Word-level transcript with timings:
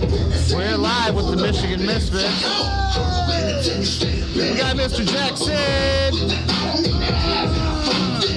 We're 0.00 0.76
live 0.78 1.14
with 1.14 1.30
the 1.30 1.36
Michigan 1.36 1.84
Misfits. 1.84 2.42
We 4.34 4.56
got 4.56 4.74
Mr. 4.74 5.06
Jackson, 5.06 5.52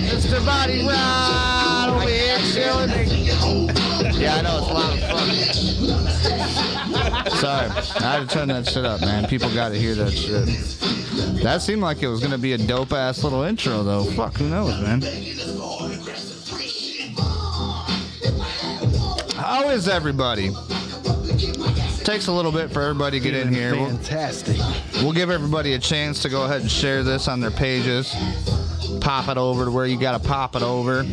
Mr. 0.10 0.46
Body 0.46 0.86
Rod 0.86 1.90
over 1.90 2.10
here 2.10 2.38
chilling. 2.52 2.90
Yeah, 4.20 4.36
I 4.36 4.42
know 4.42 4.58
it's 4.58 4.68
a 4.68 4.74
lot 4.74 4.94
of 4.94 5.00
fun. 5.10 5.30
Sorry, 7.38 7.70
I 8.04 8.08
had 8.12 8.28
to 8.28 8.34
turn 8.34 8.50
that 8.50 8.68
shit 8.68 8.84
up, 8.84 9.00
man. 9.00 9.26
People 9.28 9.50
got 9.54 9.70
to 9.70 9.76
hear 9.76 9.96
that 9.96 10.12
shit. 10.12 10.46
That 11.44 11.62
seemed 11.62 11.82
like 11.82 12.02
it 12.04 12.10
was 12.10 12.20
gonna 12.20 12.38
be 12.38 12.52
a 12.54 12.58
dope 12.58 12.92
ass 12.92 13.24
little 13.24 13.44
intro, 13.44 13.84
though. 13.84 14.04
Fuck, 14.04 14.36
who 14.38 14.50
knows, 14.50 14.78
man? 14.82 15.02
How 19.36 19.70
is 19.70 19.88
everybody? 19.88 20.52
Takes 22.04 22.28
a 22.28 22.32
little 22.32 22.52
bit 22.52 22.72
for 22.72 22.82
everybody 22.82 23.20
to 23.20 23.24
get 23.24 23.36
in 23.36 23.54
here. 23.54 23.72
We'll, 23.76 23.88
Fantastic. 23.88 24.58
we'll 25.02 25.14
give 25.14 25.30
everybody 25.30 25.74
a 25.74 25.80
chance 25.80 26.22
to 26.24 26.30
go 26.30 26.44
ahead 26.44 26.62
and 26.62 26.70
share 26.70 27.04
this 27.04 27.28
on 27.28 27.40
their 27.40 27.52
pages. 27.52 28.14
Pop 29.00 29.30
it 29.30 29.38
over 29.38 29.66
to 29.66 29.72
where 29.72 29.86
you 29.86 30.00
gotta 30.00 30.20
pop 30.20 30.56
it 30.56 30.62
over. 30.62 31.06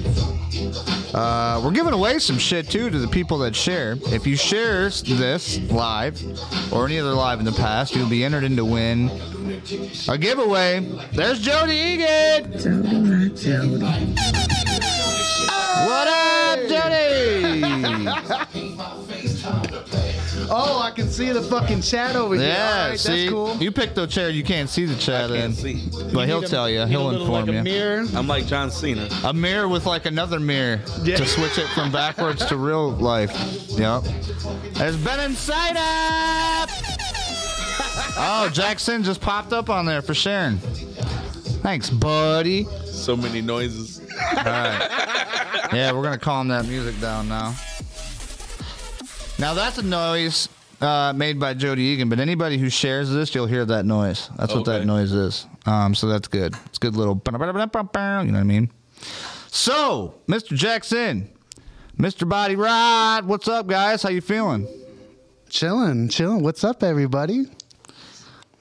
Uh, 1.15 1.61
we're 1.65 1.71
giving 1.73 1.93
away 1.93 2.19
some 2.19 2.39
shit 2.39 2.69
too 2.71 2.91
to 2.91 2.99
the 2.99 3.09
people 3.09 3.39
that 3.39 3.55
share. 3.57 3.97
If 4.07 4.27
you 4.27 4.37
share 4.37 4.91
this 4.91 5.59
live 5.71 6.21
or 6.73 6.87
any 6.87 6.99
other 6.99 7.13
live 7.15 7.39
in 7.39 7.45
the 7.45 7.53
past, 7.53 7.95
you'll 7.95 8.09
be 8.09 8.25
entered 8.25 8.45
in 8.45 8.57
to 8.57 8.65
win 8.65 9.09
a 10.09 10.19
giveaway. 10.19 10.81
There's 11.13 11.41
Jody 11.41 11.75
Egan. 11.75 12.53
Jody, 12.59 13.31
Jody. 13.35 14.15
What 15.87 16.09
up, 16.09 16.30
Oh, 20.53 20.81
I 20.83 20.91
can 20.91 21.09
see 21.09 21.31
the 21.31 21.43
fucking 21.43 21.81
chat 21.83 22.17
over 22.17 22.35
here. 22.35 22.49
Yeah, 22.49 22.81
All 22.83 22.89
right, 22.91 22.99
see, 22.99 23.21
that's 23.23 23.31
cool. 23.31 23.57
you 23.59 23.71
picked 23.71 23.95
the 23.95 24.07
chair. 24.07 24.31
You 24.31 24.43
can't 24.43 24.69
see 24.69 24.85
the 24.85 24.97
chat 24.97 25.31
I 25.31 25.37
in, 25.37 25.41
can't 25.41 25.55
see. 25.55 25.89
but 26.13 26.27
he'll 26.29 26.43
tell 26.43 26.69
you. 26.69 26.85
He'll 26.87 27.11
inform 27.11 27.47
like 27.47 27.55
you. 27.55 27.63
mirror. 27.63 28.05
I'm 28.15 28.27
like 28.27 28.47
John 28.47 28.71
Cena. 28.71 29.09
A 29.25 29.33
mirror 29.33 29.69
with 29.69 29.87
like 29.87 30.07
another 30.07 30.41
mirror 30.41 30.81
Yeah. 31.03 31.17
to 31.17 31.27
switch 31.27 31.57
it 31.59 31.69
from 31.69 31.93
backwards 31.93 32.45
to 32.47 32.57
real 32.57 32.91
life. 32.91 33.31
Yep. 33.79 34.03
There's 34.75 34.97
Ben 34.97 35.21
Inside 35.21 35.77
Up. 36.63 36.69
Oh, 38.23 38.51
Jackson 38.53 39.03
just 39.05 39.21
popped 39.21 39.53
up 39.53 39.71
on 39.71 39.87
there 39.87 40.03
for 40.03 40.15
sharing. 40.15 40.59
Thanks, 41.63 41.91
buddy. 41.91 42.65
So 42.87 43.17
many 43.17 43.41
noises. 43.41 44.01
All 44.37 44.45
right. 44.45 45.69
Yeah, 45.73 45.93
we're 45.93 46.03
gonna 46.03 46.19
calm 46.19 46.49
that 46.49 46.67
music 46.67 47.01
down 47.01 47.29
now. 47.29 47.55
Now 49.41 49.55
that's 49.55 49.79
a 49.79 49.83
noise 49.83 50.51
uh, 50.83 51.15
made 51.17 51.41
by 51.41 51.55
Jody 51.55 51.81
Egan, 51.83 52.11
but 52.11 52.21
anybody 52.21 52.59
who 52.59 52.69
shares 52.69 53.11
this, 53.11 53.35
you'll 53.35 53.47
hear 53.47 53.65
that 53.65 53.87
noise. 53.87 54.29
That's 54.37 54.53
what 54.53 54.67
that 54.67 54.85
noise 54.85 55.13
is. 55.13 55.47
Um, 55.65 55.95
so 55.95 56.09
that's 56.09 56.29
good. 56.29 56.55
It's 56.67 56.77
a 56.77 56.81
good 56.81 56.95
little. 56.95 57.15
You 57.25 57.33
know 57.33 57.39
what 57.39 58.35
I 58.35 58.43
mean? 58.43 58.71
So, 59.47 60.15
Mr. 60.29 60.55
Jackson, 60.55 61.31
Mr. 61.99 62.29
Body 62.29 62.55
Rod, 62.55 63.25
what's 63.25 63.49
up, 63.49 63.67
guys? 63.67 64.03
How 64.03 64.11
you 64.11 64.21
feeling? 64.21 64.69
Chilling, 65.49 66.11
chilling. 66.11 66.43
What's 66.43 66.63
up, 66.63 66.83
everybody? 66.83 67.47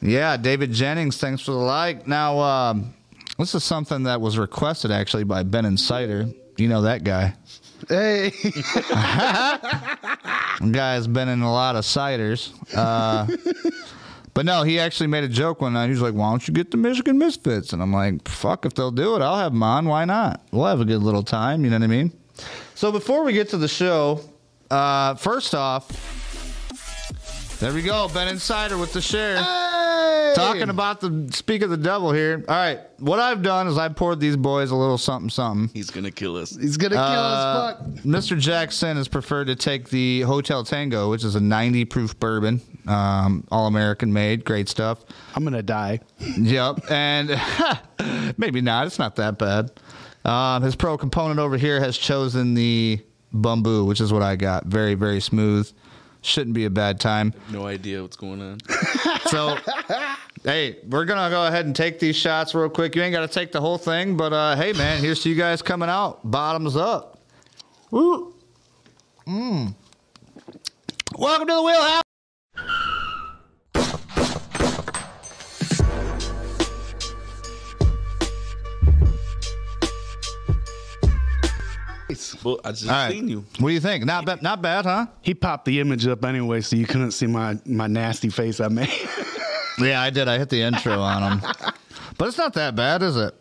Yeah, 0.02 0.38
David 0.38 0.72
Jennings, 0.72 1.18
thanks 1.18 1.42
for 1.42 1.52
the 1.52 1.58
like. 1.58 2.08
Now, 2.08 2.40
um, 2.40 2.94
this 3.38 3.54
is 3.54 3.66
something 3.66 4.04
that 4.04 4.22
was 4.22 4.38
requested 4.38 4.92
actually 4.92 5.26
by 5.26 5.44
Ben 5.44 5.66
Insider. 5.66 6.28
You 6.56 6.70
know 6.70 6.84
that 6.84 7.04
guy. 7.04 7.36
Hey, 7.88 8.32
Guy's 10.72 11.08
been 11.08 11.30
in 11.30 11.42
a 11.42 11.52
lot 11.52 11.76
of 11.76 11.86
ciders. 11.86 12.52
Uh, 12.76 13.26
but 14.34 14.46
no, 14.46 14.64
he 14.64 14.80
actually 14.80 15.08
made 15.08 15.24
a 15.24 15.28
joke 15.30 15.62
one 15.62 15.74
night. 15.74 15.86
He 15.86 15.92
was 15.92 16.02
like, 16.02 16.14
Why 16.14 16.30
don't 16.30 16.46
you 16.48 16.54
get 16.54 16.72
the 16.72 16.78
Michigan 16.78 17.18
Misfits? 17.18 17.74
And 17.74 17.82
I'm 17.82 17.94
like, 17.94 18.28
Fuck, 18.28 18.66
if 18.66 18.74
they'll 18.74 18.92
do 18.92 19.16
it, 19.16 19.22
I'll 19.22 19.38
have 19.38 19.54
them 19.54 19.64
on. 19.64 19.86
Why 19.86 20.06
not? 20.06 20.42
We'll 20.52 20.66
have 20.66 20.82
a 20.82 20.86
good 20.86 21.02
little 21.02 21.24
time. 21.24 21.64
You 21.64 21.70
know 21.70 21.78
what 21.78 21.84
I 21.84 21.88
mean? 21.88 22.12
So 22.76 22.92
before 22.92 23.24
we 23.24 23.34
get 23.34 23.50
to 23.50 23.58
the 23.58 23.68
show, 23.68 24.22
uh, 24.72 25.16
first 25.16 25.56
off, 25.56 26.19
there 27.60 27.74
we 27.74 27.82
go. 27.82 28.08
Ben 28.14 28.28
Insider 28.30 28.78
with 28.78 28.94
the 28.94 29.02
share. 29.02 29.38
hey. 29.42 30.34
Talking 30.36 30.70
about 30.70 31.02
the 31.02 31.28
speak 31.34 31.62
of 31.64 31.70
the 31.70 31.78
devil 31.78 32.12
here. 32.14 32.46
All 32.48 32.56
right. 32.56 32.80
What 33.00 33.20
I've 33.20 33.42
done 33.42 33.68
is 33.68 33.78
I 33.78 33.90
poured 33.90 34.20
these 34.20 34.38
boys 34.38 34.72
a 34.72 34.76
little 34.76 34.98
something 34.98 35.30
something. 35.30 35.70
He's 35.74 35.90
gonna 35.90 36.12
kill 36.12 36.38
us. 36.38 36.56
He's 36.56 36.78
gonna 36.78 36.96
kill 36.96 37.04
Uh, 37.04 37.08
us. 37.08 37.78
Fuck. 37.78 37.88
Mr. 38.06 38.40
Jackson 38.40 38.96
has 38.98 39.08
preferred 39.08 39.46
to 39.48 39.56
take 39.56 39.90
the 39.90 40.22
Hotel 40.22 40.64
Tango, 40.64 41.10
which 41.10 41.24
is 41.24 41.36
a 41.36 41.40
90 41.42 41.84
proof 41.86 42.18
bourbon, 42.20 42.62
um, 42.88 43.44
all 43.52 43.68
American 43.68 44.14
made, 44.14 44.46
great 44.46 44.70
stuff. 44.70 45.00
I'm 45.36 45.44
gonna 45.44 45.64
die. 45.64 46.00
Yep, 46.38 46.90
and 46.92 47.30
maybe 48.38 48.62
not. 48.62 48.88
It's 48.88 49.00
not 49.00 49.16
that 49.18 49.38
bad. 49.38 49.72
Um, 50.24 50.62
his 50.62 50.76
pro 50.76 50.98
component 50.98 51.40
over 51.40 51.58
here 51.58 51.80
has 51.80 51.98
chosen 51.98 52.54
the 52.54 53.00
Bumbu, 53.34 53.86
which 53.86 54.00
is 54.00 54.14
what 54.14 54.22
I 54.22 54.36
got. 54.36 54.66
Very, 54.66 54.94
very 54.94 55.20
smooth. 55.22 55.70
Shouldn't 56.22 56.54
be 56.54 56.66
a 56.66 56.70
bad 56.70 57.00
time. 57.00 57.34
No 57.52 57.66
idea 57.66 58.02
what's 58.02 58.18
going 58.18 58.42
on. 58.42 58.58
So, 59.30 59.58
hey, 60.44 60.78
we're 60.90 61.06
gonna 61.06 61.30
go 61.30 61.46
ahead 61.46 61.66
and 61.68 61.76
take 61.76 62.00
these 62.00 62.16
shots 62.16 62.56
real 62.56 62.68
quick. 62.70 62.96
You 62.96 63.04
ain't 63.04 63.12
got 63.12 63.22
to 63.22 63.28
take 63.28 63.52
the 63.52 63.62
whole 63.62 63.78
thing, 63.78 64.18
but 64.18 64.34
uh, 64.34 64.56
hey, 64.56 64.74
man, 64.74 65.00
here's 65.00 65.22
to 65.24 65.30
you 65.30 65.36
guys 65.36 65.62
coming 65.62 65.88
out. 65.90 66.20
Bottoms 66.24 66.76
up. 66.76 67.20
Woo. 67.92 68.34
Mmm. 69.28 69.76
Welcome 71.16 71.48
to 71.48 71.54
the 71.54 71.62
wheelhouse. 71.62 72.09
Well, 82.44 82.60
I 82.64 82.72
just 82.72 82.86
All 82.88 82.92
right. 82.92 83.12
seen 83.12 83.28
you. 83.28 83.46
What 83.60 83.70
do 83.70 83.74
you 83.74 83.80
think? 83.80 84.06
Not 84.06 84.26
bad. 84.26 84.42
Not 84.42 84.62
bad, 84.62 84.86
huh? 84.86 85.08
He 85.22 85.34
popped 85.34 85.66
the 85.66 85.80
image 85.80 86.06
up 86.08 86.24
anyway, 86.26 86.62
so 86.62 86.76
you 86.76 86.86
couldn't 86.86 87.12
see 87.12 87.28
my 87.28 87.58
my 87.66 87.88
nasty 87.88 88.30
face 88.30 88.60
I 88.60 88.68
made. 88.68 88.90
Yeah, 89.82 90.02
I 90.02 90.10
did. 90.10 90.28
I 90.28 90.38
hit 90.38 90.50
the 90.50 90.62
intro 90.62 91.00
on 91.00 91.24
him, 91.40 91.52
but 92.18 92.28
it's 92.28 92.38
not 92.38 92.54
that 92.56 92.76
bad, 92.76 93.02
is 93.02 93.16
it? 93.16 93.34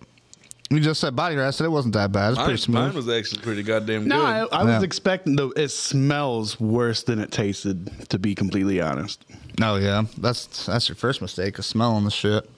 You 0.71 0.81
just 0.81 1.01
said 1.01 1.17
body 1.17 1.35
rest. 1.35 1.61
It 1.61 1.69
wasn't 1.69 1.95
that 1.95 2.13
bad. 2.13 2.35
It's 2.35 2.43
pretty 2.43 2.59
smooth. 2.59 2.77
mine 2.77 2.95
was 2.95 3.09
actually 3.09 3.43
pretty 3.43 3.63
goddamn 3.63 4.07
no, 4.07 4.19
good. 4.19 4.53
I, 4.53 4.61
I 4.61 4.65
was 4.65 4.83
expecting 4.83 5.35
the. 5.35 5.49
It 5.57 5.71
smells 5.71 6.61
worse 6.61 7.03
than 7.03 7.19
it 7.19 7.33
tasted. 7.33 8.09
To 8.11 8.19
be 8.19 8.35
completely 8.35 8.81
honest. 8.81 9.25
oh 9.63 9.77
yeah, 9.77 10.05
that's 10.19 10.67
that's 10.67 10.89
your 10.89 10.97
first 10.97 11.23
mistake 11.23 11.59
of 11.59 11.65
smelling 11.65 12.05
the 12.05 12.11
shit. 12.11 12.49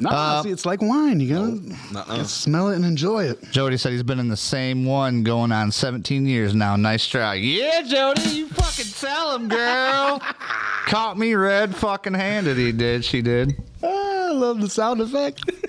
No, 0.00 0.08
Uh, 0.08 0.42
see, 0.42 0.50
it's 0.50 0.64
like 0.64 0.80
wine. 0.80 1.20
You 1.20 1.34
gotta, 1.34 1.92
nuh-uh. 1.92 2.04
gotta 2.04 2.24
smell 2.24 2.68
it 2.68 2.76
and 2.76 2.84
enjoy 2.84 3.24
it. 3.24 3.50
Jody 3.50 3.76
said 3.76 3.92
he's 3.92 4.02
been 4.02 4.18
in 4.20 4.28
the 4.28 4.36
same 4.36 4.84
one 4.86 5.22
going 5.22 5.52
on 5.52 5.70
17 5.72 6.24
years 6.26 6.54
now. 6.54 6.76
Nice 6.76 7.06
try. 7.06 7.34
Yeah, 7.34 7.82
Jody, 7.82 8.22
you 8.30 8.48
fucking 8.48 8.92
tell 8.92 9.34
him, 9.36 9.48
girl. 9.48 10.20
Caught 10.86 11.18
me 11.18 11.34
red 11.34 11.74
fucking 11.74 12.14
handed. 12.14 12.56
He 12.56 12.72
did. 12.72 13.04
She 13.04 13.20
did. 13.22 13.54
Ah, 13.82 14.28
I 14.28 14.32
love 14.32 14.60
the 14.60 14.68
sound 14.68 15.00
effect. 15.00 15.42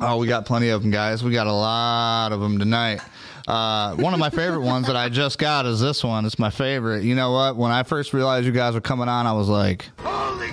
Oh, 0.00 0.16
we 0.16 0.26
got 0.26 0.44
plenty 0.44 0.70
of 0.70 0.82
them, 0.82 0.90
guys. 0.90 1.22
We 1.22 1.30
got 1.30 1.46
a 1.46 1.52
lot 1.52 2.32
of 2.32 2.40
them 2.40 2.58
tonight. 2.58 3.00
Uh, 3.46 3.94
one 3.94 4.12
of 4.12 4.18
my 4.18 4.28
favorite 4.28 4.62
ones 4.62 4.88
that 4.88 4.96
I 4.96 5.08
just 5.08 5.38
got 5.38 5.66
is 5.66 5.80
this 5.80 6.02
one. 6.02 6.24
It's 6.26 6.36
my 6.36 6.50
favorite. 6.50 7.04
You 7.04 7.14
know 7.14 7.30
what? 7.30 7.54
When 7.56 7.70
I 7.70 7.84
first 7.84 8.12
realized 8.12 8.44
you 8.44 8.50
guys 8.50 8.74
were 8.74 8.80
coming 8.80 9.08
on, 9.08 9.28
I 9.28 9.32
was 9.32 9.48
like, 9.48 9.88
"Holy 10.00 10.50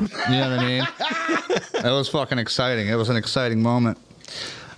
You 0.00 0.36
know 0.36 0.50
what 0.50 0.60
I 0.60 0.66
mean? 0.66 0.86
it 1.84 1.90
was 1.90 2.08
fucking 2.08 2.38
exciting. 2.38 2.88
It 2.88 2.94
was 2.94 3.08
an 3.08 3.16
exciting 3.16 3.62
moment. 3.62 3.98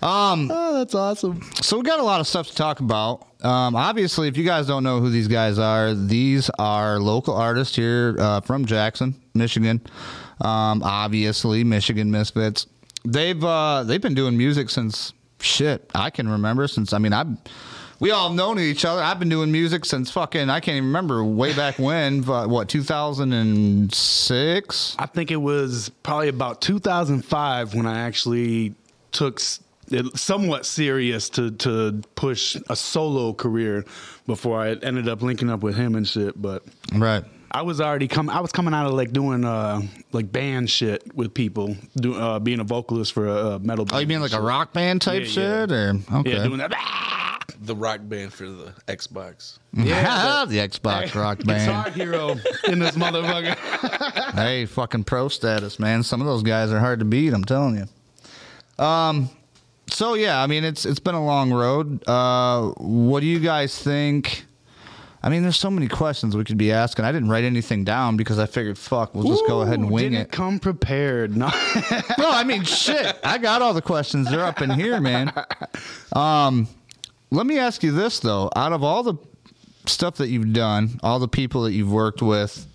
Um, 0.02 0.50
oh, 0.52 0.78
that's 0.78 0.94
awesome. 0.96 1.42
So 1.60 1.76
we 1.76 1.84
got 1.84 2.00
a 2.00 2.02
lot 2.02 2.20
of 2.20 2.26
stuff 2.26 2.48
to 2.48 2.54
talk 2.54 2.80
about. 2.80 3.28
Um, 3.44 3.76
obviously, 3.76 4.26
if 4.26 4.36
you 4.36 4.44
guys 4.44 4.66
don't 4.66 4.82
know 4.82 5.00
who 5.00 5.10
these 5.10 5.28
guys 5.28 5.58
are, 5.58 5.94
these 5.94 6.50
are 6.58 6.98
local 6.98 7.34
artists 7.34 7.76
here 7.76 8.16
uh, 8.18 8.40
from 8.40 8.64
Jackson, 8.64 9.14
Michigan. 9.34 9.80
Um, 10.40 10.82
obviously, 10.82 11.62
Michigan 11.62 12.10
Misfits. 12.10 12.66
They've 13.04 13.42
uh, 13.42 13.84
they've 13.84 14.00
been 14.00 14.14
doing 14.14 14.36
music 14.36 14.70
since 14.70 15.12
shit 15.40 15.88
I 15.94 16.10
can 16.10 16.28
remember. 16.28 16.66
Since 16.66 16.92
I 16.92 16.98
mean 16.98 17.12
I, 17.12 17.24
we 18.02 18.10
all 18.10 18.28
have 18.28 18.36
known 18.36 18.58
each 18.58 18.84
other. 18.84 19.00
I've 19.00 19.20
been 19.20 19.28
doing 19.28 19.52
music 19.52 19.84
since 19.84 20.10
fucking 20.10 20.50
I 20.50 20.58
can't 20.58 20.76
even 20.76 20.88
remember 20.88 21.24
way 21.24 21.54
back 21.54 21.78
when. 21.78 22.22
But 22.32 22.48
what 22.48 22.68
2006? 22.68 24.96
I 24.98 25.06
think 25.06 25.30
it 25.30 25.36
was 25.36 25.90
probably 26.02 26.26
about 26.28 26.60
2005 26.60 27.74
when 27.74 27.86
I 27.86 28.00
actually 28.00 28.74
took 29.12 29.40
it 29.90 30.18
somewhat 30.18 30.66
serious 30.66 31.28
to 31.30 31.52
to 31.52 32.02
push 32.16 32.56
a 32.68 32.74
solo 32.74 33.32
career 33.34 33.84
before 34.26 34.60
I 34.60 34.72
ended 34.72 35.08
up 35.08 35.22
linking 35.22 35.48
up 35.48 35.62
with 35.62 35.76
him 35.76 35.94
and 35.94 36.08
shit. 36.08 36.40
But 36.40 36.64
Right. 36.92 37.22
I 37.54 37.60
was 37.62 37.82
already 37.82 38.08
come. 38.08 38.30
I 38.30 38.40
was 38.40 38.50
coming 38.50 38.72
out 38.74 38.86
of 38.86 38.94
like 38.94 39.12
doing 39.12 39.44
uh 39.44 39.82
like 40.10 40.32
band 40.32 40.70
shit 40.70 41.14
with 41.14 41.34
people, 41.34 41.76
do, 41.94 42.14
uh, 42.14 42.38
being 42.38 42.60
a 42.60 42.64
vocalist 42.64 43.12
for 43.12 43.28
a, 43.28 43.34
uh 43.34 43.58
metal. 43.60 43.84
Band. 43.84 43.96
Oh, 43.96 44.00
you 44.00 44.06
mean 44.06 44.22
like 44.22 44.32
a 44.32 44.40
rock 44.40 44.72
band 44.72 45.02
type 45.02 45.22
Yeah, 45.22 45.28
yeah. 45.28 45.34
shit, 45.66 45.72
or 45.72 45.94
okay? 46.20 46.32
Yeah, 46.32 46.44
doing 46.44 46.56
that. 46.58 46.72
The 47.66 47.76
rock 47.76 48.00
band 48.02 48.32
for 48.32 48.46
the 48.48 48.72
Xbox. 48.88 49.58
Yeah, 49.72 50.44
the 50.48 50.58
Xbox 50.58 51.14
Rock 51.14 51.38
Guitar 51.44 51.84
Band. 51.84 51.94
hero 51.94 52.36
in 52.66 52.78
this 52.78 52.96
motherfucker. 52.96 53.56
hey, 54.34 54.66
fucking 54.66 55.04
pro 55.04 55.28
status, 55.28 55.78
man. 55.78 56.02
Some 56.02 56.20
of 56.20 56.26
those 56.26 56.42
guys 56.42 56.70
are 56.72 56.80
hard 56.80 56.98
to 56.98 57.04
beat. 57.04 57.32
I'm 57.32 57.44
telling 57.44 57.76
you. 57.76 58.84
Um, 58.84 59.30
so 59.88 60.14
yeah, 60.14 60.42
I 60.42 60.46
mean 60.46 60.64
it's 60.64 60.84
it's 60.84 61.00
been 61.00 61.14
a 61.14 61.24
long 61.24 61.52
road. 61.52 62.06
Uh, 62.08 62.70
what 62.78 63.20
do 63.20 63.26
you 63.26 63.38
guys 63.40 63.78
think? 63.80 64.44
I 65.24 65.28
mean, 65.28 65.42
there's 65.42 65.58
so 65.58 65.70
many 65.70 65.86
questions 65.86 66.36
we 66.36 66.42
could 66.42 66.58
be 66.58 66.72
asking. 66.72 67.04
I 67.04 67.12
didn't 67.12 67.28
write 67.28 67.44
anything 67.44 67.84
down 67.84 68.16
because 68.16 68.40
I 68.40 68.46
figured, 68.46 68.76
fuck, 68.76 69.14
we'll 69.14 69.22
just 69.22 69.46
go 69.46 69.60
ahead 69.62 69.78
and 69.78 69.88
wing 69.88 70.10
didn't 70.10 70.26
it. 70.26 70.32
Come 70.32 70.58
prepared. 70.58 71.36
No. 71.36 71.46
no, 72.18 72.28
I 72.28 72.42
mean, 72.44 72.64
shit. 72.64 73.16
I 73.22 73.38
got 73.38 73.62
all 73.62 73.72
the 73.72 73.82
questions. 73.82 74.28
They're 74.28 74.44
up 74.44 74.62
in 74.62 74.70
here, 74.70 75.00
man. 75.00 75.32
Um, 76.12 76.66
let 77.32 77.46
me 77.46 77.58
ask 77.58 77.82
you 77.82 77.92
this 77.92 78.20
though: 78.20 78.50
out 78.54 78.72
of 78.72 78.84
all 78.84 79.02
the 79.02 79.14
stuff 79.86 80.16
that 80.16 80.28
you've 80.28 80.52
done, 80.52 81.00
all 81.02 81.18
the 81.18 81.28
people 81.28 81.62
that 81.62 81.72
you've 81.72 81.90
worked 81.92 82.22
with, 82.22 82.66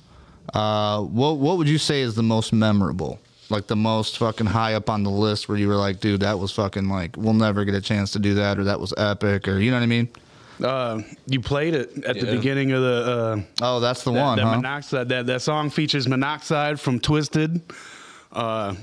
uh, 0.54 1.02
what 1.02 1.38
what 1.38 1.58
would 1.58 1.70
you 1.70 1.78
say 1.78 2.02
is 2.02 2.16
the 2.16 2.24
most 2.24 2.52
memorable? 2.54 3.20
Like 3.50 3.68
the 3.68 3.78
most 3.78 4.18
fucking 4.18 4.48
high 4.48 4.74
up 4.74 4.90
on 4.90 5.04
the 5.04 5.10
list, 5.10 5.48
where 5.48 5.58
you 5.58 5.70
were 5.70 5.78
like, 5.78 6.02
dude, 6.02 6.20
that 6.20 6.38
was 6.38 6.52
fucking 6.52 6.90
like, 6.90 7.16
we'll 7.16 7.34
never 7.34 7.64
get 7.64 7.76
a 7.76 7.82
chance 7.82 8.12
to 8.12 8.20
do 8.20 8.34
that, 8.34 8.60
or 8.60 8.66
that 8.66 8.80
was 8.80 8.94
epic, 8.98 9.48
or 9.48 9.60
you 9.60 9.72
know 9.72 9.78
what 9.78 9.84
I 9.84 9.88
mean? 9.88 10.10
uh, 10.64 11.02
you 11.28 11.40
played 11.40 11.74
it 11.76 12.04
at 12.04 12.20
the 12.20 12.26
beginning 12.26 12.72
of 12.74 12.82
the. 12.82 12.88
Uh, 13.08 13.42
Oh, 13.62 13.80
that's 13.80 14.04
the 14.04 14.12
that, 14.12 14.22
one, 14.22 14.38
that 14.38 14.46
huh? 14.46 14.56
monoxide. 14.58 15.08
That 15.10 15.28
that 15.28 15.42
song 15.42 15.70
features 15.70 16.08
monoxide 16.10 16.80
from 16.80 17.00
Twiztid. 17.00 17.62
Uh, 18.34 18.76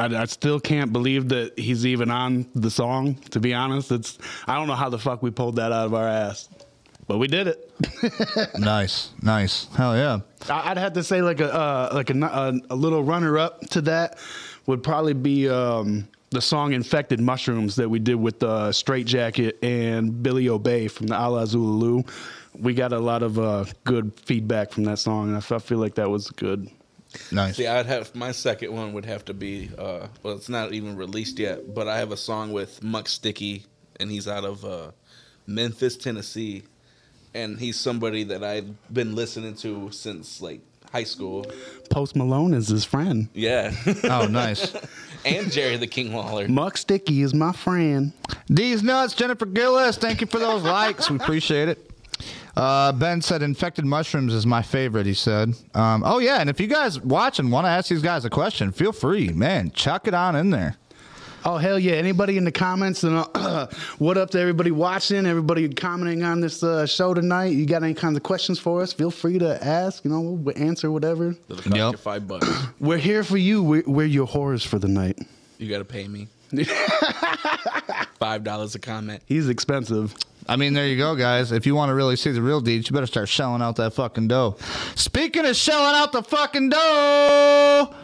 I, 0.00 0.22
I 0.22 0.24
still 0.26 0.58
can't 0.60 0.92
believe 0.92 1.28
that 1.30 1.58
he's 1.58 1.84
even 1.86 2.10
on 2.10 2.46
the 2.54 2.70
song. 2.70 3.14
To 3.30 3.40
be 3.40 3.54
honest, 3.54 3.92
it's 3.92 4.18
I 4.46 4.54
don't 4.54 4.66
know 4.66 4.74
how 4.74 4.88
the 4.88 4.98
fuck 4.98 5.22
we 5.22 5.30
pulled 5.30 5.56
that 5.56 5.72
out 5.72 5.86
of 5.86 5.94
our 5.94 6.08
ass, 6.08 6.48
but 7.06 7.18
we 7.18 7.26
did 7.28 7.46
it. 7.46 7.70
nice, 8.58 9.10
nice, 9.22 9.66
hell 9.76 9.96
yeah. 9.96 10.20
I- 10.48 10.70
I'd 10.70 10.78
have 10.78 10.92
to 10.94 11.04
say 11.04 11.22
like 11.22 11.40
a 11.40 11.52
uh, 11.52 11.90
like 11.92 12.10
a, 12.10 12.14
a, 12.20 12.52
a 12.70 12.76
little 12.76 13.02
runner 13.04 13.38
up 13.38 13.60
to 13.70 13.80
that 13.82 14.18
would 14.66 14.82
probably 14.82 15.14
be 15.14 15.48
um, 15.48 16.08
the 16.30 16.40
song 16.40 16.72
"Infected 16.72 17.20
Mushrooms" 17.20 17.76
that 17.76 17.88
we 17.88 17.98
did 17.98 18.14
with 18.16 18.42
uh, 18.42 18.72
Straight 18.72 19.06
Jacket 19.06 19.58
and 19.62 20.22
Billy 20.22 20.48
Obey 20.48 20.88
from 20.88 21.06
the 21.08 21.14
Alla 21.16 21.42
Xul 21.44 21.80
Elu. 21.80 22.08
We 22.58 22.74
got 22.74 22.92
a 22.92 22.98
lot 22.98 23.22
of 23.22 23.38
uh, 23.38 23.64
good 23.84 24.12
feedback 24.24 24.72
from 24.72 24.84
that 24.84 24.98
song, 24.98 25.28
and 25.28 25.34
I 25.36 25.38
f- 25.38 25.52
I 25.52 25.58
feel 25.58 25.78
like 25.78 25.94
that 25.96 26.10
was 26.10 26.30
good. 26.30 26.68
Nice. 27.32 27.56
See, 27.56 27.66
I'd 27.66 27.86
have 27.86 28.14
my 28.14 28.32
second 28.32 28.72
one 28.72 28.92
would 28.92 29.04
have 29.06 29.24
to 29.26 29.34
be 29.34 29.70
uh, 29.76 30.06
well, 30.22 30.36
it's 30.36 30.48
not 30.48 30.72
even 30.72 30.96
released 30.96 31.38
yet, 31.38 31.74
but 31.74 31.88
I 31.88 31.98
have 31.98 32.12
a 32.12 32.16
song 32.16 32.52
with 32.52 32.82
Muck 32.82 33.08
Sticky, 33.08 33.64
and 33.98 34.10
he's 34.10 34.28
out 34.28 34.44
of 34.44 34.64
uh, 34.64 34.90
Memphis, 35.46 35.96
Tennessee, 35.96 36.62
and 37.34 37.58
he's 37.58 37.78
somebody 37.78 38.24
that 38.24 38.44
I've 38.44 38.70
been 38.92 39.14
listening 39.14 39.54
to 39.56 39.90
since 39.90 40.40
like 40.40 40.60
high 40.92 41.04
school. 41.04 41.46
Post 41.90 42.16
Malone 42.16 42.54
is 42.54 42.68
his 42.68 42.84
friend. 42.84 43.28
Yeah, 43.34 43.72
Oh, 44.04 44.26
nice. 44.26 44.74
and 45.24 45.50
Jerry 45.50 45.76
the 45.76 45.86
King 45.86 46.14
Lawler. 46.14 46.48
Muck 46.48 46.76
Sticky 46.76 47.22
is 47.22 47.34
my 47.34 47.52
friend. 47.52 48.12
These 48.48 48.82
nuts, 48.82 49.14
Jennifer 49.14 49.46
Gillis. 49.46 49.96
Thank 49.98 50.20
you 50.20 50.26
for 50.26 50.38
those 50.38 50.62
likes. 50.62 51.10
We 51.10 51.16
appreciate 51.16 51.68
it. 51.68 51.89
Uh, 52.56 52.92
ben 52.92 53.20
said 53.22 53.42
infected 53.42 53.84
mushrooms 53.84 54.34
is 54.34 54.46
my 54.46 54.62
favorite. 54.62 55.06
He 55.06 55.14
said, 55.14 55.54
um, 55.74 56.02
"Oh 56.04 56.18
yeah, 56.18 56.40
and 56.40 56.50
if 56.50 56.60
you 56.60 56.66
guys 56.66 57.00
watching 57.00 57.50
want 57.50 57.64
to 57.66 57.68
ask 57.70 57.88
these 57.88 58.02
guys 58.02 58.24
a 58.24 58.30
question, 58.30 58.72
feel 58.72 58.92
free, 58.92 59.28
man. 59.28 59.70
Chuck 59.72 60.06
it 60.08 60.14
on 60.14 60.36
in 60.36 60.50
there. 60.50 60.76
Oh 61.42 61.56
hell 61.56 61.78
yeah! 61.78 61.92
Anybody 61.94 62.36
in 62.36 62.44
the 62.44 62.52
comments 62.52 63.02
and 63.02 63.16
uh, 63.34 63.66
what 63.98 64.18
up 64.18 64.28
to 64.32 64.38
everybody 64.40 64.70
watching, 64.70 65.24
everybody 65.24 65.68
commenting 65.70 66.22
on 66.22 66.40
this 66.40 66.62
uh, 66.62 66.84
show 66.84 67.14
tonight? 67.14 67.52
You 67.54 67.64
got 67.64 67.82
any 67.82 67.94
kinds 67.94 68.18
of 68.18 68.22
questions 68.22 68.58
for 68.58 68.82
us? 68.82 68.92
Feel 68.92 69.10
free 69.10 69.38
to 69.38 69.64
ask. 69.64 70.04
You 70.04 70.10
know, 70.10 70.20
we'll 70.20 70.58
answer 70.58 70.90
whatever. 70.90 71.34
That'll 71.48 71.62
cost 71.62 71.76
Yep. 71.76 71.92
you 71.92 71.96
five 71.96 72.28
bucks. 72.28 72.46
We're 72.80 72.98
here 72.98 73.24
for 73.24 73.38
you. 73.38 73.62
We're, 73.62 73.84
we're 73.86 74.06
your 74.06 74.26
horrors 74.26 74.62
for 74.64 74.78
the 74.78 74.88
night. 74.88 75.18
You 75.56 75.70
got 75.70 75.78
to 75.78 75.84
pay 75.86 76.08
me 76.08 76.28
five 78.18 78.44
dollars 78.44 78.74
a 78.74 78.78
comment. 78.78 79.22
He's 79.26 79.48
expensive. 79.48 80.14
I 80.48 80.56
mean, 80.56 80.72
there 80.72 80.86
you 80.86 80.96
go, 80.96 81.14
guys. 81.14 81.52
If 81.52 81.66
you 81.66 81.74
want 81.74 81.90
to 81.90 81.94
really 81.94 82.16
see 82.16 82.30
the 82.30 82.42
real 82.42 82.60
deeds, 82.60 82.88
you 82.88 82.94
better 82.94 83.06
start 83.06 83.28
shelling 83.28 83.62
out 83.62 83.76
that 83.76 83.92
fucking 83.92 84.28
dough. 84.28 84.56
Speaking 84.94 85.46
of 85.46 85.54
shelling 85.54 85.94
out 85.94 86.12
the 86.12 86.22
fucking 86.22 86.70
dough, 86.70 87.94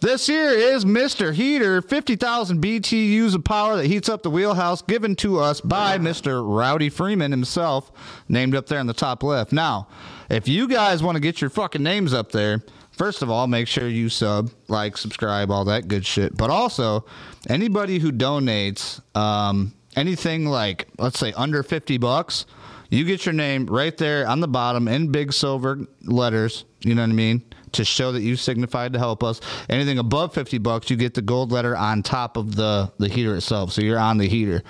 this 0.00 0.26
here 0.26 0.50
is 0.50 0.84
Mr. 0.84 1.32
Heater, 1.32 1.80
50,000 1.80 2.62
BTUs 2.62 3.34
of 3.34 3.42
power 3.42 3.76
that 3.76 3.86
heats 3.86 4.08
up 4.08 4.22
the 4.22 4.28
wheelhouse, 4.28 4.82
given 4.82 5.16
to 5.16 5.38
us 5.38 5.62
by 5.62 5.96
Mr. 5.96 6.42
Rowdy 6.46 6.90
Freeman 6.90 7.30
himself, 7.30 7.90
named 8.28 8.54
up 8.54 8.66
there 8.66 8.80
in 8.80 8.86
the 8.86 8.92
top 8.92 9.22
left. 9.22 9.50
Now, 9.50 9.88
if 10.28 10.46
you 10.46 10.68
guys 10.68 11.02
want 11.02 11.16
to 11.16 11.20
get 11.20 11.40
your 11.40 11.48
fucking 11.48 11.82
names 11.82 12.12
up 12.12 12.32
there, 12.32 12.62
first 12.92 13.22
of 13.22 13.30
all, 13.30 13.46
make 13.46 13.66
sure 13.66 13.88
you 13.88 14.10
sub, 14.10 14.50
like, 14.68 14.98
subscribe, 14.98 15.50
all 15.50 15.64
that 15.64 15.88
good 15.88 16.04
shit. 16.04 16.36
But 16.36 16.50
also, 16.50 17.06
anybody 17.48 17.98
who 17.98 18.12
donates 18.12 19.00
um, 19.16 19.72
anything 19.96 20.46
like, 20.46 20.88
let's 20.98 21.18
say, 21.18 21.32
under 21.32 21.62
50 21.62 21.98
bucks, 21.98 22.46
you 22.90 23.04
get 23.04 23.26
your 23.26 23.32
name 23.32 23.66
right 23.66 23.96
there 23.96 24.26
on 24.26 24.40
the 24.40 24.48
bottom 24.48 24.88
in 24.88 25.10
big 25.10 25.32
silver 25.32 25.80
letters. 26.02 26.64
You 26.80 26.94
know 26.94 27.02
what 27.02 27.10
I 27.10 27.14
mean? 27.14 27.42
To 27.72 27.84
show 27.84 28.12
that 28.12 28.20
you 28.20 28.36
signified 28.36 28.92
to 28.92 28.98
help 29.00 29.24
us. 29.24 29.40
Anything 29.68 29.98
above 29.98 30.32
50 30.32 30.58
bucks, 30.58 30.90
you 30.90 30.96
get 30.96 31.14
the 31.14 31.22
gold 31.22 31.50
letter 31.50 31.76
on 31.76 32.02
top 32.02 32.36
of 32.36 32.54
the, 32.54 32.92
the 32.98 33.08
heater 33.08 33.34
itself. 33.34 33.72
So 33.72 33.82
you're 33.82 33.98
on 33.98 34.18
the 34.18 34.28
heater. 34.28 34.62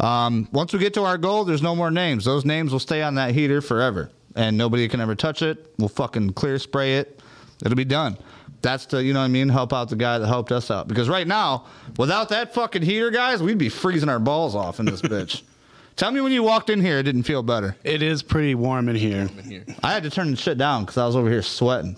Um, 0.00 0.48
once 0.50 0.72
we 0.72 0.80
get 0.80 0.94
to 0.94 1.04
our 1.04 1.18
goal, 1.18 1.44
there's 1.44 1.62
no 1.62 1.76
more 1.76 1.90
names. 1.90 2.24
Those 2.24 2.44
names 2.44 2.72
will 2.72 2.80
stay 2.80 3.02
on 3.02 3.14
that 3.14 3.32
heater 3.32 3.60
forever. 3.60 4.10
And 4.34 4.56
nobody 4.58 4.88
can 4.88 5.00
ever 5.00 5.14
touch 5.14 5.42
it. 5.42 5.72
We'll 5.78 5.88
fucking 5.88 6.32
clear 6.32 6.58
spray 6.58 6.96
it. 6.96 7.20
It'll 7.64 7.76
be 7.76 7.84
done. 7.84 8.18
That's 8.60 8.86
the, 8.86 9.02
you 9.02 9.12
know 9.12 9.20
what 9.20 9.26
I 9.26 9.28
mean? 9.28 9.48
Help 9.48 9.72
out 9.72 9.88
the 9.88 9.96
guy 9.96 10.18
that 10.18 10.26
helped 10.26 10.50
us 10.50 10.70
out. 10.70 10.88
Because 10.88 11.08
right 11.08 11.26
now, 11.26 11.66
without 11.96 12.28
that 12.30 12.54
fucking 12.54 12.82
heater, 12.82 13.10
guys, 13.10 13.42
we'd 13.42 13.58
be 13.58 13.68
freezing 13.68 14.08
our 14.08 14.18
balls 14.18 14.54
off 14.54 14.80
in 14.80 14.86
this 14.86 15.00
bitch. 15.02 15.42
Tell 15.96 16.12
me 16.12 16.20
when 16.20 16.30
you 16.30 16.44
walked 16.44 16.70
in 16.70 16.80
here, 16.80 16.98
it 16.98 17.02
didn't 17.02 17.24
feel 17.24 17.42
better. 17.42 17.76
It 17.82 18.02
is 18.02 18.22
pretty 18.22 18.54
warm 18.54 18.88
in 18.88 18.94
here. 18.94 19.22
In 19.22 19.50
here. 19.50 19.64
I 19.82 19.92
had 19.92 20.04
to 20.04 20.10
turn 20.10 20.30
the 20.30 20.36
shit 20.36 20.56
down 20.56 20.84
because 20.84 20.96
I 20.96 21.04
was 21.04 21.16
over 21.16 21.28
here 21.28 21.42
sweating. 21.42 21.96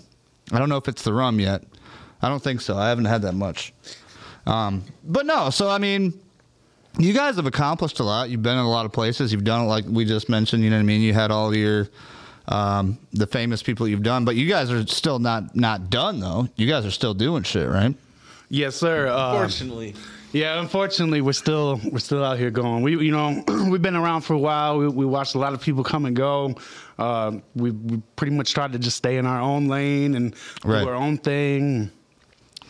I 0.51 0.57
don't 0.57 0.69
know 0.69 0.77
if 0.77 0.87
it's 0.87 1.03
the 1.03 1.13
rum 1.13 1.39
yet. 1.39 1.63
I 2.21 2.29
don't 2.29 2.41
think 2.41 2.61
so. 2.61 2.77
I 2.77 2.89
haven't 2.89 3.05
had 3.05 3.21
that 3.23 3.33
much. 3.33 3.73
Um, 4.47 4.83
but 5.03 5.27
no, 5.27 5.51
so 5.51 5.69
I 5.69 5.77
mean, 5.77 6.19
you 6.97 7.13
guys 7.13 7.35
have 7.35 7.45
accomplished 7.45 7.99
a 7.99 8.03
lot. 8.03 8.29
You've 8.29 8.41
been 8.41 8.57
in 8.57 8.65
a 8.65 8.69
lot 8.69 8.85
of 8.85 8.91
places. 8.91 9.31
You've 9.31 9.43
done 9.43 9.65
it 9.65 9.67
like 9.67 9.85
we 9.87 10.03
just 10.03 10.29
mentioned. 10.29 10.63
You 10.63 10.71
know 10.71 10.77
what 10.77 10.81
I 10.81 10.85
mean? 10.85 11.01
You 11.01 11.13
had 11.13 11.31
all 11.31 11.55
your 11.55 11.87
um, 12.47 12.97
the 13.13 13.27
famous 13.27 13.61
people 13.63 13.87
you've 13.87 14.03
done, 14.03 14.25
but 14.25 14.35
you 14.35 14.47
guys 14.47 14.71
are 14.71 14.85
still 14.87 15.19
not 15.19 15.55
not 15.55 15.89
done 15.89 16.19
though. 16.19 16.47
You 16.55 16.67
guys 16.67 16.85
are 16.85 16.91
still 16.91 17.13
doing 17.13 17.43
shit, 17.43 17.67
right? 17.69 17.93
Yes, 18.49 18.75
sir. 18.75 19.07
Uh, 19.07 19.37
Fortunately, 19.37 19.95
Yeah, 20.33 20.59
unfortunately, 20.59 21.21
we're 21.21 21.31
still 21.33 21.79
we're 21.91 21.99
still 21.99 22.23
out 22.23 22.37
here 22.37 22.51
going. 22.51 22.83
We 22.83 22.97
you 23.05 23.11
know 23.11 23.43
we've 23.69 23.81
been 23.81 23.95
around 23.95 24.21
for 24.21 24.33
a 24.33 24.39
while. 24.39 24.77
We, 24.77 24.87
we 24.89 25.05
watched 25.05 25.35
a 25.35 25.39
lot 25.39 25.53
of 25.53 25.61
people 25.61 25.83
come 25.83 26.05
and 26.05 26.15
go. 26.15 26.55
Uh, 26.99 27.39
we, 27.55 27.71
we 27.71 28.01
pretty 28.15 28.35
much 28.35 28.53
tried 28.53 28.73
to 28.73 28.79
just 28.79 28.97
stay 28.97 29.17
in 29.17 29.25
our 29.25 29.41
own 29.41 29.67
lane 29.67 30.15
and 30.15 30.35
Right. 30.65 30.83
do 30.83 30.89
our 30.89 30.95
own 30.95 31.17
thing. 31.17 31.89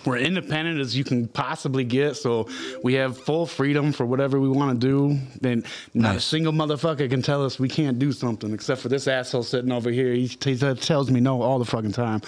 We're 0.05 0.17
independent 0.17 0.79
as 0.79 0.95
you 0.95 1.03
can 1.03 1.27
possibly 1.27 1.83
get, 1.83 2.15
so 2.15 2.47
we 2.83 2.93
have 2.95 3.17
full 3.17 3.45
freedom 3.45 3.91
for 3.91 4.05
whatever 4.05 4.39
we 4.39 4.49
want 4.49 4.79
to 4.79 4.87
do. 4.87 5.19
And 5.47 5.65
not 5.93 6.15
a 6.15 6.19
single 6.19 6.53
motherfucker 6.53 7.09
can 7.09 7.21
tell 7.21 7.45
us 7.45 7.59
we 7.59 7.69
can't 7.69 7.99
do 7.99 8.11
something, 8.11 8.53
except 8.53 8.81
for 8.81 8.89
this 8.89 9.07
asshole 9.07 9.43
sitting 9.43 9.71
over 9.71 9.91
here. 9.91 10.13
He, 10.13 10.25
he 10.25 10.57
tells 10.57 11.11
me 11.11 11.19
no 11.19 11.41
all 11.41 11.59
the 11.59 11.65
fucking 11.65 11.91
time. 11.91 12.21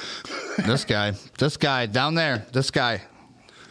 this 0.65 0.85
guy, 0.85 1.13
this 1.37 1.57
guy 1.57 1.85
down 1.85 2.15
there, 2.15 2.45
this 2.51 2.69
guy. 2.69 3.01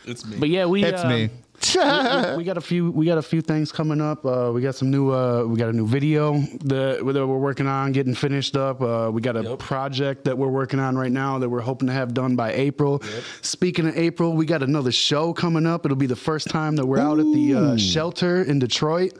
it's 0.04 0.24
me. 0.26 0.36
But 0.38 0.48
yeah, 0.48 0.66
we 0.66 0.84
It's 0.84 1.04
uh, 1.04 1.08
me. 1.08 1.30
We, 1.74 2.36
we- 2.38 2.44
got 2.44 2.56
a 2.56 2.60
few 2.60 2.90
we 2.90 3.06
got 3.06 3.18
a 3.18 3.22
few 3.22 3.40
things 3.40 3.70
coming 3.72 4.00
up 4.00 4.24
uh, 4.24 4.50
we 4.52 4.60
got 4.60 4.74
some 4.74 4.90
new 4.90 5.10
uh, 5.12 5.44
we 5.44 5.56
got 5.58 5.68
a 5.68 5.72
new 5.72 5.86
video 5.86 6.38
that, 6.64 6.98
that 7.04 7.26
we're 7.26 7.38
working 7.38 7.66
on 7.66 7.92
getting 7.92 8.14
finished 8.14 8.56
up 8.56 8.80
uh, 8.80 9.10
we 9.12 9.20
got 9.20 9.36
a 9.36 9.42
Yep. 9.42 9.58
project 9.58 10.24
that 10.24 10.36
we're 10.38 10.48
working 10.48 10.78
on 10.80 10.96
right 10.96 11.10
now 11.12 11.38
that 11.38 11.48
we're 11.48 11.60
hoping 11.60 11.86
to 11.88 11.92
have 11.94 12.14
done 12.14 12.36
by 12.36 12.52
april 12.52 13.02
speaking 13.42 13.86
of 13.88 13.96
april 13.96 14.32
we 14.34 14.46
got 14.46 14.62
another 14.62 14.92
show 14.92 15.32
coming 15.32 15.66
up 15.66 15.84
it'll 15.84 15.96
be 15.96 16.06
the 16.06 16.16
first 16.16 16.48
time 16.48 16.76
that 16.76 16.86
we're 16.86 16.98
out 16.98 17.18
at 17.18 17.26
the 17.32 17.54
uh, 17.54 17.76
shelter 17.76 18.42
in 18.42 18.58
detroit 18.58 19.12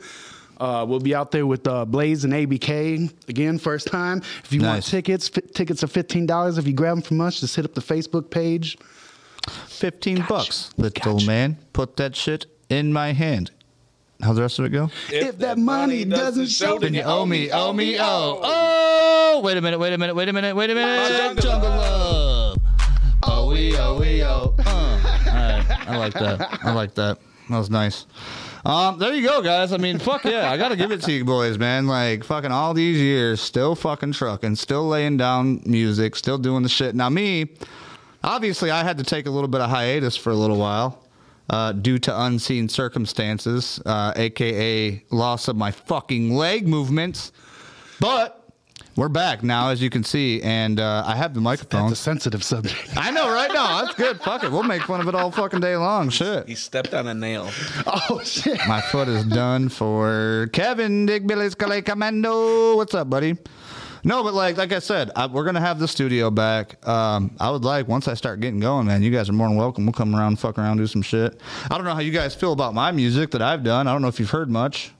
uh, 0.59 0.85
we'll 0.87 0.99
be 0.99 1.13
out 1.15 1.31
there 1.31 1.45
with 1.47 1.67
uh, 1.67 1.83
Blaze 1.83 2.23
and 2.23 2.31
ABK 2.31 3.11
again, 3.27 3.57
first 3.57 3.87
time. 3.87 4.19
If 4.43 4.53
you 4.53 4.61
want 4.61 4.83
tickets, 4.85 5.27
fi- 5.27 5.41
tickets 5.41 5.83
are 5.83 5.87
fifteen 5.87 6.25
dollars. 6.27 6.57
If 6.59 6.67
you 6.67 6.73
grab 6.73 6.95
them 6.97 7.01
from 7.01 7.19
us, 7.21 7.39
just 7.41 7.55
hit 7.55 7.65
up 7.65 7.73
the 7.73 7.81
Facebook 7.81 8.29
page. 8.29 8.77
15 9.49 10.25
bucks, 10.27 10.71
little 10.77 11.13
Gotcha. 11.15 11.27
man. 11.27 11.57
Put 11.73 11.97
that 11.97 12.15
shit 12.15 12.45
in 12.69 12.93
my 12.93 13.13
hand. 13.13 13.51
How's 14.21 14.35
the 14.37 14.41
rest 14.41 14.59
of 14.59 14.65
it 14.65 14.69
go? 14.69 14.89
If 15.09 15.37
that 15.39 15.57
money 15.57 16.05
doesn't 16.05 16.47
show, 16.47 16.79
Then 16.79 16.93
you 16.93 17.01
owe 17.01 17.25
me, 17.25 17.51
owe 17.51 17.73
me, 17.73 17.97
oh. 17.99 18.39
Oh, 18.43 19.41
wait 19.43 19.57
a 19.57 19.61
minute, 19.61 19.79
wait 19.79 19.91
a 19.91 19.97
minute, 19.97 20.15
wait 20.15 20.29
a 20.29 20.33
minute, 20.33 20.55
wait 20.55 20.69
a 20.69 20.75
minute. 20.75 21.41
Jungle 21.41 21.69
love. 21.69 22.57
Oh, 23.23 23.49
we, 23.49 23.77
oh, 23.77 23.99
we, 23.99 24.23
oh. 24.23 24.53
Uh. 24.59 24.63
All 25.27 25.33
right, 25.35 25.89
I 25.89 25.97
like 25.97 26.13
that. 26.13 26.59
I 26.63 26.73
like 26.73 26.95
that. 26.95 27.19
That 27.49 27.57
was 27.57 27.69
nice. 27.69 28.05
Um, 28.65 28.97
there 28.97 29.13
you 29.13 29.27
go, 29.27 29.41
guys. 29.41 29.73
I 29.73 29.77
mean, 29.77 29.99
fuck 29.99 30.23
yeah, 30.23 30.49
I 30.49 30.55
gotta 30.57 30.77
give 30.77 30.91
it 30.91 31.01
to 31.01 31.11
you 31.11 31.25
boys, 31.25 31.57
man. 31.57 31.85
Like 31.85 32.23
fucking 32.23 32.51
all 32.51 32.73
these 32.73 32.97
years, 32.97 33.41
still 33.41 33.75
fucking 33.75 34.13
trucking, 34.13 34.55
still 34.55 34.87
laying 34.87 35.17
down 35.17 35.61
music, 35.65 36.15
still 36.15 36.37
doing 36.37 36.63
the 36.63 36.69
shit. 36.69 36.95
Now 36.95 37.09
me, 37.09 37.49
obviously, 38.23 38.71
I 38.71 38.83
had 38.83 38.97
to 38.97 39.03
take 39.03 39.25
a 39.25 39.31
little 39.31 39.47
bit 39.47 39.61
of 39.61 39.69
hiatus 39.69 40.15
for 40.15 40.31
a 40.31 40.35
little 40.35 40.57
while. 40.57 40.99
Uh, 41.49 41.73
due 41.73 41.99
to 41.99 42.21
unseen 42.23 42.69
circumstances, 42.69 43.79
uh, 43.85 44.13
aka 44.15 45.03
loss 45.11 45.49
of 45.49 45.57
my 45.57 45.71
fucking 45.71 46.33
leg 46.33 46.65
movements. 46.65 47.33
But 47.99 48.43
we're 48.95 49.09
back 49.09 49.43
now, 49.43 49.69
as 49.69 49.81
you 49.81 49.89
can 49.89 50.03
see, 50.03 50.41
and 50.41 50.79
uh, 50.79 51.03
I 51.05 51.15
have 51.15 51.33
the 51.33 51.41
microphone. 51.41 51.89
That's 51.89 51.99
a 51.99 52.03
sensitive 52.03 52.43
subject. 52.43 52.95
I 52.95 53.11
know, 53.11 53.27
right? 53.33 53.49
No, 53.51 53.81
that's 53.81 53.95
good. 53.95 54.21
Fuck 54.21 54.43
it. 54.43 54.51
We'll 54.51 54.63
make 54.63 54.83
fun 54.83 55.01
of 55.01 55.07
it 55.07 55.15
all 55.15 55.31
fucking 55.31 55.59
day 55.59 55.75
long. 55.75 56.09
Shit. 56.09 56.47
He 56.47 56.55
stepped 56.55 56.93
on 56.93 57.07
a 57.07 57.13
nail. 57.13 57.49
oh 57.87 58.21
shit! 58.23 58.59
My 58.67 58.81
foot 58.81 59.07
is 59.07 59.25
done 59.25 59.69
for 59.69 60.49
Kevin 60.53 61.07
Digbilly's 61.07 61.55
Calais 61.55 61.81
Commando. 61.81 62.77
What's 62.77 62.93
up, 62.93 63.09
buddy? 63.09 63.35
No, 64.05 64.23
but 64.23 64.33
like 64.33 64.57
like 64.57 64.73
I 64.73 64.79
said, 64.79 65.11
I, 65.15 65.27
we're 65.27 65.45
gonna 65.45 65.61
have 65.61 65.79
the 65.79 65.87
studio 65.87 66.29
back. 66.29 66.85
Um, 66.87 67.35
I 67.39 67.49
would 67.49 67.63
like 67.63 67.87
once 67.87 68.07
I 68.07 68.15
start 68.15 68.41
getting 68.41 68.59
going, 68.59 68.85
man. 68.87 69.01
You 69.01 69.11
guys 69.11 69.29
are 69.29 69.33
more 69.33 69.47
than 69.47 69.55
welcome. 69.57 69.85
We'll 69.85 69.93
come 69.93 70.15
around, 70.15 70.39
fuck 70.39 70.57
around, 70.57 70.77
do 70.77 70.87
some 70.87 71.01
shit. 71.01 71.39
I 71.71 71.75
don't 71.75 71.85
know 71.85 71.93
how 71.93 72.01
you 72.01 72.11
guys 72.11 72.35
feel 72.35 72.51
about 72.51 72.73
my 72.73 72.91
music 72.91 73.31
that 73.31 73.41
I've 73.41 73.63
done. 73.63 73.87
I 73.87 73.93
don't 73.93 74.01
know 74.01 74.09
if 74.09 74.19
you've 74.19 74.29
heard 74.29 74.49
much. 74.49 74.91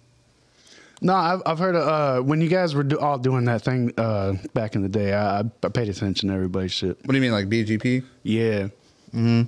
No, 1.01 1.13
I've, 1.15 1.41
I've 1.45 1.59
heard 1.59 1.75
of, 1.75 1.85
uh, 1.85 2.23
when 2.23 2.39
you 2.39 2.47
guys 2.47 2.73
were 2.73 2.83
do, 2.83 2.97
all 2.97 3.17
doing 3.17 3.43
that 3.45 3.61
thing 3.61 3.91
uh, 3.97 4.35
back 4.53 4.75
in 4.75 4.83
the 4.83 4.89
day. 4.89 5.13
I, 5.13 5.39
I 5.41 5.69
paid 5.69 5.89
attention 5.89 6.29
to 6.29 6.35
everybody's 6.35 6.71
shit. 6.71 6.97
What 7.03 7.09
do 7.09 7.15
you 7.15 7.21
mean, 7.21 7.33
like 7.33 7.49
BGP? 7.49 8.05
Yeah. 8.23 8.69
Mm-hmm. 9.13 9.43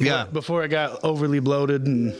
Yeah. 0.00 0.24
Before 0.24 0.64
it 0.64 0.68
got 0.68 1.04
overly 1.04 1.38
bloated 1.38 1.86
and 1.86 2.16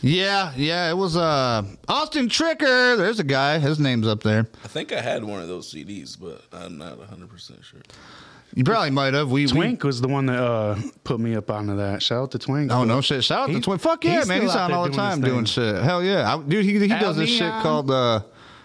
Yeah, 0.00 0.52
yeah. 0.56 0.90
It 0.90 0.96
was 0.96 1.16
uh, 1.16 1.64
Austin 1.88 2.28
Tricker. 2.28 2.96
There's 2.96 3.18
a 3.18 3.24
guy. 3.24 3.58
His 3.58 3.80
name's 3.80 4.06
up 4.06 4.22
there. 4.22 4.46
I 4.64 4.68
think 4.68 4.92
I 4.92 5.00
had 5.00 5.24
one 5.24 5.40
of 5.42 5.48
those 5.48 5.72
CDs, 5.72 6.16
but 6.18 6.42
I'm 6.52 6.78
not 6.78 6.98
100 6.98 7.28
percent 7.28 7.64
sure. 7.64 7.80
You 8.54 8.64
probably 8.64 8.90
might 8.90 9.14
have. 9.14 9.30
We 9.30 9.42
we- 9.46 9.50
Twink 9.52 9.82
was 9.84 10.00
the 10.00 10.08
one 10.08 10.26
that 10.26 10.42
uh, 10.42 10.76
put 11.04 11.20
me 11.20 11.34
up 11.34 11.50
onto 11.50 11.76
that. 11.76 12.02
Shout 12.02 12.22
out 12.22 12.30
to 12.32 12.38
Twink. 12.38 12.70
Oh 12.72 12.84
no 12.84 13.00
shit! 13.00 13.22
Shout 13.24 13.40
out 13.40 13.46
to 13.48 13.52
He- 13.54 13.60
Twin. 13.60 13.78
Fuck 13.78 14.04
yeah, 14.04 14.18
he's 14.18 14.28
man! 14.28 14.42
He's 14.42 14.54
out 14.54 14.70
on 14.70 14.72
all 14.72 14.84
the 14.88 14.94
time 14.96 15.20
thing. 15.20 15.30
doing 15.30 15.44
shit. 15.44 15.82
Hell 15.82 16.02
yeah, 16.02 16.34
I, 16.34 16.40
dude! 16.42 16.64
He, 16.64 16.78
he 16.78 16.90
Al 16.92 17.00
does 17.00 17.16
this 17.16 17.28
shit 17.28 17.52
called 17.62 17.90
uh, 17.90 18.22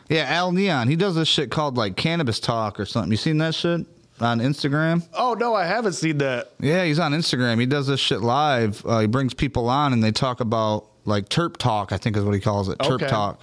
yeah, 0.10 0.26
Al 0.30 0.52
Neon. 0.52 0.88
He 0.88 0.96
does 0.96 1.16
this 1.16 1.28
shit 1.28 1.50
called 1.52 1.76
like 1.78 1.96
cannabis 1.98 2.40
talk 2.40 2.80
or 2.80 2.86
something. 2.86 3.12
You 3.12 3.18
seen 3.18 3.40
that 3.40 3.56
shit 3.56 3.86
on 4.22 4.40
Instagram? 4.40 5.06
Oh 5.14 5.34
no, 5.34 5.54
I 5.54 5.66
haven't 5.66 5.94
seen 5.94 6.20
that. 6.20 6.52
Yeah, 6.60 6.86
he's 6.86 7.00
on 7.00 7.12
Instagram. 7.12 7.60
He 7.60 7.66
does 7.66 7.88
this 7.88 8.00
shit 8.00 8.22
live. 8.22 8.86
Uh, 8.86 9.00
he 9.00 9.08
brings 9.08 9.34
people 9.34 9.68
on 9.68 9.92
and 9.94 10.02
they 10.04 10.12
talk 10.12 10.40
about 10.40 10.86
like 11.06 11.30
terp 11.30 11.58
talk. 11.58 11.92
I 11.92 11.98
think 11.98 12.18
is 12.18 12.24
what 12.24 12.34
he 12.34 12.40
calls 12.40 12.70
it. 12.70 12.78
Terp 12.80 12.94
Okay. 12.94 13.08
talk. 13.08 13.42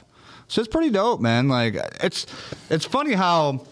So 0.49 0.61
it's 0.61 0.69
pretty 0.69 0.91
dope, 0.91 1.21
man. 1.21 1.49
Like 1.49 1.75
it's 2.03 2.27
it's 2.71 2.85
funny 2.85 3.13
how 3.15 3.65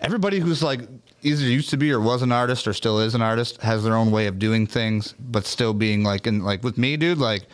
everybody 0.00 0.38
who's 0.40 0.62
like 0.62 0.80
either 1.22 1.44
used 1.44 1.70
to 1.70 1.76
be 1.76 1.90
or 1.90 2.00
was 2.00 2.22
an 2.22 2.30
artist 2.30 2.68
or 2.68 2.72
still 2.72 3.00
is 3.00 3.14
an 3.14 3.22
artist 3.22 3.60
has 3.62 3.82
their 3.82 3.94
own 3.96 4.10
way 4.10 4.26
of 4.26 4.38
doing 4.38 4.66
things, 4.66 5.14
but 5.18 5.46
still 5.46 5.72
being 5.72 6.04
like 6.04 6.26
in 6.26 6.44
like 6.44 6.62
with 6.62 6.76
me, 6.78 6.96
dude. 6.96 7.18
Like 7.18 7.44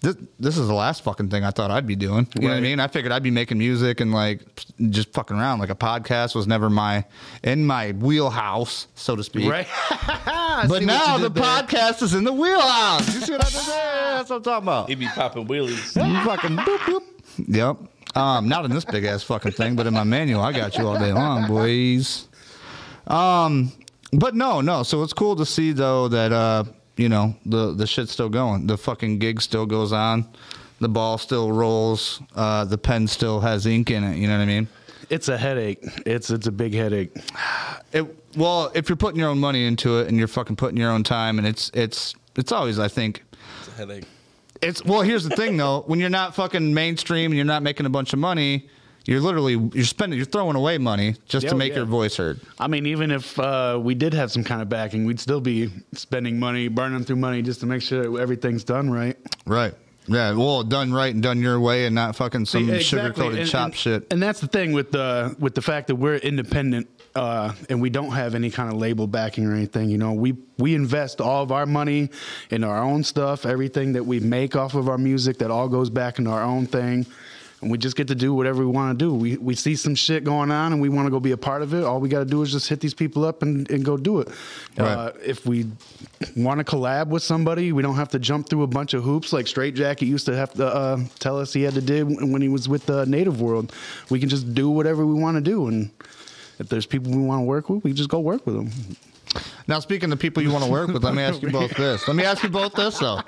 this 0.00 0.16
this 0.38 0.56
is 0.56 0.66
the 0.66 0.74
last 0.74 1.02
fucking 1.02 1.28
thing 1.28 1.44
I 1.44 1.50
thought 1.50 1.70
I'd 1.70 1.86
be 1.86 1.96
doing. 1.96 2.26
You 2.34 2.42
know 2.42 2.48
what 2.48 2.56
I 2.56 2.60
mean? 2.60 2.80
I 2.80 2.86
figured 2.88 3.12
I'd 3.12 3.22
be 3.22 3.30
making 3.30 3.58
music 3.58 4.00
and 4.00 4.12
like 4.12 4.40
just 4.88 5.12
fucking 5.12 5.36
around. 5.36 5.58
Like 5.58 5.70
a 5.70 5.74
podcast 5.74 6.34
was 6.34 6.46
never 6.46 6.70
my 6.70 7.04
in 7.42 7.66
my 7.66 7.92
wheelhouse, 7.92 8.86
so 8.94 9.14
to 9.16 9.22
speak. 9.22 9.50
Right. 9.50 9.66
But 10.68 10.82
now 10.82 11.16
the 11.16 11.30
podcast 11.30 12.02
is 12.02 12.12
in 12.12 12.24
the 12.24 12.32
wheelhouse. 12.32 13.14
You 13.14 13.20
see 13.22 13.32
what 13.32 13.46
I 13.46 13.48
did 13.48 13.66
there? 13.66 14.10
That's 14.18 14.28
what 14.28 14.36
I'm 14.36 14.42
talking 14.42 14.64
about. 14.64 14.88
He'd 14.90 14.98
be 14.98 15.06
popping 15.06 15.46
wheelies. 15.46 15.96
You 16.10 16.24
fucking 16.24 16.56
boop 16.56 16.78
boop. 16.80 17.02
Yep. 17.48 18.16
Um, 18.16 18.48
not 18.48 18.66
in 18.66 18.70
this 18.70 18.84
big 18.84 19.04
ass 19.04 19.22
fucking 19.22 19.52
thing, 19.52 19.74
but 19.74 19.86
in 19.86 19.94
my 19.94 20.04
manual, 20.04 20.42
I 20.42 20.52
got 20.52 20.76
you 20.76 20.86
all 20.86 20.98
day 20.98 21.12
long, 21.12 21.46
boys. 21.46 22.28
Um, 23.06 23.72
but 24.12 24.34
no, 24.34 24.60
no. 24.60 24.82
So 24.82 25.02
it's 25.02 25.12
cool 25.12 25.36
to 25.36 25.46
see 25.46 25.72
though 25.72 26.08
that 26.08 26.32
uh, 26.32 26.64
you 27.00 27.08
know, 27.08 27.34
the 27.46 27.72
the 27.72 27.86
shit's 27.86 28.12
still 28.12 28.28
going. 28.28 28.66
The 28.66 28.76
fucking 28.76 29.18
gig 29.18 29.40
still 29.40 29.66
goes 29.66 29.92
on. 29.92 30.28
The 30.80 30.88
ball 30.88 31.18
still 31.18 31.50
rolls. 31.52 32.20
Uh, 32.34 32.64
the 32.64 32.78
pen 32.78 33.06
still 33.06 33.40
has 33.40 33.66
ink 33.66 33.90
in 33.90 34.04
it. 34.04 34.16
You 34.16 34.28
know 34.28 34.36
what 34.36 34.42
I 34.42 34.46
mean? 34.46 34.68
It's 35.08 35.28
a 35.28 35.38
headache. 35.38 35.78
It's 36.06 36.30
it's 36.30 36.46
a 36.46 36.52
big 36.52 36.74
headache. 36.74 37.16
It, 37.92 38.06
well, 38.36 38.70
if 38.72 38.88
you're 38.88 38.94
putting 38.94 39.18
your 39.18 39.30
own 39.30 39.40
money 39.40 39.66
into 39.66 39.98
it 39.98 40.06
and 40.06 40.16
you're 40.16 40.28
fucking 40.28 40.54
putting 40.54 40.76
your 40.76 40.92
own 40.92 41.02
time, 41.02 41.38
and 41.38 41.48
it's 41.48 41.72
it's 41.74 42.14
it's 42.36 42.52
always, 42.52 42.78
I 42.78 42.86
think, 42.86 43.24
It's 43.58 43.66
a 43.66 43.72
headache. 43.72 44.04
It's 44.62 44.84
well. 44.84 45.00
Here's 45.00 45.24
the 45.24 45.34
thing, 45.34 45.56
though. 45.56 45.80
When 45.88 45.98
you're 45.98 46.08
not 46.08 46.36
fucking 46.36 46.72
mainstream 46.72 47.32
and 47.32 47.36
you're 47.36 47.44
not 47.44 47.64
making 47.64 47.86
a 47.86 47.90
bunch 47.90 48.12
of 48.12 48.20
money, 48.20 48.68
you're 49.10 49.20
literally 49.20 49.54
you're 49.74 49.84
spending 49.84 50.16
you're 50.18 50.24
throwing 50.24 50.56
away 50.56 50.78
money 50.78 51.16
just 51.26 51.48
to 51.48 51.54
Oh, 51.54 51.58
make 51.58 51.70
yeah. 51.72 51.78
your 51.78 51.84
voice 51.86 52.16
heard. 52.16 52.40
I 52.58 52.68
mean, 52.68 52.86
even 52.86 53.10
if 53.10 53.38
uh, 53.38 53.78
we 53.82 53.94
did 53.94 54.14
have 54.14 54.30
some 54.30 54.44
kind 54.44 54.62
of 54.62 54.68
backing, 54.68 55.04
we'd 55.04 55.20
still 55.20 55.40
be 55.40 55.70
spending 55.92 56.38
money, 56.38 56.68
burning 56.68 57.04
through 57.04 57.16
money 57.16 57.42
just 57.42 57.60
to 57.60 57.66
make 57.66 57.82
sure 57.82 58.20
everything's 58.20 58.64
done 58.64 58.88
right. 58.90 59.16
Right. 59.46 59.74
Yeah. 60.06 60.32
Well, 60.32 60.62
done 60.62 60.92
right 60.92 61.12
and 61.12 61.22
done 61.22 61.40
your 61.40 61.60
way, 61.60 61.84
and 61.86 61.94
not 61.94 62.16
fucking 62.16 62.46
some 62.46 62.68
Yeah, 62.68 62.78
sugar-coated 62.78 63.46
chop 63.48 63.66
and- 63.66 63.76
shit. 63.76 64.06
And 64.12 64.22
that's 64.22 64.40
the 64.40 64.46
thing 64.48 64.72
with 64.72 64.92
the 64.92 65.36
with 65.38 65.54
the 65.54 65.62
fact 65.62 65.88
that 65.88 65.96
we're 65.96 66.16
independent 66.16 66.88
uh, 67.14 67.52
and 67.68 67.80
we 67.82 67.90
don't 67.90 68.12
have 68.12 68.34
any 68.36 68.50
kind 68.50 68.72
of 68.72 68.78
label 68.78 69.06
backing 69.08 69.44
or 69.46 69.54
anything. 69.54 69.90
You 69.90 69.98
know, 69.98 70.12
we 70.12 70.36
we 70.58 70.74
invest 70.74 71.20
all 71.20 71.42
of 71.42 71.50
our 71.52 71.66
money 71.66 72.10
in 72.50 72.62
our 72.64 72.80
own 72.82 73.02
stuff. 73.04 73.44
Everything 73.44 73.92
that 73.94 74.06
we 74.06 74.20
make 74.20 74.54
off 74.56 74.74
of 74.74 74.88
our 74.88 74.98
music, 74.98 75.38
that 75.38 75.50
all 75.50 75.68
goes 75.68 75.90
back 75.90 76.18
into 76.18 76.30
our 76.30 76.42
own 76.42 76.66
thing. 76.66 77.06
And 77.60 77.70
we 77.70 77.76
just 77.76 77.94
get 77.94 78.08
to 78.08 78.14
do 78.14 78.32
whatever 78.32 78.60
we 78.60 78.70
want 78.70 78.98
to 78.98 79.04
do. 79.04 79.12
We 79.12 79.36
we 79.36 79.54
see 79.54 79.76
some 79.76 79.94
shit 79.94 80.24
going 80.24 80.50
on 80.50 80.72
and 80.72 80.80
we 80.80 80.88
want 80.88 81.06
to 81.06 81.10
go 81.10 81.20
be 81.20 81.32
a 81.32 81.36
part 81.36 81.60
of 81.60 81.74
it. 81.74 81.84
All 81.84 82.00
we 82.00 82.08
got 82.08 82.20
to 82.20 82.24
do 82.24 82.40
is 82.42 82.52
just 82.52 82.68
hit 82.68 82.80
these 82.80 82.94
people 82.94 83.24
up 83.24 83.42
and, 83.42 83.70
and 83.70 83.84
go 83.84 83.98
do 83.98 84.20
it. 84.20 84.28
Uh, 84.78 85.10
if 85.22 85.44
we 85.44 85.66
want 86.36 86.58
to 86.58 86.64
collab 86.64 87.08
with 87.08 87.22
somebody, 87.22 87.72
we 87.72 87.82
don't 87.82 87.96
have 87.96 88.08
to 88.10 88.18
jump 88.18 88.48
through 88.48 88.62
a 88.62 88.66
bunch 88.66 88.94
of 88.94 89.02
hoops 89.02 89.32
like 89.32 89.46
Straight 89.46 89.74
Jacket 89.74 90.06
used 90.06 90.24
to 90.26 90.34
have 90.36 90.54
to 90.54 90.66
uh, 90.66 90.98
tell 91.18 91.38
us 91.38 91.52
he 91.52 91.62
had 91.62 91.74
to 91.74 91.82
do 91.82 92.06
when 92.06 92.40
he 92.40 92.48
was 92.48 92.66
with 92.66 92.86
the 92.86 93.04
Native 93.04 93.42
World. 93.42 93.74
We 94.08 94.20
can 94.20 94.30
just 94.30 94.54
do 94.54 94.70
whatever 94.70 95.04
we 95.04 95.14
want 95.14 95.36
to 95.36 95.42
do, 95.42 95.66
and 95.66 95.90
if 96.58 96.68
there's 96.70 96.86
people 96.86 97.12
we 97.12 97.18
want 97.18 97.40
to 97.40 97.44
work 97.44 97.68
with, 97.68 97.84
we 97.84 97.92
just 97.92 98.08
go 98.08 98.20
work 98.20 98.46
with 98.46 98.54
them. 98.54 98.70
Now, 99.68 99.80
speaking 99.80 100.10
of 100.12 100.18
people 100.18 100.42
you 100.42 100.50
want 100.50 100.64
to 100.64 100.70
work 100.70 100.88
with, 100.88 101.04
let 101.04 101.14
me 101.14 101.22
ask 101.22 101.42
you 101.42 101.50
both 101.50 101.70
this. 101.76 102.08
Let 102.08 102.16
me 102.16 102.24
ask 102.24 102.42
you 102.42 102.48
both 102.48 102.72
this 102.74 102.98
though. 102.98 103.20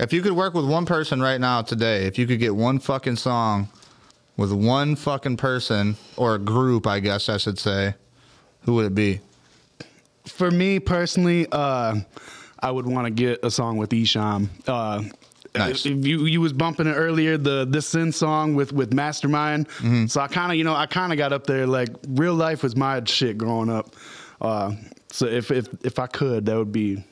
If 0.00 0.14
you 0.14 0.22
could 0.22 0.32
work 0.32 0.54
with 0.54 0.64
one 0.64 0.86
person 0.86 1.20
right 1.20 1.38
now 1.38 1.60
today, 1.60 2.06
if 2.06 2.18
you 2.18 2.26
could 2.26 2.40
get 2.40 2.56
one 2.56 2.78
fucking 2.78 3.16
song 3.16 3.68
with 4.38 4.50
one 4.50 4.96
fucking 4.96 5.36
person 5.36 5.96
or 6.16 6.36
a 6.36 6.38
group, 6.38 6.86
I 6.86 7.00
guess 7.00 7.28
I 7.28 7.36
should 7.36 7.58
say, 7.58 7.94
who 8.62 8.76
would 8.76 8.86
it 8.86 8.94
be? 8.94 9.20
For 10.24 10.50
me 10.50 10.78
personally, 10.80 11.46
uh, 11.52 11.96
I 12.60 12.70
would 12.70 12.86
want 12.86 13.08
to 13.08 13.10
get 13.10 13.44
a 13.44 13.50
song 13.50 13.76
with 13.76 13.90
Esham. 13.90 14.48
Uh, 14.66 15.04
Nice. 15.52 15.84
If 15.84 16.06
you 16.06 16.26
you 16.26 16.40
was 16.40 16.52
bumping 16.52 16.86
it 16.86 16.92
earlier, 16.92 17.36
the 17.36 17.66
this 17.68 17.88
sin 17.88 18.12
song 18.12 18.54
with 18.54 18.72
with 18.72 18.92
Mastamind. 18.92 19.66
Mm-hmm. 19.66 20.06
So 20.06 20.20
I 20.20 20.28
kind 20.28 20.52
of 20.52 20.56
you 20.56 20.62
know 20.62 20.76
I 20.76 20.86
kind 20.86 21.10
of 21.10 21.18
got 21.18 21.32
up 21.32 21.44
there 21.44 21.66
like 21.66 21.88
real 22.08 22.34
life 22.34 22.62
was 22.62 22.76
my 22.76 23.02
shit 23.04 23.36
growing 23.36 23.68
up. 23.68 23.96
Uh, 24.40 24.76
so 25.10 25.26
if 25.26 25.50
if 25.50 25.66
if 25.84 25.98
I 25.98 26.06
could, 26.06 26.46
that 26.46 26.56
would 26.56 26.70
be 26.70 27.02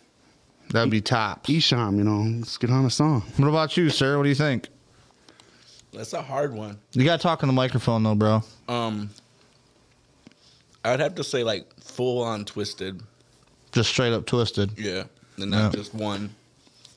That 0.71 0.83
would 0.83 0.91
be 0.91 1.01
top. 1.01 1.47
Esham. 1.47 1.97
You 1.97 2.05
know, 2.05 2.39
let's 2.39 2.57
get 2.59 2.71
on 2.71 2.85
a 2.85 2.91
song. 2.91 3.23
What 3.37 3.49
about 3.49 3.77
you, 3.77 3.89
sir? 3.91 4.17
What 4.17 4.25
do 4.25 4.29
you 4.29 4.35
think? 4.35 4.69
That's 5.93 6.13
a 6.13 6.21
hard 6.23 6.53
one. 6.53 6.79
You 6.93 7.05
got 7.05 7.17
to 7.17 7.23
talk 7.23 7.43
on 7.43 7.47
the 7.49 7.53
microphone 7.55 8.03
though, 8.03 8.15
bro. 8.15 8.43
Um, 8.69 9.11
I'd 10.85 11.01
have 11.01 11.15
to 11.17 11.25
say 11.25 11.43
like 11.43 11.67
full 11.81 12.23
on 12.23 12.45
Twiztid. 12.45 13.01
Just 13.73 13.91
straight 13.91 14.13
up 14.13 14.25
Twiztid, 14.27 14.79
Yeah, 14.79 15.05
and 15.39 15.51
not 15.51 15.73
Yeah. 15.73 15.79
just 15.79 15.95
one. 15.95 16.31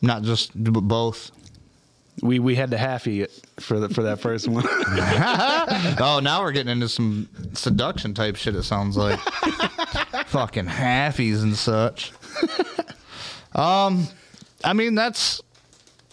not 0.01 0.23
just 0.23 0.51
b- 0.61 0.71
both. 0.71 1.31
We 2.21 2.39
we 2.39 2.55
had 2.55 2.71
to 2.71 2.77
halfie 2.77 3.21
it 3.23 3.31
for 3.59 3.79
the, 3.79 3.89
for 3.89 4.03
that 4.03 4.19
first 4.19 4.47
one. 4.47 4.63
oh, 4.67 6.19
now 6.21 6.41
we're 6.41 6.51
getting 6.51 6.71
into 6.71 6.89
some 6.89 7.27
seduction 7.53 8.13
type 8.13 8.35
shit. 8.35 8.55
It 8.55 8.63
sounds 8.63 8.95
like 8.97 9.19
fucking 10.27 10.65
halfies 10.67 11.41
and 11.41 11.55
such. 11.55 12.11
Um, 13.55 14.07
I 14.63 14.73
mean 14.73 14.95
that's 14.95 15.41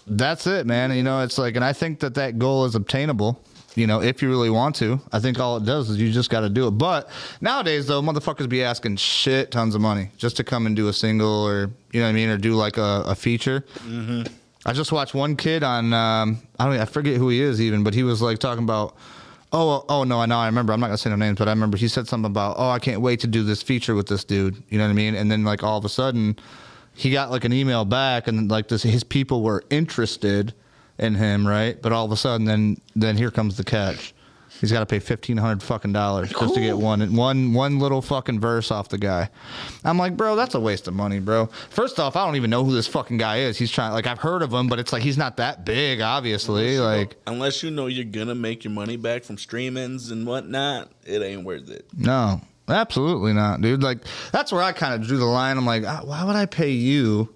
that's 0.06 0.46
it, 0.46 0.66
man. 0.66 0.92
You 0.92 1.02
know, 1.02 1.22
it's 1.22 1.38
like, 1.38 1.56
and 1.56 1.64
I 1.64 1.72
think 1.72 2.00
that 2.00 2.14
that 2.14 2.38
goal 2.38 2.64
is 2.64 2.74
obtainable. 2.74 3.40
You 3.74 3.86
know, 3.86 4.02
if 4.02 4.22
you 4.22 4.28
really 4.28 4.50
want 4.50 4.74
to, 4.76 5.00
I 5.12 5.20
think 5.20 5.38
all 5.38 5.56
it 5.56 5.64
does 5.64 5.88
is 5.88 5.98
you 5.98 6.10
just 6.10 6.30
got 6.30 6.40
to 6.40 6.48
do 6.48 6.66
it. 6.66 6.72
But 6.72 7.08
nowadays, 7.40 7.86
though, 7.86 8.02
motherfuckers 8.02 8.48
be 8.48 8.64
asking 8.64 8.96
shit 8.96 9.52
tons 9.52 9.74
of 9.76 9.80
money 9.80 10.10
just 10.16 10.36
to 10.38 10.44
come 10.44 10.66
and 10.66 10.74
do 10.74 10.88
a 10.88 10.92
single 10.92 11.46
or 11.46 11.70
you 11.92 12.00
know 12.00 12.06
what 12.06 12.10
I 12.10 12.12
mean, 12.12 12.28
or 12.28 12.38
do 12.38 12.54
like 12.54 12.76
a, 12.76 13.04
a 13.06 13.14
feature. 13.14 13.64
I 14.66 14.72
just 14.72 14.90
watched 14.90 15.14
one 15.14 15.36
kid 15.36 15.62
on 15.62 15.92
um, 15.92 16.38
I 16.58 16.64
don't 16.64 16.80
I 16.80 16.84
forget 16.86 17.16
who 17.18 17.28
he 17.28 17.40
is 17.40 17.60
even, 17.60 17.84
but 17.84 17.94
he 17.94 18.02
was 18.02 18.20
like 18.20 18.38
talking 18.38 18.64
about 18.64 18.96
oh 19.52 19.84
oh 19.88 20.04
no 20.04 20.20
I 20.20 20.26
know 20.26 20.38
I 20.38 20.46
remember 20.46 20.72
I'm 20.72 20.80
not 20.80 20.88
gonna 20.88 20.98
say 20.98 21.10
no 21.10 21.16
names, 21.16 21.38
but 21.38 21.46
I 21.46 21.52
remember 21.52 21.76
he 21.76 21.86
said 21.88 22.08
something 22.08 22.30
about 22.30 22.56
oh 22.58 22.70
I 22.70 22.80
can't 22.80 23.00
wait 23.00 23.20
to 23.20 23.26
do 23.28 23.44
this 23.44 23.62
feature 23.62 23.94
with 23.94 24.08
this 24.08 24.24
dude. 24.24 24.60
You 24.70 24.78
know 24.78 24.84
what 24.84 24.90
I 24.90 24.94
mean? 24.94 25.14
And 25.14 25.30
then 25.30 25.44
like 25.44 25.62
all 25.62 25.78
of 25.78 25.84
a 25.84 25.88
sudden 25.88 26.36
he 26.98 27.10
got 27.12 27.30
like 27.30 27.44
an 27.44 27.52
email 27.52 27.84
back 27.84 28.26
and 28.26 28.50
like 28.50 28.66
this 28.66 28.82
his 28.82 29.04
people 29.04 29.42
were 29.44 29.62
interested 29.70 30.52
in 30.98 31.14
him, 31.14 31.46
right? 31.46 31.80
But 31.80 31.92
all 31.92 32.04
of 32.04 32.10
a 32.10 32.16
sudden, 32.16 32.44
then 32.44 32.80
then 32.96 33.16
here 33.16 33.30
comes 33.30 33.56
the 33.56 33.62
catch. 33.62 34.14
He's 34.60 34.72
got 34.72 34.80
to 34.80 34.86
pay 34.86 34.98
fifteen 34.98 35.36
hundred 35.36 35.62
fucking 35.62 35.92
dollars 35.92 36.30
just 36.30 36.54
to 36.54 36.60
get 36.60 36.76
one 36.76 37.14
one 37.14 37.52
one 37.52 37.78
little 37.78 38.02
fucking 38.02 38.40
verse 38.40 38.72
off 38.72 38.88
the 38.88 38.98
guy. 38.98 39.30
I'm 39.84 39.96
like, 39.96 40.16
bro, 40.16 40.34
that's 40.34 40.56
a 40.56 40.60
waste 40.60 40.88
of 40.88 40.94
money, 40.94 41.20
bro. 41.20 41.46
First 41.70 42.00
off, 42.00 42.16
I 42.16 42.26
don't 42.26 42.34
even 42.34 42.50
know 42.50 42.64
who 42.64 42.72
this 42.74 42.88
fucking 42.88 43.18
guy 43.18 43.40
is. 43.40 43.56
He's 43.56 43.70
trying 43.70 43.92
like 43.92 44.08
I've 44.08 44.18
heard 44.18 44.42
of 44.42 44.52
him, 44.52 44.66
but 44.66 44.80
it's 44.80 44.92
like 44.92 45.04
he's 45.04 45.16
not 45.18 45.36
that 45.36 45.64
big, 45.64 46.00
obviously. 46.00 46.80
Like, 46.80 47.14
unless 47.28 47.62
you 47.62 47.70
know 47.70 47.86
you're 47.86 48.04
gonna 48.04 48.34
make 48.34 48.64
your 48.64 48.72
money 48.72 48.96
back 48.96 49.22
from 49.22 49.36
streamings 49.36 50.10
and 50.10 50.26
whatnot, 50.26 50.90
it 51.06 51.22
ain't 51.22 51.44
worth 51.44 51.70
it. 51.70 51.86
no, 51.96 52.40
absolutely 52.68 53.32
not, 53.32 53.60
dude. 53.60 53.82
Like 53.82 53.98
that's 54.32 54.52
where 54.52 54.62
I 54.62 54.72
kind 54.72 54.94
of 54.94 55.06
drew 55.06 55.18
the 55.18 55.24
line. 55.24 55.56
I'm 55.56 55.66
like, 55.66 55.84
ah, 55.86 56.00
why 56.04 56.24
would 56.24 56.36
I 56.36 56.46
pay 56.46 56.70
you? 56.70 57.34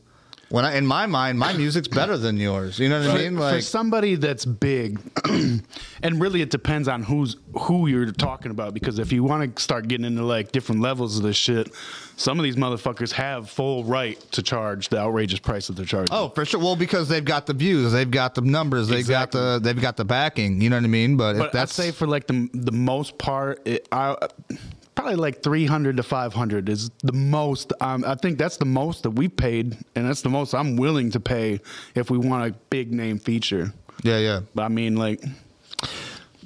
When 0.52 0.66
I, 0.66 0.76
in 0.76 0.86
my 0.86 1.06
mind, 1.06 1.38
my 1.38 1.54
music's 1.54 1.88
better 1.88 2.18
than 2.18 2.36
yours. 2.36 2.78
You 2.78 2.90
know 2.90 3.00
what 3.00 3.08
I 3.08 3.16
mean? 3.16 3.36
for 3.36 3.40
Like, 3.40 3.62
somebody 3.62 4.16
that's 4.16 4.44
big, 4.44 5.00
and 5.24 6.20
really 6.20 6.42
it 6.42 6.50
depends 6.50 6.88
on 6.88 7.02
who's 7.02 7.36
who 7.58 7.86
you're 7.86 8.12
talking 8.12 8.50
about. 8.50 8.74
Because 8.74 8.98
if 8.98 9.12
you 9.12 9.24
want 9.24 9.56
to 9.56 9.62
start 9.62 9.88
getting 9.88 10.04
into 10.04 10.22
like 10.24 10.52
different 10.52 10.82
levels 10.82 11.16
of 11.16 11.22
this 11.22 11.36
shit, 11.38 11.72
some 12.18 12.38
of 12.38 12.44
these 12.44 12.56
motherfuckers 12.56 13.12
have 13.12 13.48
full 13.48 13.84
right 13.84 14.20
to 14.32 14.42
charge 14.42 14.90
the 14.90 14.98
outrageous 14.98 15.40
price 15.40 15.68
that 15.68 15.76
they're 15.76 15.86
charging. 15.86 16.14
Oh, 16.14 16.28
for 16.28 16.44
sure. 16.44 16.60
Well, 16.60 16.76
because 16.76 17.08
they've 17.08 17.24
got 17.24 17.46
the 17.46 17.54
views, 17.54 17.90
they've 17.90 18.10
got 18.10 18.34
the 18.34 18.42
numbers, 18.42 18.88
they've 18.88 19.08
got 19.08 19.32
the 19.32 19.58
they've 19.58 19.80
got 19.80 19.96
the 19.96 20.04
backing. 20.04 20.60
You 20.60 20.68
know 20.68 20.76
what 20.76 20.84
I 20.84 20.88
mean? 20.88 21.16
But, 21.16 21.36
if 21.36 21.38
but 21.38 21.46
I'd 21.46 21.52
that's 21.52 21.72
say 21.72 21.92
for 21.92 22.06
like 22.06 22.26
the 22.26 22.50
the 22.52 22.72
most 22.72 23.16
part, 23.16 23.66
it, 23.66 23.88
I 23.90 24.16
probably 24.94 25.16
like 25.16 25.42
three 25.42 25.66
hundred 25.66 25.96
to 25.96 26.02
five 26.02 26.32
hundred 26.32 26.68
is 26.68 26.90
the 27.02 27.12
most. 27.12 27.72
Um, 27.80 28.04
I 28.06 28.14
think 28.14 28.38
that's 28.38 28.56
the 28.56 28.64
most 28.64 29.02
that 29.04 29.10
we've 29.10 29.34
paid, 29.34 29.76
and 29.94 30.06
that's 30.08 30.22
the 30.22 30.28
most 30.28 30.54
I'm 30.54 30.76
willing 30.76 31.10
to 31.12 31.20
pay 31.20 31.60
if 31.94 32.10
we 32.10 32.18
want 32.18 32.50
a 32.50 32.56
big 32.70 32.92
name 32.92 33.18
feature. 33.18 33.72
yeah, 34.02 34.18
yeah. 34.18 34.40
But 34.54 34.62
I 34.62 34.68
mean, 34.68 34.96
like, 34.96 35.22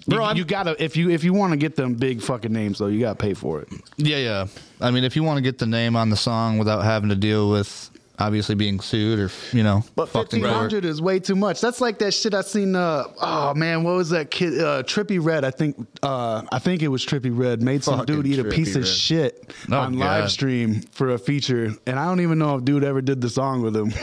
Bro, 0.08 0.30
you, 0.30 0.38
you 0.38 0.44
gotta 0.44 0.82
if 0.82 0.96
you 0.96 1.10
if 1.10 1.24
you 1.24 1.32
want 1.32 1.52
to 1.52 1.56
get 1.56 1.76
them 1.76 1.94
big 1.94 2.22
fucking 2.22 2.52
names 2.52 2.78
though, 2.78 2.86
you 2.86 3.00
gotta 3.00 3.18
pay 3.18 3.34
for 3.34 3.60
it. 3.60 3.68
Yeah, 3.96 4.18
yeah. 4.18 4.46
I 4.80 4.90
mean, 4.90 5.04
if 5.04 5.16
you 5.16 5.22
want 5.24 5.38
to 5.38 5.42
get 5.42 5.58
the 5.58 5.66
name 5.66 5.96
on 5.96 6.10
the 6.10 6.16
song 6.16 6.58
without 6.58 6.84
having 6.84 7.08
to 7.08 7.16
deal 7.16 7.50
with 7.50 7.90
obviously 8.18 8.54
being 8.54 8.80
sued 8.80 9.18
or 9.18 9.30
you 9.52 9.62
know, 9.62 9.82
But 9.94 10.08
fifteen 10.08 10.42
hundred 10.44 10.84
is 10.84 11.00
way 11.02 11.18
too 11.20 11.36
much. 11.36 11.60
That's 11.60 11.80
like 11.80 11.98
that 11.98 12.12
shit 12.12 12.34
I 12.34 12.40
seen. 12.42 12.74
Uh, 12.74 13.04
oh 13.20 13.54
man, 13.54 13.82
what 13.84 13.96
was 13.96 14.10
that 14.10 14.30
kid? 14.30 14.58
Uh, 14.60 14.82
Trippie 14.82 15.22
Redd. 15.24 15.44
I 15.44 15.50
think. 15.50 15.76
Uh, 16.02 16.42
I 16.52 16.58
think 16.58 16.82
it 16.82 16.88
was 16.88 17.04
Trippie 17.04 17.36
Redd. 17.36 17.62
Made 17.62 17.84
some 17.84 17.98
Fucking 17.98 18.14
dude 18.22 18.26
eat 18.26 18.38
a 18.38 18.44
piece 18.44 18.76
of 18.76 18.86
shit 18.86 19.52
Oh, 19.70 19.76
on 19.78 19.92
God. 19.92 20.00
live 20.00 20.30
stream 20.30 20.80
for 20.92 21.10
a 21.10 21.18
feature, 21.18 21.72
and 21.86 21.98
I 21.98 22.04
don't 22.06 22.20
even 22.20 22.38
know 22.38 22.56
if 22.56 22.64
dude 22.64 22.84
ever 22.84 23.00
did 23.00 23.20
the 23.20 23.28
song 23.30 23.62
with 23.62 23.76
him. 23.76 23.92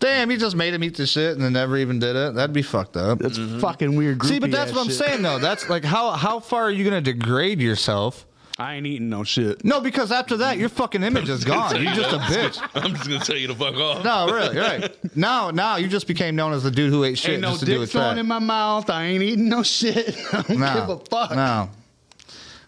Damn, 0.00 0.30
he 0.30 0.36
just 0.36 0.54
made 0.54 0.72
him 0.72 0.84
eat 0.84 0.96
the 0.96 1.06
shit 1.08 1.32
and 1.32 1.42
then 1.42 1.52
never 1.54 1.76
even 1.76 1.98
did 1.98 2.14
it. 2.14 2.34
That'd 2.34 2.54
be 2.54 2.62
fucked 2.62 2.96
up. 2.96 3.18
That's 3.18 3.36
fucking 3.60 3.96
weird. 3.96 4.22
See, 4.24 4.38
but 4.38 4.52
that's 4.52 4.70
what 4.70 4.82
I'm 4.82 4.86
shit. 4.86 4.94
saying 4.96 5.22
though. 5.22 5.40
That's 5.40 5.68
like 5.68 5.84
how 5.84 6.12
how 6.12 6.38
far 6.38 6.62
are 6.62 6.70
you 6.70 6.84
gonna 6.84 7.00
degrade 7.00 7.60
yourself? 7.60 8.24
I 8.60 8.74
ain't 8.74 8.86
eating 8.86 9.08
no 9.08 9.22
shit. 9.22 9.64
No, 9.64 9.80
because 9.80 10.10
after 10.10 10.36
that, 10.38 10.58
your 10.58 10.68
fucking 10.68 11.04
image 11.04 11.28
is 11.28 11.44
gone. 11.44 11.80
You're 11.80 11.92
just 11.94 12.12
a 12.12 12.18
bitch. 12.18 12.60
I'm 12.74 12.92
just 12.94 13.08
gonna 13.08 13.20
tell 13.24 13.36
you 13.36 13.46
to 13.46 13.54
fuck 13.54 13.76
off. 13.76 14.02
No, 14.04 14.26
really, 14.34 14.56
right? 14.58 15.16
Now, 15.16 15.50
now 15.52 15.76
you 15.76 15.86
just 15.86 16.08
became 16.08 16.34
known 16.34 16.52
as 16.52 16.64
the 16.64 16.70
dude 16.72 16.90
who 16.92 17.04
ate 17.04 17.18
shit 17.18 17.34
Ain't 17.34 17.42
no 17.42 17.50
just 17.50 17.60
to 17.60 17.66
do 17.66 17.78
dick 17.84 17.92
going 17.92 18.04
track. 18.14 18.18
in 18.18 18.26
my 18.26 18.40
mouth. 18.40 18.90
I 18.90 19.04
ain't 19.04 19.22
eating 19.22 19.48
no 19.48 19.62
shit. 19.62 20.08
I 20.32 20.42
don't 20.42 20.58
No, 20.58 20.74
give 20.74 20.88
a 20.88 20.98
fuck. 21.08 21.30
no. 21.36 21.70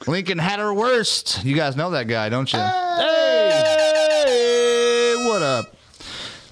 Lincoln 0.06 0.38
had 0.38 0.60
her 0.60 0.72
worst. 0.72 1.44
You 1.44 1.56
guys 1.56 1.74
know 1.76 1.90
that 1.90 2.06
guy, 2.06 2.28
don't 2.28 2.50
you? 2.52 2.58
Hey, 4.20 5.14
what 5.26 5.42
up? 5.42 5.74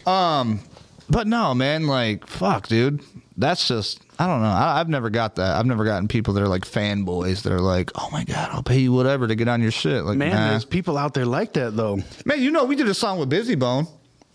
Um, 0.07 0.61
but 1.09 1.26
no, 1.26 1.54
man, 1.54 1.87
like, 1.87 2.26
fuck, 2.26 2.66
dude. 2.68 3.02
That's 3.37 3.66
just, 3.68 4.00
I 4.19 4.26
don't 4.26 4.41
know. 4.43 4.49
I, 4.49 4.81
I've 4.81 4.89
never 4.89 5.11
got 5.11 5.37
that. 5.37 5.57
I've 5.57 5.67
never 5.67 5.85
gotten 5.85 6.09
people 6.09 6.35
that 6.35 6.43
are 6.43 6.49
like 6.49 6.65
fanboys 6.65 7.43
that 7.43 7.52
are 7.52 7.61
like, 7.61 7.93
oh 7.95 8.09
my 8.11 8.25
god, 8.25 8.50
I'll 8.52 8.63
pay 8.65 8.78
you 8.78 8.93
whatever 8.93 9.28
to 9.28 9.35
get 9.37 9.47
on 9.47 9.63
your 9.63 9.71
shit. 9.71 10.04
Like, 10.04 10.19
Man, 10.19 10.31
nah. 10.31 10.50
there's 10.50 10.65
people 10.65 10.99
out 10.99 11.15
there 11.15 11.26
like 11.26 11.52
that 11.52 11.76
though. 11.76 11.99
Man, 12.25 12.43
you 12.43 12.50
know, 12.50 12.65
we 12.65 12.75
did 12.75 12.89
a 12.89 12.95
song 12.95 13.19
with 13.19 13.31
Bizzy 13.31 13.57
Bone, 13.57 13.87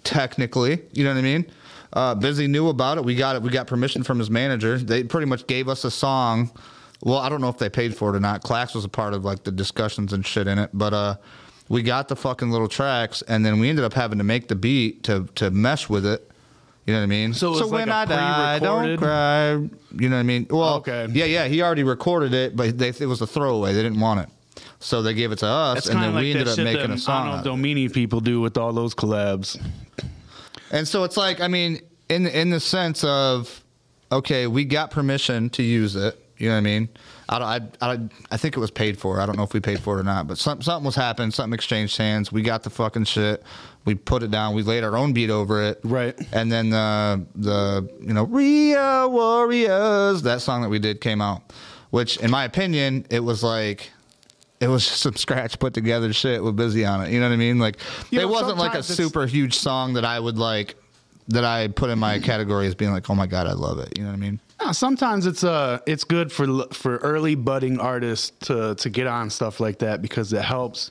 technically. 0.03 0.81
You 0.93 1.03
know 1.03 1.11
what 1.11 1.19
I 1.19 1.23
mean? 1.23 1.45
Uh, 1.91 2.15
Busy 2.15 2.47
knew 2.47 2.69
about 2.69 2.97
it. 2.97 3.03
We 3.03 3.13
got 3.15 3.35
it. 3.35 3.41
We 3.41 3.49
got 3.49 3.67
permission 3.67 4.03
from 4.03 4.19
his 4.19 4.29
manager. 4.29 4.77
They 4.77 5.03
pretty 5.03 5.27
much 5.27 5.45
gave 5.47 5.67
us 5.67 5.83
a 5.83 5.91
song. 5.91 6.51
Well, 7.01 7.19
I 7.19 7.27
don't 7.27 7.41
know 7.41 7.49
if 7.49 7.57
they 7.57 7.69
paid 7.69 7.95
for 7.95 8.13
it 8.13 8.15
or 8.15 8.19
not. 8.21 8.43
Clax 8.43 8.73
was 8.73 8.85
a 8.85 8.89
part 8.89 9.13
of 9.13 9.25
like 9.25 9.43
the 9.43 9.51
discussions 9.51 10.13
and 10.13 10.25
shit 10.25 10.47
in 10.47 10.57
it, 10.57 10.69
but 10.73 10.93
uh, 10.93 11.15
we 11.67 11.83
got 11.83 12.07
the 12.07 12.15
fucking 12.15 12.49
little 12.49 12.69
tracks, 12.69 13.21
and 13.23 13.45
then 13.45 13.59
we 13.59 13.69
ended 13.69 13.83
up 13.83 13.93
having 13.93 14.17
to 14.17 14.23
make 14.23 14.47
the 14.47 14.55
beat 14.55 15.03
to 15.03 15.27
to 15.35 15.51
mesh 15.51 15.89
with 15.89 16.05
it. 16.05 16.31
You 16.85 16.93
know 16.93 16.99
what 16.99 17.03
I 17.03 17.07
mean? 17.07 17.33
So 17.33 17.53
it 17.53 17.61
was 17.61 17.71
when 17.71 17.87
like 17.87 18.09
a 18.09 18.13
I 18.13 18.15
die, 18.15 18.59
don't 18.59 18.97
cry. 18.97 19.51
You 19.53 19.69
know 20.09 20.15
what 20.15 20.19
I 20.19 20.23
mean? 20.23 20.47
Well, 20.49 20.75
Okay. 20.75 21.07
Yeah, 21.11 21.25
yeah. 21.25 21.45
He 21.47 21.61
already 21.61 21.83
recorded 21.83 22.33
it, 22.33 22.55
but 22.57 22.77
they, 22.77 22.89
it 22.89 23.05
was 23.07 23.21
a 23.21 23.27
throwaway. 23.27 23.73
They 23.73 23.83
didn't 23.83 24.01
want 24.01 24.19
it, 24.19 24.29
so 24.79 25.01
they 25.01 25.13
gave 25.13 25.31
it 25.31 25.37
to 25.39 25.47
us, 25.47 25.75
That's 25.75 25.87
and 25.87 26.01
then 26.01 26.13
like 26.13 26.21
we 26.23 26.31
ended 26.31 26.47
up 26.49 26.57
making 26.57 26.89
that 26.89 26.89
a 26.91 26.97
song. 26.97 27.15
out 27.15 27.19
Arnold 27.27 27.39
of 27.39 27.45
it. 27.45 27.49
Domini 27.49 27.89
people 27.89 28.19
do 28.19 28.41
with 28.41 28.57
all 28.57 28.73
those 28.73 28.93
collabs. 28.93 29.57
And 30.71 30.87
so 30.87 31.03
it's 31.03 31.15
like, 31.17 31.39
I 31.39 31.47
mean, 31.47 31.79
in 32.09 32.27
in 32.27 32.49
the 32.49 32.59
sense 32.59 33.03
of, 33.03 33.63
okay, 34.11 34.47
we 34.47 34.65
got 34.65 34.91
permission 34.91 35.49
to 35.51 35.63
use 35.63 35.95
it. 35.95 36.19
You 36.37 36.49
know 36.49 36.55
what 36.55 36.59
I 36.59 36.61
mean? 36.61 36.89
I 37.29 37.37
I, 37.37 37.59
I, 37.93 37.99
I 38.31 38.37
think 38.37 38.57
it 38.57 38.59
was 38.59 38.71
paid 38.71 38.97
for. 38.99 39.21
I 39.21 39.25
don't 39.25 39.37
know 39.37 39.43
if 39.43 39.53
we 39.53 39.59
paid 39.61 39.79
for 39.79 39.97
it 39.97 40.01
or 40.01 40.03
not, 40.03 40.27
but 40.27 40.37
some, 40.37 40.61
something 40.61 40.85
was 40.85 40.95
happening. 40.95 41.31
Something 41.31 41.53
exchanged 41.53 41.95
hands. 41.95 42.31
We 42.31 42.41
got 42.41 42.63
the 42.63 42.69
fucking 42.69 43.05
shit. 43.05 43.41
We 43.85 43.95
put 43.95 44.23
it 44.23 44.31
down. 44.31 44.55
We 44.55 44.63
laid 44.63 44.83
our 44.83 44.95
own 44.95 45.13
beat 45.13 45.29
over 45.29 45.61
it. 45.63 45.79
Right. 45.83 46.17
And 46.31 46.51
then 46.51 46.69
the 46.69 47.25
the 47.35 47.89
you 48.01 48.13
know 48.13 48.23
Rio 48.23 49.09
Warriors 49.09 50.21
that 50.23 50.41
song 50.41 50.61
that 50.61 50.69
we 50.69 50.79
did 50.79 51.01
came 51.01 51.21
out, 51.21 51.41
which 51.89 52.17
in 52.17 52.31
my 52.31 52.45
opinion 52.45 53.05
it 53.09 53.19
was 53.23 53.43
like. 53.43 53.91
It 54.59 54.67
was 54.69 54.87
just 54.87 55.01
some 55.01 55.15
scratch 55.17 55.59
put 55.59 55.73
together 55.73 56.13
shit 56.13 56.41
with 56.41 56.55
Bizzy 56.55 56.89
on 56.89 57.05
it. 57.05 57.11
You 57.11 57.19
know 57.19 57.27
what 57.27 57.33
I 57.33 57.37
mean? 57.37 57.59
Like 57.59 57.79
You 58.11 58.19
it 58.19 58.21
know, 58.21 58.29
wasn't 58.29 58.57
like 58.57 58.75
a 58.75 58.83
super 58.83 59.25
huge 59.25 59.55
song 59.55 59.95
that 59.95 60.05
I 60.05 60.17
would 60.17 60.37
like 60.37 60.75
that 61.27 61.43
I 61.43 61.67
put 61.67 61.89
in 61.89 61.99
my 61.99 62.19
category 62.19 62.67
as 62.67 62.73
being 62.75 62.91
like, 62.93 63.09
oh 63.09 63.15
my 63.15 63.27
god, 63.27 63.45
I 63.45 63.51
love 63.53 63.79
it. 63.79 63.97
You 63.97 64.05
know 64.05 64.11
what 64.11 64.15
I 64.15 64.19
mean? 64.19 64.39
Sometimes 64.71 65.25
it's 65.25 65.43
uh 65.43 65.79
it's 65.85 66.05
good 66.05 66.31
for 66.31 66.63
for 66.71 66.95
early 66.97 67.35
budding 67.35 67.77
artists 67.77 68.31
to 68.47 68.75
to 68.75 68.89
get 68.89 69.05
on 69.05 69.29
stuff 69.29 69.59
like 69.59 69.79
that 69.79 70.01
because 70.01 70.31
it 70.31 70.43
helps 70.43 70.89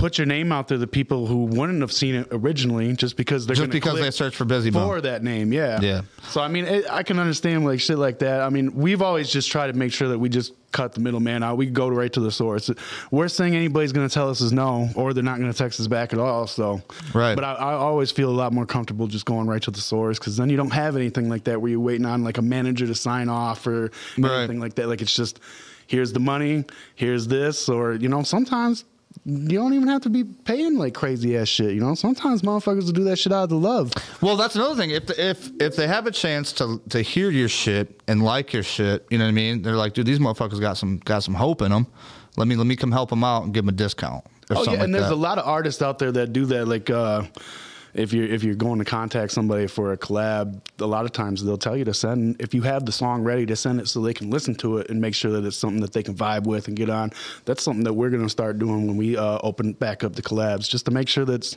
put 0.00 0.18
your 0.18 0.26
name 0.26 0.50
out 0.50 0.66
there 0.68 0.78
to 0.78 0.86
people 0.86 1.26
who 1.26 1.44
wouldn't 1.44 1.80
have 1.82 1.92
seen 1.92 2.14
it 2.14 2.28
originally 2.32 2.94
just 2.94 3.16
because 3.16 3.46
they're 3.46 3.54
Just 3.54 3.70
because 3.70 4.00
they 4.00 4.10
search 4.10 4.34
for 4.34 4.44
Bizzy 4.44 4.72
for 4.72 5.00
that 5.02 5.22
name. 5.22 5.52
Yeah, 5.52 5.78
Yeah. 5.80 6.02
So 6.28 6.40
I 6.40 6.48
mean, 6.48 6.64
it, 6.64 6.84
I 6.90 7.02
can 7.02 7.18
understand 7.18 7.64
like 7.64 7.80
shit 7.80 7.98
like 7.98 8.18
that. 8.20 8.40
I 8.40 8.48
mean, 8.48 8.74
we've 8.74 9.02
always 9.02 9.30
just 9.30 9.50
tried 9.50 9.68
to 9.68 9.74
make 9.74 9.92
sure 9.92 10.08
that 10.08 10.18
we 10.18 10.28
just 10.28 10.54
cut 10.72 10.94
the 10.94 11.00
middleman 11.00 11.42
out. 11.42 11.56
We 11.56 11.66
go 11.66 11.88
right 11.88 12.12
to 12.12 12.20
the 12.20 12.30
source. 12.30 12.70
Worst 13.10 13.36
thing 13.36 13.54
anybody's 13.56 13.92
going 13.92 14.08
to 14.08 14.12
tell 14.12 14.30
us 14.30 14.40
is 14.40 14.52
no, 14.52 14.88
or 14.94 15.12
they're 15.12 15.22
not 15.22 15.38
going 15.38 15.50
to 15.52 15.56
text 15.58 15.80
us 15.80 15.86
back 15.86 16.12
at 16.12 16.18
all. 16.18 16.46
So 16.46 16.80
Right. 17.12 17.34
But 17.34 17.44
I, 17.44 17.54
I 17.54 17.72
always 17.74 18.10
feel 18.10 18.30
a 18.30 18.32
lot 18.32 18.52
more 18.52 18.66
comfortable 18.66 19.06
just 19.06 19.26
going 19.26 19.46
right 19.46 19.62
to 19.62 19.70
the 19.70 19.80
source 19.80 20.18
because 20.18 20.36
then 20.36 20.48
you 20.48 20.56
don't 20.56 20.70
have 20.72 20.96
anything 20.96 21.28
like 21.28 21.44
that 21.44 21.60
where 21.60 21.70
you're 21.70 21.80
waiting 21.80 22.06
on 22.06 22.24
like 22.24 22.38
a 22.38 22.42
manager 22.42 22.86
to 22.86 22.94
sign 22.94 23.28
off 23.28 23.66
or 23.66 23.90
Right. 24.16 24.38
anything 24.38 24.60
like 24.60 24.74
that. 24.76 24.88
Like 24.88 25.02
it's 25.02 25.14
just 25.14 25.40
here's 25.88 26.12
the 26.12 26.20
money, 26.20 26.64
here's 26.94 27.26
this, 27.26 27.68
or 27.68 27.94
you 27.94 28.08
know 28.08 28.22
sometimes. 28.22 28.84
You 29.24 29.58
don't 29.58 29.74
even 29.74 29.88
have 29.88 30.02
to 30.02 30.10
be 30.10 30.24
paying 30.24 30.78
like 30.78 30.94
crazy 30.94 31.36
ass 31.36 31.48
shit, 31.48 31.72
you 31.74 31.80
know. 31.80 31.94
Sometimes 31.94 32.42
motherfuckers 32.42 32.84
will 32.86 32.92
do 32.92 33.04
that 33.04 33.16
shit 33.18 33.32
out 33.32 33.44
of 33.44 33.48
the 33.50 33.56
love. 33.56 33.92
Well, 34.22 34.36
that's 34.36 34.54
another 34.56 34.76
thing. 34.76 34.90
If 34.90 35.10
if 35.18 35.50
if 35.60 35.76
they 35.76 35.86
have 35.86 36.06
a 36.06 36.10
chance 36.10 36.52
to 36.54 36.80
to 36.88 37.02
hear 37.02 37.30
your 37.30 37.48
shit 37.48 38.00
and 38.08 38.22
like 38.22 38.52
your 38.52 38.62
shit, 38.62 39.06
you 39.10 39.18
know 39.18 39.24
what 39.24 39.30
I 39.30 39.32
mean? 39.32 39.62
They're 39.62 39.76
like, 39.76 39.92
dude, 39.92 40.06
these 40.06 40.18
motherfuckers 40.20 40.60
got 40.60 40.78
some 40.78 40.98
got 40.98 41.22
some 41.22 41.34
hope 41.34 41.60
in 41.62 41.70
them. 41.70 41.86
Let 42.36 42.48
me 42.48 42.56
let 42.56 42.66
me 42.66 42.76
come 42.76 42.92
help 42.92 43.10
them 43.10 43.22
out 43.24 43.44
and 43.44 43.52
give 43.52 43.64
them 43.64 43.74
a 43.74 43.76
discount 43.76 44.24
or 44.48 44.58
Oh 44.58 44.64
yeah, 44.64 44.70
and 44.72 44.80
like 44.80 44.92
there's 44.92 45.08
that. 45.10 45.14
a 45.14 45.16
lot 45.16 45.38
of 45.38 45.46
artists 45.46 45.82
out 45.82 45.98
there 45.98 46.12
that 46.12 46.32
do 46.32 46.46
that. 46.46 46.66
Like 46.66 46.88
uh, 46.88 47.24
if 47.94 48.12
you're 48.12 48.26
if 48.26 48.42
you're 48.42 48.54
going 48.54 48.78
to 48.78 48.84
contact 48.84 49.32
somebody 49.32 49.66
for 49.66 49.92
a 49.92 49.98
collab, 49.98 50.60
a 50.78 50.86
lot 50.86 51.04
of 51.04 51.12
times 51.12 51.44
they'll 51.44 51.58
tell 51.58 51.76
you 51.76 51.84
to 51.84 51.94
send 51.94 52.40
if 52.40 52.54
you 52.54 52.62
have 52.62 52.86
the 52.86 52.92
song 52.92 53.22
ready 53.22 53.46
to 53.46 53.56
send 53.56 53.80
it 53.80 53.88
so 53.88 54.00
they 54.00 54.14
can 54.14 54.30
listen 54.30 54.54
to 54.56 54.78
it 54.78 54.90
and 54.90 55.00
make 55.00 55.14
sure 55.14 55.30
that 55.32 55.44
it's 55.44 55.56
something 55.56 55.80
that 55.80 55.92
they 55.92 56.02
can 56.02 56.14
vibe 56.14 56.44
with 56.44 56.68
and 56.68 56.76
get 56.76 56.90
on. 56.90 57.10
That's 57.44 57.62
something 57.62 57.84
that 57.84 57.94
we're 57.94 58.10
gonna 58.10 58.28
start 58.28 58.58
doing 58.58 58.86
when 58.86 58.96
we 58.96 59.16
uh, 59.16 59.38
open 59.42 59.72
back 59.72 60.04
up 60.04 60.14
the 60.14 60.22
collabs, 60.22 60.68
just 60.68 60.84
to 60.86 60.90
make 60.90 61.08
sure 61.08 61.24
that's 61.24 61.56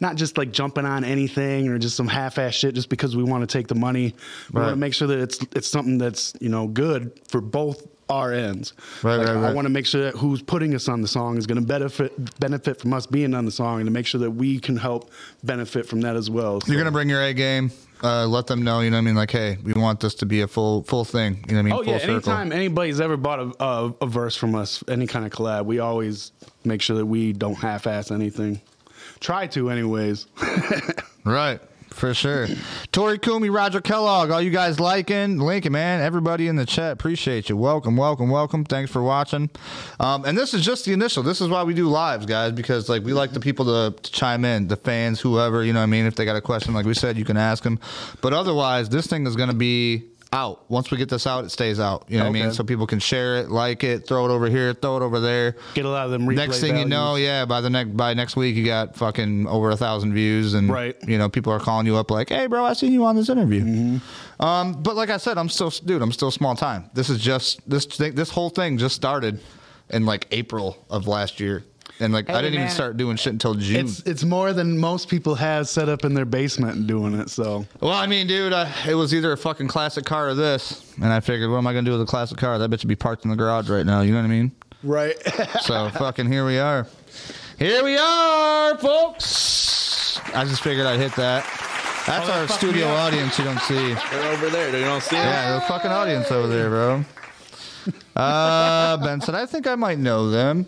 not 0.00 0.16
just 0.16 0.38
like 0.38 0.52
jumping 0.52 0.86
on 0.86 1.04
anything 1.04 1.68
or 1.68 1.78
just 1.78 1.96
some 1.96 2.08
half-ass 2.08 2.54
shit 2.54 2.74
just 2.74 2.88
because 2.88 3.16
we 3.16 3.22
want 3.22 3.48
to 3.48 3.58
take 3.58 3.68
the 3.68 3.74
money. 3.74 4.14
We 4.52 4.60
want 4.60 4.72
to 4.72 4.76
make 4.76 4.94
sure 4.94 5.08
that 5.08 5.18
it's 5.18 5.38
it's 5.54 5.68
something 5.68 5.98
that's 5.98 6.34
you 6.40 6.48
know 6.48 6.68
good 6.68 7.20
for 7.28 7.40
both 7.40 7.86
our 8.08 8.32
ends. 8.32 8.72
Right, 9.02 9.16
Like, 9.16 9.26
right, 9.28 9.36
I 9.36 9.52
want 9.52 9.66
to 9.66 9.70
make 9.70 9.86
sure 9.86 10.02
that 10.02 10.14
who's 10.14 10.42
putting 10.42 10.74
us 10.74 10.88
on 10.88 11.00
the 11.02 11.08
song 11.08 11.36
is 11.38 11.46
going 11.46 11.60
to 11.60 11.66
benefit 11.66 12.38
benefit 12.40 12.80
from 12.80 12.92
us 12.92 13.06
being 13.06 13.34
on 13.34 13.44
the 13.44 13.50
song, 13.50 13.80
and 13.80 13.86
to 13.86 13.90
make 13.90 14.06
sure 14.06 14.20
that 14.20 14.30
we 14.30 14.58
can 14.58 14.76
help 14.76 15.10
benefit 15.42 15.86
from 15.86 16.00
that 16.02 16.16
as 16.16 16.28
well. 16.30 16.60
So- 16.60 16.72
You're 16.72 16.80
gonna 16.80 16.90
bring 16.92 17.08
your 17.08 17.22
A 17.22 17.32
game. 17.32 17.70
Uh, 18.02 18.26
let 18.26 18.46
them 18.46 18.62
know. 18.62 18.80
You 18.80 18.90
know 18.90 18.96
what 18.98 19.02
I 19.02 19.04
mean? 19.04 19.14
Like, 19.14 19.30
hey, 19.30 19.56
we 19.62 19.72
want 19.72 20.00
this 20.00 20.14
to 20.16 20.26
be 20.26 20.42
a 20.42 20.48
full 20.48 20.82
full 20.82 21.04
thing. 21.06 21.42
You 21.48 21.54
know 21.54 21.54
what 21.54 21.58
I 21.58 21.62
mean? 21.62 21.72
Oh 21.72 21.82
full 21.84 21.92
yeah! 21.92 21.98
circle. 21.98 22.14
Anytime 22.14 22.52
anybody's 22.52 23.00
ever 23.00 23.16
bought 23.16 23.38
a, 23.40 23.64
a, 23.64 23.94
a 24.02 24.06
verse 24.06 24.36
from 24.36 24.54
us, 24.54 24.84
any 24.88 25.06
kind 25.06 25.24
of 25.24 25.32
collab, 25.32 25.64
we 25.64 25.78
always 25.78 26.32
make 26.64 26.82
sure 26.82 26.96
that 26.96 27.06
we 27.06 27.32
don't 27.32 27.54
half-ass 27.54 28.10
anything. 28.10 28.60
Try 29.20 29.46
to, 29.48 29.70
anyways. 29.70 30.26
Right. 31.24 31.58
For 31.94 32.12
sure. 32.12 32.48
Tori 32.90 33.20
Kumi, 33.20 33.50
Roger 33.50 33.80
Kellogg, 33.80 34.30
all 34.32 34.42
you 34.42 34.50
guys 34.50 34.80
liking, 34.80 35.38
linking, 35.38 35.70
man. 35.70 36.00
Everybody 36.00 36.48
in 36.48 36.56
the 36.56 36.66
chat, 36.66 36.92
appreciate 36.92 37.48
you. 37.48 37.56
Welcome, 37.56 37.96
welcome, 37.96 38.30
welcome. 38.30 38.64
Thanks 38.64 38.90
for 38.90 39.00
watching. 39.00 39.48
Um, 40.00 40.24
and 40.24 40.36
this 40.36 40.54
is 40.54 40.64
just 40.64 40.84
the 40.86 40.92
initial. 40.92 41.22
This 41.22 41.40
is 41.40 41.48
why 41.48 41.62
we 41.62 41.72
do 41.72 41.88
lives, 41.88 42.26
guys, 42.26 42.50
because 42.50 42.88
like 42.88 43.04
we 43.04 43.12
like 43.12 43.30
the 43.30 43.38
people 43.38 43.64
to, 43.66 43.96
to 44.02 44.12
chime 44.12 44.44
in, 44.44 44.66
the 44.66 44.76
fans, 44.76 45.20
whoever, 45.20 45.62
you 45.62 45.72
know 45.72 45.78
what 45.78 45.84
I 45.84 45.86
mean? 45.86 46.04
If 46.04 46.16
they 46.16 46.24
got 46.24 46.34
a 46.34 46.40
question, 46.40 46.74
like 46.74 46.84
we 46.84 46.94
said, 46.94 47.16
you 47.16 47.24
can 47.24 47.36
ask 47.36 47.62
them. 47.62 47.78
But 48.20 48.32
otherwise, 48.32 48.88
this 48.88 49.06
thing 49.06 49.24
is 49.28 49.36
going 49.36 49.50
to 49.50 49.54
be 49.54 50.02
out. 50.34 50.68
Once 50.70 50.90
we 50.90 50.98
get 50.98 51.08
this 51.08 51.26
out, 51.26 51.44
it 51.44 51.50
stays 51.50 51.78
out. 51.80 52.04
You 52.08 52.18
know 52.18 52.24
what 52.24 52.30
I 52.30 52.32
mean? 52.32 52.52
So 52.52 52.64
people 52.64 52.86
can 52.86 52.98
share 52.98 53.36
it, 53.36 53.50
like 53.50 53.84
it, 53.84 54.06
throw 54.06 54.26
it 54.26 54.30
over 54.30 54.46
here, 54.50 54.74
throw 54.74 54.96
it 54.98 55.02
over 55.02 55.20
there. 55.20 55.56
Get 55.74 55.84
a 55.84 55.88
lot 55.88 56.04
of 56.04 56.10
them 56.10 56.26
replay 56.26 56.34
Next 56.36 56.60
thing 56.60 56.76
you 56.76 56.84
know, 56.84 57.04
values. 57.14 57.24
yeah, 57.26 57.44
by 57.44 57.60
the 57.60 57.70
next 57.70 57.96
by 57.96 58.12
next 58.14 58.34
week, 58.36 58.56
you 58.56 58.64
got 58.66 58.96
fucking 58.96 59.46
over 59.46 59.70
a 59.70 59.76
thousand 59.76 60.12
views, 60.12 60.54
and 60.54 60.68
Right. 60.68 60.96
you 61.06 61.16
know 61.16 61.28
people 61.28 61.52
are 61.52 61.60
calling 61.60 61.86
you 61.86 61.96
up 61.96 62.10
like, 62.10 62.28
"Hey, 62.28 62.46
bro, 62.48 62.64
I 62.64 62.72
seen 62.74 62.92
you 62.92 63.04
on 63.04 63.16
this 63.16 63.28
interview." 63.28 63.62
Mm-hmm. 63.62 64.42
Um, 64.44 64.82
but 64.82 64.96
like 64.96 65.10
I 65.10 65.16
said, 65.18 65.38
I'm 65.38 65.48
still, 65.48 65.70
dude, 65.70 66.02
I'm 66.02 66.12
still 66.12 66.30
small 66.32 66.56
time. 66.56 66.90
This 66.92 67.08
is 67.08 67.20
just 67.20 67.60
this 67.70 67.86
thing, 67.86 68.14
this 68.16 68.30
whole 68.30 68.50
thing 68.50 68.76
just 68.76 68.96
started 68.96 69.40
in 69.90 70.04
like 70.04 70.26
April 70.32 70.84
of 70.90 71.06
last 71.06 71.38
year, 71.38 71.64
and 72.00 72.12
like 72.12 72.28
I 72.30 72.42
didn't 72.42 72.54
even 72.54 72.68
start 72.70 72.96
doing 72.96 73.16
shit 73.16 73.32
until 73.32 73.54
June. 73.54 73.86
It's 73.86 74.00
it's 74.00 74.24
more 74.24 74.52
than 74.52 74.78
most 74.78 75.08
people 75.08 75.34
have 75.36 75.68
set 75.68 75.88
up 75.88 76.04
in 76.04 76.14
their 76.14 76.24
basement 76.24 76.76
and 76.76 76.86
doing 76.86 77.14
it. 77.14 77.30
So 77.30 77.64
well, 77.80 77.92
I 77.92 78.06
mean, 78.06 78.26
dude, 78.26 78.52
I, 78.52 78.72
it 78.88 78.94
was 78.94 79.14
either 79.14 79.32
a 79.32 79.36
fucking 79.36 79.68
classic 79.68 80.04
car 80.04 80.28
or 80.28 80.34
this, 80.34 80.92
and 80.96 81.12
I 81.12 81.20
figured, 81.20 81.50
what 81.50 81.58
am 81.58 81.66
I 81.66 81.72
gonna 81.72 81.84
do 81.86 81.92
with 81.92 82.02
a 82.02 82.06
classic 82.06 82.38
car? 82.38 82.58
That 82.58 82.70
bitch 82.70 82.80
would 82.82 82.88
be 82.88 82.96
parked 82.96 83.24
in 83.24 83.30
the 83.30 83.36
garage 83.36 83.68
right 83.70 83.86
now. 83.86 84.00
You 84.00 84.12
know 84.12 84.18
what 84.18 84.24
I 84.26 84.28
mean? 84.28 84.52
right. 84.82 85.16
So 85.62 85.88
fucking 85.94 86.30
here 86.30 86.44
we 86.44 86.58
are. 86.58 86.86
Here 87.58 87.84
we 87.84 87.96
are, 87.96 88.76
folks. 88.78 90.20
I 90.34 90.44
just 90.44 90.62
figured 90.62 90.86
I'd 90.86 90.98
hit 91.00 91.14
that. 91.16 91.44
That's 92.06 92.28
Oh, 92.28 92.32
our 92.32 92.48
studio 92.48 92.88
audience 92.88 93.38
you 93.38 93.44
don't 93.44 93.60
see. 93.60 93.94
They're 93.94 94.32
over 94.32 94.50
there. 94.50 94.70
They 94.70 94.80
don't 94.82 95.02
see 95.02 95.16
it. 95.16 95.20
Yeah, 95.20 95.54
the 95.54 95.60
fucking 95.62 95.90
audience 95.90 96.30
over 96.30 96.48
there, 96.48 96.68
bro. 96.68 97.04
Uh, 98.16 98.96
Benson, 98.98 99.34
I 99.34 99.46
think 99.46 99.66
I 99.66 99.74
might 99.74 99.98
know 99.98 100.30
them. 100.30 100.66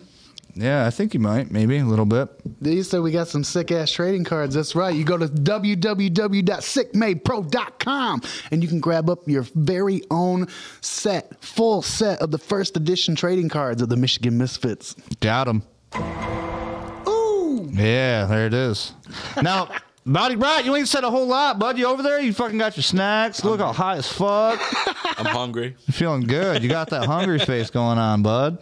Yeah, 0.57 0.87
I 0.87 0.89
think 0.89 1.13
you 1.13 1.19
might, 1.19 1.51
maybe 1.51 1.77
a 1.77 1.85
little 1.85 2.05
bit. 2.05 2.29
They 2.61 2.81
said 2.81 3.01
we 3.01 3.11
got 3.11 3.27
some 3.27 3.43
sick 3.43 3.71
ass 3.71 3.91
trading 3.91 4.23
cards. 4.23 4.55
That's 4.55 4.75
right. 4.75 4.95
You 4.95 5.03
go 5.03 5.17
to 5.17 5.27
www.sickmadepro.com 5.27 8.21
and 8.51 8.63
you 8.63 8.67
can 8.67 8.79
grab 8.79 9.09
up 9.09 9.27
your 9.27 9.43
very 9.53 10.01
own 10.09 10.47
set, 10.81 11.39
full 11.43 11.83
set 11.83 12.19
of 12.21 12.31
the 12.31 12.39
first 12.39 12.75
edition 12.75 13.15
trading 13.15 13.49
cards 13.49 13.81
of 13.83 13.89
the 13.89 13.97
Michigan 13.97 14.37
Misfits. 14.37 14.95
Got 15.19 15.43
them. 15.45 15.61
Ooh. 17.07 17.69
Yeah, 17.73 18.25
there 18.25 18.47
it 18.47 18.53
is. 18.53 18.93
Now, 19.41 19.69
Body 20.07 20.35
Brat, 20.35 20.63
you 20.63 20.73
ain't 20.75 20.87
said 20.87 21.03
a 21.03 21.11
whole 21.11 21.27
lot, 21.27 21.59
bud. 21.59 21.77
You 21.77 21.85
over 21.85 22.01
there? 22.01 22.21
You 22.21 22.31
fucking 22.31 22.57
got 22.57 22.77
your 22.77 22.83
snacks. 22.83 23.43
Look 23.43 23.59
all 23.59 23.73
high 23.73 23.97
as 23.97 24.07
fuck. 24.07 24.57
I'm 25.17 25.25
hungry. 25.25 25.75
You 25.85 25.93
feeling 25.93 26.21
good. 26.21 26.63
You 26.63 26.69
got 26.69 26.89
that 26.91 27.05
hungry 27.05 27.39
face 27.45 27.69
going 27.69 27.97
on, 27.97 28.23
bud. 28.23 28.57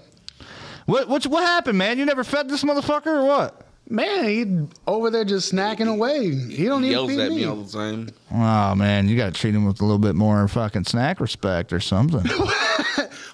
What, 0.86 1.08
what, 1.08 1.26
what 1.26 1.44
happened, 1.44 1.78
man? 1.78 1.98
You 1.98 2.06
never 2.06 2.24
fed 2.24 2.50
this 2.50 2.64
motherfucker 2.64 3.08
or 3.08 3.26
what? 3.26 3.62
Man, 3.88 4.26
he 4.26 4.68
over 4.88 5.12
there 5.12 5.26
just 5.26 5.52
snacking 5.54 5.88
away. 5.88 6.34
He 6.34 6.66
don't 6.66 6.84
even 6.84 6.92
Yells 6.92 7.10
feed 7.10 7.20
at 7.20 7.30
me. 7.30 7.36
me 7.38 7.46
all 7.46 7.58
the 7.58 7.72
time. 7.72 8.10
Oh, 8.32 8.74
man, 8.74 9.08
you 9.08 9.16
got 9.16 9.34
to 9.34 9.40
treat 9.40 9.54
him 9.54 9.66
with 9.66 9.80
a 9.80 9.84
little 9.84 10.00
bit 10.00 10.16
more 10.16 10.48
fucking 10.48 10.86
snack 10.86 11.20
respect 11.20 11.72
or 11.72 11.80
something. 11.80 12.24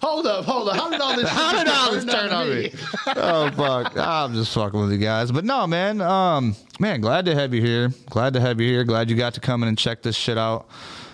Hold 0.02 0.26
up, 0.26 0.46
hold 0.46 0.68
up. 0.68 0.76
How 0.76 0.90
did 0.90 1.00
all 1.00 1.16
this? 1.16 1.30
How 1.30 1.52
did 1.56 1.68
all 1.68 1.92
this 1.92 2.06
turn 2.06 2.32
on 2.32 2.50
me? 2.50 2.74
oh 3.08 3.52
fuck! 3.52 3.96
I'm 3.96 4.34
just 4.34 4.52
fucking 4.54 4.80
with 4.80 4.92
you 4.92 4.98
guys, 4.98 5.32
but 5.32 5.46
no, 5.46 5.68
man. 5.68 6.02
Um, 6.02 6.56
man, 6.80 7.02
glad 7.02 7.26
to 7.26 7.36
have 7.36 7.54
you 7.54 7.62
here. 7.62 7.90
Glad 8.10 8.34
to 8.34 8.42
have 8.42 8.60
you 8.60 8.68
here. 8.68 8.84
Glad 8.84 9.12
you 9.12 9.16
got 9.16 9.36
to 9.36 9.40
come 9.40 9.62
in 9.62 9.70
and 9.70 9.78
check 9.78 10.02
this 10.02 10.16
shit 10.16 10.40
out. 10.40 10.68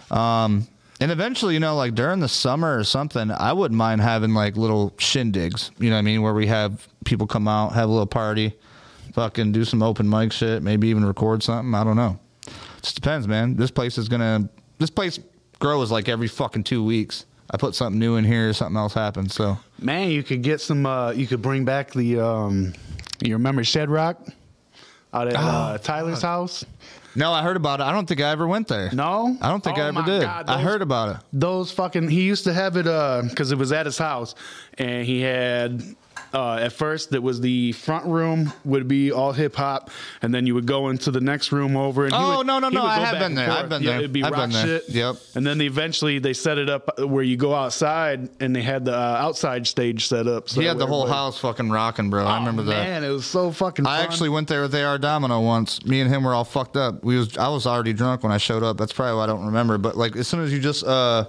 Um, 0.09 0.67
and 0.99 1.11
eventually, 1.11 1.53
you 1.53 1.59
know, 1.59 1.75
like 1.75 1.95
during 1.95 2.19
the 2.19 2.27
summer 2.27 2.77
or 2.77 2.83
something, 2.83 3.29
I 3.31 3.53
wouldn't 3.53 3.77
mind 3.77 4.01
having 4.01 4.33
like 4.33 4.57
little 4.57 4.91
shindigs. 4.91 5.71
You 5.79 5.89
know 5.89 5.95
what 5.95 5.99
I 5.99 6.03
mean? 6.03 6.21
Where 6.21 6.33
we 6.33 6.47
have 6.47 6.87
people 7.05 7.27
come 7.27 7.47
out, 7.47 7.73
have 7.73 7.87
a 7.89 7.91
little 7.91 8.07
party, 8.07 8.53
fucking 9.13 9.51
do 9.51 9.63
some 9.63 9.83
open 9.83 10.09
mic 10.09 10.31
shit, 10.31 10.63
maybe 10.63 10.87
even 10.87 11.05
record 11.05 11.43
something. 11.43 11.73
I 11.75 11.83
don't 11.83 11.95
know. 11.95 12.19
It 12.47 12.53
Just 12.83 12.95
depends, 12.95 13.27
man. 13.27 13.55
This 13.55 13.71
place 13.71 13.97
is 13.97 14.07
gonna. 14.09 14.49
This 14.79 14.89
place 14.89 15.19
grows 15.59 15.91
like 15.91 16.07
every 16.09 16.27
fucking 16.27 16.63
two 16.63 16.83
weeks. 16.83 17.25
I 17.49 17.57
put 17.57 17.75
something 17.75 17.97
new 17.99 18.17
in 18.17 18.25
here, 18.25 18.49
or 18.49 18.53
something 18.53 18.77
else 18.77 18.93
happens. 18.93 19.33
So 19.33 19.57
Man, 19.79 20.09
you 20.09 20.23
could 20.23 20.41
get 20.41 20.61
some. 20.61 20.85
Uh, 20.85 21.11
you 21.11 21.27
could 21.27 21.41
bring 21.41 21.65
back 21.65 21.91
the. 21.91 22.19
Um, 22.19 22.73
you 23.23 23.33
remember 23.33 23.63
Shed 23.63 23.89
Rock 23.89 24.19
out 25.13 25.27
at 25.27 25.35
uh, 25.35 25.77
Tyler's 25.79 26.21
house? 26.21 26.65
No, 27.17 27.31
I 27.33 27.41
heard 27.41 27.57
about 27.57 27.79
it. 27.81 27.83
I 27.83 27.91
don't 27.91 28.05
think 28.07 28.21
I 28.21 28.29
ever 28.29 28.47
went 28.47 28.67
there. 28.67 28.91
No, 28.93 29.35
I 29.41 29.49
don't 29.49 29.63
think 29.63 29.77
Oh 29.77 29.81
I 29.81 29.87
ever 29.87 30.03
did. 30.03 30.21
God, 30.21 30.45
I 30.49 30.61
heard 30.61 30.81
about 30.83 31.15
it. 31.15 31.21
those 31.33 31.71
fucking 31.71 32.07
he 32.09 32.21
used 32.21 32.43
to 32.45 32.53
have 32.53 32.77
it 32.77 32.85
uh 32.87 33.23
because 33.27 33.51
it 33.51 33.57
was 33.57 33.71
at 33.71 33.85
his 33.87 33.97
house 33.97 34.35
and 34.77 35.03
he 35.05 35.21
had 35.21 35.81
uh 36.37 36.55
at 36.67 36.71
first 36.73 37.13
it 37.13 37.23
was 37.29 37.41
the 37.41 37.71
front 37.73 38.05
room 38.05 38.53
would 38.63 38.87
be 38.87 39.11
all 39.11 39.31
hip 39.33 39.55
hop 39.55 39.89
and 40.21 40.29
then 40.33 40.45
you 40.47 40.53
would 40.53 40.65
go 40.67 40.89
into 40.89 41.09
the 41.11 41.21
next 41.31 41.51
room 41.51 41.75
over 41.75 42.05
and 42.05 42.13
Oh, 42.13 42.37
would- 42.37 42.47
no, 42.47 42.59
no, 42.59 42.69
no, 42.69 42.83
I 42.83 42.99
have 42.99 43.19
been 43.19 43.35
there. 43.35 43.49
I've 43.49 43.69
been 43.69 43.81
Yeah, 43.83 43.89
there. 43.91 43.99
it'd 43.99 44.13
be 44.13 44.23
I've 44.23 44.31
rock 44.33 44.51
shit 44.51 44.83
Yep. 44.89 45.15
and 45.35 45.45
then 45.47 45.59
eventually 45.61 46.19
they 46.19 46.33
set 46.33 46.57
it 46.57 46.69
up 46.69 46.83
where 46.99 47.23
you 47.23 47.37
go 47.37 47.53
outside 47.55 48.29
and 48.39 48.55
they 48.55 48.61
had 48.61 48.85
the 48.85 48.93
uh, 48.93 49.25
outside 49.25 49.65
stage 49.67 50.07
set 50.07 50.27
up 50.27 50.47
so 50.49 50.61
He 50.61 50.67
had 50.67 50.77
the 50.77 50.85
whole 50.87 51.07
house 51.07 51.39
fucking 51.39 51.69
rocking, 51.69 52.09
bro. 52.09 52.25
I 52.25 52.37
remember 52.39 52.61
Oh, 52.61 52.65
that. 52.65 52.83
man 52.87 53.03
it 53.03 53.09
was 53.09 53.25
so 53.25 53.51
fucking 53.51 53.85
I 53.87 53.97
fun. 53.97 54.05
actually 54.05 54.29
went 54.29 54.47
there 54.47 54.61
with 54.61 54.75
AR 54.75 54.97
Domino 54.97 55.39
once. 55.41 55.83
Me 55.85 56.01
and 56.01 56.09
him 56.13 56.23
were 56.23 56.33
all 56.33 56.43
fucked 56.43 56.77
up. 56.77 57.03
We 57.03 57.17
was 57.17 57.37
I 57.37 57.49
was 57.49 57.65
already 57.65 57.93
drunk 57.93 58.23
when 58.23 58.31
I 58.31 58.37
showed 58.37 58.63
up. 58.63 58.77
That's 58.77 58.93
probably 58.93 59.15
why 59.17 59.23
I 59.23 59.27
don't 59.27 59.45
remember. 59.45 59.77
But 59.77 59.97
like 59.97 60.15
as 60.15 60.27
soon 60.27 60.41
as 60.41 60.51
you 60.53 60.59
just 60.59 60.83
uh 60.85 61.25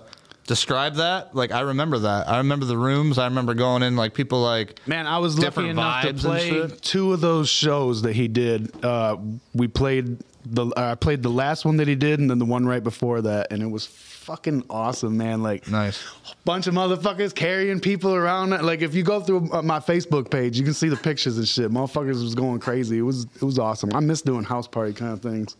describe 0.48 0.96
that, 0.96 1.36
like 1.36 1.52
I 1.52 1.60
remember 1.60 2.00
that. 2.00 2.28
I 2.28 2.38
remember 2.38 2.64
the 2.66 2.76
rooms. 2.76 3.18
I 3.18 3.26
remember 3.26 3.54
going 3.54 3.84
in 3.84 3.94
like 3.94 4.14
people 4.14 4.42
like 4.42 4.80
Man, 4.88 5.06
I 5.06 5.18
was 5.18 5.38
lucky 5.38 5.68
enough 5.68 6.04
to 6.04 6.14
play 6.14 6.66
two 6.80 7.12
of 7.12 7.20
those 7.20 7.48
shows 7.48 8.02
that 8.02 8.14
he 8.16 8.26
did. 8.26 8.84
Uh, 8.84 9.18
we 9.54 9.68
played 9.68 10.16
the 10.44 10.66
uh, 10.66 10.92
I 10.92 10.94
played 10.96 11.22
the 11.22 11.30
last 11.30 11.64
one 11.64 11.76
that 11.76 11.86
he 11.86 11.94
did, 11.94 12.18
and 12.18 12.28
then 12.28 12.38
the 12.38 12.44
one 12.44 12.66
right 12.66 12.82
before 12.82 13.20
that, 13.22 13.52
and 13.52 13.62
it 13.62 13.66
was 13.66 13.86
fucking 13.86 14.64
awesome, 14.68 15.16
man. 15.16 15.42
Like 15.42 15.68
Nice. 15.70 16.02
bunch 16.44 16.66
of 16.66 16.74
motherfuckers 16.74 17.34
carrying 17.34 17.78
people 17.78 18.14
around. 18.14 18.50
Like 18.50 18.80
if 18.80 18.94
you 18.94 19.02
go 19.02 19.20
through 19.20 19.52
uh, 19.52 19.62
my 19.62 19.78
Facebook 19.78 20.30
page, 20.30 20.58
you 20.58 20.64
can 20.64 20.74
see 20.74 20.88
the 20.88 20.96
pictures 20.96 21.38
and 21.38 21.46
shit. 21.46 21.70
Motherfuckers 21.70 22.22
was 22.22 22.34
going 22.34 22.58
crazy. 22.58 22.98
It 22.98 23.02
was 23.02 23.24
it 23.36 23.42
was 23.42 23.58
awesome. 23.58 23.94
I 23.94 24.00
miss 24.00 24.22
doing 24.22 24.44
house 24.44 24.66
party 24.66 24.94
kind 24.94 25.12
of 25.12 25.20
things. 25.20 25.56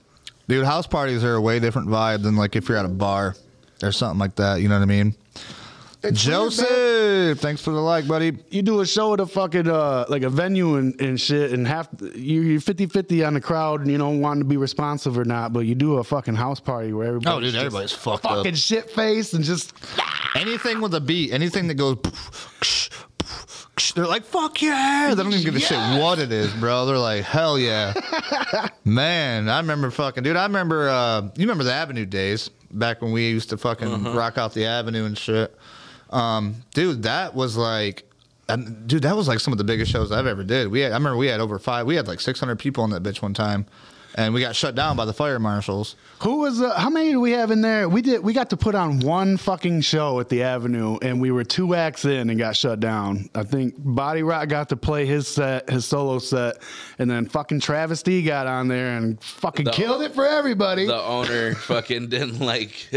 Dude, 0.48 0.64
house 0.64 0.87
parties 0.87 1.22
are 1.24 1.35
a 1.35 1.40
way 1.42 1.61
different 1.61 1.88
vibe 1.88 2.22
than 2.22 2.35
like 2.37 2.57
if 2.57 2.70
you're 2.70 2.79
at 2.79 2.87
a 2.87 2.88
bar 2.88 3.37
or 3.82 3.92
something 3.92 4.18
like 4.18 4.36
that. 4.36 4.60
You 4.60 4.68
know 4.68 4.76
what 4.76 4.82
I 4.82 4.86
mean? 4.86 5.14
It's 6.00 6.24
weird. 6.24 6.52
Joseph, 6.52 7.40
thanks 7.40 7.60
for 7.60 7.72
the 7.72 7.80
like, 7.80 8.06
buddy. 8.06 8.38
you 8.50 8.62
do 8.62 8.78
a 8.80 8.86
show 8.86 9.14
at 9.14 9.20
a 9.20 9.26
fucking 9.26 9.68
uh 9.68 10.04
like 10.08 10.22
a 10.22 10.30
venue 10.30 10.76
and, 10.76 10.98
and 11.00 11.20
shit 11.20 11.50
and 11.52 11.66
half 11.66 11.88
you- 12.14 12.40
you're 12.42 12.60
50-50 12.60 13.26
on 13.26 13.34
the 13.34 13.40
crowd 13.40 13.80
and 13.80 13.90
you 13.90 13.98
don't 13.98 14.20
want 14.20 14.38
to 14.38 14.44
be 14.44 14.56
responsive 14.56 15.18
or 15.18 15.24
not 15.24 15.52
but 15.52 15.60
you 15.66 15.74
do 15.74 15.96
a 15.96 16.04
fucking 16.04 16.36
house 16.36 16.60
party 16.60 16.92
where 16.92 17.08
everybody's 17.08 17.36
Oh, 17.36 17.40
dude, 17.40 17.52
just 17.52 17.64
everybody's 17.66 17.92
fucked 17.92 18.24
up. 18.26 18.30
fucking 18.36 18.54
shit 18.54 18.90
faced 18.92 19.34
and 19.34 19.42
just 19.44 19.72
Anything 20.36 20.80
with 20.80 20.94
a 20.94 21.00
beat, 21.00 21.32
anything 21.32 21.66
that 21.66 21.74
goes, 21.74 21.96
they're 23.94 24.06
like, 24.06 24.24
fuck 24.24 24.60
yeah. 24.62 25.12
They 25.14 25.22
don't 25.22 25.32
even 25.32 25.44
give 25.44 25.56
a 25.56 25.60
shit 25.60 25.78
what 26.00 26.18
it 26.20 26.30
is, 26.30 26.52
bro. 26.54 26.86
They're 26.86 26.98
like, 26.98 27.24
hell 27.24 27.58
yeah. 27.58 27.94
Man, 28.84 29.48
I 29.48 29.58
remember 29.58 29.90
fucking, 29.90 30.22
dude, 30.22 30.36
I 30.36 30.44
remember, 30.44 30.88
uh, 30.88 31.22
you 31.22 31.30
remember 31.40 31.64
the 31.64 31.72
Avenue 31.72 32.04
days 32.06 32.50
back 32.70 33.02
when 33.02 33.12
we 33.12 33.28
used 33.28 33.50
to 33.50 33.57
fucking 33.57 34.04
rock 34.14 34.38
out 34.38 34.54
the 34.54 34.66
Avenue 34.66 35.04
and 35.04 35.16
shit. 35.16 35.54
Um, 36.11 36.57
dude, 36.74 37.02
that 37.02 37.35
was 37.35 37.57
like, 37.57 38.04
um, 38.48 38.87
dude, 38.87 39.02
that 39.02 39.14
was 39.16 39.28
like 39.28 39.40
some 39.40 39.52
of 39.52 39.59
the 39.59 39.64
biggest 39.64 39.90
shows 39.90 40.11
I've 40.11 40.26
ever 40.26 40.42
did. 40.42 40.68
We 40.68 40.81
had, 40.81 40.92
I 40.92 40.94
remember 40.96 41.16
we 41.18 41.26
had 41.26 41.40
over 41.40 41.59
five, 41.59 41.87
we 41.87 41.96
had 41.96 42.09
like 42.09 42.20
600 42.20 42.59
people 42.59 42.85
in 42.85 42.90
that 42.90 43.02
bitch 43.02 43.20
one 43.20 43.35
time. 43.35 43.66
And 44.18 44.35
we 44.35 44.40
got 44.40 44.57
shut 44.57 44.74
down 44.74 44.96
by 44.96 45.04
the 45.04 45.12
fire 45.12 45.38
marshals. 45.38 45.94
who 46.22 46.38
was 46.40 46.61
uh, 46.61 46.76
how 46.76 46.90
many 46.90 47.11
do 47.12 47.20
we 47.20 47.31
have 47.31 47.52
in 47.52 47.61
there 47.61 47.88
we 47.88 48.02
did 48.02 48.20
we 48.24 48.33
got 48.33 48.50
to 48.50 48.57
put 48.57 48.74
on 48.74 48.98
one 48.98 49.37
fucking 49.37 49.81
show 49.81 50.18
at 50.18 50.28
the 50.28 50.42
avenue 50.42 50.98
and 51.02 51.20
we 51.20 51.31
were 51.31 51.44
two 51.44 51.76
acts 51.76 52.04
in 52.04 52.28
and 52.28 52.37
got 52.37 52.57
shut 52.57 52.81
down 52.81 53.31
i 53.37 53.44
think 53.44 53.74
body 53.78 54.24
rock 54.24 54.48
got 54.48 54.68
to 54.70 54.76
play 54.76 55.07
his 55.07 55.28
set 55.28 55.70
his 55.70 55.87
solo 55.87 56.18
set 56.18 56.57
and 56.98 57.09
then 57.09 57.28
fucking 57.28 57.61
travesty 57.61 58.20
got 58.24 58.48
on 58.48 58.66
there 58.66 58.96
and 58.96 59.22
fucking 59.22 59.66
The- 59.66 59.70
killed 59.70 60.02
it 60.02 60.12
for 60.16 60.26
everybody 60.26 60.87
The 60.87 61.00
owner 61.00 61.54
fucking 61.72 62.09
didn't 62.09 62.40
like. 62.40 62.90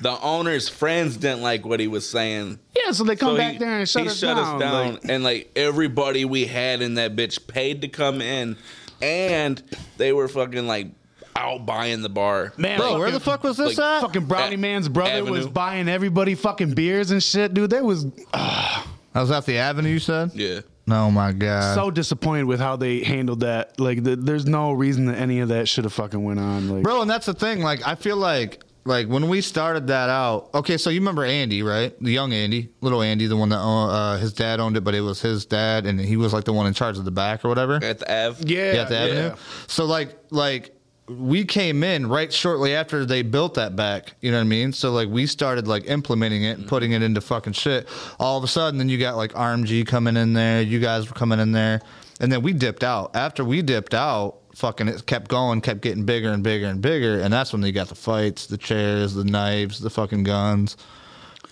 The 0.00 0.18
owner's 0.20 0.68
friends 0.68 1.16
didn't 1.16 1.42
like 1.42 1.64
what 1.64 1.78
he 1.78 1.86
was 1.86 2.08
saying. 2.10 2.58
yeah 2.76 2.90
so 2.90 3.04
they 3.04 3.14
come 3.14 3.34
So 3.34 3.36
back 3.36 3.52
he- 3.52 3.58
there 3.58 3.78
and 3.78 3.88
shut 3.88 4.02
he 4.02 4.08
us 4.08 4.18
shut 4.18 4.36
down, 4.36 4.56
us 4.56 4.60
down, 4.60 4.92
like- 4.94 5.04
and 5.08 5.22
like 5.22 5.50
everybody 5.54 6.24
we 6.24 6.46
had 6.46 6.82
in 6.82 6.94
that 6.94 7.14
bitch 7.14 7.46
paid 7.46 7.82
to 7.82 7.88
come 7.88 8.20
in, 8.20 8.56
and 9.04 9.62
they 9.96 10.12
were 10.12 10.28
fucking 10.28 10.66
like 10.66 10.88
out 11.36 11.66
buying 11.66 12.02
the 12.02 12.08
bar. 12.08 12.52
Man, 12.56 12.78
Bro, 12.78 12.86
fucking- 12.86 13.00
where 13.00 13.10
the 13.10 13.20
fuck 13.20 13.42
was 13.42 13.56
this 13.56 13.76
like, 13.78 13.86
at? 13.86 14.00
Fucking 14.02 14.26
Brownie 14.26 14.54
At 14.54 14.60
Man's 14.60 14.88
brother 14.88 15.24
was 15.24 15.46
buying 15.46 15.88
everybody 15.88 16.34
fucking 16.34 16.74
beers 16.74 17.10
and 17.10 17.22
shit, 17.22 17.54
dude. 17.54 17.70
There 17.70 17.84
was 17.84 18.06
I 18.32 18.84
was 19.14 19.30
at 19.30 19.46
the 19.46 19.58
Avenue, 19.58 19.88
you 19.90 19.98
said? 20.00 20.32
Yeah, 20.34 20.60
Oh 20.88 21.10
my 21.10 21.32
god. 21.32 21.74
so 21.74 21.90
disappointed 21.90 22.44
with 22.44 22.60
how 22.60 22.76
they 22.76 23.04
handled 23.04 23.40
that. 23.40 23.78
Like, 23.78 24.02
the, 24.02 24.16
there's 24.16 24.46
no 24.46 24.72
reason 24.72 25.06
that 25.06 25.18
any 25.18 25.40
of 25.40 25.48
that 25.50 25.68
should 25.68 25.84
have 25.84 25.92
fucking 25.92 26.22
went 26.22 26.40
on. 26.40 26.68
Like, 26.68 26.82
Bro, 26.82 27.02
and 27.02 27.10
that's 27.10 27.26
the 27.26 27.34
thing. 27.34 27.62
Like, 27.62 27.86
I 27.86 27.94
feel 27.94 28.16
like, 28.16 28.63
like 28.84 29.08
when 29.08 29.28
we 29.28 29.40
started 29.40 29.86
that 29.86 30.10
out. 30.10 30.50
Okay, 30.54 30.76
so 30.76 30.90
you 30.90 31.00
remember 31.00 31.24
Andy, 31.24 31.62
right? 31.62 31.94
The 32.00 32.12
young 32.12 32.32
Andy, 32.32 32.68
little 32.80 33.02
Andy, 33.02 33.26
the 33.26 33.36
one 33.36 33.48
that 33.48 33.58
uh, 33.58 34.18
his 34.18 34.32
dad 34.32 34.60
owned 34.60 34.76
it, 34.76 34.82
but 34.84 34.94
it 34.94 35.00
was 35.00 35.20
his 35.20 35.46
dad, 35.46 35.86
and 35.86 35.98
he 35.98 36.16
was 36.16 36.32
like 36.32 36.44
the 36.44 36.52
one 36.52 36.66
in 36.66 36.74
charge 36.74 36.98
of 36.98 37.04
the 37.04 37.10
back 37.10 37.44
or 37.44 37.48
whatever. 37.48 37.76
At 37.82 38.00
the 38.00 38.26
Ave. 38.28 38.44
yeah, 38.46 38.72
Yeah, 38.74 38.82
at 38.82 38.88
the 38.90 38.98
avenue. 38.98 39.36
So 39.68 39.86
like, 39.86 40.14
like 40.30 40.76
we 41.08 41.44
came 41.44 41.82
in 41.82 42.06
right 42.08 42.32
shortly 42.32 42.74
after 42.74 43.04
they 43.06 43.22
built 43.22 43.54
that 43.54 43.74
back. 43.76 44.14
You 44.20 44.30
know 44.30 44.38
what 44.38 44.44
I 44.44 44.48
mean? 44.48 44.72
So 44.72 44.92
like, 44.92 45.08
we 45.08 45.26
started 45.26 45.66
like 45.66 45.86
implementing 45.86 46.44
it 46.44 46.58
and 46.58 46.66
putting 46.68 46.92
it 46.92 47.02
into 47.02 47.20
fucking 47.20 47.52
shit. 47.54 47.88
All 48.18 48.36
of 48.38 48.44
a 48.44 48.48
sudden, 48.48 48.78
then 48.78 48.88
you 48.88 48.98
got 48.98 49.16
like 49.16 49.32
RMG 49.32 49.86
coming 49.86 50.16
in 50.16 50.34
there. 50.34 50.60
You 50.62 50.78
guys 50.80 51.08
were 51.08 51.14
coming 51.14 51.40
in 51.40 51.52
there, 51.52 51.80
and 52.20 52.30
then 52.30 52.42
we 52.42 52.52
dipped 52.52 52.84
out. 52.84 53.16
After 53.16 53.44
we 53.44 53.62
dipped 53.62 53.94
out, 53.94 54.40
fucking 54.54 54.88
it 54.88 55.06
kept 55.06 55.28
going, 55.28 55.60
kept 55.60 55.80
getting 55.80 56.04
bigger 56.04 56.30
and 56.30 56.42
bigger 56.42 56.66
and 56.66 56.80
bigger, 56.80 57.20
and 57.20 57.32
that's 57.32 57.52
when 57.52 57.60
they 57.62 57.72
got 57.72 57.88
the 57.88 57.94
fights, 57.94 58.46
the 58.46 58.58
chairs, 58.58 59.14
the 59.14 59.24
knives, 59.24 59.80
the 59.80 59.90
fucking 59.90 60.24
guns. 60.24 60.76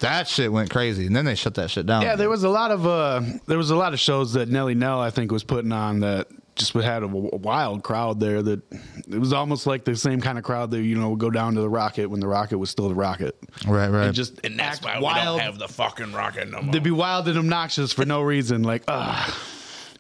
That 0.01 0.27
shit 0.27 0.51
went 0.51 0.71
crazy, 0.71 1.07
and 1.07 1.15
then 1.15 1.25
they 1.25 1.37
shut 1.37 1.55
that 1.55 1.71
shit 1.71 1.87
down. 1.87 2.03
Yeah, 2.03 2.17
there 2.17 2.31
was 2.31 2.43
a 2.43 2.49
lot 2.49 2.71
of 2.71 2.87
uh, 2.87 3.21
there 3.47 3.59
was 3.59 3.71
a 3.71 3.77
lot 3.77 3.93
of 3.93 4.01
shows 4.01 4.33
that 4.33 4.49
Nelly 4.49 4.75
Nell 4.75 5.01
I 5.01 5.11
think 5.11 5.31
was 5.31 5.45
putting 5.45 5.73
on 5.73 6.01
that 6.01 6.29
just 6.55 6.73
had 6.75 7.03
a, 7.03 7.07
wild 7.09 7.83
crowd 7.83 8.21
there. 8.21 8.43
That 8.43 8.61
it 9.09 9.19
was 9.19 9.33
almost 9.33 9.67
like 9.67 9.85
the 9.85 9.97
same 9.97 10.21
kind 10.21 10.39
of 10.39 10.45
crowd 10.45 10.71
that 10.73 10.83
you 10.83 10.97
know 10.97 11.11
would 11.11 11.19
go 11.19 11.31
down 11.31 11.55
to 11.55 11.61
the 11.61 11.69
Rocket 11.69 12.07
when 12.07 12.21
the 12.21 12.29
Rocket 12.29 12.59
was 12.59 12.71
still 12.71 12.89
the 12.89 12.95
Rocket. 12.95 13.37
right, 13.67 13.89
right. 13.89 14.07
And 14.07 14.15
just 14.15 14.45
And 14.45 14.59
that's 14.59 14.83
why 14.83 14.99
wild. 14.99 15.37
we 15.37 15.41
don't 15.41 15.41
have 15.41 15.59
the 15.59 15.69
fucking 15.69 16.13
rocket 16.13 16.51
no 16.51 16.63
more. 16.63 16.73
They'd 16.73 16.83
be 16.83 16.91
wild 16.91 17.29
and 17.29 17.39
obnoxious 17.39 17.93
for 17.93 18.05
no 18.05 18.23
reason. 18.23 18.63
Like, 18.63 18.85
ah, 18.89 19.39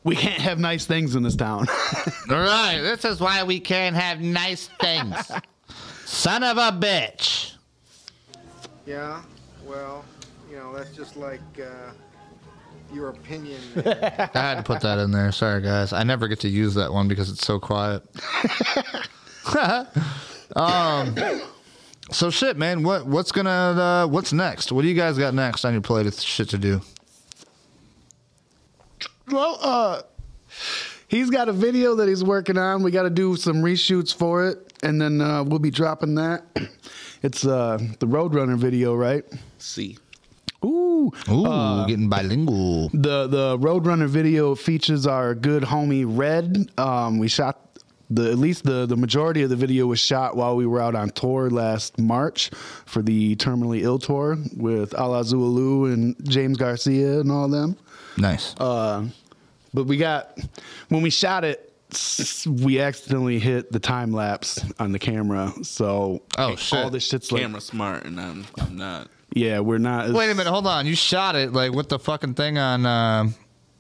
we 0.05 0.17
can't 0.17 0.41
have 0.41 0.59
nice 0.59 0.87
things 0.87 1.15
in 1.15 1.23
this 1.23 1.37
town. 1.37 1.67
All 2.31 2.37
right, 2.37 2.81
this 2.81 3.05
is 3.05 3.21
why 3.21 3.43
we 3.45 3.61
can't 3.61 3.95
have 3.97 4.21
nice 4.21 4.69
things. 4.81 5.31
Son 6.05 6.43
of 6.43 6.57
a 6.59 6.73
bitch. 6.73 7.55
Yeah, 8.87 9.23
well, 9.65 10.05
you 10.51 10.57
know, 10.57 10.75
that's 10.75 10.95
just 10.95 11.17
like 11.17 11.41
uh, 11.61 11.93
your 12.93 13.11
opinion. 13.11 13.61
I 13.77 14.31
had 14.35 14.55
to 14.57 14.63
put 14.63 14.81
that 14.81 14.99
in 14.99 15.13
there. 15.13 15.31
Sorry, 15.33 15.63
guys. 15.63 15.93
I 15.93 16.03
never 16.03 16.29
get 16.29 16.41
to 16.41 16.49
use 16.49 16.75
that 16.75 16.93
one 16.93 17.09
because 17.09 17.31
it's 17.31 17.47
so 17.47 17.59
quiet. 17.61 18.03
um. 20.57 21.15
So 22.11 22.31
shit, 22.31 22.59
man. 22.59 22.83
What 22.83 23.07
what's 23.07 23.33
gonna 23.33 23.51
uh, 23.51 24.07
what's 24.07 24.33
next? 24.33 24.73
What 24.73 24.83
do 24.83 24.89
you 24.89 24.95
guys 24.95 25.17
got 25.17 25.33
next 25.33 25.65
on 25.65 25.73
your 25.73 25.81
plate 25.81 26.07
of 26.07 26.19
shit 26.21 26.49
to 26.51 26.59
do? 26.59 26.81
Well, 29.33 29.59
uh, 29.63 30.03
he's 31.09 31.31
got 31.31 31.49
a 31.49 31.53
video 31.53 31.95
that 31.97 32.09
he's 32.09 32.23
working 32.23 32.59
on. 32.59 32.83
We 32.83 32.91
got 32.91 33.05
to 33.05 33.11
do 33.11 33.35
some 33.37 33.57
reshoots 33.57 34.15
for 34.15 34.47
it, 34.47 34.73
and 34.83 35.01
then 35.01 35.21
uh, 35.23 35.43
we'll 35.43 35.59
be 35.59 35.71
dropping 35.71 36.15
that. 36.17 36.45
It's 37.25 37.47
uh, 37.47 37.79
the 38.01 38.07
Roadrunner 38.09 38.59
video, 38.59 38.97
right? 38.97 39.23
See. 39.59 39.97
Ooh, 40.65 41.13
Ooh, 41.31 41.87
getting 41.87 42.09
bilingual. 42.09 42.89
the 42.89 43.29
the 43.29 43.57
Roadrunner 43.59 44.09
video 44.09 44.57
features 44.57 45.07
our 45.07 45.33
good 45.37 45.63
homie 45.63 46.05
Red. 46.05 46.69
Um, 46.79 47.21
we 47.21 47.29
shot 47.29 47.79
the 48.11 48.29
at 48.33 48.39
least 48.39 48.65
the 48.65 48.87
the 48.87 48.97
majority 48.97 49.43
of 49.45 49.51
the 49.51 49.57
video 49.57 49.87
was 49.87 50.01
shot 50.01 50.37
while 50.37 50.57
we 50.57 50.67
were 50.67 50.81
out 50.81 50.97
on 50.97 51.11
tour 51.11 51.49
last 51.49 51.97
March 51.97 52.51
for 52.87 53.03
the 53.03 53.37
Terminally 53.37 53.83
Ill 53.83 54.01
tour 54.01 54.37
with 54.57 54.93
Alla 54.99 55.23
Xul 55.23 55.55
Elu 55.55 55.93
and 55.93 56.17
James 56.29 56.57
Garcia 56.57 57.21
and 57.21 57.31
all 57.31 57.47
them. 57.49 57.77
Nice. 58.19 58.57
Uh, 58.59 59.07
but 59.75 59.85
we 59.85 59.97
got 59.97 60.39
when 60.89 61.03
we 61.03 61.11
shot 61.11 61.45
it. 61.45 61.69
We 62.47 62.81
accidentally 62.81 63.39
hit 63.39 63.71
the 63.71 63.79
time 63.79 64.13
lapse 64.13 64.65
on 64.79 64.93
the 64.93 64.99
camera, 64.99 65.53
so 65.63 66.23
Oh, 66.39 66.57
shit. 66.57 66.79
all 66.79 66.89
this 66.89 67.07
shit's 67.07 67.31
like, 67.31 67.43
Camera 67.43 67.61
smart, 67.61 68.05
and 68.07 68.19
I'm 68.19 68.47
I'm 68.59 68.77
not. 68.79 69.09
yeah, 69.35 69.61
we're 69.61 69.77
not. 69.77 70.11
Wait 70.11 70.31
a 70.31 70.35
minute. 70.35 70.51
Hold 70.51 70.67
on. 70.67 70.87
You 70.87 70.95
shot 70.97 71.37
it 71.37 71.53
like 71.53 71.73
with 71.73 71.91
the 71.91 71.99
fucking 71.99 72.33
thing 72.33 72.57
on, 72.57 72.87
uh, 72.87 73.29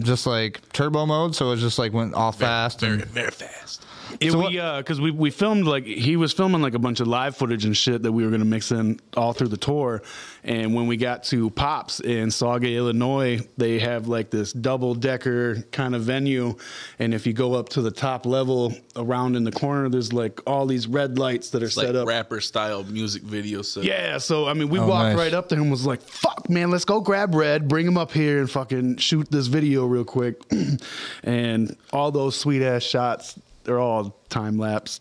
just 0.00 0.26
like 0.26 0.60
turbo 0.74 1.06
mode, 1.06 1.34
so 1.34 1.52
it 1.52 1.56
just 1.56 1.78
like 1.78 1.94
went 1.94 2.12
all 2.12 2.32
fast. 2.32 2.80
Very 2.80 2.94
and, 3.00 3.04
very 3.06 3.30
fast. 3.30 3.86
It, 4.20 4.32
So 4.32 4.46
we 4.48 4.58
uh, 4.58 4.78
because 4.78 5.00
we 5.00 5.10
we 5.10 5.30
filmed 5.30 5.64
like 5.64 5.84
he 5.84 6.16
was 6.16 6.32
filming 6.32 6.60
like 6.62 6.74
a 6.74 6.78
bunch 6.78 7.00
of 7.00 7.06
live 7.08 7.36
footage 7.36 7.64
and 7.64 7.76
shit 7.76 8.02
that 8.02 8.12
we 8.12 8.24
were 8.24 8.30
gonna 8.30 8.44
mix 8.44 8.70
in 8.70 9.00
all 9.16 9.32
through 9.32 9.48
the 9.48 9.56
tour, 9.56 10.02
and 10.44 10.74
when 10.74 10.86
we 10.86 10.96
got 10.96 11.24
to 11.24 11.50
Pops 11.50 12.00
in 12.00 12.28
Sauget, 12.28 12.76
Illinois, 12.76 13.40
they 13.56 13.78
have 13.78 14.08
like 14.08 14.30
this 14.30 14.52
double 14.52 14.94
decker 14.94 15.62
kind 15.72 15.94
of 15.94 16.02
venue, 16.02 16.54
and 16.98 17.14
if 17.14 17.26
you 17.26 17.32
go 17.32 17.54
up 17.54 17.68
to 17.70 17.82
the 17.82 17.90
top 17.90 18.26
level 18.26 18.72
around 18.96 19.36
in 19.36 19.44
the 19.44 19.52
corner, 19.52 19.88
there's 19.88 20.12
like 20.12 20.40
all 20.46 20.66
these 20.66 20.86
red 20.86 21.18
lights 21.18 21.50
that 21.50 21.62
are 21.62 21.66
It's 21.66 21.76
like 21.76 21.86
set 21.86 21.96
up. 21.96 22.06
rapper 22.08 22.40
style 22.40 22.84
music 22.84 23.22
video 23.22 23.62
set. 23.62 23.84
Yeah, 23.84 24.18
so 24.18 24.46
I 24.46 24.54
mean, 24.54 24.68
we 24.68 24.78
Oh, 24.78 24.86
walked 24.86 25.10
nice. 25.10 25.16
right 25.16 25.34
up 25.34 25.48
there 25.48 25.58
and 25.60 25.70
was 25.70 25.86
like, 25.86 26.02
"Fuck, 26.02 26.48
man, 26.50 26.70
let's 26.70 26.84
go 26.84 27.00
grab 27.00 27.34
Red, 27.34 27.68
bring 27.68 27.86
him 27.86 27.96
up 27.96 28.12
here, 28.12 28.40
and 28.40 28.50
fucking 28.50 28.96
shoot 28.98 29.30
this 29.30 29.46
video 29.46 29.86
real 29.86 30.04
quick." 30.04 30.40
and 31.24 31.76
all 31.92 32.10
those 32.10 32.36
sweet 32.38 32.62
ass 32.62 32.82
shots, 32.82 33.38
they're 33.64 33.78
all 33.78 34.16
time 34.28 34.58
lapse. 34.58 35.00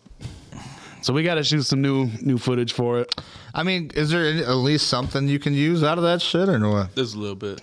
So 1.02 1.12
we 1.12 1.22
got 1.24 1.34
to 1.34 1.42
shoot 1.44 1.62
some 1.62 1.82
new 1.82 2.08
new 2.20 2.38
footage 2.38 2.72
for 2.72 3.00
it. 3.00 3.14
I 3.54 3.62
mean, 3.64 3.90
is 3.94 4.10
there 4.10 4.24
any- 4.26 4.42
at 4.44 4.52
least 4.54 4.86
something 4.88 5.26
you 5.28 5.38
can 5.40 5.52
use 5.52 5.82
out 5.82 5.98
of 5.98 6.04
that 6.04 6.22
shit 6.22 6.48
or 6.48 6.58
no? 6.58 6.84
There's 6.94 7.14
a 7.14 7.18
little 7.18 7.34
bit. 7.36 7.60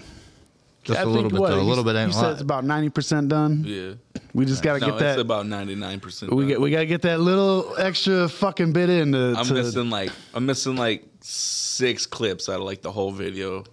Just 0.83 0.99
I 0.99 1.03
a 1.03 1.05
little 1.05 1.29
bit. 1.29 1.39
what, 1.39 1.49
though. 1.51 1.59
A 1.59 1.61
little 1.61 1.83
bit 1.83 1.93
You 1.93 1.99
ain't 1.99 2.11
a 2.11 2.13
said 2.13 2.21
lot. 2.23 2.31
it's 2.33 2.41
about 2.41 2.65
ninety 2.65 2.89
percent 2.89 3.29
done. 3.29 3.63
Yeah. 3.65 3.93
We 4.33 4.45
just 4.45 4.61
got 4.63 4.73
to 4.75 4.79
No, 4.79 4.85
get 4.87 4.93
it's 4.95 5.01
that. 5.01 5.19
about 5.19 5.45
99 5.47 5.99
percent. 5.99 6.33
we 6.33 6.45
get 6.47 6.59
we 6.61 6.69
got 6.71 6.79
to 6.79 6.85
get 6.85 7.01
that 7.03 7.19
little 7.19 7.73
extra 7.77 8.27
fucking 8.29 8.73
bit 8.73 8.89
in 8.89 9.11
to. 9.13 9.35
I'm 9.37 9.45
to- 9.45 9.53
missing 9.53 9.89
like 9.89 10.11
I'm 10.33 10.45
missing 10.45 10.75
like 10.75 11.05
six 11.21 12.05
clips 12.05 12.49
out 12.49 12.59
of 12.59 12.65
like 12.65 12.81
the 12.81 12.91
whole 12.91 13.11
video, 13.11 13.63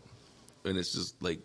and 0.65 0.77
it's 0.79 0.93
just 0.93 1.21
like 1.23 1.41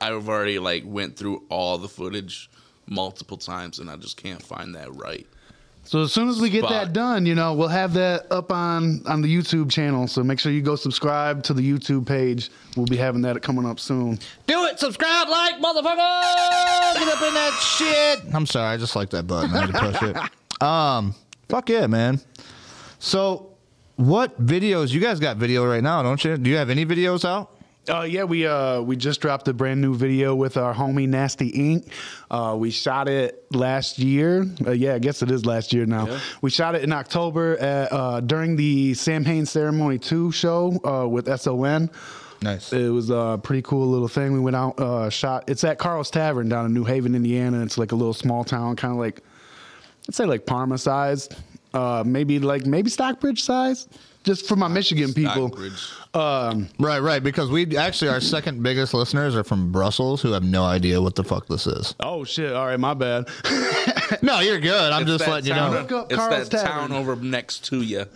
I've 0.00 0.28
already 0.28 0.58
like 0.58 0.82
went 0.86 1.16
through 1.16 1.44
all 1.48 1.78
the 1.78 1.88
footage 1.88 2.50
multiple 2.86 3.36
times, 3.36 3.78
and 3.78 3.90
I 3.90 3.96
just 3.96 4.16
can't 4.16 4.42
find 4.42 4.74
that 4.74 4.94
right. 4.94 5.26
So 5.86 6.00
as 6.00 6.12
soon 6.12 6.30
as 6.30 6.40
we 6.40 6.48
get 6.48 6.60
Spot. 6.60 6.72
that 6.72 6.92
done, 6.94 7.26
you 7.26 7.34
know, 7.34 7.52
we'll 7.52 7.68
have 7.68 7.92
that 7.94 8.32
up 8.32 8.50
on 8.50 9.02
on 9.06 9.20
the 9.20 9.28
YouTube 9.34 9.70
channel. 9.70 10.06
So 10.08 10.24
make 10.24 10.38
sure 10.40 10.50
you 10.50 10.62
go 10.62 10.76
subscribe 10.76 11.42
to 11.44 11.52
the 11.52 11.60
YouTube 11.60 12.06
page. 12.06 12.50
We'll 12.74 12.86
be 12.86 12.96
having 12.96 13.20
that 13.22 13.40
coming 13.42 13.66
up 13.66 13.78
soon. 13.78 14.18
Do 14.46 14.64
it. 14.64 14.80
Subscribe, 14.80 15.28
like, 15.28 15.56
motherfucker. 15.56 16.94
Get 16.94 17.08
up 17.08 17.22
in 17.22 17.34
that 17.34 17.58
shit. 17.60 18.34
I'm 18.34 18.46
sorry. 18.46 18.68
I 18.74 18.76
just 18.78 18.96
like 18.96 19.10
that 19.10 19.26
button. 19.26 19.54
I 19.54 19.66
had 19.66 19.72
to 19.72 19.78
push 19.80 20.02
it. 20.02 20.16
Um, 20.60 21.14
fuck 21.48 21.68
yeah, 21.68 21.86
man. 21.88 22.20
So, 23.00 23.50
what 23.96 24.40
videos? 24.40 24.92
You 24.92 25.00
guys 25.00 25.20
got 25.20 25.36
video 25.36 25.66
right 25.66 25.82
now, 25.82 26.02
don't 26.02 26.24
you? 26.24 26.38
Do 26.38 26.48
you 26.48 26.56
have 26.56 26.70
any 26.70 26.86
videos 26.86 27.24
out? 27.24 27.53
Uh, 27.88 28.02
yeah, 28.02 28.24
we 28.24 28.46
uh 28.46 28.80
we 28.80 28.96
just 28.96 29.20
dropped 29.20 29.46
a 29.48 29.52
brand 29.52 29.80
new 29.80 29.94
video 29.94 30.34
with 30.34 30.56
our 30.56 30.74
homie 30.74 31.08
Nasty 31.08 31.48
Ink. 31.48 31.86
Uh, 32.30 32.56
we 32.58 32.70
shot 32.70 33.08
it 33.08 33.44
last 33.52 33.98
year. 33.98 34.46
Uh, 34.66 34.70
yeah, 34.70 34.94
I 34.94 34.98
guess 34.98 35.22
it 35.22 35.30
is 35.30 35.44
last 35.44 35.72
year 35.72 35.84
now. 35.84 36.06
Yeah. 36.06 36.20
We 36.40 36.50
shot 36.50 36.74
it 36.74 36.82
in 36.82 36.92
October 36.92 37.58
at, 37.58 37.92
uh, 37.92 38.20
during 38.20 38.56
the 38.56 38.94
Samhain 38.94 39.44
Ceremony 39.46 39.98
Two 39.98 40.32
show 40.32 40.80
uh, 40.84 41.06
with 41.06 41.26
SON. 41.40 41.90
Nice. 42.42 42.72
It 42.72 42.90
was 42.90 43.10
a 43.10 43.40
pretty 43.42 43.62
cool 43.62 43.86
little 43.86 44.08
thing. 44.08 44.32
We 44.32 44.40
went 44.40 44.56
out, 44.56 44.78
uh, 44.78 45.08
shot. 45.08 45.44
It's 45.48 45.64
at 45.64 45.78
Carl's 45.78 46.10
Tavern 46.10 46.48
down 46.48 46.66
in 46.66 46.74
New 46.74 46.84
Haven, 46.84 47.14
Indiana. 47.14 47.62
It's 47.62 47.78
like 47.78 47.92
a 47.92 47.94
little 47.94 48.12
small 48.12 48.44
town, 48.44 48.76
kind 48.76 48.92
of 48.92 48.98
like, 48.98 49.22
I'd 50.08 50.14
say 50.14 50.26
like 50.26 50.44
Parma 50.44 50.76
sized, 50.76 51.34
uh, 51.72 52.02
maybe 52.04 52.38
like 52.38 52.66
maybe 52.66 52.90
Stockbridge 52.90 53.42
size, 53.42 53.88
just 54.24 54.46
for 54.48 54.56
my 54.56 54.68
Michigan 54.68 55.12
people. 55.14 55.56
Um, 56.14 56.68
Right, 56.78 57.00
right. 57.00 57.22
Because 57.22 57.50
we 57.50 57.76
actually 57.76 58.08
our 58.08 58.20
second 58.20 58.62
biggest 58.62 58.94
listeners 58.94 59.36
are 59.36 59.44
from 59.44 59.70
Brussels, 59.70 60.22
who 60.22 60.32
have 60.32 60.42
no 60.42 60.64
idea 60.64 61.00
what 61.00 61.14
the 61.14 61.24
fuck 61.24 61.46
this 61.46 61.66
is. 61.66 61.94
oh 62.00 62.24
shit! 62.24 62.52
All 62.52 62.66
right, 62.66 62.80
my 62.80 62.94
bad. 62.94 63.28
No, 64.22 64.40
you're 64.40 64.60
good. 64.60 64.92
I'm 64.92 65.02
It's 65.02 65.10
just 65.10 65.28
letting 65.28 65.48
you 65.48 65.54
know. 65.54 65.70
Look 65.70 65.92
up 65.92 66.12
It's 66.12 66.16
Carl's 66.16 66.48
that 66.48 66.58
Tavern. 66.64 66.88
town 66.90 66.92
over 66.92 67.16
next 67.16 67.64
to 67.66 67.80
you. 67.82 68.06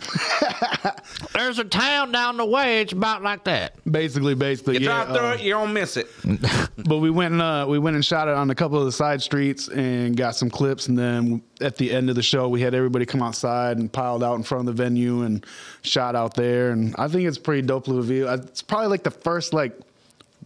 There's 1.33 1.59
a 1.59 1.63
town 1.63 2.11
down 2.11 2.37
the 2.37 2.45
way. 2.45 2.81
It's 2.81 2.93
about 2.93 3.21
like 3.21 3.43
that. 3.45 3.73
basically, 3.89 4.35
basically, 4.35 4.75
You 4.75 4.81
yeah. 4.81 5.03
drive 5.05 5.17
through 5.17 5.27
uh, 5.27 5.33
it, 5.33 5.41
you 5.41 5.51
don't 5.51 5.73
miss 5.73 5.97
it. 5.97 6.07
but 6.77 6.97
we 6.97 7.09
went 7.09 7.33
and 7.33 7.41
uh, 7.41 7.65
we 7.67 7.79
went 7.79 7.95
and 7.95 8.03
shot 8.05 8.27
it 8.27 8.33
on 8.33 8.49
a 8.49 8.55
couple 8.55 8.77
of 8.79 8.85
the 8.85 8.91
side 8.91 9.21
streets 9.21 9.67
and 9.69 10.15
got 10.15 10.35
some 10.35 10.49
clips. 10.49 10.87
And 10.87 10.97
then 10.97 11.41
at 11.61 11.75
the 11.77 11.91
end 11.91 12.09
of 12.09 12.15
the 12.15 12.23
show, 12.23 12.47
we 12.49 12.61
had 12.61 12.73
everybody 12.73 13.05
come 13.05 13.21
outside 13.21 13.77
and 13.77 13.91
piled 13.91 14.23
out 14.23 14.35
in 14.35 14.43
front 14.43 14.67
of 14.67 14.75
the 14.75 14.83
venue 14.83 15.21
and 15.23 15.45
shot 15.81 16.15
out 16.15 16.33
there. 16.35 16.71
And 16.71 16.95
I 16.97 17.07
think 17.07 17.27
it's 17.27 17.37
pretty 17.37 17.61
dope 17.63 17.87
little 17.87 18.03
video. 18.03 18.33
It's 18.33 18.61
probably 18.61 18.87
like 18.87 19.03
the 19.03 19.11
first 19.11 19.53
like 19.53 19.77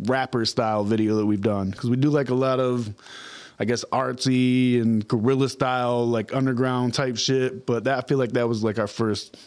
rapper 0.05 0.45
style 0.45 0.83
video 0.83 1.15
that 1.17 1.25
we've 1.25 1.41
done 1.41 1.69
because 1.71 1.89
we 1.89 1.95
do 1.97 2.09
like 2.09 2.29
a 2.29 2.35
lot 2.35 2.59
of. 2.59 2.93
I 3.63 3.65
guess 3.65 3.85
artsy 3.93 4.81
and 4.81 5.07
guerrilla 5.07 5.47
style, 5.47 6.05
like 6.05 6.35
underground 6.35 6.93
type 6.93 7.15
shit. 7.15 7.65
But 7.65 7.85
that 7.85 7.97
I 7.97 8.01
feel 8.05 8.17
like 8.17 8.33
that 8.33 8.49
was 8.49 8.61
like 8.61 8.77
our 8.77 8.87
first 8.87 9.37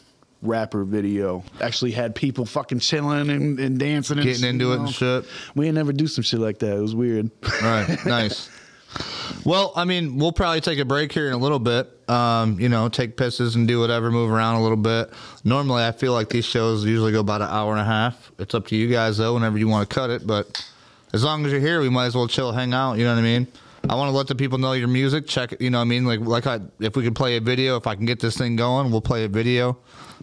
rapper 0.40 0.84
video. 0.84 1.44
Actually 1.60 1.90
had 1.90 2.14
people 2.14 2.46
fucking 2.46 2.78
chilling 2.78 3.28
and, 3.28 3.60
and 3.60 3.78
dancing 3.78 4.16
and 4.16 4.24
Getting 4.24 4.40
shit, 4.40 4.48
into 4.48 4.64
you 4.68 4.72
it 4.72 4.78
and 4.78 4.90
shit. 4.90 5.26
We 5.54 5.66
ain't 5.66 5.74
never 5.74 5.92
do 5.92 6.06
some 6.06 6.24
shit 6.24 6.40
like 6.40 6.60
that. 6.60 6.78
It 6.78 6.80
was 6.80 6.94
weird. 6.94 7.30
Right. 7.60 7.98
nice. 8.06 8.48
Well, 9.44 9.74
I 9.76 9.84
mean, 9.84 10.16
we'll 10.16 10.32
probably 10.32 10.62
take 10.62 10.78
a 10.78 10.86
break 10.86 11.12
here 11.12 11.26
in 11.26 11.34
a 11.34 11.36
little 11.36 11.58
bit. 11.58 11.92
Um, 12.08 12.58
you 12.58 12.70
know, 12.70 12.88
take 12.88 13.18
pisses 13.18 13.54
and 13.54 13.68
do 13.68 13.80
whatever, 13.80 14.10
move 14.10 14.30
around 14.30 14.56
a 14.56 14.62
little 14.62 14.78
bit. 14.78 15.10
Normally, 15.44 15.84
I 15.84 15.92
feel 15.92 16.14
like 16.14 16.30
these 16.30 16.46
shows 16.46 16.86
usually 16.86 17.12
go 17.12 17.20
about 17.20 17.42
an 17.42 17.48
hour 17.48 17.72
and 17.72 17.82
a 17.82 17.84
half. 17.84 18.32
It's 18.38 18.54
up 18.54 18.66
to 18.68 18.76
you 18.76 18.88
guys 18.88 19.18
though, 19.18 19.34
whenever 19.34 19.58
you 19.58 19.68
want 19.68 19.90
to 19.90 19.94
cut 19.94 20.08
it. 20.08 20.26
But 20.26 20.66
as 21.12 21.22
long 21.22 21.44
as 21.44 21.52
you're 21.52 21.60
here, 21.60 21.82
we 21.82 21.90
might 21.90 22.06
as 22.06 22.14
well 22.14 22.28
chill, 22.28 22.52
hang 22.52 22.72
out. 22.72 22.94
You 22.94 23.04
know 23.04 23.12
what 23.12 23.20
I 23.20 23.22
mean? 23.22 23.46
I 23.88 23.94
want 23.94 24.10
to 24.10 24.16
let 24.16 24.26
the 24.26 24.34
people 24.34 24.58
know 24.58 24.72
your 24.72 24.88
music. 24.88 25.26
Check 25.26 25.52
it. 25.52 25.60
You 25.60 25.70
know 25.70 25.78
what 25.78 25.82
I 25.82 25.86
mean? 25.86 26.04
Like, 26.04 26.20
like 26.20 26.46
I, 26.46 26.60
if 26.80 26.96
we 26.96 27.04
could 27.04 27.14
play 27.14 27.36
a 27.36 27.40
video, 27.40 27.76
if 27.76 27.86
I 27.86 27.94
can 27.94 28.06
get 28.06 28.20
this 28.20 28.36
thing 28.36 28.56
going, 28.56 28.90
we'll 28.90 29.00
play 29.00 29.24
a 29.24 29.28
video. 29.28 29.78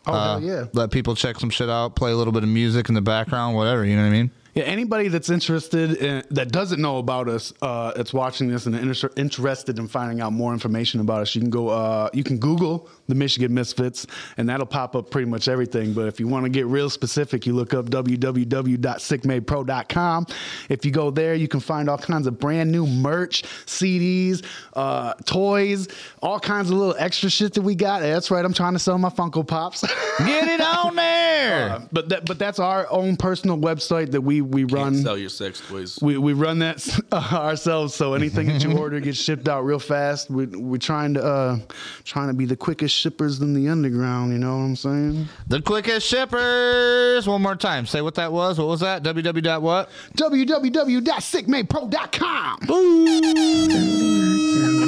Oh, 0.06 0.13
hell 0.13 0.43
yeah. 0.43 0.65
Let 0.73 0.91
people 0.91 1.15
check 1.15 1.39
some 1.39 1.49
shit 1.49 1.69
out, 1.69 1.95
play 1.95 2.12
a 2.12 2.15
little 2.15 2.34
bit 2.34 2.43
of 2.43 2.49
music 2.49 2.89
in 2.89 2.95
the 2.95 3.02
background, 3.02 3.56
whatever. 3.56 3.86
You 3.86 3.95
know 3.95 4.02
what 4.04 4.10
I 4.10 4.12
mean? 4.12 4.32
Yeah, 4.54 4.65
anybody 4.65 5.08
that's 5.08 5.32
interested 5.32 5.97
in, 5.97 6.23
that 6.30 6.52
doesn't 6.52 6.80
know 6.80 6.99
about 6.99 7.28
us, 7.28 7.54
uh, 7.63 7.91
that's 7.95 8.13
watching 8.13 8.49
this 8.49 8.67
and 8.67 8.76
inter- 8.76 9.10
interested 9.15 9.80
in 9.80 9.88
finding 9.88 10.21
out 10.21 10.32
more 10.32 10.54
information 10.54 10.99
about 10.99 11.21
us, 11.21 11.34
you 11.34 11.41
can 11.41 11.49
go. 11.49 11.69
Uh, 11.69 12.10
you 12.13 12.23
can 12.23 12.38
Google 12.38 12.88
the 13.08 13.16
Michigan 13.16 13.54
Misfits, 13.54 14.08
and 14.38 14.50
that'll 14.50 14.66
pop 14.66 14.96
up 14.96 15.12
pretty 15.12 15.30
much 15.30 15.48
everything. 15.48 15.94
But 15.94 16.08
if 16.08 16.20
you 16.20 16.28
want 16.28 16.46
to 16.46 16.50
get 16.50 16.66
real 16.68 16.89
specific, 16.89 17.46
you 17.46 17.54
look 17.54 17.74
up 17.74 17.86
www.sickmadepro.com. 17.89 20.28
If 20.70 20.86
you 20.86 20.92
go 20.92 21.12
there, 21.12 21.36
you 21.36 21.48
can 21.48 21.60
find 21.60 21.89
all 21.89 21.98
kinds 21.98 22.28
of 22.28 22.39
brand 22.39 22.72
new 22.72 22.86
merch, 22.88 23.44
CDs, 23.66 24.44
uh, 24.74 25.13
toys, 25.26 25.88
all 26.22 26.39
kinds 26.39 26.70
of 26.70 26.78
little 26.78 26.96
extra 26.98 27.30
shit 27.30 27.54
that 27.54 27.62
we 27.62 27.76
got. 27.76 28.02
That's 28.02 28.32
right, 28.32 28.44
I'm 28.44 28.54
trying 28.54 28.74
to 28.74 28.80
sell 28.80 28.98
my 28.98 29.10
Funko 29.10 29.48
Pops. 29.48 29.82
Get 30.20 30.48
it 30.48 30.62
on 30.62 30.96
there. 31.04 31.70
Uh, 31.72 31.82
but 31.92 32.10
that, 32.10 32.26
but 32.26 32.39
that's 32.39 32.60
our 32.60 32.89
own 32.92 33.18
personal 33.18 33.58
website 33.58 34.12
that 34.12 34.22
we 34.22 34.42
we 34.42 34.62
Can't 34.62 34.72
run. 34.74 34.96
sell 34.96 35.18
your 35.18 35.30
sex 35.30 35.62
toys. 35.68 36.00
We, 36.02 36.18
we 36.18 36.34
run 36.34 36.60
that 36.60 37.00
ourselves, 37.13 37.96
so 37.96 38.13
anything 38.13 38.48
that 38.48 38.63
you 38.63 38.78
order 38.78 39.00
gets 39.00 39.18
shipped 39.18 39.48
out 39.48 39.66
real 39.66 39.80
fast. 39.80 40.30
We, 40.30 40.46
we're 40.48 40.78
trying 40.78 41.13
to 41.16 41.24
uh, 41.24 41.58
trying 42.04 42.28
to 42.28 42.34
be 42.34 42.46
the 42.46 42.56
quickest 42.56 42.92
shippers 42.93 43.39
than 43.39 43.53
the 43.53 43.67
underground. 43.69 44.32
You 44.32 44.38
know 44.38 44.58
what 44.58 44.63
I'm 44.63 44.75
saying? 44.75 45.27
The 45.47 45.62
quickest 45.62 46.08
shippers. 46.08 47.27
One 47.27 47.41
more 47.41 47.56
time. 47.56 47.86
Say 47.86 48.01
what 48.01 48.15
that 48.15 48.32
was. 48.32 48.58
What 48.58 48.67
was 48.67 48.79
that? 48.82 49.03
www. 49.03 49.62
what? 49.62 49.89
www.sickmadepro.com. 50.17 52.60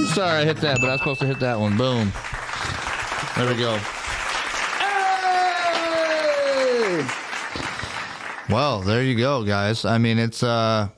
Sorry, 0.08 0.40
I 0.40 0.46
hit 0.46 0.58
that, 0.58 0.80
but 0.80 0.90
I 0.90 0.94
was 0.94 1.02
supposed 1.02 1.20
to 1.22 1.26
hit 1.26 1.40
that 1.40 1.60
one. 1.60 1.76
Boom. 1.78 2.12
There 3.36 3.50
we 3.50 3.56
go. 3.58 3.80
Well, 8.50 8.82
there 8.82 9.04
you 9.04 9.16
go, 9.16 9.44
guys. 9.44 9.86
I 9.86 9.98
mean, 9.98 10.20
it's 10.20 10.44
uh, 10.44 10.90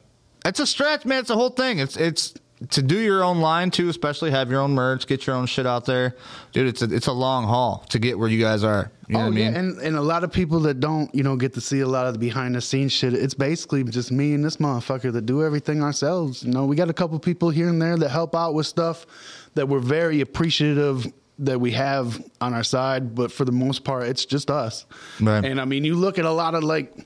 it's 0.45 0.59
a 0.59 0.67
stretch, 0.67 1.05
man. 1.05 1.21
It's 1.21 1.29
a 1.29 1.35
whole 1.35 1.49
thing. 1.49 1.79
It's 1.79 1.95
it's 1.95 2.33
to 2.69 2.81
do 2.81 2.97
your 2.97 3.23
own 3.23 3.39
line 3.39 3.69
too, 3.69 3.87
especially 3.89 4.31
have 4.31 4.49
your 4.49 4.61
own 4.61 4.71
merch, 4.71 5.05
get 5.05 5.27
your 5.27 5.35
own 5.35 5.45
shit 5.45 5.67
out 5.67 5.85
there, 5.85 6.15
dude. 6.53 6.67
It's 6.67 6.81
a, 6.81 6.93
it's 6.93 7.07
a 7.07 7.13
long 7.13 7.45
haul 7.45 7.85
to 7.89 7.99
get 7.99 8.17
where 8.17 8.27
you 8.27 8.41
guys 8.41 8.63
are. 8.63 8.91
You 9.07 9.13
know 9.13 9.19
oh 9.19 9.23
what 9.25 9.31
I 9.33 9.35
mean? 9.35 9.55
and 9.55 9.77
and 9.77 9.95
a 9.95 10.01
lot 10.01 10.23
of 10.23 10.31
people 10.31 10.59
that 10.61 10.79
don't, 10.79 11.13
you 11.13 11.23
know, 11.23 11.35
get 11.35 11.53
to 11.53 11.61
see 11.61 11.81
a 11.81 11.87
lot 11.87 12.07
of 12.07 12.13
the 12.13 12.19
behind 12.19 12.55
the 12.55 12.61
scenes 12.61 12.91
shit. 12.91 13.13
It's 13.13 13.35
basically 13.35 13.83
just 13.83 14.11
me 14.11 14.33
and 14.33 14.43
this 14.43 14.57
motherfucker 14.57 15.13
that 15.13 15.25
do 15.25 15.43
everything 15.43 15.83
ourselves. 15.83 16.43
You 16.43 16.51
know, 16.51 16.65
we 16.65 16.75
got 16.75 16.89
a 16.89 16.93
couple 16.93 17.17
people 17.19 17.49
here 17.51 17.69
and 17.69 17.81
there 17.81 17.95
that 17.95 18.09
help 18.09 18.35
out 18.35 18.55
with 18.55 18.65
stuff 18.65 19.05
that 19.53 19.67
we're 19.67 19.79
very 19.79 20.21
appreciative 20.21 21.05
that 21.39 21.59
we 21.59 21.71
have 21.71 22.19
on 22.41 22.55
our 22.55 22.63
side, 22.63 23.13
but 23.13 23.31
for 23.31 23.45
the 23.45 23.51
most 23.51 23.83
part, 23.83 24.07
it's 24.07 24.25
just 24.25 24.49
us. 24.49 24.85
Right. 25.21 25.45
And 25.45 25.61
I 25.61 25.65
mean, 25.65 25.85
you 25.85 25.93
look 25.95 26.17
at 26.17 26.25
a 26.25 26.31
lot 26.31 26.55
of 26.55 26.63
like 26.63 27.05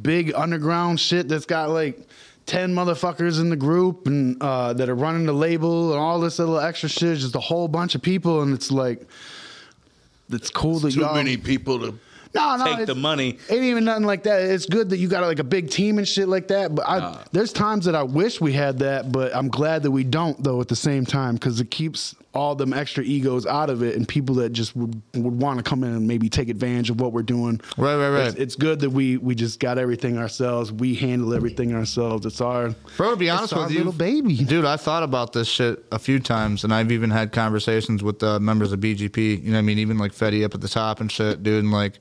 big 0.00 0.34
underground 0.34 1.00
shit 1.00 1.28
that's 1.28 1.46
got 1.46 1.70
like. 1.70 1.98
10 2.46 2.74
motherfuckers 2.74 3.40
in 3.40 3.48
the 3.50 3.56
group 3.56 4.06
and 4.06 4.36
uh, 4.42 4.72
that 4.72 4.88
are 4.88 4.94
running 4.94 5.26
the 5.26 5.32
label 5.32 5.92
and 5.92 6.00
all 6.00 6.20
this 6.20 6.38
little 6.38 6.58
extra 6.58 6.88
shit 6.88 7.18
just 7.18 7.34
a 7.36 7.40
whole 7.40 7.68
bunch 7.68 7.94
of 7.94 8.02
people 8.02 8.42
and 8.42 8.52
it's 8.52 8.70
like 8.70 9.06
it's 10.30 10.50
cool 10.50 10.78
that 10.80 10.92
Too 10.92 11.00
y'all 11.00 11.14
many 11.14 11.36
people 11.36 11.78
to 11.80 11.98
no, 12.34 12.56
no, 12.56 12.64
take 12.76 12.86
the 12.86 12.94
money. 12.94 13.38
Ain't 13.50 13.62
even 13.64 13.84
nothing 13.84 14.06
like 14.06 14.22
that. 14.22 14.40
It's 14.40 14.64
good 14.64 14.88
that 14.90 14.96
you 14.96 15.06
got 15.06 15.22
like 15.22 15.38
a 15.38 15.44
big 15.44 15.68
team 15.68 15.98
and 15.98 16.08
shit 16.08 16.28
like 16.28 16.48
that. 16.48 16.74
But 16.74 16.88
I, 16.88 16.98
Nah. 16.98 17.18
there's 17.32 17.52
times 17.52 17.84
that 17.84 17.94
I 17.94 18.02
wish 18.02 18.40
we 18.40 18.54
had 18.54 18.78
that, 18.78 19.12
but 19.12 19.36
I'm 19.36 19.48
glad 19.48 19.82
that 19.82 19.90
we 19.90 20.02
don't 20.02 20.42
though. 20.42 20.58
At 20.60 20.68
the 20.68 20.76
same 20.76 21.04
time, 21.04 21.34
because 21.34 21.60
it 21.60 21.70
keeps 21.70 22.14
all 22.34 22.54
them 22.54 22.72
extra 22.72 23.04
egos 23.04 23.46
out 23.46 23.68
of 23.68 23.82
it, 23.82 23.94
and 23.96 24.08
people 24.08 24.34
that 24.36 24.50
just 24.50 24.74
would, 24.74 25.00
would 25.14 25.38
want 25.40 25.58
to 25.58 25.62
come 25.62 25.84
in 25.84 25.92
and 25.92 26.06
maybe 26.08 26.28
take 26.28 26.48
advantage 26.48 26.88
of 26.88 27.00
what 27.00 27.12
we're 27.12 27.22
doing. 27.22 27.60
Right, 27.76 27.96
right, 27.96 28.10
right. 28.10 28.28
It's, 28.28 28.36
it's 28.36 28.56
good 28.56 28.80
that 28.80 28.90
we 28.90 29.18
we 29.18 29.34
just 29.34 29.60
got 29.60 29.78
everything 29.78 30.16
ourselves. 30.18 30.72
We 30.72 30.94
handle 30.94 31.34
everything 31.34 31.74
ourselves. 31.74 32.24
It's 32.24 32.40
our 32.40 32.74
Bro, 32.96 33.10
to 33.10 33.16
be 33.16 33.28
honest 33.28 33.54
with 33.54 33.70
you, 33.70 33.78
little 33.78 33.92
baby. 33.92 34.36
dude, 34.44 34.64
I 34.64 34.76
thought 34.76 35.02
about 35.02 35.32
this 35.32 35.48
shit 35.48 35.84
a 35.92 35.98
few 35.98 36.18
times, 36.18 36.64
and 36.64 36.72
I've 36.72 36.90
even 36.90 37.10
had 37.10 37.32
conversations 37.32 38.02
with 38.02 38.22
uh, 38.22 38.40
members 38.40 38.72
of 38.72 38.80
BGP. 38.80 39.42
You 39.42 39.50
know, 39.50 39.52
what 39.52 39.58
I 39.58 39.62
mean, 39.62 39.78
even 39.78 39.98
like 39.98 40.12
Fetty 40.12 40.44
up 40.44 40.54
at 40.54 40.60
the 40.60 40.68
top 40.68 41.00
and 41.00 41.12
shit, 41.12 41.42
dude. 41.42 41.62
And 41.62 41.72
like, 41.72 41.98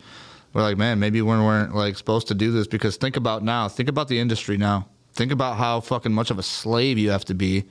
we're 0.53 0.61
like, 0.61 0.77
man, 0.77 0.99
maybe 0.99 1.21
we 1.21 1.27
weren't 1.27 1.75
like 1.75 1.97
supposed 1.97 2.27
to 2.29 2.35
do 2.35 2.51
this 2.51 2.67
because 2.67 2.95
think 2.95 3.17
about 3.17 3.43
now, 3.43 3.67
think 3.67 3.89
about 3.89 4.07
the 4.07 4.19
industry 4.19 4.57
now. 4.57 4.87
Think 5.13 5.33
about 5.33 5.57
how 5.57 5.81
fucking 5.81 6.13
much 6.13 6.31
of 6.31 6.39
a 6.39 6.43
slave 6.43 6.97
you 6.97 7.11
have 7.11 7.25
to 7.25 7.33
be 7.33 7.65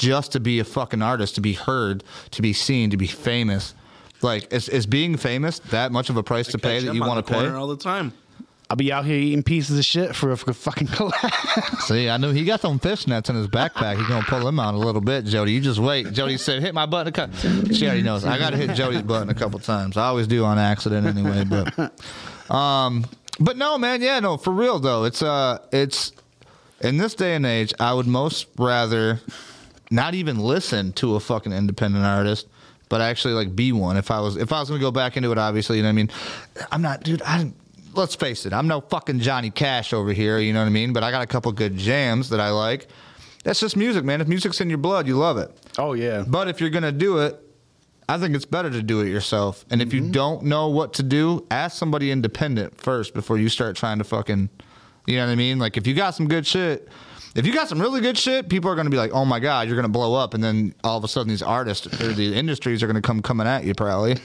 just 0.00 0.32
to 0.32 0.40
be 0.40 0.58
a 0.58 0.64
fucking 0.64 1.02
artist, 1.02 1.34
to 1.34 1.42
be 1.42 1.52
heard, 1.52 2.02
to 2.30 2.40
be 2.40 2.54
seen, 2.54 2.88
to 2.90 2.96
be 2.96 3.06
famous. 3.06 3.74
Like, 4.22 4.52
is, 4.52 4.68
is 4.68 4.86
being 4.86 5.16
famous 5.18 5.58
that 5.70 5.92
much 5.92 6.08
of 6.08 6.16
a 6.16 6.22
price 6.22 6.48
to 6.48 6.58
pay 6.58 6.80
that 6.80 6.94
you 6.94 7.02
want 7.02 7.24
to 7.24 7.32
pay? 7.32 7.48
all 7.48 7.68
the 7.68 7.76
time. 7.76 8.12
I'll 8.70 8.76
be 8.76 8.92
out 8.92 9.04
here 9.04 9.16
eating 9.16 9.42
pieces 9.42 9.78
of 9.78 9.84
shit 9.84 10.16
for 10.16 10.30
a, 10.30 10.36
fucking 10.36 10.86
collab. 10.88 11.80
See, 11.82 12.08
I 12.08 12.16
knew 12.16 12.30
he 12.32 12.44
got 12.44 12.60
some 12.60 12.78
fishnets 12.78 13.28
in 13.28 13.36
his 13.36 13.48
backpack. 13.48 13.98
He's 13.98 14.06
gonna 14.06 14.24
pull 14.24 14.44
them 14.44 14.60
out 14.60 14.74
a 14.74 14.78
little 14.78 15.00
bit, 15.00 15.24
Jody. 15.24 15.52
You 15.52 15.60
just 15.60 15.80
wait. 15.80 16.12
Jody 16.12 16.36
said, 16.36 16.62
"Hit 16.62 16.72
my 16.72 16.86
button." 16.86 17.12
A 17.12 17.26
cou-" 17.26 17.74
She 17.74 17.86
already 17.86 18.02
knows. 18.02 18.24
I 18.24 18.38
got 18.38 18.50
to 18.50 18.56
hit 18.56 18.76
Jody's 18.76 19.02
button 19.02 19.28
a 19.28 19.34
couple 19.34 19.58
times. 19.58 19.96
I 19.96 20.06
always 20.06 20.28
do 20.28 20.44
on 20.44 20.56
accident 20.56 21.04
anyway. 21.04 21.44
But, 21.44 22.00
um, 22.54 23.06
but 23.40 23.56
no, 23.56 23.76
man. 23.76 24.02
Yeah, 24.02 24.20
no, 24.20 24.36
for 24.36 24.52
real 24.52 24.78
though. 24.78 25.02
It's 25.02 25.20
uh, 25.20 25.58
it's 25.72 26.12
in 26.80 26.96
this 26.96 27.14
day 27.14 27.34
and 27.34 27.44
age, 27.44 27.74
I 27.78 27.92
would 27.92 28.06
most 28.06 28.46
rather 28.56 29.20
not 29.90 30.14
even 30.14 30.38
listen 30.38 30.92
to 30.94 31.16
a 31.16 31.20
fucking 31.20 31.52
independent 31.52 32.04
artist, 32.04 32.48
but 32.88 33.00
actually 33.00 33.34
like 33.34 33.54
be 33.54 33.72
one. 33.72 33.96
If 33.96 34.10
I 34.10 34.20
was 34.20 34.36
if 34.36 34.52
I 34.52 34.60
was 34.60 34.68
gonna 34.68 34.80
go 34.80 34.90
back 34.90 35.16
into 35.16 35.32
it, 35.32 35.38
obviously, 35.38 35.76
you 35.76 35.82
know 35.82 35.88
what 35.88 35.92
I 35.92 35.94
mean. 35.94 36.10
I'm 36.70 36.82
not, 36.82 37.02
dude. 37.02 37.22
I 37.22 37.52
let's 37.94 38.14
face 38.14 38.46
it, 38.46 38.52
I'm 38.52 38.68
no 38.68 38.80
fucking 38.80 39.20
Johnny 39.20 39.50
Cash 39.50 39.92
over 39.92 40.12
here. 40.12 40.38
You 40.38 40.52
know 40.52 40.60
what 40.60 40.66
I 40.66 40.70
mean? 40.70 40.92
But 40.92 41.02
I 41.02 41.10
got 41.10 41.22
a 41.22 41.26
couple 41.26 41.50
good 41.52 41.76
jams 41.76 42.28
that 42.30 42.40
I 42.40 42.50
like. 42.50 42.88
That's 43.42 43.58
just 43.58 43.76
music, 43.76 44.04
man. 44.04 44.20
If 44.20 44.28
music's 44.28 44.60
in 44.60 44.68
your 44.68 44.78
blood, 44.78 45.06
you 45.06 45.16
love 45.16 45.38
it. 45.38 45.50
oh 45.78 45.94
yeah. 45.94 46.24
But 46.26 46.48
if 46.48 46.60
you're 46.60 46.70
gonna 46.70 46.92
do 46.92 47.18
it, 47.18 47.40
I 48.08 48.18
think 48.18 48.34
it's 48.34 48.44
better 48.44 48.70
to 48.70 48.82
do 48.82 49.00
it 49.00 49.08
yourself. 49.08 49.64
And 49.70 49.80
if 49.80 49.94
you 49.94 50.02
mm-hmm. 50.02 50.10
don't 50.10 50.42
know 50.42 50.68
what 50.68 50.94
to 50.94 51.04
do, 51.04 51.46
ask 51.50 51.78
somebody 51.78 52.10
independent 52.10 52.80
first 52.80 53.14
before 53.14 53.38
you 53.38 53.48
start 53.48 53.76
trying 53.76 53.98
to 53.98 54.04
fucking, 54.04 54.50
you 55.06 55.16
know 55.16 55.26
what 55.26 55.32
I 55.32 55.36
mean? 55.36 55.60
Like 55.60 55.76
if 55.76 55.86
you 55.86 55.94
got 55.94 56.16
some 56.16 56.26
good 56.26 56.44
shit, 56.44 56.88
if 57.34 57.46
you 57.46 57.52
got 57.52 57.68
some 57.68 57.80
really 57.80 58.00
good 58.00 58.18
shit, 58.18 58.48
people 58.48 58.70
are 58.70 58.74
gonna 58.74 58.90
be 58.90 58.96
like, 58.96 59.12
oh 59.12 59.24
my 59.24 59.40
god, 59.40 59.68
you're 59.68 59.76
gonna 59.76 59.88
blow 59.88 60.14
up, 60.14 60.34
and 60.34 60.42
then 60.42 60.74
all 60.84 60.98
of 60.98 61.04
a 61.04 61.08
sudden 61.08 61.28
these 61.28 61.42
artists 61.42 61.86
or 62.00 62.12
the 62.12 62.34
industries 62.34 62.82
are 62.82 62.86
gonna 62.86 63.02
come 63.02 63.22
coming 63.22 63.46
at 63.46 63.64
you 63.64 63.74
probably. 63.74 64.16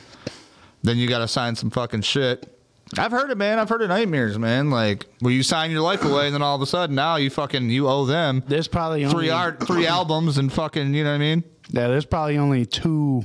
Then 0.83 0.97
you 0.97 1.07
gotta 1.07 1.27
sign 1.27 1.55
some 1.55 1.69
fucking 1.69 2.01
shit. 2.01 2.51
I've 2.97 3.11
heard 3.11 3.31
it, 3.31 3.37
man. 3.37 3.57
I've 3.57 3.69
heard 3.69 3.81
of 3.81 3.89
nightmares, 3.89 4.37
man. 4.37 4.69
Like 4.69 5.05
where 5.19 5.33
you 5.33 5.43
sign 5.43 5.71
your 5.71 5.81
life 5.81 6.03
away, 6.03 6.27
and 6.27 6.35
then 6.35 6.41
all 6.41 6.55
of 6.55 6.61
a 6.61 6.67
sudden 6.67 6.95
now 6.95 7.15
you 7.15 7.29
fucking 7.29 7.69
you 7.69 7.87
owe 7.87 8.05
them 8.05 8.43
There's 8.47 8.67
probably 8.67 9.03
three 9.05 9.13
only, 9.13 9.29
art, 9.31 9.65
three 9.65 9.87
albums, 9.87 10.37
and 10.37 10.51
fucking, 10.53 10.93
you 10.93 11.03
know 11.03 11.11
what 11.11 11.15
I 11.15 11.19
mean? 11.19 11.43
Yeah, 11.71 11.87
there's 11.87 12.05
probably 12.05 12.37
only 12.37 12.65
two 12.65 13.23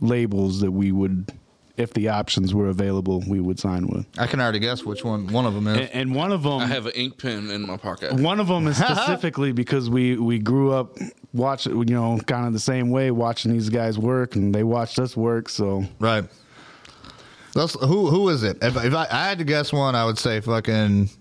labels 0.00 0.60
that 0.60 0.70
we 0.70 0.92
would, 0.92 1.32
if 1.76 1.92
the 1.94 2.08
options 2.08 2.54
were 2.54 2.68
available, 2.68 3.22
we 3.26 3.40
would 3.40 3.58
sign 3.58 3.86
with. 3.86 4.06
I 4.18 4.26
can 4.26 4.40
already 4.40 4.58
guess 4.58 4.84
which 4.84 5.04
one 5.04 5.26
one 5.32 5.46
of 5.46 5.54
them 5.54 5.66
is. 5.66 5.78
And, 5.78 5.90
and 5.90 6.14
one 6.14 6.32
of 6.32 6.42
them, 6.42 6.60
I 6.60 6.66
have 6.66 6.86
an 6.86 6.92
ink 6.94 7.18
pen 7.18 7.50
in 7.50 7.62
my 7.66 7.76
pocket. 7.76 8.12
one 8.14 8.40
of 8.40 8.48
them 8.48 8.66
is 8.66 8.76
specifically 8.84 9.52
because 9.52 9.88
we 9.90 10.16
we 10.16 10.38
grew 10.38 10.72
up 10.72 10.96
watching, 11.32 11.76
you 11.76 11.94
know, 11.94 12.18
kind 12.26 12.46
of 12.46 12.52
the 12.52 12.58
same 12.58 12.90
way, 12.90 13.10
watching 13.10 13.52
these 13.52 13.68
guys 13.68 13.98
work, 13.98 14.36
and 14.36 14.54
they 14.54 14.64
watched 14.64 14.98
us 14.98 15.16
work. 15.16 15.48
So 15.48 15.84
Right. 15.98 16.24
Let's, 17.54 17.74
who 17.74 18.06
who 18.08 18.28
is 18.28 18.42
it? 18.44 18.58
If, 18.62 18.76
if 18.76 18.94
I, 18.94 19.06
I 19.10 19.28
had 19.28 19.38
to 19.38 19.44
guess 19.44 19.72
one, 19.72 19.94
I 19.94 20.04
would 20.04 20.18
say 20.18 20.40
fucking. 20.40 21.10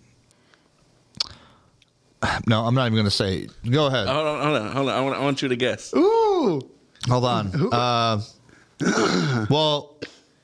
No, 2.47 2.65
I'm 2.65 2.76
not 2.76 2.86
even 2.88 2.97
gonna 2.97 3.09
say. 3.09 3.38
it. 3.39 3.51
Go 3.71 3.88
ahead. 3.88 4.07
Hold 4.07 4.28
on, 4.28 4.41
hold 4.43 4.57
on, 4.57 4.71
hold 4.76 4.89
on. 4.89 4.95
I 4.95 5.01
want, 5.01 5.15
I 5.15 5.19
want 5.21 5.41
you 5.41 5.47
to 5.47 5.55
guess. 5.55 5.93
ooh, 5.95 6.61
Hold 7.07 7.26
on. 7.26 7.74
Uh, 7.74 8.21
well, 9.49 9.95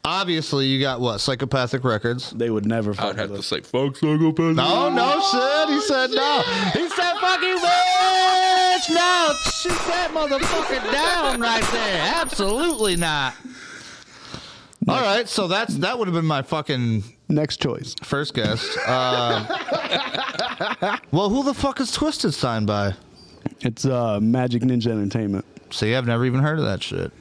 obviously 0.05 0.67
you 0.67 0.79
got 0.79 1.01
what 1.01 1.17
psychopathic 1.19 1.83
records. 1.83 2.31
they 2.31 2.49
would 2.49 2.65
never. 2.65 2.91
I'd 2.91 3.17
have 3.17 3.29
with 3.29 3.31
to 3.31 3.39
us. 3.39 3.47
say, 3.47 3.61
"Fuck 3.61 3.97
psychopath." 3.97 4.55
No, 4.55 4.89
no 4.89 5.21
shit. 5.31 5.69
He 5.69 5.81
said 5.81 6.11
no. 6.11 6.41
He 6.73 6.87
said 6.89 7.13
fuck 7.19 7.41
you, 7.41 7.57
bitch. 7.57 8.89
No, 8.93 9.33
shoot 9.51 9.81
that 9.87 10.11
motherfucker 10.13 10.91
down 10.91 11.41
right 11.41 11.63
there. 11.71 12.13
Absolutely 12.15 12.95
not. 12.95 13.33
All 14.87 15.01
right, 15.01 15.27
so 15.27 15.47
that's 15.47 15.75
that 15.77 15.97
would 15.97 16.07
have 16.07 16.15
been 16.15 16.25
my 16.25 16.43
fucking 16.43 17.03
Next 17.27 17.61
choice. 17.61 17.95
First 18.03 18.33
guess. 18.35 18.77
Uh, 18.85 19.45
well, 21.11 21.29
who 21.29 21.43
the 21.43 21.53
fuck 21.55 21.79
is 21.79 21.91
Twiztid 21.95 22.33
signed 22.33 22.67
by? 22.67 22.93
It's 23.61 23.85
uh, 23.85 24.19
Majik 24.19 24.61
Ninja 24.61 24.87
Entertainment. 24.87 25.45
See, 25.71 25.95
I've 25.95 26.05
never 26.05 26.25
even 26.25 26.41
heard 26.41 26.59
of 26.59 26.65
that 26.65 26.83
shit. 26.83 27.11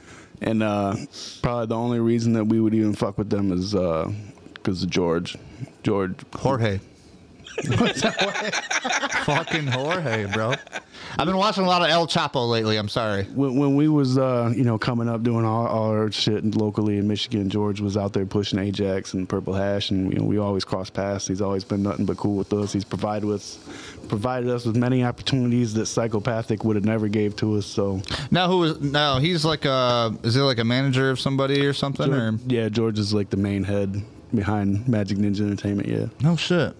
And 0.45 0.61
uh, 0.61 0.95
probably 1.41 1.65
the 1.65 1.75
only 1.75 1.99
reason 1.99 2.33
that 2.33 2.45
we 2.45 2.59
would 2.59 2.73
even 2.73 2.93
fuck 2.93 3.17
with 3.17 3.29
them 3.29 3.51
is 3.51 3.71
because 3.73 4.83
of 4.83 4.89
George. 4.89 5.37
George. 5.83 6.15
Jorge. 6.35 6.79
Fucking 9.25 9.67
Jorge, 9.67 10.25
bro. 10.31 10.53
I've 11.17 11.25
been 11.25 11.37
watching 11.37 11.63
a 11.63 11.67
lot 11.67 11.81
of 11.81 11.89
El 11.89 12.07
Chapo 12.07 12.49
lately. 12.49 12.77
I'm 12.77 12.89
sorry. 12.89 13.23
When, 13.25 13.55
when 13.55 13.75
we 13.75 13.87
was, 13.87 14.17
uh, 14.17 14.51
you 14.55 14.63
know, 14.63 14.77
coming 14.77 15.07
up 15.07 15.23
doing 15.23 15.45
all, 15.45 15.65
all 15.67 15.89
our 15.91 16.11
shit 16.11 16.43
locally 16.55 16.97
in 16.97 17.07
Michigan, 17.07 17.49
George 17.49 17.79
was 17.79 17.95
out 17.95 18.13
there 18.13 18.25
pushing 18.25 18.59
Ajax 18.59 19.13
and 19.13 19.27
Purple 19.27 19.53
Hash, 19.53 19.91
and 19.91 20.11
you 20.11 20.19
know, 20.19 20.25
we 20.25 20.37
always 20.37 20.65
cross 20.65 20.89
paths. 20.89 21.27
He's 21.27 21.41
always 21.41 21.63
been 21.63 21.83
nothing 21.83 22.05
but 22.05 22.17
cool 22.17 22.35
with 22.35 22.51
us. 22.53 22.73
He's 22.73 22.83
provided 22.83 23.29
us, 23.31 23.57
provided 24.09 24.49
us 24.49 24.65
with 24.65 24.75
many 24.75 25.03
opportunities 25.03 25.73
that 25.75 25.85
Psychopathic 25.85 26.63
would 26.63 26.75
have 26.75 26.85
never 26.85 27.07
gave 27.07 27.35
to 27.37 27.55
us. 27.57 27.65
So, 27.65 28.01
Now 28.31 28.47
who 28.47 28.63
is 28.63 28.81
now? 28.81 29.19
He's 29.19 29.45
like 29.45 29.65
a 29.65 30.13
is 30.23 30.35
he 30.35 30.41
like 30.41 30.59
a 30.59 30.65
manager 30.65 31.09
of 31.11 31.19
somebody 31.19 31.65
or 31.65 31.73
something 31.73 32.13
or 32.13 32.33
yeah, 32.47 32.69
George 32.69 32.99
is 32.99 33.13
like 33.13 33.29
the 33.29 33.37
main 33.37 33.63
head 33.63 34.03
behind 34.33 34.85
Majik 34.85 35.17
Ninja 35.17 35.41
Entertainment. 35.41 35.87
Yeah, 35.87 36.07
no 36.21 36.35
shit. 36.35 36.75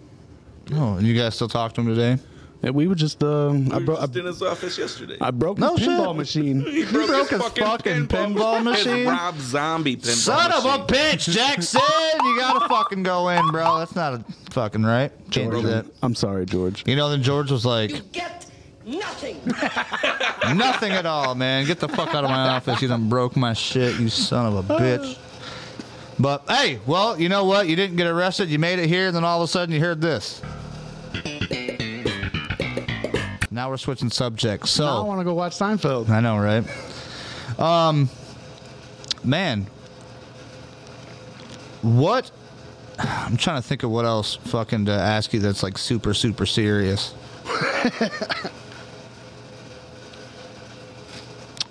Oh, 0.73 0.95
and 0.97 1.05
you 1.07 1.15
guys 1.17 1.35
still 1.35 1.47
talk 1.47 1.73
to 1.73 1.81
him 1.81 1.87
today? 1.87 2.21
and 2.63 2.73
we 2.73 2.87
were 2.87 2.95
just, 2.95 3.23
uh, 3.23 3.49
I, 3.49 3.51
We 3.51 3.83
were 3.85 3.95
I, 3.97 4.01
just 4.07 4.15
in 4.15 4.25
his 4.25 4.41
office 4.41 4.77
yesterday. 4.77 5.17
I 5.21 5.29
broke 5.29 5.59
No 5.59 5.75
his 5.75 5.87
pinball 5.87 6.07
shit. 6.07 6.15
machine. 6.15 6.61
he 6.65 6.83
broke 6.85 7.29
his 7.29 7.41
fucking 7.41 8.07
pinball 8.07 8.63
machine? 8.63 8.97
His 8.99 9.07
Rob 9.07 9.37
Zombie 9.39 9.97
pinball 9.97 10.05
Son 10.07 10.51
of 10.51 10.65
a 10.65 10.85
bitch, 10.91 11.31
Jackson! 11.31 11.81
you 12.23 12.39
gotta 12.39 12.67
fucking 12.69 13.03
go 13.03 13.29
in, 13.29 13.47
bro. 13.51 13.77
That's 13.79 13.95
not 13.95 14.13
a 14.15 14.25
fucking 14.51 14.83
right. 14.83 15.11
Can't 15.29 15.51
do 15.51 15.61
that. 15.63 15.85
I'm 16.01 16.15
sorry, 16.15 16.45
George. 16.47 16.83
You 16.87 16.95
know, 16.95 17.09
then 17.09 17.21
George 17.21 17.51
was 17.51 17.65
like, 17.65 17.91
You 17.91 17.99
get 18.11 18.47
nothing. 18.85 19.39
nothing 20.57 20.91
at 20.93 21.05
all, 21.05 21.35
man. 21.35 21.65
Get 21.65 21.79
the 21.79 21.87
fuck 21.89 22.15
out 22.15 22.23
of 22.23 22.29
my 22.31 22.49
office. 22.49 22.81
You 22.81 22.87
done 22.87 23.09
broke 23.09 23.35
my 23.35 23.53
shit, 23.53 23.99
you 23.99 24.09
son 24.09 24.45
of 24.55 24.69
a 24.69 24.73
bitch. 24.79 25.17
But 26.19 26.43
hey, 26.47 26.79
well, 26.85 27.19
you 27.19 27.27
know 27.29 27.43
what? 27.45 27.67
You 27.67 27.75
didn't 27.75 27.97
get 27.97 28.07
arrested. 28.07 28.49
You 28.49 28.59
made 28.59 28.79
it 28.79 28.87
here, 28.87 29.07
and 29.07 29.15
then 29.15 29.23
all 29.23 29.41
of 29.41 29.45
a 29.45 29.51
sudden 29.51 29.73
you 29.73 29.81
heard 29.81 30.01
this. 30.01 30.41
Now 33.51 33.69
we're 33.69 33.77
switching 33.77 34.09
subjects. 34.09 34.71
So 34.71 34.85
Now 34.85 35.01
I 35.01 35.05
want 35.05 35.19
to 35.21 35.23
go 35.23 35.33
watch 35.33 35.53
Seinfeld. 35.53 36.09
I 36.09 36.19
know, 36.19 36.37
right? 36.37 36.63
Um, 37.59 38.09
man, 39.23 39.67
what? 41.81 42.31
I'm 42.99 43.37
trying 43.37 43.61
to 43.61 43.67
think 43.67 43.83
of 43.83 43.91
what 43.91 44.05
else 44.05 44.35
fucking 44.35 44.85
to 44.85 44.91
ask 44.91 45.33
you 45.33 45.39
that's 45.39 45.63
like 45.63 45.77
super, 45.77 46.13
super 46.13 46.45
serious. 46.45 47.11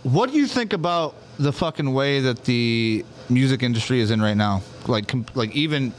what 0.03 0.31
do 0.31 0.39
you 0.39 0.47
think 0.47 0.73
about 0.73 1.15
the 1.39 1.53
fucking 1.53 1.93
way 1.93 2.21
that 2.21 2.45
the 2.45 3.05
music 3.29 3.63
industry 3.63 4.01
is 4.01 4.11
in 4.11 4.21
right 4.21 4.37
now? 4.37 4.63
Like, 4.87 5.09
com- 5.09 5.27
like 5.35 5.55
even 5.55 5.93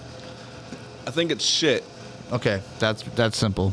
I 1.08 1.12
think 1.12 1.32
it's 1.32 1.46
shit. 1.46 1.84
okay, 2.32 2.62
that's 2.80 3.04
that's 3.16 3.38
simple. 3.38 3.72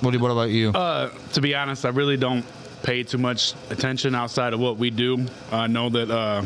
What 0.00 0.10
do, 0.12 0.18
what 0.18 0.30
about 0.30 0.50
you? 0.50 0.70
Uh, 0.70 1.10
to 1.32 1.40
be 1.40 1.54
honest, 1.54 1.84
I 1.86 1.88
really 1.88 2.16
don't 2.16 2.44
pay 2.82 3.02
too 3.02 3.18
much 3.18 3.54
attention 3.70 4.14
outside 4.14 4.52
of 4.52 4.60
what 4.60 4.76
we 4.76 4.90
do. 4.90 5.26
I 5.50 5.66
know 5.68 5.88
that 5.90 6.10
uh, 6.10 6.44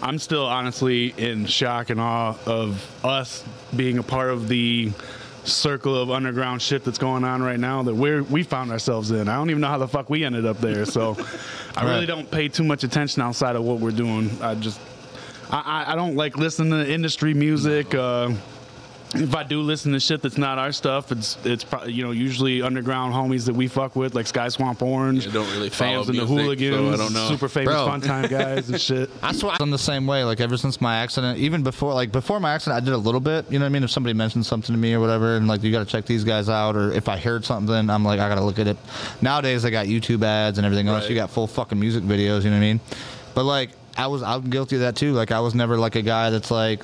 I'm 0.00 0.18
still 0.18 0.46
honestly 0.46 1.12
in 1.16 1.46
shock 1.46 1.90
and 1.90 2.00
awe 2.00 2.36
of 2.46 3.04
us 3.04 3.44
being 3.76 3.98
a 3.98 4.02
part 4.02 4.30
of 4.30 4.48
the 4.48 4.92
circle 5.44 5.96
of 5.96 6.10
underground 6.10 6.60
shit 6.60 6.84
that's 6.84 6.98
going 6.98 7.24
on 7.24 7.42
right 7.42 7.58
now 7.58 7.82
that 7.82 7.94
we're 7.94 8.22
we 8.24 8.42
found 8.42 8.70
ourselves 8.70 9.10
in. 9.10 9.28
I 9.28 9.34
don't 9.36 9.50
even 9.50 9.60
know 9.62 9.68
how 9.68 9.78
the 9.78 9.88
fuck 9.88 10.08
we 10.10 10.24
ended 10.24 10.46
up 10.46 10.58
there. 10.58 10.84
So 10.84 11.16
I 11.76 11.82
really 11.84 12.00
Right. 12.00 12.06
don't 12.06 12.30
pay 12.30 12.48
too 12.48 12.64
much 12.64 12.84
attention 12.84 13.22
outside 13.22 13.56
of 13.56 13.64
what 13.64 13.80
we're 13.80 13.90
doing. 13.90 14.30
I 14.42 14.54
just 14.54 14.78
I, 15.50 15.58
I- 15.86 15.92
I 15.92 15.94
don't 15.96 16.16
like 16.16 16.36
listening 16.36 16.70
to 16.72 16.90
industry 16.92 17.34
music. 17.34 17.94
Uh, 17.94 18.32
if 19.14 19.34
I 19.34 19.42
do 19.42 19.62
listen 19.62 19.92
to 19.92 20.00
shit 20.00 20.20
that's 20.20 20.36
not 20.36 20.58
our 20.58 20.70
stuff, 20.70 21.10
it's 21.12 21.38
it's 21.42 21.64
probably 21.64 21.94
you 21.94 22.02
know 22.04 22.10
usually 22.10 22.60
underground 22.60 23.14
homies 23.14 23.46
that 23.46 23.54
we 23.54 23.66
fuck 23.66 23.96
with 23.96 24.14
like 24.14 24.26
Sky 24.26 24.48
Swamp 24.48 24.82
Orange. 24.82 25.26
I 25.26 25.30
don't 25.30 25.50
really 25.52 25.70
follow 25.70 26.04
fans 26.04 26.08
and 26.10 26.18
the 26.18 26.26
music, 26.26 26.38
hooligans, 26.60 26.76
so 26.76 26.92
I 26.92 26.96
don't 26.98 27.14
know. 27.14 27.28
super 27.30 27.48
famous 27.48 27.72
Bro. 27.72 27.86
fun 27.86 28.00
time 28.02 28.28
guys 28.28 28.68
and 28.68 28.78
shit. 28.88 29.08
I 29.22 29.32
swear 29.32 29.56
I'm 29.60 29.70
the 29.70 29.78
same 29.78 30.06
way. 30.06 30.24
Like 30.24 30.40
ever 30.42 30.58
since 30.58 30.78
my 30.82 30.96
accident, 30.98 31.38
even 31.38 31.62
before, 31.62 31.94
like 31.94 32.12
before 32.12 32.38
my 32.38 32.52
accident, 32.52 32.82
I 32.82 32.84
did 32.84 32.92
a 32.92 32.98
little 32.98 33.20
bit. 33.20 33.50
You 33.50 33.58
know 33.58 33.64
what 33.64 33.70
I 33.70 33.72
mean? 33.72 33.82
If 33.84 33.90
somebody 33.90 34.12
mentioned 34.12 34.44
something 34.44 34.74
to 34.74 34.78
me 34.78 34.92
or 34.92 35.00
whatever, 35.00 35.36
and 35.36 35.48
like 35.48 35.62
you 35.62 35.72
got 35.72 35.78
to 35.78 35.86
check 35.90 36.04
these 36.04 36.22
guys 36.22 36.50
out, 36.50 36.76
or 36.76 36.92
if 36.92 37.08
I 37.08 37.16
heard 37.16 37.46
something, 37.46 37.88
I'm 37.88 38.04
like 38.04 38.20
I 38.20 38.28
got 38.28 38.34
to 38.34 38.44
look 38.44 38.58
at 38.58 38.66
it. 38.66 38.76
Nowadays, 39.22 39.62
they 39.62 39.70
got 39.70 39.86
YouTube 39.86 40.22
ads 40.22 40.58
and 40.58 40.66
everything 40.66 40.86
else. 40.88 41.04
Right. 41.04 41.08
You 41.10 41.16
got 41.16 41.30
full 41.30 41.46
fucking 41.46 41.80
music 41.80 42.04
videos. 42.04 42.44
You 42.44 42.50
know 42.50 42.56
what 42.56 42.64
I 42.64 42.72
mean? 42.72 42.80
But 43.34 43.44
like 43.44 43.70
I 43.98 44.06
was, 44.06 44.22
I'm 44.22 44.48
guilty 44.48 44.76
of 44.76 44.82
that 44.82 44.96
too. 44.96 45.12
Like 45.12 45.32
I 45.32 45.40
was 45.40 45.54
never 45.54 45.76
like 45.76 45.96
a 45.96 46.02
guy 46.02 46.30
that's 46.30 46.50
like 46.50 46.82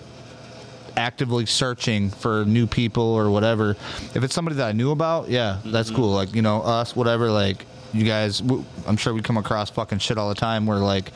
actively 0.97 1.47
searching 1.47 2.11
for 2.11 2.45
new 2.45 2.67
people 2.67 3.05
or 3.05 3.31
whatever. 3.31 3.71
If 4.15 4.23
it's 4.23 4.35
somebody 4.35 4.57
that 4.57 4.69
I 4.69 4.73
knew 4.73 4.91
about, 4.91 5.29
yeah, 5.29 5.59
that's 5.65 5.89
mm-hmm. 5.89 5.97
cool. 5.97 6.11
Like 6.11 6.35
you 6.35 6.43
know 6.43 6.61
us, 6.63 6.97
whatever. 6.97 7.31
Like 7.31 7.67
you 7.93 8.05
guys, 8.05 8.41
w- 8.41 8.65
I'm 8.87 8.97
sure 8.97 9.15
we 9.15 9.23
come 9.23 9.37
across 9.37 9.71
fucking 9.71 9.99
shit 9.99 10.19
all 10.19 10.29
the 10.29 10.35
time 10.35 10.67
where 10.67 10.79
like 10.79 11.13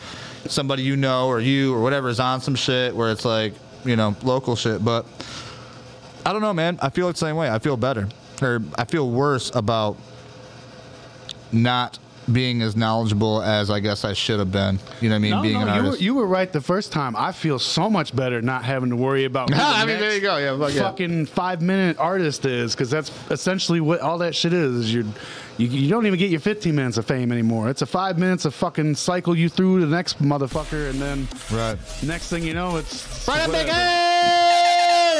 somebody 0.46 0.82
you 0.82 0.96
know 0.96 1.26
or 1.26 1.40
you 1.40 1.74
or 1.74 1.82
whatever 1.82 2.08
is 2.08 2.20
on 2.20 2.40
some 2.40 2.54
shit 2.54 2.94
where 2.94 3.10
it's 3.10 3.24
like 3.24 3.54
you 3.84 3.96
know 3.96 4.14
local 4.22 4.56
shit. 4.56 4.84
But 4.84 5.06
I 6.24 6.32
don't 6.32 6.42
know, 6.42 6.54
man. 6.54 6.78
I 6.80 6.90
feel 6.90 7.10
the 7.10 7.18
same 7.18 7.36
way. 7.36 7.50
I 7.50 7.58
feel 7.58 7.76
better, 7.76 8.08
or 8.40 8.62
I 8.76 8.84
feel 8.84 9.10
worse 9.10 9.54
about 9.54 9.96
not 11.50 11.98
being 12.32 12.62
as 12.62 12.76
knowledgeable 12.76 13.42
as 13.42 13.70
I 13.70 13.80
guess 13.80 14.04
I 14.04 14.12
should 14.12 14.38
have 14.38 14.52
been. 14.52 14.78
You 15.00 15.08
know 15.08 15.14
what 15.14 15.16
I 15.16 15.18
mean? 15.18 15.30
No, 15.30 15.42
being 15.42 15.54
no, 15.54 15.60
an 15.60 15.66
you 15.66 15.74
were, 15.74 15.86
artist. 15.86 16.02
you 16.02 16.14
were 16.14 16.26
right 16.26 16.52
the 16.52 16.60
first 16.60 16.92
time. 16.92 17.16
I 17.16 17.32
feel 17.32 17.58
so 17.58 17.88
much 17.88 18.14
better 18.14 18.42
not 18.42 18.64
having 18.64 18.90
to 18.90 18.96
worry 18.96 19.24
about. 19.24 19.52
I 19.54 19.84
mean, 19.84 19.98
there 19.98 20.14
you 20.14 20.20
go. 20.20 20.36
Yeah, 20.36 20.58
fuck 20.58 20.74
yeah. 20.74 20.82
Fucking 20.82 21.26
five 21.26 21.62
minute 21.62 21.98
artist 21.98 22.44
is 22.44 22.74
because 22.74 22.90
that's 22.90 23.10
essentially 23.30 23.80
what 23.80 24.00
all 24.00 24.18
that 24.18 24.34
shit 24.34 24.52
is. 24.52 24.74
is 24.74 24.94
you're, 24.94 25.04
you 25.56 25.66
you 25.66 25.88
don't 25.88 26.06
even 26.06 26.18
get 26.18 26.30
your 26.30 26.40
15 26.40 26.74
minutes 26.74 26.98
of 26.98 27.06
fame 27.06 27.32
anymore. 27.32 27.68
It's 27.68 27.82
a 27.82 27.86
five 27.86 28.18
minutes 28.18 28.44
of 28.44 28.54
fucking 28.54 28.94
cycle 28.94 29.36
you 29.36 29.48
through 29.48 29.80
to 29.80 29.86
the 29.86 29.94
next 29.94 30.22
motherfucker, 30.22 30.90
and 30.90 31.00
then 31.00 31.28
right. 31.52 31.78
next 32.02 32.30
thing 32.30 32.44
you 32.44 32.54
know, 32.54 32.76
it's 32.76 33.24
Brian 33.24 33.50
whatever. 33.50 34.56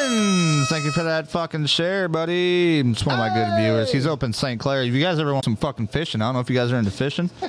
Biggins! 0.09 0.67
Thank 0.69 0.85
you 0.85 0.91
for 0.93 1.03
that 1.03 1.29
fucking 1.29 1.67
share, 1.67 2.09
buddy. 2.09 2.81
It's 2.81 3.05
one 3.05 3.15
of 3.15 3.19
my 3.19 3.29
good 3.35 3.61
viewers. 3.61 3.93
He's 3.93 4.07
open 4.07 4.33
St. 4.33 4.61
Clair. 4.61 4.83
If 4.83 4.93
you 4.95 5.03
guys 5.03 5.19
ever 5.19 5.33
want 5.33 5.45
some 5.45 5.57
fucking 5.57 5.89
fishing, 5.89 6.21
I 6.23 6.27
don't 6.27 6.35
know 6.35 6.41
if 6.41 6.51
you 6.51 6.57
guys 6.57 6.73
are 6.73 6.77
into 6.77 6.91
fishing. 6.91 7.31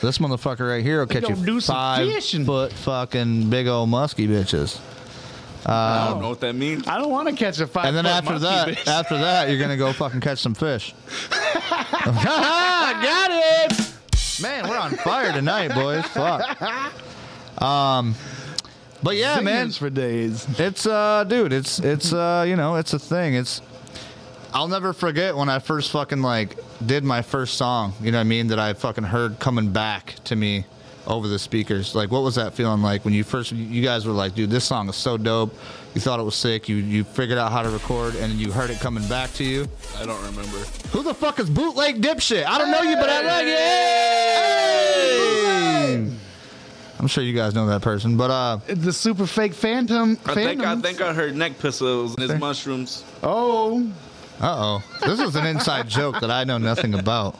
this 0.00 0.18
motherfucker 0.18 0.68
right 0.68 0.82
here 0.82 1.00
will 1.00 1.06
catch 1.06 1.22
you 1.22 1.34
gonna 1.34 1.46
do 1.46 1.60
some 1.60 1.74
five 1.74 2.08
fishing. 2.08 2.44
foot 2.44 2.72
fucking 2.72 3.50
big 3.50 3.66
old 3.66 3.88
musky 3.88 4.26
bitches. 4.26 4.80
I 5.64 6.08
don't 6.10 6.20
know 6.20 6.30
what 6.30 6.40
that 6.40 6.54
means. 6.54 6.88
I 6.88 6.98
don't 6.98 7.10
want 7.10 7.28
to 7.28 7.34
catch 7.36 7.60
a 7.60 7.66
five. 7.66 7.86
And 7.86 7.96
then 7.96 8.04
foot 8.04 8.10
after 8.10 8.38
that, 8.40 8.68
bitch. 8.68 8.86
after 8.88 9.18
that, 9.18 9.48
you're 9.48 9.60
gonna 9.60 9.76
go 9.76 9.92
fucking 9.92 10.20
catch 10.20 10.38
some 10.38 10.54
fish. 10.54 10.94
Got 12.04 13.30
it, 13.30 13.94
man. 14.40 14.68
We're 14.68 14.78
on 14.78 14.92
fire 14.92 15.32
tonight, 15.32 15.68
boys. 15.74 16.04
Fuck. 16.06 17.62
Um, 17.62 18.16
but 19.02 19.16
yeah, 19.16 19.40
man. 19.40 19.70
For 19.70 19.90
days. 19.90 20.46
It's 20.58 20.86
uh 20.86 21.24
dude, 21.24 21.52
it's 21.52 21.78
it's 21.78 22.12
uh 22.12 22.44
you 22.46 22.56
know, 22.56 22.76
it's 22.76 22.92
a 22.92 22.98
thing. 22.98 23.34
It's 23.34 23.60
I'll 24.54 24.68
never 24.68 24.92
forget 24.92 25.34
when 25.36 25.48
I 25.48 25.58
first 25.60 25.90
fucking 25.92 26.20
like 26.22 26.56
did 26.84 27.04
my 27.04 27.22
first 27.22 27.54
song, 27.54 27.94
you 28.00 28.12
know 28.12 28.18
what 28.18 28.22
I 28.22 28.24
mean, 28.24 28.48
that 28.48 28.58
I 28.58 28.74
fucking 28.74 29.04
heard 29.04 29.38
coming 29.38 29.72
back 29.72 30.16
to 30.24 30.36
me 30.36 30.66
over 31.06 31.26
the 31.26 31.38
speakers. 31.38 31.94
Like 31.94 32.10
what 32.10 32.22
was 32.22 32.34
that 32.34 32.52
feeling 32.54 32.82
like 32.82 33.04
when 33.04 33.14
you 33.14 33.24
first 33.24 33.52
you 33.52 33.82
guys 33.82 34.06
were 34.06 34.12
like, 34.12 34.34
dude, 34.34 34.50
this 34.50 34.64
song 34.64 34.88
is 34.88 34.96
so 34.96 35.16
dope. 35.16 35.54
You 35.94 36.00
thought 36.00 36.20
it 36.20 36.22
was 36.22 36.36
sick. 36.36 36.68
You 36.68 36.76
you 36.76 37.04
figured 37.04 37.38
out 37.38 37.50
how 37.52 37.62
to 37.62 37.70
record 37.70 38.14
and 38.16 38.34
you 38.34 38.52
heard 38.52 38.70
it 38.70 38.78
coming 38.80 39.06
back 39.08 39.32
to 39.34 39.44
you. 39.44 39.68
I 39.98 40.06
don't 40.06 40.22
remember. 40.24 40.58
Who 40.92 41.02
the 41.02 41.14
fuck 41.14 41.38
is 41.38 41.50
bootleg 41.50 42.00
dipshit? 42.02 42.44
I 42.44 42.58
don't 42.58 42.70
know 42.70 42.82
you, 42.82 42.96
but 42.96 43.10
I 43.10 43.22
like 43.22 43.46
it. 43.46 43.58
Hey! 45.98 46.31
I'm 47.02 47.08
sure 47.08 47.24
you 47.24 47.34
guys 47.34 47.52
know 47.54 47.66
that 47.66 47.82
person, 47.82 48.16
but 48.16 48.30
uh 48.30 48.58
The 48.68 48.92
super 48.92 49.26
fake 49.26 49.54
phantom. 49.54 50.16
I 50.24 50.34
think 50.34 50.60
I 50.60 50.64
Phantoms. 50.64 50.82
think 50.84 51.00
I 51.00 51.12
heard 51.12 51.34
neck 51.36 51.58
pistols 51.58 52.14
and 52.16 52.30
his 52.30 52.40
mushrooms. 52.40 53.02
Oh, 53.24 53.86
Uh 54.40 54.80
oh. 54.80 54.82
This 55.04 55.18
is 55.20 55.34
an 55.34 55.44
inside 55.46 55.88
joke 55.98 56.20
that 56.20 56.30
I 56.30 56.44
know 56.44 56.58
nothing 56.58 56.94
about. 56.94 57.36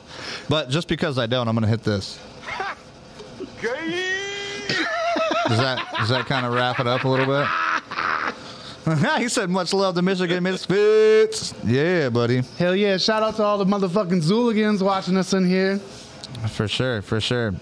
But 0.49 0.69
just 0.69 0.89
because 0.89 1.17
I 1.17 1.27
don't, 1.27 1.47
I'm 1.49 1.55
going 1.55 1.63
to 1.63 1.69
hit 1.69 1.85
this. 1.85 2.19
Does 5.49 5.59
that 5.59 5.87
does 5.99 6.09
that 6.09 6.27
kind 6.27 6.47
of 6.47 6.53
wrap 6.53 6.81
it 6.81 6.87
up 6.87 7.05
a 7.05 7.09
little 7.09 7.27
bit? 7.27 7.47
he 9.21 9.29
said, 9.29 9.49
"Much 9.51 9.73
love 9.73 9.95
to 9.95 10.03
Michigan 10.03 10.43
Misfits." 10.43 11.55
Yeah, 11.65 12.09
buddy, 12.09 12.43
hell 12.59 12.75
yeah! 12.75 12.97
Shout 12.97 13.23
out 13.23 13.37
to 13.37 13.43
all 13.45 13.59
the 13.59 13.65
motherfucking 13.67 14.23
Zooligans 14.23 14.83
watching 14.83 15.17
us 15.17 15.33
in 15.35 15.47
here. 15.49 15.79
for 16.49 16.67
sure, 16.69 17.03
for 17.03 17.21
sure. 17.21 17.55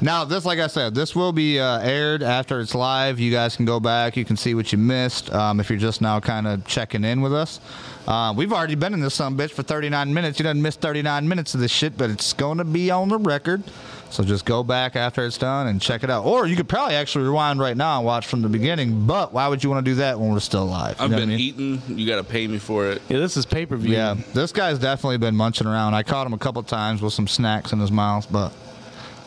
Now, 0.00 0.24
this, 0.24 0.44
like 0.44 0.58
I 0.58 0.66
said, 0.66 0.94
this 0.94 1.14
will 1.14 1.32
be 1.32 1.58
uh, 1.60 1.78
aired 1.80 2.22
after 2.22 2.60
it's 2.60 2.74
live. 2.74 3.18
You 3.20 3.32
guys 3.32 3.56
can 3.56 3.64
go 3.64 3.80
back. 3.80 4.16
You 4.16 4.24
can 4.24 4.36
see 4.36 4.54
what 4.54 4.72
you 4.72 4.78
missed 4.78 5.32
um, 5.32 5.60
if 5.60 5.70
you're 5.70 5.78
just 5.78 6.00
now 6.00 6.20
kind 6.20 6.46
of 6.46 6.66
checking 6.66 7.04
in 7.04 7.20
with 7.20 7.32
us. 7.34 7.60
Uh, 8.06 8.34
we've 8.36 8.52
already 8.52 8.74
been 8.74 8.94
in 8.94 9.00
this 9.00 9.14
some 9.14 9.36
bitch 9.36 9.52
for 9.52 9.62
39 9.62 10.12
minutes. 10.12 10.38
You 10.38 10.42
didn't 10.44 10.62
miss 10.62 10.76
39 10.76 11.28
minutes 11.28 11.54
of 11.54 11.60
this 11.60 11.70
shit, 11.70 11.96
but 11.96 12.10
it's 12.10 12.32
going 12.32 12.58
to 12.58 12.64
be 12.64 12.90
on 12.90 13.08
the 13.08 13.18
record. 13.18 13.62
So 14.10 14.22
just 14.22 14.44
go 14.44 14.62
back 14.62 14.94
after 14.94 15.24
it's 15.24 15.38
done 15.38 15.68
and 15.68 15.80
check 15.80 16.04
it 16.04 16.10
out. 16.10 16.26
Or 16.26 16.46
you 16.46 16.54
could 16.54 16.68
probably 16.68 16.96
actually 16.96 17.24
rewind 17.24 17.60
right 17.60 17.76
now 17.76 17.96
and 17.96 18.04
watch 18.04 18.26
from 18.26 18.42
the 18.42 18.48
beginning. 18.48 19.06
But 19.06 19.32
why 19.32 19.48
would 19.48 19.64
you 19.64 19.70
want 19.70 19.86
to 19.86 19.90
do 19.90 19.94
that 19.96 20.20
when 20.20 20.30
we're 20.32 20.40
still 20.40 20.66
live? 20.66 20.98
You 20.98 21.04
I've 21.04 21.10
been 21.10 21.22
I 21.22 21.26
mean? 21.36 21.38
eating. 21.40 21.82
You 21.88 22.06
got 22.06 22.16
to 22.16 22.24
pay 22.24 22.46
me 22.46 22.58
for 22.58 22.88
it. 22.90 23.00
Yeah, 23.08 23.20
this 23.20 23.38
is 23.38 23.46
pay 23.46 23.64
per 23.64 23.76
view. 23.76 23.94
Yeah, 23.94 24.16
this 24.34 24.52
guy's 24.52 24.78
definitely 24.78 25.16
been 25.16 25.34
munching 25.34 25.66
around. 25.66 25.94
I 25.94 26.02
caught 26.02 26.26
him 26.26 26.34
a 26.34 26.38
couple 26.38 26.62
times 26.62 27.00
with 27.00 27.14
some 27.14 27.26
snacks 27.26 27.72
in 27.72 27.78
his 27.80 27.90
mouth, 27.90 28.30
but 28.30 28.52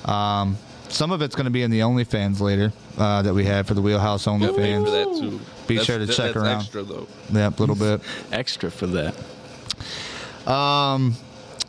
um, 0.05 0.57
some 0.89 1.11
of 1.11 1.21
it's 1.21 1.35
going 1.35 1.45
to 1.45 1.51
be 1.51 1.63
in 1.63 1.71
the 1.71 1.79
OnlyFans 1.79 2.39
later 2.39 2.71
uh, 2.97 3.21
that 3.23 3.33
we 3.33 3.43
have 3.45 3.67
for 3.67 3.73
the 3.73 3.81
Wheelhouse 3.81 4.25
You 4.27 4.39
got 4.39 4.47
to 4.47 4.53
pay 4.53 4.73
for 4.73 4.79
OnlyFans. 4.81 5.19
that 5.21 5.21
too. 5.21 5.39
Be 5.67 5.77
sure 5.83 5.97
to 5.97 6.05
that- 6.05 6.13
check 6.15 6.33
that's 6.33 6.37
around. 6.37 6.59
Extra 6.61 6.83
though. 6.83 7.07
Yep, 7.31 7.59
a 7.59 7.63
little 7.63 7.75
bit. 7.75 8.01
Extra 8.31 8.69
for 8.71 8.87
that. 8.87 9.15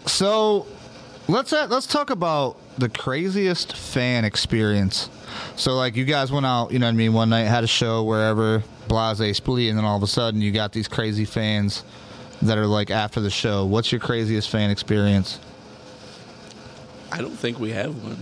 So 0.07 0.67
let's 1.29 1.53
uh, 1.53 1.67
let's 1.71 1.87
talk 1.87 2.11
about 2.11 2.57
the 2.79 2.89
craziest 2.89 3.75
fan 3.77 4.25
experience. 4.25 5.09
So 5.57 5.75
like 5.75 5.97
you 5.97 6.05
guys 6.05 6.31
went 6.31 6.47
out, 6.47 6.73
you 6.73 6.79
know 6.79 6.87
what 6.87 6.93
I 6.93 6.97
mean, 6.97 7.13
one 7.13 7.29
night 7.31 7.45
had 7.45 7.65
a 7.65 7.67
show 7.67 8.05
wherever, 8.05 8.63
blase 8.89 9.19
splee, 9.41 9.69
and 9.69 9.77
then 9.79 9.85
all 9.85 9.97
of 9.97 10.03
a 10.03 10.07
sudden 10.07 10.41
you 10.41 10.53
got 10.53 10.73
these 10.73 10.89
crazy 10.89 11.25
fans 11.25 11.83
that 12.43 12.57
are 12.59 12.67
like 12.67 12.91
after 12.91 13.21
the 13.21 13.31
show. 13.31 13.65
What's 13.65 13.91
your 13.91 14.01
craziest 14.01 14.49
fan 14.51 14.71
experience? 14.71 15.41
I 17.13 17.19
don't 17.21 17.37
think 17.37 17.59
we 17.61 17.71
have 17.71 17.95
one. 18.03 18.19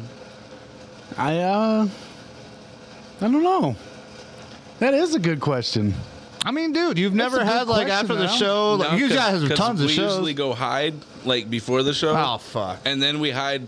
I 1.17 1.39
uh, 1.39 1.89
I 3.21 3.25
don't 3.29 3.43
know. 3.43 3.77
That 4.81 4.95
is 4.95 5.15
a 5.15 5.19
good 5.19 5.41
question. 5.41 5.95
I 6.45 6.51
mean, 6.51 6.73
dude, 6.73 6.99
you've 6.99 7.15
never 7.15 7.37
a 7.37 7.41
good 7.41 7.47
had 7.49 7.69
like 7.69 7.87
question, 7.87 8.05
after 8.11 8.15
the 8.17 8.27
man. 8.27 8.39
show. 8.39 8.75
Like, 8.75 8.91
No, 8.93 8.97
you 8.99 9.09
'cause- 9.09 9.17
guys 9.17 9.41
have 9.41 9.49
'cause 9.51 9.59
tons 9.59 9.81
of 9.81 9.89
shows. 9.91 9.97
we 9.97 10.03
shows. 10.03 10.13
usually 10.13 10.35
go 10.35 10.53
hide 10.53 10.95
like 11.25 11.49
before 11.49 11.83
the 11.83 11.95
show. 11.95 12.15
Oh 12.17 12.39
fuck, 12.39 12.81
And 12.85 13.03
then 13.03 13.21
we 13.21 13.31
hide 13.31 13.67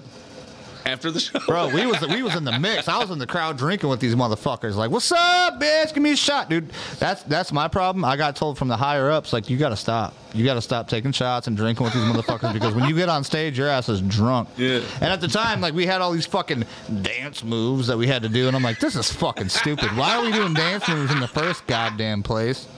after 0.87 1.11
the 1.11 1.21
show. 1.21 1.39
bro, 1.47 1.69
we 1.69 1.87
was 1.87 2.01
we 2.07 2.23
was 2.23 2.35
in 2.37 2.45
the 2.45 2.59
mix. 2.59 2.89
I 2.89 2.99
was 2.99 3.11
in 3.11 3.19
the 3.19 3.27
crowd 3.27 3.59
drinking 3.59 3.91
with 3.91 4.01
these 4.01 4.15
motherfuckers. 4.15 4.75
Like, 4.77 4.91
what's 4.91 5.11
up, 5.13 5.61
bitch? 5.61 5.93
Give 5.93 6.03
me 6.03 6.13
a 6.13 6.17
shot, 6.17 6.49
dude. 6.49 6.71
That's 6.99 7.23
that's 7.25 7.53
my 7.53 7.69
problem. 7.69 8.05
I 8.05 8.17
got 8.17 8.37
told 8.37 8.57
from 8.57 8.69
the 8.69 8.77
higher 8.77 9.11
ups, 9.11 9.33
like, 9.33 9.51
you 9.51 9.57
got 9.57 9.71
to 9.71 9.77
stop. 9.77 10.15
You 10.33 10.45
got 10.45 10.55
to 10.55 10.63
stop 10.63 10.89
taking 10.89 11.13
shots 11.13 11.47
and 11.47 11.57
drinking 11.57 11.85
with 11.85 11.95
these 11.95 12.03
motherfuckers 12.03 12.53
because 12.53 12.75
when 12.75 12.89
you 12.89 12.95
get 12.95 13.09
on 13.09 13.25
stage, 13.25 13.59
your 13.59 13.69
ass 13.69 13.89
is 13.89 14.01
drunk. 14.03 14.49
Yeah. 14.57 14.83
And 15.01 15.05
at 15.13 15.21
the 15.21 15.29
time, 15.29 15.61
like, 15.61 15.75
we 15.75 15.87
had 15.87 16.01
all 16.01 16.13
these 16.13 16.27
fucking 16.27 16.65
dance 17.03 17.43
moves 17.43 17.87
that 17.87 17.97
we 17.97 18.07
had 18.07 18.23
to 18.23 18.29
do, 18.29 18.47
and 18.47 18.55
I'm 18.57 18.63
like, 18.63 18.79
this 18.79 18.97
is 18.97 19.11
fucking 19.13 19.49
stupid. 19.49 19.97
Why 19.97 20.17
are 20.17 20.23
we 20.25 20.33
doing 20.33 20.55
dance 20.55 20.87
moves 20.89 21.11
in 21.11 21.21
the 21.21 21.29
first 21.29 21.67
goddamn 21.67 22.23
place? 22.23 22.69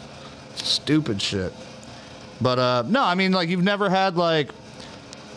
Stupid 0.54 1.20
shit. 1.20 1.52
But 2.40 2.58
uh 2.58 2.84
no, 2.86 3.02
I 3.02 3.14
mean 3.16 3.32
like 3.32 3.48
you've 3.48 3.64
never 3.64 3.90
had 3.90 4.16
like 4.16 4.50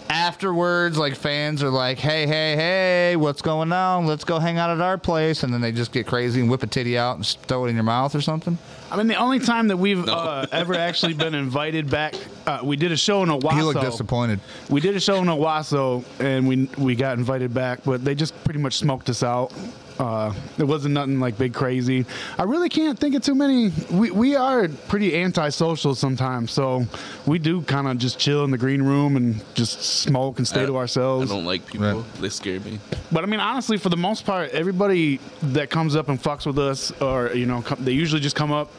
afterwards 0.10 0.98
like 0.98 1.16
fans 1.16 1.64
are 1.64 1.70
like, 1.70 1.98
"Hey, 1.98 2.28
hey, 2.28 2.56
hey, 2.56 3.16
what's 3.16 3.42
going 3.42 3.72
on? 3.72 4.06
Let's 4.06 4.24
go 4.24 4.40
hang 4.40 4.58
out 4.58 4.70
at 4.70 4.82
our 4.82 4.98
place." 4.98 5.44
And 5.44 5.54
then 5.54 5.62
they 5.62 5.72
just 5.72 5.92
get 5.92 6.08
crazy 6.08 6.42
and 6.42 6.50
whip 6.50 6.64
a 6.64 6.68
titty 6.68 6.98
out 6.98 7.18
and 7.18 7.26
throw 7.26 7.66
it 7.66 7.70
in 7.70 7.76
your 7.76 7.84
mouth 7.84 8.16
or 8.16 8.22
something. 8.22 8.58
I 8.92 8.98
mean, 8.98 9.08
the 9.08 9.16
only 9.16 9.40
time 9.40 9.70
that 9.70 9.78
we've 9.78 10.08
uh, 10.08 10.46
ever 10.52 10.74
actually 10.74 11.14
been 11.14 11.34
invited 11.34 11.90
back, 11.90 12.14
uh, 12.46 12.60
we 12.62 12.76
did 12.76 12.92
a 12.92 12.98
show 12.98 13.24
in 13.24 13.30
Owasso. 13.30 13.56
You 13.56 13.66
look 13.66 13.80
disappointed. 13.80 14.42
We 14.70 14.82
did 14.82 14.96
a 14.96 15.00
show 15.00 15.16
in 15.18 15.28
Owasso, 15.28 16.04
and 16.20 16.48
we 16.48 16.70
we 16.78 16.96
got 16.96 17.18
invited 17.18 17.54
back, 17.54 17.80
but 17.86 18.04
they 18.04 18.16
just 18.16 18.42
pretty 18.44 18.60
much 18.60 18.78
smoked 18.78 19.10
us 19.10 19.24
out. 19.24 19.54
Uh, 20.02 20.34
it 20.58 20.64
wasn't 20.64 20.96
nothing 20.96 21.20
like 21.20 21.38
big 21.38 21.54
crazy. 21.54 22.08
I 22.40 22.44
really 22.44 22.70
can't 22.70 22.98
think 22.98 23.14
of 23.14 23.22
too 23.22 23.36
many. 23.36 23.72
We 23.92 24.10
we 24.10 24.36
are 24.36 24.68
pretty 24.88 25.16
antisocial 25.16 25.94
sometimes, 25.94 26.50
so 26.52 26.88
we 27.28 27.38
do 27.38 27.62
kind 27.62 27.88
of 27.88 28.00
just 28.00 28.18
chill 28.18 28.44
in 28.44 28.50
the 28.50 28.58
green 28.58 28.82
room 28.82 29.16
and 29.16 29.44
just 29.54 29.80
smoke 29.84 30.40
and 30.40 30.48
stay 30.48 30.66
to 30.66 30.76
ourselves. 30.76 31.32
I 31.32 31.36
don't 31.36 31.46
like 31.46 31.68
people. 31.68 32.02
Right. 32.02 32.14
They 32.20 32.30
scare 32.30 32.60
me. 32.62 32.80
But 33.12 33.24
I 33.24 33.28
mean, 33.28 33.40
honestly, 33.40 33.78
for 33.78 33.90
the 33.90 33.98
most 33.98 34.26
part, 34.26 34.50
everybody 34.50 35.20
that 35.44 35.70
comes 35.70 35.96
up 35.96 36.10
and 36.10 36.20
fucks 36.20 36.48
with 36.48 36.58
us, 36.58 36.92
or 37.00 37.32
you 37.36 37.46
know, 37.46 37.62
come, 37.62 37.86
they 37.86 37.92
usually 37.92 38.22
just 38.22 38.36
come 38.36 38.52
up. 38.52 38.72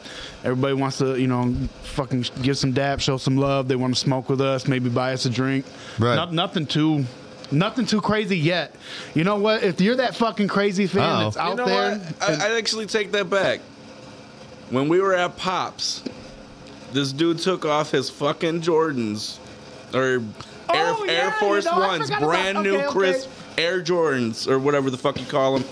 Everybody 0.43 0.73
wants 0.73 0.97
to, 0.97 1.17
you 1.17 1.27
know, 1.27 1.55
fucking 1.83 2.25
give 2.41 2.57
some 2.57 2.73
dap, 2.73 2.99
show 2.99 3.15
some 3.15 3.37
love. 3.37 3.69
They 3.69 3.77
want 3.77 3.93
to 3.93 3.99
smoke 3.99 4.27
with 4.27 4.41
us, 4.41 4.67
maybe 4.67 4.89
buy 4.89 5.13
us 5.13 5.25
a 5.25 5.29
drink. 5.29 5.65
Right. 5.97 6.15
Not, 6.15 6.33
nothing 6.33 6.65
too, 6.65 7.05
nothing 7.53 7.85
too 7.85 8.01
crazy 8.01 8.37
yet. 8.37 8.75
You 9.13 9.23
know 9.23 9.37
what? 9.37 9.63
If 9.63 9.79
you're 9.79 9.95
that 9.97 10.15
fucking 10.15 10.47
crazy 10.49 10.87
fan 10.87 11.03
Uh-oh. 11.03 11.23
that's 11.25 11.37
out 11.37 11.49
you 11.51 11.55
know 11.57 11.65
there, 11.65 11.97
what? 11.97 12.29
I, 12.41 12.47
I 12.53 12.57
actually 12.57 12.85
take 12.87 13.11
that 13.13 13.29
back. 13.29 13.59
When 14.69 14.89
we 14.89 14.99
were 14.99 15.13
at 15.13 15.37
Pops, 15.37 16.03
this 16.91 17.11
dude 17.11 17.39
took 17.39 17.65
off 17.65 17.91
his 17.91 18.09
fucking 18.09 18.61
Jordans 18.61 19.37
or 19.93 20.23
Air, 20.73 20.95
Oh, 20.95 21.03
yeah, 21.05 21.11
Air 21.11 21.31
Force 21.33 21.65
you 21.65 21.71
know, 21.71 21.79
Ones, 21.79 22.03
forgot 22.05 22.17
about- 22.19 22.27
brand 22.29 22.63
new 22.63 22.75
okay, 22.75 22.85
okay. 22.85 22.91
crisp 22.91 23.29
Air 23.57 23.81
Jordans 23.81 24.47
or 24.47 24.57
whatever 24.57 24.89
the 24.89 24.97
fuck 24.97 25.19
you 25.19 25.25
call 25.27 25.59
them, 25.59 25.67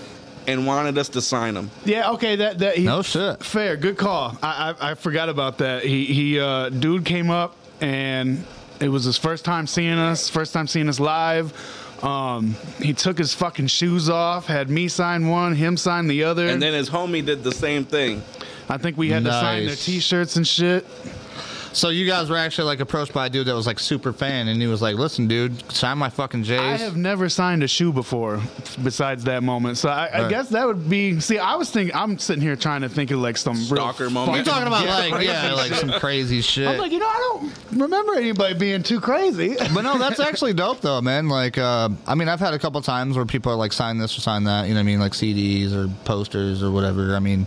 and 0.46 0.66
wanted 0.66 0.98
us 0.98 1.08
to 1.10 1.20
sign 1.22 1.54
them. 1.54 1.70
yeah, 1.84 2.10
okay, 2.12 2.36
that 2.36 2.58
that 2.60 2.76
he, 2.76 2.84
No 2.84 3.02
shit. 3.02 3.42
Fair, 3.42 3.76
good 3.76 3.96
call. 3.96 4.36
I, 4.42 4.74
I 4.80 4.90
I 4.90 4.94
forgot 4.94 5.28
about 5.28 5.58
that. 5.58 5.82
He 5.84 6.04
he 6.06 6.38
uh 6.38 6.68
dude 6.68 7.04
came 7.04 7.30
up 7.30 7.56
and 7.80 8.44
it 8.82 8.88
was 8.88 9.04
his 9.04 9.16
first 9.16 9.44
time 9.44 9.66
seeing 9.66 9.98
us, 9.98 10.28
first 10.28 10.52
time 10.52 10.66
seeing 10.66 10.88
us 10.88 10.98
live. 10.98 11.52
Um, 12.02 12.56
he 12.80 12.92
took 12.92 13.16
his 13.16 13.32
fucking 13.32 13.68
shoes 13.68 14.10
off, 14.10 14.46
had 14.46 14.68
me 14.68 14.88
sign 14.88 15.28
one, 15.28 15.54
him 15.54 15.76
sign 15.76 16.08
the 16.08 16.24
other. 16.24 16.48
And 16.48 16.60
then 16.60 16.74
his 16.74 16.90
homie 16.90 17.24
did 17.24 17.44
the 17.44 17.52
same 17.52 17.84
thing. 17.84 18.22
I 18.68 18.76
think 18.78 18.96
we 18.96 19.10
had 19.10 19.24
to 19.24 19.30
sign 19.30 19.66
their 19.66 19.76
t-shirts 19.76 20.36
and 20.36 20.46
shit. 20.46 20.84
So 21.74 21.88
you 21.88 22.06
guys 22.06 22.28
were 22.28 22.36
actually 22.36 22.66
like 22.66 22.80
approached 22.80 23.12
by 23.14 23.26
a 23.26 23.30
dude 23.30 23.46
that 23.46 23.54
was 23.54 23.66
like 23.66 23.78
super 23.80 24.12
fan, 24.12 24.48
and 24.48 24.60
he 24.60 24.66
was 24.68 24.82
like, 24.82 24.96
"Listen, 24.96 25.26
dude, 25.26 25.72
sign 25.72 25.96
my 25.98 26.10
fucking 26.10 26.44
J's." 26.44 26.60
I 26.60 26.76
have 26.76 26.96
never 26.96 27.28
signed 27.28 27.62
a 27.62 27.68
shoe 27.68 27.92
before, 27.92 28.40
besides 28.82 29.24
that 29.24 29.42
moment. 29.42 29.78
So 29.78 29.88
I, 29.88 30.06
I 30.06 30.20
Right. 30.22 30.30
guess 30.30 30.48
that 30.50 30.66
would 30.66 30.90
be. 30.90 31.18
See, 31.20 31.38
I 31.38 31.54
was 31.56 31.70
thinking. 31.70 31.94
I'm 31.96 32.18
sitting 32.18 32.42
here 32.42 32.56
trying 32.56 32.82
to 32.82 32.88
think 32.88 33.10
of 33.10 33.20
like 33.20 33.36
some 33.38 33.54
real 33.56 33.66
Stalker 33.76 34.10
moment. 34.10 34.36
You're 34.36 34.44
talking 34.44 34.66
about 34.66 34.84
Yeah, 34.84 35.14
like 35.16 35.24
yeah, 35.26 35.52
like 35.54 35.72
some 35.74 35.90
crazy 35.92 36.42
shit. 36.42 36.68
I'm 36.68 36.78
like, 36.78 36.92
you 36.92 36.98
know, 36.98 37.06
I 37.08 37.38
don't 37.40 37.80
remember 37.80 38.14
anybody 38.16 38.54
being 38.54 38.82
too 38.82 39.00
crazy. 39.00 39.56
but 39.74 39.80
no, 39.82 39.96
that's 39.98 40.20
actually 40.20 40.52
dope 40.52 40.80
though, 40.82 41.00
man. 41.00 41.28
Like, 41.28 41.56
uh, 41.56 41.88
I 42.06 42.14
mean, 42.14 42.28
I've 42.28 42.40
had 42.40 42.52
a 42.54 42.58
couple 42.58 42.80
times 42.82 43.16
where 43.16 43.24
people 43.26 43.50
are 43.50 43.56
like, 43.56 43.72
sign 43.72 43.96
this 43.98 44.16
or 44.18 44.20
sign 44.20 44.44
that. 44.44 44.64
You 44.68 44.74
know 44.74 44.80
what 44.80 44.80
I 44.80 44.84
mean? 44.84 45.00
Like 45.00 45.12
CDs 45.12 45.72
or 45.72 45.88
posters 46.04 46.62
or 46.62 46.70
whatever. 46.70 47.16
I 47.16 47.18
mean, 47.18 47.46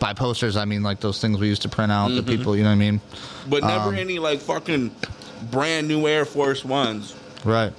by 0.00 0.12
posters, 0.12 0.56
I 0.56 0.64
mean 0.64 0.82
like 0.82 1.00
those 1.00 1.20
things 1.20 1.38
we 1.38 1.48
used 1.48 1.62
to 1.62 1.68
print 1.68 1.90
out 1.92 2.08
the 2.08 2.22
people. 2.22 2.56
You 2.56 2.62
know 2.62 2.70
what 2.70 2.74
I 2.74 2.78
mean? 2.78 3.00
But 3.48 3.62
never 3.64 3.88
Um, 3.90 3.94
any 3.96 4.18
like 4.18 4.40
fucking 4.40 4.90
brand 5.50 5.88
new 5.88 6.06
Air 6.06 6.24
Force 6.24 6.64
Ones. 6.64 7.14
Right. 7.44 7.72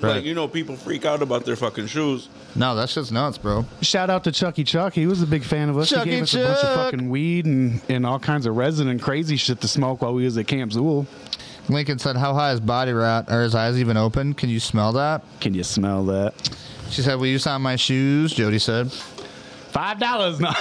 Right. 0.00 0.16
Like 0.16 0.24
you 0.24 0.34
know, 0.34 0.48
people 0.48 0.76
freak 0.76 1.04
out 1.04 1.22
about 1.22 1.44
their 1.44 1.54
fucking 1.56 1.86
shoes. 1.86 2.28
no, 2.56 2.74
that's 2.74 2.92
just 2.94 3.12
nuts, 3.12 3.38
bro. 3.38 3.64
Shout 3.82 4.10
out 4.10 4.24
to 4.24 4.32
Chucky 4.32 4.64
Chuck. 4.64 4.92
He 4.94 5.06
was 5.06 5.22
a 5.22 5.26
big 5.26 5.44
fan 5.44 5.68
of 5.68 5.78
us. 5.78 5.90
Chucky 5.90 6.10
he 6.10 6.16
gave 6.16 6.22
us 6.24 6.34
a 6.34 6.38
bunch 6.38 6.58
of 6.58 6.74
fucking 6.74 7.08
weed 7.08 7.46
and, 7.46 7.80
and 7.88 8.04
all 8.04 8.18
kinds 8.18 8.44
of 8.46 8.56
resin 8.56 8.88
and 8.88 9.00
crazy 9.00 9.36
shit 9.36 9.60
to 9.60 9.68
smoke 9.68 10.02
while 10.02 10.12
we 10.12 10.24
was 10.24 10.36
at 10.36 10.48
Camp 10.48 10.72
Zool. 10.72 11.06
Lincoln 11.68 12.00
said, 12.00 12.16
"How 12.16 12.34
high 12.34 12.50
is 12.52 12.58
body 12.58 12.92
rat? 12.92 13.30
Are 13.30 13.42
his 13.42 13.54
eyes 13.54 13.78
even 13.78 13.96
open? 13.96 14.34
Can 14.34 14.50
you 14.50 14.58
smell 14.58 14.92
that?" 14.94 15.22
Can 15.40 15.54
you 15.54 15.62
smell 15.62 16.04
that? 16.06 16.34
She 16.90 17.00
said, 17.02 17.14
"Will 17.20 17.26
you 17.28 17.38
sign 17.38 17.62
my 17.62 17.76
shoes?" 17.76 18.32
Jody 18.32 18.58
said, 18.58 18.92
Five 19.72 19.98
dollars 19.98 20.38
now. 20.38 20.52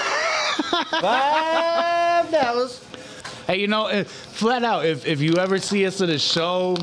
Five 1.01 2.31
dollars. 2.31 2.81
hey, 3.45 3.59
you 3.59 3.67
know, 3.67 3.87
if, 3.89 4.09
flat 4.09 4.63
out, 4.63 4.85
if, 4.85 5.05
if 5.05 5.19
you 5.19 5.35
ever 5.35 5.57
see 5.57 5.85
us 5.85 5.99
at 5.99 6.07
a 6.07 6.17
show 6.17 6.77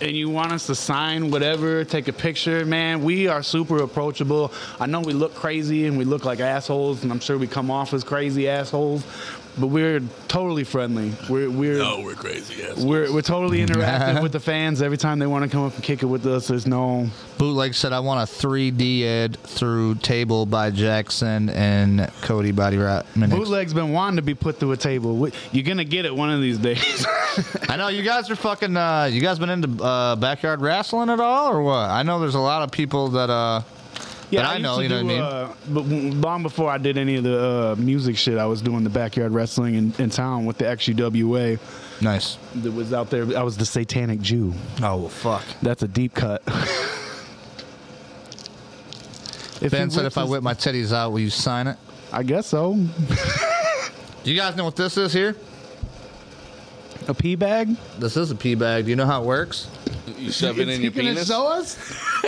and 0.00 0.12
you 0.12 0.28
want 0.28 0.52
us 0.52 0.66
to 0.66 0.74
sign 0.76 1.32
whatever, 1.32 1.84
take 1.84 2.06
a 2.06 2.12
picture, 2.12 2.64
man, 2.64 3.02
we 3.02 3.26
are 3.26 3.42
super 3.42 3.82
approachable. 3.82 4.52
I 4.78 4.86
know 4.86 5.00
we 5.00 5.14
look 5.14 5.34
crazy 5.34 5.86
and 5.86 5.98
we 5.98 6.04
look 6.04 6.24
like 6.24 6.38
assholes, 6.38 7.02
and 7.02 7.10
I'm 7.10 7.18
sure 7.18 7.38
we 7.38 7.48
come 7.48 7.72
off 7.72 7.92
as 7.92 8.04
crazy 8.04 8.48
assholes, 8.48 9.04
but 9.58 9.68
we're 9.68 10.00
totally 10.28 10.64
friendly. 10.64 11.12
We're 11.28 11.50
we're 11.50 11.78
no, 11.78 12.00
we're 12.00 12.14
crazy. 12.14 12.56
Yes. 12.58 12.82
we're, 12.82 13.12
we're 13.12 13.22
totally 13.22 13.58
interactive 13.66 14.22
with 14.22 14.32
the 14.32 14.40
fans 14.40 14.82
every 14.82 14.96
time 14.96 15.18
they 15.18 15.26
want 15.26 15.44
to 15.44 15.50
come 15.50 15.64
up 15.64 15.74
and 15.74 15.82
kick 15.82 16.02
it 16.02 16.06
with 16.06 16.26
us. 16.26 16.48
There's 16.48 16.66
no 16.66 17.08
Bootleg 17.38 17.74
said, 17.74 17.92
"I 17.92 18.00
want 18.00 18.28
a 18.28 18.32
3D 18.32 19.02
ed 19.02 19.36
through 19.38 19.96
table 19.96 20.46
by 20.46 20.70
Jackson 20.70 21.50
and 21.50 22.10
Cody 22.22 22.52
Body 22.52 22.76
Rat 22.78 23.06
Minix." 23.14 23.30
bootleg's 23.30 23.74
been 23.74 23.92
wanting 23.92 24.16
to 24.16 24.22
be 24.22 24.34
put 24.34 24.58
through 24.58 24.72
a 24.72 24.76
table. 24.76 25.28
You're 25.52 25.64
gonna 25.64 25.84
get 25.84 26.04
it 26.04 26.14
one 26.14 26.30
of 26.30 26.40
these 26.40 26.58
days. 26.58 27.06
I 27.68 27.76
know 27.76 27.88
you 27.88 28.02
guys 28.02 28.30
are 28.30 28.36
fucking. 28.36 28.76
Uh, 28.76 29.08
you 29.10 29.20
guys 29.20 29.38
been 29.38 29.50
into 29.50 29.82
uh, 29.82 30.16
backyard 30.16 30.60
wrestling 30.60 31.10
at 31.10 31.20
all, 31.20 31.50
or 31.50 31.62
what? 31.62 31.90
I 31.90 32.02
know 32.02 32.20
there's 32.20 32.34
a 32.34 32.40
lot 32.40 32.62
of 32.62 32.70
people 32.70 33.08
that. 33.10 33.30
Uh, 33.30 33.62
that 34.36 34.46
I 34.46 34.52
used 34.54 34.62
know, 34.62 34.80
you 34.80 34.88
know 34.88 34.96
what 34.96 35.04
I 35.04 35.08
mean? 35.08 35.20
Uh, 35.20 35.54
but 35.68 35.80
long 36.16 36.42
before 36.42 36.70
I 36.70 36.78
did 36.78 36.98
any 36.98 37.16
of 37.16 37.24
the 37.24 37.44
uh, 37.44 37.76
music 37.78 38.16
shit, 38.16 38.38
I 38.38 38.46
was 38.46 38.62
doing 38.62 38.84
the 38.84 38.90
backyard 38.90 39.32
wrestling 39.32 39.74
in, 39.74 39.94
in 39.98 40.10
town 40.10 40.44
with 40.46 40.58
the 40.58 40.64
XUWA 40.64 41.58
nice. 42.00 42.38
that 42.56 42.72
was 42.72 42.92
out 42.92 43.10
there. 43.10 43.36
I 43.36 43.42
was 43.42 43.56
the 43.56 43.66
Satanic 43.66 44.20
Jew. 44.20 44.52
Oh 44.82 44.96
well, 44.96 45.08
fuck. 45.08 45.44
That's 45.62 45.82
a 45.82 45.88
deep 45.88 46.14
cut. 46.14 46.42
If 49.60 49.72
Ben 49.72 49.90
said 49.90 50.04
if 50.04 50.18
I 50.18 50.24
whip 50.24 50.42
my 50.42 50.52
titties 50.52 50.92
out, 50.92 51.12
will 51.12 51.20
you 51.20 51.30
sign 51.30 51.68
it? 51.68 51.78
I 52.12 52.22
guess 52.22 52.46
so. 52.46 52.74
Do 52.74 54.30
you 54.30 54.36
guys 54.36 54.56
know 54.56 54.64
what 54.64 54.76
this 54.76 54.98
is 54.98 55.12
here? 55.12 55.36
A 57.08 57.14
pee 57.14 57.34
bag. 57.34 57.74
This 57.98 58.16
is 58.16 58.30
a 58.30 58.34
pee 58.34 58.54
bag. 58.54 58.84
Do 58.84 58.90
you 58.90 58.96
know 58.96 59.06
how 59.06 59.22
it 59.22 59.26
works? 59.26 59.68
You 60.18 60.30
shove 60.30 60.58
it 60.58 60.68
in 60.68 60.82
your 60.82 60.90
penis. 60.92 61.30
us? 61.30 61.78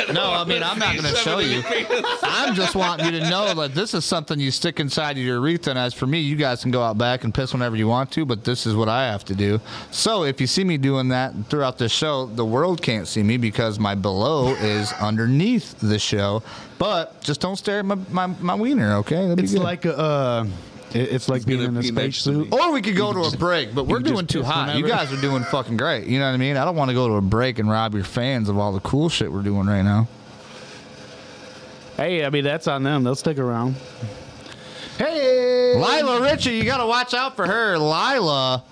No, 0.13 0.31
I 0.31 0.45
mean 0.45 0.63
I'm 0.63 0.79
not 0.79 0.93
going 0.95 1.07
to 1.09 1.17
show 1.17 1.39
you. 1.39 1.63
I'm 2.23 2.55
just 2.55 2.75
wanting 2.75 3.07
you 3.07 3.21
to 3.21 3.31
know 3.31 3.55
that 3.55 3.75
this 3.75 3.95
is 3.95 4.05
something 4.05 4.39
you 4.39 4.51
stick 4.51 4.79
inside 4.79 5.17
your 5.17 5.37
urethra. 5.39 5.71
And 5.71 5.79
as 5.79 5.95
for 5.95 6.07
me, 6.07 6.21
you 6.21 6.37
guys 6.37 6.63
can 6.63 6.71
go 6.71 6.83
out 6.83 6.99
back 6.99 7.25
and 7.25 7.33
piss 7.35 7.53
whenever 7.55 7.77
you 7.77 7.89
want 7.89 8.11
to, 8.13 8.25
but 8.27 8.45
this 8.45 8.67
is 8.67 8.75
what 8.75 8.89
I 8.91 9.07
have 9.07 9.25
to 9.25 9.35
do. 9.35 9.59
So 9.91 10.25
if 10.25 10.41
you 10.41 10.47
see 10.47 10.65
me 10.65 10.77
doing 10.77 11.09
that 11.09 11.33
throughout 11.49 11.79
the 11.79 11.89
show, 11.89 12.27
the 12.27 12.45
world 12.45 12.83
can't 12.83 13.09
see 13.09 13.23
me 13.23 13.37
because 13.39 13.79
my 13.79 13.95
below 13.95 14.49
is 14.57 14.93
underneath 15.01 15.79
the 15.81 15.99
show. 15.99 16.43
But 16.79 17.21
just 17.23 17.41
don't 17.41 17.57
stare 17.57 17.79
at 17.79 17.85
my 17.87 17.97
my, 18.11 18.27
my 18.27 18.55
wiener, 18.55 18.97
okay? 18.97 19.23
That'd 19.23 19.39
be 19.39 19.45
It's 19.45 19.55
good. 19.55 19.63
like 19.63 19.85
a. 19.87 19.97
Uh, 19.99 20.47
it- 21.01 21.13
it's 21.13 21.29
like 21.29 21.45
being 21.47 21.61
in 21.63 21.77
a 21.77 21.81
be 21.81 21.91
next 21.91 22.23
to 22.25 22.33
spacesuit. 22.33 22.53
Or 22.53 22.73
we 22.73 22.83
could 22.83 22.97
go 22.97 23.13
to 23.13 23.21
a 23.23 23.31
break, 23.37 23.75
but 23.75 23.87
we're 23.87 24.01
doing 24.01 24.27
too 24.27 24.41
piss 24.41 24.49
hot. 24.49 24.77
You 24.77 24.87
guys 24.87 25.13
are 25.13 25.21
doing 25.21 25.45
fucking 25.45 25.77
great. 25.77 26.07
You 26.07 26.19
know 26.19 26.27
what 26.27 26.35
I 26.35 26.37
mean? 26.39 26.57
I 26.57 26.65
don't 26.65 26.77
want 26.77 26.89
to 26.91 26.95
go 26.95 27.09
to 27.09 27.15
a 27.15 27.21
break 27.21 27.59
and 27.59 27.69
rob 27.71 27.95
your 27.95 28.05
fans 28.05 28.49
of 28.49 28.59
all 28.59 28.73
the 28.73 28.81
cool 28.81 29.09
shit 29.09 29.31
we're 29.33 29.43
doing 29.43 29.67
right 29.67 29.83
now. 29.83 30.09
Hey, 31.97 32.25
I 32.25 32.31
mean 32.31 32.45
that's 32.45 32.67
on 32.69 32.83
them. 32.83 33.05
They'll 33.05 33.15
stick 33.15 33.39
around. 33.39 33.77
Hey, 34.99 35.75
Lila 35.77 36.23
Richie, 36.23 36.57
you 36.57 36.65
got 36.65 36.79
to 36.79 36.87
watch 36.87 37.13
out 37.15 37.37
for 37.37 37.47
her. 37.47 37.77
Lila. 37.79 38.63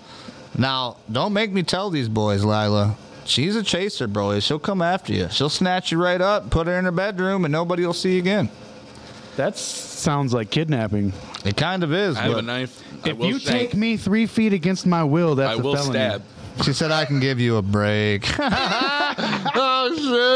Now, 0.57 0.97
don't 1.11 1.33
make 1.33 1.51
me 1.51 1.61
tell 1.63 1.89
these 1.89 2.09
boys, 2.09 2.43
Lila. 2.43 2.95
She's 3.25 3.55
a 3.55 3.63
chaser, 3.63 4.07
bro. 4.07 4.39
She'll 4.39 4.57
come 4.59 4.81
after 4.81 5.11
you. 5.13 5.27
She'll 5.29 5.49
snatch 5.49 5.91
you 5.91 6.01
right 6.01 6.21
up, 6.21 6.49
put 6.49 6.67
her 6.67 6.77
in 6.79 6.85
her 6.85 6.91
bedroom, 6.91 7.45
and 7.45 7.51
nobody 7.51 7.85
will 7.85 7.93
see 7.93 8.13
you 8.13 8.19
again. 8.19 8.49
That 9.37 9.57
sounds 9.57 10.33
like 10.33 10.49
kidnapping. 10.49 11.13
It 11.43 11.57
kind 11.57 11.83
of 11.83 11.93
is. 11.93 12.15
I 12.17 12.21
have 12.23 12.31
a 12.31 12.35
But 12.35 12.45
knife. 12.45 12.83
I 13.03 13.09
If 13.09 13.17
will 13.17 13.27
you 13.27 13.39
shank. 13.39 13.71
take 13.71 13.75
me 13.75 13.97
three 13.97 14.25
feet 14.25 14.53
against 14.53 14.85
my 14.85 15.03
will, 15.03 15.35
that's 15.35 15.57
I 15.57 15.61
a 15.61 15.63
will 15.63 15.75
felony. 15.75 15.91
stab. 15.93 16.23
she 16.63 16.73
said 16.73 16.91
I 16.91 17.05
can 17.05 17.19
give 17.19 17.39
you 17.39 17.57
a 17.57 17.61
break. 17.61 18.25
oh 18.39 19.93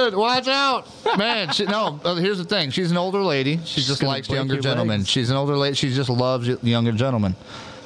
shit! 0.09 0.17
Watch 0.17 0.47
out, 0.47 0.87
man. 1.17 1.51
She, 1.53 1.65
no, 1.65 1.99
uh, 2.03 2.15
here's 2.15 2.37
the 2.37 2.43
thing. 2.43 2.69
She's 2.71 2.91
an 2.91 2.97
older 2.97 3.21
lady. 3.21 3.59
She 3.65 3.81
just 3.81 4.01
gonna 4.01 4.11
likes 4.13 4.27
break 4.27 4.37
younger 4.37 4.55
your 4.55 4.63
gentlemen. 4.63 4.99
legs. 4.99 5.09
She's 5.09 5.29
an 5.29 5.37
older 5.37 5.55
lady. 5.57 5.75
She 5.75 5.93
just 5.93 6.09
loves 6.09 6.47
younger 6.63 6.91
gentlemen. 6.91 7.35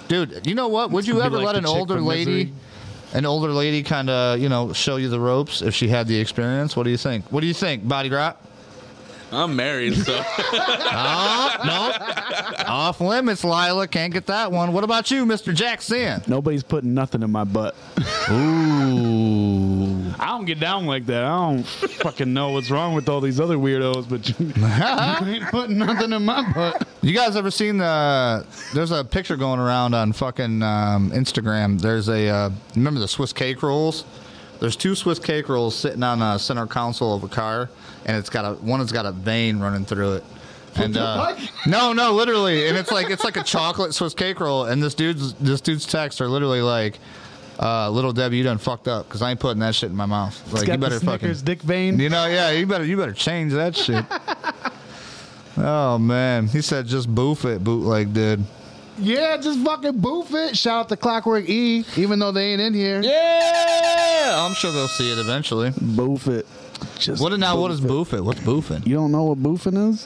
Dude, 0.07 0.45
you 0.45 0.55
know 0.55 0.67
what? 0.67 0.91
Would 0.91 1.07
you 1.07 1.13
gonna 1.13 1.25
ever 1.25 1.37
like 1.37 1.45
let 1.47 1.51
the 1.53 1.57
an 1.59 1.63
chick 1.65 1.73
older 1.75 1.95
from 1.95 2.05
lady, 2.05 2.31
Misery. 2.45 2.53
an 3.13 3.25
older 3.25 3.49
lady, 3.51 3.83
kind 3.83 4.09
of 4.09 4.39
you 4.39 4.49
know 4.49 4.73
show 4.73 4.97
you 4.97 5.09
the 5.09 5.19
ropes 5.19 5.61
if 5.61 5.73
she 5.73 5.87
had 5.87 6.07
the 6.07 6.19
experience? 6.19 6.75
What 6.75 6.83
do 6.83 6.89
you 6.89 6.97
think? 6.97 7.31
What 7.31 7.41
do 7.41 7.47
you 7.47 7.53
think, 7.53 7.87
Body 7.87 8.09
Grot? 8.09 8.37
I'm 9.33 9.55
married, 9.55 9.95
so 9.95 10.21
Oh, 10.25 11.55
no. 11.65 12.63
Off 12.67 13.01
limits, 13.01 13.43
Lila. 13.43 13.87
Can't 13.87 14.13
get 14.13 14.25
that 14.27 14.51
one. 14.51 14.73
What 14.73 14.83
about 14.83 15.11
you, 15.11 15.25
Mr. 15.25 15.53
Jackson? 15.53 16.21
Nobody's 16.27 16.63
putting 16.63 16.93
nothing 16.93 17.23
in 17.23 17.31
my 17.31 17.43
butt. 17.43 17.75
Ooh. 18.29 20.13
I 20.19 20.27
don't 20.27 20.45
get 20.45 20.59
down 20.59 20.85
like 20.85 21.05
that. 21.07 21.23
I 21.23 21.29
don't 21.29 21.63
fucking 21.65 22.31
know 22.33 22.49
what's 22.51 22.69
wrong 22.69 22.93
with 22.93 23.09
all 23.09 23.19
these 23.21 23.39
other 23.39 23.57
weirdos, 23.57 24.07
but 24.07 24.27
you, 24.29 24.45
you 25.27 25.35
ain't 25.35 25.51
putting 25.51 25.77
nothing 25.77 26.13
in 26.13 26.23
my 26.23 26.51
butt. 26.53 26.87
You 27.01 27.13
guys 27.13 27.35
ever 27.35 27.51
seen 27.51 27.77
the? 27.77 28.45
There's 28.73 28.91
a 28.91 29.03
picture 29.03 29.35
going 29.35 29.59
around 29.59 29.93
on 29.93 30.13
fucking 30.13 30.61
um, 30.63 31.11
Instagram. 31.11 31.81
There's 31.81 32.07
a 32.09 32.27
uh, 32.29 32.49
remember 32.75 32.99
the 32.99 33.07
Swiss 33.07 33.33
cake 33.33 33.63
rolls. 33.63 34.05
There's 34.59 34.75
two 34.75 34.95
Swiss 34.95 35.19
cake 35.19 35.49
rolls 35.49 35.75
sitting 35.75 36.03
on 36.03 36.21
a 36.21 36.39
center 36.39 36.65
console 36.67 37.13
of 37.15 37.23
a 37.23 37.27
car, 37.27 37.69
and 38.05 38.17
it's 38.17 38.29
got 38.29 38.45
a 38.45 38.53
one 38.55 38.79
has 38.79 38.91
got 38.91 39.05
a 39.05 39.11
vein 39.11 39.59
running 39.59 39.85
through 39.85 40.13
it. 40.13 40.23
And 40.75 40.97
uh, 40.97 41.37
no, 41.67 41.93
no, 41.93 42.13
literally, 42.13 42.67
and 42.67 42.75
it's 42.75 42.89
like 42.91 43.11
it's 43.11 43.23
like 43.23 43.37
a 43.37 43.43
chocolate 43.43 43.93
Swiss 43.93 44.15
cake 44.15 44.39
roll. 44.39 44.65
And 44.65 44.81
this 44.81 44.95
dude's 44.95 45.35
this 45.35 45.61
dude's 45.61 45.85
texts 45.85 46.19
are 46.19 46.27
literally 46.27 46.61
like, 46.63 46.97
uh, 47.59 47.91
"Little 47.91 48.11
Debbie, 48.11 48.37
you 48.37 48.43
done 48.43 48.57
fucked 48.57 48.87
up 48.87 49.07
because 49.07 49.21
I 49.21 49.29
ain't 49.29 49.39
putting 49.39 49.59
that 49.59 49.75
shit 49.75 49.91
in 49.91 49.95
my 49.95 50.07
mouth. 50.07 50.35
Like 50.51 50.63
It's 50.63 50.71
you 50.71 50.77
better 50.79 50.97
the 50.97 51.05
fucking." 51.05 51.31
dick 51.43 51.61
vein. 51.61 51.99
You 51.99 52.09
know, 52.09 52.25
yeah, 52.25 52.49
you 52.49 52.65
better 52.65 52.83
you 52.85 52.97
better 52.97 53.13
change 53.13 53.53
that 53.53 53.75
shit. 53.75 54.03
oh 55.57 55.99
man, 55.99 56.47
he 56.47 56.59
said 56.61 56.87
just 56.87 57.13
boof 57.13 57.45
it, 57.45 57.63
bootleg 57.63 58.11
dude. 58.11 58.43
Yeah, 58.97 59.37
just 59.37 59.63
fucking 59.63 59.99
boof 59.99 60.33
it. 60.33 60.57
Shout 60.57 60.79
out 60.81 60.89
to 60.89 60.97
Clockwork 60.97 61.47
E, 61.47 61.85
even 61.97 62.17
though 62.17 62.31
they 62.31 62.53
ain't 62.53 62.61
in 62.61 62.73
here. 62.73 63.01
Yeah, 63.01 64.43
I'm 64.43 64.55
sure 64.55 64.71
they'll 64.71 64.87
see 64.87 65.11
it 65.11 65.19
eventually. 65.19 65.71
Boof 65.79 66.27
it. 66.27 66.47
Just 66.99 67.21
What 67.21 67.37
now? 67.39 67.59
What 67.59 67.71
is 67.71 67.81
boof 67.81 68.13
it. 68.13 68.17
boof 68.17 68.19
it? 68.19 68.23
What's 68.23 68.39
boofing? 68.41 68.87
You 68.87 68.95
don't 68.95 69.11
know 69.11 69.23
what 69.23 69.41
boofing 69.41 69.89
is? 69.89 70.05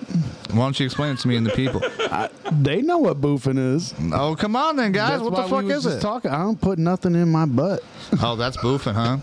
Why 0.51 0.63
don't 0.65 0.79
you 0.79 0.85
explain 0.85 1.13
it 1.13 1.19
to 1.19 1.27
me 1.27 1.35
and 1.35 1.45
the 1.45 1.51
people? 1.51 1.81
I, 1.99 2.29
they 2.51 2.81
know 2.81 2.97
what 2.97 3.19
boofing 3.21 3.75
is. 3.75 3.93
oh, 4.13 4.35
come 4.35 4.55
on 4.55 4.75
then, 4.75 4.91
guys. 4.91 5.19
That's 5.19 5.23
what 5.23 5.35
the 5.35 5.47
fuck 5.47 5.65
is 5.65 5.83
just 5.83 5.97
it? 5.97 6.01
Talking. 6.01 6.31
I 6.31 6.39
don't 6.39 6.59
put 6.59 6.79
nothing 6.79 7.15
in 7.15 7.29
my 7.29 7.45
butt. 7.45 7.83
oh, 8.21 8.35
that's 8.35 8.57
boofing, 8.57 8.93
huh? 8.93 9.17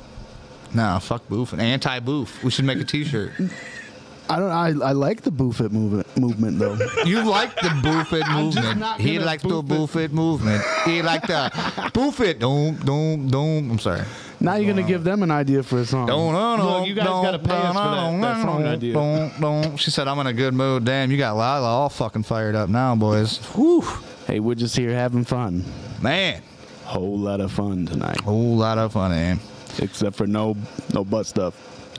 Nah, 0.72 0.98
fuck 0.98 1.26
boofing. 1.28 1.60
Anti-boof. 1.60 2.42
We 2.42 2.50
should 2.50 2.64
make 2.64 2.78
a 2.78 2.84
T-shirt. 2.84 3.32
I 4.28 4.38
don't. 4.38 4.50
I, 4.50 4.68
I 4.68 4.92
like 4.92 5.20
the 5.22 5.30
boof 5.30 5.60
it 5.60 5.70
movement. 5.70 6.06
Movement 6.16 6.58
though. 6.58 6.78
You 7.04 7.22
like 7.22 7.54
the 7.56 7.70
boof 7.82 8.12
it 8.14 8.26
movement. 8.30 9.00
He 9.00 9.18
likes 9.18 9.42
the 9.42 9.62
boof 9.62 9.96
it. 9.96 10.04
it 10.04 10.12
movement. 10.12 10.64
He 10.86 11.02
like 11.02 11.26
the 11.26 11.90
boof 11.92 12.20
it. 12.20 12.38
Doom, 12.38 12.76
doom, 12.76 13.28
doom. 13.28 13.70
I'm 13.70 13.78
sorry. 13.78 14.02
Now 14.44 14.54
you're 14.56 14.72
gonna 14.74 14.86
give 14.86 15.02
them 15.04 15.22
an 15.22 15.30
idea 15.30 15.62
for 15.62 15.78
a 15.78 15.84
song. 15.84 16.06
Don't 16.06 16.32
know. 16.32 16.78
Look, 16.78 16.88
you 16.88 16.94
guys 16.94 17.06
gotta 17.06 17.38
pay 17.38 17.50
us 17.54 17.68
for 17.68 17.72
that, 17.74 18.20
that 18.20 18.42
song 18.42 18.64
idea. 18.64 18.92
Don't, 18.92 19.40
don't. 19.40 19.76
She 19.78 19.90
said, 19.90 20.06
I'm 20.08 20.18
in 20.20 20.26
a 20.26 20.32
good 20.32 20.54
mood. 20.54 20.84
Damn, 20.84 21.10
you 21.10 21.16
got 21.16 21.32
Lila 21.34 21.66
all 21.66 21.88
fucking 21.88 22.22
fired 22.24 22.54
up 22.54 22.68
now, 22.68 22.94
boys. 22.94 23.38
Whew. 23.54 23.82
Hey, 24.26 24.40
we're 24.40 24.54
just 24.54 24.76
here 24.76 24.92
having 24.94 25.24
fun. 25.24 25.64
Man, 26.00 26.42
Whole 26.84 27.18
lot 27.18 27.40
of 27.40 27.50
fun 27.50 27.86
tonight, 27.86 28.20
whole 28.20 28.56
lot 28.56 28.76
of 28.78 28.92
fun, 28.92 29.10
man. 29.10 29.40
except 29.78 30.16
for 30.16 30.26
no 30.26 30.54
no 30.92 31.02
butt 31.04 31.26
stuff. 31.26 31.54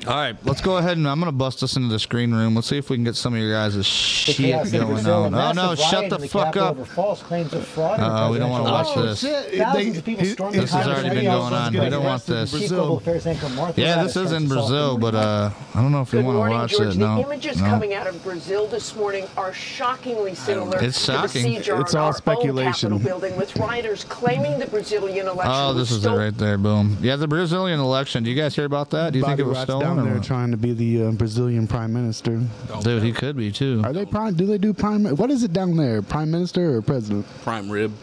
All 0.07 0.13
right, 0.15 0.35
let's 0.45 0.61
go 0.61 0.77
ahead 0.77 0.97
and 0.97 1.07
I'm 1.07 1.19
going 1.19 1.31
to 1.31 1.35
bust 1.37 1.63
us 1.63 1.77
into 1.77 1.87
the 1.89 1.97
screen 1.97 2.31
room. 2.31 2.53
Let's 2.53 2.67
see 2.67 2.77
if 2.77 2.89
we 2.91 2.97
can 2.97 3.03
get 3.03 3.15
some 3.15 3.33
of 3.33 3.39
your 3.39 3.51
guys' 3.51 3.83
shit 3.85 4.37
going 4.71 5.05
on. 5.07 5.33
Oh, 5.33 5.51
no, 5.51 5.73
shut 5.75 6.09
the 6.11 6.17
the 6.17 6.27
fuck 6.27 6.55
up. 6.57 6.85
False 6.87 7.23
claims 7.23 7.53
of 7.53 7.65
fraud. 7.65 7.99
Uh, 7.99 8.29
we 8.31 8.37
don't 8.37 8.51
wanna 8.51 8.65
watch 8.65 8.95
election. 8.95 9.31
this. 9.31 9.57
Thousands 9.57 9.97
of 9.97 10.05
people 10.05 10.25
stormed 10.25 10.55
This 10.55 10.71
has 10.71 10.87
already 10.87 11.09
been 11.09 11.25
going 11.25 11.53
on. 11.53 11.73
We 11.73 11.89
don't 11.89 12.03
want 12.03 12.23
this. 12.25 12.51
Chief 12.51 12.69
Global 12.69 12.97
Affairs 12.97 13.25
anchor 13.25 13.49
Martha 13.49 13.81
Yeah, 13.81 14.03
this 14.03 14.15
is 14.15 14.31
in 14.31 14.47
Brazil, 14.47 14.97
but 14.97 15.15
uh, 15.15 15.49
I 15.73 15.81
don't 15.81 15.91
know 15.91 16.01
if 16.01 16.13
you 16.13 16.21
want 16.21 16.35
to 16.35 16.39
watch 16.51 16.71
George. 16.71 16.95
it. 16.95 16.99
No, 16.99 17.15
the 17.17 17.23
images 17.23 17.59
no. 17.59 17.67
coming 17.67 17.93
out 17.93 18.05
of 18.05 18.21
Brazil 18.23 18.67
this 18.67 18.95
morning 18.95 19.25
are 19.37 19.53
shockingly 19.53 20.35
similar 20.35 20.77
It's 20.83 21.03
to 21.05 21.11
the 21.13 21.17
shocking. 21.27 21.43
siege 21.43 21.69
It's 21.69 21.95
all 21.95 22.13
speculation. 22.13 22.97
building, 22.99 23.35
with 23.37 23.55
rioters 23.57 24.03
claiming 24.03 24.59
the 24.59 24.67
Brazilian 24.67 25.27
election. 25.27 25.51
Oh, 25.55 25.73
this 25.73 25.89
is 25.91 26.05
it 26.05 26.11
right 26.11 26.37
there. 26.37 26.57
Boom. 26.57 26.97
Yeah, 27.01 27.15
the 27.15 27.27
Brazilian 27.27 27.79
election. 27.79 28.23
Do 28.23 28.29
you 28.29 28.35
guys 28.39 28.55
hear 28.55 28.65
about 28.65 28.91
that? 28.91 29.13
Do 29.13 29.19
you 29.19 29.25
think 29.25 29.39
it 29.39 29.43
was 29.45 29.57
stolen? 29.59 29.84
Down 29.87 30.05
there 30.05 30.15
what? 30.15 30.23
trying 30.23 30.51
to 30.51 30.57
be 30.57 30.73
the 30.73 31.05
uh, 31.05 31.11
Brazilian 31.11 31.67
prime 31.67 31.93
minister. 31.93 32.41
Dude, 32.81 33.03
he 33.03 33.11
could 33.11 33.37
be 33.37 33.51
too. 33.51 33.81
Are 33.83 33.93
they 33.93 34.05
prime? 34.05 34.33
Do 34.35 34.45
they 34.45 34.57
do 34.57 34.73
prime? 34.73 35.05
What 35.05 35.31
is 35.31 35.43
it 35.43 35.53
down 35.53 35.75
there? 35.77 36.01
Prime 36.01 36.31
minister 36.31 36.75
or 36.75 36.81
president? 36.81 37.25
prime 37.43 37.69
rib. 37.69 37.93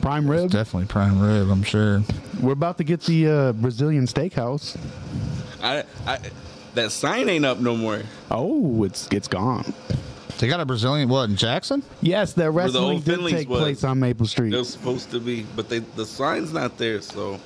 Prime 0.00 0.28
rib. 0.28 0.50
Definitely 0.50 0.86
prime 0.88 1.20
rib, 1.20 1.50
I'm 1.50 1.62
sure. 1.62 2.02
We're 2.40 2.52
about 2.52 2.78
to 2.78 2.84
get 2.84 3.02
the 3.02 3.28
uh, 3.28 3.52
Brazilian 3.52 4.06
steakhouse. 4.06 4.76
I, 5.62 5.84
I, 6.06 6.18
that 6.74 6.90
sign 6.92 7.28
ain't 7.28 7.44
up 7.44 7.58
no 7.58 7.76
more. 7.76 8.02
Oh, 8.30 8.84
it's 8.84 9.08
it's 9.12 9.28
gone. 9.28 9.72
They 10.38 10.48
got 10.48 10.58
a 10.58 10.66
Brazilian 10.66 11.08
what 11.08 11.30
in 11.30 11.36
Jackson? 11.36 11.84
Yes, 12.00 12.32
that 12.32 12.44
the 12.44 12.50
wrestling 12.50 12.82
old 12.82 13.04
did 13.04 13.14
Finley's 13.14 13.34
take 13.34 13.48
was. 13.48 13.60
place 13.60 13.84
on 13.84 14.00
Maple 14.00 14.26
Street. 14.26 14.52
It 14.52 14.56
was 14.56 14.70
supposed 14.70 15.12
to 15.12 15.20
be, 15.20 15.46
but 15.54 15.68
they 15.68 15.80
the 15.80 16.04
sign's 16.04 16.52
not 16.52 16.78
there. 16.78 17.00
So 17.00 17.38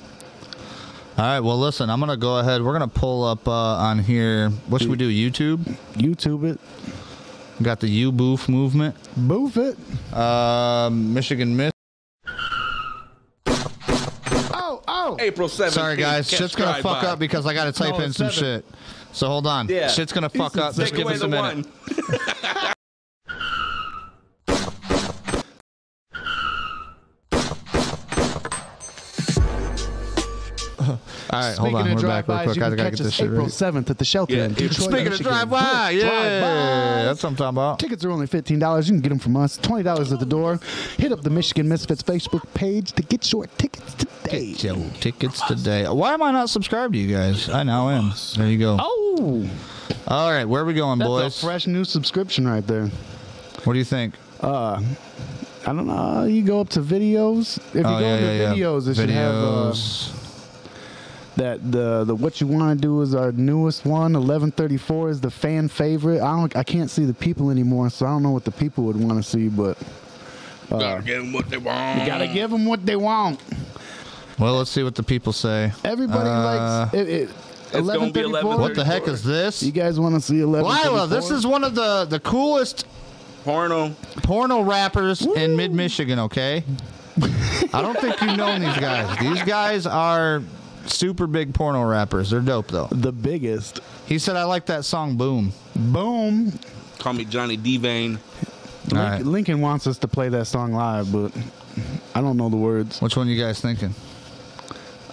All 1.17 1.23
right, 1.25 1.39
well 1.39 1.57
listen, 1.57 1.89
I'm 1.89 1.99
gonna 1.99 2.15
go 2.15 2.37
ahead. 2.37 2.61
We're 2.61 2.73
gonna 2.73 2.87
pull 2.87 3.23
up 3.23 3.47
uh, 3.47 3.51
on 3.51 3.97
here. 3.99 4.49
What 4.67 4.81
should 4.81 4.91
we 4.91 4.97
do? 4.97 5.09
YouTube. 5.09 5.57
YouTube 5.95 6.43
it, 6.43 6.59
We 7.59 7.63
got 7.65 7.79
the 7.79 7.87
U 7.87 8.11
Boof 8.11 8.47
movement. 8.47 8.95
boof 9.15 9.57
it. 9.57 9.77
Um, 10.15 11.15
Michigan 11.15 11.57
Miss. 11.57 11.71
Oh, 13.47 14.81
oh. 14.87 15.17
April 15.19 15.47
7th. 15.47 15.71
Sorry 15.71 15.95
guys, 15.97 16.29
shit's 16.29 16.55
gonna 16.55 16.83
fuck 16.83 17.03
up 17.03 17.17
because 17.17 17.47
I 17.47 17.53
gotta 17.55 17.71
type 17.71 17.97
No, 17.97 18.01
in 18.05 18.13
some 18.13 18.29
seven. 18.29 18.61
shit. 18.61 18.65
So 19.11 19.27
hold 19.27 19.47
on. 19.47 19.67
Yeah. 19.69 19.87
Shit's 19.87 20.13
gonna 20.13 20.29
fuck 20.29 20.55
up. 20.57 20.75
Just 20.75 20.93
give 20.93 21.07
us 21.07 21.21
a 21.21 21.27
minute. 21.27 21.65
All 31.29 31.39
right, 31.41 31.57
hold 31.57 31.75
on. 31.75 31.93
We're 31.95 32.01
back 32.01 32.27
real 32.27 32.43
quick. 32.43 32.57
I 32.57 32.59
gotta 32.59 32.75
get 32.77 32.97
this 32.97 33.13
shit 33.13 33.25
April 33.25 33.41
ready. 33.41 33.51
7th 33.51 33.89
at 33.89 33.97
the 33.97 34.05
shelter 34.05 34.35
Yeah, 34.35 34.45
in 34.45 34.53
Detroit, 34.53 34.89
Speaking 34.91 35.07
of 35.13 35.19
drive 35.19 35.49
by, 35.49 35.89
yeah, 35.89 36.01
Drive-bys. 36.01 37.05
that's 37.05 37.23
what 37.23 37.29
I'm 37.29 37.35
talking 37.35 37.49
about. 37.57 37.79
Tickets 37.79 38.05
are 38.05 38.11
only 38.11 38.27
fifteen 38.27 38.59
dollars. 38.59 38.87
You 38.87 38.93
can 38.93 39.01
get 39.01 39.09
them 39.09 39.19
from 39.19 39.35
us. 39.35 39.57
Twenty 39.57 39.83
dollars 39.83 40.13
at 40.13 40.19
the 40.19 40.25
door. 40.25 40.59
Hit 40.97 41.11
up 41.11 41.21
the 41.23 41.29
Michigan 41.29 41.67
Misfits 41.67 42.01
Facebook 42.01 42.43
page 42.53 42.93
to 42.93 43.03
get 43.03 43.29
your 43.31 43.45
tickets 43.57 43.93
today. 43.95 44.51
Get 44.53 44.63
your 44.63 44.77
tickets 45.01 45.41
today. 45.47 45.87
Why 45.87 46.13
am 46.13 46.21
I 46.23 46.31
not 46.31 46.49
subscribed 46.49 46.93
to 46.93 46.99
you 46.99 47.13
guys? 47.13 47.49
I 47.49 47.63
now 47.63 47.89
am. 47.89 48.13
There 48.37 48.47
you 48.47 48.57
go. 48.57 48.77
Oh, 48.79 49.49
All 50.07 50.31
right, 50.31 50.45
where 50.45 50.61
are 50.61 50.65
we 50.65 50.73
going, 50.73 50.99
that's 50.99 51.09
boys? 51.09 51.43
a 51.43 51.45
fresh 51.45 51.67
new 51.67 51.83
subscription 51.83 52.47
right 52.47 52.65
there. 52.65 52.87
What 53.65 53.73
do 53.73 53.79
you 53.79 53.85
think? 53.85 54.13
Uh, 54.39 54.81
I 55.65 55.73
don't 55.73 55.87
know. 55.87 56.23
You 56.23 56.41
go 56.43 56.61
up 56.61 56.69
to 56.69 56.81
videos. 56.81 57.57
If 57.69 57.73
you 57.75 57.79
oh 57.81 57.83
go 57.83 57.99
yeah, 57.99 58.13
into 58.15 58.25
yeah, 58.27 58.33
yeah. 58.33 58.53
videos, 58.53 58.87
it 58.87 58.95
should 58.95 59.09
have 59.09 59.35
uh, 59.35 59.71
Videos. 59.71 60.13
That 61.37 61.71
the 61.71 62.03
the 62.03 62.13
what 62.15 62.41
you 62.41 62.47
want 62.47 62.77
to 62.77 62.81
do 62.81 63.01
is 63.01 63.15
our 63.15 63.31
newest 63.31 63.85
one. 63.85 64.15
Eleven 64.15 64.51
thirty 64.51 64.77
four 64.77 65.09
is 65.09 65.21
the 65.21 65.31
fan 65.31 65.67
favorite. 65.69 66.21
I 66.21 66.35
don't. 66.35 66.55
I 66.55 66.63
can't 66.63 66.89
see 66.89 67.05
the 67.05 67.13
people 67.13 67.49
anymore, 67.51 67.89
so 67.89 68.05
I 68.05 68.09
don't 68.09 68.23
know 68.23 68.31
what 68.31 68.43
the 68.43 68.51
people 68.51 68.83
would 68.85 68.95
want 68.99 69.23
to 69.23 69.29
see. 69.29 69.47
But 69.47 69.77
Gotta 70.69 71.01
give 71.01 71.21
them 71.23 71.31
what 71.33 71.49
they 71.49 71.57
want. 71.57 72.01
you 72.01 72.05
gotta 72.05 72.27
give 72.27 72.51
them 72.51 72.65
what 72.65 72.85
they 72.85 72.95
want. 72.97 73.39
well, 74.37 74.55
let's 74.57 74.69
see 74.69 74.83
what 74.83 74.95
the 74.95 75.03
people 75.03 75.31
say. 75.31 75.71
Everybody 75.85 76.29
Uh, 76.29 76.43
likes 76.83 76.93
it. 76.93 77.07
it 77.09 77.29
gonna 77.73 78.11
be 78.11 78.21
11:34. 78.21 78.59
What 78.59 78.75
the 78.75 78.83
heck 78.83 79.07
is 79.07 79.23
this? 79.23 79.63
You 79.63 79.71
guys 79.71 79.99
want 79.99 80.15
to 80.15 80.21
see 80.21 80.41
eleven? 80.41 80.69
Lila, 80.69 81.07
this 81.07 81.31
is 81.31 81.45
one 81.47 81.63
of 81.63 81.73
the 81.75 82.05
the 82.09 82.19
coolest 82.19 82.85
Porno. 83.45 83.95
porno 84.23 84.61
rappers 84.61 85.21
in 85.25 85.55
mid 85.55 85.71
Michigan, 85.73 86.19
okay? 86.19 86.63
I 87.73 87.81
don't 87.81 87.97
think 87.99 88.19
you 88.21 88.35
know 88.35 88.59
these 88.59 88.77
guys. 88.77 89.17
These 89.19 89.43
guys 89.43 89.85
are 89.87 90.41
super 90.87 91.27
big 91.27 91.53
porno 91.53 91.83
rappers. 91.85 92.29
They're 92.29 92.41
dope 92.41 92.67
though. 92.67 92.87
the 92.91 93.11
biggest. 93.11 93.79
He 94.05 94.17
said 94.19 94.35
I 94.35 94.43
like 94.43 94.65
that 94.67 94.85
song 94.85 95.15
Boom. 95.17 95.51
Boom. 95.75 96.51
Call 96.99 97.13
me 97.13 97.25
Johnny 97.25 97.57
Devane. 97.57 98.17
All 98.17 98.21
Lincoln, 98.93 98.97
right. 98.97 99.25
Lincoln 99.25 99.61
wants 99.61 99.85
us 99.87 99.97
to 99.99 100.07
play 100.07 100.29
that 100.29 100.45
song 100.45 100.71
live, 100.73 101.11
but 101.11 101.31
I 102.15 102.21
don't 102.21 102.37
know 102.37 102.49
the 102.49 102.55
words. 102.57 103.01
Which 103.01 103.17
one 103.17 103.27
you 103.27 103.39
guys 103.41 103.59
thinking? 103.61 103.93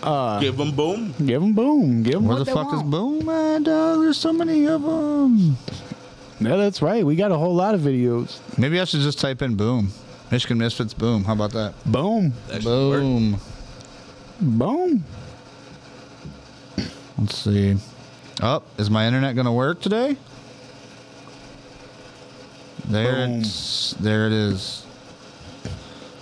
Uh, 0.03 0.39
give 0.39 0.57
them 0.57 0.71
boom. 0.73 1.15
Give 1.25 1.41
them 1.41 1.55
boom. 1.55 2.03
Give 2.03 2.15
them 2.15 2.25
Where 2.27 2.37
what 2.37 2.45
the 2.45 2.45
they 2.45 2.53
fuck 2.53 2.75
is. 2.75 2.83
Boom 2.83 3.29
at, 3.29 3.65
dog? 3.65 4.01
There's 4.01 4.19
so 4.19 4.33
many 4.33 4.67
of 4.69 4.83
them. 4.83 5.57
Yeah, 6.41 6.57
that's 6.57 6.83
right. 6.83 7.05
We 7.05 7.17
got 7.17 7.33
a 7.33 7.37
whole 7.39 7.55
lot 7.55 7.75
of 7.75 7.81
videos. 7.81 8.39
Maybe 8.59 8.79
I 8.81 8.85
should 8.85 9.01
just 9.01 9.19
type 9.19 9.41
in 9.43 9.55
Boom. 9.57 9.91
Michigan 10.31 10.59
Misfits 10.59 10.93
Boom. 10.95 11.25
How 11.25 11.33
about 11.33 11.53
that? 11.53 11.75
Boom. 11.87 12.33
That 12.49 12.63
should 12.63 12.91
work. 12.91 13.01
Boom. 13.01 13.41
Boom. 14.41 15.05
Let's 17.19 17.39
see. 17.39 17.77
Oh, 18.43 18.63
is 18.79 18.91
my 18.91 19.07
internet 19.07 19.37
gonna 19.37 19.53
work 19.53 19.81
today? 19.81 20.17
There 22.87 23.27
Boom. 23.27 23.41
it's 23.41 23.93
there 23.93 24.27
it 24.27 24.33
is. 24.33 24.84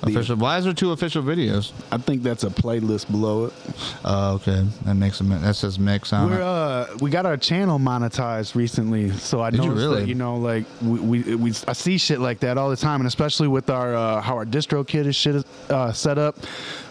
Official. 0.02 0.34
Why 0.36 0.58
is 0.58 0.64
there 0.64 0.72
two 0.72 0.90
official 0.90 1.22
videos? 1.22 1.70
I 1.92 1.96
think 1.98 2.24
that's 2.24 2.42
a 2.42 2.50
playlist 2.50 3.08
below 3.10 3.44
it. 3.46 3.52
Oh, 4.04 4.34
okay. 4.34 4.66
That 4.84 4.94
makes 4.94 5.20
a 5.20 5.24
that 5.24 5.54
says 5.54 5.78
mix 5.78 6.12
on 6.12 6.28
We're 6.28 6.36
it. 6.38 6.42
uh 6.42 6.86
we 7.00 7.08
got 7.08 7.24
our 7.24 7.36
channel 7.36 7.78
monetized 7.78 8.56
recently, 8.56 9.10
so 9.12 9.40
I 9.40 9.50
Did 9.50 9.62
you 9.62 9.70
really? 9.72 10.00
that 10.00 10.08
you 10.08 10.16
know 10.16 10.36
like 10.36 10.64
we, 10.82 10.98
we 11.22 11.34
we 11.36 11.50
I 11.68 11.72
see 11.72 11.98
shit 11.98 12.18
like 12.18 12.40
that 12.40 12.58
all 12.58 12.68
the 12.68 12.76
time, 12.76 13.00
and 13.00 13.06
especially 13.06 13.46
with 13.46 13.70
our 13.70 13.94
uh, 13.94 14.20
how 14.20 14.34
our 14.36 14.44
distro 14.44 14.84
kit 14.86 15.06
is 15.06 15.14
shit 15.14 15.44
uh, 15.70 15.92
set 15.92 16.18
up. 16.18 16.36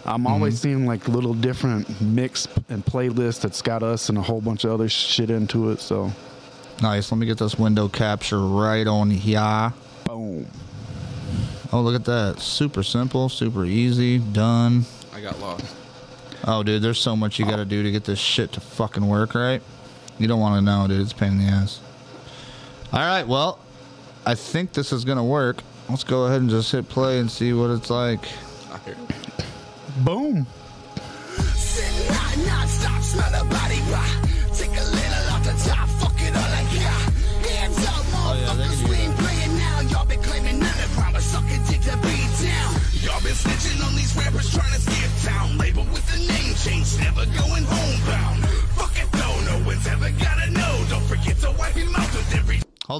I'm 0.06 0.26
always 0.26 0.54
Mm-hmm. 0.54 0.62
seeing 0.62 0.86
like 0.86 1.06
little 1.06 1.34
different 1.34 2.00
mix 2.00 2.48
and 2.70 2.84
playlist 2.84 3.42
that's 3.42 3.60
got 3.62 3.82
us 3.82 4.08
and 4.08 4.16
a 4.18 4.22
whole 4.22 4.40
bunch 4.40 4.64
of 4.64 4.70
other 4.72 4.88
shit 4.88 5.28
into 5.30 5.70
it. 5.70 5.80
So 5.80 6.10
Nice. 6.80 7.12
Let 7.12 7.18
me 7.18 7.26
get 7.26 7.38
this 7.38 7.58
window 7.58 7.88
capture 7.88 8.40
right 8.40 8.86
on 8.86 9.10
here. 9.10 9.72
boom. 10.06 10.46
Oh, 11.72 11.80
look 11.80 11.94
at 11.94 12.04
that. 12.04 12.40
Super 12.40 12.82
simple, 12.82 13.28
super 13.28 13.64
easy, 13.64 14.18
done. 14.18 14.84
I 15.14 15.20
got 15.20 15.38
lost. 15.40 15.74
Oh, 16.44 16.62
dude, 16.62 16.82
there's 16.82 16.98
so 16.98 17.16
much 17.16 17.38
you 17.38 17.46
got 17.46 17.56
to 17.56 17.64
do 17.64 17.82
to 17.82 17.90
get 17.90 18.04
this 18.04 18.18
shit 18.18 18.52
to 18.52 18.60
fucking 18.60 19.06
work, 19.06 19.34
right? 19.34 19.62
You 20.18 20.28
don't 20.28 20.40
want 20.40 20.56
to 20.56 20.60
know, 20.60 20.86
dude. 20.86 21.00
It's 21.00 21.12
a 21.12 21.14
pain 21.14 21.32
in 21.32 21.38
the 21.38 21.44
ass. 21.44 21.80
All 22.92 23.00
right, 23.00 23.26
well, 23.26 23.58
I 24.26 24.34
think 24.34 24.72
this 24.72 24.92
is 24.92 25.04
gonna 25.04 25.24
work. 25.24 25.62
Let's 25.88 26.04
go 26.04 26.26
ahead 26.26 26.42
and 26.42 26.50
just 26.50 26.70
hit 26.70 26.88
play 26.88 27.18
and 27.18 27.30
see 27.30 27.52
what 27.52 27.70
it's 27.70 27.90
like. 27.90 28.20
I 28.70 28.78
hear. 28.84 28.96
Boom. 30.04 30.46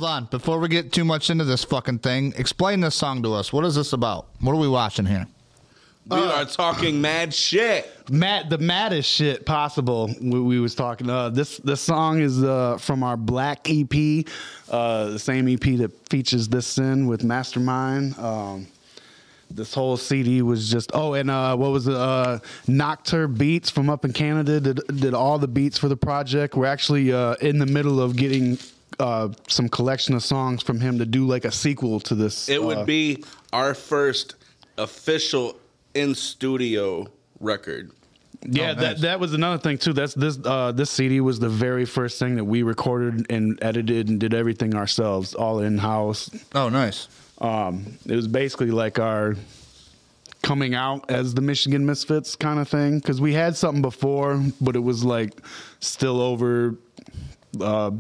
Hold 0.03 0.11
on, 0.11 0.25
before 0.25 0.59
we 0.59 0.67
get 0.67 0.91
too 0.91 1.05
much 1.05 1.31
into 1.31 1.45
this 1.45 1.63
fucking 1.63 2.01
thing, 2.01 2.35
explain 2.37 2.81
this 2.81 2.97
song 2.97 3.23
to 3.23 3.35
us. 3.35 3.53
What 3.53 3.65
is 3.65 3.77
this 3.77 3.93
about? 3.93 4.27
What 4.41 4.51
are 4.51 4.59
we 4.59 4.67
watching 4.67 5.07
here? 5.07 5.29
We 6.11 6.17
are 6.17 6.45
talking 6.45 7.01
mad 7.01 7.33
shit. 7.33 7.89
Matt, 8.11 8.51
the 8.51 8.59
maddest 8.59 9.09
shit 9.09 9.47
possible. 9.47 10.13
We, 10.21 10.41
we 10.41 10.59
was 10.59 10.75
talking. 10.75 11.09
Uh, 11.09 11.29
this 11.29 11.59
this 11.59 11.81
song 11.81 12.19
is 12.19 12.43
uh, 12.43 12.79
from 12.79 13.05
our 13.05 13.17
Black 13.17 13.69
EP, 13.71 14.27
uh, 14.69 15.11
the 15.11 15.21
same 15.21 15.47
EP 15.47 15.79
that 15.79 15.93
features 16.09 16.49
this 16.49 16.67
sin 16.67 17.07
with 17.07 17.23
Mastamind. 17.23 18.19
Um, 18.19 18.67
this 19.53 19.73
whole 19.73 19.97
CD 19.97 20.43
was 20.43 20.69
just 20.69 20.91
oh, 20.95 21.15
and 21.15 21.31
uh, 21.31 21.57
what 21.57 21.71
was 21.71 21.87
it? 21.87 21.95
Uh, 21.95 22.41
Noctur 22.67 23.29
Beats 23.29 23.71
from 23.71 23.89
up 23.89 24.05
in 24.05 24.13
Canada 24.13 24.59
did 24.59 24.81
did 24.89 25.15
all 25.15 25.39
the 25.39 25.47
beats 25.47 25.79
for 25.79 25.87
the 25.87 25.97
project. 25.97 26.57
We're 26.57 26.67
actually 26.67 27.13
uh, 27.13 27.35
in 27.35 27.61
the 27.61 27.67
middle 27.67 28.01
of 28.01 28.17
getting 28.17 28.59
uh, 28.99 29.29
some 29.49 29.69
collection 29.69 30.15
of 30.15 30.23
songs 30.23 30.63
from 30.63 30.81
him 30.81 30.99
to 30.99 31.07
do 31.07 31.27
like 31.27 31.45
a 31.45 31.53
sequel 31.53 32.01
to 32.01 32.15
this. 32.15 32.49
It 32.49 32.61
uh, 32.61 32.63
would 32.63 32.87
be 32.87 33.25
our 33.53 33.75
first 33.75 34.37
official 34.79 35.59
in 35.95 36.15
studio 36.15 37.07
record. 37.41 37.91
Yeah, 38.45 38.73
Oh, 38.77 38.81
that 38.81 39.01
that 39.03 39.21
was 39.21 39.35
another 39.35 39.59
thing 39.59 39.79
too. 39.79 39.93
That's 39.93 40.15
this 40.15 40.39
uh, 40.45 40.73
this 40.73 40.91
CD 40.91 41.21
was 41.21 41.39
the 41.39 41.49
very 41.49 41.85
first 41.85 42.19
thing 42.19 42.37
that 42.37 42.45
we 42.45 42.63
recorded 42.63 43.31
and 43.31 43.59
edited 43.63 44.09
and 44.09 44.19
did 44.19 44.35
everything 44.35 44.75
ourselves, 44.75 45.35
all 45.35 45.61
in 45.61 45.79
house. 45.79 46.29
Oh, 46.55 46.69
nice. 46.69 47.09
Um, 47.39 47.99
it 48.07 48.17
was 48.17 48.27
basically 48.27 48.71
like 48.71 48.99
our 48.99 49.37
coming 50.43 50.75
out 50.75 51.09
as 51.09 51.35
the 51.35 51.41
Michigan 51.41 51.87
Misfits 51.87 52.35
kind 52.35 52.59
of 52.59 52.69
thing 52.69 52.99
because 52.99 53.21
we 53.21 53.33
had 53.33 53.57
something 53.57 53.83
before, 53.83 54.43
but 54.61 54.75
it 54.75 54.81
was 54.81 55.05
like 55.05 55.41
still 55.81 56.21
over. 56.21 56.75
Uh, 57.61 57.93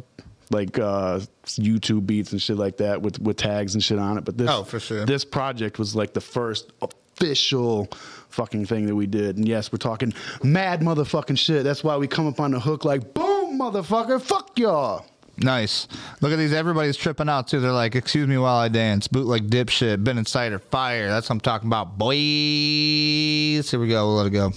like 0.53 0.79
uh, 0.79 1.21
YouTube 1.47 2.07
beats 2.07 2.33
and 2.33 2.41
shit 2.41 2.57
like 2.57 2.77
that 2.79 3.03
with 3.03 3.19
with 3.21 3.37
tags 3.37 3.75
and 3.75 3.83
shit 3.83 3.99
on 3.99 4.19
it. 4.19 4.25
But 4.25 4.39
this, 4.39 4.49
Oh, 4.51 4.65
for 4.65 4.79
sure. 4.81 5.05
this 5.07 5.25
project 5.25 5.79
was 5.79 5.95
like 5.97 6.13
the 6.13 6.21
first 6.21 6.73
official 6.83 7.89
fucking 8.29 8.67
thing 8.67 8.87
that 8.87 8.95
we 8.95 9.07
did. 9.07 9.37
And 9.37 9.47
yes, 9.49 9.71
we're 9.73 9.79
talking 9.79 10.13
mad 10.43 10.81
motherfucking 10.81 11.39
shit. 11.39 11.65
That's 11.65 11.83
why 11.85 11.97
we 11.97 12.07
come 12.07 12.27
up 12.27 12.41
on 12.41 12.51
the 12.53 12.61
hook 12.61 12.85
like, 12.85 13.13
boom, 13.15 13.59
motherfucker, 13.59 14.21
fuck 14.21 14.59
y'all. 14.59 15.05
Nice. 15.39 15.89
Look 16.21 16.31
at 16.31 16.37
these. 16.37 16.53
Everybody's 16.53 16.97
tripping 16.97 17.29
out 17.31 17.49
too. 17.49 17.59
They're 17.59 17.73
like, 17.73 17.95
"Excuse 17.97 18.29
me 18.29 18.37
while 18.37 18.57
I 18.57 18.69
dance." 18.69 19.09
Bootleg 19.09 19.49
dipshit. 19.49 20.05
Been 20.05 20.19
inside 20.19 20.53
or 20.53 20.59
fire. 20.59 21.09
That's 21.09 21.27
what 21.29 21.35
I'm 21.37 21.41
talking 21.41 21.69
about, 21.71 21.97
boys. 21.97 23.71
Here 23.71 23.81
we 23.81 23.89
go. 23.89 24.07
We'll 24.09 24.17
let 24.17 24.27
it 24.27 24.31
go. 24.31 24.53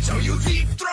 So 0.00 0.16
you 0.18 0.38
deep 0.46 0.68
throw, 0.78 0.88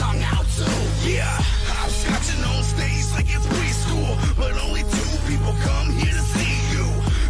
tongue 0.00 0.24
out 0.32 0.46
too. 0.56 0.80
Yeah, 1.04 1.28
I'm 1.76 1.92
scratching 1.92 2.42
on 2.48 2.64
stage 2.64 3.04
like 3.12 3.28
it's 3.28 3.46
preschool, 3.52 4.12
but 4.40 4.56
only 4.64 4.80
two 4.96 5.12
people 5.28 5.52
come 5.60 5.92
here 6.00 6.16
to 6.16 6.24
see 6.32 6.56
you. 6.72 6.86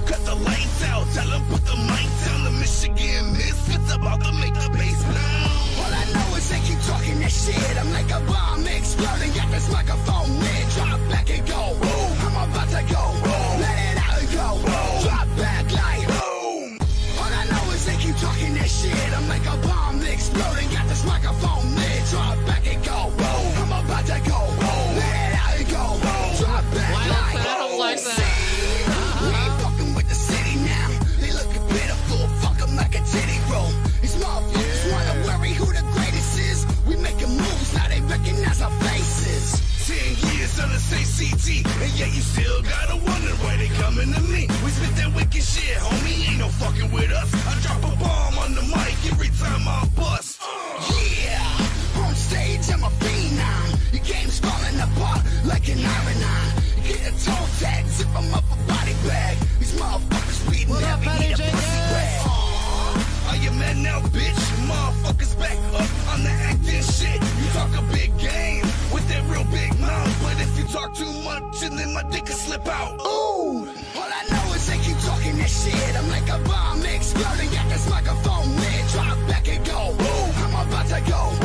Cut 0.06 0.22
the 0.24 0.36
lights 0.46 0.80
out, 0.86 1.04
tell 1.10 1.28
them 1.34 1.42
put 1.50 1.62
the 1.66 1.76
mic 1.90 2.06
down. 2.22 2.46
The 2.46 2.54
Michigan 2.62 3.32
Misfits 3.34 3.90
about 3.92 4.22
to 4.22 4.32
make 4.38 4.54
the 4.54 4.70
bass 4.78 5.02
pound. 5.02 5.50
All 5.82 5.92
I 6.02 6.04
know 6.14 6.38
is 6.38 6.46
they 6.48 6.62
keep 6.62 6.78
talking 6.86 7.18
that 7.18 7.34
shit. 7.42 7.74
I'm 7.80 7.90
like 7.90 8.10
a 8.14 8.20
bomb 8.30 8.62
exploding. 8.66 9.32
Got 9.34 9.50
this 9.50 9.66
microphone 9.74 10.30
lit. 10.38 10.64
Drop 10.78 11.00
back 11.10 11.26
and 11.34 11.42
go. 11.50 11.74
Boom. 11.82 12.10
I'm 12.22 12.36
about 12.46 12.70
to 12.70 12.82
go. 12.86 13.02
Boom. 13.26 13.52
Let 13.66 13.76
it 13.90 13.98
out 13.98 14.14
and 14.22 14.30
go. 14.30 14.48
Boom. 14.62 14.94
Drop 15.06 15.28
back 15.42 15.66
like 15.74 16.06
boom. 16.06 16.78
All 17.18 17.32
I 17.40 17.44
know 17.50 17.64
is 17.74 17.82
they 17.82 17.98
keep 17.98 18.14
talking 18.22 18.54
that 18.54 18.70
shit. 18.70 19.10
I'm 19.18 19.26
like 19.26 19.46
a 19.54 19.56
bomb 19.66 19.98
exploding. 20.06 20.70
Got 20.70 20.86
this 20.86 21.02
microphone 21.04 21.59
trying 40.60 40.72
to 40.72 40.78
say 40.78 41.00
and 41.80 41.92
yet 41.98 42.12
you 42.14 42.20
still 42.20 42.62
gotta 42.62 42.96
wonder 42.96 43.32
why 43.40 43.56
they 43.56 43.68
coming 43.80 44.12
to 44.12 44.20
me. 44.28 44.46
We 44.64 44.70
spit 44.70 44.94
that 44.96 45.12
wicked 45.14 45.42
shit, 45.42 45.76
homie, 45.78 46.28
ain't 46.28 46.38
no 46.38 46.48
fucking 46.48 46.90
with 46.92 47.10
us. 47.10 47.28
I 47.48 47.52
drop 47.64 47.80
a 47.80 47.96
bomb 47.96 48.38
on 48.38 48.54
the 48.54 48.62
mic 48.68 48.96
every 49.10 49.32
time 49.40 49.64
I 49.66 49.88
bust. 49.96 50.40
Uh. 50.42 50.46
Yeah, 51.24 52.04
on 52.04 52.14
stage 52.14 52.68
I'm 52.72 52.84
a 52.84 52.92
phenom. 53.00 53.68
Your 53.94 54.04
game's 54.04 54.38
falling 54.38 54.80
apart 54.80 55.22
like 55.44 55.68
an 55.68 55.80
iron 55.80 56.20
on. 56.28 56.48
Get 56.84 57.00
a 57.08 57.12
toe 57.24 57.46
tag, 57.60 57.86
zip 57.86 58.12
them 58.12 58.34
up 58.34 58.44
a 58.52 58.56
body 58.68 58.96
bag. 59.08 59.36
These 59.60 59.74
motherfuckers 59.80 60.40
reading 60.50 60.68
what 60.68 60.84
up, 60.84 61.00
need 61.20 61.40
a 61.40 61.48
pussy 61.56 61.80
bag. 61.92 62.20
Are 63.28 63.36
you 63.36 63.50
mad 63.52 63.76
now, 63.78 64.00
bitch? 64.12 64.42
Motherfuckers 64.68 65.38
back 65.38 65.56
up 65.80 65.90
on 66.12 66.22
the 66.24 66.30
acting 66.30 66.84
shit. 66.84 67.20
You 67.40 67.46
talk 67.56 67.72
a 67.78 67.82
big 67.92 68.12
game 68.18 68.59
real 69.40 69.50
big 69.50 69.78
mouth. 69.80 70.22
But 70.22 70.40
if 70.40 70.58
you 70.58 70.64
talk 70.64 70.94
too 70.94 71.12
much, 71.24 71.62
and 71.62 71.78
then 71.78 71.92
my 71.94 72.02
dick 72.04 72.24
will 72.28 72.34
slip 72.34 72.66
out. 72.66 73.00
Ooh! 73.00 73.68
All 73.96 74.10
I 74.20 74.24
know 74.30 74.54
is 74.54 74.66
they 74.66 74.78
keep 74.78 74.98
talking 74.98 75.36
this 75.36 75.64
shit. 75.64 75.96
I'm 75.96 76.08
like 76.08 76.28
a 76.28 76.38
bomb 76.44 76.84
exploding, 76.84 77.48
at 77.56 77.68
this 77.68 77.88
microphone 77.88 78.56
lit. 78.56 78.88
Drop 78.92 79.18
back 79.28 79.48
and 79.48 79.64
go. 79.64 79.94
Ooh! 80.00 80.32
I'm 80.44 80.68
about 80.68 80.86
to 80.88 81.00
go. 81.10 81.39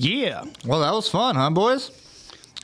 Yeah, 0.00 0.44
Well, 0.64 0.80
that 0.80 0.92
was 0.92 1.08
fun, 1.08 1.34
huh, 1.34 1.50
boys? 1.50 1.90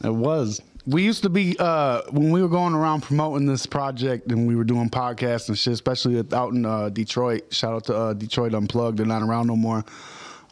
it 0.04 0.14
was. 0.14 0.60
We 0.86 1.02
used 1.02 1.22
to 1.22 1.28
be 1.30 1.56
uh, 1.58 2.02
when 2.10 2.30
we 2.30 2.42
were 2.42 2.48
going 2.48 2.74
around 2.74 3.02
promoting 3.02 3.46
this 3.46 3.66
project 3.66 4.30
and 4.30 4.46
we 4.46 4.54
were 4.54 4.64
doing 4.64 4.88
podcasts 4.88 5.48
and 5.48 5.58
shit, 5.58 5.72
especially 5.72 6.22
out 6.32 6.52
in 6.52 6.64
uh, 6.64 6.90
Detroit. 6.90 7.52
Shout 7.52 7.74
out 7.74 7.84
to 7.86 7.96
uh, 7.96 8.12
Detroit 8.12 8.54
Unplugged; 8.54 8.98
they're 8.98 9.06
not 9.06 9.22
around 9.22 9.48
no 9.48 9.56
more. 9.56 9.84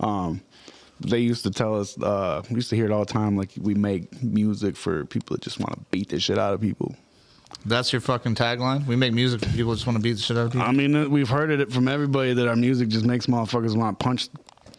Um, 0.01 0.41
they 1.01 1.19
used 1.19 1.45
to 1.45 1.51
tell 1.51 1.79
us, 1.79 2.01
uh, 2.01 2.43
we 2.49 2.57
used 2.57 2.71
to 2.71 2.77
hear 2.77 2.87
it 2.87 2.91
all 2.93 3.05
the 3.05 3.13
time, 3.13 3.37
like 3.37 3.51
we 3.61 3.75
make 3.75 4.23
music 4.23 4.77
for 4.77 5.05
people 5.05 5.37
that 5.37 5.43
just 5.43 5.61
want 5.61 5.75
to 5.75 5.81
beat 5.91 6.09
the 6.09 6.19
shit 6.19 6.39
out 6.39 6.55
of 6.55 6.61
people. 6.61 6.97
That's 7.67 7.93
your 7.93 8.01
fucking 8.01 8.35
tagline. 8.35 8.87
We 8.87 8.97
make 8.97 9.13
music 9.13 9.41
for 9.41 9.47
people 9.51 9.71
who 9.71 9.75
just 9.75 9.87
want 9.87 9.99
to 9.99 10.03
beat 10.03 10.15
the 10.15 10.23
shit 10.23 10.37
out 10.39 10.47
of 10.47 10.53
people. 10.53 10.67
I 10.67 10.73
mean, 10.73 10.97
uh, 10.97 11.09
we've 11.09 11.29
heard 11.29 11.51
it 11.51 11.71
from 11.73 11.87
everybody 11.87 12.33
that 12.35 12.49
our 12.49 12.57
music 12.57 12.89
just 12.89 13.05
makes 13.05 13.27
motherfuckers 13.27 13.77
want 13.77 13.99
to 13.99 14.03
punch 14.03 14.29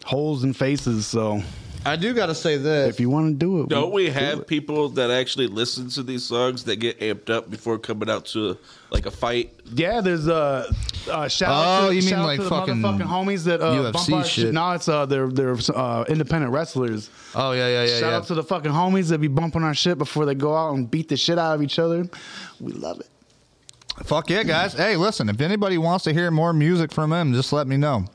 holes 0.04 0.44
in 0.44 0.54
faces. 0.54 1.06
So 1.06 1.42
I 1.86 1.96
do 1.96 2.14
got 2.14 2.28
to 2.28 2.36
say 2.36 2.58
this. 2.58 2.90
if 2.90 3.00
you 3.00 3.10
want 3.10 3.28
to 3.28 3.46
do 3.46 3.62
it, 3.62 3.70
Don't 3.70 3.92
we 3.92 4.06
do 4.06 4.12
have 4.14 4.40
it. 4.40 4.48
people 4.48 4.90
that 4.90 5.12
actually 5.12 5.48
listen 5.48 5.90
to 5.90 6.04
these 6.04 6.24
songs 6.24 6.64
that 6.64 6.78
get 6.78 7.00
amped 7.00 7.30
up 7.30 7.50
before 7.50 7.78
coming 7.78 8.10
out 8.10 8.26
to 8.28 8.58
like 8.90 9.06
a 9.06 9.12
fight? 9.12 9.54
Yeah, 9.74 10.00
there's 10.02 10.28
uh, 10.28 10.72
uh 11.10 11.28
shout 11.28 11.50
Oh, 11.50 11.54
out 11.54 11.88
to, 11.90 11.96
you 11.96 12.02
mean 12.02 12.10
shout 12.10 12.20
out 12.20 12.26
like 12.26 12.38
to 12.38 12.44
the 12.44 12.50
fucking 12.50 12.76
motherfucking 12.76 13.02
homies 13.02 13.44
that 13.46 13.62
uh, 13.62 13.74
UFC 13.74 13.92
bump 13.94 14.12
our 14.14 14.24
shit. 14.26 14.54
No, 14.54 14.72
it's 14.72 14.88
uh, 14.88 15.06
they're 15.06 15.28
they're 15.28 15.58
uh, 15.76 16.06
independent 16.08 16.54
wrestlers. 16.54 17.10
oh 17.36 17.52
yeah, 17.52 17.68
yeah, 17.68 17.84
yeah. 17.84 18.00
shout 18.00 18.12
yeah. 18.12 18.18
out 18.18 18.28
to 18.28 18.34
the 18.36 18.44
fucking 18.44 18.72
homies 18.72 19.10
that 19.10 19.20
be 19.20 19.28
bumping 19.28 19.64
our 19.64 19.74
shit 19.74 19.98
before 19.98 20.26
they 20.26 20.36
go 20.36 20.56
out 20.56 20.76
and 20.76 20.90
beat 20.90 21.10
the 21.10 21.18
shit 21.18 21.38
out 21.38 21.54
of 21.56 21.62
each 21.62 21.80
other. 21.80 22.08
We 22.62 22.72
love 22.72 23.00
it. 23.02 23.08
Fuck 24.06 24.30
yeah, 24.30 24.44
guys. 24.44 24.74
Hey, 24.74 24.96
listen, 24.96 25.30
if 25.30 25.40
anybody 25.42 25.78
wants 25.78 26.04
to 26.06 26.14
hear 26.14 26.32
more 26.32 26.52
music 26.54 26.92
from 26.92 27.14
him, 27.14 27.34
just 27.34 27.54
let 27.54 27.68
me 27.68 27.78
know. 27.78 28.06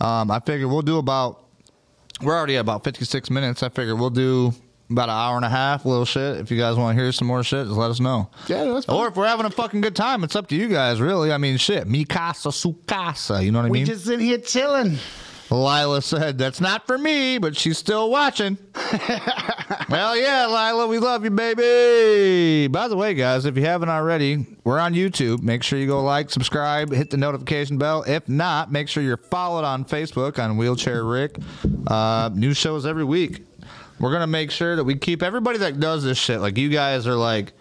Um, 0.00 0.30
I 0.30 0.38
figure 0.38 0.68
we'll 0.68 0.82
do 0.82 0.98
about, 0.98 1.42
we're 2.22 2.36
already 2.36 2.56
at 2.56 2.60
about 2.60 2.84
56 2.84 3.30
minutes. 3.30 3.62
I 3.62 3.68
figure 3.68 3.94
we'll 3.96 4.10
do 4.10 4.52
about 4.90 5.08
an 5.08 5.14
hour 5.16 5.36
and 5.36 5.44
a 5.44 5.50
half, 5.50 5.84
little 5.84 6.04
shit. 6.04 6.38
If 6.38 6.50
you 6.50 6.58
guys 6.58 6.76
want 6.76 6.96
to 6.96 7.02
hear 7.02 7.12
some 7.12 7.28
more 7.28 7.42
shit, 7.42 7.66
just 7.66 7.76
let 7.76 7.90
us 7.90 8.00
know. 8.00 8.30
Yeah, 8.46 8.64
that's 8.64 8.86
fine. 8.86 8.96
Or 8.96 9.08
if 9.08 9.16
we're 9.16 9.26
having 9.26 9.46
a 9.46 9.50
fucking 9.50 9.80
good 9.80 9.94
time, 9.94 10.24
it's 10.24 10.34
up 10.34 10.48
to 10.48 10.56
you 10.56 10.68
guys, 10.68 11.00
really. 11.00 11.32
I 11.32 11.38
mean, 11.38 11.56
shit. 11.58 11.86
Mi 11.86 12.04
casa, 12.04 12.50
su 12.52 12.74
casa. 12.86 13.42
You 13.42 13.52
know 13.52 13.58
what 13.58 13.66
I 13.66 13.70
mean? 13.70 13.82
We 13.82 13.86
just 13.86 14.08
in 14.08 14.20
here 14.20 14.38
chilling. 14.38 14.98
Lila 15.50 16.02
said, 16.02 16.38
That's 16.38 16.60
not 16.60 16.86
for 16.86 16.98
me, 16.98 17.38
but 17.38 17.56
she's 17.56 17.78
still 17.78 18.10
watching. 18.10 18.58
well, 19.88 20.16
yeah, 20.16 20.46
Lila, 20.46 20.86
we 20.86 20.98
love 20.98 21.24
you, 21.24 21.30
baby. 21.30 22.68
By 22.68 22.88
the 22.88 22.96
way, 22.96 23.14
guys, 23.14 23.44
if 23.44 23.56
you 23.56 23.64
haven't 23.64 23.88
already, 23.88 24.46
we're 24.64 24.78
on 24.78 24.94
YouTube. 24.94 25.42
Make 25.42 25.62
sure 25.62 25.78
you 25.78 25.86
go 25.86 26.02
like, 26.02 26.30
subscribe, 26.30 26.92
hit 26.92 27.10
the 27.10 27.16
notification 27.16 27.78
bell. 27.78 28.02
If 28.06 28.28
not, 28.28 28.70
make 28.70 28.88
sure 28.88 29.02
you're 29.02 29.16
followed 29.16 29.64
on 29.64 29.84
Facebook 29.84 30.42
on 30.42 30.56
Wheelchair 30.56 31.04
Rick. 31.04 31.38
Uh, 31.86 32.30
new 32.34 32.52
shows 32.52 32.84
every 32.84 33.04
week. 33.04 33.42
We're 34.00 34.10
going 34.10 34.20
to 34.20 34.26
make 34.26 34.50
sure 34.50 34.76
that 34.76 34.84
we 34.84 34.96
keep 34.96 35.22
everybody 35.22 35.58
that 35.58 35.80
does 35.80 36.04
this 36.04 36.18
shit, 36.18 36.40
like 36.40 36.56
you 36.56 36.68
guys 36.68 37.06
are 37.06 37.16
like 37.16 37.52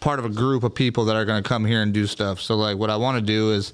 part 0.00 0.18
of 0.18 0.24
a 0.24 0.28
group 0.28 0.64
of 0.64 0.74
people 0.74 1.04
that 1.06 1.16
are 1.16 1.24
going 1.24 1.42
to 1.42 1.48
come 1.48 1.64
here 1.64 1.82
and 1.82 1.92
do 1.92 2.06
stuff. 2.06 2.40
So, 2.40 2.56
like, 2.56 2.76
what 2.78 2.90
I 2.90 2.96
want 2.96 3.18
to 3.18 3.22
do 3.22 3.52
is 3.52 3.72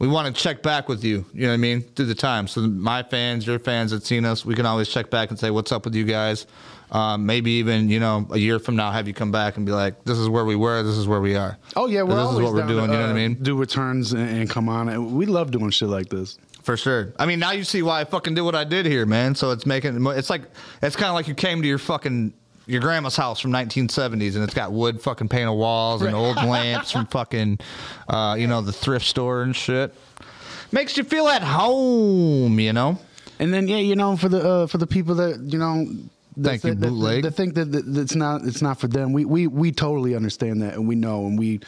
we 0.00 0.08
want 0.08 0.34
to 0.34 0.42
check 0.42 0.62
back 0.62 0.88
with 0.88 1.04
you. 1.04 1.26
You 1.32 1.42
know 1.42 1.48
what 1.48 1.54
I 1.54 1.58
mean? 1.58 1.82
Through 1.82 2.06
the 2.06 2.14
time. 2.14 2.48
So, 2.48 2.62
my 2.62 3.02
fans, 3.02 3.46
your 3.46 3.58
fans 3.58 3.90
that 3.92 4.02
seen 4.02 4.24
us, 4.24 4.44
we 4.44 4.54
can 4.54 4.64
always 4.66 4.88
check 4.88 5.10
back 5.10 5.28
and 5.28 5.38
say, 5.38 5.50
"What's 5.50 5.70
up 5.70 5.84
with 5.84 5.94
you 5.94 6.04
guys?" 6.04 6.46
Um, 6.90 7.26
maybe 7.26 7.52
even 7.52 7.88
you 7.88 8.00
know 8.00 8.26
a 8.30 8.38
year 8.38 8.58
from 8.58 8.74
now, 8.74 8.90
have 8.90 9.06
you 9.06 9.14
come 9.14 9.30
back 9.30 9.58
and 9.58 9.66
be 9.66 9.72
like, 9.72 10.02
"This 10.04 10.18
is 10.18 10.28
where 10.28 10.46
we 10.46 10.56
were. 10.56 10.82
This 10.82 10.96
is 10.96 11.06
where 11.06 11.20
we 11.20 11.36
are." 11.36 11.58
Oh 11.76 11.86
yeah, 11.86 12.02
we're 12.02 12.16
this 12.16 12.32
is 12.32 12.40
what 12.40 12.54
we're 12.54 12.60
down 12.60 12.68
to, 12.68 12.74
doing. 12.74 12.90
you 12.90 12.96
know 12.96 13.02
what 13.02 13.08
I 13.08 13.10
uh, 13.10 13.14
mean? 13.14 13.34
Do 13.34 13.56
returns 13.56 14.12
and, 14.12 14.28
and 14.28 14.50
come 14.50 14.68
on. 14.70 14.88
And 14.88 15.14
We 15.14 15.26
love 15.26 15.50
doing 15.50 15.70
shit 15.70 15.90
like 15.90 16.08
this. 16.08 16.38
For 16.62 16.76
sure. 16.76 17.12
I 17.18 17.26
mean, 17.26 17.38
now 17.38 17.52
you 17.52 17.64
see 17.64 17.82
why 17.82 18.00
I 18.00 18.04
fucking 18.04 18.34
did 18.34 18.42
what 18.42 18.54
I 18.54 18.64
did 18.64 18.86
here, 18.86 19.06
man. 19.06 19.34
So 19.34 19.50
it's 19.50 19.66
making 19.66 20.04
it's 20.06 20.30
like 20.30 20.42
it's 20.82 20.96
kind 20.96 21.08
of 21.08 21.14
like 21.14 21.28
you 21.28 21.34
came 21.34 21.60
to 21.62 21.68
your 21.68 21.78
fucking 21.78 22.32
your 22.66 22.80
grandma's 22.80 23.16
house 23.16 23.40
from 23.40 23.50
1970s 23.52 24.34
and 24.34 24.44
it's 24.44 24.54
got 24.54 24.70
wood 24.72 25.00
fucking 25.00 25.28
painted 25.28 25.52
walls 25.54 26.02
and 26.02 26.14
old 26.14 26.36
lamps 26.36 26.92
from 26.92 27.06
fucking 27.06 27.58
uh, 28.08 28.36
you 28.38 28.46
know 28.46 28.60
the 28.60 28.72
thrift 28.72 29.06
store 29.06 29.42
and 29.42 29.54
shit. 29.56 29.94
Makes 30.72 30.96
you 30.96 31.02
feel 31.04 31.26
at 31.28 31.42
home, 31.42 32.60
you 32.60 32.72
know. 32.72 32.98
And 33.40 33.52
then 33.52 33.66
yeah, 33.66 33.78
you 33.78 33.96
know, 33.96 34.16
for 34.16 34.28
the 34.28 34.48
uh, 34.48 34.66
for 34.68 34.78
the 34.78 34.86
people 34.86 35.16
that 35.16 35.40
you 35.40 35.58
know. 35.58 35.84
that 36.36 36.48
Thank 36.48 36.64
you, 36.64 36.70
think- 36.70 36.80
that- 36.80 36.86
bootleg. 36.88 37.22
That 37.24 37.32
think 37.32 37.54
that, 37.54 37.72
that 37.72 37.96
it's 37.96 38.14
not 38.14 38.42
it's 38.44 38.62
not 38.62 38.78
for 38.78 38.86
them. 38.86 39.12
We 39.12 39.24
we 39.24 39.46
we 39.48 39.72
totally 39.72 40.14
understand 40.14 40.62
that, 40.62 40.74
and 40.74 40.86
we 40.86 40.94
know, 40.94 41.26
and 41.26 41.36
we 41.38 41.60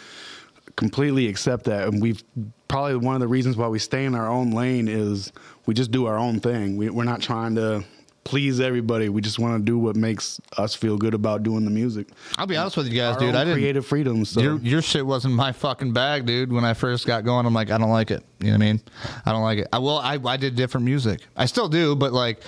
completely 0.76 1.26
accept 1.26 1.64
that. 1.64 1.88
And 1.88 2.00
we've 2.00 2.22
probably 2.68 2.96
one 2.96 3.14
of 3.14 3.20
the 3.20 3.28
reasons 3.28 3.56
why 3.56 3.66
we 3.68 3.78
stay 3.80 4.04
in 4.04 4.14
our 4.14 4.28
own 4.28 4.52
lane 4.52 4.86
is 4.86 5.32
we 5.66 5.74
just 5.74 5.90
do 5.90 6.06
our 6.06 6.16
own 6.16 6.38
thing. 6.40 6.76
We, 6.76 6.88
we're 6.90 7.04
not 7.04 7.20
trying 7.20 7.54
to 7.56 7.82
please 8.24 8.60
everybody. 8.60 9.08
We 9.08 9.20
just 9.20 9.38
want 9.38 9.58
to 9.58 9.64
do 9.64 9.78
what 9.78 9.96
makes 9.96 10.40
us 10.56 10.74
feel 10.74 10.96
good 10.96 11.14
about 11.14 11.42
doing 11.42 11.64
the 11.64 11.70
music. 11.70 12.08
I'll 12.38 12.46
be 12.46 12.56
honest 12.56 12.76
with 12.76 12.88
you 12.88 12.98
guys, 12.98 13.14
Our 13.14 13.20
dude. 13.20 13.34
I 13.34 13.44
didn't 13.44 13.58
creative 13.58 13.86
freedom. 13.86 14.24
So 14.24 14.40
your 14.40 14.58
your 14.58 14.82
shit 14.82 15.04
wasn't 15.04 15.34
my 15.34 15.52
fucking 15.52 15.92
bag, 15.92 16.26
dude. 16.26 16.52
When 16.52 16.64
I 16.64 16.74
first 16.74 17.06
got 17.06 17.24
going, 17.24 17.46
I'm 17.46 17.54
like, 17.54 17.70
I 17.70 17.78
don't 17.78 17.90
like 17.90 18.10
it. 18.10 18.24
You 18.40 18.46
know 18.46 18.52
what 18.52 18.64
I 18.64 18.72
mean? 18.72 18.80
I 19.26 19.32
don't 19.32 19.42
like 19.42 19.58
it. 19.58 19.68
I 19.72 19.78
will. 19.78 19.98
I 19.98 20.18
I 20.24 20.36
did 20.36 20.56
different 20.56 20.84
music. 20.84 21.20
I 21.36 21.46
still 21.46 21.68
do, 21.68 21.94
but 21.96 22.12
like 22.12 22.40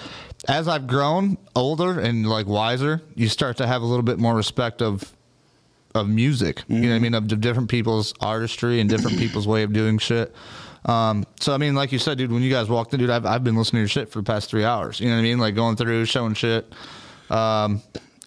as 0.48 0.68
I've 0.68 0.86
grown 0.86 1.38
older 1.56 2.00
and 2.00 2.28
like 2.28 2.46
wiser, 2.46 3.02
you 3.14 3.28
start 3.28 3.56
to 3.58 3.66
have 3.66 3.82
a 3.82 3.86
little 3.86 4.02
bit 4.02 4.18
more 4.18 4.34
respect 4.34 4.82
of 4.82 5.12
of 5.94 6.08
music. 6.08 6.62
You 6.66 6.80
know 6.80 6.80
what 6.80 6.86
I 6.86 6.96
mm-hmm. 6.96 7.02
mean? 7.02 7.14
Of, 7.14 7.32
of 7.32 7.40
different 7.40 7.70
people's 7.70 8.14
artistry 8.20 8.80
and 8.80 8.90
different 8.90 9.18
people's 9.18 9.46
way 9.46 9.62
of 9.62 9.72
doing 9.72 9.98
shit. 9.98 10.34
Um, 10.84 11.24
so 11.40 11.54
I 11.54 11.58
mean, 11.58 11.74
like 11.74 11.92
you 11.92 11.98
said, 11.98 12.18
dude, 12.18 12.30
when 12.30 12.42
you 12.42 12.50
guys 12.50 12.68
walked 12.68 12.92
in, 12.94 13.00
dude, 13.00 13.10
I've 13.10 13.24
I've 13.26 13.42
been 13.44 13.56
listening 13.56 13.78
to 13.78 13.82
your 13.82 13.88
shit 13.88 14.10
for 14.10 14.18
the 14.18 14.24
past 14.24 14.50
three 14.50 14.64
hours. 14.64 15.00
You 15.00 15.08
know 15.08 15.14
what 15.14 15.20
I 15.20 15.22
mean? 15.22 15.38
Like 15.38 15.54
going 15.54 15.76
through, 15.76 16.04
showing 16.04 16.34
shit, 16.34 16.70
um, 17.30 17.80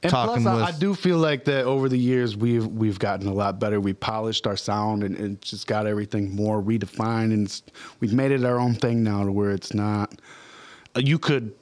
And 0.03 0.12
talking 0.12 0.41
plus, 0.41 0.55
with. 0.55 0.64
I, 0.64 0.76
I 0.76 0.80
do 0.80 0.95
feel 0.95 1.18
like 1.20 1.43
that 1.45 1.66
over 1.66 1.88
the 1.88 1.99
years 1.99 2.36
we've 2.36 2.66
we've 2.66 2.97
gotten 2.97 3.28
a 3.28 3.34
lot 3.34 3.60
better. 3.60 3.80
We 3.80 3.93
polished 3.93 4.47
our 4.47 4.58
sound 4.58 5.03
and, 5.03 5.16
and 5.18 5.41
just 5.41 5.68
got 5.68 5.86
everything 5.86 6.36
more 6.36 6.62
redefined, 6.62 7.32
and 7.34 7.62
we've 7.99 8.14
made 8.14 8.32
it 8.32 8.43
our 8.43 8.60
own 8.60 8.74
thing 8.74 9.03
now 9.03 9.24
to 9.24 9.32
where 9.32 9.51
it's 9.51 9.74
not. 9.76 10.14
uh, 10.95 11.01
You 11.03 11.20
could, 11.20 11.53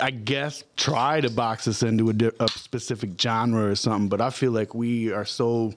I 0.00 0.10
guess, 0.12 0.64
try 0.78 1.20
to 1.20 1.28
box 1.30 1.68
us 1.68 1.82
into 1.82 2.08
a, 2.08 2.44
a 2.44 2.48
specific 2.48 3.20
genre 3.20 3.64
or 3.66 3.74
something, 3.74 4.08
but 4.08 4.22
I 4.22 4.30
feel 4.30 4.52
like 4.52 4.74
we 4.74 5.12
are 5.12 5.26
so 5.26 5.74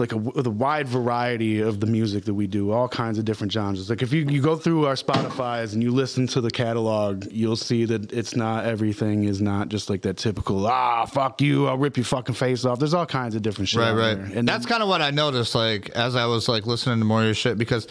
like 0.00 0.12
a, 0.12 0.16
with 0.16 0.46
a 0.46 0.50
wide 0.50 0.88
variety 0.88 1.60
of 1.60 1.78
the 1.78 1.86
music 1.86 2.24
that 2.24 2.34
we 2.34 2.46
do, 2.46 2.72
all 2.72 2.88
kinds 2.88 3.18
of 3.18 3.24
different 3.24 3.52
genres. 3.52 3.88
Like 3.88 4.02
if 4.02 4.12
you, 4.12 4.26
you 4.28 4.42
go 4.42 4.56
through 4.56 4.86
our 4.86 4.94
Spotify's 4.94 5.74
and 5.74 5.82
you 5.82 5.92
listen 5.92 6.26
to 6.28 6.40
the 6.40 6.50
catalog, 6.50 7.26
you'll 7.30 7.56
see 7.56 7.84
that 7.84 8.12
it's 8.12 8.34
not 8.34 8.64
everything 8.64 9.24
is 9.24 9.40
not 9.40 9.68
just 9.68 9.88
like 9.88 10.02
that 10.02 10.16
typical 10.16 10.66
ah 10.66 11.04
fuck 11.04 11.40
you, 11.40 11.68
I'll 11.68 11.78
rip 11.78 11.96
your 11.96 12.04
fucking 12.04 12.34
face 12.34 12.64
off. 12.64 12.78
There's 12.78 12.94
all 12.94 13.06
kinds 13.06 13.34
of 13.34 13.42
different 13.42 13.68
shit. 13.68 13.80
Right, 13.80 13.92
right. 13.92 14.14
there. 14.14 14.38
And 14.38 14.48
that's 14.48 14.66
kind 14.66 14.82
of 14.82 14.88
what 14.88 15.02
I 15.02 15.10
noticed, 15.10 15.54
like 15.54 15.90
as 15.90 16.16
I 16.16 16.26
was 16.26 16.48
like 16.48 16.66
listening 16.66 16.98
to 16.98 17.04
more 17.04 17.20
of 17.20 17.26
your 17.26 17.34
shit, 17.34 17.58
because 17.58 17.86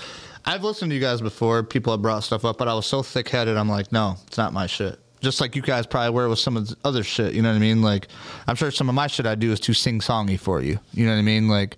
I've 0.46 0.64
listened 0.64 0.92
to 0.92 0.96
you 0.96 1.02
guys 1.02 1.22
before. 1.22 1.64
People 1.64 1.94
have 1.94 2.02
brought 2.02 2.24
stuff 2.24 2.44
up, 2.46 2.58
but 2.58 2.68
I 2.68 2.74
was 2.74 2.86
so 2.86 3.04
thick 3.04 3.30
headed. 3.30 3.58
I'm 3.58 3.70
like, 3.70 3.92
no, 3.92 4.16
it's 4.28 4.38
not 4.38 4.54
my 4.54 4.68
shit. 4.68 5.00
Just 5.22 5.42
like 5.42 5.56
you 5.56 5.62
guys 5.62 5.86
probably 5.86 6.12
were 6.12 6.30
with 6.30 6.40
some 6.40 6.56
of 6.56 6.68
the 6.70 6.76
other 6.84 7.04
shit. 7.04 7.34
You 7.34 7.42
know 7.42 7.50
what 7.50 7.56
I 7.56 7.60
mean? 7.60 7.82
Like, 7.82 8.08
I'm 8.48 8.56
sure 8.56 8.72
some 8.72 8.88
of 8.90 8.96
my 8.96 9.08
shit 9.08 9.26
I 9.26 9.36
do 9.36 9.52
is 9.52 9.60
too 9.60 9.74
sing 9.74 10.00
songy 10.00 10.40
for 10.40 10.62
you. 10.62 10.80
You 10.94 11.06
know 11.06 11.12
what 11.12 11.20
I 11.20 11.24
mean? 11.24 11.48
Like, 11.50 11.78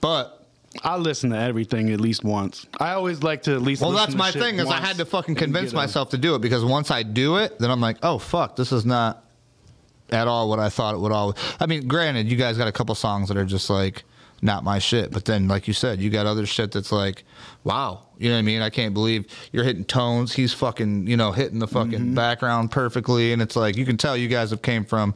but 0.00 0.40
I 0.82 0.96
listen 0.96 1.30
to 1.30 1.38
everything 1.38 1.90
at 1.90 2.00
least 2.00 2.24
once. 2.24 2.66
I 2.78 2.92
always 2.92 3.22
like 3.22 3.42
to 3.42 3.54
at 3.54 3.62
least. 3.62 3.82
well, 3.82 3.92
that's 3.92 4.14
my 4.14 4.30
thing 4.30 4.58
is 4.58 4.68
I 4.68 4.78
had 4.78 4.96
to 4.96 5.04
fucking 5.04 5.34
convince 5.34 5.72
myself 5.72 6.10
to 6.10 6.18
do 6.18 6.34
it 6.34 6.40
because 6.40 6.64
once 6.64 6.90
I 6.90 7.02
do 7.02 7.36
it, 7.36 7.58
then 7.58 7.70
I'm 7.70 7.80
like, 7.80 7.98
oh 8.02 8.18
fuck, 8.18 8.56
this 8.56 8.72
is 8.72 8.84
not 8.86 9.24
at 10.10 10.28
all 10.28 10.48
what 10.48 10.58
I 10.58 10.68
thought 10.68 10.94
it 10.94 10.98
would 10.98 11.12
all. 11.12 11.36
I 11.58 11.66
mean, 11.66 11.88
granted, 11.88 12.30
you 12.30 12.36
guys 12.36 12.56
got 12.56 12.68
a 12.68 12.72
couple 12.72 12.94
songs 12.94 13.28
that 13.28 13.36
are 13.36 13.44
just 13.44 13.70
like 13.70 14.04
not 14.42 14.64
my 14.64 14.78
shit, 14.78 15.10
but 15.10 15.24
then 15.24 15.48
like 15.48 15.68
you 15.68 15.74
said, 15.74 16.00
you 16.00 16.10
got 16.10 16.26
other 16.26 16.46
shit 16.46 16.72
that's 16.72 16.92
like, 16.92 17.24
wow, 17.64 18.02
you 18.18 18.28
know 18.28 18.34
what 18.36 18.40
I 18.40 18.42
mean? 18.42 18.62
I 18.62 18.70
can't 18.70 18.94
believe 18.94 19.26
you're 19.52 19.64
hitting 19.64 19.84
tones. 19.84 20.32
He's 20.32 20.52
fucking, 20.52 21.06
you 21.06 21.16
know, 21.16 21.32
hitting 21.32 21.58
the 21.58 21.66
fucking 21.68 21.90
Mm-hmm. 22.00 22.14
background 22.14 22.70
perfectly, 22.70 23.32
and 23.32 23.42
it's 23.42 23.56
like 23.56 23.76
you 23.76 23.84
can 23.84 23.96
tell 23.96 24.16
you 24.16 24.28
guys 24.28 24.50
have 24.50 24.62
came 24.62 24.84
from 24.84 25.14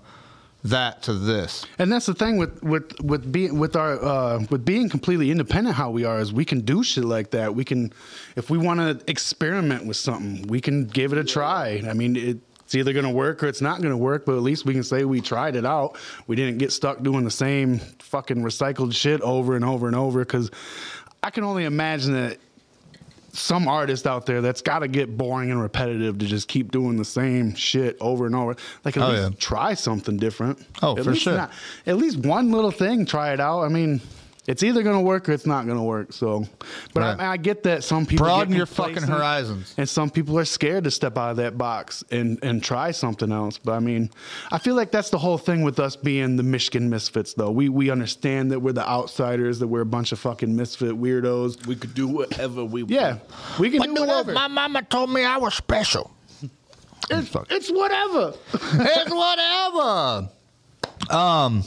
that 0.65 1.03
to 1.03 1.13
this. 1.13 1.67
And 1.79 1.93
that's 1.93 2.07
the 2.07 2.15
thing 2.15 2.39
with 2.39 2.63
with 2.63 2.99
with 3.03 3.31
being 3.31 3.59
with 3.59 3.77
our 3.77 4.03
uh, 4.03 4.45
with 4.51 4.65
being 4.65 4.89
completely 4.89 5.31
independent. 5.31 5.77
How 5.77 5.91
we 5.91 6.05
are 6.05 6.19
is 6.21 6.33
we 6.33 6.45
can 6.47 6.61
do 6.63 6.83
shit 6.83 7.05
like 7.05 7.31
that. 7.33 7.55
We 7.55 7.65
can, 7.65 7.93
if 8.37 8.49
we 8.49 8.57
want 8.57 8.81
to 8.81 8.99
experiment 9.11 9.85
with 9.87 9.99
something, 9.99 10.47
we 10.49 10.61
can 10.63 10.87
give 10.87 11.13
it 11.13 11.19
a 11.19 11.25
try. 11.25 11.83
I 11.89 11.93
mean, 11.93 12.17
it 12.17 12.39
it's 12.75 12.81
either 12.81 12.93
gonna 12.93 13.13
work 13.15 13.43
or 13.43 13.47
it's 13.47 13.61
not 13.61 13.81
gonna 13.81 13.97
work. 13.97 14.27
But 14.27 14.35
at 14.37 14.43
least 14.43 14.65
we 14.67 14.73
can 14.75 14.83
say 14.83 15.05
we 15.05 15.21
tried 15.21 15.55
it 15.57 15.65
out. 15.65 15.97
We 16.27 16.35
didn't 16.37 16.59
get 16.59 16.73
stuck 16.73 17.03
doing 17.03 17.25
the 17.25 17.31
same 17.31 17.79
fucking 17.79 18.39
recycled 18.43 18.95
shit 18.95 19.21
over 19.21 19.55
and 19.57 19.65
over 19.65 19.87
and 19.87 19.95
over. 19.97 20.21
Because 20.21 20.51
I 21.23 21.31
can 21.31 21.45
only 21.45 21.65
imagine 21.65 22.13
that 22.15 22.39
some 23.33 23.67
artist 23.67 24.07
out 24.07 24.27
there 24.27 24.41
that's 24.41 24.61
got 24.63 24.81
to 24.81 24.89
get 24.89 25.17
boring 25.17 25.51
and 25.51 25.61
repetitive 25.61 26.19
to 26.19 26.27
just 26.27 26.47
keep 26.47 26.71
doing 26.71 26.97
the 26.97 27.05
same 27.05 27.55
shit 27.55 27.97
over 28.01 28.27
and 28.27 28.35
over. 28.35 28.55
Like 28.85 28.97
at 28.97 29.03
Oh, 29.03 29.09
least 29.11 29.23
yeah. 29.23 29.37
try 29.39 29.75
something 29.75 30.17
different. 30.17 30.65
Oh, 30.83 30.97
at 30.97 31.05
for 31.05 31.15
sure. 31.15 31.49
at 31.87 31.97
least 31.97 32.19
one 32.19 32.51
little 32.53 32.71
thing, 32.71 33.07
try 33.07 33.33
it 33.33 33.41
out. 33.41 33.63
I 33.63 33.69
mean, 33.69 34.01
it's 34.47 34.63
either 34.63 34.83
gonna 34.83 35.01
work 35.01 35.29
or 35.29 35.33
it's 35.33 35.47
not 35.47 35.67
gonna 35.67 35.83
work. 35.83 36.13
So, 36.13 36.47
but 36.93 37.01
Right. 37.01 37.21
I, 37.21 37.33
I 37.33 37.37
get 37.37 37.63
that 37.63 37.83
some 37.85 38.05
people 38.07 38.27
Broaden 38.27 38.51
get 38.51 38.57
your 38.59 38.67
fucking 38.67 39.03
horizons. 39.03 39.75
and 39.79 39.89
some 39.89 40.11
people 40.11 40.39
are 40.39 40.45
scared 40.45 40.85
to 40.85 40.91
step 40.91 41.17
out 41.17 41.31
of 41.31 41.37
that 41.39 41.57
box 41.57 42.05
and 42.11 42.39
and 42.43 42.63
try 42.63 42.91
something 42.91 43.33
else. 43.33 43.59
But 43.59 43.73
I 43.73 43.81
mean, 43.81 44.11
I 44.53 44.59
feel 44.59 44.75
like 44.75 44.91
that's 44.91 45.11
the 45.11 45.19
whole 45.19 45.39
thing 45.39 45.63
with 45.63 45.81
us 45.81 45.97
being 45.97 46.37
the 46.37 46.43
Michigan 46.43 46.91
misfits. 46.91 47.35
Though 47.35 47.51
we 47.51 47.69
we 47.69 47.91
understand 47.91 48.51
that 48.53 48.61
we're 48.61 48.73
the 48.73 48.89
outsiders, 48.89 49.59
that 49.61 49.69
we're 49.69 49.81
a 49.81 49.87
bunch 49.87 50.13
of 50.13 50.19
fucking 50.19 50.55
misfit 50.55 50.93
weirdos. 50.93 51.67
We 51.67 51.77
could 51.77 51.95
do 51.95 52.07
whatever 52.07 52.65
we 52.65 52.83
want. 52.83 52.91
Yeah, 52.93 53.19
we 53.59 53.71
can 53.71 53.95
do 53.95 54.01
whatever. 54.03 54.33
My 54.33 54.49
mama 54.49 54.83
told 54.83 55.11
me 55.11 55.25
I 55.25 55.39
was 55.39 55.55
special. 55.55 56.11
It's, 57.11 57.35
it's 57.51 57.71
whatever. 57.71 58.33
it's 58.55 59.11
whatever. 59.11 60.29
Um, 61.11 61.65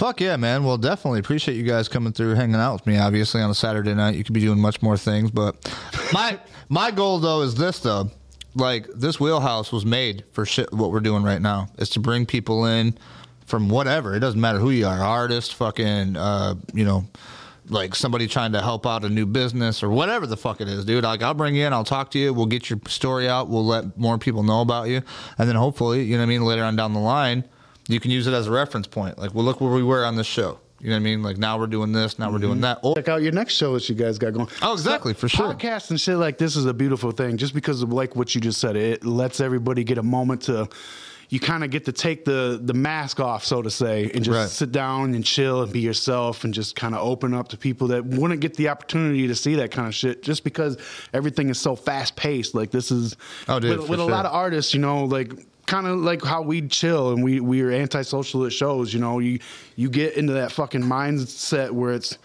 fuck 0.00 0.18
yeah, 0.18 0.34
man. 0.38 0.64
Well, 0.64 0.78
definitely 0.78 1.20
appreciate 1.20 1.58
you 1.58 1.62
guys 1.62 1.86
coming 1.86 2.14
through, 2.14 2.34
hanging 2.34 2.54
out 2.54 2.72
with 2.72 2.86
me. 2.86 2.96
Obviously, 2.96 3.42
on 3.42 3.50
a 3.50 3.54
Saturday 3.54 3.92
night, 3.92 4.14
you 4.14 4.24
could 4.24 4.32
be 4.32 4.40
doing 4.40 4.58
much 4.58 4.80
more 4.80 4.96
things, 4.96 5.30
but 5.30 5.70
my 6.14 6.40
my 6.70 6.90
goal 6.90 7.18
though 7.18 7.42
is 7.42 7.54
this 7.54 7.80
though. 7.80 8.10
Like 8.54 8.86
this 8.94 9.20
wheelhouse 9.20 9.70
was 9.70 9.84
made 9.84 10.24
for 10.32 10.46
shit. 10.46 10.72
What 10.72 10.90
we're 10.90 11.00
doing 11.00 11.22
right 11.22 11.40
now 11.40 11.68
is 11.76 11.90
to 11.90 12.00
bring 12.00 12.24
people 12.24 12.64
in 12.64 12.96
from 13.44 13.68
whatever. 13.68 14.14
It 14.16 14.20
doesn't 14.20 14.40
matter 14.40 14.58
who 14.58 14.70
you 14.70 14.86
are, 14.86 15.00
artist, 15.00 15.54
fucking, 15.54 16.16
uh, 16.16 16.54
you 16.72 16.84
know, 16.86 17.04
like 17.68 17.94
somebody 17.94 18.26
trying 18.26 18.52
to 18.52 18.62
help 18.62 18.86
out 18.86 19.04
a 19.04 19.08
new 19.10 19.26
business 19.26 19.82
or 19.82 19.90
whatever 19.90 20.26
the 20.26 20.36
fuck 20.36 20.62
it 20.62 20.68
is, 20.68 20.86
dude. 20.86 21.04
Like 21.04 21.22
I'll 21.22 21.34
bring 21.34 21.54
you 21.54 21.66
in, 21.66 21.74
I'll 21.74 21.84
talk 21.84 22.10
to 22.12 22.18
you, 22.18 22.32
we'll 22.32 22.46
get 22.46 22.70
your 22.70 22.80
story 22.88 23.28
out, 23.28 23.48
we'll 23.48 23.66
let 23.66 23.98
more 23.98 24.16
people 24.16 24.44
know 24.44 24.62
about 24.62 24.88
you, 24.88 25.02
and 25.36 25.46
then 25.46 25.56
hopefully, 25.56 26.02
you 26.04 26.12
know 26.12 26.22
what 26.22 26.24
I 26.24 26.26
mean, 26.26 26.42
later 26.42 26.64
on 26.64 26.74
down 26.74 26.94
the 26.94 27.00
line, 27.00 27.44
you 27.92 28.00
can 28.00 28.10
use 28.10 28.26
it 28.26 28.34
as 28.34 28.46
a 28.46 28.50
reference 28.50 28.86
point. 28.86 29.18
Like, 29.18 29.34
well, 29.34 29.44
look 29.44 29.60
where 29.60 29.72
we 29.72 29.82
were 29.82 30.04
on 30.04 30.16
this 30.16 30.26
show. 30.26 30.58
You 30.80 30.88
know 30.88 30.94
what 30.96 31.00
I 31.00 31.02
mean? 31.02 31.22
Like 31.22 31.36
now 31.36 31.58
we're 31.58 31.66
doing 31.66 31.92
this, 31.92 32.18
now 32.18 32.32
we're 32.32 32.38
doing 32.38 32.54
mm-hmm. 32.54 32.62
that. 32.62 32.80
Or, 32.82 32.94
Check 32.94 33.08
out 33.08 33.20
your 33.22 33.32
next 33.32 33.54
show 33.54 33.74
that 33.74 33.86
you 33.88 33.94
guys 33.94 34.18
got 34.18 34.32
going. 34.32 34.48
Oh, 34.62 34.72
exactly, 34.72 35.12
for 35.12 35.28
sure. 35.28 35.52
Podcasts 35.52 35.90
and 35.90 36.00
shit 36.00 36.16
like 36.16 36.38
this 36.38 36.56
is 36.56 36.64
a 36.64 36.72
beautiful 36.72 37.10
thing, 37.10 37.36
just 37.36 37.52
because 37.52 37.82
of 37.82 37.92
like 37.92 38.16
what 38.16 38.34
you 38.34 38.40
just 38.40 38.60
said. 38.60 38.76
It 38.76 39.04
lets 39.04 39.40
everybody 39.40 39.84
get 39.84 39.98
a 39.98 40.02
moment 40.02 40.42
to. 40.42 40.68
You 41.28 41.38
kind 41.38 41.62
of 41.62 41.70
get 41.70 41.84
to 41.84 41.92
take 41.92 42.24
the 42.24 42.58
the 42.60 42.74
mask 42.74 43.20
off, 43.20 43.44
so 43.44 43.62
to 43.62 43.70
say, 43.70 44.10
and 44.12 44.24
just 44.24 44.36
Right. 44.36 44.48
sit 44.48 44.72
down 44.72 45.14
and 45.14 45.24
chill 45.24 45.62
and 45.62 45.72
be 45.72 45.78
yourself, 45.78 46.42
and 46.42 46.52
just 46.52 46.74
kind 46.74 46.92
of 46.92 47.06
open 47.06 47.34
up 47.34 47.48
to 47.48 47.56
people 47.56 47.86
that 47.88 48.04
wouldn't 48.04 48.40
get 48.40 48.54
the 48.54 48.68
opportunity 48.68 49.28
to 49.28 49.34
see 49.36 49.54
that 49.56 49.70
kind 49.70 49.86
of 49.86 49.94
shit, 49.94 50.24
just 50.24 50.42
because 50.42 50.76
everything 51.12 51.48
is 51.48 51.60
so 51.60 51.76
fast 51.76 52.16
paced. 52.16 52.54
Like 52.54 52.72
this 52.72 52.90
is, 52.90 53.16
Oh, 53.46 53.60
dude, 53.60 53.70
with, 53.78 53.86
for 53.86 53.90
with 53.92 54.00
a 54.00 54.02
sure. 54.04 54.10
lot 54.10 54.26
of 54.26 54.32
artists, 54.32 54.74
you 54.74 54.80
know, 54.80 55.04
like 55.04 55.32
kind 55.70 55.86
of 55.86 56.00
like 56.00 56.24
how 56.24 56.42
we 56.42 56.66
chill 56.66 57.12
and 57.12 57.22
we 57.22 57.38
we 57.38 57.62
are 57.62 57.70
antisocial 57.70 58.44
at 58.44 58.52
shows. 58.52 58.92
You 58.92 58.98
know, 58.98 59.20
you 59.20 59.38
you 59.76 59.88
get 59.88 60.14
into 60.14 60.32
that 60.32 60.50
fucking 60.50 60.82
mindset 60.82 61.70
where 61.70 61.92
it's 61.92 62.18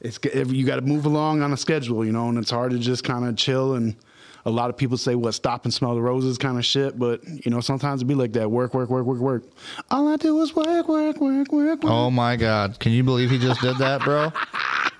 it's 0.00 0.20
you 0.24 0.64
got 0.64 0.76
to 0.76 0.82
move 0.82 1.04
along 1.04 1.42
on 1.42 1.52
a 1.52 1.56
schedule, 1.56 2.04
you 2.04 2.12
know, 2.12 2.28
and 2.28 2.38
it's 2.38 2.50
hard 2.50 2.70
to 2.70 2.78
just 2.78 3.04
kind 3.04 3.26
of 3.26 3.36
chill 3.36 3.74
and. 3.74 3.96
A 4.44 4.50
lot 4.50 4.70
of 4.70 4.76
people 4.76 4.96
say 4.96 5.14
what 5.14 5.34
stop 5.34 5.64
and 5.64 5.72
smell 5.72 5.94
the 5.94 6.02
roses 6.02 6.36
kind 6.36 6.58
of 6.58 6.64
shit, 6.64 6.98
but 6.98 7.22
you 7.44 7.50
know 7.50 7.60
sometimes 7.60 8.02
it 8.02 8.06
be 8.06 8.14
like 8.14 8.32
that. 8.32 8.50
Work, 8.50 8.74
work, 8.74 8.90
work, 8.90 9.06
work, 9.06 9.20
work. 9.20 9.44
All 9.90 10.08
I 10.08 10.16
do 10.16 10.40
is 10.42 10.54
work, 10.54 10.88
work, 10.88 11.20
work, 11.20 11.52
work, 11.52 11.82
work. 11.82 11.84
oh 11.84 12.10
my 12.10 12.36
god, 12.36 12.78
can 12.80 12.92
you 12.92 13.04
believe 13.04 13.30
he 13.30 13.38
just 13.38 13.60
did 13.60 13.78
that, 13.78 14.02
bro? 14.02 14.32